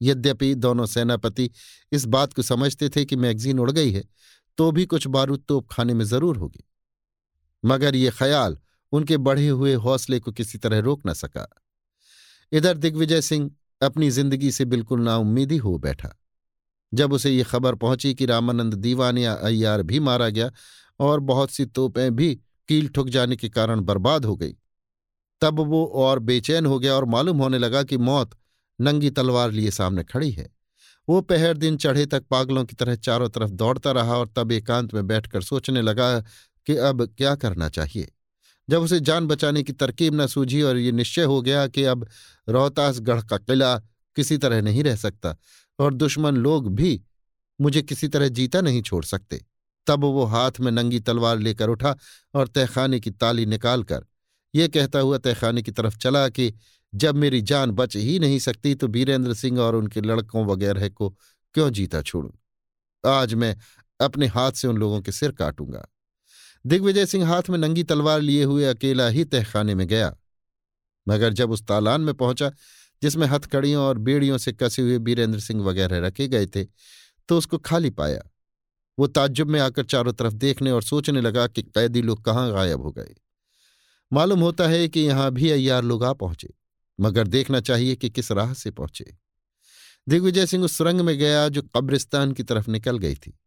यद्यपि 0.00 0.54
दोनों 0.54 0.86
सेनापति 0.86 1.50
इस 1.92 2.04
बात 2.06 2.32
को 2.32 2.42
समझते 2.42 2.88
थे 2.88 3.04
कि 3.04 3.16
मैगजीन 3.16 3.58
उड़ 3.58 3.70
गई 3.70 3.92
है 3.92 4.04
तो 4.58 4.70
भी 4.72 4.84
कुछ 4.86 5.06
बारूद 5.08 5.44
तोप 5.48 5.66
खाने 5.70 5.94
में 5.94 6.04
ज़रूर 6.06 6.36
होगी। 6.36 6.64
मगर 7.62 7.96
ये 7.96 8.10
ख्याल 8.12 8.56
उनके 8.92 9.16
बढ़े 9.18 9.48
हुए 9.48 9.74
हौसले 9.76 10.18
को 10.20 10.32
किसी 10.32 10.58
तरह 10.58 10.78
रोक 10.80 11.02
न 11.06 11.12
सका। 11.14 11.46
इधर 12.52 12.76
दिग्विजय 12.76 13.20
सिंह 13.22 13.50
अपनी 13.80 14.10
ज़िंदगी 14.10 14.50
से 14.52 14.64
बिल्कुल 14.66 15.00
नाउम्मीदी 15.00 15.56
हो 15.58 15.76
बैठा। 15.78 16.14
जब 16.92 17.12
उसे 17.12 17.30
ये 17.30 17.42
खबर 17.44 17.74
पहुँची 17.76 18.14
कि 18.14 18.26
रामानंद 18.26 18.74
दीवान 18.76 19.18
या 19.18 19.32
अय्यार 19.34 19.82
भी 19.82 20.00
मारा 20.00 20.28
गया 20.28 20.50
और 21.00 21.20
बहुत 21.22 21.50
सी 21.50 21.66
तोपें 21.66 22.14
भी 22.16 22.34
कील 22.68 22.88
ठुक 22.88 23.08
जाने 23.08 23.36
के 23.36 23.48
कारण 23.48 23.80
बर्बाद 23.80 24.24
हो 24.24 24.36
गई, 24.36 24.54
तब 25.42 25.60
वो 25.60 25.84
और 25.96 26.18
बेचैन 26.20 26.66
हो 26.66 26.78
गया 26.78 26.94
और 26.94 27.04
मालूम 27.06 27.38
होने 27.38 27.58
लगा 27.58 27.82
कि 27.82 27.96
मौत 27.98 28.30
नंगी 28.78 29.10
तलवार 29.10 29.50
लिए 29.50 29.70
सामने 29.70 30.04
खड़ी 30.04 30.30
है। 30.30 30.48
वो 31.08 31.20
पहर 31.20 31.56
दिन 31.56 31.76
चढ़े 31.76 32.04
तक 32.06 32.24
पागलों 32.30 32.64
की 32.64 32.76
तरह 32.76 32.94
चारों 32.96 33.28
तरफ़ 33.28 33.50
दौड़ता 33.50 33.92
रहा 33.92 34.16
और 34.16 34.32
तब 34.36 34.52
एकांत 34.52 34.94
में 34.94 35.06
बैठकर 35.06 35.42
सोचने 35.42 35.82
लगा 35.82 36.20
कि 36.66 36.76
अब 36.76 37.04
क्या 37.18 37.34
करना 37.34 37.68
चाहिए। 37.68 38.12
जब 38.68 38.82
उसे 38.82 39.00
जान 39.00 39.26
बचाने 39.26 39.62
की 39.62 39.72
तरकीब 39.72 40.20
न 40.20 40.26
सूझी 40.26 40.62
और 40.62 40.76
ये 40.76 40.92
निश्चय 40.92 41.22
हो 41.22 41.40
गया 41.42 41.66
कि 41.66 41.84
अब 41.84 42.06
रोहतासगढ़ 42.48 43.22
का 43.22 43.38
किला 43.38 43.76
किसी 44.16 44.38
तरह 44.38 44.62
नहीं 44.62 44.84
रह 44.84 44.96
सकता 44.96 45.36
और 45.78 45.94
दुश्मन 45.94 46.36
लोग 46.36 46.74
भी 46.74 47.00
मुझे 47.60 47.82
किसी 47.82 48.08
तरह 48.08 48.28
जीता 48.28 48.60
नहीं 48.60 48.82
छोड़ 48.82 49.04
सकते, 49.04 49.40
तब 49.86 50.04
वो 50.04 50.24
हाथ 50.24 50.60
में 50.60 50.70
नंगी 50.72 51.00
तलवार 51.00 51.38
लेकर 51.38 51.68
उठा 51.68 51.94
और 52.34 52.48
तहखाने 52.48 53.00
की 53.00 53.10
ताली 53.10 53.46
निकालकर, 53.46 54.04
ये 54.54 54.68
कहता 54.68 54.98
हुआ 54.98 55.18
तहखाने 55.18 55.62
की 55.62 55.72
तरफ़ 55.72 55.96
चला 55.96 56.28
कि 56.28 56.52
जब 56.94 57.16
मेरी 57.16 57.40
जान 57.40 57.70
बच 57.70 57.96
ही 57.96 58.18
नहीं 58.18 58.38
सकती 58.38 58.74
तो 58.74 58.88
बीरेंद्र 58.88 59.34
सिंह 59.34 59.60
और 59.60 59.76
उनके 59.76 60.00
लड़कों 60.00 60.46
वगैरह 60.46 60.88
को 60.88 61.08
क्यों 61.54 61.70
जीता 61.70 62.02
छोड़ू? 62.02 62.32
आज 63.04 63.34
मैं 63.34 63.56
अपने 64.00 64.26
हाथ 64.26 64.52
से 64.52 64.68
उन 64.68 64.76
लोगों 64.76 65.00
के 65.00 65.12
सिर 65.12 65.32
काटूँगा। 65.32 65.86
दिग्विजय 66.66 67.06
सिंह 67.06 67.28
हाथ 67.28 67.42
में 67.50 67.58
नंगी 67.58 67.82
तलवार 67.82 68.20
लिए 68.20 68.44
हुए 68.44 68.64
अकेला 68.64 69.08
ही 69.08 69.24
तहखाने 69.24 69.74
में 69.74 69.86
गया। 69.86 70.16
मगर 71.08 71.32
जब 71.32 71.50
उस 71.50 71.62
तालान 71.62 72.00
में 72.00 72.14
पहुँचा, 72.14 72.50
जिसमें 73.02 73.26
हथकड़ियों 73.26 73.84
और 73.84 73.98
बेड़ियों 73.98 74.38
से 74.38 74.52
कसे 74.52 74.82
हुए 74.82 74.98
बीरेंद्र 74.98 75.40
सिंह 75.40 75.62
वगैरह 75.64 76.06
रखे 76.06 76.28
गए 76.28 76.46
थे 76.46 76.64
तो 77.28 77.38
उसको 77.38 77.58
खाली 77.58 77.90
पाया। 77.90 78.22
वो 78.98 79.06
ताज्जुब 79.06 79.48
में 79.48 79.60
आकर 79.60 79.84
चारों 79.84 80.12
तरफ़ 80.12 80.34
देखने 80.34 80.70
और 80.70 80.82
सोचने 80.82 81.20
लगा 81.20 81.46
कि 81.46 81.62
कैदी 81.62 82.02
लोग 82.02 82.24
कहाँ 82.24 82.52
गायब 82.52 82.82
हो 82.82 82.90
गए। 82.92 83.14
मालूम 84.12 84.40
होता 84.40 84.66
है 84.68 84.88
कि 84.88 85.00
यहाँ 85.00 85.30
भी 85.30 85.50
अयार 85.50 85.82
लोग 85.82 86.04
आ 86.04 86.12
पहुँचे। 86.12 86.54
मगर 87.00 87.26
देखना 87.26 87.60
चाहिए 87.60 87.96
कि 87.96 88.10
किस 88.10 88.32
राह 88.32 88.52
से 88.54 88.70
पहुँचे। 88.70 89.16
दिग्विजय 90.08 90.46
सिंह 90.46 90.64
उस 90.64 90.76
सुरंग 90.78 91.00
में 91.00 91.18
गया 91.18 91.48
जो 91.48 91.62
कब्रिस्तान 91.62 92.32
की 92.32 92.42
तरफ़ 92.42 92.70
निकल 92.70 92.98
गई 92.98 93.14
थी। 93.14 93.38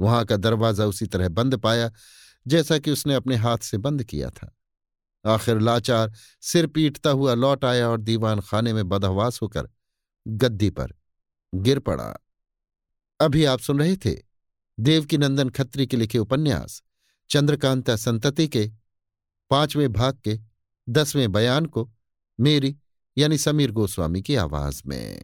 वहाँ 0.00 0.24
का 0.24 0.36
दरवाज़ा 0.36 0.86
उसी 0.86 1.06
तरह 1.06 1.28
बंद 1.28 1.56
पाया, 1.56 1.90
जैसा 2.46 2.78
कि 2.78 2.90
उसने 2.90 3.14
अपने 3.14 3.36
हाथ 3.36 3.58
से 3.58 3.78
बंद 3.78 4.04
किया 4.04 4.30
था। 4.30 4.56
आखिर 5.24 5.60
लाचार 5.60 6.12
सिर 6.40 6.66
पीटता 6.66 7.10
हुआ 7.10 7.34
लौट 7.34 7.64
आया 7.64 7.88
और 7.88 8.00
दीवान 8.00 8.40
खाने 8.40 8.72
में 8.72 8.88
बदहवास 8.88 9.42
होकर 9.42 9.68
गद्दी 10.26 10.70
पर 10.70 10.94
गिर 11.54 11.78
पड़ा। 11.78 12.14
अभी 13.20 13.44
आप 13.44 13.60
सुन 13.60 13.78
रहे 13.78 13.96
थे 13.96 14.16
देवकी 14.78 15.18
नंदन 15.18 15.48
खत्री 15.48 15.86
के 15.86 15.96
लिखे 15.96 16.18
उपन्यास, 16.18 16.82
चंद्रकांता 17.30 17.96
संतति 17.96 18.48
के 18.48 18.70
पाँचवें 19.50 19.92
भाग 19.92 20.18
के 20.24 20.38
दसवें 20.88 21.32
बयान 21.32 21.66
को 21.66 21.90
मेरी, 22.40 22.76
यानी 23.18 23.38
समीर 23.38 23.70
गोस्वामी 23.70 24.22
की 24.22 24.34
आवाज़ 24.34 24.82
में। 24.86 25.22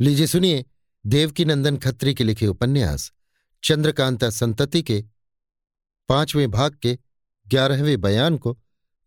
लीजिए 0.00 0.26
सुनिए 0.26 0.64
देवकी 1.06 1.44
नंदन 1.44 1.76
खत्री 1.76 2.14
के 2.14 2.24
लिखे 2.24 2.46
उपन्यास, 2.46 3.12
चंद्रकांता 3.64 4.30
संतति 4.30 4.82
के 4.82 5.04
पाँचवें 6.08 6.50
भाग 6.50 6.74
के 6.82 6.98
ग्यारहवें 7.48 8.00
बयान 8.00 8.36
को 8.36 8.58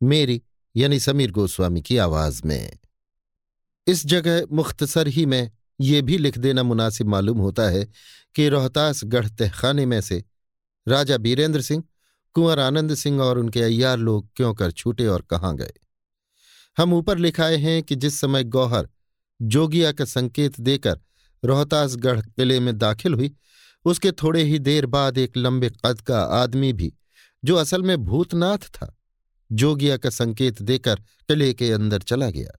मेरी, 0.04 0.42
यानी 0.76 1.00
समीर 1.00 1.32
गोस्वामी 1.32 1.82
की 1.82 1.98
आवाज़ 1.98 2.42
में। 2.46 2.78
इस 3.88 4.06
जगह 4.06 4.46
मुख्तसर 4.52 5.08
ही 5.08 5.26
में 5.26 5.52
ये 5.82 6.02
भी 6.02 6.18
लिख 6.18 6.38
देना 6.38 6.64
मुनासिब 6.64 7.08
मालूम 7.08 7.38
होता 7.38 7.64
है 7.64 7.88
कि 8.36 8.50
रोहतास 8.50 9.04
गढ़ 9.04 9.28
तहखाने 9.30 9.86
में 9.86 10.02
से 10.02 10.24
राजा 10.88 11.18
बीरेंद्र 11.18 11.62
सिंह, 11.62 11.84
कुंवर 12.34 12.60
आनंद 12.60 12.96
सिंह 12.96 13.22
और 13.22 13.38
उनके 13.38 13.62
अय्यार 13.62 13.98
लोग 13.98 14.30
क्यों 14.36 14.54
कर 14.54 14.72
छूटे 14.72 15.08
और 15.08 15.22
कहाँ 15.22 15.56
गए? 15.56 15.74
हम 16.78 16.94
ऊपर 16.94 17.18
लिखाए 17.18 17.58
हैं 17.58 17.84
कि 17.84 17.96
जिस 17.96 18.20
समय 18.20 18.44
गौहर 18.44 18.90
जोगिया 19.42 19.92
का 19.92 20.06
संकेत 20.06 20.60
देकर 20.60 21.00
रोहतासगढ़ 21.46 22.22
किले 22.22 22.60
में 22.60 22.78
दाखिल 22.78 23.14
हुई, 23.14 23.36
उसके 23.86 24.12
थोड़े 24.12 24.44
ही 24.44 24.60
देर 24.60 24.86
बाद 24.86 25.18
एक 25.18 25.38
लंबे 25.38 25.70
कद 25.86 26.02
का 26.02 26.22
आदमी 26.22 26.74
भी, 26.74 26.94
जो 27.44 27.56
असल 27.56 27.84
में 27.84 27.98
भूतनाथ 27.98 28.58
था, 28.58 29.00
जोगिया 29.52 29.98
का 29.98 30.10
संकेत 30.10 30.62
देकर 30.62 30.96
किले 30.96 31.54
के 31.54 31.72
अंदर 31.72 32.02
चला 32.02 32.30
गया। 32.30 32.52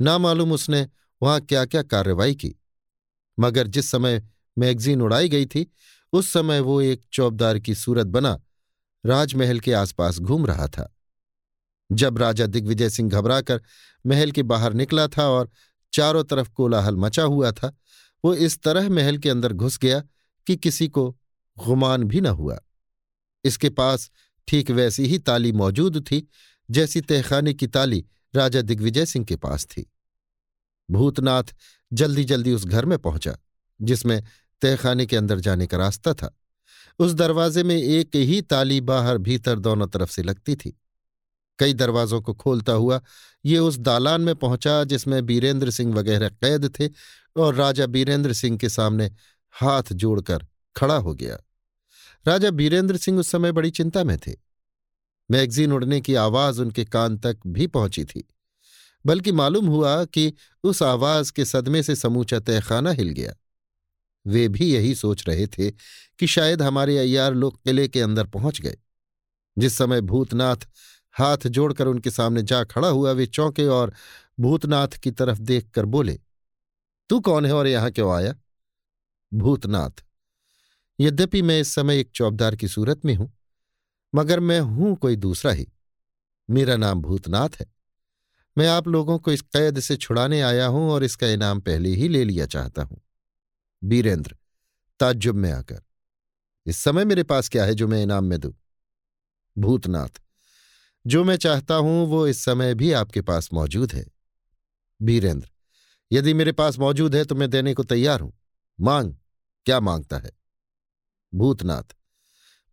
ना 0.00 0.18
मालूम 0.18 0.52
उसने 0.52 0.88
वहाँ 1.22 1.40
क्या 1.40 1.64
क्या 1.64 1.82
कार्रवाई 1.82 2.34
की, 2.34 2.54
मगर 3.38 3.66
जिस 3.66 3.90
समय 3.90 4.22
मैगजीन 4.58 5.02
उड़ाई 5.02 5.28
गई 5.28 5.46
थी, 5.46 5.66
उस 6.12 6.32
समय 6.32 6.60
वो 6.60 6.80
एक 6.80 7.02
चौबदार 7.12 7.58
की 7.58 7.74
सूरत 7.74 8.06
बना 8.06 8.40
राजमहल 9.06 9.60
के 9.60 9.72
आसपास 9.72 10.18
घूम 10.18 10.46
रहा 10.46 10.68
था। 10.68 10.93
जब 11.92 12.18
राजा 12.18 12.46
दिग्विजय 12.46 12.90
सिंह 12.90 13.10
घबराकर 13.10 13.62
महल 14.06 14.30
के 14.30 14.42
बाहर 14.42 14.72
निकला 14.72 15.08
था 15.08 15.28
और 15.28 15.50
चारों 15.92 16.24
तरफ़ 16.24 16.48
कोलाहल 16.48 16.96
मचा 16.96 17.22
हुआ 17.22 17.52
था, 17.52 17.76
वो 18.24 18.34
इस 18.34 18.62
तरह 18.62 18.88
महल 18.90 19.18
के 19.18 19.30
अंदर 19.30 19.52
घुस 19.52 19.78
गया 19.78 20.02
कि 20.46 20.56
किसी 20.56 20.88
को 20.88 21.18
गुमान 21.66 22.04
भी 22.04 22.20
न 22.20 22.26
हुआ। 22.26 22.60
इसके 23.44 23.70
पास 23.70 24.10
ठीक 24.48 24.70
वैसी 24.70 25.06
ही 25.06 25.18
ताली 25.18 25.52
मौजूद 25.52 26.06
थी 26.10 26.28
जैसी 26.70 27.00
तहखाने 27.00 27.54
की 27.54 27.66
ताली 27.66 28.04
राजा 28.34 28.60
दिग्विजय 28.60 29.06
सिंह 29.06 29.24
के 29.24 29.36
पास 29.36 29.66
थी। 29.66 29.92
भूतनाथ 30.90 31.44
जल्दी 31.92 32.24
जल्दी 32.24 32.52
उस 32.52 32.64
घर 32.64 32.84
में 32.84 32.98
पहुँचा, 32.98 33.36
जिसमें 33.82 34.22
तहखाने 34.62 35.06
के 35.06 35.16
अंदर 35.16 35.40
जाने 35.40 35.66
का 35.66 35.76
रास्ता 35.76 36.14
था। 36.14 36.38
उस 36.98 37.12
दरवाजे 37.12 37.62
में 37.62 37.76
एक 37.76 38.16
ही 38.16 38.42
ताली 38.42 38.80
बाहर 38.80 39.18
भीतर 39.18 39.58
दोनों 39.58 39.86
तरफ़ 39.86 40.10
से 40.10 40.22
लगती 40.22 40.56
थी। 40.56 40.80
कई 41.58 41.74
दरवाजों 41.74 42.20
को 42.22 42.34
खोलता 42.34 42.72
हुआ, 42.72 43.00
ये 43.44 43.58
उस 43.58 43.78
दालान 43.78 44.20
में 44.20 44.34
पहुँचा 44.34 44.84
जिसमें 44.84 45.26
बीरेंद्र 45.26 45.70
सिंह 45.70 45.94
वगैरह 45.94 46.28
कैद 46.28 46.72
थे 46.80 46.88
और 47.36 47.54
राजा 47.54 47.86
बीरेंद्र 47.86 48.32
सिंह 48.32 48.58
के 48.58 48.68
सामने 48.68 49.10
हाथ 49.52 49.92
जोड़कर 49.92 50.46
खड़ा 50.76 50.96
हो 50.96 51.14
गया। 51.14 51.38
राजा 52.28 52.50
बीरेंद्र 52.50 52.96
सिंह 52.96 53.20
उस 53.20 53.28
समय 53.28 53.52
बड़ी 53.52 53.70
चिंता 53.70 54.04
में 54.04 54.18
थे। 54.18 54.32
मैगजीन 55.30 55.72
उड़ने 55.72 56.00
की 56.00 56.14
आवाज़ 56.14 56.60
उनके 56.60 56.84
कान 56.84 57.18
तक 57.18 57.38
भी 57.46 57.66
पहुँची 57.66 58.04
थी, 58.04 58.28
बल्कि 59.06 59.32
मालूम 59.32 59.66
हुआ 59.66 60.04
कि 60.04 60.32
उस 60.64 60.82
आवाज़ 60.82 61.32
के 61.32 61.44
सदमे 61.44 61.82
से 61.82 61.96
समूचा 61.96 62.40
तहखाना 62.40 62.90
हिल 62.90 63.08
गया। 63.08 63.34
वे 64.26 64.48
भी 64.48 64.74
यही 64.74 64.94
सोच 64.94 65.28
रहे 65.28 65.46
थे 65.46 65.70
कि 66.18 66.26
शायद 66.26 66.62
हमारे 66.62 66.98
अयार 66.98 67.34
लोग 67.34 67.64
किले 67.64 67.88
के 67.88 68.00
अंदर 68.00 68.26
पहुँच 68.26 68.60
गए। 68.60 68.76
जिस 69.58 69.76
समय 69.78 70.00
भूतनाथ 70.00 70.56
हाथ 71.16 71.46
जोड़कर 71.46 71.86
उनके 71.86 72.10
सामने 72.10 72.42
जा 72.42 72.62
खड़ा 72.64 72.88
हुआ, 72.88 73.12
वे 73.12 73.26
चौंके 73.26 73.66
और 73.66 73.92
भूतनाथ 74.40 74.88
की 74.88 75.10
तरफ़ 75.10 75.38
देखकर 75.38 75.84
बोले, 75.86 76.18
तू 77.10 77.20
कौन 77.20 77.46
है 77.46 77.52
और 77.52 77.66
यहाँ 77.66 77.90
क्यों 77.90 78.12
आया? 78.14 78.34
भूतनाथ। 79.32 80.04
यद्यपि 80.98 81.42
मैं 81.42 81.60
इस 81.60 81.74
समय 81.74 82.00
एक 82.00 82.10
चौबदार 82.14 82.56
की 82.56 82.68
सूरत 82.68 83.04
में 83.04 83.14
हूँ, 83.14 83.32
मगर 84.14 84.40
मैं 84.40 84.60
हूँ 84.60 84.94
कोई 84.96 85.16
दूसरा 85.16 85.52
ही। 85.52 85.66
मेरा 86.48 86.76
नाम 86.76 87.00
भूतनाथ 87.02 87.60
है। 87.60 87.66
मैं 88.56 88.68
आप 88.68 88.88
लोगों 88.88 89.18
को 89.18 89.32
इस 89.32 89.40
कैद 89.42 89.80
से 89.80 89.96
छुड़ाने 89.96 90.40
आया 90.40 90.66
हूँ 90.66 90.90
और 90.90 91.04
इसका 91.04 91.26
इनाम 91.26 91.60
पहले 91.60 91.88
ही 91.88 92.08
ले 92.08 92.24
लिया 92.24 92.46
चाहता 92.46 92.82
हूँ। 92.82 93.00
बीरेंद्र, 93.82 94.36
ताज्जुब 95.00 95.36
में 95.36 95.50
आकर, 95.52 95.80
इस 96.66 96.76
समय 96.76 97.04
मेरे 97.04 97.22
पास 97.22 97.48
क्या 97.48 97.64
है 97.64 97.74
जो 97.74 97.88
मैं 97.88 98.02
इनाम 98.02 98.24
में 98.24 98.38
दूँ? 98.40 98.52
भूतनाथ। 99.56 100.20
जो 101.04 101.22
मैं 101.24 101.36
चाहता 101.36 101.74
हूँ, 101.74 102.06
वो 102.06 102.26
इस 102.26 102.44
समय 102.44 102.74
भी 102.74 102.92
आपके 102.92 103.20
पास 103.20 103.48
मौजूद 103.52 103.92
है। 103.92 104.04
बीरेंद्र, 105.00 105.48
यदि 106.10 106.34
मेरे 106.34 106.52
पास 106.52 106.78
मौजूद 106.78 107.14
है 107.14 107.24
तो 107.24 107.34
मैं 107.34 107.48
देने 107.50 107.74
को 107.74 107.82
तैयार 107.84 108.20
हूँ। 108.20 108.32
मांग, 108.78 109.14
क्या 109.66 109.80
माँगता 109.80 110.18
है? 110.18 110.30
भूतनाथ, 111.32 111.94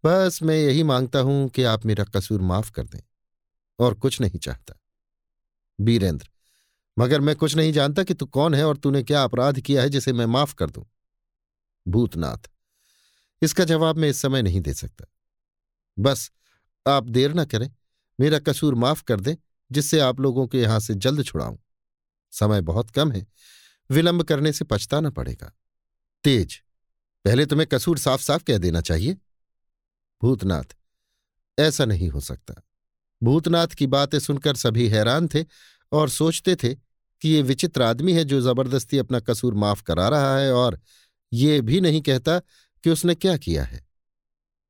बस 0.03 0.39
मैं 0.43 0.55
यही 0.55 0.83
माँगता 0.83 1.19
हूँ 1.19 1.49
कि 1.49 1.63
आप 1.63 1.85
मेरा 1.85 2.03
कसूर 2.05 2.41
माफ़ 2.41 2.71
कर 2.71 2.83
दें, 2.83 2.99
और 3.79 3.93
कुछ 3.93 4.19
नहीं 4.21 4.39
चाहता। 4.39 4.79
बीरेंद्र, 5.79 6.29
मगर 6.97 7.21
मैं 7.21 7.35
कुछ 7.35 7.55
नहीं 7.55 7.73
जानता 7.73 8.03
कि 8.03 8.13
तू 8.13 8.25
कौन 8.25 8.53
है 8.53 8.65
और 8.65 8.77
तूने 8.77 9.03
क्या 9.03 9.23
अपराध 9.23 9.59
किया 9.59 9.81
है 9.81 9.89
जिसे 9.89 10.13
मैं 10.13 10.25
माफ़ 10.25 10.55
कर 10.55 10.69
दूँ? 10.69 10.85
भूतनाथ, 11.85 12.49
इसका 13.41 13.63
जवाब 13.63 13.97
मैं 13.97 14.09
इस 14.09 14.21
समय 14.21 14.41
नहीं 14.41 14.61
दे 14.61 14.73
सकता। 14.73 15.05
बस, 15.97 16.31
आप 16.85 17.03
देर 17.03 17.33
न 17.33 17.45
करें। 17.45 17.69
मेरा 18.21 18.39
कसूर 18.39 18.75
माफ़ 18.75 19.03
कर 19.03 19.19
दें, 19.19 19.35
जिससे 19.71 19.99
आप 19.99 20.19
लोगों 20.19 20.47
को 20.47 20.57
यहाँ 20.57 20.79
से 20.79 20.93
जल्द 20.95 21.23
छुड़ाऊं। 21.25 21.57
समय 22.33 22.61
बहुत 22.61 22.89
कम 22.89 23.11
है, 23.11 23.25
विलंब 23.89 24.23
करने 24.23 24.51
से 24.51 24.65
पछताना 24.65 25.09
पड़ेगा। 25.09 25.51
तेज, 26.23 26.61
पहले 27.25 27.45
तुम्हें 27.45 27.67
कसूर 27.67 27.97
साफ़ 27.97 28.21
साफ़ 28.21 28.43
कह 28.43 28.57
देना 28.57 28.81
चाहिए। 28.81 29.17
भूतनाथ, 30.21 30.75
ऐसा 31.57 31.85
नहीं 31.85 32.09
हो 32.09 32.19
सकता। 32.19 32.61
भूतनाथ 33.21 33.67
की 33.67 33.87
बातें 33.87 34.19
सुनकर 34.19 34.55
सभी 34.55 34.87
हैरान 34.87 35.27
थे 35.27 35.43
और 35.91 36.09
सोचते 36.09 36.55
थे 36.55 36.73
कि 37.21 37.29
ये 37.29 37.41
विचित्र 37.41 37.81
आदमी 37.81 38.13
है 38.13 38.23
जो 38.23 38.41
ज़बरदस्ती 38.41 38.97
अपना 38.97 39.19
कसूर 39.19 39.53
माफ़ 39.53 39.83
करा 39.83 40.07
रहा 40.09 40.37
है 40.37 40.53
और 40.53 40.79
ये 41.33 41.61
भी 41.61 41.81
नहीं 41.81 42.01
कहता 42.01 42.39
कि 42.83 42.89
उसने 42.89 43.15
क्या 43.15 43.37
किया 43.37 43.63
है। 43.63 43.85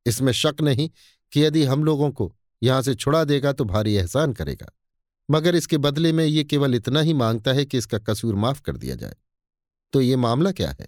इसमें 0.06 0.32
शक 0.34 0.56
नहीं 0.62 0.90
कि 1.32 1.44
यदि 1.44 1.64
हम 1.64 1.84
लोगों 1.84 2.12
को 2.12 2.34
यहाँ 2.62 2.82
से 2.82 2.96
छुड़ा 2.96 3.24
देगा 3.24 3.52
तो 3.54 3.66
भारी 3.66 3.96
एहसान 3.96 4.34
करेगा। 4.34 4.72
मगर 5.30 5.56
इसके 5.56 5.78
बदले 5.78 6.12
में 6.12 6.26
ये 6.26 6.44
केवल 6.44 6.76
इतना 6.76 7.00
ही 7.00 7.14
माँगता 7.14 7.54
है 7.54 7.66
कि 7.66 7.78
इसका 7.78 7.98
कसूर 8.00 8.36
माफ़ 8.36 8.62
कर 8.62 8.78
दिया 8.78 8.96
जाए। 8.96 9.16
तो 9.94 10.02
ये 10.02 10.16
मामला 10.16 10.52
क्या 10.52 10.70
है? 10.72 10.88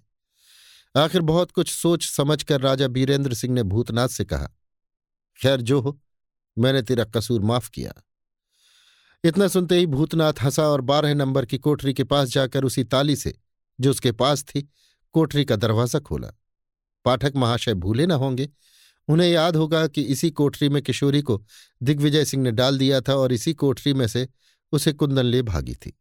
आखिर 0.96 1.22
बहुत 1.22 1.52
कुछ 1.52 1.72
सोच 1.72 2.06
समझ 2.06 2.42
कर 2.44 2.62
राजा 2.62 2.88
बीरेंद्र 2.88 3.34
सिंह 3.34 3.54
ने 3.54 3.64
भूतनाथ 3.64 4.08
से 4.08 4.26
कहा, 4.26 4.50
खैर, 5.40 5.62
जो 5.62 5.80
हो, 5.82 6.00
मैंने 6.58 6.82
तेरा 6.82 7.04
कसूर 7.04 7.42
माफ़ 7.42 7.70
किया। 7.70 7.94
इतना 9.24 9.48
सुनते 9.48 9.78
ही 9.78 9.86
भूतनाथ 9.86 10.34
हंसा 10.42 10.64
और 10.64 10.82
बारह 10.82 11.14
नंबर 11.14 11.46
की 11.46 11.58
कोठरी 11.58 11.94
के 11.94 12.04
पास 12.04 12.30
जाकर 12.30 12.64
उसी 12.64 12.84
ताली 12.84 13.16
से, 13.16 13.34
जो 13.80 13.90
उसके 13.90 14.12
पास 14.12 14.44
थी, 14.44 14.62
कोठरी 15.16 15.46
का 15.46 15.56
दरवाज़ा 15.56 16.00
खोला। 16.00 16.32
पाठक 17.06 17.34
महाशय 17.36 17.74
भूले 17.74 18.06
न 18.06 18.12
होंगे 18.12 18.50
उन्हें 19.08 19.30
याद 19.30 19.56
होगा 19.56 19.88
कि 19.88 20.02
इसी 20.02 20.32
कोठरी 20.32 20.70
में 20.70 20.82
किशोरी 20.82 21.22
को 21.22 21.44
दिग्विजय 21.84 22.26
सिंह 22.26 22.44
ने 22.44 22.52
डाल 22.52 22.78
दिया 22.78 23.02
था 23.02 23.16
और 23.16 23.34
इसी 23.34 23.54
कोठरी 23.54 23.94
में 23.94 24.08
से 24.08 24.28
उसे 24.72 24.94
कुंदन 24.94 25.26
ले 25.26 25.42
भागी 25.42 25.76
थी। 25.76 26.00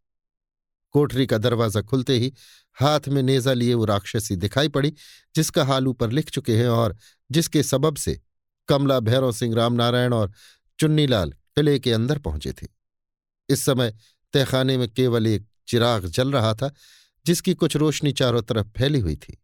कोठरी 0.91 1.27
का 1.27 1.39
दरवाज़ा 1.39 1.81
खुलते 1.81 2.19
ही 2.19 2.33
हाथ 2.81 3.01
में 3.09 3.23
नेजा 3.23 3.53
लिए 3.53 3.75
वो 3.75 3.85
राक्षसी 3.85 4.37
दिखाई 4.37 4.69
पड़ी, 4.69 4.93
जिसका 5.35 5.65
हाल 5.65 5.89
ऊपर 5.89 6.11
लिख 6.11 6.31
चुके 6.31 6.57
हैं 6.57 6.69
और 6.69 6.97
जिसके 7.31 7.63
सबब 7.63 7.97
से 7.97 8.21
कमला 8.69 9.01
भैरव 9.01 9.33
सिंह 9.33 9.55
रामनारायण 9.55 10.13
और 10.13 10.33
चुन्नीलाल 10.79 11.31
किले 11.31 11.79
के 11.79 11.93
अंदर 11.93 12.19
पहुँचे 12.19 12.53
थे। 12.53 12.67
इस 13.49 13.65
समय 13.65 13.95
तहखाने 14.33 14.79
में 14.79 14.89
केवल 14.89 15.27
एक 15.27 15.47
चिराग 15.69 16.07
जल 16.07 16.33
रहा 16.33 16.55
था, 16.55 16.73
जिसकी 17.27 17.55
कुछ 17.55 17.77
रोशनी 17.77 18.13
चारों 18.13 18.43
तरफ़ 18.43 18.67
फैली 18.67 19.01
हुई 19.01 19.17
थी। 19.17 19.43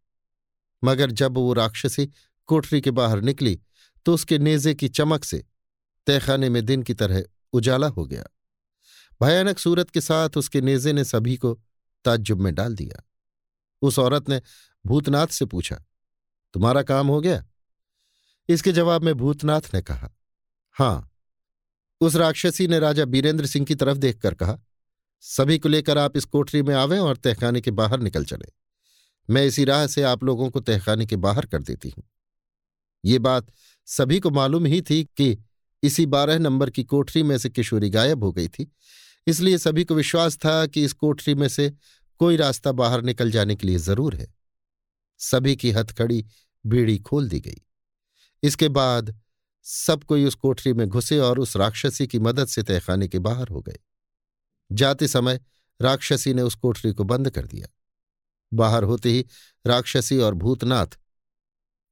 मगर 0.84 1.10
जब 1.10 1.34
वो 1.34 1.52
राक्षसी 1.52 2.08
कोठरी 2.48 2.80
के 2.80 2.90
बाहर 2.92 3.20
निकली 3.22 3.58
तो 4.06 4.14
उसके 4.14 4.38
नेजे 4.38 4.74
की 4.74 4.88
चमक 4.90 5.24
से 5.24 5.44
तहखाने 6.06 6.48
में 6.48 6.64
दिन 6.64 6.82
की 6.82 6.94
तरह 6.94 7.24
उजाला 7.52 7.86
हो 7.88 8.04
गया। 8.06 8.24
भयानक 9.20 9.58
सूरत 9.58 9.90
के 9.90 10.00
साथ 10.00 10.36
उसके 10.36 10.60
नेजे 10.60 10.92
ने 10.92 11.04
सभी 11.04 11.36
को 11.36 11.52
ताज्जुब 12.04 12.40
में 12.40 12.54
डाल 12.54 12.74
दिया। 12.74 13.02
उस 13.82 13.98
औरत 13.98 14.28
ने 14.28 14.40
भूतनाथ 14.84 15.26
से 15.26 15.44
पूछा, 15.44 15.76
तुम्हारा 16.54 16.82
काम 16.82 17.06
हो 17.06 17.20
गया? 17.20 17.44
इसके 18.48 18.72
जवाब 18.72 19.02
में 19.02 19.14
भूतनाथ 19.14 19.74
ने 19.74 19.82
कहा, 19.82 20.10
हाँ। 20.76 21.10
उस 22.00 22.16
राक्षसी 22.16 22.66
ने 22.68 22.78
राजा 22.78 23.04
बीरेंद्र 23.04 23.46
सिंह 23.46 23.66
की 23.66 23.74
तरफ़ 23.74 23.98
देखकर 23.98 24.34
कहा, 24.34 24.58
सभी 25.24 25.58
को 25.58 25.68
लेकर 25.68 25.98
आप 25.98 26.16
इस 26.16 26.24
कोठरी 26.24 26.62
में 26.62 26.74
आवें 26.74 26.98
और 26.98 27.16
तहखाने 27.16 27.60
के 27.60 27.70
बाहर 27.70 28.00
निकल 28.00 28.24
चले। 28.24 28.52
मैं 29.28 29.44
इसी 29.44 29.64
राह 29.64 29.86
से 29.86 30.02
आप 30.02 30.24
लोगों 30.24 30.50
को 30.50 30.60
तहखाने 30.60 31.06
के 31.06 31.16
बाहर 31.18 31.46
कर 31.46 31.62
देती 31.62 31.88
हूँ। 31.88 32.04
ये 33.04 33.18
बात 33.18 33.52
सभी 33.86 34.20
को 34.20 34.30
मालूम 34.30 34.66
ही 34.66 34.82
थी 34.82 35.04
कि 35.04 35.36
इसी 35.82 36.06
बारह 36.06 36.38
नंबर 36.38 36.70
की 36.70 36.84
कोठरी 36.84 37.22
में 37.22 37.38
से 37.38 37.48
किशोरी 37.48 37.90
गायब 37.90 38.24
हो 38.24 38.32
गई 38.32 38.48
थी। 38.48 38.72
इसलिए 39.26 39.58
सभी 39.58 39.84
को 39.84 39.94
विश्वास 39.94 40.36
था 40.36 40.66
कि 40.66 40.84
इस 40.84 40.92
कोठरी 40.92 41.34
में 41.34 41.48
से 41.48 41.72
कोई 42.18 42.36
रास्ता 42.36 42.72
बाहर 42.72 43.02
निकल 43.02 43.30
जाने 43.30 43.56
के 43.56 43.66
लिए 43.66 43.78
ज़रूर 43.78 44.14
है। 44.14 44.34
सभी 45.18 45.56
की 45.56 45.70
हथकड़ी 45.70 46.24
बीड़ी 46.66 46.98
खोल 46.98 47.28
दी 47.28 47.40
गई। 47.40 47.62
इसके 48.42 48.68
बाद 48.68 49.20
सब 49.62 50.04
कोई 50.04 50.24
उस 50.24 50.34
कोठरी 50.34 50.72
में 50.72 50.88
घुसे 50.88 51.18
और 51.18 51.38
उस 51.38 51.56
राक्षसी 51.56 52.06
की 52.06 52.18
मदद 52.18 52.46
से 52.46 52.62
तहखाने 52.62 53.08
के 53.08 53.18
बाहर 53.18 53.48
हो 53.48 53.60
गए। 53.60 53.78
जाते 54.72 55.08
समय 55.08 55.40
राक्षसी 55.80 56.34
ने 56.34 56.42
उस 56.42 56.54
कोठरी 56.54 56.92
को 56.92 57.04
बंद 57.04 57.30
कर 57.30 57.46
दिया। 57.46 57.66
बाहर 58.52 58.82
होते 58.82 59.10
ही 59.10 59.24
राक्षसी 59.66 60.18
और 60.18 60.34
भूतनाथ 60.34 60.98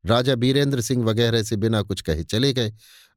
राजा 0.06 0.34
बीरेंद्र 0.34 0.80
सिंह 0.80 1.04
वगैरह 1.04 1.42
से 1.42 1.56
बिना 1.56 1.82
कुछ 1.82 2.00
कहे 2.00 2.24
चले 2.24 2.52
गए 2.52 2.72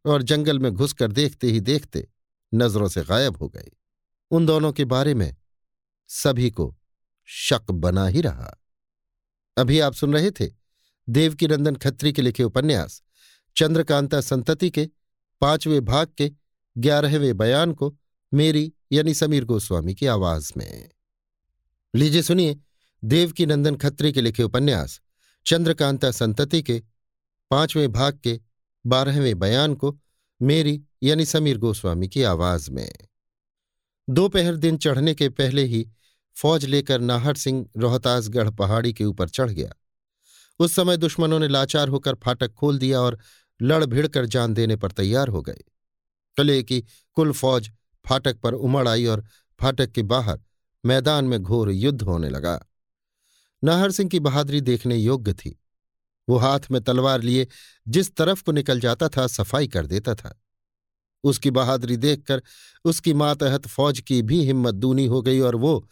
और 0.05 0.23
जंगल 0.23 0.59
में 0.59 0.71
घुसकर 0.71 1.11
देखते 1.11 1.47
ही 1.47 1.59
देखते 1.59 2.07
नज़रों 2.53 2.89
से 2.89 3.01
गायब 3.01 3.37
हो 3.37 3.49
गए। 3.49 3.71
उन 4.31 4.45
दोनों 4.45 4.71
के 4.73 4.85
बारे 4.85 5.13
में 5.13 5.35
सभी 6.07 6.49
को 6.51 6.75
शक 7.25 7.71
बना 7.71 8.07
ही 8.07 8.21
रहा। 8.21 8.55
अभी 9.57 9.79
आप 9.79 9.93
सुन 9.93 10.13
रहे 10.13 10.31
थे 10.31 10.49
देवकीनंदन 11.09 11.75
खत्री 11.75 12.13
के 12.13 12.21
लिखे 12.21 12.43
उपन्यास, 12.43 13.03
चंद्रकांता 13.55 14.21
संतति 14.21 14.69
के 14.69 14.89
पाँचवें 15.41 15.85
भाग 15.85 16.07
के 16.17 16.31
ग्यारहवें 16.77 17.37
बयान 17.37 17.73
को 17.73 17.97
मेरी 18.33 18.73
यानी 18.91 19.13
समीर 19.13 19.45
गोस्वामी 19.45 19.95
की 19.95 20.05
आवाज़ 20.05 20.51
में। 20.57 20.89
लीजिए 21.95 22.21
सुनिए 22.21 22.59
देवकीनंदन 23.03 23.75
खत्री 23.75 24.11
के 24.11 24.21
लिखे 24.21 24.43
उपन्यास 24.43 25.01
चंद्रकांता 25.49 26.11
संतति 26.11 26.61
के, 26.61 26.83
पाँचवें 27.51 27.91
भाग 27.91 28.19
के, 28.23 28.39
बारहवें 28.85 29.39
बयान 29.39 29.75
को, 29.75 29.99
मेरी 30.41 30.83
यानी 31.03 31.25
समीर 31.25 31.57
गोस्वामी 31.57 32.07
की 32.07 32.23
आवाज़ 32.23 32.71
में। 32.71 32.91
दोपहर 34.09 34.55
दिन 34.55 34.77
चढ़ने 34.77 35.15
के 35.15 35.29
पहले 35.29 35.63
ही, 35.63 35.89
फौज 36.35 36.65
लेकर 36.65 37.01
नाहर 37.01 37.35
सिंह 37.35 37.69
रोहतासगढ़ 37.77 38.49
पहाड़ी 38.49 38.93
के 38.93 39.05
ऊपर 39.05 39.29
चढ़ 39.29 39.49
गया। 39.49 39.73
उस 40.59 40.75
समय 40.75 40.97
दुश्मनों 40.97 41.39
ने 41.39 41.47
लाचार 41.47 41.87
होकर 41.87 42.15
फाटक 42.15 42.53
खोल 42.53 42.77
दिया 42.77 43.01
और 43.01 43.19
लड़ 43.61 43.85
भिड़ 43.85 44.07
कर 44.07 44.25
जान 44.25 44.53
देने 44.53 44.75
पर 44.75 44.91
तैयार 44.91 45.27
हो 45.27 45.41
गए। 45.41 45.61
कले 46.37 46.63
की 46.63 46.83
कुल 47.13 47.31
फौज 47.31 47.71
फाटक 48.07 48.39
पर 48.39 48.53
उमड़ 48.53 48.87
आई 48.87 49.05
और 49.05 49.25
फाटक 49.59 49.91
के 49.91 50.01
बाहर 50.01 50.39
मैदान 50.85 51.25
में 51.25 51.43
घोर 51.43 51.71
युद्ध 51.71 52.01
होने 52.01 52.29
लगा। 52.29 52.65
नाहर 53.63 53.91
सिंह 53.91 54.09
की 54.09 54.19
बहादुरी 54.19 54.61
देखने 54.61 54.97
योग्य 54.97 55.33
थी। 55.33 55.59
वो 56.29 56.37
हाथ 56.37 56.59
में 56.71 56.81
तलवार 56.81 57.21
लिए 57.21 57.47
जिस 57.87 58.15
तरफ़ 58.15 58.43
को 58.43 58.51
निकल 58.51 58.79
जाता 58.79 59.09
था, 59.09 59.27
सफ़ाई 59.27 59.67
कर 59.67 59.85
देता 59.85 60.15
था। 60.15 60.41
उसकी 61.23 61.51
बहादुरी 61.51 61.97
देखकर 61.97 62.41
उसकी 62.85 63.13
मातहत 63.13 63.67
फौज 63.67 63.99
की 63.99 64.21
भी 64.21 64.43
हिम्मत 64.43 64.75
दूनी 64.75 65.05
हो 65.05 65.21
गई 65.21 65.39
और 65.39 65.55
वो 65.55 65.87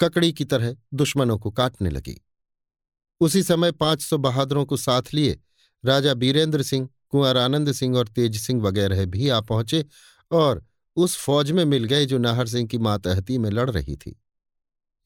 ककड़ी 0.00 0.32
की 0.32 0.44
तरह 0.44 0.76
दुश्मनों 0.94 1.38
को 1.38 1.50
काटने 1.50 1.90
लगी। 1.90 2.20
उसी 3.20 3.42
समय 3.42 3.72
पाँच 3.72 4.02
सौ 4.02 4.18
बहादुरों 4.18 4.64
को 4.64 4.76
साथ 4.76 5.02
लिए 5.14 5.40
राजा 5.84 6.14
बीरेंद्र 6.14 6.62
सिंह, 6.62 6.88
कुंवर 7.10 7.36
आनंद 7.36 7.72
सिंह 7.72 7.96
और 7.96 8.08
तेज 8.08 8.40
सिंह 8.40 8.62
वगैरह 8.62 9.04
भी 9.06 9.28
आ 9.28 9.40
पहुँचे 9.40 9.84
और 10.30 10.64
उस 10.96 11.16
फौज 11.16 11.50
में 11.50 11.64
मिल 11.64 11.84
गए 11.84 12.06
जो 12.06 12.18
नाहर 12.18 12.46
सिंह 12.46 12.68
की 12.68 12.78
मातहती 12.78 13.38
में 13.38 13.50
लड़ 13.50 13.70
रही 13.70 13.96
थी। 13.96 14.20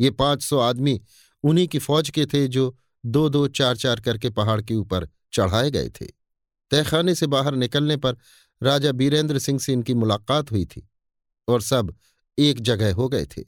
ये 0.01 0.11
पाँच 0.11 0.43
सौ 0.43 0.59
आदमी 0.59 1.01
उन्हीं 1.45 1.69
की 1.69 1.79
फौज 1.79 2.11
के 2.11 2.27
थे 2.27 2.47
जो 2.49 2.75
दो 3.07 3.29
दो 3.29 3.47
चार 3.49 3.77
चार 3.77 4.01
करके 4.01 4.31
पहाड़ 4.31 4.61
के 4.63 4.75
ऊपर 4.75 5.09
चढ़ाए 5.33 5.71
गए 5.71 5.89
थे। 5.89 6.07
तहखाने 6.71 7.15
से 7.15 7.27
बाहर 7.27 7.55
निकलने 7.55 7.97
पर 7.97 8.17
राजा 8.63 8.93
बीरेंद्र 8.93 9.39
सिंह 9.39 9.59
से 9.59 9.73
इनकी 9.73 9.95
मुलाकात 9.95 10.51
हुई 10.53 10.65
थी 10.65 10.89
और 11.49 11.63
सब 11.63 11.95
एक 12.39 12.61
जगह 12.61 12.95
हो 12.95 13.09
गए 13.09 13.27
थे। 13.27 13.45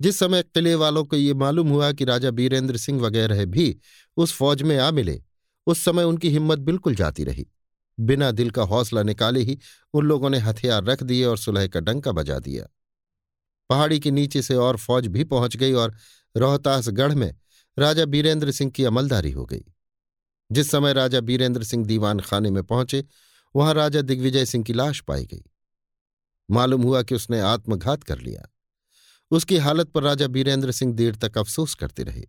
जिस 0.00 0.18
समय 0.18 0.42
किले 0.42 0.74
वालों 0.74 1.04
को 1.04 1.16
ये 1.16 1.34
मालूम 1.34 1.68
हुआ 1.68 1.92
कि 1.92 2.04
राजा 2.04 2.30
बीरेंद्र 2.30 2.76
सिंह 2.76 3.00
वगैरह 3.00 3.44
भी 3.44 3.78
उस 4.16 4.32
फौज 4.32 4.62
में 4.62 4.78
आ 4.78 4.90
मिले, 4.90 5.22
उस 5.66 5.84
समय 5.84 6.04
उनकी 6.04 6.30
हिम्मत 6.30 6.58
बिल्कुल 6.58 6.94
जाती 6.94 7.24
रही। 7.24 7.46
बिना 8.00 8.30
दिल 8.30 8.50
का 8.50 8.62
हौसला 8.62 9.02
निकाले 9.02 9.40
ही 9.40 9.58
उन 9.94 10.04
लोगों 10.04 10.30
ने 10.30 10.38
हथियार 10.38 10.84
रख 10.84 11.02
दिए 11.02 11.24
और 11.24 11.38
सुलह 11.38 11.66
का 11.66 11.80
डंका 11.80 12.12
बजा 12.12 12.38
दिया। 12.38 12.66
पहाड़ी 13.70 14.00
के 14.00 14.10
नीचे 14.10 14.42
से 14.42 14.54
और 14.54 14.76
फौज 14.76 15.06
भी 15.06 15.24
पहुँच 15.24 15.56
गई 15.56 15.72
और 15.72 15.94
रोहतासगढ़ 16.36 17.14
में 17.14 17.34
राजा 17.78 18.04
बीरेंद्र 18.04 18.50
सिंह 18.50 18.70
की 18.70 18.84
अमलदारी 18.84 19.30
हो 19.30 19.46
गई। 19.46 19.64
जिस 20.52 20.70
समय 20.70 20.92
राजा 20.92 21.20
बीरेंद्र 21.20 21.64
सिंह 21.64 21.86
दीवान 21.86 22.20
खाने 22.20 22.50
में 22.50 22.62
पहुँचे, 22.62 23.04
वहाँ 23.56 23.74
राजा 23.74 24.00
दिग्विजय 24.00 24.46
सिंह 24.46 24.64
की 24.64 24.72
लाश 24.72 25.00
पाई 25.00 25.26
गई। 25.26 25.44
मालूम 26.50 26.82
हुआ 26.82 27.02
कि 27.02 27.14
उसने 27.14 27.40
आत्मघात 27.40 28.02
कर 28.02 28.18
लिया। 28.18 28.54
उसकी 29.30 29.56
हालत 29.56 29.88
पर 29.88 30.02
राजा 30.02 30.26
बीरेंद्र 30.26 30.72
सिंह 30.72 30.94
देर 30.94 31.16
तक 31.16 31.38
अफसोस 31.38 31.74
करते 31.74 32.02
रहे। 32.02 32.24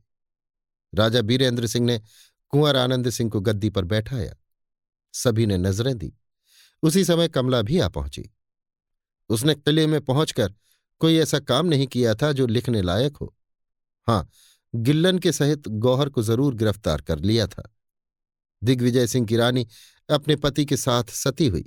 राजा 0.96 1.22
बीरेंद्र 1.22 1.68
सिंह 1.68 1.86
ने 1.86 2.02
कुंवर 2.50 2.76
आनंद 2.76 3.10
सिंह 3.10 3.30
को 3.30 3.42
गद्दी 3.42 3.70
पर 3.70 3.86
बैठाया। 3.86 4.36
सभी 5.14 5.46
ने 5.46 5.58
नज़रें 5.58 5.98
दी। 5.98 6.14
उसी 6.84 7.06
समय 7.06 7.28
कमला 7.28 7.62
भी 7.62 7.80
आ 7.80 7.88
पहुँची। 7.88 8.30
उसने 9.30 9.56
किले 9.56 9.88
में 9.88 10.02
पहुंचकर 10.02 10.54
कोई 11.00 11.18
ऐसा 11.18 11.40
काम 11.40 11.66
नहीं 11.66 11.88
किया 11.88 12.16
था 12.16 12.32
जो 12.32 12.48
लिखने 12.48 12.82
लायक 12.82 13.18
हो। 13.18 13.36
हाँ, 14.10 14.30
गिल्लन 14.76 15.20
के 15.20 15.32
सहित 15.32 15.68
गौहर 15.68 16.10
को 16.10 16.22
ज़रूर 16.24 16.56
गिरफ़्तार 16.56 17.02
कर 17.02 17.20
लिया 17.20 17.48
था। 17.48 17.64
दिग्विजय 18.64 19.08
सिंह 19.08 19.26
की 19.28 19.36
रानी 19.38 19.68
अपने 20.10 20.36
पति 20.36 20.66
के 20.66 20.78
साथ 20.78 21.04
सती 21.04 21.48
हुई। 21.48 21.64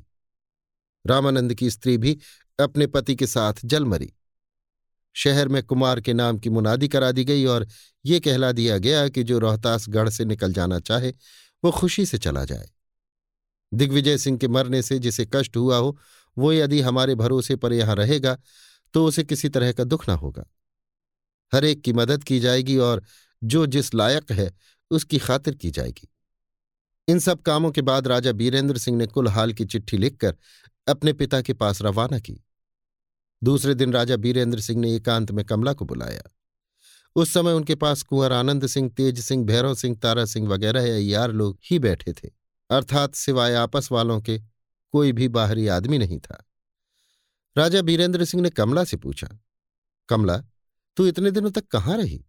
रामानंद 1.07 1.55
की 1.55 1.71
स्त्री 1.71 1.99
भी 1.99 2.19
अपने 2.59 2.87
पति 2.87 3.15
के 3.17 3.27
साथ 3.27 3.53
जल 3.65 3.85
मरी। 3.85 4.13
शहर 5.17 5.49
में 5.49 5.63
कुमार 5.63 6.01
के 6.01 6.13
नाम 6.13 6.39
की 6.39 6.51
मुनादी 6.51 6.89
करा 6.89 7.11
दी 7.13 7.25
गई 7.25 7.45
और 7.45 7.67
ये 8.05 8.21
कहला 8.21 8.53
दिया 8.53 8.79
गया 8.79 9.09
कि 9.09 9.23
जो 9.23 9.39
रोहतासगढ़ 9.39 10.09
से 10.09 10.25
निकल 10.25 10.53
जाना 10.53 10.79
चाहे, 10.81 11.11
वो 11.65 11.71
खुशी 11.71 12.07
से 12.07 12.19
चला 12.19 12.45
जाए। 12.45 12.69
दिग्विजय 13.75 14.19
सिंह 14.19 14.39
के 14.39 14.49
मरने 14.49 14.83
से 14.83 14.99
जिसे 14.99 15.27
कष्ट 15.35 15.57
हुआ 15.57 15.77
हो, 15.77 15.99
वो 16.37 16.53
यदि 16.53 16.81
हमारे 16.81 17.15
भरोसे 17.15 17.57
पर 17.57 17.73
यहाँ 17.73 17.97
रहेगा 17.97 18.37
तो 18.95 19.07
उसे 19.07 19.25
किसी 19.25 19.49
तरह 19.49 19.73
का 19.73 19.85
दुख 19.85 20.09
ना 20.09 20.15
होगा। 20.15 20.45
हर 21.53 21.65
एक 21.65 21.83
की 21.83 21.93
मदद 21.93 22.25
की 22.25 22.41
जाएगी 22.41 22.77
और 22.79 23.03
जो 23.43 23.65
जिस 23.67 23.95
लायक 23.95 24.33
है, 24.33 24.53
उसकी 24.91 25.19
खातिर 25.19 25.55
की 25.55 25.71
जाएगी। 25.71 26.09
इन 27.09 27.19
सब 27.19 27.43
कामों 27.43 27.71
के 27.71 27.83
बाद 27.83 28.09
राजा 28.09 28.33
बीरेंद्र 28.33 28.79
सिंह 28.79 28.97
ने 28.99 29.07
कुल 29.07 29.29
हाल 29.29 29.53
की 29.53 29.65
चिट्ठी 29.65 29.99
लिखकर 29.99 30.37
अपने 30.87 31.13
पिता 31.13 31.41
के 31.43 31.53
पास 31.53 31.83
रवाना 31.83 32.19
की। 32.19 32.39
दूसरे 33.43 33.75
दिन 33.75 33.93
राजा 33.93 34.17
बीरेंद्र 34.17 34.61
सिंह 34.61 34.81
ने 34.81 34.95
एकांत 34.97 35.31
में 35.31 35.45
कमला 35.45 35.73
को 35.73 35.85
बुलाया। 35.85 36.23
उस 37.17 37.33
समय 37.33 37.53
उनके 37.53 37.75
पास 37.75 38.03
कुंवर 38.03 38.33
आनंद 38.33 38.67
सिंह, 38.67 38.89
तेज 38.89 39.21
सिंह, 39.21 39.45
भैरव 39.47 39.75
सिंह, 39.75 39.97
तारा 39.97 40.25
सिंह 40.25 40.49
वगैरह 40.49 40.85
यार 41.01 41.33
लोग 41.33 41.59
ही 41.65 41.79
बैठे 41.79 42.13
थे। 42.13 42.31
अर्थात 42.71 43.15
सिवाय 43.15 43.55
आपस 43.55 43.89
वालों 43.93 44.21
के 44.21 44.39
कोई 44.95 45.13
भी 45.13 45.29
बाहरी 45.29 45.67
आदमी 45.69 45.99
नहीं 45.99 46.19
था। 46.19 46.43
राजा 47.57 47.83
बीरेंद्र 47.83 48.25
सिंह 48.25 48.43
ने 48.43 48.51
कमला 48.51 48.85
से 48.85 48.97
पूछा, 48.97 49.29
कमला 50.09 50.43
तू 50.97 51.07
इतने 51.07 51.31
दिनों 51.31 51.51
तक 51.51 51.67
कहाँ 51.67 51.97
रही? 51.99 52.25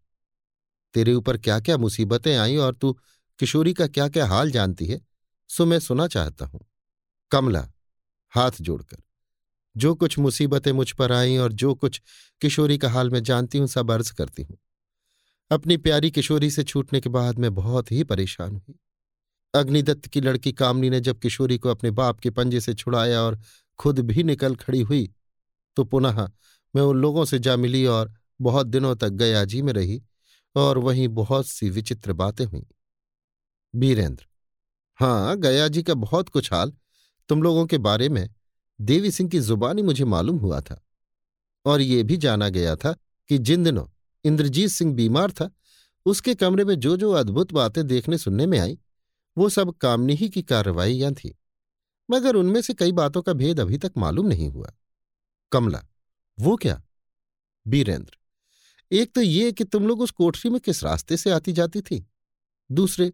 तेरे 0.95 1.13
ऊपर 1.13 1.37
क्या 1.37 1.59
क्या 1.59 1.77
मुसीबतें 1.77 2.35
आई 2.37 2.55
और 2.57 2.75
तू 2.75 2.91
किशोरी 3.39 3.73
का 3.73 3.87
क्या 3.87 4.07
क्या 4.09 4.25
हाल 4.27 4.51
जानती 4.51 4.85
है, 4.85 4.99
सो 5.49 5.65
मैं 5.65 5.79
सुना 5.79 6.07
चाहता 6.07 6.45
हूँ। 6.45 6.65
कमला, 7.31 7.67
हाथ 8.33 8.51
जोड़कर, 8.61 8.97
जो 9.75 9.93
कुछ 9.95 10.17
मुसीबतें 10.19 10.71
मुझ 10.71 10.91
पर 10.91 11.11
आईं 11.11 11.37
और 11.39 11.51
जो 11.53 11.73
कुछ 11.75 12.01
किशोरी 12.41 12.77
का 12.77 12.89
हाल 12.89 13.09
मैं 13.09 13.23
जानती 13.23 13.57
हूँ, 13.57 13.67
सब 13.67 13.91
अर्ज़ 13.91 14.13
करती 14.13 14.43
हूँ। 14.43 14.57
अपनी 15.51 15.77
प्यारी 15.77 16.11
किशोरी 16.11 16.49
से 16.51 16.63
छूटने 16.63 16.99
के 17.01 17.09
बाद 17.09 17.39
मैं 17.39 17.53
बहुत 17.53 17.91
ही 17.91 18.03
परेशान 18.03 18.55
हुई। 18.55 18.75
अग्निदत्त 19.53 20.07
की 20.07 20.21
लड़की 20.21 20.51
कामनी 20.51 20.89
ने 20.89 20.99
जब 20.99 21.19
किशोरी 21.19 21.57
को 21.57 21.69
अपने 21.69 21.91
बाप 21.91 22.19
के 22.19 22.29
पंजे 22.29 22.59
से 22.61 22.73
छुड़ाया 22.73 23.21
और 23.21 23.39
खुद 23.79 23.99
भी 23.99 24.23
निकल 24.23 24.55
खड़ी 24.55 24.81
हुई 24.81 25.09
तो 25.77 25.83
पुनः 25.83 26.21
मैं 26.73 26.81
उन 26.81 26.97
लोगों 26.97 27.25
से 27.25 27.39
जा 27.39 27.55
मिली 27.57 27.85
और 27.85 28.13
बहुत 28.43 28.67
दिनों 28.67 28.95
तक 28.95 29.09
गयाजी 29.09 29.61
में 29.61 29.73
रही 29.73 30.01
और 30.55 30.77
वहीं 30.77 31.07
बहुत 31.07 31.47
सी 31.47 31.69
विचित्र 31.69 32.13
बातें 32.13 32.45
हुईं। 32.45 32.63
बीरेंद्र 33.75 34.27
हाँ 34.99 35.37
गया 35.37 35.67
जी 35.67 35.83
का 35.83 35.93
बहुत 35.93 36.29
कुछ 36.29 36.53
हाल 36.53 36.73
तुम 37.29 37.43
लोगों 37.43 37.65
के 37.65 37.77
बारे 37.77 38.09
में 38.09 38.29
देवी 38.81 39.11
सिंह 39.11 39.29
की 39.29 39.39
जुबानी 39.39 39.81
मुझे 39.81 40.05
मालूम 40.05 40.37
हुआ 40.37 40.61
था 40.61 40.81
और 41.65 41.81
ये 41.81 42.03
भी 42.03 42.17
जाना 42.17 42.49
गया 42.49 42.75
था 42.75 42.93
कि 43.29 43.37
जिन 43.37 43.63
दिनों 43.63 43.87
इंद्रजीत 44.23 44.69
सिंह 44.69 44.93
बीमार 44.93 45.31
था, 45.31 45.49
उसके 46.05 46.35
कमरे 46.35 46.65
में 46.65 46.75
जो 46.75 46.97
जो 46.97 47.11
अद्भुत 47.11 47.51
बातें 47.53 47.87
देखने 47.87 48.17
सुनने 48.17 48.45
में 48.45 48.59
आई, 48.59 48.79
वो 49.37 49.49
सब 49.49 49.77
कामनी 49.77 50.13
ही 50.13 50.29
की 50.29 50.41
कार्रवाइयाँ 50.41 51.13
थी, 51.13 51.37
मगर 52.11 52.35
उनमें 52.35 52.61
से 52.61 52.73
कई 52.73 52.91
बातों 52.91 53.21
का 53.21 53.33
भेद 53.33 53.59
अभी 53.59 53.77
तक 53.77 53.93
मालूम 53.97 54.27
नहीं 54.27 54.49
हुआ। 54.49 54.73
कमला, 55.51 55.83
वो 56.39 56.55
क्या? 56.57 56.81
बीरेंद्र 57.67 58.17
एक 58.93 59.13
तो 59.13 59.21
ये 59.21 59.51
कि 59.51 59.63
तुम 59.63 59.87
लोग 59.87 60.01
उस 60.01 60.11
कोठरी 60.11 60.49
में 60.49 60.59
किस 60.59 60.83
रास्ते 60.83 61.17
से 61.17 61.31
आती 61.31 61.53
जाती 61.53 61.81
थी? 61.81 62.11
दूसरे, 62.71 63.13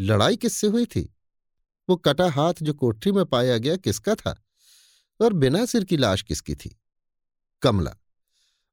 लड़ाई 0.00 0.36
किससे 0.36 0.66
हुई 0.66 0.86
थी? 0.86 1.14
वो 1.88 1.96
कटा 1.96 2.30
हाथ 2.30 2.54
जो 2.62 2.74
कोठरी 2.74 3.12
में 3.12 3.24
पाया 3.24 3.58
गया 3.58 3.76
किसका 3.76 4.14
था? 4.14 4.42
और 5.20 5.32
बिना 5.32 5.66
सिर 5.66 5.84
की 5.84 5.96
लाश 5.96 6.22
किसकी 6.22 6.54
थी? 6.54 6.80
कमला, 7.62 7.96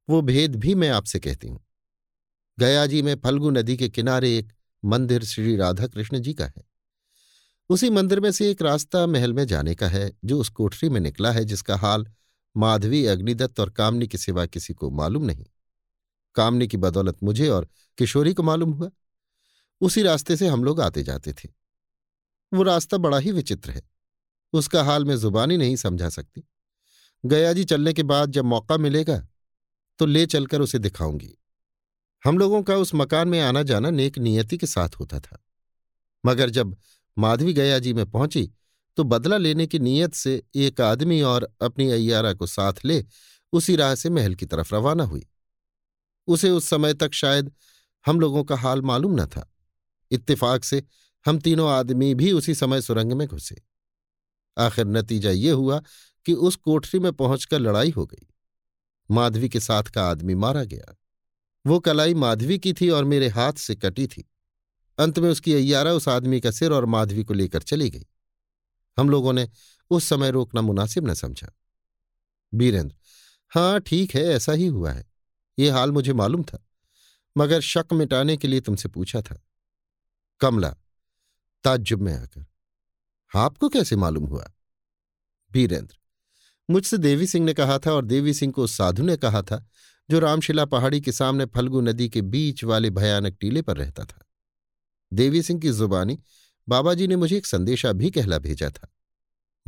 वो 0.09 0.21
भेद 0.21 0.55
भी 0.55 0.75
मैं 0.75 0.89
आपसे 0.89 1.19
कहती 1.19 1.47
हूँ। 1.47 1.65
गया 2.59 2.85
जी 2.85 3.01
में 3.01 3.19
फल्गु 3.19 3.49
नदी 3.49 3.77
के 3.77 3.89
किनारे 3.89 4.37
एक 4.37 4.53
मंदिर 4.85 5.23
श्री 5.23 5.55
राधा 5.55 5.87
कृष्ण 5.87 6.19
जी 6.19 6.33
का 6.33 6.45
है। 6.45 6.63
उसी 7.69 7.89
मंदिर 7.89 8.19
में 8.19 8.31
से 8.31 8.51
एक 8.51 8.61
रास्ता 8.61 9.07
महल 9.07 9.33
में 9.33 9.45
जाने 9.45 9.75
का 9.75 9.87
है, 9.87 10.11
जो 10.25 10.39
उस 10.39 10.49
कोठरी 10.49 10.89
में 10.89 11.01
निकला 11.01 11.31
है, 11.31 11.45
जिसका 11.45 11.75
हाल 11.75 12.07
माधवी, 12.57 13.05
अग्निदत्त 13.05 13.59
और 13.59 13.69
कामनी 13.69 14.07
के 14.07 14.17
सिवा 14.17 14.45
किसी 14.45 14.73
को 14.73 14.89
मालूम 14.89 15.25
नहीं। 15.25 15.45
कामनी 16.37 16.67
की 16.67 16.77
बदौलत 16.77 17.23
मुझे 17.23 17.47
और 17.49 17.67
किशोरी 17.97 18.33
को 18.33 18.43
मालूम 18.43 18.71
हुआ। 18.71 18.89
उसी 19.81 20.03
रास्ते 20.03 20.37
से 20.37 20.47
हम 20.47 20.63
लोग 20.63 20.81
आते 20.81 21.03
जाते 21.03 21.33
थे। 21.33 21.49
वो 22.51 22.63
रास्ता 22.63 22.97
बड़ा 22.97 23.17
ही 23.17 23.31
विचित्र 23.31 23.71
है। 23.71 23.81
उसका 24.53 24.83
हाल 24.83 25.05
मैं 25.05 25.17
जुबानी 25.17 25.57
नहीं 25.57 25.75
समझा 25.75 26.09
सकती। 26.09 26.43
गया 27.23 27.53
जी 27.53 27.63
चलने 27.63 27.93
के 27.93 28.03
बाद 28.03 28.31
जब 28.31 28.45
मौका 28.45 28.77
मिलेगा 28.77 29.17
तो 29.99 30.05
ले 30.05 30.25
चलकर 30.25 30.61
उसे 30.61 30.79
दिखाऊँगी। 30.79 31.33
हम 32.23 32.37
लोगों 32.37 32.61
का 32.63 32.75
उस 32.75 32.91
मकान 32.95 33.27
में 33.27 33.39
आना 33.41 33.63
जाना 33.63 33.89
नेक 33.89 34.17
नियति 34.17 34.57
के 34.57 34.67
साथ 34.67 34.89
होता 34.89 35.19
था। 35.19 35.43
मगर 36.25 36.49
जब 36.49 36.75
माधवी 37.17 37.53
गया 37.53 37.79
जी 37.79 37.93
में 37.93 38.05
पहुँची 38.11 38.49
तो 38.97 39.03
बदला 39.03 39.37
लेने 39.37 39.67
की 39.67 39.79
नीयत 39.79 40.13
से 40.13 40.41
एक 40.55 40.81
आदमी 40.81 41.21
और 41.21 41.49
अपनी 41.61 41.89
अय्यारा 41.91 42.33
को 42.33 42.47
साथ 42.47 42.73
ले 42.85 43.03
उसी 43.53 43.75
राह 43.75 43.95
से 43.95 44.09
महल 44.09 44.35
की 44.35 44.45
तरफ़ 44.45 44.75
रवाना 44.75 45.03
हुई। 45.03 45.25
उसे 46.27 46.49
उस 46.49 46.65
समय 46.69 46.93
तक 46.93 47.13
शायद 47.13 47.51
हम 48.05 48.19
लोगों 48.19 48.43
का 48.43 48.55
हाल 48.55 48.81
मालूम 48.81 49.21
न 49.21 49.25
था। 49.25 49.53
इत्तेफाक 50.11 50.63
से 50.63 50.83
हम 51.25 51.39
तीनों 51.39 51.69
आदमी 51.69 52.15
भी 52.15 52.31
उसी 52.31 52.55
समय 52.55 52.81
सुरंग 52.81 53.11
में 53.11 53.27
घुसे। 53.27 53.61
आखिर 54.57 54.85
नतीजा 54.85 55.31
ये 55.31 55.51
हुआ 55.51 55.81
कि 56.25 56.33
उस 56.33 56.55
कोठरी 56.55 56.99
में 56.99 57.13
पहुंचकर 57.13 57.59
लड़ाई 57.59 57.91
हो 57.91 58.05
गई। 58.05 58.27
माधवी 59.11 59.49
के 59.49 59.59
साथ 59.59 59.83
का 59.83 60.09
आदमी 60.09 60.35
मारा 60.35 60.63
गया। 60.63 60.97
वो 61.67 61.79
कलाई 61.79 62.13
माधवी 62.13 62.59
की 62.59 62.73
थी 62.73 62.89
और 62.89 63.03
मेरे 63.03 63.27
हाथ 63.27 63.53
से 63.53 63.75
कटी 63.75 64.07
थी। 64.07 64.31
अंत 64.99 65.19
में 65.19 65.29
उसकी 65.29 65.53
अय्यारा 65.53 65.93
उस 65.93 66.07
आदमी 66.07 66.39
का 66.39 66.51
सिर 66.51 66.71
और 66.71 66.85
माधवी 66.85 67.23
को 67.23 67.33
लेकर 67.33 67.61
चली 67.61 67.89
गई। 67.89 68.05
हम 68.97 69.09
लोगों 69.09 69.33
ने 69.33 69.49
उस 69.89 70.03
समय 70.03 70.31
रोकना 70.31 70.61
मुनासिब 70.61 71.09
न 71.09 71.13
समझा। 71.13 71.49
बीरेंद्र 72.53 72.95
हाँ 73.49 73.79
ठीक 73.79 74.15
है, 74.15 74.23
ऐसा 74.23 74.51
ही 74.51 74.67
हुआ 74.67 74.91
है। 74.91 75.16
ये 75.57 75.69
हाल 75.69 75.91
मुझे 75.91 76.13
मालूम 76.13 76.43
था, 76.43 76.63
मगर 77.35 77.61
शक 77.61 77.93
मिटाने 77.93 78.37
के 78.37 78.47
लिए 78.47 78.61
तुमसे 78.61 78.89
पूछा 78.89 79.21
था। 79.21 79.39
कमला, 80.41 80.69
ताज्जुब 81.65 82.01
में 82.01 82.13
आकर, 82.13 82.45
आपको 83.31 83.69
कैसे 83.69 83.95
मालूम 83.95 84.25
हुआ? 84.25 84.51
बीरेंद्र 85.51 85.95
मुझसे 86.69 86.97
देवी 86.97 87.27
सिंह 87.27 87.45
ने 87.45 87.53
कहा 87.53 87.77
था 87.79 87.91
और 87.91 88.05
देवी 88.05 88.33
सिंह 88.33 88.51
को 88.53 88.67
साधु 88.67 89.03
ने 89.03 89.15
कहा 89.17 89.41
था, 89.41 89.65
जो 90.09 90.19
रामशिला 90.19 90.65
पहाड़ी 90.65 90.99
के 91.01 91.11
सामने 91.11 91.45
फल्गु 91.45 91.81
नदी 91.81 92.07
के 92.09 92.21
बीच 92.23 92.63
वाले 92.63 92.89
भयानक 92.89 93.37
टीले 93.41 93.61
पर 93.61 93.77
रहता 93.77 94.03
था। 94.05 94.25
देवी 95.11 95.41
सिंह 95.41 95.59
की 95.59 95.71
जुबानी 95.71 96.17
बाबा 96.67 96.93
जी 96.93 97.07
ने 97.07 97.15
मुझे 97.15 97.37
एक 97.37 97.45
संदेशा 97.45 97.91
भी 97.91 98.11
कहला 98.11 98.37
भेजा 98.39 98.69
था। 98.69 98.87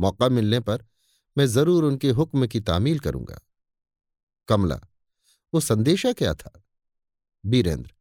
मौका 0.00 0.28
मिलने 0.28 0.60
पर 0.60 0.84
मैं 1.36 1.46
ज़रूर 1.46 1.84
उनके 1.84 2.10
हुक्म 2.10 2.46
की 2.46 2.60
तामील 2.60 2.98
करूँगा। 2.98 3.40
कमला 4.48 4.80
वो 5.52 5.60
संदेशा 5.60 6.12
क्या 6.12 6.34
था? 6.34 6.50
बीरेंद्र, 7.44 7.92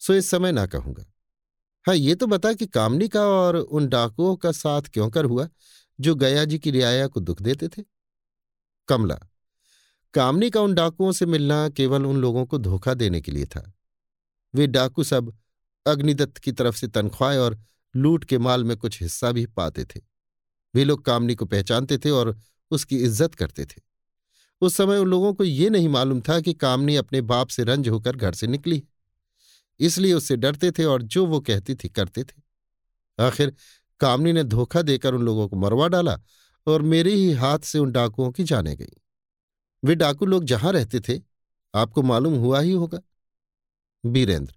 सो 0.00 0.14
इस 0.14 0.30
समय 0.30 0.52
ना 0.52 0.66
कहूँगा। 0.66 1.04
हाँ 1.86 1.94
ये 1.96 2.14
तो 2.14 2.26
बता 2.26 2.52
कि 2.52 2.66
कामनी 2.66 3.08
का 3.08 3.22
और 3.22 3.56
उन 3.56 3.88
डाकुओं 3.88 4.36
का 4.36 4.52
साथ 4.52 4.82
क्यों 4.82 5.08
कर 5.10 5.24
हुआ, 5.24 5.48
जो 5.98 6.14
गया 6.14 6.44
जी 6.44 6.58
की 6.58 6.70
रियाया 6.70 7.06
को 7.06 7.20
दुख 7.20 7.42
देते 7.42 7.68
थे? 7.68 7.82
कमला 8.88 9.18
कामनी 10.14 10.50
का 10.50 10.60
उन 10.60 10.74
डाकुओं 10.74 11.12
से 11.12 11.26
मिलना 11.26 11.68
केवल 11.68 12.06
उन 12.06 12.16
लोगों 12.16 12.44
को 12.46 12.58
धोखा 12.58 12.94
देने 12.94 13.20
के 13.20 13.32
लिए 13.32 13.46
था। 13.46 13.72
वे 14.54 14.66
डाकू 14.66 15.04
सब 15.04 15.32
अग्निदत्त 15.86 16.38
की 16.38 16.52
तरफ़ 16.52 16.76
से 16.76 16.88
तनख्वाह 16.88 17.36
और 17.36 17.58
लूट 17.94 18.24
के 18.24 18.38
माल 18.38 18.64
में 18.64 18.76
कुछ 18.76 19.00
हिस्सा 19.02 19.32
भी 19.32 19.46
पाते 19.46 19.84
थे। 19.84 20.00
वे 20.74 20.84
लोग 20.84 21.04
कामनी 21.04 21.34
को 21.34 21.44
पहचानते 21.44 21.98
थे 21.98 22.10
और 22.10 22.36
उसकी 22.70 22.98
इज़्ज़त 22.98 23.34
करते 23.34 23.64
थे। 23.64 23.80
उस 24.60 24.76
समय 24.76 24.98
उन 24.98 25.06
लोगों 25.06 25.34
को 25.34 25.44
ये 25.44 25.70
नहीं 25.70 25.88
मालूम 25.88 26.20
था 26.20 26.40
कि 26.40 26.54
कामनी 26.54 26.96
अपने 26.96 27.20
बाप 27.20 27.48
से 27.48 27.64
रंज 27.64 27.88
होकर 27.88 28.16
घर 28.16 28.34
से 28.34 28.46
निकली 28.46 28.82
इसलिए 29.80 30.12
उससे 30.12 30.36
डरते 30.36 30.70
थे 30.70 30.84
और 30.84 31.02
जो 31.02 31.26
वो 31.26 31.40
कहती 31.40 31.74
थी, 31.74 31.88
करते 31.88 32.24
थे। 32.24 32.42
आखिर 33.22 33.54
कामनी 34.00 34.32
ने 34.32 34.44
धोखा 34.44 34.82
देकर 34.82 35.14
उन 35.14 35.22
लोगों 35.22 35.48
को 35.48 35.56
मरवा 35.56 35.88
डाला 35.88 36.20
और 36.66 36.82
मेरे 36.82 37.12
ही 37.12 37.32
हाथ 37.32 37.58
से 37.58 37.78
उन 37.78 37.92
डाकुओं 37.92 38.30
की 38.32 38.44
जाने 38.44 38.76
गई। 38.76 38.92
वे 39.84 39.94
डाकू 39.94 40.26
लोग 40.26 40.44
जहाँ 40.44 40.72
रहते 40.72 41.00
थे, 41.00 41.20
आपको 41.74 42.02
मालूम 42.02 42.34
हुआ 42.34 42.60
ही 42.60 42.72
होगा। 42.72 43.00
बीरेंद्र 44.06 44.54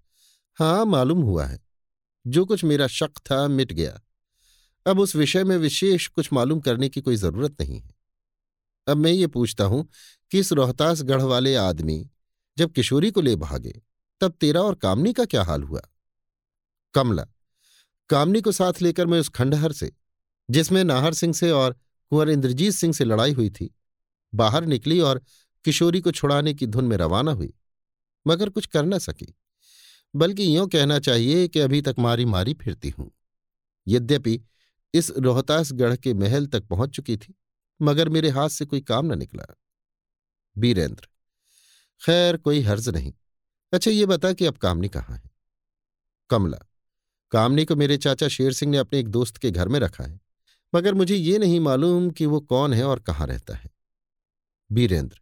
हाँ 0.55 0.85
मालूम 0.85 1.21
हुआ 1.21 1.45
है। 1.45 1.59
जो 2.27 2.45
कुछ 2.45 2.63
मेरा 2.63 2.87
शक 2.87 3.11
था, 3.17 3.47
मिट 3.47 3.73
गया। 3.73 4.01
अब 4.87 4.99
उस 4.99 5.15
विषय 5.15 5.43
में 5.43 5.57
विशेष 5.57 6.07
कुछ 6.07 6.33
मालूम 6.33 6.59
करने 6.59 6.89
की 6.89 7.01
कोई 7.01 7.15
ज़रूरत 7.15 7.61
नहीं 7.61 7.79
है। 7.79 7.92
अब 8.87 8.97
मैं 8.97 9.11
ये 9.11 9.27
पूछता 9.27 9.63
हूँ 9.63 9.87
कि 10.31 10.39
इस 10.39 10.51
रोहतास 10.53 11.01
गढ़ 11.01 11.21
वाले 11.21 11.55
आदमी 11.55 12.09
जब 12.57 12.71
किशोरी 12.71 13.11
को 13.11 13.21
ले 13.21 13.35
भागे, 13.35 13.81
तब 14.21 14.31
तेरा 14.31 14.61
और 14.61 14.75
कामनी 14.75 15.13
का 15.13 15.25
क्या 15.25 15.43
हाल 15.43 15.63
हुआ? 15.63 15.81
कमला, 16.93 17.27
कामनी 18.09 18.41
को 18.41 18.51
साथ 18.51 18.81
लेकर 18.81 19.07
मैं 19.07 19.19
उस 19.19 19.29
खंडहर 19.29 19.71
से, 19.71 19.91
जिसमें 20.49 20.83
नाहर 20.83 21.13
सिंह 21.13 21.33
से 21.33 21.51
और 21.51 21.73
कुंवर 22.09 22.29
इंद्रजीत 22.29 22.73
सिंह 22.73 22.93
से 22.93 23.05
लड़ाई 23.05 23.33
हुई 23.33 23.49
थी, 23.49 23.75
बाहर 24.35 24.65
निकली 24.65 24.99
और 24.99 25.21
किशोरी 25.65 26.01
को 26.01 26.11
छुड़ाने 26.11 26.53
की 26.53 26.67
धुन 26.67 26.85
में 26.85 26.97
रवाना 26.97 27.31
हुई, 27.31 27.53
मगर 28.27 28.49
कुछ 28.49 28.65
कर 28.65 28.85
न 28.85 28.99
सकी, 28.99 29.33
बल्कि 30.15 30.57
यूँ 30.57 30.67
कहना 30.67 30.99
चाहिए 30.99 31.47
कि 31.47 31.59
अभी 31.59 31.81
तक 31.81 31.95
मारी 31.99 32.25
मारी 32.25 32.53
फिरती 32.53 32.89
हूँ। 32.89 33.11
यद्यपि 33.87 34.39
इस 34.93 35.11
रोहतासगढ़ 35.11 35.95
के 35.95 36.13
महल 36.13 36.47
तक 36.47 36.63
पहुँच 36.63 36.89
चुकी 36.89 37.17
थी 37.17 37.35
मगर 37.81 38.09
मेरे 38.09 38.29
हाथ 38.29 38.49
से 38.49 38.65
कोई 38.65 38.81
काम 38.81 39.13
न 39.13 39.17
निकला। 39.17 39.45
बीरेंद्र, 40.55 41.07
खैर 42.01 42.37
कोई 42.37 42.61
हर्ज 42.61 42.89
नहीं। 42.89 43.13
अच्छा 43.73 43.91
ये 43.91 44.05
बता 44.05 44.33
कि 44.33 44.45
अब 44.45 44.57
कामनी 44.57 44.89
कहाँ 44.89 45.15
है? 45.15 45.29
कमला, 46.29 46.57
कामनी 47.31 47.65
को 47.65 47.75
मेरे 47.75 47.97
चाचा 47.97 48.27
शेर 48.27 48.53
सिंह 48.53 48.71
ने 48.71 48.77
अपने 48.77 48.99
एक 48.99 49.07
दोस्त 49.07 49.37
के 49.37 49.51
घर 49.51 49.67
में 49.67 49.79
रखा 49.79 50.03
है, 50.03 50.19
मगर 50.75 50.93
मुझे 50.93 51.15
ये 51.15 51.37
नहीं 51.37 51.59
मालूम 51.59 52.09
कि 52.09 52.25
वो 52.25 52.39
कौन 52.39 52.73
है 52.73 52.83
और 52.83 52.99
कहाँ 52.99 53.27
रहता 53.27 53.55
है। 53.55 53.69
बीरेंद्र, 54.71 55.19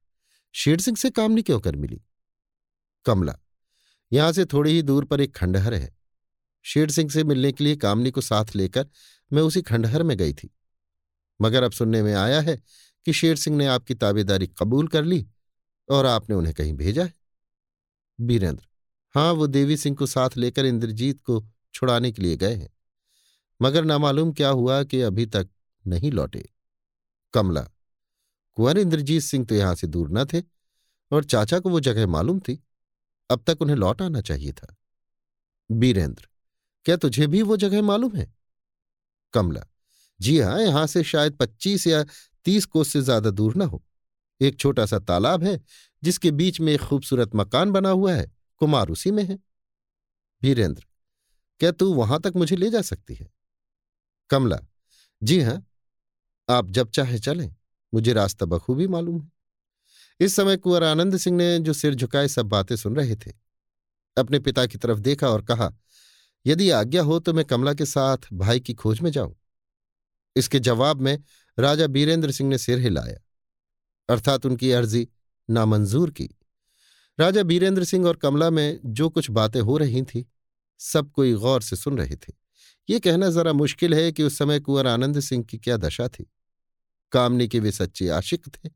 शेर 0.54 0.80
सिंह 0.80 0.98
से 0.98 1.10
कामनी 1.10 1.42
क्यों 1.42 1.60
कर 1.60 1.76
मिली? 1.76 2.02
कमला, 3.06 3.38
यहाँ 4.12 4.32
से 4.32 4.46
थोड़ी 4.46 4.72
ही 4.72 4.82
दूर 4.82 5.06
पर 5.06 5.22
एक 5.22 5.36
खंडहर 5.36 5.74
है। 5.74 5.96
शेर 6.66 6.92
सिंह 6.92 7.10
से 7.10 7.24
मिलने 7.24 7.52
के 7.52 7.64
लिए 7.64 7.76
कामनी 7.76 8.12
को 8.12 8.22
साथ 8.22 8.56
लेकर 8.56 8.88
मैं 9.34 9.42
उसी 9.42 9.62
खंडहर 9.62 10.04
में 10.04 10.18
गई 10.18 10.34
थी। 10.34 10.50
मगर 11.42 11.64
अब 11.64 11.72
सुनने 11.72 12.02
में 12.04 12.14
आया 12.14 12.40
है 12.42 12.56
कि 13.06 13.14
शेर 13.14 13.36
सिंह 13.36 13.58
ने 13.58 13.66
आपकी 13.68 13.96
ताबेदारी 13.96 14.48
कबूल 14.50 14.88
कर 14.88 15.04
ली 15.04 15.26
और 15.90 16.06
आपने 16.06 16.36
उन्हें 16.36 16.54
कहीं 16.56 16.74
भेजा 16.74 17.04
है। 17.04 17.14
बीरेंद्र 18.20 18.66
हाँ 19.16 19.32
वो 19.34 19.48
देवी 19.48 19.78
सिंह 19.78 19.96
को 19.96 20.06
साथ 20.06 20.38
लेकर 20.38 20.66
इंद्रजीत 20.66 21.22
को 21.22 21.44
छुड़ाने 21.74 22.12
के 22.12 22.22
लिए 22.22 22.36
गए 22.38 22.56
हैं, 22.56 22.70
मगर 23.60 23.84
नामालूम 23.86 24.32
क्या 24.34 24.50
हुआ 24.50 24.84
कि 24.84 25.02
अभी 25.02 25.26
तक 25.28 25.50
नहीं 25.86 26.12
लौटे। 26.12 26.48
कमला, 27.34 27.62
कुंवर 28.58 28.78
इंद्रजीत 28.78 29.22
सिंह 29.24 29.46
तो 29.46 29.56
यहाँ 29.56 29.76
से 29.76 29.88
दूर 29.88 30.10
न 30.12 30.26
थे 30.26 30.42
और 31.12 31.24
चाचा 31.24 31.60
को 31.60 31.70
वो 31.70 31.80
जगह 31.80 32.08
मालूम 32.08 32.40
थी, 32.40 32.62
अब 33.30 33.44
तक 33.48 33.62
उन्हें 33.62 33.78
लौट 33.78 34.02
आना 34.02 34.22
चाहिए 34.22 34.52
था। 34.54 34.76
बीरेंद्र 35.70 36.28
क्या 36.86 36.96
तुझे 36.98 37.28
भी 37.28 37.42
वो 37.42 37.58
जगह 37.58 37.82
मालूम 37.82 38.16
है? 38.16 38.32
कमला 39.34 39.66
जी 40.22 40.40
हाँ 40.40 40.60
यहाँ 40.62 40.86
से 40.88 41.04
शायद 41.04 41.34
पच्चीस 41.34 41.88
या 41.88 42.04
तीस 42.46 42.66
कोस 42.66 42.90
से 42.90 43.02
ज़्यादा 43.02 43.30
दूर 43.30 43.56
ना 43.56 43.66
हो। 43.66 43.84
एक 44.42 44.58
छोटा 44.60 44.86
सा 44.86 45.00
तालाब 45.00 45.44
है, 45.44 45.60
जिसके 46.04 46.32
बीच 46.32 46.60
में 46.62 46.74
एक 46.74 46.82
खूबसूरत 46.82 47.36
मकान 47.36 47.72
बना 47.72 47.90
हुआ 47.90 48.14
है, 48.14 48.32
कुमार 48.62 48.90
उसी 48.90 49.12
में 49.12 49.24
है। 49.24 49.38
वीरेंद्र, 50.42 50.84
क्या 51.62 51.72
तू 51.72 51.94
वहाँ 51.94 52.20
तक 52.22 52.34
मुझे 52.36 52.56
ले 52.56 52.70
जा 52.70 52.82
सकती 52.82 53.16
है? 53.16 53.30
कमला, 54.30 54.60
जी 55.22 55.42
हाँ 55.42 55.64
आप 56.50 56.70
जब 56.70 56.90
चाहे 56.90 57.20
चलें, 57.20 57.52
मुझे 57.94 58.14
रास्ता 58.14 58.46
बखूबी 58.46 58.88
मालूम 58.88 59.22
है। 59.22 59.32
इस 60.20 60.36
समय 60.36 60.58
कुंवर 60.58 60.84
आनंद 60.84 61.18
सिंह 61.18 61.38
ने 61.38 61.60
जो 61.60 61.74
सिर 61.74 61.96
झुकाए, 61.96 62.28
सब 62.28 62.46
बातें 62.46 62.76
सुन 62.76 62.96
रहे 62.96 63.16
थे। 63.16 63.32
अपने 64.18 64.40
पिता 64.40 64.66
की 64.66 64.78
तरफ़ 64.78 65.00
देखा 65.00 65.30
और 65.30 65.42
कहा, 65.42 65.72
यदि 66.46 66.70
आज्ञा 66.70 67.04
हो 67.04 67.20
तो 67.20 67.34
मैं 67.34 67.46
कमला 67.46 67.74
के 67.74 67.86
साथ 67.86 68.28
भाई 68.34 68.60
की 68.60 68.74
खोज 68.74 69.02
में 69.02 69.12
जाऊँ। 69.12 69.36
इसके 70.36 70.60
जवाब 70.60 71.02
में 71.02 71.18
राजा 71.58 71.88
बीरेंद्र 71.88 72.32
सिंह 72.32 72.50
ने 72.50 72.58
सिर 72.58 72.80
हिलाया, 72.80 73.20
अर्थात 74.10 74.46
उनकी 74.46 74.72
अर्जी 74.72 75.08
नामंजूर 75.50 76.12
की। 76.12 76.30
राजा 77.20 77.44
बीरेंद्र 77.44 77.84
सिंह 77.84 78.08
और 78.08 78.16
कमला 78.16 78.50
में 78.50 78.80
जो 78.86 79.10
कुछ 79.10 79.30
बातें 79.30 79.60
हो 79.62 79.78
रही 79.78 80.02
थीं, 80.04 80.24
सब 80.80 81.12
कोई 81.12 81.34
गौर 81.34 81.62
से 81.62 81.76
सुन 81.76 81.98
रहे 81.98 82.16
थे। 82.16 82.34
ये 82.90 83.00
कहना 83.00 83.30
जरा 83.30 83.54
मुश्किल 83.54 83.94
है 83.94 84.12
कि 84.12 84.24
उस 84.24 84.38
समय 84.38 84.60
कुंवर 84.60 84.88
आनंद 84.88 85.20
सिंह 85.20 85.44
की 85.44 85.58
क्या 85.58 85.78
दशा 85.78 86.08
थी। 86.08 86.32
कामनी 87.12 87.48
के 87.48 87.60
वे 87.60 87.72
सच्चे 87.72 88.08
आशिक 88.10 88.48
थे, 88.48 88.70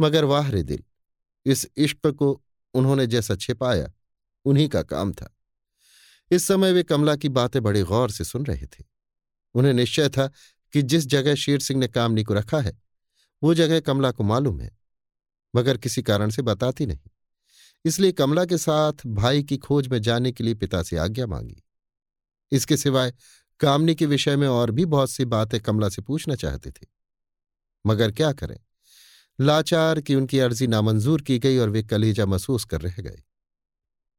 मगर 0.00 0.24
वाह 0.24 0.50
रे 0.50 0.62
दिल, 0.62 0.82
इस 1.46 1.66
इश्क 1.76 2.06
को 2.06 2.40
उन्होंने 2.74 3.06
जैसा 3.06 3.36
छिपाया, 3.36 3.92
उन्हीं 4.44 4.68
का 4.68 4.82
काम 4.82 5.12
था। 5.12 5.30
इस 6.30 6.44
समय 6.44 6.72
वे 6.72 6.82
कमला 6.82 7.16
की 7.16 7.28
बातें 7.28 7.62
बड़े 7.62 7.82
गौर 7.82 8.10
से 8.10 8.24
सुन 8.24 8.46
रहे 8.46 8.66
थे। 8.66 8.84
उन्हें 9.54 9.72
निश्चय 9.72 10.08
था 10.08 10.30
कि 10.74 10.82
जिस 10.82 11.06
जगह 11.06 11.34
शेर 11.34 11.60
सिंह 11.60 11.80
ने 11.80 11.88
कामनी 11.88 12.22
को 12.24 12.34
रखा 12.34 12.60
है, 12.60 12.82
वो 13.42 13.54
जगह 13.54 13.80
कमला 13.80 14.10
को 14.10 14.24
मालूम 14.24 14.60
है, 14.60 14.78
मगर 15.56 15.76
किसी 15.76 16.02
कारण 16.02 16.30
से 16.30 16.42
बताती 16.42 16.86
नहीं। 16.86 17.10
इसलिए 17.84 18.12
कमला 18.12 18.44
के 18.44 18.58
साथ 18.58 18.92
भाई 19.06 19.42
की 19.42 19.56
खोज 19.56 19.88
में 19.88 20.02
जाने 20.02 20.32
के 20.32 20.44
लिए 20.44 20.54
पिता 20.54 20.82
से 20.82 20.96
आज्ञा 20.96 21.26
मांगी। 21.26 21.62
इसके 22.52 22.76
सिवाय 22.76 23.12
कामनी 23.60 23.94
के 23.94 24.06
विषय 24.06 24.36
में 24.36 24.48
और 24.48 24.70
भी 24.70 24.84
बहुत 24.84 25.10
सी 25.10 25.24
बातें 25.24 25.60
कमला 25.60 25.88
से 25.88 26.02
पूछना 26.02 26.34
चाहते 26.34 26.70
थे। 26.70 26.86
मगर 27.86 28.10
क्या 28.10 28.32
करें? 28.32 28.58
लाचार 29.40 30.00
की 30.00 30.14
उनकी 30.14 30.38
अर्जी 30.38 30.66
नामंजूर 30.66 31.22
की 31.22 31.38
गई 31.38 31.58
और 31.58 31.70
वे 31.70 31.82
कलेजा 31.82 32.26
महसूस 32.26 32.64
कर 32.64 32.80
रह 32.80 32.94
गए। 33.00 33.22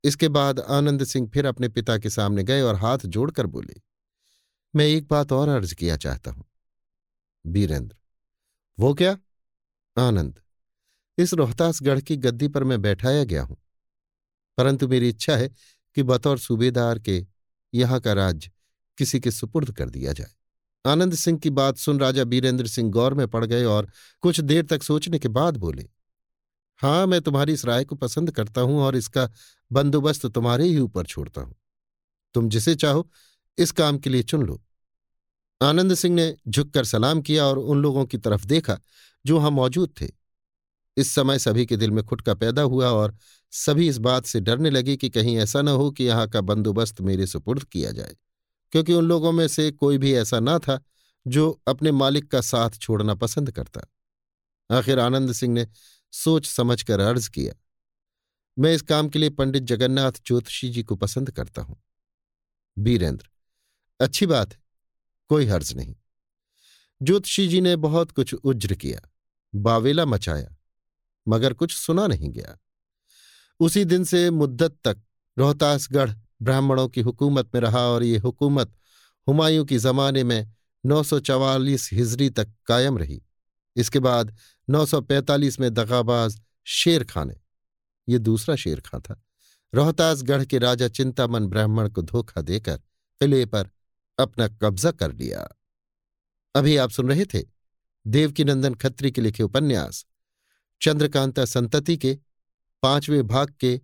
इसके 0.03 0.30
बाद 0.30 0.59
आनंद 0.59 1.03
सिंह 1.03 1.30
फिर 1.34 1.45
अपने 1.45 1.69
पिता 1.69 1.98
के 1.98 2.09
सामने 2.09 2.43
गए 2.43 2.61
और 2.61 2.75
हाथ 2.75 2.98
जोड़कर 3.06 3.45
बोले 3.45 3.94
मैं 4.76 4.86
एक 4.86 5.08
बात 5.08 5.32
और 5.32 5.50
अर्ज़ 5.50 5.76
किया 5.76 5.98
चाहता 5.98 6.32
हूँ। 6.32 6.44
बीरेंद्र, 7.48 7.95
वो 8.80 8.94
क्या? 8.94 9.18
आनंद, 9.98 10.40
इस 11.18 11.34
रोहतासगढ़ 11.34 12.02
की 12.02 12.18
गद्दी 12.18 12.48
पर 12.48 12.64
मैं 12.64 12.82
बैठाया 12.82 13.24
गया 13.24 13.44
हूँ। 13.44 13.58
परंतु 14.58 14.88
मेरी 14.88 15.10
इच्छा 15.10 15.36
है 15.38 15.50
कि 15.95 16.04
बतौर 16.04 16.40
सूबेदार 16.40 17.00
के 17.00 17.26
यहाँ 17.74 18.00
का 18.00 18.14
राज्य 18.14 18.52
किसी 18.98 19.20
के 19.20 19.32
सुपुर्द 19.32 19.72
कर 19.72 19.90
दिया 19.90 20.14
जाए। 20.14 20.32
आनंद 20.86 21.16
सिंह 21.16 21.40
की 21.40 21.50
बात 21.50 21.78
सुन 21.78 22.00
राजा 22.00 22.24
बीरेंद्र 22.24 22.68
सिंह 22.68 22.92
गौर 22.92 23.14
में 23.14 23.28
पड़ 23.28 23.45
गए 23.45 23.64
और 23.66 23.90
कुछ 24.22 24.40
देर 24.40 24.66
तक 24.66 24.84
सोचने 24.84 25.20
के 25.20 25.28
बाद 25.28 25.58
बोले, 25.58 25.90
हाँ, 26.78 27.08
मैं 27.08 27.22
तुम्हारी 27.22 27.54
इस 27.54 27.66
राय 27.66 27.86
को 27.86 27.95
पसंद 27.95 28.32
करता 28.32 28.62
हूँ 28.62 28.80
और 28.80 28.95
इसका 28.95 29.30
बंदोबस्त 29.72 30.26
तुम्हारे 30.26 30.66
ही 30.66 30.80
ऊपर 30.80 31.06
छोड़ता 31.06 31.42
हूँ। 31.42 31.56
तुम 32.34 32.50
जिसे 32.50 32.76
चाहो, 32.76 33.10
इस 33.58 33.72
काम 33.72 33.98
के 33.98 34.10
लिए 34.10 34.24
चुन 34.24 34.44
लो। 34.44 34.65
आनंद 35.61 35.93
सिंह 35.93 36.16
ने 36.16 36.35
झुककर 36.48 36.85
सलाम 36.85 37.22
किया 37.22 37.45
और 37.45 37.58
उन 37.59 37.82
लोगों 37.82 38.06
की 38.06 38.17
तरफ़ 38.17 38.45
देखा, 38.45 38.80
जो 39.25 39.38
वहाँ 39.38 39.51
मौजूद 39.51 39.93
थे। 40.01 40.09
इस 40.98 41.11
समय 41.11 41.40
सभी 41.40 41.66
के 41.66 41.77
दिल 41.77 41.92
में 41.92 42.03
खुटका 42.06 42.34
पैदा 42.34 42.61
हुआ 42.64 42.90
और 42.90 43.16
सभी 43.53 43.88
इस 43.90 43.98
बात 44.00 44.25
से 44.25 44.40
डरने 44.40 44.69
लगे 44.69 44.95
कि 44.98 45.09
कहीं 45.09 45.38
ऐसा 45.38 45.61
न 45.61 45.67
हो 45.69 45.90
कि 45.92 46.03
यहाँ 46.03 46.27
का 46.30 46.42
बंदोबस्त 46.42 47.01
मेरे 47.01 47.27
सुपुर्द 47.27 47.64
किया 47.64 47.92
जाए, 47.92 48.16
क्योंकि 48.74 48.93
उन 48.93 49.06
लोगों 49.06 49.32
में 49.32 49.48
से 49.48 49.69
कोई 49.74 49.98
भी 49.98 50.14
ऐसा 50.16 50.40
न 50.40 50.58
था 50.59 50.80
जो 51.25 51.50
अपने 51.67 51.92
मालिक 51.93 52.30
का 52.32 52.42
साथ 52.43 52.77
छोड़ना 52.80 53.14
पसंद 53.16 53.51
करता। 53.51 53.82
आखिर 54.69 55.00
आनंद 55.00 55.32
सिंह 55.34 55.53
ने 55.53 55.67
सोच 56.14 56.45
समझ 56.48 56.82
कर 56.84 57.00
अर्ज़ 57.00 57.30
किया, 57.30 57.53
मैं 58.58 58.74
इस 58.74 58.82
काम 58.84 59.09
के 59.09 59.19
लिए 59.19 59.30
पंडित 59.32 59.64
जगन्नाथ 59.66 60.22
ज्योतिषी 60.25 60.69
जी 60.69 60.84
को 60.84 60.95
पसंद 60.98 61.32
करता 61.32 61.61
हूँ। 61.61 61.82
बीरेंद्र 62.77 63.30
अच्छी 64.00 64.25
बात 64.25 64.53
है। 64.53 64.64
कोई 65.30 65.45
हर्ज 65.45 65.74
नहीं। 65.74 65.95
ज्योतिषी 67.02 67.48
जी 67.48 67.62
ने 67.62 67.76
बहुत 67.76 68.12
कुछ 68.12 68.34
उज्र 68.34 68.76
किया, 68.76 69.10
बावेला 69.56 70.06
मचाया, 70.06 70.56
मगर 71.28 71.54
कुछ 71.54 71.76
सुना 71.76 72.08
नहीं 72.08 72.30
गया। 72.30 72.58
उसी 73.60 73.86
दिन 73.86 74.04
से 74.04 74.30
मुद्दत 74.32 74.78
तक 74.84 75.02
रोहतासगढ़ 75.38 76.12
ब्राह्मणों 76.42 76.88
की 76.88 77.02
हुकूमत 77.02 77.56
में 77.56 77.62
रहा 77.62 77.80
और 77.80 78.04
ये 78.04 78.18
हुकूमत 78.18 78.76
हुमायूं 79.28 79.66
की 79.66 79.78
जमाने 79.78 80.24
में 80.24 80.54
944 80.86 81.90
हिजरी 81.94 82.30
तक 82.30 82.54
कायम 82.66 82.98
रही। 82.98 83.22
इसके 83.76 84.00
बाद 84.00 84.38
945 84.70 85.60
में 85.60 85.74
दगाबाज 85.74 86.42
शेर 86.64 87.04
खां 87.04 87.26
ने 87.26 87.36
ये 88.10 88.20
दूसरा 88.20 88.56
शेर 88.56 88.82
खां 88.82 89.02
था। 89.02 89.24
रोहतासगढ़ 89.74 90.45
के 90.45 90.58
राजा 90.58 90.88
चिंतामन 90.88 91.48
ब्राह्मण 91.48 91.90
को 91.90 92.02
धोखा 92.02 92.42
देकर 92.42 92.78
किले 93.22 93.45
पर 93.45 93.70
अपना 94.18 94.48
कब्जा 94.48 94.92
कर 94.92 95.14
लिया। 95.14 95.48
अभी 96.56 96.77
आप 96.77 96.90
सुन 96.90 97.10
रहे 97.10 97.26
थे 97.26 97.44
देवकीनंदन 98.08 98.74
खत्री 98.74 99.11
के 99.11 99.22
लिखे 99.22 99.44
उपन्यास, 99.44 100.06
चंद्रकांता 100.82 101.45
संतति 101.45 101.98
के 101.98 102.19
पाँचवें 102.84 103.27
भाग 103.27 103.53
के 103.60 103.82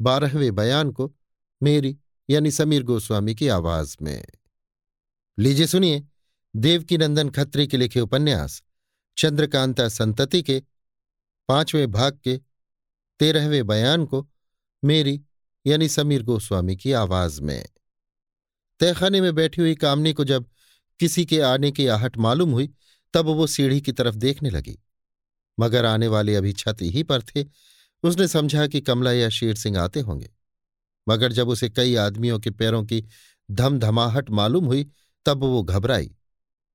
बारहवें 0.00 0.54
बयान 0.54 0.90
को 0.90 1.14
मेरी 1.62 1.98
यानी 2.30 2.50
समीर 2.50 2.82
गोस्वामी 2.82 3.34
की 3.34 3.48
आवाज़ 3.48 3.96
में। 4.02 4.24
लीजिए 5.38 5.66
सुनिए 5.66 6.02
देवकीनंदन 6.56 7.30
खत्री 7.30 7.66
के 7.66 7.76
लिखे 7.76 8.00
उपन्यास, 8.00 8.62
चंद्रकांता 9.18 9.88
संतति 9.88 10.42
के 10.42 10.62
पाँचवें 11.48 11.90
भाग 11.90 12.18
के 12.24 12.40
तेरहवें 13.18 13.66
बयान 13.66 14.06
को 14.06 14.28
मेरी 14.84 15.22
यानी 15.66 15.88
समीर 15.88 16.22
गोस्वामी 16.22 16.76
की 16.76 16.92
आवाज़ 16.92 17.42
में। 17.42 17.66
तहखाने 18.80 19.20
में 19.20 19.34
बैठी 19.34 19.60
हुई 19.60 19.74
कामनी 19.74 20.12
को 20.12 20.24
जब 20.24 20.46
किसी 21.00 21.24
के 21.24 21.40
आने 21.40 21.70
की 21.70 21.86
आहट 21.86 22.16
मालूम 22.16 22.50
हुई, 22.50 22.74
तब 23.14 23.26
वो 23.26 23.46
सीढ़ी 23.46 23.80
की 23.80 23.92
तरफ़ 23.92 24.14
देखने 24.14 24.50
लगी। 24.50 24.78
मगर 25.60 25.84
आने 25.84 26.08
वाले 26.08 26.34
अभी 26.34 26.52
छत 26.52 26.76
ही 26.82 27.02
पर 27.02 27.22
थे। 27.22 27.44
उसने 28.02 28.28
समझा 28.28 28.66
कि 28.66 28.80
कमला 28.80 29.12
या 29.12 29.28
शेर 29.28 29.54
सिंह 29.54 29.80
आते 29.80 30.00
होंगे। 30.00 30.30
मगर 31.08 31.32
जब 31.32 31.48
उसे 31.48 31.68
कई 31.68 31.94
आदमियों 31.94 32.38
के 32.38 32.50
पैरों 32.50 32.84
की 32.84 33.04
धमधमाहट 33.50 34.30
मालूम 34.30 34.64
हुई, 34.64 34.90
तब 35.26 35.40
वो 35.40 35.62
घबराई। 35.62 36.16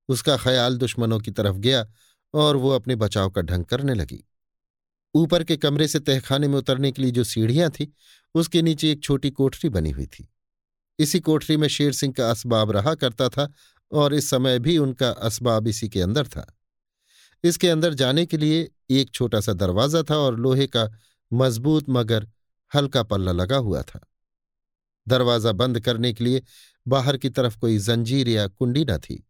उसका 0.08 0.38
ख्याल 0.38 0.78
दुश्मनों 0.78 1.20
की 1.20 1.32
तरफ़ 1.32 1.56
गया 1.56 1.88
और 2.34 2.56
वो 2.56 2.70
अपने 2.70 2.96
बचाव 2.96 3.30
का 3.30 3.42
ढंग 3.42 3.66
करने 3.66 3.94
लगी। 3.94 4.28
ऊपर 5.16 5.44
के 5.44 5.58
कमरे 5.58 5.88
से 5.88 6.00
तहखाने 6.00 6.48
में 6.48 6.58
उतरने 6.58 6.92
के 6.92 7.02
लिए 7.02 7.12
जो 7.12 7.24
सीढ़ियाँ 7.24 7.70
थी, 7.70 7.94
उसके 8.36 8.62
नीचे 8.62 8.92
एक 8.92 9.04
छोटी 9.04 9.30
कोठरी 9.30 9.70
बनी 9.70 9.90
हुई 9.90 10.06
थी। 10.06 10.32
इसी 11.00 11.20
कोठरी 11.20 11.58
में 11.58 11.68
शेर 11.68 11.92
सिंह 11.92 12.14
का 12.14 12.30
असबाब 12.30 12.72
रहा 12.72 12.94
करता 12.96 13.30
था 13.30 13.48
और 13.92 14.14
इस 14.14 14.30
समय 14.30 14.60
भी 14.60 14.78
उनका 14.78 15.10
असबाब 15.10 15.68
इसी 15.68 15.90
के 15.90 16.02
अंदर 16.02 16.28
था। 16.28 16.46
इसके 17.44 17.70
अंदर 17.70 17.94
जाने 17.94 18.26
के 18.26 18.38
लिए 18.38 18.70
एक 18.92 19.12
छोटा 19.12 19.40
सा 19.40 19.54
दरवाज़ा 19.54 20.02
था 20.04 20.18
और 20.18 20.40
लोहे 20.40 20.68
का 20.68 20.90
मज़बूत 21.32 21.90
मगर 21.90 22.28
हल्का 22.72 23.04
पल्ला 23.04 23.32
लगा 23.32 23.58
हुआ 23.58 23.82
था। 23.82 24.00
दरवाज़ा 25.08 25.52
बंद 25.54 25.80
करने 25.80 26.12
के 26.14 26.24
लिए 26.24 26.42
बाहर 26.86 27.18
की 27.18 27.30
तरफ़ 27.30 27.58
कोई 27.60 27.78
जंजीर 27.80 28.30
या 28.30 28.48
कुंडी 28.48 28.86
न 28.86 28.98
थी, 29.00 29.24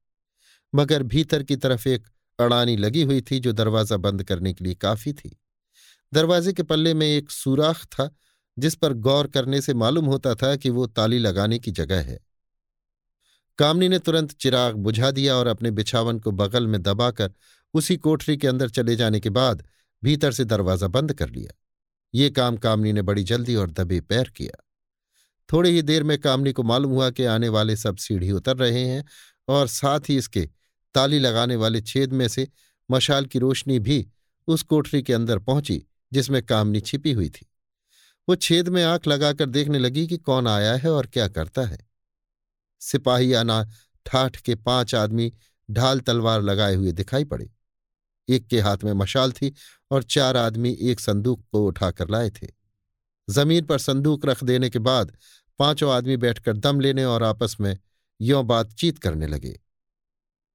मगर 0.74 1.04
भीतर 1.04 1.44
की 1.44 1.56
तरफ़ 1.56 1.88
एक 1.88 2.08
अड़ानी 2.40 2.76
लगी 2.78 3.02
हुई 3.04 3.22
थी 3.22 3.40
जो 3.40 3.52
दरवाज़ा 3.54 3.98
बंद 3.98 4.24
करने 4.24 4.54
के 4.54 4.64
लिए 4.64 4.74
काफ़ी 4.76 5.14
थी। 5.14 5.36
दरवाजे 6.12 6.54
के 6.54 6.64
पल्ले 6.64 6.94
में 6.94 7.08
एक 7.08 7.32
सुराख 7.32 7.84
था 7.86 8.10
जिस 8.58 8.76
पर 8.76 8.94
गौर 8.94 9.28
करने 9.28 9.62
से 9.62 9.74
मालूम 9.74 10.06
होता 10.06 10.36
था 10.36 10.56
कि 10.56 10.70
वो 10.70 10.86
ताली 10.88 11.20
लगाने 11.20 11.60
की 11.60 11.72
जगह 11.72 12.02
है। 12.02 12.20
कामनी 13.58 13.90
ने 13.90 14.00
तुरंत 14.00 14.32
चिराग 14.32 14.76
बुझा 14.76 15.12
दिया 15.12 15.36
और 15.36 15.48
अपने 15.48 15.72
बिछावन 15.72 16.20
को 16.20 16.32
बगल 16.32 16.68
में 16.68 16.82
दबाकर 16.82 17.34
उसी 17.74 17.98
कोठरी 17.98 18.38
के 18.38 18.48
अंदर 18.48 18.70
चले 18.70 18.96
जाने 18.96 19.20
के 19.20 19.30
बाद 19.30 19.64
भीतर 20.04 20.32
से 20.32 20.46
दरवाज़ा 20.46 20.88
बंद 20.88 21.14
कर 21.14 21.30
लिया। 21.30 21.54
ये 22.14 22.30
काम 22.30 22.58
कामनी 22.58 22.94
ने 22.94 23.02
बड़ी 23.02 23.24
जल्दी 23.24 23.56
और 23.56 23.72
दबे 23.72 24.02
पैर 24.02 24.30
किया। 24.30 24.62
थोड़ी 25.54 25.70
ही 25.70 25.82
देर 25.82 26.04
में 26.04 26.18
कामनी 26.18 26.52
को 26.52 26.64
मालूम 26.64 26.92
हुआ 26.92 27.10
कि 27.10 27.26
आने 27.26 27.50
वाले 27.50 27.76
सब 27.76 27.98
सीढ़ी 27.98 28.32
उतर 28.32 28.58
रहे 28.58 28.86
हैं 28.86 29.04
और 29.48 29.68
साथ 29.68 30.00
ही 30.10 30.18
इसके 30.18 30.50
ताली 30.96 31.20
लगाने 31.20 31.56
वाले 31.56 31.82
छेद 31.82 32.14
में 32.14 32.28
से 32.28 32.48
मशाल 32.92 33.26
की 33.26 33.40
रोशनी 33.40 33.80
भी 33.80 34.08
उस 34.48 34.64
कोठरी 34.64 35.02
के 35.02 35.14
अंदर 35.14 35.40
पहुँची 35.40 35.84
जिसमें 36.14 36.44
कामनी 36.44 36.80
छिपी 36.80 37.12
हुई 37.12 37.30
थी। 37.30 37.46
वो 38.30 38.36
छेद 38.36 38.70
में 38.70 38.84
आँख 38.84 39.08
लगाकर 39.08 39.46
देखने 39.46 39.80
लगी 39.80 40.08
कि 40.08 40.18
कौन 40.18 40.48
आया 40.48 40.76
है 40.76 40.92
और 40.92 41.08
क्या 41.08 41.28
करता 41.28 41.66
है। 41.66 41.78
सिपाही 42.80 43.34
आना 43.34 43.64
ठाठ 44.06 44.38
के 44.38 44.56
पाँच 44.56 44.96
आदमी 44.96 45.34
ढाल 45.72 46.00
तलवार 46.00 46.42
लगाए 46.42 46.76
हुए 46.76 46.92
दिखाई 46.92 47.24
पड़े। 47.24 47.50
एक 48.30 48.48
के 48.48 48.60
हाथ 48.60 48.78
में 48.84 48.94
मशाल 48.94 49.32
थी 49.32 49.54
और 49.92 50.04
चार 50.04 50.38
आदमी 50.38 50.78
एक 50.82 51.00
संदूक 51.00 51.46
को 51.52 51.66
उठाकर 51.66 52.10
लाए 52.10 52.30
थे। 52.30 52.48
ज़मीन 53.30 53.66
पर 53.66 53.80
संदूक 53.80 54.26
रख 54.26 54.44
देने 54.44 54.70
के 54.70 54.80
बाद 54.80 55.18
पाँचों 55.60 55.92
आदमी 55.94 56.18
बैठकर 56.18 56.58
दम 56.58 56.80
लेने 56.80 57.06
और 57.06 57.24
आपस 57.24 57.58
में 57.60 57.78
यों 58.22 58.48
बातचीत 58.48 59.00
करने 59.00 59.28
लगे। 59.28 59.60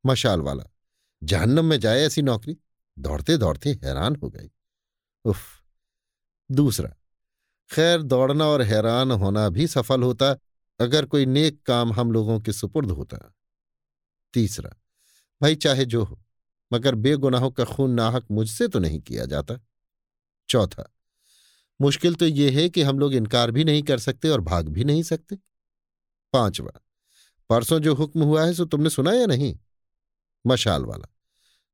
मशाल 0.07 0.41
वाला, 0.41 0.65
जहन्नम 1.23 1.65
में 1.65 1.81
जाए 1.81 2.01
ऐसी 2.01 2.23
नौकरी? 2.23 2.57
दौड़ते 2.99 3.37
दौड़ते 3.37 3.71
हैरान 3.71 4.17
हो 4.17 4.31
गई। 4.31 4.51
उफ, 5.25 5.39
दूसरा 6.51 6.95
खैर, 7.71 8.03
दौड़ना 8.03 8.47
और 8.47 8.63
हैरान 8.63 9.11
होना 9.11 9.49
भी 9.49 9.67
सफल 9.67 10.03
होता, 10.03 10.37
अगर 10.81 11.07
कोई 11.07 11.27
नेक 11.27 11.63
काम 11.63 11.93
हम 11.93 12.13
लोगों 12.13 12.41
के 12.41 12.53
सुपुर्द 12.53 12.91
होता। 12.91 13.19
तीसरा, 14.35 14.71
भाई 15.41 15.55
चाहे 15.55 15.85
जो 15.85 16.05
हो, 16.05 16.21
मगर 16.73 16.95
बेगुनाहों 16.95 17.51
का 17.51 17.65
खून 17.65 17.91
नाहक 17.91 18.27
मुझसे 18.31 18.69
तो 18.69 18.79
नहीं 18.79 19.01
किया 19.01 19.25
जाता। 19.25 19.59
चौथा, 20.49 20.93
मुश्किल 21.81 22.15
तो 22.15 22.27
यह 22.27 22.59
है 22.61 22.69
कि 22.69 22.83
हम 22.83 22.99
लोग 22.99 23.15
इनकार 23.15 23.51
भी 23.51 23.65
नहीं 23.65 23.83
कर 23.83 23.99
सकते 23.99 24.29
और 24.29 24.41
भाग 24.41 24.69
भी 24.69 24.85
नहीं 24.85 25.03
सकते। 25.03 25.37
पांचवा, 26.33 26.73
परसों 27.51 27.79
जो 27.79 27.95
हुक्म 27.95 28.23
हुआ 28.23 28.45
है, 28.45 28.55
सो 28.55 28.65
तुमने 28.65 28.91
सुना 28.91 29.13
या 29.13 29.27
नहीं? 29.27 29.59
मशाल 30.47 30.85
वाला, 30.85 31.09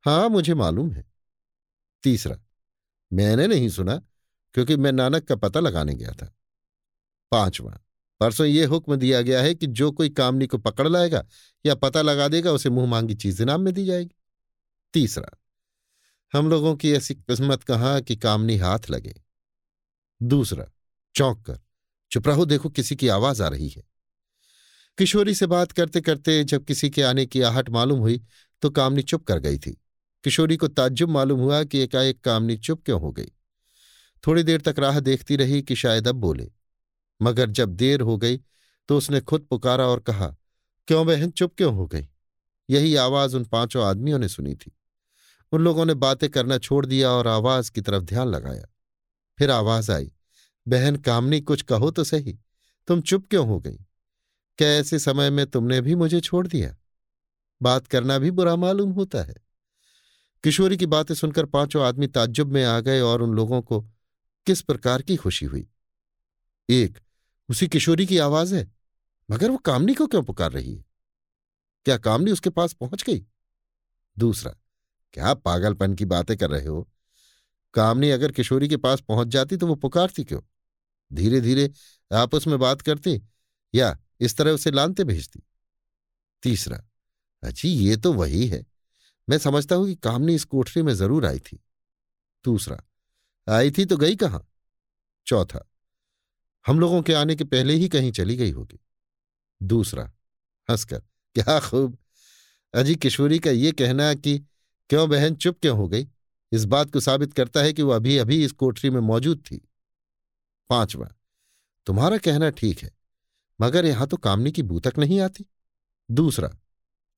हाँ, 0.04 0.28
मुझे 0.28 0.54
मालूम 0.54 0.92
है। 0.92 1.04
तीसरा, 2.02 2.38
मैंने 3.12 3.46
नहीं 3.46 3.68
सुना 3.68 4.00
क्योंकि 4.56 4.76
मैं 4.76 4.92
नानक 4.92 5.24
का 5.24 5.36
पता 5.36 5.60
लगाने 5.60 5.94
गया 5.94 6.10
था। 6.10 6.36
पांचवा, 7.30 7.78
परसों 8.20 8.46
ये 8.46 8.64
हुक्म 8.64 8.96
दिया 8.96 9.22
गया 9.22 9.42
है 9.42 9.54
कि 9.54 9.66
जो 9.66 9.90
कोई 9.92 10.08
कामनी 10.08 10.46
को 10.46 10.58
पकड़ 10.58 10.88
लाएगा 10.88 11.26
या 11.66 11.74
पता 11.74 12.02
लगा 12.02 12.28
देगा, 12.28 12.52
उसे 12.52 12.70
मुँह 12.70 12.86
मांगी 12.86 13.14
चीज़ 13.14 13.42
इनाम 13.42 13.60
में 13.60 13.74
दी 13.74 13.84
जाएगी। 13.86 14.16
तीसरा, 14.94 15.38
हम 16.32 16.50
लोगों 16.50 16.76
की 16.76 16.92
ऐसी 16.92 17.14
किस्मत 17.14 17.62
कहाँ 17.62 18.00
कि 18.00 18.16
कामनी 18.16 18.56
हाथ 18.56 18.78
लगे। 18.90 19.22
दूसरा, 20.22 20.66
चौंक 21.14 21.46
कर, 21.46 21.60
चुप 22.10 22.28
रहो, 22.28 22.44
देखो 22.44 22.68
किसी 22.68 22.96
की 22.96 23.08
आवाज़ 23.08 23.42
आ 23.42 23.48
रही 23.48 23.68
है। 23.68 23.82
किशोरी 24.98 25.34
से 25.34 25.46
बात 25.46 25.72
करते 25.72 26.00
करते 26.00 26.44
जब 26.44 26.64
किसी 26.64 26.90
के 26.90 27.02
आने 27.02 27.26
की 27.26 27.40
आहट 27.40 27.70
मालूम 27.70 27.98
हुई 27.98 28.22
तो 28.62 28.70
कामनी 28.70 29.02
चुप 29.02 29.24
कर 29.24 29.38
गई 29.38 29.58
थी। 29.58 29.82
किशोरी 30.24 30.56
को 30.56 30.68
ताज्जुब 30.68 31.10
मालूम 31.10 31.40
हुआ 31.40 31.64
कि 31.64 31.78
एकाएक 31.78 32.20
कामनी 32.20 32.56
चुप 32.56 32.82
क्यों 32.84 33.00
हो 33.00 33.12
गई? 33.12 33.32
थोड़ी 34.26 34.42
देर 34.42 34.60
तक 34.60 34.74
राह 34.78 35.00
देखती 35.00 35.36
रही 35.36 35.62
कि 35.62 35.76
शायद 35.76 36.08
अब 36.08 36.14
बोले। 36.14 36.52
मगर 37.22 37.50
जब 37.50 37.68
देर 37.68 38.00
हो 38.00 38.16
गई 38.16 38.40
तो 38.88 38.96
उसने 38.98 39.20
खुद 39.20 39.46
पुकारा 39.50 39.86
और 39.86 40.00
कहा, 40.00 40.36
क्यों 40.86 41.06
बहन, 41.06 41.30
चुप 41.30 41.54
क्यों 41.56 41.74
हो 41.74 41.86
गई? 41.86 42.08
यही 42.70 42.96
आवाज़ 42.96 43.36
उन 43.36 43.44
पाँचों 43.44 43.84
आदमियों 43.84 44.18
ने 44.18 44.28
सुनी 44.28 44.54
थी। 44.54 44.72
उन 45.52 45.60
लोगों 45.60 45.84
ने 45.84 45.94
बातें 45.94 46.30
करना 46.30 46.58
छोड़ 46.58 46.86
दिया 46.86 47.10
और 47.10 47.26
आवाज़ 47.26 47.70
की 47.70 47.80
तरफ़ 47.80 48.04
ध्यान 48.04 48.28
लगाया। 48.28 48.66
फिर 49.38 49.50
आवाज़ 49.50 49.92
आई, 49.92 50.12
बहन, 50.68 50.96
कामनी, 50.96 51.40
कुछ 51.40 51.62
कहो 51.62 51.90
तो 51.90 52.04
सही। 52.04 52.38
तुम 52.88 53.00
चुप 53.00 53.26
क्यों 53.30 53.48
हो 53.48 53.60
गई? 53.60 53.78
क्या 54.58 54.68
ऐसे 54.68 54.98
समय 54.98 55.30
में 55.30 55.46
तुमने 55.46 55.80
भी 55.80 55.94
मुझे 55.94 56.20
छोड़ 56.20 56.46
दिया? 56.46 56.76
बात 57.62 57.86
करना 57.86 58.18
भी 58.18 58.30
बुरा 58.30 58.56
मालूम 58.56 58.90
होता 58.90 59.22
है। 59.22 59.34
किशोरी 60.44 60.76
की 60.76 60.86
बातें 60.86 61.14
सुनकर 61.14 61.46
पाँचों 61.46 61.84
आदमी 61.84 62.06
ताज्जुब 62.06 62.52
में 62.52 62.64
आ 62.64 62.80
गए 62.80 63.00
और 63.00 63.22
उन 63.22 63.30
लोगों 63.30 63.62
को 63.62 63.86
किस 64.46 64.62
प्रकार 64.62 65.02
की 65.02 65.16
खुशी 65.16 65.46
हुई? 65.46 65.68
एक, 66.70 66.98
उसी 67.48 67.68
किशोरी 67.68 68.06
की 68.06 68.18
आवाज़ 68.18 68.54
है, 68.54 68.72
मगर 69.30 69.50
वो 69.50 69.56
कामनी 69.56 69.94
को 69.94 70.06
क्यों 70.06 70.22
पुकार 70.22 70.52
रही 70.52 70.74
है? 70.74 70.84
क्या 71.84 71.98
कामनी 71.98 72.32
उसके 72.32 72.50
पास 72.50 72.72
पहुँच 72.72 73.02
गई? 73.02 73.26
दूसरा, 74.18 74.54
क्या 75.12 75.34
पागलपन 75.34 75.94
की 75.94 76.04
बातें 76.04 76.36
कर 76.36 76.50
रहे 76.50 76.66
हो? 76.66 76.90
कामनी 77.74 78.10
अगर 78.10 78.32
किशोरी 78.32 78.68
के 78.68 78.76
पास 78.76 79.00
पहुँच 79.00 79.28
जाती 79.28 79.56
तो 79.56 79.66
वो 79.66 79.74
पुकारती 79.74 80.24
क्यों? 80.24 80.40
धीरे 81.12 81.40
धीरे 81.40 81.70
आपस 82.14 82.46
में 82.46 82.58
बात 82.58 82.80
करते 82.80 83.22
या 83.74 83.98
इस 84.20 84.36
तरह 84.36 84.50
उसे 84.50 84.70
लानते 84.70 85.04
भेजती? 85.04 85.42
तीसरा, 86.42 86.84
अजी 87.42 87.68
ये 87.68 87.96
तो 87.96 88.12
वही 88.12 88.46
है। 88.46 88.64
मैं 89.28 89.38
समझता 89.38 89.76
हूँ 89.76 89.86
कि 89.86 89.94
कामनी 89.94 90.34
इस 90.34 90.44
कोठरी 90.44 90.82
में 90.82 90.94
ज़रूर 90.94 91.26
आई 91.26 91.38
थी। 91.38 91.64
दूसरा 92.44 92.82
आई 93.48 93.70
थी 93.70 93.84
तो 93.84 93.96
गई 93.96 94.16
कहाँ? 94.16 94.46
चौथा, 95.26 95.68
हम 96.66 96.80
लोगों 96.80 97.02
के 97.02 97.12
आने 97.12 97.36
के 97.36 97.44
पहले 97.44 97.74
ही 97.74 97.88
कहीं 97.88 98.12
चली 98.12 98.36
गई 98.36 98.50
होगी। 98.50 98.78
दूसरा, 99.60 100.04
हंसकर, 100.68 100.98
क्या 101.36 101.58
खूब। 101.60 101.98
अजी 102.74 102.94
किशोरी 102.94 103.38
का 103.38 103.50
ये 103.50 103.72
कहना 103.72 104.12
कि 104.14 104.38
क्यों 104.90 105.08
बहन 105.10 105.34
चुप 105.34 105.58
क्यों 105.62 105.76
हो 105.76 105.88
गई? 105.88 106.06
इस 106.52 106.64
बात 106.64 106.90
को 106.90 107.00
साबित 107.00 107.32
करता 107.32 107.60
है 107.60 107.72
कि 107.72 107.82
वह 107.82 107.96
अभी 107.96 108.16
अभी 108.18 108.44
इस 108.44 108.52
कोठरी 108.52 108.90
में 108.90 109.00
मौजूद 109.00 109.42
थी। 109.46 109.56
पांचवा, 110.70 111.08
तुम्हारा 111.86 112.18
कहना 112.18 112.50
ठीक 112.50 112.78
है, 112.78 112.90
मगर 113.60 113.86
यहाँ 113.86 114.06
तो 114.06 114.16
कामनी 114.16 114.52
की 114.52 114.62
बूतक 114.62 114.98
नहीं 114.98 115.20
आती। 115.20 115.46
दूसरा, 116.10 116.50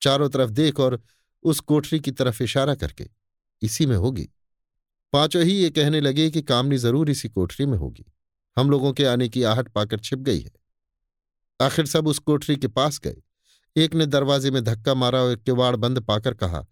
चारों 0.02 0.28
तरफ़ 0.28 0.50
देख 0.50 0.80
और 0.80 1.00
उस 1.44 1.60
कोठरी 1.60 2.00
की 2.00 2.10
तरफ़ 2.10 2.42
इशारा 2.42 2.74
करके, 2.74 3.08
इसी 3.62 3.86
में 3.86 3.96
होगी। 3.96 4.28
पाँचों 5.12 5.42
ही 5.42 5.52
ये 5.52 5.70
कहने 5.70 6.00
लगे 6.00 6.30
कि 6.30 6.42
कामनी 6.42 6.76
ज़रूर 6.78 7.10
इसी 7.10 7.28
कोठरी 7.28 7.66
में 7.66 7.76
होगी। 7.78 8.04
हम 8.56 8.70
लोगों 8.70 8.92
के 8.92 9.04
आने 9.04 9.28
की 9.28 9.42
आहट 9.42 9.68
पाकर 9.68 9.98
छिप 9.98 10.18
गई 10.18 10.40
है। 10.40 10.50
आखिर 11.60 11.86
सब 11.86 12.06
उस 12.06 12.18
कोठरी 12.18 12.56
के 12.56 12.68
पास 12.68 12.98
गए। 13.00 13.16
एक 13.76 13.94
ने 13.94 14.06
दरवाजे 14.06 14.50
में 14.50 14.62
धक्का 14.64 14.94
मारा 14.94 15.20
और 15.20 15.36
किवाड़ 15.36 15.74
बंद 15.76 16.00
पाकर 16.00 16.34
कहा, 16.34 16.66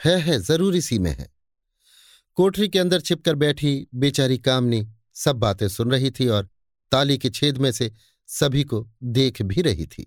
है 0.00 0.18
है, 0.20 0.38
ज़रूर 0.38 0.76
इसी 0.76 0.98
में 0.98 1.10
है। 1.10 1.28
कोठरी 2.38 2.68
के 2.68 2.78
अंदर 2.78 3.00
छिपकर 3.00 3.34
बैठी 3.34 3.86
बेचारी 3.94 4.38
कामनी 4.38 4.86
सब 5.14 5.36
बातें 5.36 5.68
सुन 5.68 5.90
रही 5.90 6.10
थी 6.10 6.28
और 6.28 6.48
ताली 6.92 7.18
के 7.18 7.30
छेद 7.30 7.58
में 7.58 7.70
से 7.72 7.90
सभी 8.28 8.64
को 8.64 8.86
देख 9.02 9.42
भी 9.42 9.62
रही 9.62 9.86
थी। 9.86 10.06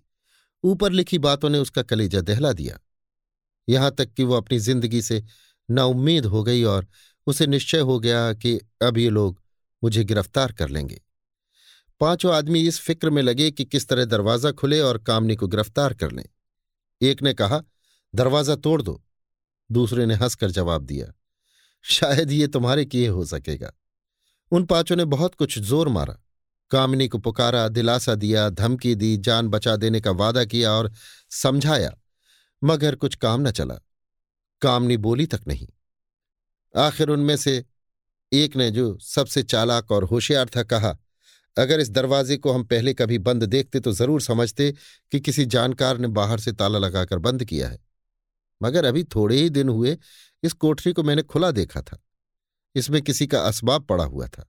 ऊपर 0.63 0.91
लिखी 0.91 1.17
बातों 1.19 1.49
ने 1.49 1.59
उसका 1.59 1.81
कलेजा 1.81 2.21
दहला 2.21 2.51
दिया। 2.53 2.79
यहाँ 3.67 3.91
तक 3.91 4.13
कि 4.13 4.23
वो 4.23 4.35
अपनी 4.35 4.59
ज़िंदगी 4.59 5.01
से 5.01 5.23
नाउम्मीद 5.69 6.25
हो 6.25 6.43
गई 6.43 6.63
और 6.63 6.87
उसे 7.27 7.47
निश्चय 7.47 7.79
हो 7.79 7.99
गया 7.99 8.31
कि 8.33 8.59
अब 8.81 8.97
ये 8.97 9.09
लोग 9.09 9.41
मुझे 9.83 10.03
गिरफ़्तार 10.03 10.51
कर 10.51 10.69
लेंगे। 10.69 11.01
पाँचों 12.01 12.33
आदमी 12.33 12.61
इस 12.67 12.79
फ़िक्र 12.79 13.09
में 13.09 13.21
लगे 13.21 13.49
कि 13.51 13.65
किस 13.65 13.87
तरह 13.87 14.05
दरवाज़ा 14.05 14.51
खुले 14.51 14.79
और 14.79 14.97
कामनी 14.97 15.35
को 15.35 15.47
गिरफ़्तार 15.47 15.93
कर 15.93 16.11
लें। 16.11 16.23
एक 17.01 17.21
ने 17.23 17.33
कहा, 17.33 17.61
दरवाज़ा 18.13 18.55
तोड़ 18.55 18.81
दो। 18.81 19.01
दूसरे 19.69 20.05
ने 20.05 20.13
हंसकर 20.13 20.51
जवाब 20.51 20.83
दिया, 20.83 21.11
शायद 21.85 22.31
ये 22.31 22.47
तुम्हारे 22.47 22.85
किए 22.85 23.07
हो 23.07 23.25
सकेगा। 23.25 23.71
उन 24.51 24.65
पाँचों 24.65 24.95
ने 24.95 25.05
बहुत 25.05 25.35
कुछ 25.35 25.57
ज़ोर 25.59 25.87
मारा। 25.87 26.17
कामिनी 26.71 27.07
को 27.07 27.17
पुकारा, 27.17 27.67
दिलासा 27.67 28.15
दिया, 28.15 28.49
धमकी 28.49 28.93
दी, 28.95 29.15
जान 29.17 29.47
बचा 29.47 29.75
देने 29.75 30.01
का 30.01 30.11
वादा 30.13 30.43
किया 30.45 30.71
और 30.71 30.91
समझाया, 31.31 31.95
मगर 32.61 32.95
कुछ 32.95 33.15
काम 33.15 33.47
न 33.47 33.51
चला। 33.51 33.75
कामनी 34.61 34.97
बोली 34.97 35.25
तक 35.25 35.41
नहीं। 35.47 35.67
आखिर 36.75 37.09
उनमें 37.09 37.35
से 37.37 37.63
एक 38.31 38.55
ने 38.55 38.69
जो 38.71 38.97
सबसे 38.99 39.43
चालाक 39.43 39.91
और 39.91 40.03
होशियार 40.03 40.49
था 40.55 40.63
कहा, 40.63 40.97
अगर 41.57 41.79
इस 41.79 41.89
दरवाजे 41.89 42.37
को 42.37 42.51
हम 42.51 42.63
पहले 42.63 42.93
कभी 42.93 43.17
बंद 43.19 43.43
देखते 43.43 43.79
तो 43.79 43.91
ज़रूर 43.91 44.21
समझते 44.21 44.71
कि 45.11 45.19
किसी 45.19 45.45
जानकार 45.45 45.97
ने 45.97 46.07
बाहर 46.09 46.39
से 46.39 46.51
ताला 46.51 46.79
लगाकर 46.79 47.19
बंद 47.19 47.43
किया 47.43 47.69
है। 47.69 47.79
मगर 48.61 48.85
अभी 48.85 49.03
थोड़े 49.05 49.35
ही 49.35 49.49
दिन 49.49 49.69
हुए, 49.69 49.97
इस 50.43 50.53
कोठरी 50.53 50.93
को 50.93 51.03
मैंने 51.03 51.21
खुला 51.23 51.51
देखा 51.51 51.81
था। 51.81 51.99
इसमें 52.75 53.01
किसी 53.01 53.27
का 53.27 53.41
असबाब 53.41 53.85
पड़ा 53.85 54.03
हुआ 54.03 54.27
था। 54.27 54.45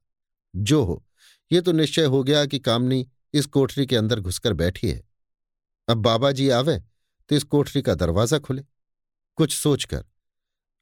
जो 0.55 0.82
हो, 0.84 1.02
ये 1.50 1.60
तो 1.60 1.73
निश्चय 1.73 2.05
हो 2.05 2.23
गया 2.24 2.44
कि 2.47 2.58
कामनी 2.58 3.07
इस 3.34 3.47
कोठरी 3.47 3.86
के 3.86 3.97
अंदर 3.97 4.20
घुसकर 4.20 4.52
बैठी 4.52 4.90
है। 4.90 5.02
अब 5.89 5.97
बाबा 5.99 6.32
जी 6.32 6.49
आवे 6.50 6.78
तो 7.31 7.36
इस 7.36 7.42
कोठरी 7.44 7.82
का 7.82 7.94
दरवाज़ा 7.94 8.39
खुले। 8.39 8.65
कुछ 9.39 9.55
सोचकर 9.55 10.05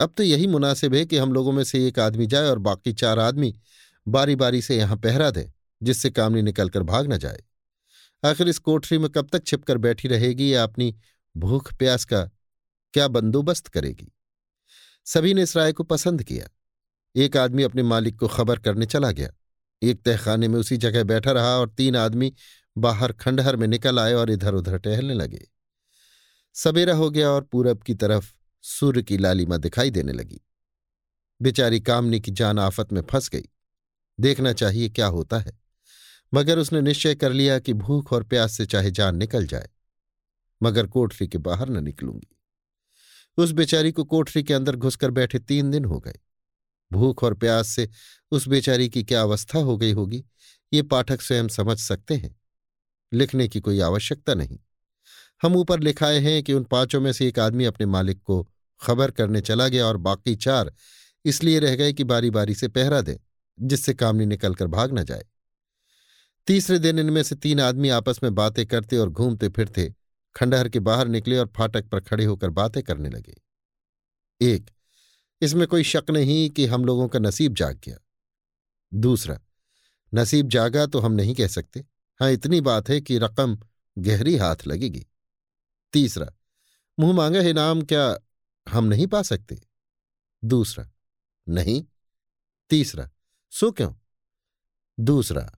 अब 0.00 0.14
तो 0.16 0.22
यही 0.22 0.46
मुनासिब 0.46 0.94
है 0.94 1.06
कि 1.06 1.16
हम 1.16 1.32
लोगों 1.32 1.52
में 1.52 1.64
से 1.64 1.88
एक 1.88 1.98
आदमी 1.98 2.26
जाए 2.26 2.48
और 2.48 2.58
बाकी 2.58 2.92
चार 2.92 3.18
आदमी 3.18 3.54
बारी 4.08 4.36
बारी 4.36 4.62
से 4.62 4.76
यहाँ 4.76 4.96
पहरा 4.96 5.30
दे, 5.30 5.52
जिससे 5.82 6.10
कामनी 6.10 6.42
निकलकर 6.42 6.82
भाग 6.82 7.12
न 7.12 7.18
जाए। 7.18 7.42
आखिर 8.24 8.48
इस 8.48 8.58
कोठरी 8.58 8.98
में 8.98 9.10
कब 9.10 9.28
तक 9.32 9.46
छिपकर 9.46 9.78
बैठी 9.78 10.08
रहेगी 10.08 10.54
या 10.54 10.62
अपनी 10.62 10.94
भूख 11.36 11.74
प्यास 11.74 12.04
का 12.04 12.30
क्या 12.92 13.08
बंदोबस्त 13.08 13.68
करेगी? 13.68 14.12
सभी 15.04 15.34
ने 15.34 15.42
इस 15.42 15.56
राय 15.56 15.72
को 15.72 15.84
पसंद 15.84 16.22
किया। 16.22 16.48
एक 17.16 17.36
आदमी 17.36 17.62
अपने 17.62 17.82
मालिक 17.82 18.18
को 18.18 18.28
खबर 18.28 18.58
करने 18.58 18.86
चला 18.86 19.10
गया। 19.10 19.30
एक 19.82 20.02
तहखाने 20.02 20.48
में 20.48 20.58
उसी 20.58 20.76
जगह 20.76 21.04
बैठा 21.04 21.32
रहा 21.32 21.56
और 21.56 21.68
तीन 21.68 21.96
आदमी 21.96 22.32
बाहर 22.78 23.12
खंडहर 23.12 23.56
में 23.56 23.68
निकल 23.68 23.98
आए 23.98 24.12
और 24.12 24.30
इधर 24.30 24.54
उधर 24.54 24.78
टहलने 24.78 25.14
लगे। 25.14 25.48
सवेरा 26.54 26.94
हो 26.94 27.10
गया 27.10 27.30
और 27.30 27.42
पूरब 27.42 27.82
की 27.82 27.94
तरफ़ 27.94 28.32
सूर्य 28.62 29.02
की 29.02 29.18
लालिमा 29.18 29.56
दिखाई 29.56 29.90
देने 29.90 30.12
लगी। 30.12 30.40
बेचारी 31.42 31.80
कामनी 31.80 32.20
की 32.20 32.30
जान 32.30 32.58
आफत 32.58 32.92
में 32.92 33.02
फंस 33.02 33.28
गई। 33.28 33.44
देखना 34.20 34.52
चाहिए 34.52 34.88
क्या 34.88 35.06
होता 35.06 35.38
है। 35.38 35.58
मगर 36.34 36.58
उसने 36.58 36.80
निश्चय 36.80 37.14
कर 37.14 37.32
लिया 37.32 37.58
कि 37.58 37.72
भूख 37.72 38.12
और 38.12 38.22
प्यास 38.22 38.52
से 38.52 38.66
चाहे 38.66 38.90
जान 38.90 39.16
निकल 39.16 39.46
जाए। 39.46 39.68
मगर 40.62 40.86
कोठरी 40.86 41.28
के 41.28 41.38
बाहर 41.38 41.68
न 41.68 41.84
निकलूँगी। 41.84 42.36
उस 43.36 43.52
बेचारी 43.52 43.92
को 43.92 44.04
कोठरी 44.04 44.42
के 44.42 44.54
अंदर 44.54 44.76
घुसकर 44.76 45.10
बैठे 45.10 45.38
तीन 45.38 45.70
दिन 45.70 45.84
हो 45.84 46.00
गए। 46.00 46.14
भूख 46.92 47.24
और 47.24 47.34
प्यास 47.34 47.68
से 47.68 47.88
उस 48.30 48.48
बेचारी 48.48 48.88
की 48.88 49.04
क्या 49.04 49.22
अवस्था 49.22 49.58
हो 49.58 49.76
गई 49.76 49.92
होगी, 49.92 50.24
ये 50.72 50.82
पाठक 50.82 51.22
स्वयं 51.22 51.48
समझ 51.48 51.78
सकते 51.80 52.14
हैं। 52.16 52.40
लिखने 53.12 53.48
की 53.48 53.60
कोई 53.60 53.80
आवश्यकता 53.80 54.34
नहीं। 54.34 54.58
हम 55.42 55.56
ऊपर 55.56 55.80
लिखाए 55.80 56.18
हैं 56.18 56.42
कि 56.42 56.52
उन 56.52 56.64
पाँचों 56.64 57.00
में 57.00 57.12
से 57.12 57.28
एक 57.28 57.38
आदमी 57.38 57.64
अपने 57.64 57.86
मालिक 57.86 58.22
को 58.22 58.46
खबर 58.80 59.10
करने 59.10 59.40
चला 59.40 59.68
गया 59.68 59.86
और 59.86 59.96
बाकी 59.96 60.34
चार 60.36 60.72
इसलिए 61.24 61.58
रह 61.58 61.74
गए 61.76 61.92
कि 61.92 62.04
बारी 62.04 62.30
बारी 62.30 62.54
से 62.54 62.68
पहरा 62.68 63.00
दें, 63.00 63.16
जिससे 63.58 63.94
कामनी 63.94 64.26
निकलकर 64.26 64.66
भाग 64.66 64.98
न 64.98 65.04
जाए। 65.04 65.24
तीसरे 66.46 66.78
दिन 66.78 66.98
इनमें 66.98 67.22
से 67.22 67.34
तीन 67.34 67.60
आदमी 67.60 67.88
आपस 67.88 68.20
में 68.22 68.34
बातें 68.34 68.66
करते 68.66 68.96
और 68.96 69.10
घूमते 69.10 69.48
फिरते 69.48 69.94
खंडहर 70.36 70.68
के 70.68 70.80
बाहर 70.80 71.08
निकले 71.08 71.38
और 71.38 71.52
फाटक 71.56 71.88
पर 71.88 72.00
खड़े 72.00 72.24
होकर 72.24 72.50
बातें 72.50 72.82
करने 72.82 73.08
लगे। 73.08 73.34
एक, 74.40 74.70
इसमें 75.42 75.66
कोई 75.66 75.84
शक 75.84 76.10
नहीं 76.10 76.48
कि 76.50 76.66
हम 76.66 76.84
लोगों 76.84 77.08
का 77.08 77.18
नसीब 77.18 77.54
जाग 77.54 77.80
गया। 77.86 77.96
दूसरा, 78.92 79.38
नसीब 80.12 80.48
जागा 80.48 80.86
तो 80.86 81.00
हम 81.00 81.12
नहीं 81.12 81.34
कह 81.34 81.46
सकते। 81.46 81.84
हाँ 82.20 82.30
इतनी 82.32 82.60
बात 82.60 82.88
है 82.88 83.00
कि 83.00 83.18
रकम 83.18 83.58
गहरी 83.98 84.36
हाथ 84.36 84.66
लगेगी। 84.66 85.06
तीसरा, 85.92 86.32
मुँह 86.98 87.14
मांगा, 87.14 87.40
है 87.40 87.52
नाम, 87.52 87.82
क्या 87.82 88.18
हम 88.66 88.84
नहीं 88.84 89.06
पा 89.06 89.22
सकते? 89.22 89.60
दूसरा, 90.44 90.90
नहीं। 91.48 91.84
तीसरा, 92.70 93.10
सो 93.50 93.70
क्यों? 93.72 93.92
दूसरा, 95.00 95.50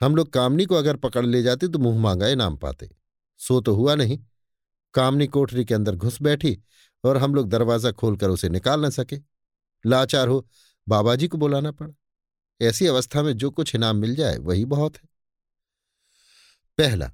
हम 0.00 0.16
लोग 0.16 0.32
कामनी 0.32 0.64
को 0.64 0.74
अगर 0.74 0.96
पकड़ 0.96 1.26
ले 1.26 1.42
जाते 1.42 1.68
तो 1.68 1.78
मुँह 1.78 1.98
मांगा 1.98 2.34
नाम 2.34 2.56
पाते। 2.56 2.90
सो 3.38 3.60
तो 3.60 3.74
हुआ 3.74 3.94
नहीं। 3.94 4.18
कामनी 4.94 5.26
कोठरी 5.26 5.64
के 5.64 5.74
अंदर 5.74 5.96
घुस 5.96 6.20
बैठी 6.22 6.58
और 7.04 7.16
हम 7.16 7.34
लोग 7.34 7.48
दरवाज़ा 7.48 7.90
खोलकर 7.92 8.28
उसे 8.28 8.48
निकाल 8.48 8.84
न 8.86 8.90
सके। 8.90 9.18
लाचार 9.86 10.28
हो 10.28 10.46
बाबा 10.88 11.14
जी 11.14 11.28
को 11.28 11.38
बुलाना 11.38 11.72
पड़ा। 11.72 11.94
ऐसी 12.60 12.86
अवस्था 12.86 13.22
में 13.22 13.32
जो 13.32 13.50
कुछ 13.50 13.74
इनाम 13.74 13.96
मिल 13.96 14.14
जाए, 14.16 14.36
वही 14.36 14.64
बहुत 14.64 14.96
है। 14.96 15.08
पहला 16.78 17.10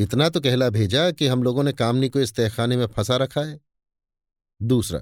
इतना 0.00 0.28
तो 0.28 0.40
कहला 0.40 0.70
भेजा 0.70 1.10
कि 1.10 1.26
हम 1.26 1.42
लोगों 1.42 1.62
ने 1.62 1.72
कामनी 1.72 2.08
को 2.08 2.20
इस 2.20 2.34
तहखाने 2.34 2.76
में 2.76 2.86
फंसा 2.86 3.16
रखा 3.16 3.40
है। 3.40 3.60
दूसरा, 4.62 4.98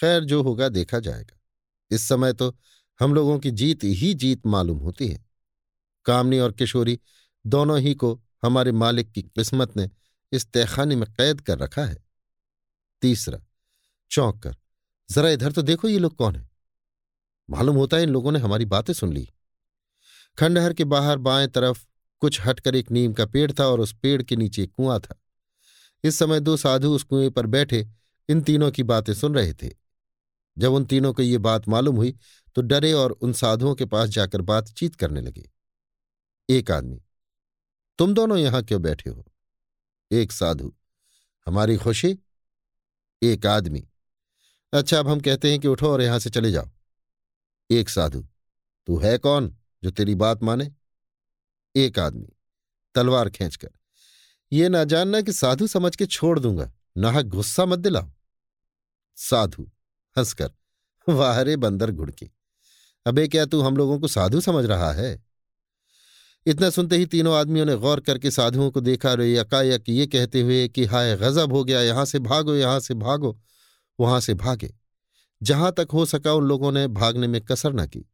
खैर, 0.00 0.24
जो 0.24 0.42
होगा 0.42 0.68
देखा 0.68 0.98
जाएगा। 0.98 1.40
इस 1.90 2.08
समय 2.08 2.32
तो 2.32 2.56
हम 3.00 3.14
लोगों 3.14 3.38
की 3.38 3.50
जीत 3.50 3.84
ही 3.84 4.14
जीत 4.14 4.46
मालूम 4.46 4.78
होती 4.78 5.08
है। 5.08 5.26
कामनी 6.04 6.38
और 6.38 6.52
किशोरी 6.52 7.00
दोनों 7.46 7.80
ही 7.80 7.94
को 7.94 8.22
हमारे 8.42 8.72
मालिक 8.72 9.12
की 9.12 9.22
किस्मत 9.22 9.76
ने 9.76 9.90
इस 10.32 10.52
तहखाने 10.52 10.96
में 10.96 11.12
कैद 11.12 11.40
कर 11.40 11.58
रखा 11.58 11.84
है। 11.84 12.04
तीसरा, 13.02 13.40
चौंक 14.10 14.42
कर, 14.42 14.56
जरा 15.10 15.28
इधर 15.28 15.52
तो 15.52 15.62
देखो 15.62 15.88
ये 15.88 15.98
लोग 15.98 16.16
कौन 16.16 16.36
है। 16.36 16.50
मालूम 17.50 17.76
होता 17.76 17.96
है 17.96 18.02
इन 18.02 18.08
लोगों 18.08 18.32
ने 18.32 18.38
हमारी 18.38 18.64
बातें 18.64 18.92
सुन 18.92 19.12
ली। 19.12 19.28
खंडहर 20.38 20.72
के 20.72 20.84
बाहर 20.84 21.18
बाएँ 21.18 21.48
तरफ़ 21.48 21.86
कुछ 22.22 22.40
हटकर 22.40 22.74
एक 22.74 22.90
नीम 22.90 23.12
का 23.12 23.26
पेड़ 23.26 23.50
था 23.52 23.66
और 23.66 23.80
उस 23.80 23.92
पेड़ 23.92 24.22
के 24.22 24.36
नीचे 24.36 24.62
एक 24.62 24.72
कुआँ 24.72 24.98
था। 25.00 25.20
इस 26.04 26.18
समय 26.18 26.40
दो 26.40 26.56
साधु 26.56 26.94
उस 26.94 27.02
कुएँ 27.02 27.30
पर 27.30 27.46
बैठे 27.46 27.86
इन 28.28 28.40
तीनों 28.40 28.70
की 28.70 28.82
बातें 28.82 29.14
सुन 29.14 29.34
रहे 29.34 29.52
थे। 29.52 29.70
जब 30.56 30.72
उन 30.72 30.84
तीनों 30.84 31.12
को 31.14 31.22
ये 31.22 31.38
बात 31.38 31.68
मालूम 31.68 31.96
हुई 31.96 32.14
तो 32.56 32.62
डरे 32.62 32.92
और 32.92 33.12
उन 33.12 33.32
साधुओं 33.32 33.74
के 33.74 33.84
पास 33.84 34.08
जाकर 34.08 34.40
बातचीत 34.42 34.94
करने 34.94 35.20
लगे। 35.20 35.50
एक 36.48 36.70
आदमी, 36.70 37.00
तुम 37.98 38.14
दोनों 38.14 38.38
यहाँ 38.38 38.62
क्यों 38.62 38.80
बैठे 38.82 39.10
हो? 39.10 39.24
एक 40.10 40.32
साधु, 40.32 40.72
हमारी 41.46 41.76
खुशी? 41.76 42.18
एक 43.22 43.46
आदमी। 43.46 43.86
अच्छा 44.72 44.98
अब 44.98 45.08
हम 45.08 45.20
कहते 45.20 45.50
हैं 45.50 45.60
कि 45.60 45.68
उठो 45.68 45.90
और 45.90 46.02
यहाँ 46.02 46.18
से 46.18 46.30
चले 46.30 46.50
जाओ। 46.52 46.70
एक 47.70 47.88
साधु, 47.88 48.20
तू 48.88 48.98
है 48.98 49.16
कौन 49.18 49.54
जो 49.82 49.90
तेरी 49.90 50.14
बात 50.14 50.42
माने? 50.42 50.70
एक 51.76 51.98
आदमी। 51.98 52.28
तलवार 52.94 53.30
खींचकर। 53.30 53.68
ये 54.52 54.68
ना 54.68 54.84
जानना 54.84 55.20
कि 55.20 55.32
साधु 55.32 55.66
समझ 55.66 55.96
के 55.96 56.06
छोड़ 56.06 56.38
दूँगा। 56.38 56.72
नाहक 56.96 57.26
गुस्सा 57.26 57.64
मत 57.66 57.78
दिलाओ। 57.78 58.10
साधु 59.16 59.70
हंसकर, 60.18 60.50
वाह 61.08 61.40
रे 61.40 61.56
बंदर 61.56 61.90
घुड़की, 61.90 62.30
अबे 63.06 63.28
क्या 63.28 63.44
तू 63.46 63.60
हम 63.62 63.76
लोगों 63.76 63.98
को 64.00 64.08
साधु 64.08 64.40
समझ 64.40 64.64
रहा 64.64 64.92
है? 64.92 65.24
इतना 66.46 66.70
सुनते 66.70 66.96
ही 66.96 67.06
तीनों 67.06 67.36
आदमियों 67.36 67.66
ने 67.66 67.76
गौर 67.76 68.00
करके 68.00 68.30
साधुओं 68.30 68.70
को 68.70 68.80
देखा 68.80 69.10
और 69.10 69.22
यकायक 69.22 69.88
ये 69.88 70.06
कहते 70.06 70.40
हुए 70.40 70.68
कि, 70.68 70.84
हाय, 70.84 71.16
गजब 71.16 71.52
हो 71.52 71.64
गया, 71.64 71.80
यहाँ 71.80 72.04
से 72.04 72.18
भागो, 72.18 72.54
यहाँ 72.54 72.80
से 72.80 72.94
भागो, 72.94 73.40
वहाँ 74.00 74.20
से 74.20 74.34
भागे। 74.34 74.74
जहाँ 75.42 75.72
तक 75.72 75.88
हो 75.92 76.06
सका 76.06 76.32
उन 76.32 76.44
लोगों 76.44 76.72
ने 76.72 76.86
भागने 76.88 77.26
में 77.26 77.40
कसर 77.40 77.72
न 77.72 77.86
की 77.86 78.10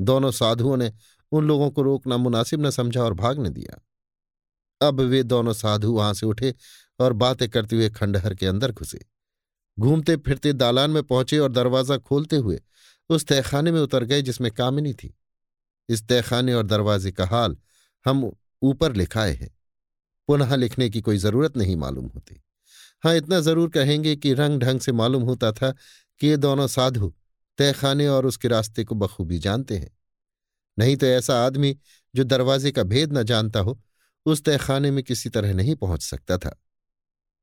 दोनों 0.00 0.30
साधुओं 0.30 0.76
ने 0.76 0.92
उन 1.32 1.46
लोगों 1.46 1.70
को 1.70 1.82
रोकना 1.82 2.16
मुनासिब 2.16 2.66
न 2.66 2.70
समझा 2.70 3.02
और 3.02 3.14
भागने 3.14 3.50
दिया। 3.50 3.80
अब 4.80 5.00
वे 5.00 5.22
दोनों 5.22 5.52
साधु 5.52 5.92
वहाँ 5.92 6.14
से 6.14 6.26
उठे 6.26 6.54
और 7.00 7.12
बातें 7.12 7.48
करते 7.48 7.76
हुए 7.76 7.90
खंडहर 7.90 8.34
के 8.34 8.46
अंदर 8.46 8.72
घुसे। 8.72 9.00
घूमते 9.78 10.16
फिरते 10.16 10.52
दालान 10.52 10.90
में 10.90 11.02
पहुँचे 11.02 11.38
और 11.38 11.52
दरवाज़ा 11.52 11.96
खोलते 11.96 12.36
हुए 12.36 12.60
उस 13.10 13.26
तहखाने 13.26 13.72
में 13.72 13.80
उतर 13.80 14.04
गए 14.04 14.22
जिसमें 14.22 14.50
कामिनी 14.52 14.94
थी। 14.94 15.14
इस 15.88 16.06
तहखाने 16.08 16.54
और 16.54 16.66
दरवाजे 16.66 17.12
का 17.12 17.26
हाल 17.26 17.56
हम 18.06 18.30
ऊपर 18.62 18.92
लिखाए 18.92 19.32
हैं। 19.32 19.50
पुनः 20.28 20.54
लिखने 20.56 20.90
की 20.90 21.00
कोई 21.00 21.18
ज़रूरत 21.18 21.56
नहीं 21.56 21.76
मालूम 21.76 22.06
होती। 22.06 22.42
हाँ 23.04 23.14
इतना 23.16 23.40
ज़रूर 23.40 23.70
कहेंगे 23.70 24.16
कि 24.16 24.32
रंग 24.34 24.60
ढंग 24.60 24.80
से 24.80 24.92
मालूम 24.92 25.22
होता 25.22 25.52
था 25.52 25.70
कि 26.20 26.26
ये 26.26 26.36
दोनों 26.36 26.66
साधु 26.66 27.12
तहखाने 27.58 28.08
और 28.08 28.26
उसके 28.26 28.48
रास्ते 28.48 28.84
को 28.84 28.94
बखूबी 28.94 29.38
जानते 29.38 29.76
हैं। 29.78 29.97
नहीं 30.78 30.96
तो 30.96 31.06
ऐसा 31.06 31.38
आदमी 31.46 31.76
जो 32.14 32.24
दरवाजे 32.24 32.70
का 32.72 32.82
भेद 32.82 33.12
न 33.12 33.22
जानता 33.22 33.60
हो, 33.60 33.80
उस 34.26 34.44
तहखाने 34.44 34.90
में 34.90 35.02
किसी 35.04 35.28
तरह 35.28 35.54
नहीं 35.54 35.74
पहुँच 35.74 36.02
सकता 36.02 36.38
था। 36.38 36.56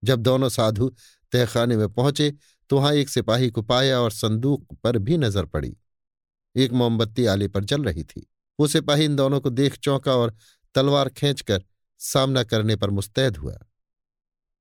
जब 0.03 0.19
दोनों 0.19 0.49
साधु 0.49 0.89
तहखाने 1.33 1.77
में 1.77 1.87
पहुँचे 1.89 2.33
तो 2.69 2.77
वहाँ 2.77 2.93
एक 2.93 3.09
सिपाही 3.09 3.49
को 3.49 3.61
पाया 3.61 3.99
और 3.99 4.11
संदूक 4.11 4.73
पर 4.83 4.97
भी 4.97 5.17
नज़र 5.17 5.45
पड़ी। 5.45 5.75
एक 6.55 6.71
मोमबत्ती 6.71 7.25
आले 7.25 7.47
पर 7.47 7.63
जल 7.63 7.83
रही 7.83 8.03
थी। 8.03 8.27
वो 8.59 8.67
सिपाही 8.67 9.05
इन 9.05 9.15
दोनों 9.15 9.39
को 9.41 9.49
देख 9.49 9.77
चौंका 9.77 10.15
और 10.15 10.35
तलवार 10.75 11.09
खींचकर 11.09 11.63
सामना 11.99 12.43
करने 12.43 12.75
पर 12.75 12.89
मुस्तैद 12.89 13.37
हुआ। 13.37 13.57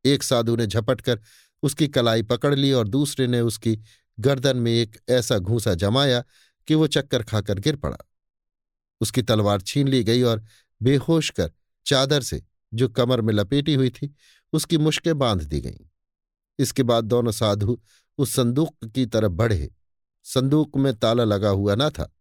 एक 0.04 0.22
साधु 0.22 0.56
ने 0.56 0.66
झपटकर 0.66 1.20
उसकी 1.62 1.88
कलाई 1.88 2.22
पकड़ 2.22 2.54
ली 2.54 2.72
और 2.72 2.88
दूसरे 2.88 3.26
ने 3.26 3.40
उसकी 3.40 3.78
गर्दन 4.18 4.56
में 4.56 4.72
एक 4.72 4.96
ऐसा 5.08 5.38
घूसा 5.38 5.74
जमाया 5.74 6.22
कि 6.68 6.74
वो 6.74 6.86
चक्कर 6.86 7.22
खाकर 7.22 7.58
गिर 7.58 7.76
पड़ा। 7.76 7.96
उसकी 9.00 9.22
तलवार 9.22 9.60
छीन 9.60 9.88
ली 9.88 10.04
गई 10.04 10.22
और 10.22 10.44
बेहोश 10.82 11.30
कर 11.30 11.52
चादर 11.86 12.22
से, 12.22 12.42
जो 12.74 12.88
कमर 12.88 13.20
में 13.20 13.34
लपेटी 13.34 13.74
हुई 13.74 13.90
थी, 13.90 14.14
उसकी 14.52 14.78
मुश्कें 14.78 15.18
बाँध 15.18 15.42
दी 15.42 15.60
गईं। 15.60 15.84
इसके 16.58 16.82
बाद 16.82 17.04
दोनों 17.04 17.32
साधु 17.32 17.80
उस 18.18 18.30
संदूक 18.30 18.84
की 18.84 19.06
तरफ़ 19.06 19.32
बढ़े। 19.32 19.74
संदूक 20.24 20.76
में 20.76 20.94
ताला 20.94 21.24
लगा 21.24 21.48
हुआ 21.48 21.74
न 21.74 21.90
था, 21.90 22.12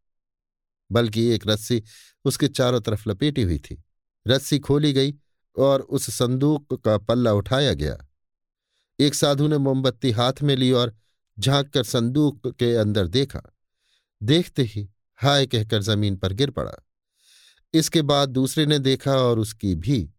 बल्कि 0.91 1.25
एक 1.25 1.47
रस्सी 1.47 1.83
उसके 2.25 2.47
चारों 2.47 2.81
तरफ़ 2.81 3.09
लपेटी 3.09 3.41
हुई 3.41 3.59
थी। 3.59 3.83
रस्सी 4.27 4.59
खोली 4.59 4.93
गई 4.93 5.13
और 5.57 5.81
उस 5.81 6.09
संदूक 6.09 6.73
का 6.73 6.97
पल्ला 6.97 7.33
उठाया 7.33 7.73
गया। 7.73 7.97
एक 8.99 9.13
साधु 9.13 9.47
ने 9.47 9.57
मोमबत्ती 9.57 10.11
हाथ 10.11 10.33
में 10.43 10.55
ली 10.55 10.71
और 10.71 10.95
झाँक 11.39 11.69
कर 11.69 11.83
संदूक 11.83 12.47
के 12.47 12.75
अंदर 12.75 13.07
देखा। 13.07 13.41
देखते 14.23 14.63
ही 14.63 14.89
हाय 15.23 15.47
कहकर 15.47 15.81
ज़मीन 15.81 16.15
पर 16.15 16.33
गिर 16.33 16.51
पड़ा। 16.51 16.73
इसके 17.73 18.01
बाद 18.01 18.29
दूसरे 18.29 18.65
ने 18.65 18.79
देखा 18.79 19.15
और 19.17 19.39
उसकी 19.39 19.75
भी 19.75 20.09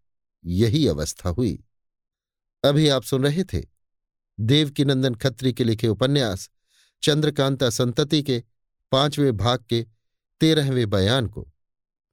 यही 0.44 0.86
अवस्था 0.86 1.28
हुई। 1.28 1.64
अभी 2.64 2.88
आप 2.88 3.02
सुन 3.02 3.22
रहे 3.22 3.44
थे 3.44 3.62
देवकीनंदन 4.40 5.14
खत्री 5.14 5.52
के 5.52 5.64
लिखे 5.64 5.88
उपन्यास, 5.88 6.50
चंद्रकांता 7.02 7.70
संतति 7.70 8.22
के 8.22 8.42
पाँचवें 8.92 9.36
भाग 9.36 9.64
के 9.68 9.86
तेरहवें 10.40 10.90
बयान 10.90 11.26
को, 11.26 11.52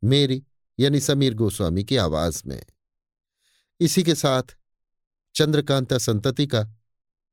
मेरी 0.04 0.44
यानी 0.80 1.00
समीर 1.00 1.34
गोस्वामी 1.34 1.84
की 1.84 1.98
आवाज़ 1.98 2.44
में। 2.46 2.66
इसी 3.80 4.04
के 4.04 4.16
साथ 4.16 4.44
चंद्रकांता 5.36 5.98
संतति 5.98 6.48
का 6.48 6.64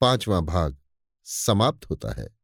पांचवां 0.01 0.43
भाग 0.43 0.77
समाप्त 1.25 1.91
होता 1.91 2.13
है। 2.13 2.38